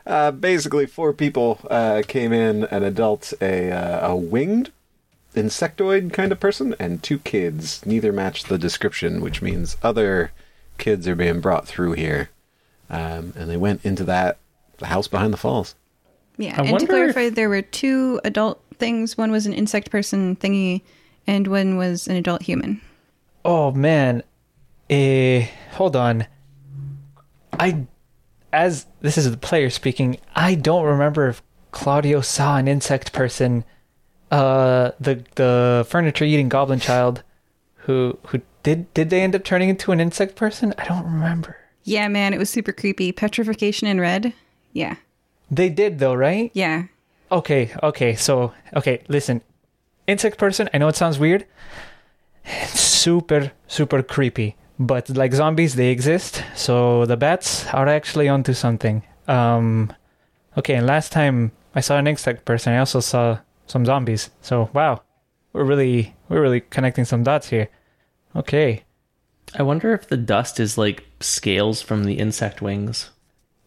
Uh, 0.08 0.32
basically, 0.32 0.86
four 0.86 1.12
people 1.12 1.60
uh, 1.70 2.02
came 2.08 2.32
in: 2.32 2.64
an 2.66 2.84
adult, 2.84 3.34
a 3.42 3.70
uh, 3.72 4.12
a 4.12 4.16
winged 4.16 4.72
insectoid 5.36 6.14
kind 6.14 6.32
of 6.32 6.40
person, 6.40 6.74
and 6.80 7.04
two 7.04 7.20
kids. 7.20 7.86
Neither 7.86 8.14
matched 8.14 8.48
the 8.48 8.58
description, 8.58 9.22
which 9.22 9.42
means 9.42 9.76
other 9.84 10.32
kids 10.78 11.08
are 11.08 11.16
being 11.16 11.42
brought 11.42 11.68
through 11.68 11.94
here. 11.94 12.30
Um, 12.90 13.34
and 13.36 13.50
they 13.50 13.58
went 13.58 13.84
into 13.84 14.06
that 14.06 14.38
the 14.78 14.86
house 14.88 15.08
behind 15.08 15.34
the 15.34 15.38
falls. 15.38 15.76
Yeah, 16.38 16.56
I 16.58 16.66
and 16.66 16.80
to 16.80 16.88
clarify, 16.88 17.22
if- 17.22 17.36
there 17.36 17.50
were 17.50 17.62
two 17.62 18.22
adult 18.24 18.62
things. 18.78 19.18
One 19.18 19.32
was 19.32 19.46
an 19.46 19.54
insect 19.54 19.92
person 19.92 20.36
thingy, 20.38 20.84
and 21.26 21.48
one 21.48 21.78
was 21.78 22.08
an 22.08 22.16
adult 22.16 22.44
human. 22.44 22.80
Oh 23.44 23.72
man. 23.72 24.24
Eh, 24.90 25.48
hold 25.72 25.98
on. 25.98 26.26
I 27.60 27.86
as 28.54 28.86
this 29.02 29.18
is 29.18 29.30
the 29.30 29.38
player 29.38 29.70
speaking, 29.70 30.18
I 30.36 30.56
don't 30.56 30.86
remember 30.86 31.28
if 31.30 31.42
Claudio 31.72 32.22
saw 32.22 32.58
an 32.58 32.68
insect 32.68 33.14
person 33.14 33.64
uh 34.30 34.92
the 35.00 35.24
the 35.36 35.86
furniture 35.90 36.26
eating 36.26 36.50
goblin 36.50 36.80
child 36.82 37.24
who 37.76 38.18
who 38.28 38.42
did 38.64 38.94
did 38.94 39.10
they 39.10 39.22
end 39.22 39.34
up 39.36 39.44
turning 39.46 39.70
into 39.70 39.92
an 39.94 40.00
insect 40.02 40.36
person? 40.36 40.74
I 40.78 40.86
don't 40.86 41.06
remember. 41.06 41.56
Yeah, 41.84 42.08
man, 42.10 42.34
it 42.34 42.38
was 42.40 42.50
super 42.50 42.74
creepy. 42.74 43.14
Petrification 43.14 43.88
in 43.88 44.02
red. 44.02 44.34
Yeah, 44.74 44.96
They 45.50 45.70
did 45.70 46.00
though, 46.00 46.14
right? 46.14 46.52
yeah. 46.54 46.84
Okay, 47.32 47.72
okay, 47.84 48.16
so 48.16 48.54
okay, 48.76 49.04
listen. 49.08 49.42
Insect 50.08 50.38
person, 50.38 50.70
I 50.74 50.78
know 50.78 50.88
it 50.88 50.96
sounds 50.96 51.20
weird. 51.20 51.46
It's 52.46 52.80
super, 52.80 53.52
super 53.68 54.02
creepy. 54.04 54.56
But 54.80 55.10
like 55.10 55.34
zombies, 55.34 55.76
they 55.76 55.90
exist. 55.90 56.44
So 56.56 57.06
the 57.06 57.18
bats 57.18 57.66
are 57.74 57.88
actually 57.88 58.30
onto 58.30 58.54
something. 58.54 59.04
Um 59.28 59.94
okay, 60.58 60.76
and 60.76 60.86
last 60.86 61.12
time 61.12 61.52
I 61.76 61.82
saw 61.82 61.98
an 61.98 62.08
insect 62.08 62.46
person, 62.46 62.74
I 62.74 62.80
also 62.80 63.00
saw 63.00 63.40
some 63.66 63.86
zombies. 63.86 64.30
So 64.42 64.70
wow. 64.74 65.02
We're 65.54 65.64
really 65.64 66.16
we're 66.30 66.42
really 66.42 66.62
connecting 66.62 67.06
some 67.06 67.24
dots 67.24 67.50
here. 67.50 67.70
Okay. 68.36 68.84
I 69.58 69.64
wonder 69.64 69.94
if 69.94 70.08
the 70.08 70.18
dust 70.18 70.60
is 70.60 70.78
like 70.78 71.06
scales 71.20 71.82
from 71.82 72.04
the 72.04 72.20
insect 72.20 72.62
wings. 72.62 73.10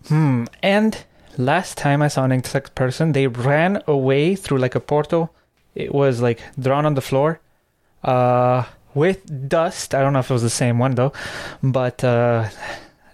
Hmm. 0.07 0.45
And 0.63 1.05
last 1.37 1.77
time 1.77 2.03
I 2.03 2.09
saw 2.09 2.25
an 2.25 2.33
insect 2.33 2.75
person, 2.75 3.13
they 3.13 3.27
ran 3.27 3.83
away 3.87 4.37
through 4.37 4.59
like 4.59 4.75
a 4.75 4.81
portal. 4.81 5.35
It 5.75 5.95
was 5.95 6.21
like 6.21 6.41
drawn 6.59 6.87
on 6.87 6.95
the 6.95 7.01
floor, 7.01 7.41
uh, 8.05 8.65
with 8.95 9.49
dust. 9.49 9.95
I 9.95 10.01
don't 10.03 10.13
know 10.13 10.19
if 10.21 10.31
it 10.31 10.33
was 10.33 10.43
the 10.43 10.51
same 10.51 10.79
one 10.79 10.95
though, 10.95 11.13
but 11.63 12.03
uh, 12.05 12.49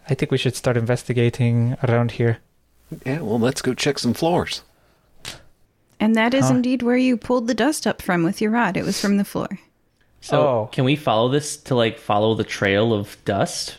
I 0.08 0.14
think 0.14 0.30
we 0.30 0.38
should 0.38 0.56
start 0.56 0.76
investigating 0.76 1.76
around 1.86 2.12
here. 2.12 2.38
Yeah, 3.04 3.20
well, 3.20 3.38
let's 3.40 3.62
go 3.62 3.74
check 3.74 3.98
some 3.98 4.14
floors. 4.14 4.62
And 5.98 6.14
that 6.14 6.34
is 6.34 6.48
Huh? 6.48 6.54
indeed 6.56 6.82
where 6.82 6.96
you 6.96 7.16
pulled 7.16 7.46
the 7.48 7.54
dust 7.54 7.86
up 7.86 8.02
from 8.02 8.22
with 8.22 8.40
your 8.40 8.50
rod. 8.50 8.76
It 8.76 8.84
was 8.84 9.00
from 9.00 9.16
the 9.16 9.24
floor. 9.24 9.48
So 10.20 10.40
Oh. 10.40 10.68
can 10.72 10.84
we 10.84 10.94
follow 10.96 11.28
this 11.28 11.56
to 11.58 11.74
like 11.74 11.98
follow 11.98 12.34
the 12.34 12.44
trail 12.44 12.92
of 12.92 13.16
dust? 13.24 13.78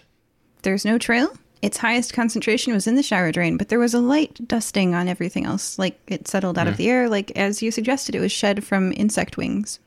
There's 0.64 0.84
no 0.86 0.98
trail. 0.98 1.32
Its 1.62 1.78
highest 1.78 2.14
concentration 2.14 2.74
was 2.74 2.86
in 2.88 2.96
the 2.96 3.04
shower 3.04 3.32
drain, 3.32 3.58
but 3.58 3.70
there 3.70 3.80
was 3.80 3.94
a 3.94 4.00
light 4.00 4.48
dusting 4.48 4.94
on 4.94 5.08
everything 5.08 5.46
else. 5.46 5.78
Like 5.80 6.00
it 6.08 6.28
settled 6.28 6.58
out 6.58 6.68
of 6.68 6.78
the 6.78 6.90
air, 6.90 7.10
like 7.10 7.32
as 7.36 7.62
you 7.64 7.72
suggested, 7.72 8.14
it 8.16 8.20
was 8.20 8.32
shed 8.32 8.64
from 8.64 8.94
insect 8.96 9.38
wings. 9.38 9.80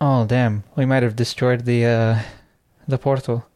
Oh 0.00 0.26
damn, 0.26 0.64
we 0.76 0.84
might 0.84 1.02
have 1.02 1.16
destroyed 1.16 1.64
the 1.64 1.84
uh, 1.86 2.18
the 2.86 2.98
portal. 2.98 3.46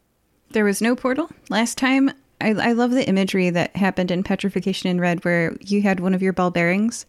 There 0.50 0.64
was 0.64 0.80
no 0.80 0.96
portal. 0.96 1.30
Last 1.48 1.76
time, 1.78 2.10
I, 2.40 2.48
I 2.50 2.72
love 2.72 2.90
the 2.90 3.06
imagery 3.08 3.50
that 3.50 3.76
happened 3.76 4.10
in 4.10 4.22
Petrification 4.24 4.88
in 4.90 5.00
Red 5.00 5.24
where 5.24 5.54
you 5.60 5.82
had 5.82 6.00
one 6.00 6.14
of 6.14 6.22
your 6.22 6.32
ball 6.32 6.50
bearings 6.50 7.06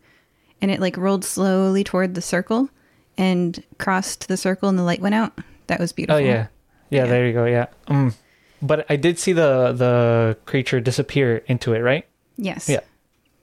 and 0.62 0.70
it 0.70 0.80
like 0.80 0.98
rolled 0.98 1.24
slowly 1.26 1.84
toward 1.84 2.14
the 2.14 2.22
circle 2.22 2.70
and 3.18 3.64
crossed 3.80 4.28
the 4.28 4.38
circle 4.38 4.70
and 4.70 4.78
the 4.78 4.84
light 4.84 5.02
went 5.02 5.16
out. 5.16 5.34
That 5.68 5.80
was 5.80 5.92
Oh 5.92 5.96
beautiful. 5.96 6.20
yeah. 6.22 6.48
yeah, 6.90 7.04
Yeah. 7.04 7.06
There 7.06 7.26
you 7.28 7.34
go. 7.34 7.46
Yeah. 7.46 7.68
Um, 7.88 8.14
but 8.62 8.86
I 8.90 8.96
did 8.96 9.18
see 9.18 9.34
the 9.34 9.72
the 9.72 10.38
creature 10.46 10.80
disappear 10.82 11.38
into 11.48 11.74
it, 11.74 11.80
right? 11.80 12.06
Yes. 12.38 12.68
Yeah. 12.70 12.82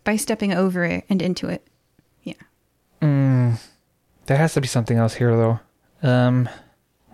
By 0.05 0.17
stepping 0.17 0.53
over 0.53 0.85
it 0.85 1.05
and 1.09 1.21
into 1.21 1.49
it. 1.49 1.67
Yeah. 2.23 2.35
Mm, 3.03 3.59
there 4.27 4.37
has 4.37 4.55
to 4.55 4.61
be 4.61 4.69
something 4.69 4.97
else 4.99 5.15
here, 5.15 5.35
though. 5.35 5.61
Um, 6.03 6.49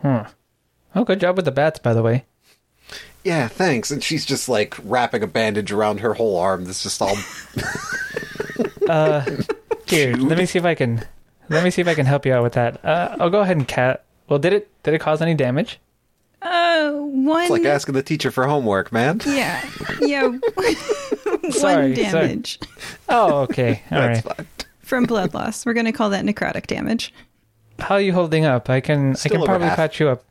huh. 0.02 0.26
Oh, 0.94 1.04
good 1.04 1.20
job 1.20 1.36
with 1.36 1.44
the 1.44 1.50
bats, 1.52 1.78
by 1.78 1.92
the 1.94 2.02
way. 2.02 2.24
Yeah, 3.24 3.48
thanks. 3.48 3.90
And 3.90 4.02
she's 4.04 4.26
just 4.26 4.48
like 4.48 4.76
wrapping 4.84 5.22
a 5.22 5.26
bandage 5.26 5.72
around 5.72 6.00
her 6.00 6.14
whole 6.14 6.36
arm. 6.36 6.64
That's 6.64 6.82
just 6.82 7.00
all. 7.02 7.16
Uh, 8.88 9.24
here, 9.86 10.14
let 10.14 10.36
me 10.36 10.44
see 10.44 10.58
if 10.58 10.64
I 10.66 10.74
can. 10.74 11.02
Let 11.48 11.64
me 11.64 11.70
see 11.70 11.80
if 11.80 11.88
I 11.88 11.94
can 11.94 12.04
help 12.04 12.26
you 12.26 12.34
out 12.34 12.42
with 12.42 12.52
that. 12.52 12.84
Uh, 12.84 13.16
I'll 13.18 13.30
go 13.30 13.40
ahead 13.40 13.56
and 13.56 13.66
cat. 13.66 14.04
Well, 14.28 14.38
did 14.38 14.52
it 14.52 14.68
did 14.82 14.92
it 14.92 14.98
cause 15.00 15.22
any 15.22 15.32
damage? 15.34 15.80
Uh, 16.42 16.90
one. 16.92 17.42
It's 17.44 17.50
like 17.50 17.64
asking 17.64 17.94
the 17.94 18.02
teacher 18.02 18.30
for 18.30 18.46
homework, 18.46 18.92
man. 18.92 19.22
Yeah. 19.26 19.64
Yeah. 20.00 20.36
Sorry, 20.58 20.74
one 21.44 21.52
sorry. 21.52 21.94
damage 21.94 22.58
Oh, 23.08 23.38
okay. 23.44 23.82
All 23.90 23.98
That's 24.00 24.26
right. 24.26 24.36
fine. 24.36 24.46
from 24.80 25.04
blood 25.04 25.32
loss. 25.32 25.64
We're 25.64 25.72
going 25.72 25.86
to 25.86 25.92
call 25.92 26.10
that 26.10 26.24
necrotic 26.26 26.66
damage. 26.66 27.12
How 27.78 27.96
are 27.96 28.00
you 28.00 28.12
holding 28.12 28.44
up? 28.44 28.70
I 28.70 28.80
can 28.80 29.14
Still 29.14 29.28
I 29.28 29.32
can 29.32 29.36
over 29.42 29.46
probably 29.46 29.66
half. 29.68 29.76
patch 29.76 30.00
you 30.00 30.08
up. 30.08 30.24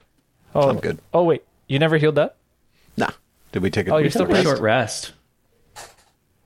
Oh, 0.56 0.70
I'm 0.70 0.80
good. 0.80 1.00
Oh 1.14 1.24
wait, 1.24 1.44
you 1.68 1.80
never 1.80 1.98
healed 1.98 2.18
up? 2.20 2.38
Nah. 2.98 3.10
Did 3.52 3.62
we 3.64 3.70
take 3.70 3.88
a 3.88 3.94
Oh, 3.94 3.98
you're 3.98 4.10
still 4.10 4.22
took 4.26 4.32
a 4.32 4.34
rest? 4.34 4.44
short 4.46 4.60
rest. 4.60 5.12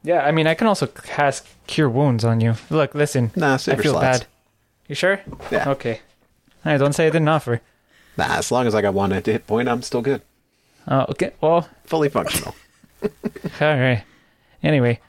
Yeah, 0.03 0.21
I 0.21 0.31
mean, 0.31 0.47
I 0.47 0.53
can 0.53 0.67
also 0.67 0.87
cast 0.87 1.45
cure 1.67 1.89
wounds 1.89 2.23
on 2.23 2.39
you. 2.39 2.55
Look, 2.69 2.95
listen. 2.95 3.31
Nah, 3.35 3.57
save 3.57 3.73
I 3.73 3.75
your 3.77 3.83
feel 3.83 3.91
slots. 3.93 4.19
bad. 4.19 4.27
You 4.87 4.95
sure? 4.95 5.19
Yeah. 5.51 5.69
Okay. 5.71 5.99
All 6.65 6.71
right, 6.71 6.77
don't 6.77 6.93
say 6.93 7.07
I 7.07 7.09
didn't 7.09 7.27
offer. 7.27 7.61
Nah, 8.17 8.37
as 8.37 8.51
long 8.51 8.67
as 8.67 8.73
I 8.75 8.81
got 8.81 8.93
one 8.93 9.11
hit 9.11 9.45
point, 9.47 9.67
I'm 9.67 9.81
still 9.81 10.01
good. 10.01 10.21
Oh, 10.87 11.05
okay. 11.09 11.31
Well, 11.41 11.67
Fully 11.85 12.07
functional. 12.09 12.55
all 13.03 13.09
right. 13.59 14.03
Anyway, 14.63 14.99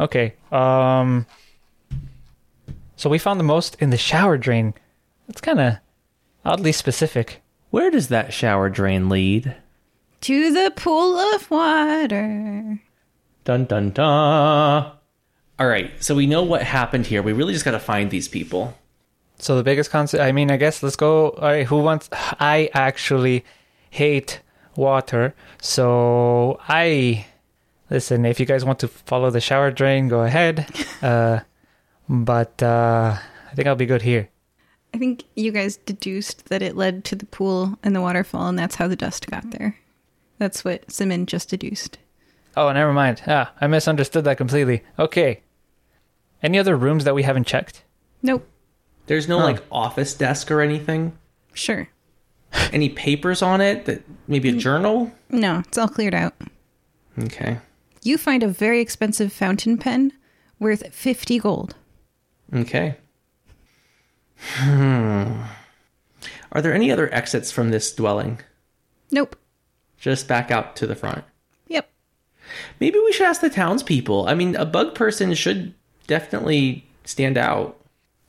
okay. 0.00 0.32
Um. 0.50 1.26
So 2.96 3.10
we 3.10 3.18
found 3.18 3.38
the 3.38 3.44
most 3.44 3.76
in 3.78 3.90
the 3.90 3.98
shower 3.98 4.38
drain. 4.38 4.72
It's 5.28 5.40
kind 5.40 5.60
of 5.60 5.76
oddly 6.44 6.72
specific. 6.72 7.42
Where 7.70 7.90
does 7.90 8.08
that 8.08 8.32
shower 8.32 8.68
drain 8.70 9.08
lead? 9.08 9.56
To 10.22 10.52
the 10.52 10.72
pool 10.74 11.18
of 11.18 11.50
water. 11.50 12.80
Dun 13.44 13.64
dun 13.66 13.90
dun. 13.90 14.92
All 15.58 15.66
right, 15.66 15.90
so 16.02 16.14
we 16.14 16.26
know 16.26 16.42
what 16.42 16.62
happened 16.62 17.06
here. 17.06 17.22
We 17.22 17.32
really 17.32 17.52
just 17.52 17.64
got 17.64 17.70
to 17.72 17.78
find 17.78 18.10
these 18.10 18.28
people. 18.28 18.76
So 19.38 19.56
the 19.56 19.62
biggest 19.62 19.90
concept. 19.90 20.22
I 20.22 20.32
mean, 20.32 20.50
I 20.50 20.56
guess 20.56 20.82
let's 20.82 20.96
go. 20.96 21.30
All 21.30 21.48
right, 21.48 21.66
who 21.66 21.78
wants? 21.78 22.08
I 22.12 22.70
actually 22.72 23.44
hate 23.90 24.40
water, 24.76 25.34
so 25.60 26.60
I 26.68 27.26
listen. 27.90 28.24
If 28.26 28.40
you 28.40 28.46
guys 28.46 28.64
want 28.64 28.78
to 28.80 28.88
follow 28.88 29.30
the 29.30 29.40
shower 29.40 29.70
drain, 29.70 30.08
go 30.08 30.22
ahead. 30.22 30.66
Uh, 31.02 31.40
but 32.08 32.60
uh, 32.62 33.14
I 33.50 33.54
think 33.54 33.68
I'll 33.68 33.76
be 33.76 33.86
good 33.86 34.00
here. 34.00 34.30
I 34.96 34.98
think 34.98 35.24
you 35.34 35.52
guys 35.52 35.76
deduced 35.76 36.46
that 36.46 36.62
it 36.62 36.74
led 36.74 37.04
to 37.04 37.14
the 37.14 37.26
pool 37.26 37.78
and 37.82 37.94
the 37.94 38.00
waterfall, 38.00 38.48
and 38.48 38.58
that's 38.58 38.76
how 38.76 38.88
the 38.88 38.96
dust 38.96 39.30
got 39.30 39.50
there. 39.50 39.76
That's 40.38 40.64
what 40.64 40.90
Simond 40.90 41.28
just 41.28 41.50
deduced. 41.50 41.98
Oh, 42.56 42.72
never 42.72 42.94
mind. 42.94 43.20
Ah, 43.26 43.52
I 43.60 43.66
misunderstood 43.66 44.24
that 44.24 44.38
completely. 44.38 44.82
Okay. 44.98 45.42
Any 46.42 46.58
other 46.58 46.78
rooms 46.78 47.04
that 47.04 47.14
we 47.14 47.24
haven't 47.24 47.46
checked? 47.46 47.84
Nope. 48.22 48.48
There's 49.06 49.28
no 49.28 49.40
Huh. 49.40 49.44
like 49.44 49.62
office 49.70 50.14
desk 50.14 50.50
or 50.50 50.62
anything. 50.62 51.12
Sure. 51.52 51.88
Any 52.72 52.88
papers 52.88 53.42
on 53.42 53.60
it? 53.60 53.84
That 53.84 54.02
maybe 54.26 54.48
a 54.48 54.52
journal? 54.56 55.12
No, 55.28 55.58
it's 55.58 55.76
all 55.76 55.88
cleared 55.88 56.14
out. 56.14 56.32
Okay. 57.22 57.58
You 58.02 58.16
find 58.16 58.42
a 58.42 58.48
very 58.48 58.80
expensive 58.80 59.30
fountain 59.30 59.76
pen 59.76 60.14
worth 60.58 60.90
50 60.94 61.38
gold. 61.38 61.74
Okay. 62.54 62.96
Hmm. 64.38 65.42
Are 66.52 66.62
there 66.62 66.74
any 66.74 66.90
other 66.90 67.12
exits 67.12 67.50
from 67.50 67.70
this 67.70 67.92
dwelling? 67.94 68.40
Nope. 69.10 69.36
Just 69.98 70.28
back 70.28 70.50
out 70.50 70.76
to 70.76 70.86
the 70.86 70.94
front. 70.94 71.24
Yep. 71.68 71.88
maybe 72.80 72.98
we 72.98 73.12
should 73.12 73.26
ask 73.26 73.40
the 73.40 73.50
townspeople. 73.50 74.28
I 74.28 74.34
mean, 74.34 74.56
a 74.56 74.64
bug 74.64 74.94
person 74.94 75.34
should 75.34 75.74
definitely 76.06 76.86
stand 77.04 77.36
out. 77.36 77.78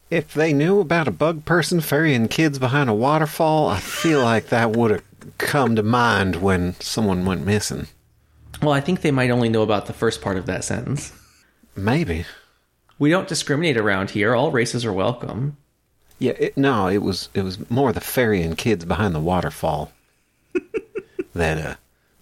If 0.09 0.34
they 0.34 0.53
knew 0.53 0.79
about 0.79 1.07
a 1.07 1.11
bug 1.11 1.45
person 1.45 1.81
ferrying 1.81 2.27
kids 2.29 2.59
behind 2.59 2.89
a 2.89 2.93
waterfall, 2.93 3.67
I 3.67 3.79
feel 3.79 4.23
like 4.23 4.47
that 4.47 4.71
would 4.71 4.91
have 4.91 5.03
come 5.38 5.75
to 5.75 5.84
mind 5.84 6.38
when 6.38 6.73
someone 6.79 7.25
went 7.25 7.45
missing. 7.45 7.88
Well, 8.61 8.71
I 8.71 8.81
think 8.81 9.01
they 9.01 9.11
might 9.11 9.29
only 9.29 9.49
know 9.49 9.61
about 9.63 9.85
the 9.85 9.93
first 9.93 10.21
part 10.21 10.38
of 10.38 10.45
that 10.45 10.63
sentence. 10.63 11.11
Maybe. 11.75 12.25
We 12.97 13.09
don't 13.09 13.27
discriminate 13.27 13.77
around 13.77 14.11
here. 14.11 14.34
All 14.34 14.51
races 14.51 14.85
are 14.85 14.93
welcome. 14.93 15.57
Yeah, 16.19 16.34
it, 16.38 16.57
no, 16.57 16.88
it 16.88 16.99
was 16.99 17.30
it 17.34 17.44
was 17.44 17.69
more 17.69 17.94
the 17.94 18.02
fairy 18.02 18.41
and 18.41 18.57
kids 18.57 18.85
behind 18.85 19.14
the 19.14 19.19
waterfall 19.19 19.91
that 21.34 21.57
uh 21.57 21.76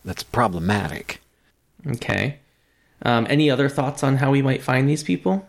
that's 0.04 0.24
problematic. 0.24 1.22
Okay. 1.88 2.40
Um, 3.02 3.28
any 3.30 3.50
other 3.50 3.70
thoughts 3.70 4.04
on 4.04 4.18
how 4.18 4.32
we 4.32 4.42
might 4.42 4.64
find 4.64 4.90
these 4.90 5.04
people? 5.04 5.48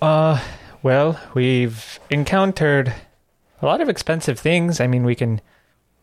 Uh, 0.00 0.40
well, 0.82 1.20
we've 1.34 1.98
encountered 2.10 2.94
a 3.62 3.66
lot 3.66 3.80
of 3.80 3.88
expensive 3.88 4.38
things. 4.38 4.80
I 4.80 4.86
mean, 4.86 5.04
we 5.04 5.14
can 5.14 5.40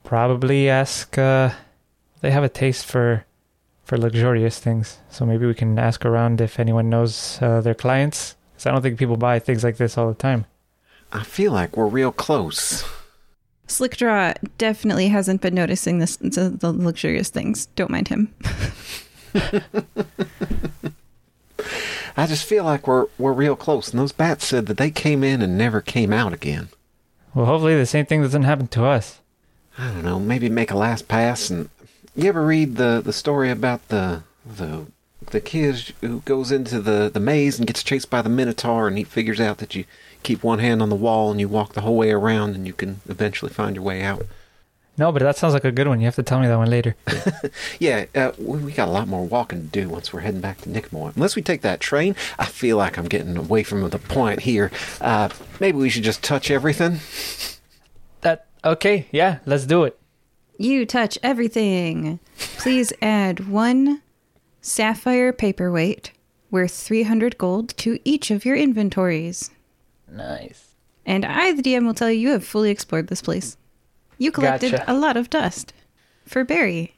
probably 0.03 0.69
ask. 0.69 1.18
Uh, 1.18 1.52
they 2.22 2.32
have 2.32 2.44
a 2.44 2.49
taste 2.49 2.86
for 2.86 3.26
for 3.84 3.98
luxurious 3.98 4.60
things, 4.60 4.99
so 5.10 5.26
maybe 5.26 5.45
we 5.45 5.53
can 5.53 5.78
ask 5.78 6.06
around 6.06 6.41
if 6.41 6.60
anyone 6.60 6.90
knows 6.90 7.40
uh, 7.41 7.61
their 7.61 7.76
clients. 7.76 8.36
Because 8.61 8.69
I 8.69 8.73
don't 8.73 8.83
think 8.83 8.99
people 8.99 9.17
buy 9.17 9.39
things 9.39 9.63
like 9.63 9.77
this 9.77 9.97
all 9.97 10.07
the 10.07 10.13
time. 10.13 10.45
I 11.11 11.23
feel 11.23 11.51
like 11.51 11.75
we're 11.75 11.88
real 11.88 12.11
close. 12.11 12.83
Slickdraw 13.67 14.35
definitely 14.59 15.07
hasn't 15.07 15.41
been 15.41 15.55
noticing 15.55 15.97
this 15.97 16.17
the, 16.17 16.49
the 16.49 16.71
luxurious 16.71 17.29
things. 17.29 17.65
Don't 17.75 17.89
mind 17.89 18.09
him. 18.09 18.31
I 22.15 22.27
just 22.27 22.45
feel 22.45 22.63
like 22.63 22.85
we're 22.85 23.07
we're 23.17 23.33
real 23.33 23.55
close. 23.55 23.89
And 23.89 23.99
those 23.99 24.11
bats 24.11 24.45
said 24.45 24.67
that 24.67 24.77
they 24.77 24.91
came 24.91 25.23
in 25.23 25.41
and 25.41 25.57
never 25.57 25.81
came 25.81 26.13
out 26.13 26.31
again. 26.31 26.69
Well, 27.33 27.47
hopefully 27.47 27.75
the 27.75 27.88
same 27.88 28.05
thing 28.05 28.21
doesn't 28.21 28.43
happen 28.43 28.67
to 28.67 28.85
us. 28.85 29.21
I 29.75 29.88
don't 29.88 30.03
know, 30.03 30.19
maybe 30.19 30.49
make 30.49 30.69
a 30.69 30.77
last 30.77 31.07
pass 31.07 31.49
and 31.49 31.71
you 32.15 32.29
ever 32.29 32.45
read 32.45 32.75
the 32.75 33.01
the 33.03 33.13
story 33.13 33.49
about 33.49 33.88
the 33.88 34.21
the 34.45 34.85
the 35.27 35.41
kid 35.41 35.93
who 36.02 36.22
goes 36.22 36.52
into 36.52 36.81
the 36.81 37.10
the 37.14 37.19
maze 37.19 37.57
and 37.57 37.68
gets 37.68 37.84
chased 37.84 38.10
by 38.10 38.22
the 38.22 38.30
minotaur 38.30 38.88
and 38.88 38.98
he 38.98 39.03
figures 39.03 39.39
out 39.39 39.60
that 39.60 39.76
you 39.76 39.85
keep 40.23 40.43
one 40.43 40.60
hand 40.60 40.81
on 40.81 40.89
the 40.89 40.95
wall 40.95 41.31
and 41.31 41.39
you 41.39 41.48
walk 41.48 41.73
the 41.73 41.81
whole 41.81 41.95
way 41.95 42.11
around 42.11 42.56
and 42.56 42.68
you 42.68 42.73
can 42.73 43.02
eventually 43.07 43.52
find 43.52 43.76
your 43.76 43.85
way 43.85 44.02
out. 44.02 44.26
No, 44.98 45.11
but 45.11 45.22
that 45.22 45.38
sounds 45.38 45.53
like 45.53 45.64
a 45.64 45.72
good 45.72 45.88
one. 45.88 45.99
You 45.99 46.06
have 46.06 46.15
to 46.15 46.23
tell 46.23 46.39
me 46.39 46.48
that 46.48 46.57
one 46.57 46.69
later. 46.69 46.95
Yeah, 47.80 48.06
uh, 48.14 48.31
we, 48.38 48.60
we 48.60 48.72
got 48.72 48.88
a 48.88 48.91
lot 48.91 49.07
more 49.07 49.26
walking 49.26 49.61
to 49.61 49.68
do 49.68 49.89
once 49.89 50.14
we're 50.14 50.19
heading 50.19 50.41
back 50.41 50.61
to 50.61 50.69
Nickmore. 50.69 51.15
Unless 51.15 51.35
we 51.35 51.41
take 51.41 51.61
that 51.61 51.80
train, 51.80 52.15
I 52.38 52.45
feel 52.45 52.77
like 52.77 52.98
I'm 52.98 53.07
getting 53.07 53.35
away 53.35 53.64
from 53.64 53.89
the 53.89 53.98
point 53.98 54.41
here. 54.41 54.69
Uh, 54.99 55.30
maybe 55.60 55.80
we 55.80 55.89
should 55.89 56.03
just 56.03 56.22
touch 56.22 56.52
everything. 56.52 56.99
that 58.22 58.45
okay? 58.64 59.07
Yeah, 59.11 59.39
let's 59.48 59.65
do 59.65 59.84
it. 59.85 59.98
You 60.60 60.85
touch 60.85 61.18
everything. 61.23 62.19
Please 62.38 62.93
add 63.02 63.48
one 63.49 64.02
sapphire 64.61 65.33
paperweight 65.33 66.11
worth 66.49 66.73
300 66.73 67.38
gold 67.38 67.69
to 67.77 67.99
each 68.05 68.31
of 68.31 68.45
your 68.45 68.55
inventories. 68.55 69.49
Nice. 70.09 70.75
And 71.05 71.25
I, 71.25 71.53
the 71.53 71.63
DM, 71.63 71.85
will 71.85 71.93
tell 71.93 72.11
you 72.11 72.19
you 72.19 72.31
have 72.31 72.45
fully 72.45 72.69
explored 72.69 73.07
this 73.07 73.21
place. 73.21 73.57
You 74.17 74.31
collected 74.31 74.73
Gotcha. 74.73 74.91
a 74.91 74.93
lot 74.93 75.17
of 75.17 75.29
dust 75.29 75.73
for 76.25 76.43
Barry. 76.43 76.93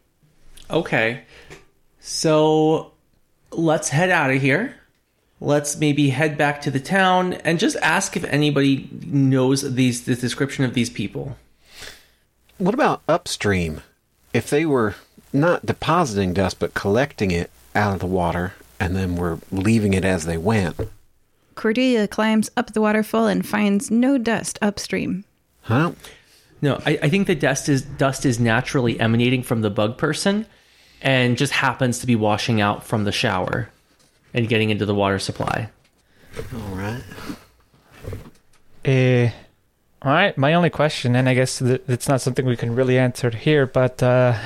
Okay. 0.69 1.23
So 1.99 2.91
let's 3.51 3.89
head 3.89 4.09
out 4.09 4.31
of 4.31 4.41
here. 4.41 4.75
Let's 5.39 5.77
maybe 5.77 6.09
head 6.09 6.37
back 6.37 6.61
to 6.61 6.71
the 6.71 6.79
town 6.79 7.33
and 7.33 7.59
just 7.59 7.75
ask 7.81 8.15
if 8.15 8.23
anybody 8.25 8.89
knows 9.05 9.75
these 9.75 10.05
the 10.05 10.15
description 10.15 10.65
of 10.65 10.73
these 10.73 10.89
people. 10.89 11.37
What 12.57 12.73
about 12.73 13.01
upstream? 13.07 13.81
If 14.33 14.49
they 14.49 14.65
were 14.65 14.95
not 15.33 15.65
depositing 15.65 16.33
dust 16.33 16.59
but 16.59 16.73
collecting 16.73 17.31
it 17.31 17.49
out 17.75 17.93
of 17.95 17.99
the 17.99 18.05
water 18.05 18.53
and 18.79 18.95
then 18.95 19.15
were 19.15 19.39
leaving 19.51 19.93
it 19.93 20.05
as 20.05 20.25
they 20.25 20.37
went, 20.37 20.75
Cordelia 21.55 22.07
climbs 22.07 22.49
up 22.57 22.73
the 22.73 22.81
waterfall 22.81 23.27
and 23.27 23.45
finds 23.45 23.91
no 23.91 24.17
dust 24.17 24.57
upstream. 24.61 25.23
huh? 25.61 25.91
No, 26.61 26.81
I, 26.85 26.97
I 27.03 27.09
think 27.09 27.27
the 27.27 27.35
dust 27.35 27.67
is 27.69 27.81
dust 27.81 28.25
is 28.25 28.39
naturally 28.39 28.99
emanating 28.99 29.43
from 29.43 29.61
the 29.61 29.69
bug 29.69 29.97
person 29.97 30.45
and 31.01 31.37
just 31.37 31.51
happens 31.51 31.99
to 31.99 32.07
be 32.07 32.15
washing 32.15 32.61
out 32.61 32.83
from 32.85 33.03
the 33.03 33.11
shower 33.11 33.69
and 34.33 34.47
getting 34.47 34.69
into 34.69 34.85
the 34.85 34.95
water 34.95 35.19
supply. 35.19 35.69
All 36.53 36.75
right. 36.75 37.03
Uh, 38.85 39.31
all 40.01 40.11
right. 40.13 40.37
My 40.37 40.53
only 40.53 40.69
question, 40.69 41.15
and 41.15 41.29
I 41.29 41.33
guess 41.33 41.59
th- 41.59 41.81
it's 41.87 42.07
not 42.07 42.21
something 42.21 42.45
we 42.45 42.57
can 42.57 42.75
really 42.75 42.97
answer 42.97 43.29
here, 43.29 43.65
but 43.65 44.01
uh, 44.01 44.37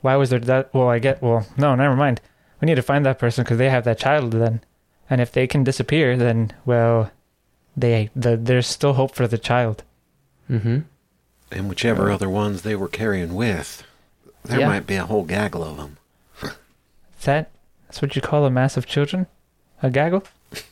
why 0.00 0.16
was 0.16 0.30
there 0.30 0.38
that? 0.40 0.72
Well, 0.74 0.88
I 0.88 0.98
get. 0.98 1.20
Well, 1.22 1.46
no, 1.56 1.74
never 1.74 1.96
mind. 1.96 2.20
We 2.60 2.66
need 2.66 2.74
to 2.76 2.82
find 2.82 3.04
that 3.06 3.18
person 3.18 3.44
because 3.44 3.58
they 3.58 3.70
have 3.70 3.84
that 3.84 3.98
child 3.98 4.32
then, 4.32 4.60
and 5.08 5.20
if 5.20 5.32
they 5.32 5.46
can 5.46 5.64
disappear, 5.64 6.16
then 6.16 6.52
well, 6.64 7.10
they 7.76 8.10
the, 8.14 8.36
there's 8.36 8.66
still 8.66 8.94
hope 8.94 9.14
for 9.14 9.26
the 9.26 9.38
child. 9.38 9.82
Mm-hmm. 10.50 10.80
And 11.52 11.68
whichever 11.68 12.10
other 12.10 12.28
ones 12.30 12.62
they 12.62 12.76
were 12.76 12.88
carrying 12.88 13.34
with, 13.34 13.82
there 14.44 14.60
Yeah. 14.60 14.68
might 14.68 14.86
be 14.86 14.96
a 14.96 15.06
whole 15.06 15.24
gaggle 15.24 15.64
of 15.64 15.76
them. 15.76 15.96
That 17.24 17.50
that's 17.86 18.00
what 18.00 18.14
you 18.16 18.22
call 18.22 18.44
a 18.46 18.50
mass 18.50 18.76
of 18.76 18.86
children? 18.86 19.26
A 19.82 19.90
gaggle? 19.90 20.24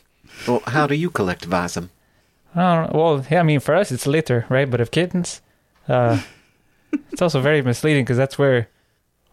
Well, 0.47 0.61
how 0.67 0.87
do 0.87 0.95
you 0.95 1.09
collectivize 1.11 1.73
them? 1.73 1.89
I. 2.55 2.87
Well, 2.93 3.25
yeah, 3.29 3.41
I 3.41 3.43
mean, 3.43 3.59
for 3.59 3.75
us, 3.75 3.91
it's 3.91 4.07
litter, 4.07 4.45
right? 4.47 4.69
But 4.71 4.79
if 4.79 4.89
kittens, 4.89 5.41
uh, 5.89 6.21
it's 7.11 7.21
also 7.21 7.41
very 7.41 7.61
misleading 7.61 8.05
because 8.05 8.15
that's 8.15 8.39
where 8.39 8.69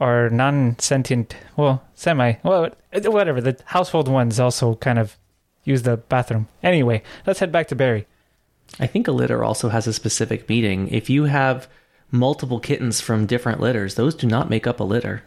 our 0.00 0.28
non-sentient, 0.30 1.36
well, 1.56 1.82
semi, 1.94 2.34
well, 2.42 2.70
whatever, 2.92 3.40
the 3.40 3.58
household 3.66 4.08
ones 4.08 4.38
also 4.38 4.74
kind 4.76 4.98
of 4.98 5.16
use 5.64 5.82
the 5.82 5.96
bathroom. 5.96 6.48
Anyway, 6.62 7.02
let's 7.26 7.40
head 7.40 7.52
back 7.52 7.68
to 7.68 7.74
Barry. 7.74 8.06
I 8.78 8.86
think 8.86 9.08
a 9.08 9.12
litter 9.12 9.42
also 9.44 9.68
has 9.68 9.86
a 9.86 9.92
specific 9.92 10.48
meaning. 10.48 10.88
If 10.88 11.08
you 11.08 11.24
have 11.24 11.68
multiple 12.10 12.60
kittens 12.60 13.00
from 13.00 13.26
different 13.26 13.60
litters, 13.60 13.94
those 13.94 14.14
do 14.14 14.26
not 14.26 14.50
make 14.50 14.66
up 14.66 14.80
a 14.80 14.84
litter. 14.84 15.22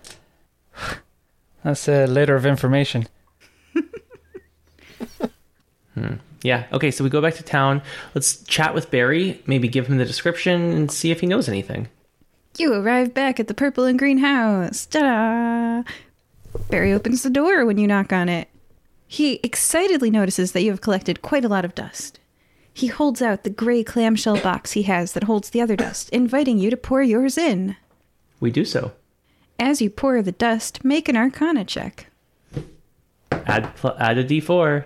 That's 1.64 1.88
a 1.88 2.06
litter 2.06 2.36
of 2.36 2.46
information. 2.46 3.08
Hmm. 5.96 6.16
Yeah. 6.44 6.66
Okay, 6.72 6.92
so 6.92 7.04
we 7.04 7.10
go 7.10 7.22
back 7.22 7.36
to 7.36 7.44
town. 7.44 7.82
Let's 8.16 8.42
chat 8.44 8.74
with 8.74 8.92
Barry, 8.92 9.42
maybe 9.46 9.68
give 9.68 9.88
him 9.88 9.98
the 9.98 10.06
description 10.06 10.72
and 10.72 10.92
see 10.92 11.12
if 11.12 11.20
he 11.20 11.28
knows 11.28 11.50
anything. 11.50 11.90
You 12.58 12.74
arrive 12.74 13.14
back 13.14 13.40
at 13.40 13.48
the 13.48 13.54
purple 13.54 13.86
and 13.86 13.98
green 13.98 14.18
house. 14.20 14.86
Ta-da! 14.86 15.84
Barry 16.70 16.92
opens 16.92 17.24
the 17.24 17.30
door 17.30 17.66
when 17.66 17.78
you 17.78 17.88
knock 17.88 18.12
on 18.12 18.28
it. 18.28 18.50
He 19.08 19.40
excitedly 19.44 20.10
notices 20.12 20.52
that 20.52 20.64
you 20.64 20.72
have 20.72 20.82
collected 20.82 21.22
quite 21.22 21.46
a 21.46 21.50
lot 21.50 21.66
of 21.66 21.76
dust. 21.76 22.20
He 22.74 22.88
holds 22.88 23.22
out 23.22 23.44
the 23.44 23.50
gray 23.50 23.84
clamshell 23.84 24.40
box 24.42 24.74
he 24.74 24.84
has 24.84 25.14
that 25.14 25.24
holds 25.24 25.50
the 25.50 25.62
other 25.62 25.76
dust, 25.76 26.10
inviting 26.10 26.58
you 26.60 26.70
to 26.70 26.78
pour 26.78 27.02
yours 27.02 27.38
in. 27.38 27.76
We 28.40 28.52
do 28.52 28.66
so. 28.66 28.92
As 29.58 29.82
you 29.82 29.90
pour 29.90 30.22
the 30.22 30.32
dust, 30.32 30.86
make 30.86 31.10
an 31.10 31.18
arcana 31.18 31.66
check. 31.66 32.08
Add 33.32 33.76
pl- 33.76 33.96
add 34.00 34.18
a 34.18 34.24
d4. 34.24 34.86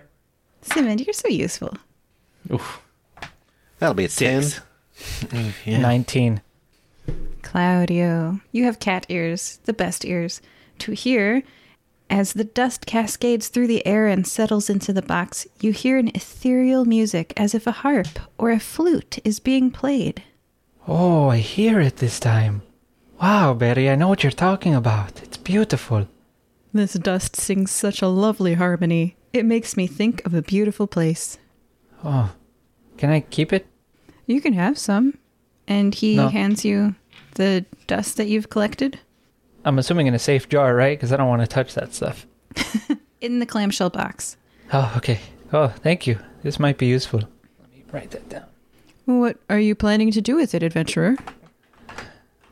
Simond, 0.61 1.01
you're 1.05 1.13
so 1.13 1.27
useful. 1.27 1.75
Oof. 2.51 2.81
That'll 3.79 3.93
be 3.93 4.05
a 4.05 4.09
Six. 4.09 4.61
Yeah. 5.65 5.79
19. 5.79 6.41
Claudio, 7.57 8.39
you 8.51 8.63
have 8.63 8.79
cat 8.79 9.05
ears, 9.09 9.59
the 9.65 9.73
best 9.73 10.03
ears, 10.05 10.41
to 10.79 10.91
hear. 10.93 11.43
As 12.09 12.33
the 12.33 12.43
dust 12.45 12.87
cascades 12.87 13.47
through 13.47 13.67
the 13.67 13.85
air 13.85 14.07
and 14.07 14.25
settles 14.25 14.71
into 14.71 14.91
the 14.91 15.03
box, 15.03 15.45
you 15.61 15.71
hear 15.71 15.99
an 15.99 16.07
ethereal 16.15 16.83
music 16.83 17.31
as 17.37 17.53
if 17.53 17.67
a 17.67 17.71
harp 17.83 18.07
or 18.39 18.49
a 18.49 18.59
flute 18.59 19.19
is 19.23 19.39
being 19.39 19.69
played. 19.69 20.23
Oh, 20.87 21.27
I 21.29 21.37
hear 21.37 21.79
it 21.79 21.97
this 21.97 22.19
time. 22.19 22.63
Wow, 23.21 23.53
Barry, 23.53 23.87
I 23.87 23.93
know 23.93 24.07
what 24.07 24.23
you're 24.23 24.31
talking 24.31 24.73
about. 24.73 25.21
It's 25.21 25.37
beautiful. 25.37 26.07
This 26.73 26.93
dust 26.93 27.35
sings 27.35 27.69
such 27.69 28.01
a 28.01 28.07
lovely 28.07 28.55
harmony. 28.55 29.15
It 29.31 29.45
makes 29.45 29.77
me 29.77 29.85
think 29.85 30.25
of 30.25 30.33
a 30.33 30.41
beautiful 30.41 30.87
place. 30.87 31.37
Oh, 32.03 32.31
can 32.97 33.11
I 33.11 33.19
keep 33.19 33.53
it? 33.53 33.67
You 34.25 34.41
can 34.41 34.53
have 34.53 34.79
some. 34.79 35.19
And 35.67 35.93
he 35.93 36.15
No. 36.15 36.29
hands 36.29 36.65
you 36.65 36.95
the 37.35 37.65
dust 37.87 38.17
that 38.17 38.27
you've 38.27 38.49
collected 38.49 38.99
I'm 39.65 39.79
assuming 39.79 40.07
in 40.07 40.13
a 40.13 40.19
safe 40.19 40.49
jar, 40.49 40.75
right? 40.75 40.97
Because 40.97 41.13
I 41.13 41.17
don't 41.17 41.29
want 41.29 41.41
to 41.41 41.47
touch 41.47 41.73
that 41.75 41.93
stuff. 41.93 42.27
in 43.21 43.39
the 43.39 43.45
clamshell 43.45 43.89
box. 43.89 44.37
Oh, 44.73 44.93
okay. 44.97 45.19
Oh, 45.53 45.67
thank 45.67 46.05
you. 46.05 46.19
This 46.41 46.59
might 46.59 46.77
be 46.77 46.87
useful. 46.87 47.21
Let 47.21 47.71
me 47.71 47.83
write 47.91 48.11
that 48.11 48.27
down. 48.27 48.45
What 49.05 49.37
are 49.49 49.59
you 49.59 49.75
planning 49.75 50.11
to 50.11 50.21
do 50.21 50.35
with 50.35 50.53
it, 50.53 50.63
adventurer? 50.63 51.15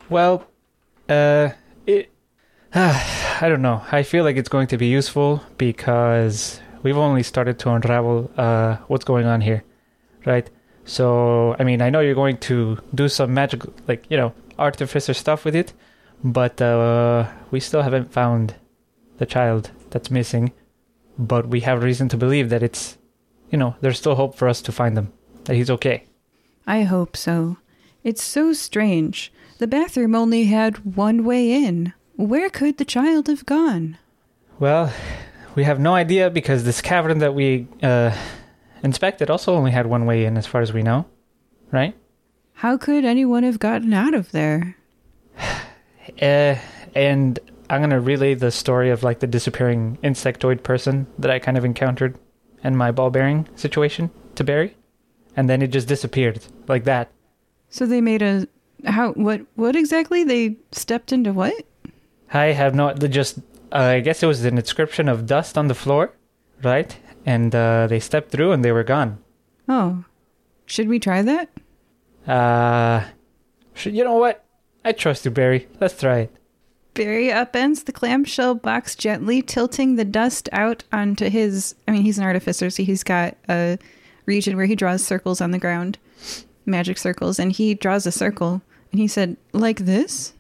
Well, 0.10 0.48
uh, 1.10 1.49
it. 1.86 2.12
I 2.74 3.38
I 3.41 3.49
don't 3.49 3.62
know. 3.62 3.84
I 3.91 4.03
feel 4.03 4.24
like 4.24 4.38
it's 4.38 4.49
going 4.49 4.68
to 4.68 4.78
be 4.78 4.88
useful 4.88 5.44
because 5.58 6.62
we've 6.84 6.98
only 6.98 7.24
started 7.24 7.60
to 7.60 7.72
unravel 7.72 8.30
uh, 8.38 8.78
what's 8.88 9.06
going 9.06 9.26
on 9.26 9.41
here, 9.41 9.64
right? 10.26 10.49
So, 10.86 11.56
I 11.60 11.64
mean, 11.64 11.82
I 11.82 11.90
know 11.90 12.02
you're 12.02 12.16
going 12.16 12.38
to 12.40 12.78
do 12.94 13.08
some 13.08 13.34
magic, 13.34 13.62
like 13.88 14.06
you 14.10 14.18
know, 14.18 14.34
artificer 14.57 15.14
stuff 15.14 15.45
with 15.45 15.56
it, 15.56 15.73
but 16.23 16.61
uh, 16.61 17.28
we 17.52 17.60
still 17.60 17.82
haven't 17.82 18.11
found 18.11 18.56
the 19.18 19.26
child 19.26 19.72
that's 19.90 20.11
missing. 20.11 20.52
But 21.18 21.48
we 21.48 21.61
have 21.61 21.84
reason 21.84 22.10
to 22.10 22.18
believe 22.18 22.49
that 22.49 22.64
it's, 22.64 22.98
you 23.52 23.57
know, 23.57 23.76
there's 23.82 23.99
still 23.99 24.15
hope 24.15 24.36
for 24.36 24.48
us 24.48 24.61
to 24.64 24.72
find 24.72 24.98
him. 24.98 25.11
That 25.44 25.56
he's 25.56 25.69
okay. 25.69 26.06
I 26.65 26.84
hope 26.84 27.18
so. 27.18 27.57
It's 28.03 28.23
so 28.23 28.53
strange. 28.53 29.32
The 29.60 29.68
bathroom 29.68 30.15
only 30.15 30.45
had 30.45 30.95
one 30.95 31.23
way 31.23 31.52
in. 31.52 31.94
Where 32.15 32.49
could 32.49 32.78
the 32.78 32.86
child 32.86 33.28
have 33.28 33.45
gone? 33.45 33.98
Well, 34.60 34.94
we 35.56 35.64
have 35.64 35.80
no 35.80 35.94
idea 35.94 36.30
because 36.30 36.64
this 36.64 36.82
cavern 36.82 37.19
that 37.19 37.34
we 37.34 37.68
uh, 37.84 38.15
inspected 38.84 39.30
also 39.30 39.56
only 39.56 39.72
had 39.72 39.86
one 39.86 40.06
way 40.06 40.26
in, 40.26 40.38
as 40.38 40.48
far 40.48 40.61
as 40.61 40.72
we 40.73 40.84
know, 40.84 41.06
right? 41.72 41.95
How 42.62 42.78
could 42.78 43.06
anyone 43.06 43.42
have 43.42 43.58
gotten 43.58 43.92
out 43.92 44.14
of 44.14 44.32
there? 44.32 44.78
Uh, 46.22 46.56
and 46.96 47.40
I'm 47.72 47.82
gonna 47.82 48.00
relay 48.00 48.36
the 48.36 48.52
story 48.52 48.92
of 48.92 49.02
like 49.02 49.20
the 49.20 49.26
disappearing 49.26 49.98
insectoid 50.04 50.62
person 50.62 51.08
that 51.18 51.32
I 51.32 51.40
kind 51.40 51.58
of 51.58 51.66
encountered 51.66 52.20
in 52.64 52.76
my 52.76 52.92
ball 52.92 53.10
bearing 53.10 53.50
situation 53.56 54.12
to 54.36 54.44
Barry, 54.44 54.78
and 55.36 55.50
then 55.50 55.64
it 55.64 55.70
just 55.70 55.88
disappeared 55.88 56.46
like 56.68 56.84
that. 56.84 57.10
So 57.72 57.88
they 57.88 58.00
made 58.00 58.22
a 58.22 58.48
how 58.86 59.14
what 59.14 59.42
what 59.56 59.76
exactly? 59.76 60.24
They 60.24 60.58
stepped 60.72 61.12
into 61.12 61.34
what? 61.34 61.66
I 62.32 62.52
have 62.52 62.76
no, 62.76 62.94
the 62.94 63.10
just 63.10 63.40
uh, 63.72 63.98
I 63.98 64.02
guess 64.02 64.22
it 64.22 64.28
was 64.28 64.46
an 64.46 64.60
inscription 64.60 65.10
of 65.10 65.26
dust 65.26 65.58
on 65.58 65.68
the 65.68 65.74
floor, 65.74 66.14
right? 66.62 66.96
And 67.26 67.56
uh, 67.56 67.88
they 67.88 68.00
stepped 68.00 68.30
through 68.30 68.52
and 68.52 68.64
they 68.64 68.72
were 68.72 68.84
gone. 68.84 69.18
Oh. 69.68 70.06
Should 70.68 70.90
we 70.90 71.00
try 71.00 71.24
that? 71.24 71.50
Uh, 72.27 73.06
you 73.84 74.03
know 74.03 74.15
what? 74.15 74.45
I 74.84 74.91
trust 74.91 75.26
you, 75.26 75.31
Barry. 75.31 75.68
Let's 75.80 75.99
try 75.99 76.19
it. 76.19 76.35
Barry 76.93 77.27
upends 77.27 77.85
the 77.85 77.91
clamshell 77.91 78.56
box 78.56 78.95
gently, 78.95 79.41
tilting 79.41 79.95
the 79.95 80.06
dust 80.06 80.49
out 80.52 80.84
onto 80.91 81.30
his. 81.30 81.76
I 81.88 81.91
mean, 81.91 82.02
he's 82.02 82.18
an 82.18 82.26
artificer, 82.26 82.69
so 82.69 82.84
he's 82.84 83.03
got 83.03 83.38
a 83.48 83.77
region 84.26 84.57
where 84.57 84.65
he 84.65 84.76
draws 84.76 85.03
circles 85.03 85.39
on 85.39 85.52
the 85.52 85.60
ground, 85.60 85.98
magic 86.65 86.98
circles, 86.98 87.39
and 87.39 87.52
he 87.52 87.73
draws 87.73 88.06
a 88.06 88.11
circle. 88.11 88.61
And 88.91 88.99
he 88.99 89.07
said, 89.07 89.38
like 89.53 89.80
this? 89.80 90.34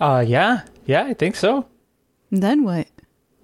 Uh, 0.00 0.24
yeah, 0.26 0.62
yeah, 0.84 1.04
I 1.04 1.14
think 1.14 1.36
so. 1.36 1.66
Then 2.32 2.64
what? 2.64 2.88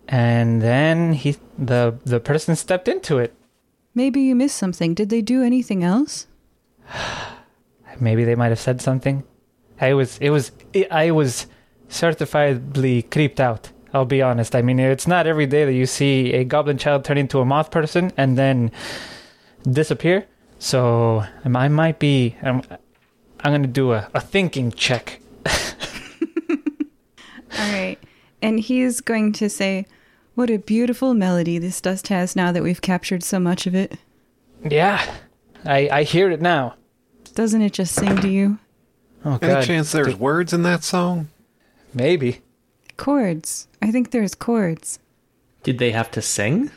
And 0.08 0.60
then 0.60 1.12
he, 1.12 1.36
the 1.56 1.96
the 2.04 2.18
person 2.18 2.56
stepped 2.56 2.88
into 2.88 3.18
it. 3.18 3.32
Maybe 3.94 4.22
you 4.22 4.34
missed 4.34 4.56
something. 4.56 4.92
Did 4.94 5.08
they 5.08 5.22
do 5.22 5.42
anything 5.44 5.84
else? 5.84 6.26
Maybe 8.00 8.24
they 8.24 8.34
might 8.34 8.48
have 8.48 8.60
said 8.60 8.80
something. 8.80 9.24
I 9.80 9.94
was, 9.94 10.18
it 10.18 10.30
was, 10.30 10.52
I 10.90 11.10
was 11.10 11.46
certifiably 11.88 13.10
creeped 13.10 13.40
out. 13.40 13.70
I'll 13.92 14.04
be 14.04 14.22
honest. 14.22 14.54
I 14.54 14.62
mean, 14.62 14.78
it's 14.78 15.06
not 15.06 15.26
every 15.26 15.46
day 15.46 15.64
that 15.64 15.72
you 15.72 15.86
see 15.86 16.32
a 16.32 16.44
goblin 16.44 16.78
child 16.78 17.04
turn 17.04 17.18
into 17.18 17.40
a 17.40 17.44
moth 17.44 17.70
person 17.70 18.12
and 18.16 18.38
then 18.38 18.70
disappear. 19.64 20.26
So 20.58 21.24
um, 21.44 21.56
I 21.56 21.68
might 21.68 21.98
be. 21.98 22.36
Um, 22.42 22.62
I'm 23.42 23.52
gonna 23.52 23.66
do 23.66 23.92
a, 23.92 24.08
a 24.14 24.20
thinking 24.20 24.70
check. 24.70 25.20
All 25.46 25.54
right. 27.58 27.98
And 28.42 28.60
he's 28.60 29.00
going 29.00 29.32
to 29.32 29.48
say, 29.48 29.86
What 30.34 30.50
a 30.50 30.58
beautiful 30.58 31.14
melody 31.14 31.58
this 31.58 31.80
dust 31.80 32.08
has 32.08 32.36
now 32.36 32.52
that 32.52 32.62
we've 32.62 32.82
captured 32.82 33.22
so 33.22 33.40
much 33.40 33.66
of 33.66 33.74
it. 33.74 33.98
Yeah, 34.62 35.02
I 35.64 35.88
I 35.88 36.02
hear 36.04 36.30
it 36.30 36.42
now. 36.42 36.74
Doesn't 37.34 37.62
it 37.62 37.72
just 37.72 37.94
sing 37.94 38.16
to 38.18 38.28
you? 38.28 38.58
Oh 39.24 39.38
Any 39.42 39.64
chance 39.66 39.92
there's 39.92 40.14
words 40.16 40.52
in 40.52 40.62
that 40.62 40.82
song? 40.84 41.28
maybe. 41.92 42.40
Chords. 42.96 43.66
I 43.82 43.90
think 43.90 44.10
there's 44.10 44.34
chords. 44.34 44.98
Did 45.62 45.78
they 45.78 45.90
have 45.92 46.10
to 46.12 46.22
sing? 46.22 46.70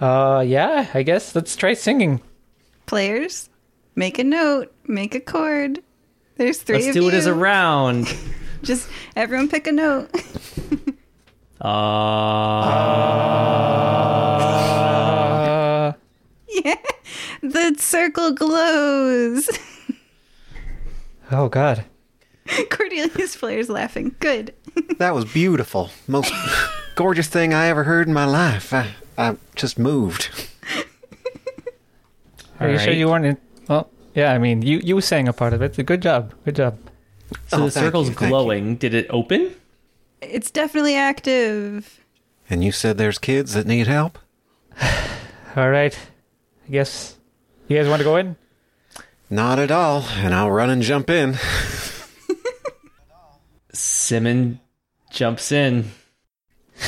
Uh, 0.00 0.44
yeah. 0.46 0.88
I 0.94 1.02
guess 1.02 1.34
let's 1.34 1.56
try 1.56 1.74
singing. 1.74 2.20
players, 2.86 3.48
make 3.94 4.18
a 4.18 4.24
note, 4.24 4.72
make 4.86 5.14
a 5.14 5.20
chord. 5.20 5.80
There's 6.36 6.58
3 6.58 6.76
Let's 6.76 6.88
of 6.88 6.94
do 6.94 7.08
it 7.08 7.14
as 7.14 7.26
a 7.26 7.34
round. 7.34 8.12
Just 8.62 8.88
everyone 9.16 9.48
pick 9.48 9.66
a 9.66 9.72
note. 9.72 10.10
Uh, 11.60 11.66
Uh, 14.74 15.92
yeah. 16.48 16.74
The 17.42 17.74
circle 17.78 18.32
glows. 18.32 19.48
Oh 21.34 21.48
God. 21.48 21.84
Cordelia's 22.46 23.36
players 23.36 23.68
laughing. 23.68 24.14
Good. 24.20 24.54
That 24.98 25.14
was 25.14 25.24
beautiful. 25.24 25.90
Most 26.06 26.32
gorgeous 26.94 27.26
thing 27.28 27.52
I 27.54 27.66
ever 27.66 27.84
heard 27.84 28.06
in 28.06 28.14
my 28.14 28.24
life. 28.26 28.72
I, 28.72 28.90
I 29.18 29.36
just 29.56 29.78
moved. 29.78 30.30
Are 32.60 32.70
you 32.70 32.78
sure 32.78 32.92
you 32.92 33.08
weren't? 33.08 33.24
In, 33.24 33.36
well, 33.68 33.90
yeah. 34.14 34.32
I 34.32 34.38
mean, 34.38 34.62
you 34.62 34.78
you 34.78 35.00
sang 35.00 35.26
a 35.28 35.32
part 35.32 35.52
of 35.52 35.62
it. 35.62 35.84
Good 35.84 36.00
job. 36.02 36.32
Good 36.44 36.56
job. 36.56 36.78
so 37.48 37.58
Oh, 37.58 37.64
the 37.66 37.70
circle's 37.70 38.08
you, 38.08 38.14
thank 38.14 38.22
you. 38.22 38.28
glowing. 38.28 38.76
Did 38.76 38.94
it 38.94 39.06
open? 39.10 39.54
It's 40.22 40.50
definitely 40.50 40.94
active. 40.96 42.00
And 42.48 42.62
you 42.62 42.70
said 42.72 42.96
there's 42.98 43.18
kids 43.18 43.54
that 43.54 43.66
need 43.66 43.86
help? 43.86 44.18
All 45.56 45.70
right. 45.70 45.96
I 46.68 46.70
guess 46.70 47.16
you 47.68 47.76
guys 47.76 47.88
want 47.88 48.00
to 48.00 48.04
go 48.04 48.16
in. 48.16 48.36
Not 49.34 49.58
at 49.58 49.72
all. 49.72 50.02
And 50.18 50.32
I'll 50.32 50.52
run 50.52 50.70
and 50.70 50.80
jump 50.80 51.10
in. 51.10 51.34
Simond 53.72 54.60
jumps 55.10 55.50
in. 55.50 55.90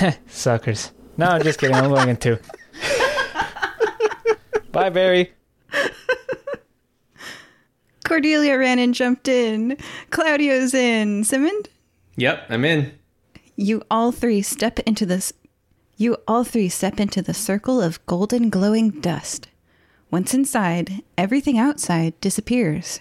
Suckers. 0.29 0.93
No, 1.17 1.27
I'm 1.27 1.43
just 1.43 1.59
kidding. 1.59 1.75
I'm 1.75 1.91
going 1.91 2.09
in 2.09 2.17
too. 2.17 2.39
Bye, 4.71 4.91
Barry. 4.91 5.33
Cordelia 8.05 8.57
ran 8.57 8.79
and 8.79 8.95
jumped 8.95 9.27
in. 9.27 9.77
Claudio's 10.11 10.73
in. 10.73 11.25
Simond, 11.25 11.69
Yep, 12.15 12.47
I'm 12.49 12.65
in. 12.65 12.93
you 13.57 13.83
all 13.91 14.13
three 14.13 14.41
step 14.41 14.79
into 14.87 15.05
this. 15.05 15.33
You 15.97 16.17
all 16.29 16.45
three 16.45 16.69
step 16.69 17.01
into 17.01 17.23
the 17.23 17.35
circle 17.35 17.83
of 17.83 18.07
golden 18.07 18.51
glowing 18.51 18.91
dust. 18.91 19.49
Once 20.11 20.33
inside, 20.33 21.03
everything 21.19 21.59
outside 21.59 22.19
disappears. 22.21 23.01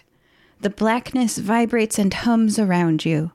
The 0.62 0.70
blackness 0.70 1.38
vibrates 1.38 2.00
and 2.00 2.14
hums 2.14 2.58
around 2.58 3.06
you. 3.06 3.32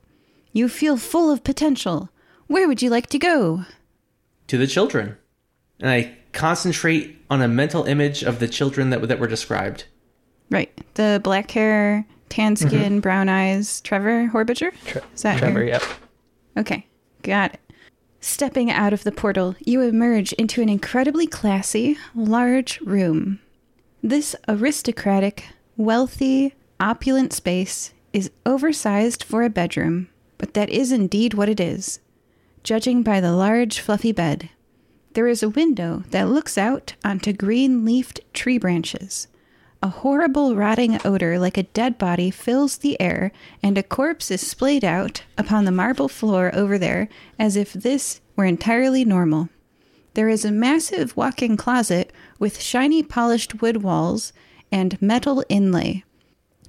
You 0.51 0.67
feel 0.67 0.97
full 0.97 1.31
of 1.31 1.43
potential. 1.43 2.09
Where 2.47 2.67
would 2.67 2.81
you 2.81 2.89
like 2.89 3.07
to 3.07 3.19
go? 3.19 3.65
To 4.47 4.57
the 4.57 4.67
children. 4.67 5.17
And 5.79 5.89
I 5.89 6.15
concentrate 6.33 7.17
on 7.29 7.41
a 7.41 7.47
mental 7.47 7.85
image 7.85 8.23
of 8.23 8.39
the 8.39 8.47
children 8.47 8.89
that, 8.89 9.07
that 9.07 9.19
were 9.19 9.27
described. 9.27 9.85
Right. 10.49 10.71
The 10.95 11.21
black 11.23 11.51
hair, 11.51 12.05
tan 12.27 12.55
mm-hmm. 12.55 12.67
skin, 12.67 12.99
brown 12.99 13.29
eyes. 13.29 13.79
Trevor 13.81 14.29
Horbiger? 14.33 14.73
Tre- 14.85 15.01
Is 15.15 15.21
that 15.21 15.39
Trevor, 15.39 15.59
your- 15.59 15.67
yep. 15.69 15.83
Okay, 16.57 16.85
got 17.23 17.53
it. 17.53 17.59
Stepping 18.19 18.69
out 18.69 18.91
of 18.91 19.05
the 19.05 19.11
portal, 19.11 19.55
you 19.61 19.81
emerge 19.81 20.33
into 20.33 20.61
an 20.61 20.67
incredibly 20.67 21.25
classy, 21.25 21.97
large 22.13 22.81
room. 22.81 23.39
This 24.03 24.35
aristocratic, 24.47 25.45
wealthy, 25.77 26.55
opulent 26.79 27.33
space 27.33 27.93
is 28.11 28.31
oversized 28.47 29.23
for 29.23 29.43
a 29.43 29.49
bedroom, 29.49 30.09
but 30.39 30.55
that 30.55 30.71
is 30.71 30.91
indeed 30.91 31.35
what 31.35 31.49
it 31.49 31.59
is, 31.59 31.99
judging 32.63 33.03
by 33.03 33.21
the 33.21 33.31
large, 33.31 33.79
fluffy 33.79 34.11
bed. 34.11 34.49
There 35.13 35.27
is 35.27 35.43
a 35.43 35.49
window 35.49 36.03
that 36.09 36.29
looks 36.29 36.57
out 36.57 36.95
onto 37.05 37.31
green 37.31 37.85
leafed 37.85 38.21
tree 38.33 38.57
branches. 38.57 39.27
A 39.83 39.89
horrible 39.89 40.55
rotting 40.55 40.99
odor 41.05 41.37
like 41.37 41.57
a 41.57 41.63
dead 41.63 41.99
body 41.99 42.31
fills 42.31 42.77
the 42.77 42.99
air, 42.99 43.31
and 43.61 43.77
a 43.77 43.83
corpse 43.83 44.31
is 44.31 44.41
splayed 44.41 44.83
out 44.83 45.23
upon 45.37 45.65
the 45.65 45.71
marble 45.71 46.07
floor 46.07 46.49
over 46.55 46.79
there 46.79 47.07
as 47.37 47.55
if 47.55 47.73
this 47.73 48.19
were 48.35 48.45
entirely 48.45 49.05
normal. 49.05 49.49
There 50.13 50.27
is 50.27 50.43
a 50.43 50.51
massive 50.51 51.15
walk 51.15 51.41
in 51.41 51.55
closet 51.55 52.11
with 52.37 52.61
shiny 52.61 53.01
polished 53.01 53.61
wood 53.61 53.81
walls 53.81 54.33
and 54.69 55.01
metal 55.01 55.43
inlay. 55.47 56.03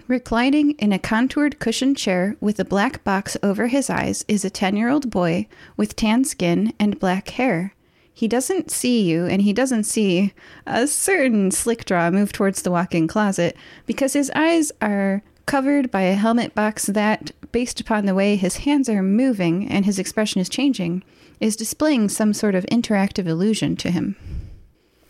Reclining 0.07 0.73
in 0.73 0.93
a 0.93 0.99
contoured 0.99 1.59
cushioned 1.59 1.97
chair 1.97 2.37
with 2.41 2.61
a 2.61 2.65
black 2.65 3.03
box 3.03 3.37
over 3.43 3.67
his 3.67 3.91
eyes 3.91 4.25
is 4.29 4.45
a 4.45 4.51
10 4.51 4.77
year 4.77 4.89
old 4.89 5.11
boy 5.11 5.49
with 5.77 5.97
tan 5.97 6.25
skin 6.25 6.73
and 6.79 7.01
black 7.01 7.31
hair. 7.31 7.75
He 8.15 8.29
doesn't 8.29 8.71
see 8.71 9.03
you, 9.03 9.27
and 9.27 9.43
he 9.43 9.53
doesn't 9.53 9.85
see 9.85 10.33
a 10.67 10.87
certain 10.87 11.51
Slickdraw 11.51 12.13
move 12.13 12.31
towards 12.33 12.63
the 12.63 12.71
walk 12.71 12.95
in 12.95 13.09
closet 13.09 13.57
because 13.87 14.13
his 14.13 14.31
eyes 14.35 14.71
are 14.81 15.23
covered 15.47 15.91
by 15.91 16.03
a 16.03 16.15
helmet 16.15 16.55
box 16.55 16.87
that, 16.87 17.33
based 17.51 17.81
upon 17.81 18.07
the 18.07 18.15
way 18.15 18.37
his 18.37 18.59
hands 18.59 18.89
are 18.89 19.03
moving 19.03 19.69
and 19.69 19.85
his 19.85 19.99
expression 19.99 20.41
is 20.41 20.49
changing, 20.49 21.03
is 21.43 21.57
displaying 21.57 22.09
some 22.09 22.33
sort 22.33 22.55
of 22.55 22.65
interactive 22.67 23.27
illusion 23.27 23.77
to 23.77 23.91
him. 23.91 24.17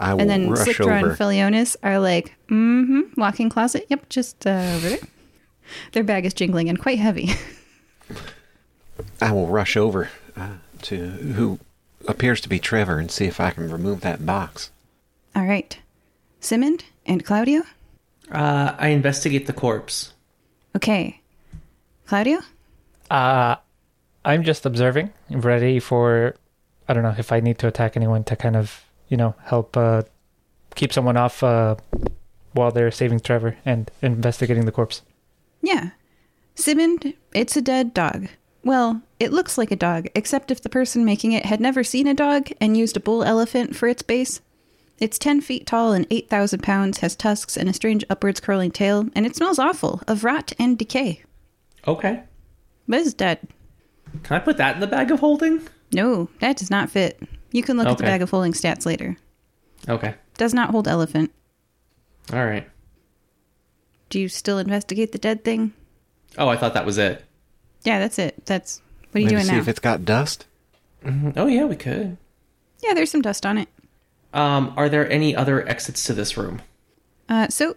I 0.00 0.14
will 0.14 0.22
And 0.22 0.30
then 0.30 0.50
rush 0.50 0.80
and 0.80 0.90
over. 0.90 1.14
Felonious 1.14 1.76
are 1.82 1.98
like, 2.00 2.34
mm-hmm, 2.48 3.20
walking 3.20 3.50
closet. 3.50 3.86
Yep, 3.88 4.08
just 4.08 4.46
uh, 4.46 4.72
over 4.76 4.88
there. 4.88 4.98
Their 5.92 6.02
bag 6.02 6.24
is 6.24 6.34
jingling 6.34 6.68
and 6.68 6.78
quite 6.78 6.98
heavy. 6.98 7.30
I 9.20 9.30
will 9.30 9.46
rush 9.46 9.76
over 9.76 10.10
uh, 10.34 10.54
to 10.82 10.96
who 10.96 11.60
appears 12.08 12.40
to 12.40 12.48
be 12.48 12.58
Trevor 12.58 12.98
and 12.98 13.10
see 13.10 13.26
if 13.26 13.38
I 13.38 13.50
can 13.50 13.70
remove 13.70 14.00
that 14.00 14.24
box. 14.24 14.70
All 15.36 15.44
right. 15.44 15.78
Simond 16.40 16.84
and 17.06 17.24
Claudio? 17.24 17.62
Uh, 18.30 18.74
I 18.78 18.88
investigate 18.88 19.46
the 19.46 19.52
corpse. 19.52 20.14
Okay. 20.74 21.20
Claudio? 22.06 22.40
Uh, 23.10 23.56
I'm 24.24 24.44
just 24.44 24.66
observing, 24.66 25.12
ready 25.30 25.80
for, 25.80 26.36
I 26.88 26.94
don't 26.94 27.02
know, 27.02 27.14
if 27.18 27.32
I 27.32 27.40
need 27.40 27.58
to 27.58 27.68
attack 27.68 27.96
anyone 27.96 28.24
to 28.24 28.36
kind 28.36 28.56
of, 28.56 28.84
you 29.08 29.16
know, 29.16 29.34
help 29.44 29.76
uh, 29.76 30.02
keep 30.74 30.92
someone 30.92 31.16
off 31.16 31.42
uh, 31.42 31.76
while 32.52 32.70
they're 32.70 32.90
saving 32.90 33.20
Trevor 33.20 33.56
and 33.64 33.90
investigating 34.00 34.64
the 34.64 34.72
corpse. 34.72 35.02
Yeah. 35.60 35.90
Simond, 36.54 37.14
it's 37.34 37.56
a 37.56 37.62
dead 37.62 37.94
dog. 37.94 38.28
Well, 38.64 39.02
it 39.18 39.32
looks 39.32 39.58
like 39.58 39.72
a 39.72 39.76
dog, 39.76 40.06
except 40.14 40.50
if 40.50 40.60
the 40.60 40.68
person 40.68 41.04
making 41.04 41.32
it 41.32 41.46
had 41.46 41.60
never 41.60 41.82
seen 41.82 42.06
a 42.06 42.14
dog 42.14 42.50
and 42.60 42.76
used 42.76 42.96
a 42.96 43.00
bull 43.00 43.24
elephant 43.24 43.74
for 43.74 43.88
its 43.88 44.02
base. 44.02 44.40
It's 44.98 45.18
10 45.18 45.40
feet 45.40 45.66
tall 45.66 45.92
and 45.92 46.06
8,000 46.10 46.62
pounds, 46.62 46.98
has 46.98 47.16
tusks 47.16 47.56
and 47.56 47.68
a 47.68 47.72
strange 47.72 48.04
upwards 48.08 48.38
curling 48.38 48.70
tail, 48.70 49.08
and 49.16 49.26
it 49.26 49.34
smells 49.34 49.58
awful 49.58 50.00
of 50.06 50.22
rot 50.22 50.52
and 50.60 50.78
decay. 50.78 51.24
Okay. 51.88 52.22
But 52.86 53.00
it's 53.00 53.14
dead. 53.14 53.40
Can 54.22 54.36
I 54.36 54.40
put 54.40 54.56
that 54.58 54.74
in 54.74 54.80
the 54.80 54.86
bag 54.86 55.10
of 55.10 55.20
holding? 55.20 55.62
No, 55.92 56.28
that 56.40 56.56
does 56.56 56.70
not 56.70 56.90
fit. 56.90 57.20
You 57.50 57.62
can 57.62 57.76
look 57.76 57.86
at 57.86 57.98
the 57.98 58.04
bag 58.04 58.22
of 58.22 58.30
holding 58.30 58.52
stats 58.52 58.86
later. 58.86 59.16
Okay. 59.88 60.14
Does 60.38 60.54
not 60.54 60.70
hold 60.70 60.88
elephant. 60.88 61.32
All 62.32 62.44
right. 62.44 62.68
Do 64.10 64.20
you 64.20 64.28
still 64.28 64.58
investigate 64.58 65.12
the 65.12 65.18
dead 65.18 65.44
thing? 65.44 65.72
Oh, 66.38 66.48
I 66.48 66.56
thought 66.56 66.74
that 66.74 66.86
was 66.86 66.98
it. 66.98 67.24
Yeah, 67.84 67.98
that's 67.98 68.18
it. 68.18 68.44
That's 68.46 68.80
what 69.10 69.16
are 69.16 69.20
you 69.20 69.26
Maybe 69.26 69.36
doing 69.36 69.46
see 69.46 69.52
now? 69.52 69.58
if 69.58 69.68
it's 69.68 69.80
got 69.80 70.04
dust. 70.04 70.46
Mhm. 71.04 71.32
Oh, 71.36 71.46
yeah, 71.46 71.64
we 71.64 71.76
could. 71.76 72.16
yeah, 72.82 72.94
there's 72.94 73.10
some 73.10 73.22
dust 73.22 73.44
on 73.44 73.58
it. 73.58 73.68
Um, 74.32 74.72
are 74.76 74.88
there 74.88 75.10
any 75.10 75.36
other 75.36 75.66
exits 75.68 76.04
to 76.04 76.14
this 76.14 76.36
room? 76.36 76.62
Uh, 77.28 77.48
so 77.48 77.76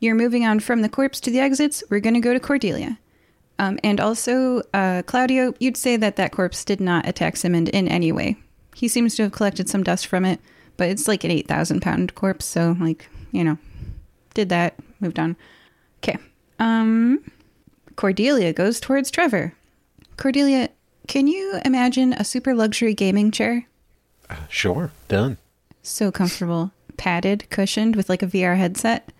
you're 0.00 0.14
moving 0.14 0.46
on 0.46 0.60
from 0.60 0.80
the 0.82 0.88
corpse 0.88 1.20
to 1.20 1.30
the 1.30 1.40
exits. 1.40 1.82
We're 1.90 2.00
going 2.00 2.14
to 2.14 2.20
go 2.20 2.32
to 2.32 2.40
Cordelia. 2.40 2.98
Um, 3.62 3.78
and 3.84 4.00
also, 4.00 4.62
uh, 4.74 5.02
Claudio, 5.06 5.54
you'd 5.60 5.76
say 5.76 5.96
that 5.96 6.16
that 6.16 6.32
corpse 6.32 6.64
did 6.64 6.80
not 6.80 7.06
attack 7.06 7.36
Simond 7.36 7.68
in 7.68 7.86
any 7.86 8.10
way. 8.10 8.36
He 8.74 8.88
seems 8.88 9.14
to 9.14 9.22
have 9.22 9.30
collected 9.30 9.68
some 9.68 9.84
dust 9.84 10.08
from 10.08 10.24
it, 10.24 10.40
but 10.76 10.88
it's 10.88 11.06
like 11.06 11.22
an 11.22 11.30
8,000 11.30 11.80
pound 11.80 12.16
corpse. 12.16 12.44
So, 12.44 12.76
like, 12.80 13.08
you 13.30 13.44
know, 13.44 13.58
did 14.34 14.48
that, 14.48 14.74
moved 14.98 15.20
on. 15.20 15.36
Okay. 15.98 16.18
Um, 16.58 17.22
Cordelia 17.94 18.52
goes 18.52 18.80
towards 18.80 19.12
Trevor. 19.12 19.54
Cordelia, 20.16 20.68
can 21.06 21.28
you 21.28 21.60
imagine 21.64 22.14
a 22.14 22.24
super 22.24 22.56
luxury 22.56 22.94
gaming 22.94 23.30
chair? 23.30 23.68
Sure, 24.48 24.90
done. 25.06 25.36
So 25.84 26.10
comfortable, 26.10 26.72
padded, 26.96 27.48
cushioned 27.48 27.94
with 27.94 28.08
like 28.08 28.24
a 28.24 28.26
VR 28.26 28.56
headset. 28.56 29.12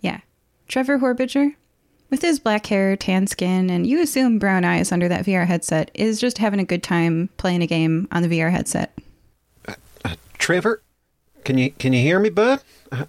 Yeah. 0.00 0.20
Trevor 0.68 1.00
Horbiger, 1.00 1.56
with 2.10 2.22
his 2.22 2.38
black 2.38 2.66
hair, 2.66 2.96
tan 2.96 3.26
skin, 3.26 3.70
and 3.70 3.86
you 3.86 4.00
assume 4.00 4.38
brown 4.38 4.64
eyes 4.64 4.92
under 4.92 5.08
that 5.08 5.24
VR 5.24 5.46
headset, 5.46 5.90
is 5.94 6.20
just 6.20 6.38
having 6.38 6.60
a 6.60 6.64
good 6.64 6.82
time 6.82 7.28
playing 7.36 7.62
a 7.62 7.66
game 7.66 8.08
on 8.12 8.22
the 8.22 8.28
VR 8.28 8.50
headset. 8.50 8.96
uh 9.66 10.16
Trevor, 10.38 10.82
can 11.44 11.58
you 11.58 11.70
can 11.72 11.92
you 11.92 12.00
hear 12.00 12.18
me, 12.20 12.30
bud? 12.30 12.60
I, 12.92 13.06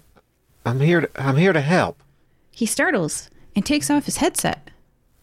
I'm 0.66 0.80
here. 0.80 1.02
To, 1.02 1.10
I'm 1.16 1.36
here 1.36 1.52
to 1.52 1.60
help. 1.60 2.02
He 2.50 2.66
startles 2.66 3.30
and 3.56 3.64
takes 3.64 3.90
off 3.90 4.04
his 4.04 4.18
headset. 4.18 4.70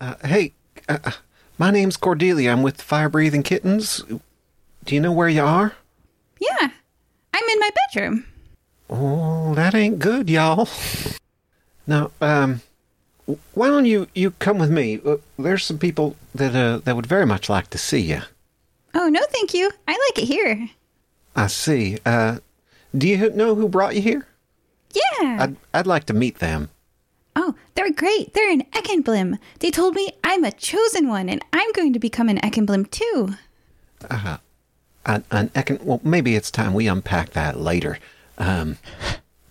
Uh, 0.02 0.16
hey, 0.26 0.54
uh, 0.90 0.98
uh, 1.04 1.12
my 1.58 1.70
name's 1.72 1.98
Cordelia. 1.98 2.52
I'm 2.52 2.64
with 2.64 2.82
Fire 2.82 3.10
Breathing 3.10 3.44
Kittens. 3.44 4.04
Do 4.86 4.96
you 4.96 5.02
know 5.02 5.12
where 5.12 5.30
you 5.30 5.44
are? 5.44 5.74
Yeah, 6.40 6.70
I'm 7.34 7.50
in 7.50 7.60
my 7.60 7.70
bedroom. 7.94 8.26
Oh, 8.90 9.54
that 9.56 9.76
ain't 9.76 10.00
good, 10.00 10.30
y'all. 10.30 10.68
Now, 11.86 12.12
um, 12.22 12.62
w- 12.62 12.62
why 13.54 13.68
don't 13.68 13.86
you 13.86 14.08
you 14.16 14.32
come 14.32 14.58
with 14.58 14.70
me? 14.72 15.00
Uh, 15.06 15.18
there's 15.38 15.64
some 15.66 15.78
people 15.78 16.16
that 16.34 16.56
uh 16.56 16.80
that 16.86 16.96
would 16.96 17.06
very 17.08 17.26
much 17.26 17.50
like 17.50 17.70
to 17.72 17.78
see 17.78 18.00
you. 18.02 18.22
Oh, 18.94 19.10
no, 19.10 19.22
thank 19.30 19.54
you. 19.54 19.70
I 19.88 19.92
like 19.92 20.24
it 20.24 20.28
here. 20.28 20.70
I 21.36 21.48
see. 21.48 21.98
Uh, 22.06 22.40
do 22.98 23.08
you 23.08 23.30
know 23.30 23.54
who 23.54 23.68
brought 23.70 23.96
you 23.96 24.02
here? 24.02 24.26
Yeah. 24.94 25.38
I'd 25.44 25.56
I'd 25.74 25.88
like 25.88 26.06
to 26.06 26.14
meet 26.14 26.40
them. 26.40 26.70
oh, 27.36 27.54
they're 27.76 27.92
great. 27.94 28.34
They're 28.34 28.50
an 28.52 28.64
Eckenblim. 28.72 29.38
They 29.60 29.70
told 29.72 29.94
me 29.94 30.12
I'm 30.24 30.44
a 30.44 30.52
chosen 30.52 31.08
one 31.08 31.30
and 31.30 31.44
I'm 31.54 31.72
going 31.74 31.94
to 31.94 32.00
become 32.00 32.30
an 32.30 32.40
Eckenblim 32.40 32.90
too. 32.90 33.36
Uh, 34.10 34.18
huh. 34.18 34.38
an, 35.06 35.24
an 35.32 35.50
econ- 35.50 35.84
well, 35.84 36.02
maybe 36.04 36.36
it's 36.36 36.50
time 36.50 36.74
we 36.74 36.88
unpack 36.88 37.32
that 37.32 37.60
later. 37.60 38.00
Um, 38.40 38.78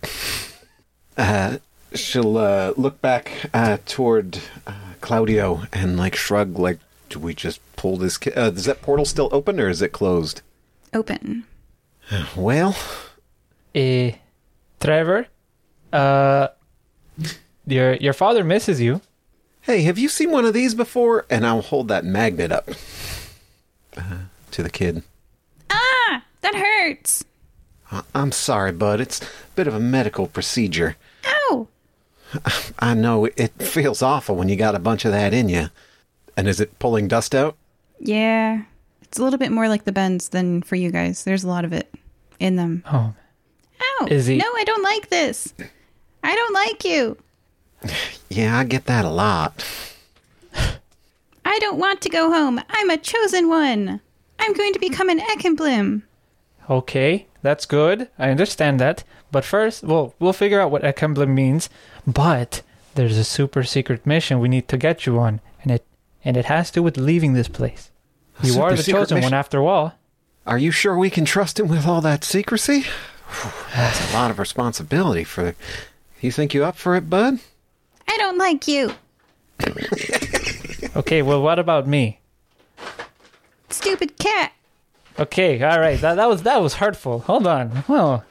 uh, 1.17 1.57
she'll 1.93 2.37
uh, 2.37 2.73
look 2.77 3.01
back 3.01 3.49
uh, 3.53 3.77
toward 3.85 4.39
uh, 4.65 4.73
Claudio 5.01 5.63
and 5.73 5.97
like 5.97 6.15
shrug, 6.15 6.57
like, 6.59 6.79
"Do 7.09 7.19
we 7.19 7.33
just 7.33 7.59
pull 7.75 7.97
this? 7.97 8.17
Ki- 8.17 8.33
uh, 8.33 8.51
is 8.51 8.65
that 8.65 8.81
portal 8.81 9.05
still 9.05 9.29
open 9.31 9.59
or 9.59 9.69
is 9.69 9.81
it 9.81 9.91
closed?" 9.91 10.41
Open. 10.93 11.45
Well, 12.35 12.75
Eh, 13.75 14.13
Trevor, 14.79 15.27
uh, 15.93 16.47
your 17.65 17.93
your 17.95 18.13
father 18.13 18.43
misses 18.43 18.79
you. 18.81 19.01
hey, 19.61 19.81
have 19.81 19.97
you 19.97 20.07
seen 20.09 20.31
one 20.31 20.45
of 20.45 20.53
these 20.53 20.73
before? 20.73 21.25
And 21.29 21.45
I'll 21.45 21.61
hold 21.61 21.87
that 21.89 22.05
magnet 22.05 22.51
up 22.51 22.69
uh, 23.97 24.01
to 24.51 24.63
the 24.63 24.69
kid. 24.69 25.03
Ah, 25.69 26.23
that 26.41 26.55
hurts. 26.55 27.25
"I- 27.91 28.03
I'm 28.15 28.31
sorry, 28.31 28.71
bud. 28.71 29.01
It's 29.01 29.21
a 29.21 29.25
bit 29.55 29.67
of 29.67 29.73
a 29.75 29.79
medical 29.79 30.27
procedure. 30.27 30.95
Ow. 32.35 32.61
I 32.79 32.93
know 32.93 33.25
it 33.25 33.51
feels 33.61 34.01
awful 34.01 34.35
when 34.35 34.49
you 34.49 34.55
got 34.55 34.75
a 34.75 34.79
bunch 34.79 35.05
of 35.05 35.11
that 35.11 35.33
in 35.33 35.49
you. 35.49 35.69
And 36.35 36.47
is 36.47 36.59
it 36.59 36.77
pulling 36.79 37.07
dust 37.07 37.33
out? 37.33 37.55
Yeah. 37.99 38.63
It's 39.01 39.17
a 39.17 39.23
little 39.23 39.39
bit 39.39 39.51
more 39.51 39.67
like 39.69 39.85
the 39.85 39.91
bends 39.91 40.29
than 40.29 40.61
for 40.61 40.75
you 40.75 40.91
guys. 40.91 41.23
There's 41.23 41.43
a 41.43 41.47
lot 41.47 41.65
of 41.65 41.73
it 41.73 41.93
in 42.39 42.55
them. 42.57 42.83
Oh, 42.91 43.13
Ow. 44.01 44.07
Is 44.09 44.27
he- 44.27 44.37
No, 44.37 44.45
I 44.55 44.63
don't 44.65 44.83
like 44.83 45.09
this. 45.09 45.53
I 46.23 46.35
don't 46.35 46.53
like 46.53 46.83
you. 46.83 47.17
Yeah, 48.29 48.57
I 48.59 48.63
get 48.65 48.85
that 48.85 49.05
a 49.05 49.09
lot. 49.09 49.63
I 51.45 51.59
don't 51.59 51.77
want 51.79 52.01
to 52.01 52.09
go 52.09 52.31
home. 52.31 52.59
I'm 52.69 52.89
a 52.89 52.97
chosen 52.97 53.49
one. 53.49 54.01
I'm 54.39 54.53
going 54.53 54.73
to 54.73 54.79
become 54.79 55.09
an 55.09 55.19
Eckenblim. 55.19 56.03
okay, 56.69 57.25
that's 57.41 57.65
good. 57.65 58.09
I 58.19 58.29
understand 58.29 58.79
that. 58.81 59.03
But 59.31 59.43
first, 59.45 59.83
well, 59.83 60.13
we'll 60.19 60.33
figure 60.33 60.59
out 60.61 60.71
what 60.71 60.83
Eckenblim 60.83 61.29
means. 61.29 61.69
But 62.05 62.61
there's 62.95 63.17
a 63.17 63.23
super 63.23 63.63
secret 63.63 64.05
mission 64.05 64.39
we 64.39 64.47
need 64.47 64.67
to 64.69 64.77
get 64.77 65.05
you 65.05 65.19
on, 65.19 65.41
and 65.61 65.71
it 65.71 65.85
and 66.23 66.37
it 66.37 66.45
has 66.45 66.69
to 66.71 66.75
do 66.79 66.83
with 66.83 66.97
leaving 66.97 67.33
this 67.33 67.47
place. 67.47 67.91
A 68.43 68.47
You 68.47 68.61
are 68.61 68.73
the 68.73 68.83
chosen 68.83 69.15
mission? 69.15 69.31
one 69.31 69.33
after 69.37 69.61
all. 69.63 69.93
Are 70.45 70.57
you 70.57 70.71
sure 70.71 70.97
we 70.97 71.09
can 71.09 71.25
trust 71.25 71.59
him 71.59 71.67
with 71.67 71.85
all 71.85 71.99
that 72.01 72.23
secrecy? 72.23 72.81
Whew, 72.81 73.51
That's 73.75 74.11
a 74.11 74.13
lot 74.15 74.31
of 74.31 74.39
responsibility 74.39 75.23
for. 75.23 75.55
You 76.21 76.31
think 76.31 76.53
you 76.53 76.63
up 76.63 76.77
for 76.77 76.95
it, 76.95 77.09
bud? 77.09 77.39
I 78.07 78.17
don't 78.17 78.37
like 78.37 78.67
you. 78.67 78.91
Okay, 80.95 81.21
well, 81.21 81.41
what 81.43 81.59
about 81.59 81.87
me? 81.87 82.19
Stupid 83.69 84.17
cat. 84.17 84.53
Okay, 85.19 85.61
all 85.61 85.79
right. 85.79 85.99
That, 86.01 86.15
that 86.15 86.27
was 86.29 86.43
that 86.43 86.61
was 86.61 86.75
hurtful. 86.75 87.19
Hold 87.19 87.45
on. 87.45 87.83
Well, 87.87 88.23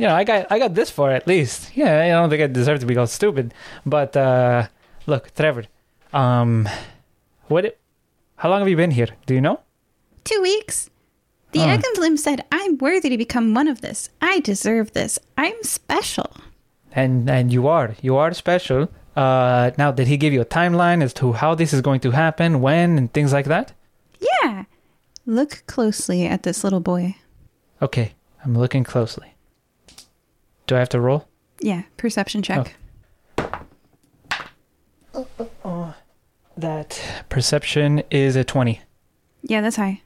you 0.00 0.06
know, 0.08 0.14
I 0.20 0.24
got 0.24 0.46
I 0.50 0.58
got 0.58 0.72
this 0.74 0.90
for 0.90 1.10
at 1.18 1.26
least. 1.26 1.76
Yeah, 1.76 2.00
I 2.04 2.08
don't 2.08 2.30
think 2.30 2.42
I 2.42 2.46
deserve 2.46 2.80
to 2.80 2.86
be 2.86 2.94
called 2.94 3.10
stupid. 3.10 3.52
But 3.84 4.16
uh 4.16 4.66
look, 5.06 5.24
Trevor. 5.34 5.64
Um, 6.12 6.68
what? 7.48 7.64
It, 7.66 7.78
how 8.36 8.48
long 8.50 8.60
have 8.62 8.68
you 8.68 8.76
been 8.76 8.90
here? 8.90 9.08
Do 9.26 9.34
you 9.34 9.40
know? 9.40 9.60
Two 10.24 10.40
weeks. 10.42 10.90
The 11.52 11.60
Oh. 11.60 11.76
Eckenblim 11.76 12.16
said 12.18 12.44
I'm 12.50 12.78
worthy 12.78 13.08
to 13.10 13.18
become 13.18 13.54
one 13.54 13.68
of 13.68 13.80
this. 13.80 14.08
I 14.20 14.40
deserve 14.40 14.92
this. 14.92 15.18
I'm 15.36 15.58
special. 15.62 16.30
And 16.92 17.28
and 17.30 17.52
you 17.52 17.68
are 17.68 17.94
you 18.02 18.16
are 18.16 18.32
special. 18.34 18.88
Uh, 19.16 19.70
now 19.76 19.90
did 19.92 20.06
he 20.08 20.16
give 20.16 20.32
you 20.32 20.40
a 20.40 20.50
timeline 20.60 21.02
as 21.02 21.12
to 21.14 21.32
how 21.32 21.54
this 21.54 21.72
is 21.72 21.80
going 21.82 22.00
to 22.00 22.10
happen, 22.12 22.60
when, 22.62 22.96
and 22.98 23.12
things 23.12 23.32
like 23.32 23.46
that? 23.46 23.72
Yeah. 24.20 24.64
Look 25.26 25.62
closely 25.66 26.26
at 26.26 26.42
this 26.42 26.64
little 26.64 26.80
boy. 26.80 27.16
Okay, 27.82 28.12
I'm 28.44 28.54
looking 28.56 28.84
closely. 28.84 29.34
Do 30.70 30.76
I 30.76 30.78
have 30.78 30.88
to 30.90 31.00
roll? 31.00 31.26
Yeah, 31.60 31.82
perception 31.96 32.44
check. 32.44 32.76
Oh 35.12 35.94
That 36.56 37.24
perception 37.28 38.04
is 38.08 38.36
a 38.36 38.44
20. 38.44 38.80
Yeah, 39.42 39.62
that's 39.62 39.74
high. 39.74 40.00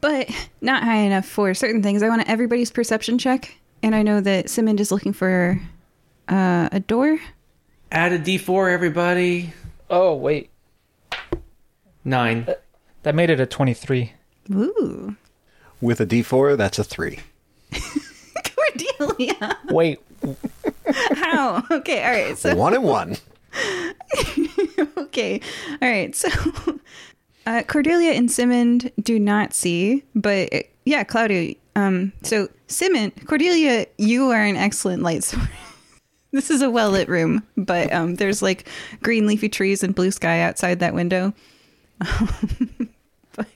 But 0.00 0.30
not 0.62 0.82
high 0.82 1.00
enough 1.00 1.26
for 1.26 1.52
certain 1.52 1.82
things. 1.82 2.02
I 2.02 2.08
want 2.08 2.26
everybody's 2.26 2.70
perception 2.70 3.18
check. 3.18 3.58
And 3.82 3.94
I 3.94 4.02
know 4.02 4.22
that 4.22 4.48
Simond 4.48 4.80
is 4.80 4.90
looking 4.90 5.12
for 5.12 5.60
uh, 6.26 6.70
a 6.72 6.80
door. 6.80 7.18
Add 7.92 8.14
a 8.14 8.18
D4, 8.18 8.72
everybody. 8.72 9.52
Oh, 9.90 10.14
wait. 10.14 10.48
Nine. 12.02 12.48
That 13.02 13.14
made 13.14 13.28
it 13.28 13.40
a 13.40 13.46
23. 13.46 14.14
Ooh. 14.54 15.16
With 15.82 16.00
a 16.00 16.06
D4, 16.06 16.56
that's 16.56 16.78
a 16.78 16.84
three. 16.84 17.18
Cordelia. 18.98 19.58
Wait, 19.70 20.00
How? 21.14 21.62
Okay, 21.70 22.04
all 22.04 22.10
right. 22.10 22.38
So 22.38 22.54
one 22.54 22.74
and 22.74 22.84
one. 22.84 23.16
okay. 24.96 25.40
All 25.82 25.88
right. 25.88 26.14
So 26.14 26.28
uh, 27.46 27.62
Cordelia 27.66 28.12
and 28.12 28.30
Simond 28.30 28.90
do 29.02 29.18
not 29.18 29.54
see, 29.54 30.04
but 30.14 30.52
uh, 30.52 30.60
yeah, 30.84 31.04
Claudia. 31.04 31.54
Um, 31.76 32.12
so 32.22 32.48
Simond, 32.66 33.26
Cordelia, 33.26 33.86
you 33.96 34.30
are 34.30 34.42
an 34.42 34.56
excellent 34.56 35.02
light 35.02 35.24
source. 35.24 35.46
this 36.32 36.50
is 36.50 36.62
a 36.62 36.70
well 36.70 36.90
lit 36.90 37.08
room, 37.08 37.42
but 37.56 37.92
um, 37.92 38.16
there's 38.16 38.42
like 38.42 38.68
green 39.02 39.26
leafy 39.26 39.48
trees 39.48 39.82
and 39.82 39.94
blue 39.94 40.10
sky 40.10 40.40
outside 40.40 40.80
that 40.80 40.94
window. 40.94 41.32
but 43.34 43.46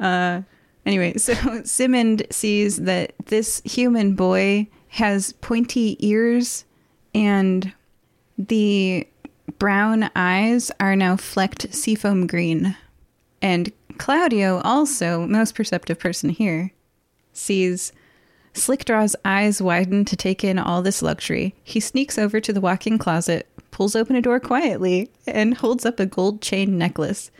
uh, 0.00 0.42
anyway, 0.86 1.16
so 1.16 1.34
Simond 1.64 2.26
sees 2.30 2.78
that 2.82 3.14
this 3.26 3.60
human 3.64 4.14
boy 4.14 4.68
has 4.88 5.32
pointy 5.34 5.96
ears 6.00 6.64
and 7.14 7.72
the 8.38 9.06
brown 9.58 10.10
eyes 10.16 10.70
are 10.80 10.96
now 10.96 11.16
flecked 11.16 11.72
seafoam 11.74 12.26
green. 12.26 12.76
And 13.40 13.72
Claudio, 13.98 14.60
also 14.60 15.26
most 15.26 15.54
perceptive 15.54 15.98
person 15.98 16.30
here, 16.30 16.72
sees 17.32 17.92
Slickdraw's 18.54 19.16
eyes 19.24 19.60
widen 19.60 20.04
to 20.06 20.16
take 20.16 20.44
in 20.44 20.58
all 20.58 20.82
this 20.82 21.02
luxury. 21.02 21.54
He 21.62 21.80
sneaks 21.80 22.18
over 22.18 22.40
to 22.40 22.52
the 22.52 22.60
walk-in 22.60 22.98
closet, 22.98 23.48
pulls 23.70 23.96
open 23.96 24.16
a 24.16 24.22
door 24.22 24.40
quietly, 24.40 25.10
and 25.26 25.54
holds 25.54 25.84
up 25.84 25.98
a 26.00 26.06
gold 26.06 26.40
chain 26.40 26.78
necklace. 26.78 27.30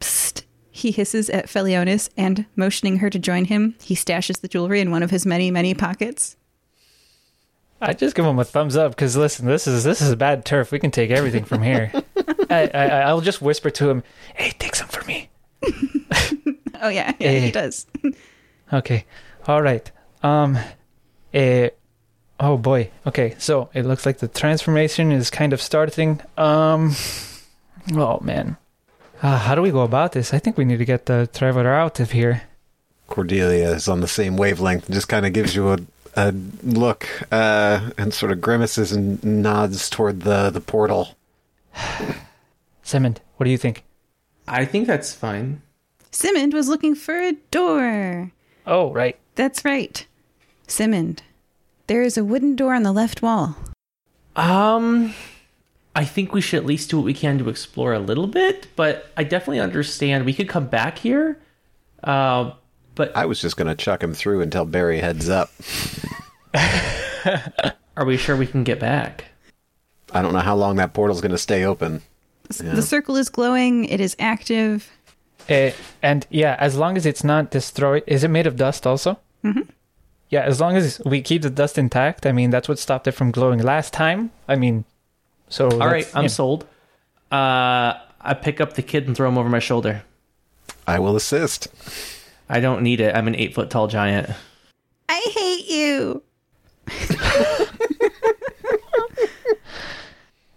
Psst! 0.00 0.42
He 0.80 0.90
hisses 0.92 1.28
at 1.30 1.48
Felonious, 1.48 2.08
and 2.16 2.46
motioning 2.56 2.96
her 2.98 3.10
to 3.10 3.18
join 3.18 3.44
him, 3.44 3.74
he 3.82 3.94
stashes 3.94 4.40
the 4.40 4.48
jewelry 4.48 4.80
in 4.80 4.90
one 4.90 5.02
of 5.02 5.10
his 5.10 5.26
many, 5.26 5.50
many 5.50 5.74
pockets. 5.74 6.36
I 7.82 7.92
just 7.92 8.14
give 8.16 8.24
him 8.24 8.38
a 8.38 8.44
thumbs 8.44 8.76
up 8.76 8.92
because 8.92 9.16
listen, 9.16 9.46
this 9.46 9.66
is 9.66 9.84
this 9.84 10.00
is 10.02 10.10
a 10.10 10.16
bad 10.16 10.44
turf. 10.44 10.70
We 10.72 10.78
can 10.78 10.90
take 10.90 11.10
everything 11.10 11.44
from 11.44 11.62
here. 11.62 11.92
I, 12.50 12.66
I 12.74 12.86
I'll 13.02 13.20
just 13.20 13.40
whisper 13.42 13.70
to 13.70 13.88
him, 13.90 14.02
"Hey, 14.34 14.50
take 14.58 14.74
some 14.74 14.88
for 14.88 15.04
me." 15.06 15.28
Oh 16.82 16.88
yeah, 16.88 17.12
yeah, 17.20 17.28
Eh. 17.28 17.40
he 17.40 17.50
does. 17.50 17.86
Okay, 18.72 19.04
all 19.46 19.60
right. 19.60 19.90
Um, 20.22 20.56
eh, 21.34 21.68
oh 22.38 22.56
boy. 22.56 22.90
Okay, 23.06 23.34
so 23.38 23.68
it 23.74 23.84
looks 23.84 24.06
like 24.06 24.18
the 24.18 24.28
transformation 24.28 25.12
is 25.12 25.28
kind 25.28 25.52
of 25.52 25.60
starting. 25.60 26.20
Um, 26.38 26.94
oh 27.92 28.20
man, 28.20 28.56
uh, 29.22 29.38
how 29.38 29.54
do 29.54 29.62
we 29.62 29.70
go 29.70 29.82
about 29.82 30.12
this? 30.12 30.32
I 30.32 30.38
think 30.38 30.56
we 30.56 30.64
need 30.64 30.78
to 30.78 30.84
get 30.84 31.06
the 31.06 31.28
traveler 31.32 31.72
out 31.72 32.00
of 32.00 32.12
here. 32.12 32.42
Cordelia 33.06 33.70
is 33.72 33.88
on 33.88 34.00
the 34.00 34.08
same 34.08 34.36
wavelength 34.36 34.86
and 34.86 34.94
just 34.94 35.08
kind 35.08 35.26
of 35.26 35.32
gives 35.32 35.54
you 35.54 35.72
a, 35.72 35.78
a 36.16 36.32
look 36.62 37.08
uh, 37.32 37.90
and 37.98 38.14
sort 38.14 38.32
of 38.32 38.40
grimaces 38.40 38.92
and 38.92 39.22
nods 39.24 39.90
toward 39.90 40.20
the, 40.20 40.50
the 40.50 40.60
portal. 40.60 41.16
Simond, 42.82 43.20
what 43.36 43.44
do 43.44 43.50
you 43.50 43.58
think? 43.58 43.84
I 44.48 44.64
think 44.64 44.86
that's 44.86 45.12
fine. 45.12 45.62
Simond 46.10 46.54
was 46.54 46.68
looking 46.68 46.94
for 46.94 47.16
a 47.16 47.32
door. 47.50 48.32
Oh, 48.66 48.92
right. 48.92 49.16
That's 49.34 49.64
right. 49.64 50.06
Simond, 50.66 51.22
there 51.86 52.02
is 52.02 52.16
a 52.16 52.24
wooden 52.24 52.56
door 52.56 52.74
on 52.74 52.82
the 52.82 52.92
left 52.92 53.22
wall. 53.22 53.56
Um, 54.36 55.14
I 55.94 56.04
think 56.04 56.32
we 56.32 56.40
should 56.40 56.58
at 56.58 56.66
least 56.66 56.90
do 56.90 56.98
what 56.98 57.04
we 57.04 57.14
can 57.14 57.38
to 57.38 57.48
explore 57.48 57.92
a 57.92 57.98
little 57.98 58.26
bit, 58.26 58.68
but 58.76 59.10
I 59.16 59.24
definitely 59.24 59.60
understand 59.60 60.24
we 60.24 60.34
could 60.34 60.48
come 60.48 60.66
back 60.66 60.98
here. 60.98 61.38
Uh, 62.04 62.52
but 62.94 63.16
I 63.16 63.26
was 63.26 63.40
just 63.40 63.56
going 63.56 63.68
to 63.68 63.74
chuck 63.74 64.02
him 64.02 64.14
through 64.14 64.40
until 64.40 64.64
Barry 64.64 65.00
heads 65.00 65.28
up. 65.28 65.50
are 67.96 68.04
we 68.04 68.16
sure 68.16 68.36
we 68.36 68.46
can 68.46 68.64
get 68.64 68.78
back? 68.78 69.24
I 70.12 70.22
don't 70.22 70.32
know 70.32 70.40
how 70.40 70.56
long 70.56 70.76
that 70.76 70.92
portal's 70.92 71.20
going 71.20 71.32
to 71.32 71.38
stay 71.38 71.64
open. 71.64 72.02
Yeah. 72.62 72.74
The 72.74 72.82
circle 72.82 73.16
is 73.16 73.28
glowing, 73.28 73.84
it 73.84 74.00
is 74.00 74.16
active. 74.18 74.90
Uh, 75.48 75.70
and 76.02 76.26
yeah, 76.30 76.56
as 76.58 76.76
long 76.76 76.96
as 76.96 77.06
it's 77.06 77.24
not 77.24 77.50
destroyed, 77.50 78.04
is 78.06 78.24
it 78.24 78.28
made 78.28 78.46
of 78.46 78.56
dust 78.56 78.86
also? 78.86 79.18
Mm-hmm. 79.44 79.62
Yeah, 80.28 80.42
as 80.42 80.60
long 80.60 80.76
as 80.76 81.00
we 81.04 81.22
keep 81.22 81.42
the 81.42 81.50
dust 81.50 81.76
intact. 81.76 82.24
I 82.24 82.32
mean, 82.32 82.50
that's 82.50 82.68
what 82.68 82.78
stopped 82.78 83.08
it 83.08 83.12
from 83.12 83.32
glowing 83.32 83.60
last 83.60 83.92
time. 83.92 84.30
I 84.46 84.54
mean, 84.54 84.84
so 85.50 85.68
All 85.70 85.86
right, 85.88 86.10
I'm 86.14 86.22
yeah. 86.24 86.28
sold. 86.28 86.64
Uh, 87.30 87.94
I 88.20 88.34
pick 88.40 88.60
up 88.60 88.72
the 88.72 88.82
kid 88.82 89.06
and 89.06 89.14
throw 89.16 89.28
him 89.28 89.36
over 89.36 89.48
my 89.50 89.58
shoulder. 89.58 90.02
I 90.86 90.98
will 90.98 91.14
assist. 91.16 91.68
I 92.48 92.60
don't 92.60 92.82
need 92.82 93.00
it. 93.00 93.14
I'm 93.14 93.28
an 93.28 93.34
eight 93.36 93.54
foot 93.54 93.68
tall 93.70 93.86
giant. 93.86 94.30
I 95.08 95.20
hate 95.34 95.66
you. 95.68 96.22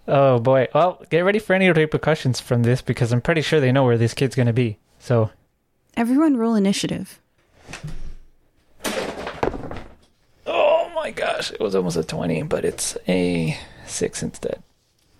Oh 0.07 0.39
boy. 0.39 0.67
Well, 0.73 1.01
get 1.09 1.21
ready 1.21 1.39
for 1.39 1.53
any 1.53 1.71
repercussions 1.71 2.39
from 2.41 2.63
this 2.63 2.81
because 2.81 3.13
I'm 3.13 3.21
pretty 3.21 3.41
sure 3.41 3.59
they 3.59 3.71
know 3.71 3.85
where 3.85 3.97
this 3.97 4.13
kid's 4.13 4.35
gonna 4.35 4.53
be. 4.53 4.77
So 4.99 5.31
Everyone 5.95 6.35
roll 6.37 6.55
initiative. 6.55 7.19
Oh 10.45 10.91
my 10.93 11.11
gosh, 11.11 11.51
it 11.51 11.59
was 11.59 11.75
almost 11.75 11.97
a 11.97 12.03
20, 12.03 12.43
but 12.43 12.65
it's 12.65 12.97
a 13.07 13.57
6 13.85 14.23
instead. 14.23 14.61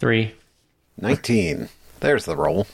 Three. 0.04 0.36
19. 1.00 1.70
There's 2.02 2.26
the 2.26 2.36
roll. 2.36 2.68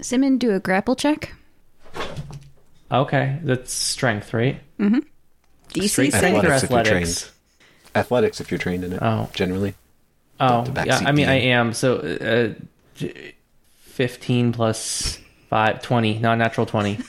Simond, 0.00 0.38
do 0.38 0.52
a 0.52 0.60
grapple 0.60 0.94
check. 0.94 1.32
Okay, 2.92 3.38
that's 3.42 3.72
strength, 3.72 4.32
right? 4.32 4.60
DC 4.78 5.88
Straight 5.88 5.90
six. 6.12 6.16
strength 6.18 6.44
or 6.44 6.52
Athletics 6.52 6.62
if 6.62 6.70
you're 6.70 6.78
athletics? 6.78 7.32
Athletics, 7.96 8.40
if 8.40 8.50
you're 8.52 8.58
trained 8.58 8.84
in 8.84 8.92
it, 8.92 9.00
Oh. 9.02 9.28
generally. 9.34 9.74
Oh, 10.38 10.64
yeah. 10.84 11.00
I 11.04 11.10
mean, 11.10 11.28
I 11.28 11.40
am. 11.40 11.72
So, 11.72 11.96
uh, 11.96 12.54
fifteen 13.80 14.52
plus 14.52 15.18
five, 15.50 15.82
20, 15.82 16.20
non-natural 16.20 16.66
twenty. 16.66 16.98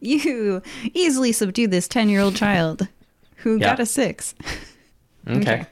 You 0.00 0.62
easily 0.94 1.30
subdue 1.32 1.66
this 1.68 1.86
10 1.88 2.08
year 2.08 2.20
old 2.20 2.34
child 2.36 2.86
who 3.36 3.56
Yeah. 3.58 3.66
got 3.70 3.80
a 3.80 3.86
six. 3.86 4.34
Okay. 5.28 5.66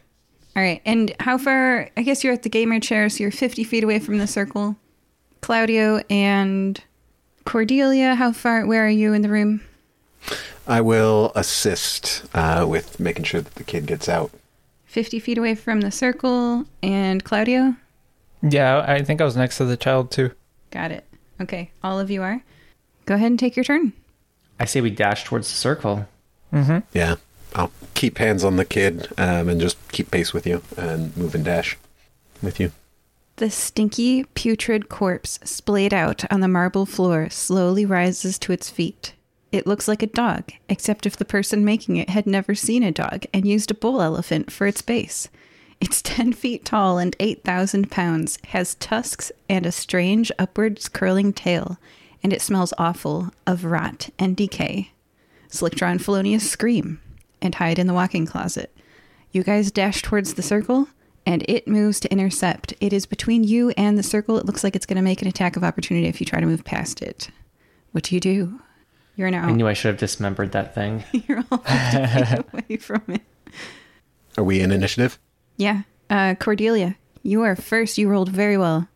All 0.56 0.62
right. 0.62 0.80
And 0.86 1.14
how 1.20 1.36
far? 1.36 1.90
I 1.98 2.02
guess 2.02 2.24
you're 2.24 2.32
at 2.32 2.42
the 2.42 2.48
gamer 2.48 2.80
chair, 2.80 3.10
so 3.10 3.22
you're 3.22 3.30
50 3.30 3.62
feet 3.62 3.84
away 3.84 3.98
from 3.98 4.16
the 4.16 4.26
circle. 4.26 4.76
Claudio 5.42 6.00
and 6.08 6.82
Cordelia, 7.44 8.14
how 8.14 8.32
far? 8.32 8.64
Where 8.66 8.86
are 8.86 8.90
you 8.90 9.12
in 9.12 9.20
the 9.20 9.28
room? 9.28 9.60
I 10.66 10.80
will 10.80 11.30
assist 11.34 12.24
uh, 12.34 12.64
with 12.66 12.98
making 12.98 13.24
sure 13.24 13.42
that 13.42 13.54
the 13.54 13.64
kid 13.64 13.86
gets 13.86 14.08
out. 14.08 14.32
50 14.86 15.20
feet 15.20 15.36
away 15.36 15.54
from 15.54 15.82
the 15.82 15.90
circle. 15.90 16.64
And 16.82 17.22
Claudio? 17.22 17.76
Yeah, 18.42 18.84
I 18.86 19.02
think 19.02 19.20
I 19.20 19.24
was 19.24 19.36
next 19.36 19.58
to 19.58 19.66
the 19.66 19.76
child 19.76 20.10
too. 20.10 20.32
Got 20.70 20.90
it. 20.90 21.04
Okay. 21.40 21.70
All 21.84 22.00
of 22.00 22.10
you 22.10 22.22
are. 22.22 22.42
Go 23.04 23.14
ahead 23.14 23.30
and 23.30 23.38
take 23.38 23.56
your 23.56 23.64
turn. 23.64 23.92
I 24.58 24.64
say 24.64 24.80
we 24.80 24.90
dash 24.90 25.24
towards 25.24 25.48
the 25.50 25.56
circle. 25.56 26.08
Mm-hmm. 26.50 26.78
Yeah. 26.94 27.16
I'll 27.54 27.70
keep 27.96 28.18
hands 28.18 28.44
on 28.44 28.56
the 28.56 28.64
kid 28.64 29.08
um, 29.18 29.48
and 29.48 29.60
just 29.60 29.76
keep 29.90 30.10
pace 30.10 30.32
with 30.32 30.46
you 30.46 30.62
and 30.76 31.16
move 31.16 31.34
and 31.34 31.44
dash 31.44 31.76
with 32.42 32.60
you. 32.60 32.70
The 33.36 33.50
stinky, 33.50 34.24
putrid 34.34 34.88
corpse 34.88 35.38
splayed 35.42 35.92
out 35.92 36.30
on 36.30 36.40
the 36.40 36.48
marble 36.48 36.86
floor 36.86 37.28
slowly 37.30 37.84
rises 37.84 38.38
to 38.40 38.52
its 38.52 38.70
feet. 38.70 39.14
It 39.50 39.66
looks 39.66 39.88
like 39.88 40.02
a 40.02 40.06
dog, 40.06 40.52
except 40.68 41.06
if 41.06 41.16
the 41.16 41.24
person 41.24 41.64
making 41.64 41.96
it 41.96 42.10
had 42.10 42.26
never 42.26 42.54
seen 42.54 42.82
a 42.82 42.92
dog 42.92 43.24
and 43.32 43.46
used 43.46 43.70
a 43.70 43.74
bull 43.74 44.02
elephant 44.02 44.52
for 44.52 44.66
its 44.66 44.82
base. 44.82 45.28
It's 45.80 46.02
10 46.02 46.34
feet 46.34 46.64
tall 46.64 46.98
and 46.98 47.16
8,000 47.18 47.90
pounds, 47.90 48.38
has 48.48 48.74
tusks 48.76 49.32
and 49.48 49.64
a 49.66 49.72
strange 49.72 50.30
upwards 50.38 50.88
curling 50.88 51.32
tail, 51.32 51.78
and 52.22 52.32
it 52.32 52.42
smells 52.42 52.74
awful 52.78 53.30
of 53.46 53.64
rot 53.64 54.10
and 54.18 54.36
decay. 54.36 54.92
Slickdraw 55.50 55.92
and 55.92 56.04
Felonious 56.04 56.50
scream 56.50 57.00
and 57.42 57.54
hide 57.54 57.78
in 57.78 57.86
the 57.86 57.94
walk-in 57.94 58.26
closet. 58.26 58.74
You 59.32 59.42
guys 59.42 59.70
dash 59.70 60.02
towards 60.02 60.34
the 60.34 60.42
circle, 60.42 60.88
and 61.26 61.44
it 61.48 61.68
moves 61.68 62.00
to 62.00 62.12
intercept. 62.12 62.72
It 62.80 62.92
is 62.92 63.06
between 63.06 63.44
you 63.44 63.70
and 63.76 63.98
the 63.98 64.02
circle. 64.02 64.38
It 64.38 64.46
looks 64.46 64.64
like 64.64 64.76
it's 64.76 64.86
going 64.86 64.96
to 64.96 65.02
make 65.02 65.22
an 65.22 65.28
attack 65.28 65.56
of 65.56 65.64
opportunity 65.64 66.06
if 66.06 66.20
you 66.20 66.26
try 66.26 66.40
to 66.40 66.46
move 66.46 66.64
past 66.64 67.02
it. 67.02 67.30
What 67.92 68.04
do 68.04 68.14
you 68.14 68.20
do? 68.20 68.60
You're 69.16 69.30
now 69.30 69.46
I 69.46 69.52
knew 69.52 69.66
I 69.66 69.72
should 69.72 69.88
have 69.88 69.98
dismembered 69.98 70.52
that 70.52 70.74
thing. 70.74 71.02
you're 71.12 71.42
all 71.50 71.62
away 71.66 72.76
from 72.76 73.02
it. 73.08 73.22
Are 74.36 74.44
we 74.44 74.60
in 74.60 74.70
initiative? 74.70 75.18
Yeah, 75.56 75.82
uh, 76.10 76.34
Cordelia, 76.38 76.96
you 77.22 77.42
are 77.42 77.56
first. 77.56 77.96
You 77.96 78.08
rolled 78.08 78.28
very 78.28 78.58
well. 78.58 78.88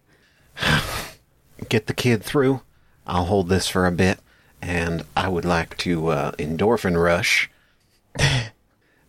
get 1.68 1.86
the 1.86 1.94
kid 1.94 2.22
through. 2.22 2.60
I'll 3.06 3.24
hold 3.24 3.48
this 3.48 3.66
for 3.66 3.86
a 3.86 3.92
bit, 3.92 4.20
and 4.60 5.04
I 5.16 5.28
would 5.28 5.46
like 5.46 5.76
to 5.78 6.08
uh, 6.08 6.32
endorphin 6.32 7.02
rush 7.02 7.50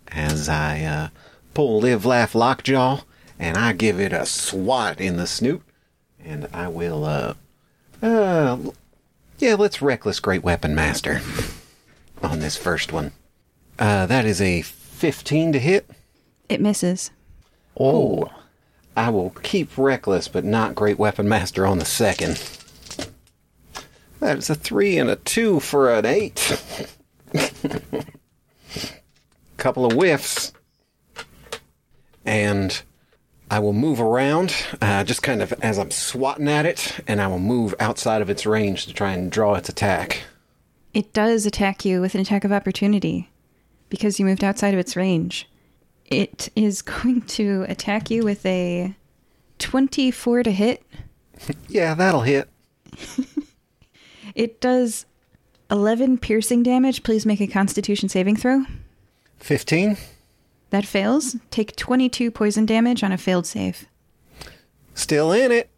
as 0.07 0.49
I 0.49 0.81
uh, 0.83 1.09
pull 1.53 1.79
Live 1.81 2.05
Laugh 2.05 2.35
Lockjaw, 2.35 3.01
and 3.39 3.57
I 3.57 3.73
give 3.73 3.99
it 3.99 4.13
a 4.13 4.25
swat 4.25 5.01
in 5.01 5.17
the 5.17 5.27
snoot, 5.27 5.61
and 6.23 6.47
I 6.53 6.67
will, 6.67 7.05
uh, 7.05 7.33
uh, 8.01 8.57
yeah, 9.39 9.55
let's 9.55 9.81
Reckless 9.81 10.19
Great 10.19 10.43
Weapon 10.43 10.75
Master 10.75 11.21
on 12.21 12.39
this 12.39 12.57
first 12.57 12.93
one. 12.93 13.11
Uh, 13.79 14.05
that 14.05 14.25
is 14.25 14.41
a 14.41 14.61
15 14.61 15.53
to 15.53 15.59
hit. 15.59 15.89
It 16.49 16.61
misses. 16.61 17.11
Oh. 17.79 18.29
I 18.95 19.09
will 19.09 19.29
keep 19.41 19.77
Reckless, 19.77 20.27
but 20.27 20.43
not 20.43 20.75
Great 20.75 20.99
Weapon 20.99 21.27
Master 21.27 21.65
on 21.65 21.79
the 21.79 21.85
second. 21.85 22.43
That 24.19 24.37
is 24.37 24.49
a 24.49 24.55
3 24.55 24.97
and 24.97 25.09
a 25.09 25.15
2 25.15 25.59
for 25.61 25.91
an 25.91 26.05
8. 26.05 26.87
Couple 29.57 29.85
of 29.85 29.93
whiffs. 29.93 30.53
And 32.25 32.81
I 33.49 33.59
will 33.59 33.73
move 33.73 33.99
around, 33.99 34.53
uh, 34.81 35.03
just 35.03 35.23
kind 35.23 35.41
of 35.41 35.51
as 35.61 35.77
I'm 35.77 35.91
swatting 35.91 36.47
at 36.47 36.65
it, 36.65 36.99
and 37.07 37.21
I 37.21 37.27
will 37.27 37.39
move 37.39 37.75
outside 37.79 38.21
of 38.21 38.29
its 38.29 38.45
range 38.45 38.85
to 38.85 38.93
try 38.93 39.11
and 39.11 39.31
draw 39.31 39.55
its 39.55 39.69
attack. 39.69 40.21
It 40.93 41.13
does 41.13 41.45
attack 41.45 41.83
you 41.85 42.01
with 42.01 42.15
an 42.15 42.21
attack 42.21 42.43
of 42.43 42.51
opportunity 42.51 43.29
because 43.89 44.19
you 44.19 44.25
moved 44.25 44.43
outside 44.43 44.73
of 44.73 44.79
its 44.79 44.95
range. 44.95 45.49
It 46.05 46.49
is 46.55 46.81
going 46.83 47.21
to 47.23 47.65
attack 47.67 48.09
you 48.11 48.23
with 48.23 48.45
a 48.45 48.95
24 49.59 50.43
to 50.43 50.51
hit. 50.51 50.83
Yeah, 51.67 51.95
that'll 51.95 52.21
hit. 52.21 52.49
It 54.35 54.61
does 54.61 55.05
11 55.71 56.17
piercing 56.17 56.61
damage. 56.63 57.01
Please 57.03 57.25
make 57.25 57.39
a 57.39 57.47
constitution 57.47 58.09
saving 58.09 58.35
throw. 58.35 58.65
15. 59.39 59.97
That 60.69 60.85
fails. 60.85 61.37
Take 61.49 61.75
22 61.75 62.29
poison 62.29 62.65
damage 62.65 63.03
on 63.03 63.11
a 63.11 63.17
failed 63.17 63.47
save. 63.47 63.85
Still 64.93 65.31
in 65.31 65.51
it. 65.51 65.69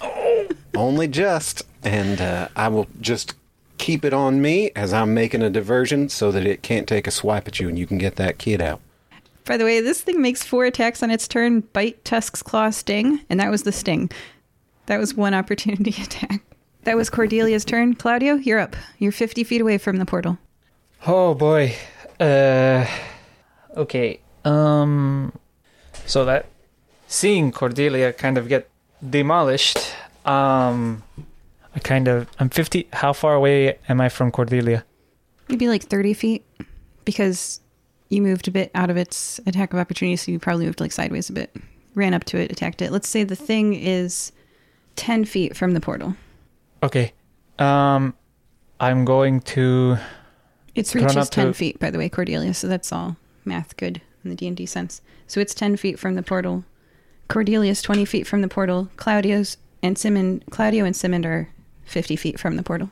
Only 0.76 1.08
just. 1.08 1.62
And 1.82 2.20
uh, 2.20 2.48
I 2.54 2.68
will 2.68 2.86
just 3.00 3.34
keep 3.78 4.04
it 4.04 4.12
on 4.12 4.40
me 4.40 4.70
as 4.76 4.92
I'm 4.92 5.12
making 5.14 5.42
a 5.42 5.50
diversion 5.50 6.08
so 6.08 6.30
that 6.30 6.46
it 6.46 6.62
can't 6.62 6.86
take 6.86 7.06
a 7.06 7.10
swipe 7.10 7.48
at 7.48 7.58
you 7.58 7.68
and 7.68 7.78
you 7.78 7.86
can 7.86 7.98
get 7.98 8.16
that 8.16 8.38
kid 8.38 8.60
out. 8.62 8.80
By 9.44 9.56
the 9.56 9.64
way, 9.64 9.80
this 9.80 10.00
thing 10.02 10.22
makes 10.22 10.44
four 10.44 10.64
attacks 10.64 11.02
on 11.02 11.10
its 11.10 11.26
turn 11.26 11.60
bite, 11.72 12.04
tusks, 12.04 12.42
claw, 12.42 12.70
sting, 12.70 13.20
and 13.28 13.40
that 13.40 13.50
was 13.50 13.64
the 13.64 13.72
sting. 13.72 14.10
That 14.86 15.00
was 15.00 15.14
one 15.14 15.34
opportunity 15.34 15.90
attack. 16.02 16.42
That 16.84 16.96
was 16.96 17.10
Cordelia's 17.10 17.64
turn. 17.64 17.94
Claudio, 17.94 18.34
you're 18.34 18.58
up. 18.58 18.74
You're 18.98 19.12
50 19.12 19.44
feet 19.44 19.60
away 19.60 19.78
from 19.78 19.96
the 19.96 20.06
portal. 20.06 20.38
Oh 21.06 21.34
boy. 21.34 21.74
Uh 22.18 22.86
okay. 23.76 24.20
Um 24.44 25.32
so 26.06 26.24
that 26.24 26.46
seeing 27.06 27.52
Cordelia 27.52 28.12
kind 28.12 28.36
of 28.38 28.48
get 28.48 28.68
demolished, 29.08 29.78
um 30.24 31.02
I 31.74 31.78
kind 31.80 32.08
of 32.08 32.28
I'm 32.38 32.50
50 32.50 32.88
how 32.92 33.12
far 33.12 33.34
away 33.34 33.78
am 33.88 34.00
I 34.00 34.08
from 34.08 34.30
Cordelia? 34.30 34.84
Maybe 35.48 35.68
like 35.68 35.82
30 35.84 36.14
feet 36.14 36.44
because 37.04 37.60
you 38.08 38.22
moved 38.22 38.46
a 38.48 38.50
bit 38.50 38.70
out 38.74 38.90
of 38.90 38.96
its 38.96 39.40
attack 39.46 39.72
of 39.72 39.78
opportunity, 39.78 40.16
so 40.16 40.30
you 40.30 40.38
probably 40.38 40.66
moved 40.66 40.80
like 40.80 40.92
sideways 40.92 41.30
a 41.30 41.32
bit. 41.32 41.54
Ran 41.94 42.14
up 42.14 42.24
to 42.24 42.38
it, 42.38 42.50
attacked 42.52 42.82
it. 42.82 42.90
Let's 42.92 43.08
say 43.08 43.24
the 43.24 43.36
thing 43.36 43.74
is 43.74 44.32
10 44.96 45.24
feet 45.24 45.56
from 45.56 45.72
the 45.72 45.80
portal. 45.80 46.14
Okay. 46.82 47.12
Um 47.58 48.14
I'm 48.80 49.04
going 49.04 49.40
to 49.40 49.96
Its 50.74 50.94
Run 50.94 51.04
reach 51.04 51.16
is 51.16 51.30
10 51.30 51.46
to- 51.48 51.54
feet, 51.54 51.78
by 51.78 51.90
the 51.90 51.98
way, 51.98 52.08
Cordelia, 52.08 52.52
so 52.54 52.66
that's 52.66 52.92
all 52.92 53.16
math 53.44 53.76
good 53.76 54.00
in 54.24 54.30
the 54.30 54.36
D&D 54.36 54.66
sense. 54.66 55.00
So 55.26 55.40
it's 55.40 55.54
10 55.54 55.76
feet 55.76 55.98
from 55.98 56.14
the 56.14 56.22
portal. 56.22 56.64
Cordelia's 57.28 57.82
20 57.82 58.04
feet 58.04 58.26
from 58.26 58.42
the 58.42 58.48
portal. 58.48 58.88
Claudio's 58.96 59.56
and 59.82 59.96
Simond, 59.98 60.44
Claudio 60.50 60.84
and 60.84 60.94
Simond 60.94 61.26
are 61.26 61.48
50 61.86 62.16
feet 62.16 62.38
from 62.40 62.56
the 62.56 62.62
portal. 62.62 62.90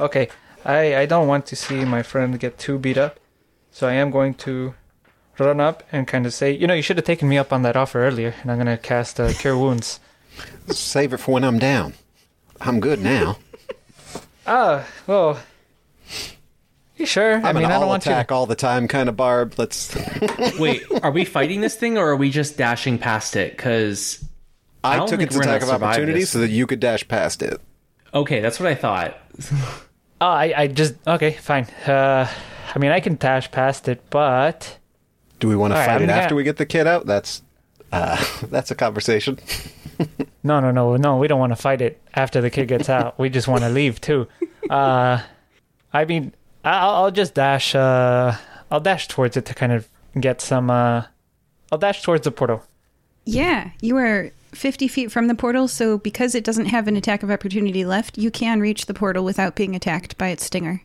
Okay. 0.00 0.28
I 0.64 0.96
I 0.96 1.06
don't 1.06 1.28
want 1.28 1.46
to 1.46 1.56
see 1.56 1.84
my 1.84 2.02
friend 2.02 2.38
get 2.40 2.58
too 2.58 2.78
beat 2.78 2.98
up. 2.98 3.20
So 3.70 3.86
I 3.86 3.92
am 3.92 4.10
going 4.10 4.34
to 4.46 4.74
run 5.38 5.60
up 5.60 5.82
and 5.92 6.06
kind 6.08 6.26
of 6.26 6.32
say, 6.32 6.50
you 6.50 6.66
know, 6.66 6.74
you 6.74 6.82
should 6.82 6.96
have 6.96 7.04
taken 7.06 7.28
me 7.28 7.36
up 7.38 7.52
on 7.52 7.62
that 7.62 7.76
offer 7.76 8.04
earlier, 8.04 8.34
and 8.42 8.50
I'm 8.50 8.56
going 8.56 8.66
to 8.74 8.78
cast 8.82 9.20
uh, 9.20 9.32
Cure 9.34 9.56
Wounds. 9.58 10.00
Save 10.68 11.12
it 11.12 11.18
for 11.18 11.32
when 11.32 11.44
I'm 11.44 11.58
down. 11.58 11.92
I'm 12.60 12.80
good 12.80 13.00
now. 13.00 13.38
Ah, 14.48 14.86
well. 15.08 15.40
You 16.96 17.04
sure? 17.04 17.34
I'm 17.34 17.44
I 17.46 17.52
mean, 17.52 17.64
an 17.64 17.70
I 17.70 17.74
don't 17.74 17.82
all 17.82 17.88
want 17.88 18.06
attack 18.06 18.30
you. 18.30 18.36
all 18.36 18.46
the 18.46 18.54
time 18.54 18.86
kind 18.86 19.08
of 19.08 19.16
barb. 19.16 19.54
Let's. 19.58 19.92
Wait, 20.60 20.84
are 21.02 21.10
we 21.10 21.24
fighting 21.24 21.60
this 21.62 21.74
thing 21.74 21.98
or 21.98 22.10
are 22.10 22.16
we 22.16 22.30
just 22.30 22.56
dashing 22.56 22.96
past 22.98 23.34
it? 23.34 23.56
Because 23.56 24.24
I, 24.84 24.96
don't 24.98 25.08
took 25.08 25.18
think 25.18 25.30
its 25.30 25.36
gonna 25.36 25.50
attack 25.50 25.62
of 25.62 25.68
survive 25.68 25.82
opportunity 25.82 26.20
this. 26.20 26.30
so 26.30 26.38
that 26.38 26.50
you 26.50 26.64
could 26.68 26.78
dash 26.78 27.06
past 27.08 27.42
it. 27.42 27.60
okay, 28.14 28.38
that's 28.40 28.60
what 28.60 28.68
I 28.68 28.76
thought. 28.76 29.18
Oh, 30.20 30.26
I, 30.26 30.54
I 30.56 30.66
just 30.68 30.94
okay, 31.08 31.32
fine. 31.32 31.64
Uh, 31.84 32.30
I 32.72 32.78
mean, 32.78 32.92
I 32.92 33.00
can 33.00 33.16
dash 33.16 33.50
past 33.50 33.88
it, 33.88 34.00
but 34.10 34.78
Do 35.40 35.48
we 35.48 35.56
want 35.56 35.72
to 35.72 35.74
All 35.74 35.80
right, 35.80 35.86
fight 35.88 35.96
I'm 35.96 36.02
it 36.04 36.06
gonna- 36.06 36.20
after 36.22 36.36
we 36.36 36.44
get 36.44 36.56
the 36.56 36.66
kid 36.66 36.86
out? 36.86 37.04
That's 37.04 37.42
uh, 37.90 38.24
that's 38.48 38.70
a 38.70 38.76
conversation. 38.76 39.40
No, 40.42 40.60
no, 40.60 40.70
no, 40.70 40.96
no. 40.96 41.16
We 41.18 41.28
don't 41.28 41.38
want 41.40 41.52
to 41.52 41.56
fight 41.56 41.80
it 41.80 42.00
after 42.14 42.40
the 42.40 42.50
kid 42.50 42.68
gets 42.68 42.88
out. 42.88 43.18
We 43.18 43.28
just 43.28 43.48
want 43.48 43.62
to 43.62 43.68
leave 43.70 44.00
too. 44.00 44.26
Uh, 44.70 45.20
I 45.92 46.04
mean, 46.04 46.34
I'll, 46.64 47.04
I'll 47.04 47.10
just 47.10 47.34
dash. 47.34 47.74
Uh, 47.74 48.36
I'll 48.70 48.80
dash 48.80 49.08
towards 49.08 49.36
it 49.36 49.44
to 49.46 49.54
kind 49.54 49.72
of 49.72 49.88
get 50.18 50.40
some. 50.40 50.70
Uh, 50.70 51.04
I'll 51.70 51.78
dash 51.78 52.02
towards 52.02 52.24
the 52.24 52.30
portal. 52.30 52.62
Yeah, 53.24 53.70
you 53.80 53.96
are 53.96 54.30
50 54.52 54.88
feet 54.88 55.10
from 55.10 55.26
the 55.28 55.34
portal, 55.34 55.68
so 55.68 55.98
because 55.98 56.34
it 56.34 56.44
doesn't 56.44 56.66
have 56.66 56.86
an 56.88 56.96
attack 56.96 57.22
of 57.22 57.30
opportunity 57.30 57.84
left, 57.84 58.16
you 58.18 58.30
can 58.30 58.60
reach 58.60 58.86
the 58.86 58.94
portal 58.94 59.24
without 59.24 59.54
being 59.56 59.74
attacked 59.74 60.16
by 60.16 60.28
its 60.28 60.44
stinger. 60.44 60.82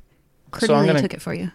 So 0.54 0.68
Cordelia 0.68 0.88
gonna- 0.88 1.02
took 1.02 1.14
it 1.14 1.22
for 1.22 1.34
you. 1.34 1.52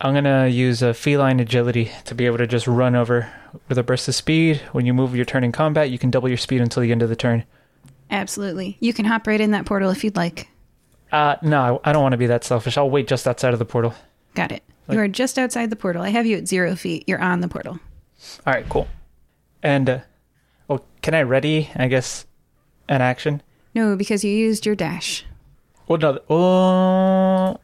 I'm 0.00 0.14
gonna 0.14 0.46
use 0.46 0.80
a 0.82 0.94
feline 0.94 1.40
agility 1.40 1.90
to 2.04 2.14
be 2.14 2.26
able 2.26 2.38
to 2.38 2.46
just 2.46 2.66
run 2.68 2.94
over 2.94 3.30
with 3.68 3.78
a 3.78 3.82
burst 3.82 4.06
of 4.06 4.14
speed. 4.14 4.60
When 4.72 4.86
you 4.86 4.94
move 4.94 5.16
your 5.16 5.24
turn 5.24 5.42
in 5.42 5.50
combat, 5.52 5.90
you 5.90 5.98
can 5.98 6.10
double 6.10 6.28
your 6.28 6.38
speed 6.38 6.60
until 6.60 6.82
the 6.82 6.92
end 6.92 7.02
of 7.02 7.08
the 7.08 7.16
turn. 7.16 7.44
Absolutely. 8.10 8.76
You 8.80 8.92
can 8.92 9.04
hop 9.06 9.26
right 9.26 9.40
in 9.40 9.50
that 9.50 9.66
portal 9.66 9.90
if 9.90 10.04
you'd 10.04 10.16
like. 10.16 10.48
Uh, 11.10 11.36
no, 11.42 11.80
I 11.84 11.92
don't 11.92 12.02
want 12.02 12.12
to 12.12 12.18
be 12.18 12.26
that 12.26 12.44
selfish. 12.44 12.78
I'll 12.78 12.90
wait 12.90 13.08
just 13.08 13.26
outside 13.26 13.52
of 13.52 13.58
the 13.58 13.64
portal. 13.64 13.94
Got 14.34 14.52
it. 14.52 14.62
Like- 14.86 14.94
you 14.96 15.00
are 15.02 15.08
just 15.08 15.38
outside 15.38 15.70
the 15.70 15.76
portal. 15.76 16.02
I 16.02 16.10
have 16.10 16.26
you 16.26 16.36
at 16.36 16.46
zero 16.48 16.76
feet. 16.76 17.04
You're 17.06 17.20
on 17.20 17.40
the 17.40 17.48
portal. 17.48 17.80
All 18.46 18.52
right, 18.52 18.68
cool. 18.68 18.86
And 19.62 19.90
uh, 19.90 19.98
oh, 20.70 20.80
can 21.02 21.14
I 21.14 21.22
ready? 21.22 21.70
I 21.74 21.88
guess 21.88 22.24
an 22.88 23.02
action. 23.02 23.42
No, 23.74 23.96
because 23.96 24.22
you 24.24 24.30
used 24.30 24.64
your 24.64 24.74
dash. 24.76 25.24
Well, 25.88 25.98
no. 25.98 26.20
Oh, 26.30 27.60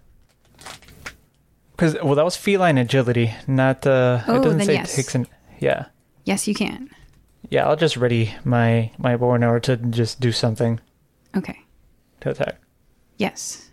because 1.76 1.94
well, 2.02 2.14
that 2.14 2.24
was 2.24 2.36
feline 2.36 2.78
agility, 2.78 3.32
not. 3.46 3.86
Uh, 3.86 4.22
Oh, 4.26 4.36
it 4.36 4.42
doesn't 4.42 4.58
then 4.58 4.66
say 4.66 4.74
yes. 4.74 4.92
it 4.92 4.96
takes 5.02 5.14
an. 5.14 5.26
Yeah, 5.60 5.86
Yes, 6.24 6.46
you 6.48 6.54
can. 6.54 6.90
yeah. 7.50 7.66
I'll 7.68 7.76
just 7.76 7.96
ready 7.96 8.34
my 8.44 8.90
my 8.98 9.16
bow 9.16 9.32
and 9.32 9.44
arrow 9.44 9.60
to 9.60 9.76
just 9.76 10.20
do 10.20 10.32
something 10.32 10.80
Okay. 11.36 11.58
to 12.20 12.30
attack. 12.30 12.56
Yes. 13.18 13.70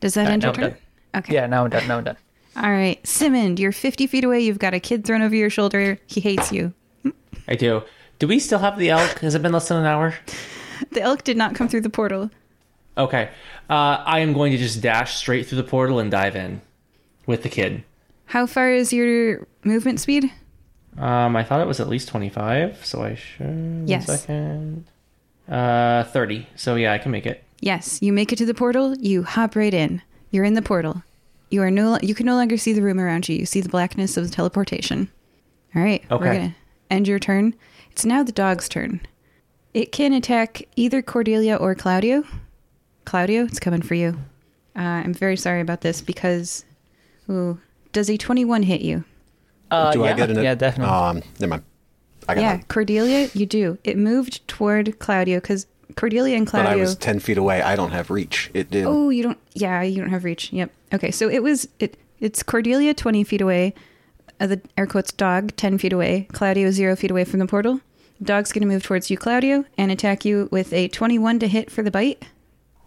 Does 0.00 0.14
that 0.14 0.22
All 0.22 0.26
right, 0.26 0.32
end 0.32 0.42
your 0.44 0.52
turn? 0.52 0.76
Okay. 1.14 1.34
Yeah, 1.34 1.46
now 1.46 1.64
I'm 1.64 1.70
done. 1.70 1.86
Now 1.88 1.98
I'm 1.98 2.04
done. 2.04 2.16
All 2.56 2.70
right. 2.70 3.04
Simond, 3.06 3.58
you're 3.58 3.72
50 3.72 4.06
feet 4.06 4.24
away. 4.24 4.40
You've 4.40 4.58
got 4.58 4.74
a 4.74 4.80
kid 4.80 5.04
thrown 5.04 5.22
over 5.22 5.34
your 5.34 5.48
shoulder. 5.50 5.98
He 6.06 6.20
hates 6.20 6.52
you. 6.52 6.72
I 7.48 7.54
do. 7.54 7.82
Do 8.18 8.26
we 8.28 8.38
still 8.38 8.58
have 8.58 8.78
the 8.78 8.90
elk? 8.90 9.20
Has 9.20 9.34
it 9.34 9.42
been 9.42 9.52
less 9.52 9.68
than 9.68 9.78
an 9.78 9.86
hour? 9.86 10.14
The 10.90 11.00
elk 11.02 11.24
did 11.24 11.36
not 11.36 11.54
come 11.54 11.68
through 11.68 11.80
the 11.82 11.90
portal. 11.90 12.30
Okay. 12.98 13.30
Uh, 13.70 14.02
I 14.04 14.18
am 14.20 14.32
going 14.32 14.52
to 14.52 14.58
just 14.58 14.80
dash 14.82 15.16
straight 15.16 15.46
through 15.46 15.56
the 15.62 15.64
portal 15.68 15.98
and 15.98 16.10
dive 16.10 16.36
in 16.36 16.60
with 17.26 17.42
the 17.42 17.48
kid. 17.48 17.84
How 18.26 18.46
far 18.46 18.70
is 18.72 18.92
your 18.92 19.46
movement 19.64 20.00
speed? 20.00 20.32
Um, 20.98 21.36
I 21.36 21.44
thought 21.44 21.60
it 21.60 21.66
was 21.66 21.80
at 21.80 21.88
least 21.88 22.08
25, 22.08 22.84
so 22.84 23.02
I 23.02 23.14
should. 23.14 23.84
Yes. 23.86 24.06
second. 24.06 24.84
Uh, 25.48 26.04
30. 26.04 26.46
So 26.56 26.74
yeah, 26.76 26.92
I 26.92 26.98
can 26.98 27.10
make 27.12 27.26
it. 27.26 27.42
Yes, 27.60 28.00
you 28.02 28.12
make 28.12 28.32
it 28.32 28.36
to 28.36 28.46
the 28.46 28.54
portal. 28.54 28.96
You 28.96 29.22
hop 29.22 29.54
right 29.56 29.72
in. 29.72 30.02
You're 30.30 30.44
in 30.44 30.54
the 30.54 30.62
portal. 30.62 31.02
You 31.50 31.62
are 31.62 31.70
no. 31.70 31.98
You 32.02 32.14
can 32.14 32.26
no 32.26 32.34
longer 32.34 32.56
see 32.56 32.72
the 32.72 32.82
room 32.82 32.98
around 32.98 33.28
you. 33.28 33.36
You 33.36 33.46
see 33.46 33.60
the 33.60 33.68
blackness 33.68 34.16
of 34.16 34.24
the 34.28 34.34
teleportation. 34.34 35.10
All 35.74 35.82
right. 35.82 36.02
We're 36.10 36.16
Okay. 36.16 36.24
gonna 36.38 36.56
end 36.90 37.06
your 37.08 37.18
turn. 37.18 37.54
It's 37.90 38.04
now 38.04 38.22
the 38.22 38.32
dog's 38.32 38.68
turn. 38.68 39.00
It 39.74 39.92
can 39.92 40.12
attack 40.12 40.62
either 40.76 41.02
Cordelia 41.02 41.56
or 41.56 41.74
Claudio. 41.74 42.24
Claudio, 43.04 43.44
it's 43.44 43.60
coming 43.60 43.82
for 43.82 43.94
you. 43.94 44.18
Uh, 44.76 44.80
I'm 44.80 45.14
very 45.14 45.36
sorry 45.36 45.60
about 45.60 45.82
this 45.82 46.00
because, 46.00 46.64
ooh, 47.30 47.58
does 47.92 48.08
a 48.10 48.16
21 48.16 48.62
hit 48.64 48.80
you? 48.82 49.04
Uh, 49.70 49.92
Do 49.92 50.00
yeah, 50.00 50.04
I 50.06 50.12
get 50.14 50.30
an? 50.30 50.42
Yeah, 50.42 50.54
definitely. 50.54 50.94
Um, 50.94 51.22
never 51.40 51.50
mind. 51.50 51.62
I 52.28 52.34
got 52.34 52.40
Yeah, 52.40 52.54
it. 52.56 52.68
Cordelia, 52.68 53.28
you 53.34 53.46
do. 53.46 53.78
It 53.84 53.96
moved 53.96 54.46
toward 54.46 54.98
Claudio 54.98 55.40
because 55.40 55.66
Cordelia 55.96 56.36
and 56.36 56.46
Claudio. 56.46 56.70
But 56.70 56.76
I 56.78 56.80
was 56.80 56.94
10 56.96 57.18
feet 57.20 57.38
away. 57.38 57.62
I 57.62 57.74
don't 57.74 57.90
have 57.90 58.10
reach. 58.10 58.50
It 58.54 58.70
did. 58.70 58.84
Oh, 58.86 59.08
you 59.10 59.22
don't. 59.22 59.38
Yeah, 59.54 59.82
you 59.82 60.00
don't 60.00 60.10
have 60.10 60.24
reach. 60.24 60.52
Yep. 60.52 60.70
Okay, 60.94 61.10
so 61.10 61.28
it 61.28 61.42
was 61.42 61.68
it. 61.78 61.96
It's 62.20 62.42
Cordelia 62.42 62.94
twenty 62.94 63.24
feet 63.24 63.40
away. 63.40 63.74
Uh, 64.38 64.46
the 64.46 64.60
air 64.76 64.86
quotes 64.86 65.10
dog 65.12 65.56
ten 65.56 65.76
feet 65.78 65.92
away. 65.92 66.28
Claudio 66.32 66.70
zero 66.70 66.94
feet 66.94 67.10
away 67.10 67.24
from 67.24 67.40
the 67.40 67.46
portal. 67.46 67.80
Dog's 68.22 68.52
going 68.52 68.62
to 68.62 68.68
move 68.68 68.84
towards 68.84 69.10
you, 69.10 69.16
Claudio, 69.16 69.64
and 69.76 69.90
attack 69.90 70.24
you 70.24 70.48
with 70.52 70.72
a 70.72 70.86
twenty-one 70.88 71.40
to 71.40 71.48
hit 71.48 71.70
for 71.70 71.82
the 71.82 71.90
bite. 71.90 72.22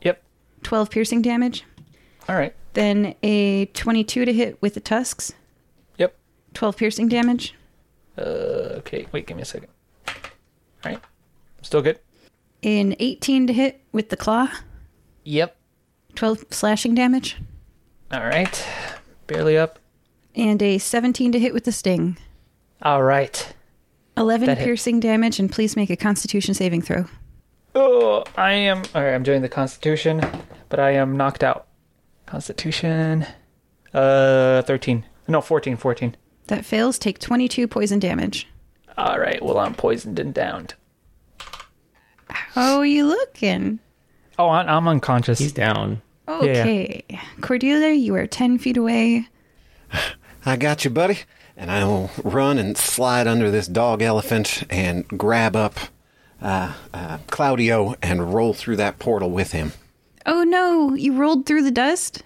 Yep. 0.04 0.24
Twelve 0.64 0.90
piercing 0.90 1.22
damage. 1.22 1.66
All 2.30 2.36
right. 2.36 2.56
Then 2.76 3.16
a 3.24 3.66
twenty-two 3.68 4.26
to 4.26 4.32
hit 4.34 4.62
with 4.62 4.74
the 4.76 4.80
tusks. 4.80 5.34
Yep. 5.98 6.16
Twelve 6.54 6.78
piercing 6.78 7.08
damage. 7.10 7.56
Uh, 8.18 8.22
okay. 8.80 9.08
Wait. 9.12 9.26
Give 9.28 9.36
me 9.38 9.44
a 9.44 9.46
second. 9.46 9.70
All 10.08 10.14
right. 10.86 11.00
Still 11.62 11.82
good. 11.82 12.00
An 12.64 12.96
eighteen 13.00 13.48
to 13.48 13.54
hit 13.54 13.82
with 13.92 14.10
the 14.10 14.18
claw. 14.18 14.50
Yep. 15.24 15.56
Twelve 16.16 16.46
slashing 16.52 16.94
damage. 16.96 17.38
All 18.12 18.20
right. 18.26 18.66
Barely 19.28 19.58
up. 19.58 19.80
And 20.36 20.62
a 20.62 20.78
seventeen 20.78 21.32
to 21.32 21.40
hit 21.40 21.54
with 21.54 21.64
the 21.64 21.72
sting. 21.72 22.18
All 22.82 23.02
right. 23.04 23.54
11 24.18 24.48
That 24.48 24.58
hit. 24.60 24.64
piercing 24.66 25.00
damage, 25.02 25.40
and 25.40 25.52
please 25.52 25.76
make 25.76 25.90
a 25.90 25.98
constitution 25.98 26.54
saving 26.54 26.82
throw. 26.82 27.06
Oh, 27.74 28.24
I 28.38 28.54
am. 28.54 28.84
All 28.94 29.02
right. 29.04 29.14
I'm 29.14 29.24
doing 29.24 29.42
the 29.42 29.50
Constitution, 29.50 30.22
but 30.70 30.80
I 30.80 30.92
am 30.92 31.18
knocked 31.18 31.44
out. 31.44 31.68
Constitution. 32.26 33.26
Uh, 33.94 34.62
13. 34.64 35.06
No, 35.28 35.42
14. 35.42 35.78
14. 35.78 36.16
That 36.48 36.66
fails. 36.66 37.00
Take 37.00 37.20
22 37.20 37.68
poison 37.68 38.00
damage. 38.00 38.48
All 38.98 39.20
right. 39.20 39.42
Well, 39.44 39.58
I'm 39.58 39.74
poisoned 39.74 40.20
and 40.20 40.34
downed. 40.34 40.76
How 42.30 42.78
are 42.78 42.86
you 42.86 43.06
looking? 43.06 43.80
Oh, 44.38 44.50
I'm, 44.50 44.68
I'm 44.68 44.88
unconscious. 44.88 45.40
He's 45.40 45.52
down. 45.54 46.02
Okay. 46.28 47.04
Cordelia, 47.42 47.94
you 47.94 48.16
are 48.16 48.28
10 48.28 48.58
feet 48.58 48.78
away. 48.78 49.28
I 50.46 50.56
got 50.58 50.84
you, 50.84 50.92
buddy. 50.92 51.20
And 51.58 51.72
I 51.72 51.86
will 51.86 52.12
run 52.24 52.58
and 52.58 52.78
slide 52.78 53.28
under 53.28 53.50
this 53.50 53.68
dog 53.68 54.02
elephant 54.02 54.64
and 54.70 55.08
grab 55.08 55.56
up 55.56 55.76
uh, 56.42 56.74
uh, 56.94 57.20
Claudio 57.28 57.96
and 58.02 58.34
roll 58.34 58.54
through 58.54 58.76
that 58.78 59.00
portal 59.00 59.32
with 59.32 59.54
him. 59.54 59.72
Oh 60.26 60.44
no, 60.44 60.94
you 60.94 61.14
rolled 61.14 61.46
through 61.46 61.64
the 61.64 61.72
dust? 61.72 62.24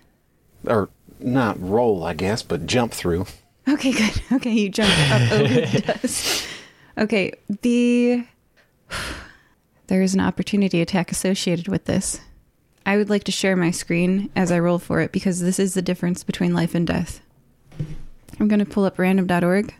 Or 0.65 0.89
not 1.19 1.59
roll, 1.61 2.03
I 2.03 2.13
guess, 2.13 2.43
but 2.43 2.65
jump 2.65 2.93
through. 2.93 3.25
Okay, 3.67 3.91
good. 3.91 4.21
Okay, 4.31 4.51
you 4.51 4.69
jumped 4.69 4.97
up 5.11 5.31
over 5.31 5.53
the 5.53 5.81
dust. 6.01 6.47
Okay, 6.97 7.33
the. 7.61 8.25
There 9.87 10.03
is 10.03 10.13
an 10.13 10.19
opportunity 10.19 10.81
attack 10.81 11.11
associated 11.11 11.67
with 11.67 11.85
this. 11.85 12.21
I 12.85 12.95
would 12.95 13.09
like 13.09 13.23
to 13.23 13.31
share 13.31 13.55
my 13.55 13.71
screen 13.71 14.29
as 14.35 14.51
I 14.51 14.59
roll 14.59 14.77
for 14.77 15.01
it 15.01 15.11
because 15.11 15.39
this 15.39 15.57
is 15.57 15.73
the 15.73 15.81
difference 15.81 16.23
between 16.23 16.53
life 16.53 16.75
and 16.75 16.85
death. 16.85 17.21
I'm 18.39 18.47
going 18.47 18.59
to 18.59 18.65
pull 18.65 18.85
up 18.85 18.99
random.org. 18.99 19.73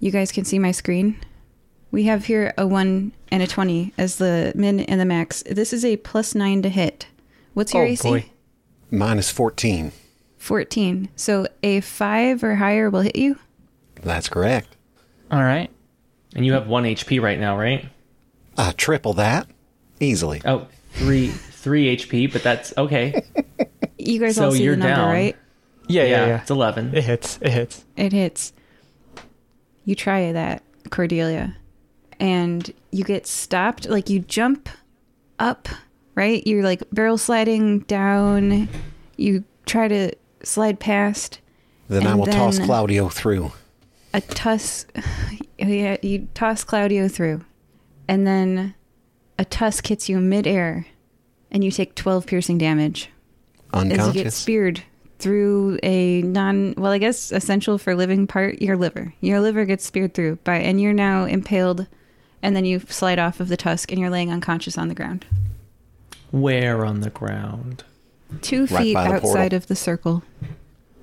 You 0.00 0.10
guys 0.10 0.32
can 0.32 0.46
see 0.46 0.58
my 0.58 0.70
screen. 0.72 1.18
We 1.90 2.04
have 2.04 2.24
here 2.24 2.54
a 2.56 2.66
1 2.66 3.12
and 3.30 3.42
a 3.42 3.46
20 3.46 3.92
as 3.98 4.16
the 4.16 4.52
min 4.54 4.80
and 4.80 4.98
the 4.98 5.04
max. 5.04 5.42
This 5.42 5.74
is 5.74 5.84
a 5.84 5.98
plus 5.98 6.34
9 6.34 6.62
to 6.62 6.70
hit. 6.70 7.08
What's 7.54 7.74
your 7.74 7.84
Oh, 7.84 7.86
AC? 7.86 8.08
boy. 8.08 8.24
Minus 8.90 9.30
14. 9.30 9.92
14. 10.38 11.08
So 11.16 11.46
a 11.62 11.80
5 11.80 12.42
or 12.44 12.56
higher 12.56 12.90
will 12.90 13.00
hit 13.02 13.16
you? 13.16 13.38
That's 14.02 14.28
correct. 14.28 14.76
All 15.30 15.42
right. 15.42 15.70
And 16.34 16.44
you 16.46 16.52
have 16.54 16.66
one 16.66 16.84
HP 16.84 17.20
right 17.20 17.38
now, 17.38 17.58
right? 17.58 17.86
Uh, 18.56 18.72
triple 18.76 19.12
that. 19.14 19.46
Easily. 20.00 20.42
Oh, 20.44 20.66
three 20.92 21.28
three 21.28 21.96
HP, 21.96 22.32
but 22.32 22.42
that's 22.42 22.76
okay. 22.76 23.22
You 23.98 24.18
guys 24.18 24.34
So 24.34 24.46
all 24.46 24.50
see 24.50 24.64
you're 24.64 24.74
the 24.74 24.80
number, 24.80 24.96
down. 24.96 25.08
right? 25.12 25.36
Yeah, 25.86 26.02
yeah, 26.02 26.26
yeah. 26.26 26.40
it's 26.40 26.50
eleven. 26.50 26.92
It 26.92 27.04
hits. 27.04 27.38
It 27.40 27.50
hits. 27.50 27.84
It 27.96 28.12
hits. 28.12 28.52
You 29.84 29.94
try 29.94 30.32
that, 30.32 30.64
Cordelia, 30.90 31.56
and 32.18 32.72
you 32.90 33.04
get 33.04 33.28
stopped. 33.28 33.88
Like 33.88 34.10
you 34.10 34.18
jump 34.18 34.68
up, 35.38 35.68
right? 36.14 36.46
You're 36.46 36.62
like 36.62 36.82
barrel 36.92 37.18
sliding 37.18 37.80
down. 37.80 38.68
You 39.16 39.44
try 39.66 39.88
to 39.88 40.12
slide 40.42 40.80
past 40.80 41.40
Then 41.88 42.06
I 42.06 42.14
will 42.14 42.26
toss 42.26 42.58
Claudio 42.58 43.08
through. 43.08 43.52
a 44.14 44.20
tusk. 44.20 44.90
Yeah, 45.58 45.96
you 46.02 46.26
toss 46.34 46.64
Claudio 46.64 47.06
through, 47.06 47.44
and 48.08 48.26
then 48.26 48.74
a 49.38 49.44
tusk 49.44 49.86
hits 49.86 50.08
you 50.08 50.18
midair, 50.18 50.86
and 51.52 51.62
you 51.62 51.70
take 51.70 51.94
twelve 51.94 52.26
piercing 52.26 52.58
damage 52.58 53.10
Unconscious. 53.72 54.08
as 54.08 54.16
you 54.16 54.22
get 54.24 54.32
speared 54.32 54.82
through 55.20 55.78
a 55.84 56.20
non 56.22 56.74
well 56.76 56.90
i 56.90 56.98
guess 56.98 57.30
essential 57.30 57.78
for 57.78 57.94
living 57.94 58.26
part 58.26 58.60
your 58.60 58.76
liver 58.76 59.14
your 59.20 59.38
liver 59.40 59.64
gets 59.64 59.84
speared 59.86 60.14
through 60.14 60.34
by 60.42 60.56
and 60.56 60.80
you're 60.80 60.92
now 60.92 61.24
impaled 61.26 61.86
and 62.42 62.56
then 62.56 62.64
you 62.64 62.80
slide 62.88 63.20
off 63.20 63.38
of 63.38 63.46
the 63.46 63.56
tusk 63.56 63.92
and 63.92 64.00
you're 64.00 64.10
laying 64.10 64.32
unconscious 64.32 64.76
on 64.76 64.88
the 64.88 64.94
ground 64.96 65.24
Where 66.32 66.84
on 66.84 67.00
the 67.00 67.10
ground? 67.10 67.84
two 68.40 68.62
Right 68.66 68.82
feet 68.82 68.94
by 68.94 69.08
the 69.08 69.14
outside 69.16 69.32
portal. 69.50 69.56
of 69.58 69.66
the 69.66 69.76
circle 69.76 70.22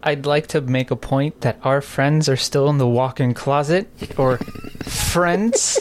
I'd 0.01 0.25
like 0.25 0.47
to 0.47 0.61
make 0.61 0.89
a 0.91 0.95
point 0.95 1.41
that 1.41 1.59
our 1.63 1.81
friends 1.81 2.27
are 2.27 2.37
still 2.37 2.69
in 2.69 2.77
the 2.79 2.87
walk-in 2.87 3.33
closet, 3.33 3.87
or 4.17 4.37
friends. 4.83 5.77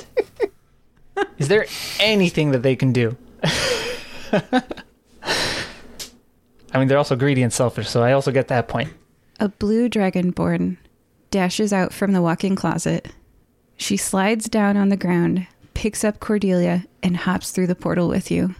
Is 1.38 1.46
there 1.48 1.66
anything 2.00 2.50
that 2.50 2.62
they 2.64 2.74
can 2.76 2.92
do? 2.92 3.16
I 4.32 4.62
mean, 6.74 6.88
they're 6.88 6.98
also 6.98 7.16
greedy 7.16 7.42
and 7.42 7.52
selfish, 7.52 7.88
so 7.88 8.02
I 8.02 8.12
also 8.12 8.30
get 8.32 8.48
that 8.48 8.68
point. 8.68 8.92
a 9.40 9.48
blue 9.48 9.88
dragonborn 9.88 10.76
dashes 11.30 11.72
out 11.72 11.92
from 11.92 12.12
the 12.12 12.22
walk-in 12.22 12.56
closet 12.56 13.08
she 13.76 13.96
slides 13.96 14.48
down 14.48 14.76
on 14.76 14.88
the 14.88 14.96
ground 14.96 15.46
picks 15.74 16.02
up 16.02 16.18
cordelia 16.20 16.84
and 17.02 17.16
hops 17.18 17.50
through 17.52 17.66
the 17.68 17.74
portal 17.76 18.08
with 18.08 18.28
you 18.30 18.54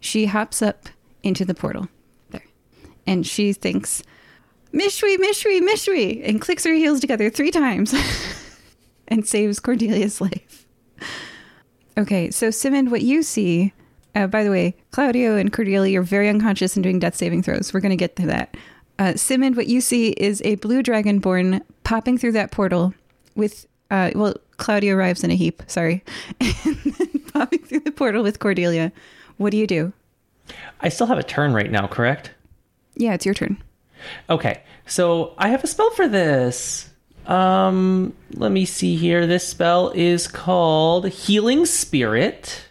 she 0.00 0.26
hops 0.26 0.62
up 0.62 0.88
into 1.22 1.44
the 1.44 1.54
portal. 1.54 1.88
There. 2.30 2.44
And 3.06 3.26
she 3.26 3.52
thinks 3.52 4.02
mishri 4.72 5.16
mishri 5.16 5.60
mishri 5.60 6.28
and 6.28 6.40
clicks 6.40 6.64
her 6.64 6.74
heels 6.74 7.00
together 7.00 7.30
three 7.30 7.50
times 7.50 7.94
and 9.08 9.26
saves 9.26 9.60
cordelia's 9.60 10.20
life. 10.20 10.66
Okay 11.96 12.30
so 12.30 12.50
simond 12.50 12.90
what 12.90 13.02
you 13.02 13.22
see 13.22 13.72
uh, 14.14 14.26
by 14.26 14.44
the 14.44 14.50
way 14.50 14.76
claudio 14.90 15.36
and 15.36 15.52
cordelia 15.52 16.00
are 16.00 16.02
very 16.02 16.28
unconscious 16.28 16.76
and 16.76 16.82
doing 16.82 16.98
death 16.98 17.16
saving 17.16 17.42
throws. 17.42 17.72
We're 17.72 17.80
going 17.80 17.90
to 17.90 17.96
get 17.96 18.16
to 18.16 18.26
that. 18.26 18.56
Uh, 18.98 19.14
Simond, 19.14 19.56
what 19.56 19.68
you 19.68 19.80
see 19.80 20.10
is 20.10 20.42
a 20.44 20.56
blue 20.56 20.82
dragonborn 20.82 21.62
popping 21.84 22.18
through 22.18 22.32
that 22.32 22.50
portal 22.50 22.92
with, 23.36 23.66
uh, 23.90 24.10
well, 24.14 24.34
Claudio 24.56 24.96
arrives 24.96 25.22
in 25.22 25.30
a 25.30 25.36
heap, 25.36 25.62
sorry, 25.68 26.02
and 26.40 26.76
then 26.76 27.20
popping 27.32 27.60
through 27.60 27.80
the 27.80 27.92
portal 27.92 28.24
with 28.24 28.40
Cordelia. 28.40 28.90
What 29.38 29.50
do 29.50 29.56
you 29.56 29.66
do? 29.66 29.92
I 30.80 30.88
still 30.88 31.06
have 31.06 31.18
a 31.18 31.22
turn 31.22 31.54
right 31.54 31.70
now, 31.70 31.86
correct? 31.86 32.32
Yeah, 32.94 33.14
it's 33.14 33.24
your 33.24 33.34
turn. 33.34 33.62
Okay, 34.28 34.62
so 34.86 35.34
I 35.38 35.48
have 35.48 35.64
a 35.64 35.66
spell 35.66 35.90
for 35.90 36.06
this. 36.08 36.90
Um, 37.26 38.14
let 38.34 38.52
me 38.52 38.64
see 38.64 38.96
here. 38.96 39.26
This 39.26 39.46
spell 39.46 39.90
is 39.94 40.28
called 40.28 41.08
Healing 41.08 41.66
Spirit. 41.66 42.64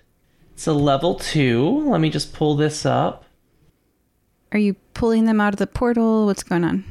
It's 0.53 0.67
a 0.67 0.73
level 0.73 1.15
two. 1.15 1.89
Let 1.89 2.01
me 2.01 2.09
just 2.09 2.33
pull 2.33 2.55
this 2.55 2.85
up. 2.85 3.25
Are 4.51 4.59
you 4.59 4.75
pulling 4.93 5.25
them 5.25 5.39
out 5.39 5.53
of 5.53 5.59
the 5.59 5.67
portal? 5.67 6.25
What's 6.25 6.43
going 6.43 6.63
on? 6.63 6.83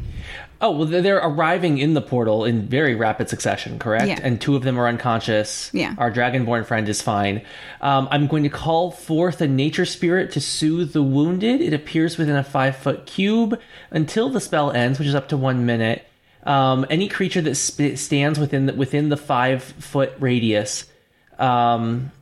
Oh, 0.61 0.71
well, 0.71 0.87
they're- 0.87 1.17
arriving 1.19 1.79
in 1.79 1.93
the 1.95 2.01
portal 2.01 2.45
in 2.45 2.63
very 2.67 2.95
rapid 2.95 3.29
succession, 3.29 3.79
correct? 3.79 4.07
Yeah. 4.07 4.19
And 4.23 4.41
two 4.41 4.57
of 4.57 4.63
them 4.63 4.79
are 4.79 4.89
unconscious. 4.89 5.71
Yeah. 5.75 5.95
Our 5.99 6.11
dragonborn 6.11 6.65
friend 6.65 6.89
is 6.89 7.03
fine. 7.03 7.43
Um, 7.83 8.09
I'm 8.11 8.27
going 8.27 8.43
to 8.45 8.49
call 8.49 8.91
forth 8.91 9.41
a 9.41 9.47
nature 9.49 9.85
spirit 9.85 10.33
to 10.33 10.41
soothe 10.41 10.93
the 10.93 11.03
wounded. 11.03 11.61
It 11.61 11.75
appears 11.75 12.17
within 12.17 12.37
a 12.37 12.45
five 12.45 12.77
foot 12.77 13.05
cube 13.07 13.61
until 13.91 14.31
the 14.31 14.41
spell 14.41 14.71
ends, 14.71 14.99
which 14.99 15.09
is 15.09 15.15
up 15.15 15.29
to 15.29 15.37
one 15.37 15.67
minute. 15.67 16.07
Um, 16.45 16.87
any 16.89 17.09
creature 17.09 17.41
that 17.43 17.57
sp- 17.59 17.97
stands 17.97 18.39
within 18.39 18.67
the, 18.67 18.73
within 18.75 19.09
the 19.09 19.17
five 19.17 19.63
foot 19.63 20.13
radius, 20.21 20.85
um, 21.39 22.13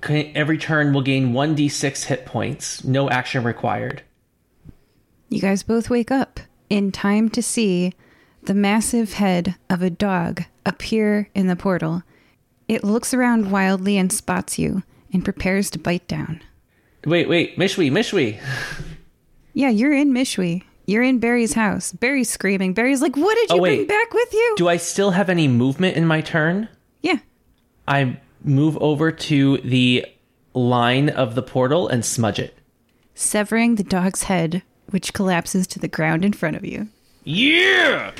can- 0.00 0.30
every 0.34 0.56
turn 0.56 0.92
will 0.94 1.02
gain 1.02 1.32
1d6 1.32 2.04
hit 2.04 2.24
points. 2.26 2.84
No 2.84 3.10
action 3.10 3.44
required. 3.44 4.02
You 5.28 5.40
guys 5.40 5.62
both 5.62 5.90
wake 5.90 6.10
up 6.10 6.40
in 6.70 6.92
time 6.92 7.28
to 7.30 7.42
see 7.42 7.92
the 8.42 8.54
massive 8.54 9.14
head 9.14 9.56
of 9.70 9.82
a 9.82 9.90
dog 9.90 10.44
appear 10.64 11.28
in 11.34 11.46
the 11.46 11.56
portal. 11.56 12.02
It 12.68 12.84
looks 12.84 13.12
around 13.14 13.50
wildly 13.50 13.96
and 13.98 14.12
spots 14.12 14.58
you 14.58 14.82
and 15.12 15.24
prepares 15.24 15.70
to 15.70 15.78
bite 15.78 16.06
down. 16.06 16.42
Wait, 17.06 17.28
wait, 17.28 17.56
Mishwi, 17.58 17.90
Mishwi. 17.90 18.38
Yeah, 19.54 19.70
you're 19.70 19.92
in 19.94 20.12
Mishwi. 20.12 20.62
You're 20.86 21.02
in 21.02 21.18
Barry's 21.18 21.54
house. 21.54 21.92
Barry's 21.92 22.30
screaming. 22.30 22.72
Barry's 22.74 23.02
like, 23.02 23.16
What 23.16 23.34
did 23.34 23.50
Oh, 23.52 23.56
you 23.56 23.60
bring 23.62 23.86
back 23.86 24.12
with 24.14 24.32
you? 24.32 24.54
Do 24.56 24.68
I 24.68 24.76
still 24.78 25.10
have 25.12 25.28
any 25.28 25.48
movement 25.48 25.96
in 25.96 26.06
my 26.06 26.20
turn? 26.20 26.68
yeah. 27.02 27.18
I 27.86 28.20
move 28.44 28.76
over 28.82 29.10
to 29.10 29.56
the 29.58 30.04
line 30.54 31.08
of 31.08 31.34
the 31.34 31.42
portal 31.42 31.88
and 31.88 32.04
smudge 32.04 32.38
it. 32.38 32.58
severing 33.14 33.74
the 33.76 33.82
dog's 33.82 34.24
head, 34.24 34.62
which 34.90 35.12
collapses 35.12 35.66
to 35.68 35.78
the 35.78 35.88
ground 35.88 36.24
in 36.24 36.32
front 36.32 36.56
of 36.56 36.64
you. 36.64 36.88
Yeah! 37.24 38.12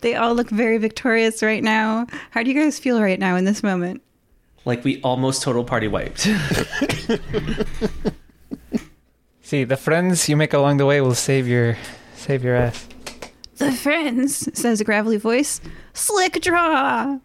They 0.00 0.14
all 0.16 0.34
look 0.34 0.50
very 0.50 0.78
victorious 0.78 1.42
right 1.42 1.62
now. 1.62 2.06
How 2.30 2.42
do 2.42 2.50
you 2.50 2.60
guys 2.60 2.78
feel 2.78 3.00
right 3.00 3.18
now 3.20 3.36
in 3.36 3.44
this 3.44 3.62
moment? 3.62 4.02
Like 4.64 4.82
we 4.84 5.00
almost 5.02 5.42
total 5.42 5.62
party 5.64 5.86
wiped. 5.88 6.20
See, 9.42 9.64
the 9.64 9.76
friends 9.76 10.28
you 10.28 10.36
make 10.36 10.52
along 10.54 10.78
the 10.78 10.86
way 10.86 11.00
will 11.00 11.14
save 11.14 11.46
your 11.46 11.76
save 12.16 12.42
your 12.42 12.56
ass. 12.56 12.88
The 13.56 13.70
friends, 13.72 14.48
says 14.58 14.80
a 14.80 14.84
gravelly 14.84 15.18
voice. 15.18 15.60
Slickdraw. 15.94 17.20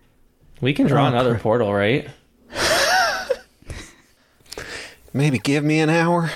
we 0.62 0.74
can 0.74 0.86
draw 0.88 1.06
Oh, 1.06 1.08
another 1.08 1.32
crap. 1.32 1.42
portal, 1.44 1.74
right? 1.74 2.08
Maybe 5.14 5.40
give 5.40 5.64
me 5.64 5.80
an 5.80 5.90
hour, 5.90 6.32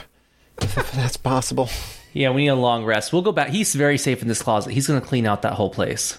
if, 0.62 0.78
if 0.78 0.92
that's 0.94 1.18
possible. 1.18 1.70
Yeah, 2.14 2.32
we 2.32 2.44
need 2.44 2.48
a 2.50 2.56
long 2.56 2.84
rest. 2.84 3.14
We'll 3.14 3.22
go 3.22 3.32
back. 3.32 3.50
He's 3.50 3.74
very 3.76 3.98
safe 3.98 4.22
in 4.22 4.28
this 4.28 4.42
closet. 4.42 4.72
He's 4.74 4.88
going 4.88 5.00
to 5.00 5.06
clean 5.08 5.26
out 5.26 5.42
that 5.44 5.54
whole 5.54 5.70
place. 5.70 6.18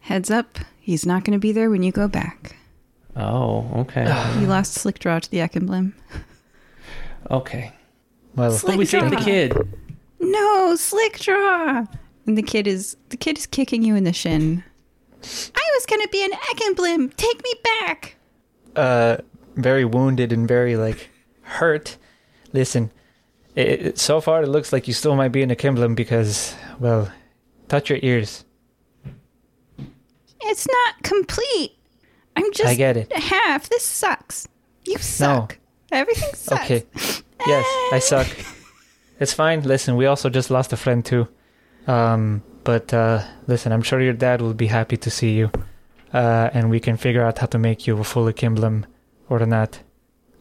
Heads 0.00 0.30
up, 0.30 0.58
he's 0.80 1.04
not 1.06 1.24
going 1.24 1.32
to 1.32 1.38
be 1.40 1.52
there 1.52 1.70
when 1.70 1.82
you 1.82 1.92
go 1.92 2.08
back. 2.08 2.56
Oh, 3.16 3.70
okay. 3.76 4.04
You 4.40 4.46
lost 4.46 4.76
Slickdraw 4.78 5.20
to 5.22 5.30
the 5.30 5.38
Eckenblim. 5.38 5.92
okay. 7.30 7.72
Well, 8.34 8.52
Slick 8.52 8.72
But 8.72 8.78
we 8.78 8.84
saved 8.86 9.10
the 9.10 9.16
kid. 9.16 9.56
No, 10.20 10.74
Slickdraw. 10.76 11.88
And 12.26 12.36
the 12.36 12.42
kid 12.42 12.66
is 12.66 12.96
the 13.10 13.16
kid 13.16 13.38
is 13.38 13.46
kicking 13.46 13.82
you 13.82 13.94
in 13.96 14.04
the 14.04 14.12
shin. 14.12 14.64
I 15.22 15.70
was 15.74 15.86
going 15.86 16.02
to 16.02 16.08
be 16.10 16.24
an 16.24 16.32
Eckenblim. 16.32 17.14
Take 17.16 17.42
me 17.42 17.52
back. 17.80 18.16
uh, 18.74 19.18
very 19.54 19.84
wounded 19.84 20.32
and 20.32 20.46
very 20.46 20.76
like 20.76 21.08
hurt. 21.46 21.96
Listen, 22.52 22.90
it, 23.54 23.68
it- 23.86 23.98
so 23.98 24.20
far 24.20 24.42
it 24.42 24.48
looks 24.48 24.72
like 24.72 24.86
you 24.88 24.94
still 24.94 25.16
might 25.16 25.32
be 25.32 25.42
in 25.42 25.50
a 25.50 25.56
Kimblem 25.56 25.94
because, 25.96 26.54
well, 26.78 27.10
touch 27.68 27.90
your 27.90 27.98
ears. 28.02 28.44
It's 30.42 30.66
not 30.68 31.02
complete. 31.02 31.72
I'm 32.36 32.52
just 32.52 32.68
I 32.68 32.74
get 32.74 32.96
it. 32.96 33.12
half. 33.12 33.68
This 33.68 33.82
sucks. 33.82 34.46
You 34.84 34.98
suck. 34.98 35.58
No. 35.90 35.98
Everything 35.98 36.30
sucks. 36.34 36.64
Okay. 36.70 36.84
Yes, 37.46 37.64
I 37.92 37.98
suck. 38.02 38.26
It's 39.18 39.32
fine. 39.32 39.62
Listen, 39.62 39.96
we 39.96 40.06
also 40.06 40.28
just 40.28 40.50
lost 40.50 40.72
a 40.72 40.76
friend 40.76 41.04
too. 41.04 41.26
Um, 41.86 42.42
but 42.64 42.92
uh, 42.92 43.22
listen, 43.46 43.72
I'm 43.72 43.82
sure 43.82 44.00
your 44.00 44.12
dad 44.12 44.40
will 44.42 44.54
be 44.54 44.66
happy 44.66 44.96
to 44.98 45.10
see 45.10 45.34
you, 45.34 45.50
uh, 46.12 46.50
and 46.52 46.68
we 46.70 46.80
can 46.80 46.96
figure 46.96 47.22
out 47.24 47.38
how 47.38 47.46
to 47.46 47.58
make 47.58 47.86
you 47.86 47.98
a 47.98 48.04
full 48.04 48.30
Kimblem 48.32 48.84
or 49.28 49.44
not 49.46 49.80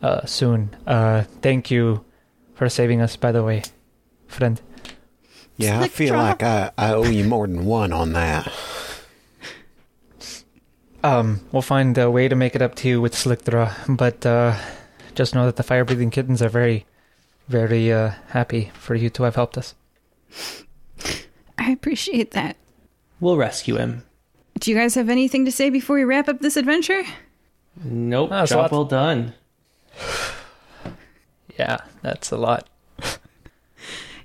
uh, 0.06 0.26
soon. 0.26 0.70
Uh, 0.86 1.24
thank 1.42 1.72
you 1.72 2.06
for 2.54 2.70
saving 2.70 3.02
us, 3.02 3.16
by 3.16 3.32
the 3.32 3.44
way, 3.44 3.64
friend. 4.28 4.62
Yeah, 5.58 5.80
I 5.82 5.88
feel 5.88 6.10
draw. 6.14 6.22
like 6.24 6.44
I, 6.44 6.72
I 6.78 6.94
owe 6.94 7.04
you 7.10 7.24
more 7.26 7.48
than 7.48 7.66
one 7.66 7.92
on 7.94 8.14
that. 8.14 8.52
Um, 11.04 11.42
we'll 11.52 11.62
find 11.62 11.98
a 11.98 12.10
way 12.10 12.28
to 12.28 12.36
make 12.36 12.56
it 12.56 12.62
up 12.62 12.76
to 12.76 12.88
you 12.90 13.02
with 13.02 13.14
Slickdraw, 13.14 13.96
but 13.98 14.26
uh, 14.26 14.58
just 15.14 15.36
know 15.36 15.46
that 15.46 15.56
the 15.56 15.64
fire 15.64 15.86
breathing 15.86 16.10
kittens 16.10 16.42
are 16.42 16.50
very, 16.50 16.86
very 17.48 17.92
uh, 17.94 18.12
happy 18.30 18.72
for 18.74 18.96
you 18.96 19.10
to 19.12 19.24
have 19.24 19.36
helped 19.36 19.58
us. 19.58 19.76
I 21.58 21.72
appreciate 21.72 22.32
that. 22.32 22.58
We'll 23.20 23.38
rescue 23.38 23.76
him. 23.78 24.04
Do 24.60 24.72
you 24.72 24.78
guys 24.78 24.96
have 24.96 25.10
anything 25.10 25.46
to 25.46 25.52
say 25.52 25.70
before 25.70 25.96
we 25.96 26.04
wrap 26.04 26.28
up 26.28 26.40
this 26.40 26.58
adventure? 26.58 27.04
Nope. 27.84 28.30
Oh, 28.32 28.46
job 28.46 28.50
that's- 28.50 28.72
well 28.72 28.86
done. 28.86 29.34
Yeah, 31.58 31.78
that's 32.02 32.32
a 32.32 32.38
lot. 32.38 32.68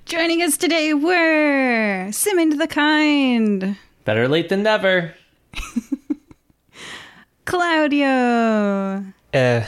Joining 0.05 0.41
us 0.41 0.57
today 0.57 0.93
were 0.93 2.11
Simond 2.11 2.59
the 2.59 2.67
Kind, 2.67 3.77
Better 4.03 4.27
late 4.27 4.49
than 4.49 4.63
never. 4.63 5.13
Claudio, 7.45 9.03
Uh, 9.33 9.63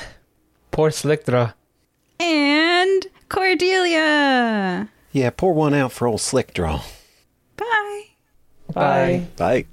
poor 0.71 0.89
Slickdraw. 0.89 1.53
and 2.19 3.05
Cordelia. 3.29 4.89
Yeah, 5.11 5.29
pour 5.31 5.53
one 5.53 5.73
out 5.73 5.91
for 5.91 6.07
old 6.07 6.19
Slickdraw. 6.19 6.83
Bye. 7.57 8.03
Bye. 8.73 9.27
Bye. 9.37 9.65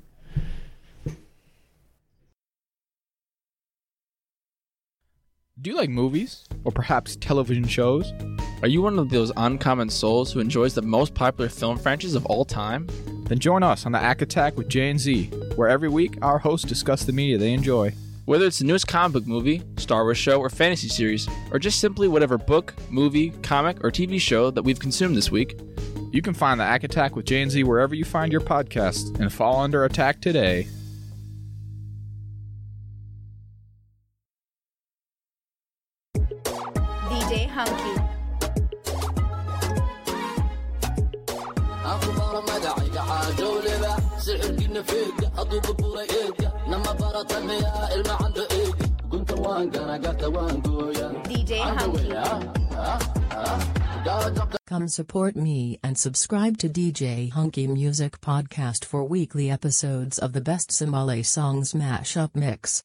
Do 5.62 5.68
you 5.68 5.76
like 5.76 5.90
movies? 5.90 6.46
Or 6.64 6.72
perhaps 6.72 7.16
television 7.16 7.66
shows? 7.66 8.14
Are 8.62 8.68
you 8.68 8.80
one 8.80 8.98
of 8.98 9.10
those 9.10 9.30
uncommon 9.36 9.90
souls 9.90 10.32
who 10.32 10.40
enjoys 10.40 10.72
the 10.72 10.80
most 10.80 11.12
popular 11.12 11.50
film 11.50 11.76
franchises 11.76 12.14
of 12.14 12.24
all 12.26 12.46
time? 12.46 12.86
Then 13.24 13.38
join 13.38 13.62
us 13.62 13.84
on 13.84 13.92
the 13.92 13.98
Ack 13.98 14.22
Attack 14.22 14.56
with 14.56 14.70
J 14.70 14.88
and 14.88 14.98
Z, 14.98 15.26
where 15.56 15.68
every 15.68 15.90
week 15.90 16.16
our 16.22 16.38
hosts 16.38 16.66
discuss 16.66 17.04
the 17.04 17.12
media 17.12 17.36
they 17.36 17.52
enjoy. 17.52 17.92
Whether 18.24 18.46
it's 18.46 18.60
the 18.60 18.64
newest 18.64 18.88
comic 18.88 19.12
book 19.12 19.26
movie, 19.26 19.62
Star 19.76 20.04
Wars 20.04 20.16
show, 20.16 20.40
or 20.40 20.48
fantasy 20.48 20.88
series, 20.88 21.28
or 21.52 21.58
just 21.58 21.78
simply 21.78 22.08
whatever 22.08 22.38
book, 22.38 22.72
movie, 22.88 23.28
comic, 23.42 23.84
or 23.84 23.90
TV 23.90 24.18
show 24.18 24.50
that 24.50 24.62
we've 24.62 24.80
consumed 24.80 25.14
this 25.14 25.30
week, 25.30 25.60
you 26.10 26.22
can 26.22 26.32
find 26.32 26.58
the 26.58 26.64
Ack 26.64 26.84
Attack 26.84 27.16
with 27.16 27.26
J 27.26 27.42
and 27.42 27.50
Z 27.50 27.64
wherever 27.64 27.94
you 27.94 28.06
find 28.06 28.32
your 28.32 28.40
podcasts 28.40 29.20
and 29.20 29.30
fall 29.30 29.60
under 29.60 29.84
attack 29.84 30.22
today. 30.22 30.68
Sixirkiina 44.80 44.84
feega 44.84 45.30
hadduu 45.36 45.60
burbura 45.60 46.04
eega 46.04 46.52
nama 46.68 46.94
baratamaya 46.94 47.72
ilma 47.94 48.16
canda 48.18 48.44
eega 48.50 48.86
gunta 49.10 49.34
waan 49.44 49.70
garagata 49.70 50.28
waan 50.30 50.62
gooya 50.62 51.08
DJ 51.24 51.52
Hunky. 51.78 52.10
Come 54.66 54.88
support 54.88 55.36
me 55.36 55.78
and 55.82 55.98
subscribe 55.98 56.56
to 56.58 56.68
DJ 56.68 57.32
Hunky 57.32 57.66
Music 57.66 58.20
Podcast 58.20 58.84
for 58.84 59.04
weekly 59.04 59.50
episodes 59.50 60.18
of 60.18 60.32
the 60.32 60.40
best 60.40 60.72
Somali 60.72 61.22
songs 61.22 61.72
mashup 61.72 62.34
mix. 62.34 62.82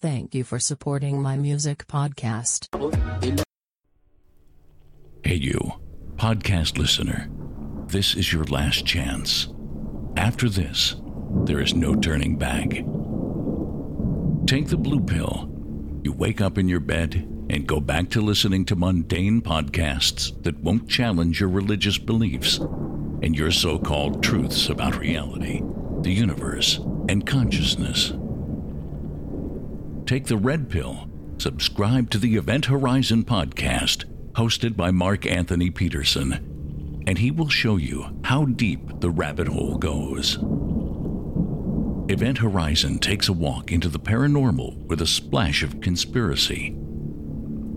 Thank 0.00 0.34
you 0.34 0.44
for 0.44 0.58
supporting 0.58 1.22
my 1.22 1.36
music 1.36 1.86
podcast. 1.86 2.68
Hey, 5.22 5.34
you, 5.36 5.72
podcast 6.16 6.78
listener. 6.78 7.28
This 7.86 8.14
is 8.14 8.32
your 8.32 8.44
last 8.44 8.84
chance. 8.86 9.48
After 10.16 10.48
this, 10.48 10.96
there 11.44 11.60
is 11.60 11.74
no 11.74 11.94
turning 11.94 12.36
back. 12.36 12.70
Take 14.46 14.68
the 14.68 14.76
blue 14.76 15.00
pill. 15.00 15.50
You 16.02 16.12
wake 16.12 16.40
up 16.40 16.58
in 16.58 16.68
your 16.68 16.80
bed 16.80 17.26
and 17.50 17.66
go 17.66 17.80
back 17.80 18.10
to 18.10 18.20
listening 18.20 18.64
to 18.66 18.76
mundane 18.76 19.42
podcasts 19.42 20.42
that 20.42 20.58
won't 20.60 20.88
challenge 20.88 21.40
your 21.40 21.48
religious 21.48 21.98
beliefs 21.98 22.58
and 22.58 23.36
your 23.36 23.50
so 23.50 23.78
called 23.78 24.22
truths 24.22 24.68
about 24.68 24.98
reality, 24.98 25.62
the 26.00 26.12
universe, 26.12 26.78
and 27.08 27.26
consciousness. 27.26 28.12
Take 30.06 30.26
the 30.26 30.36
red 30.36 30.68
pill. 30.68 31.08
Subscribe 31.38 32.10
to 32.10 32.18
the 32.18 32.36
Event 32.36 32.66
Horizon 32.66 33.24
podcast, 33.24 34.04
hosted 34.32 34.76
by 34.76 34.90
Mark 34.90 35.26
Anthony 35.26 35.70
Peterson, 35.70 37.02
and 37.06 37.18
he 37.18 37.30
will 37.30 37.48
show 37.48 37.76
you 37.76 38.20
how 38.24 38.44
deep 38.44 39.00
the 39.00 39.10
rabbit 39.10 39.48
hole 39.48 39.76
goes. 39.78 40.38
Event 42.10 42.36
Horizon 42.36 42.98
takes 42.98 43.28
a 43.28 43.32
walk 43.32 43.72
into 43.72 43.88
the 43.88 43.98
paranormal 43.98 44.76
with 44.88 45.00
a 45.00 45.06
splash 45.06 45.62
of 45.62 45.80
conspiracy. 45.80 46.76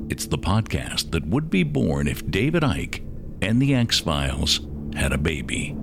It's 0.09 0.27
the 0.27 0.38
podcast 0.38 1.11
that 1.11 1.25
would 1.27 1.49
be 1.49 1.64
born 1.64 2.09
if 2.09 2.30
David 2.30 2.61
Icke 2.61 3.07
and 3.41 3.61
the 3.61 3.73
X 3.73 3.99
Files 3.99 4.67
had 4.95 5.14
a 5.14 5.17
baby. 5.17 5.77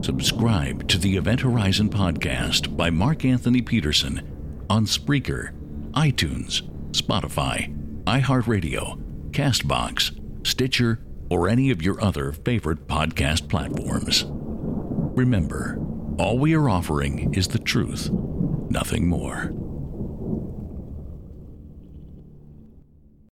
Subscribe 0.00 0.86
to 0.86 0.96
the 0.96 1.16
Event 1.16 1.40
Horizon 1.40 1.90
podcast 1.90 2.76
by 2.76 2.88
Mark 2.88 3.24
Anthony 3.24 3.62
Peterson 3.62 4.64
on 4.70 4.86
Spreaker, 4.86 5.52
iTunes, 5.94 6.62
Spotify, 6.92 7.74
iHeartRadio, 8.04 9.30
Castbox, 9.32 10.46
Stitcher, 10.46 11.00
or 11.30 11.48
any 11.48 11.70
of 11.70 11.82
your 11.82 12.00
other 12.00 12.30
favorite 12.30 12.86
podcast 12.86 13.48
platforms. 13.48 14.24
Remember, 14.28 15.80
all 16.18 16.36
we 16.36 16.54
are 16.54 16.68
offering 16.68 17.32
is 17.32 17.48
the 17.48 17.60
truth, 17.60 18.10
nothing 18.70 19.06
more. 19.06 19.52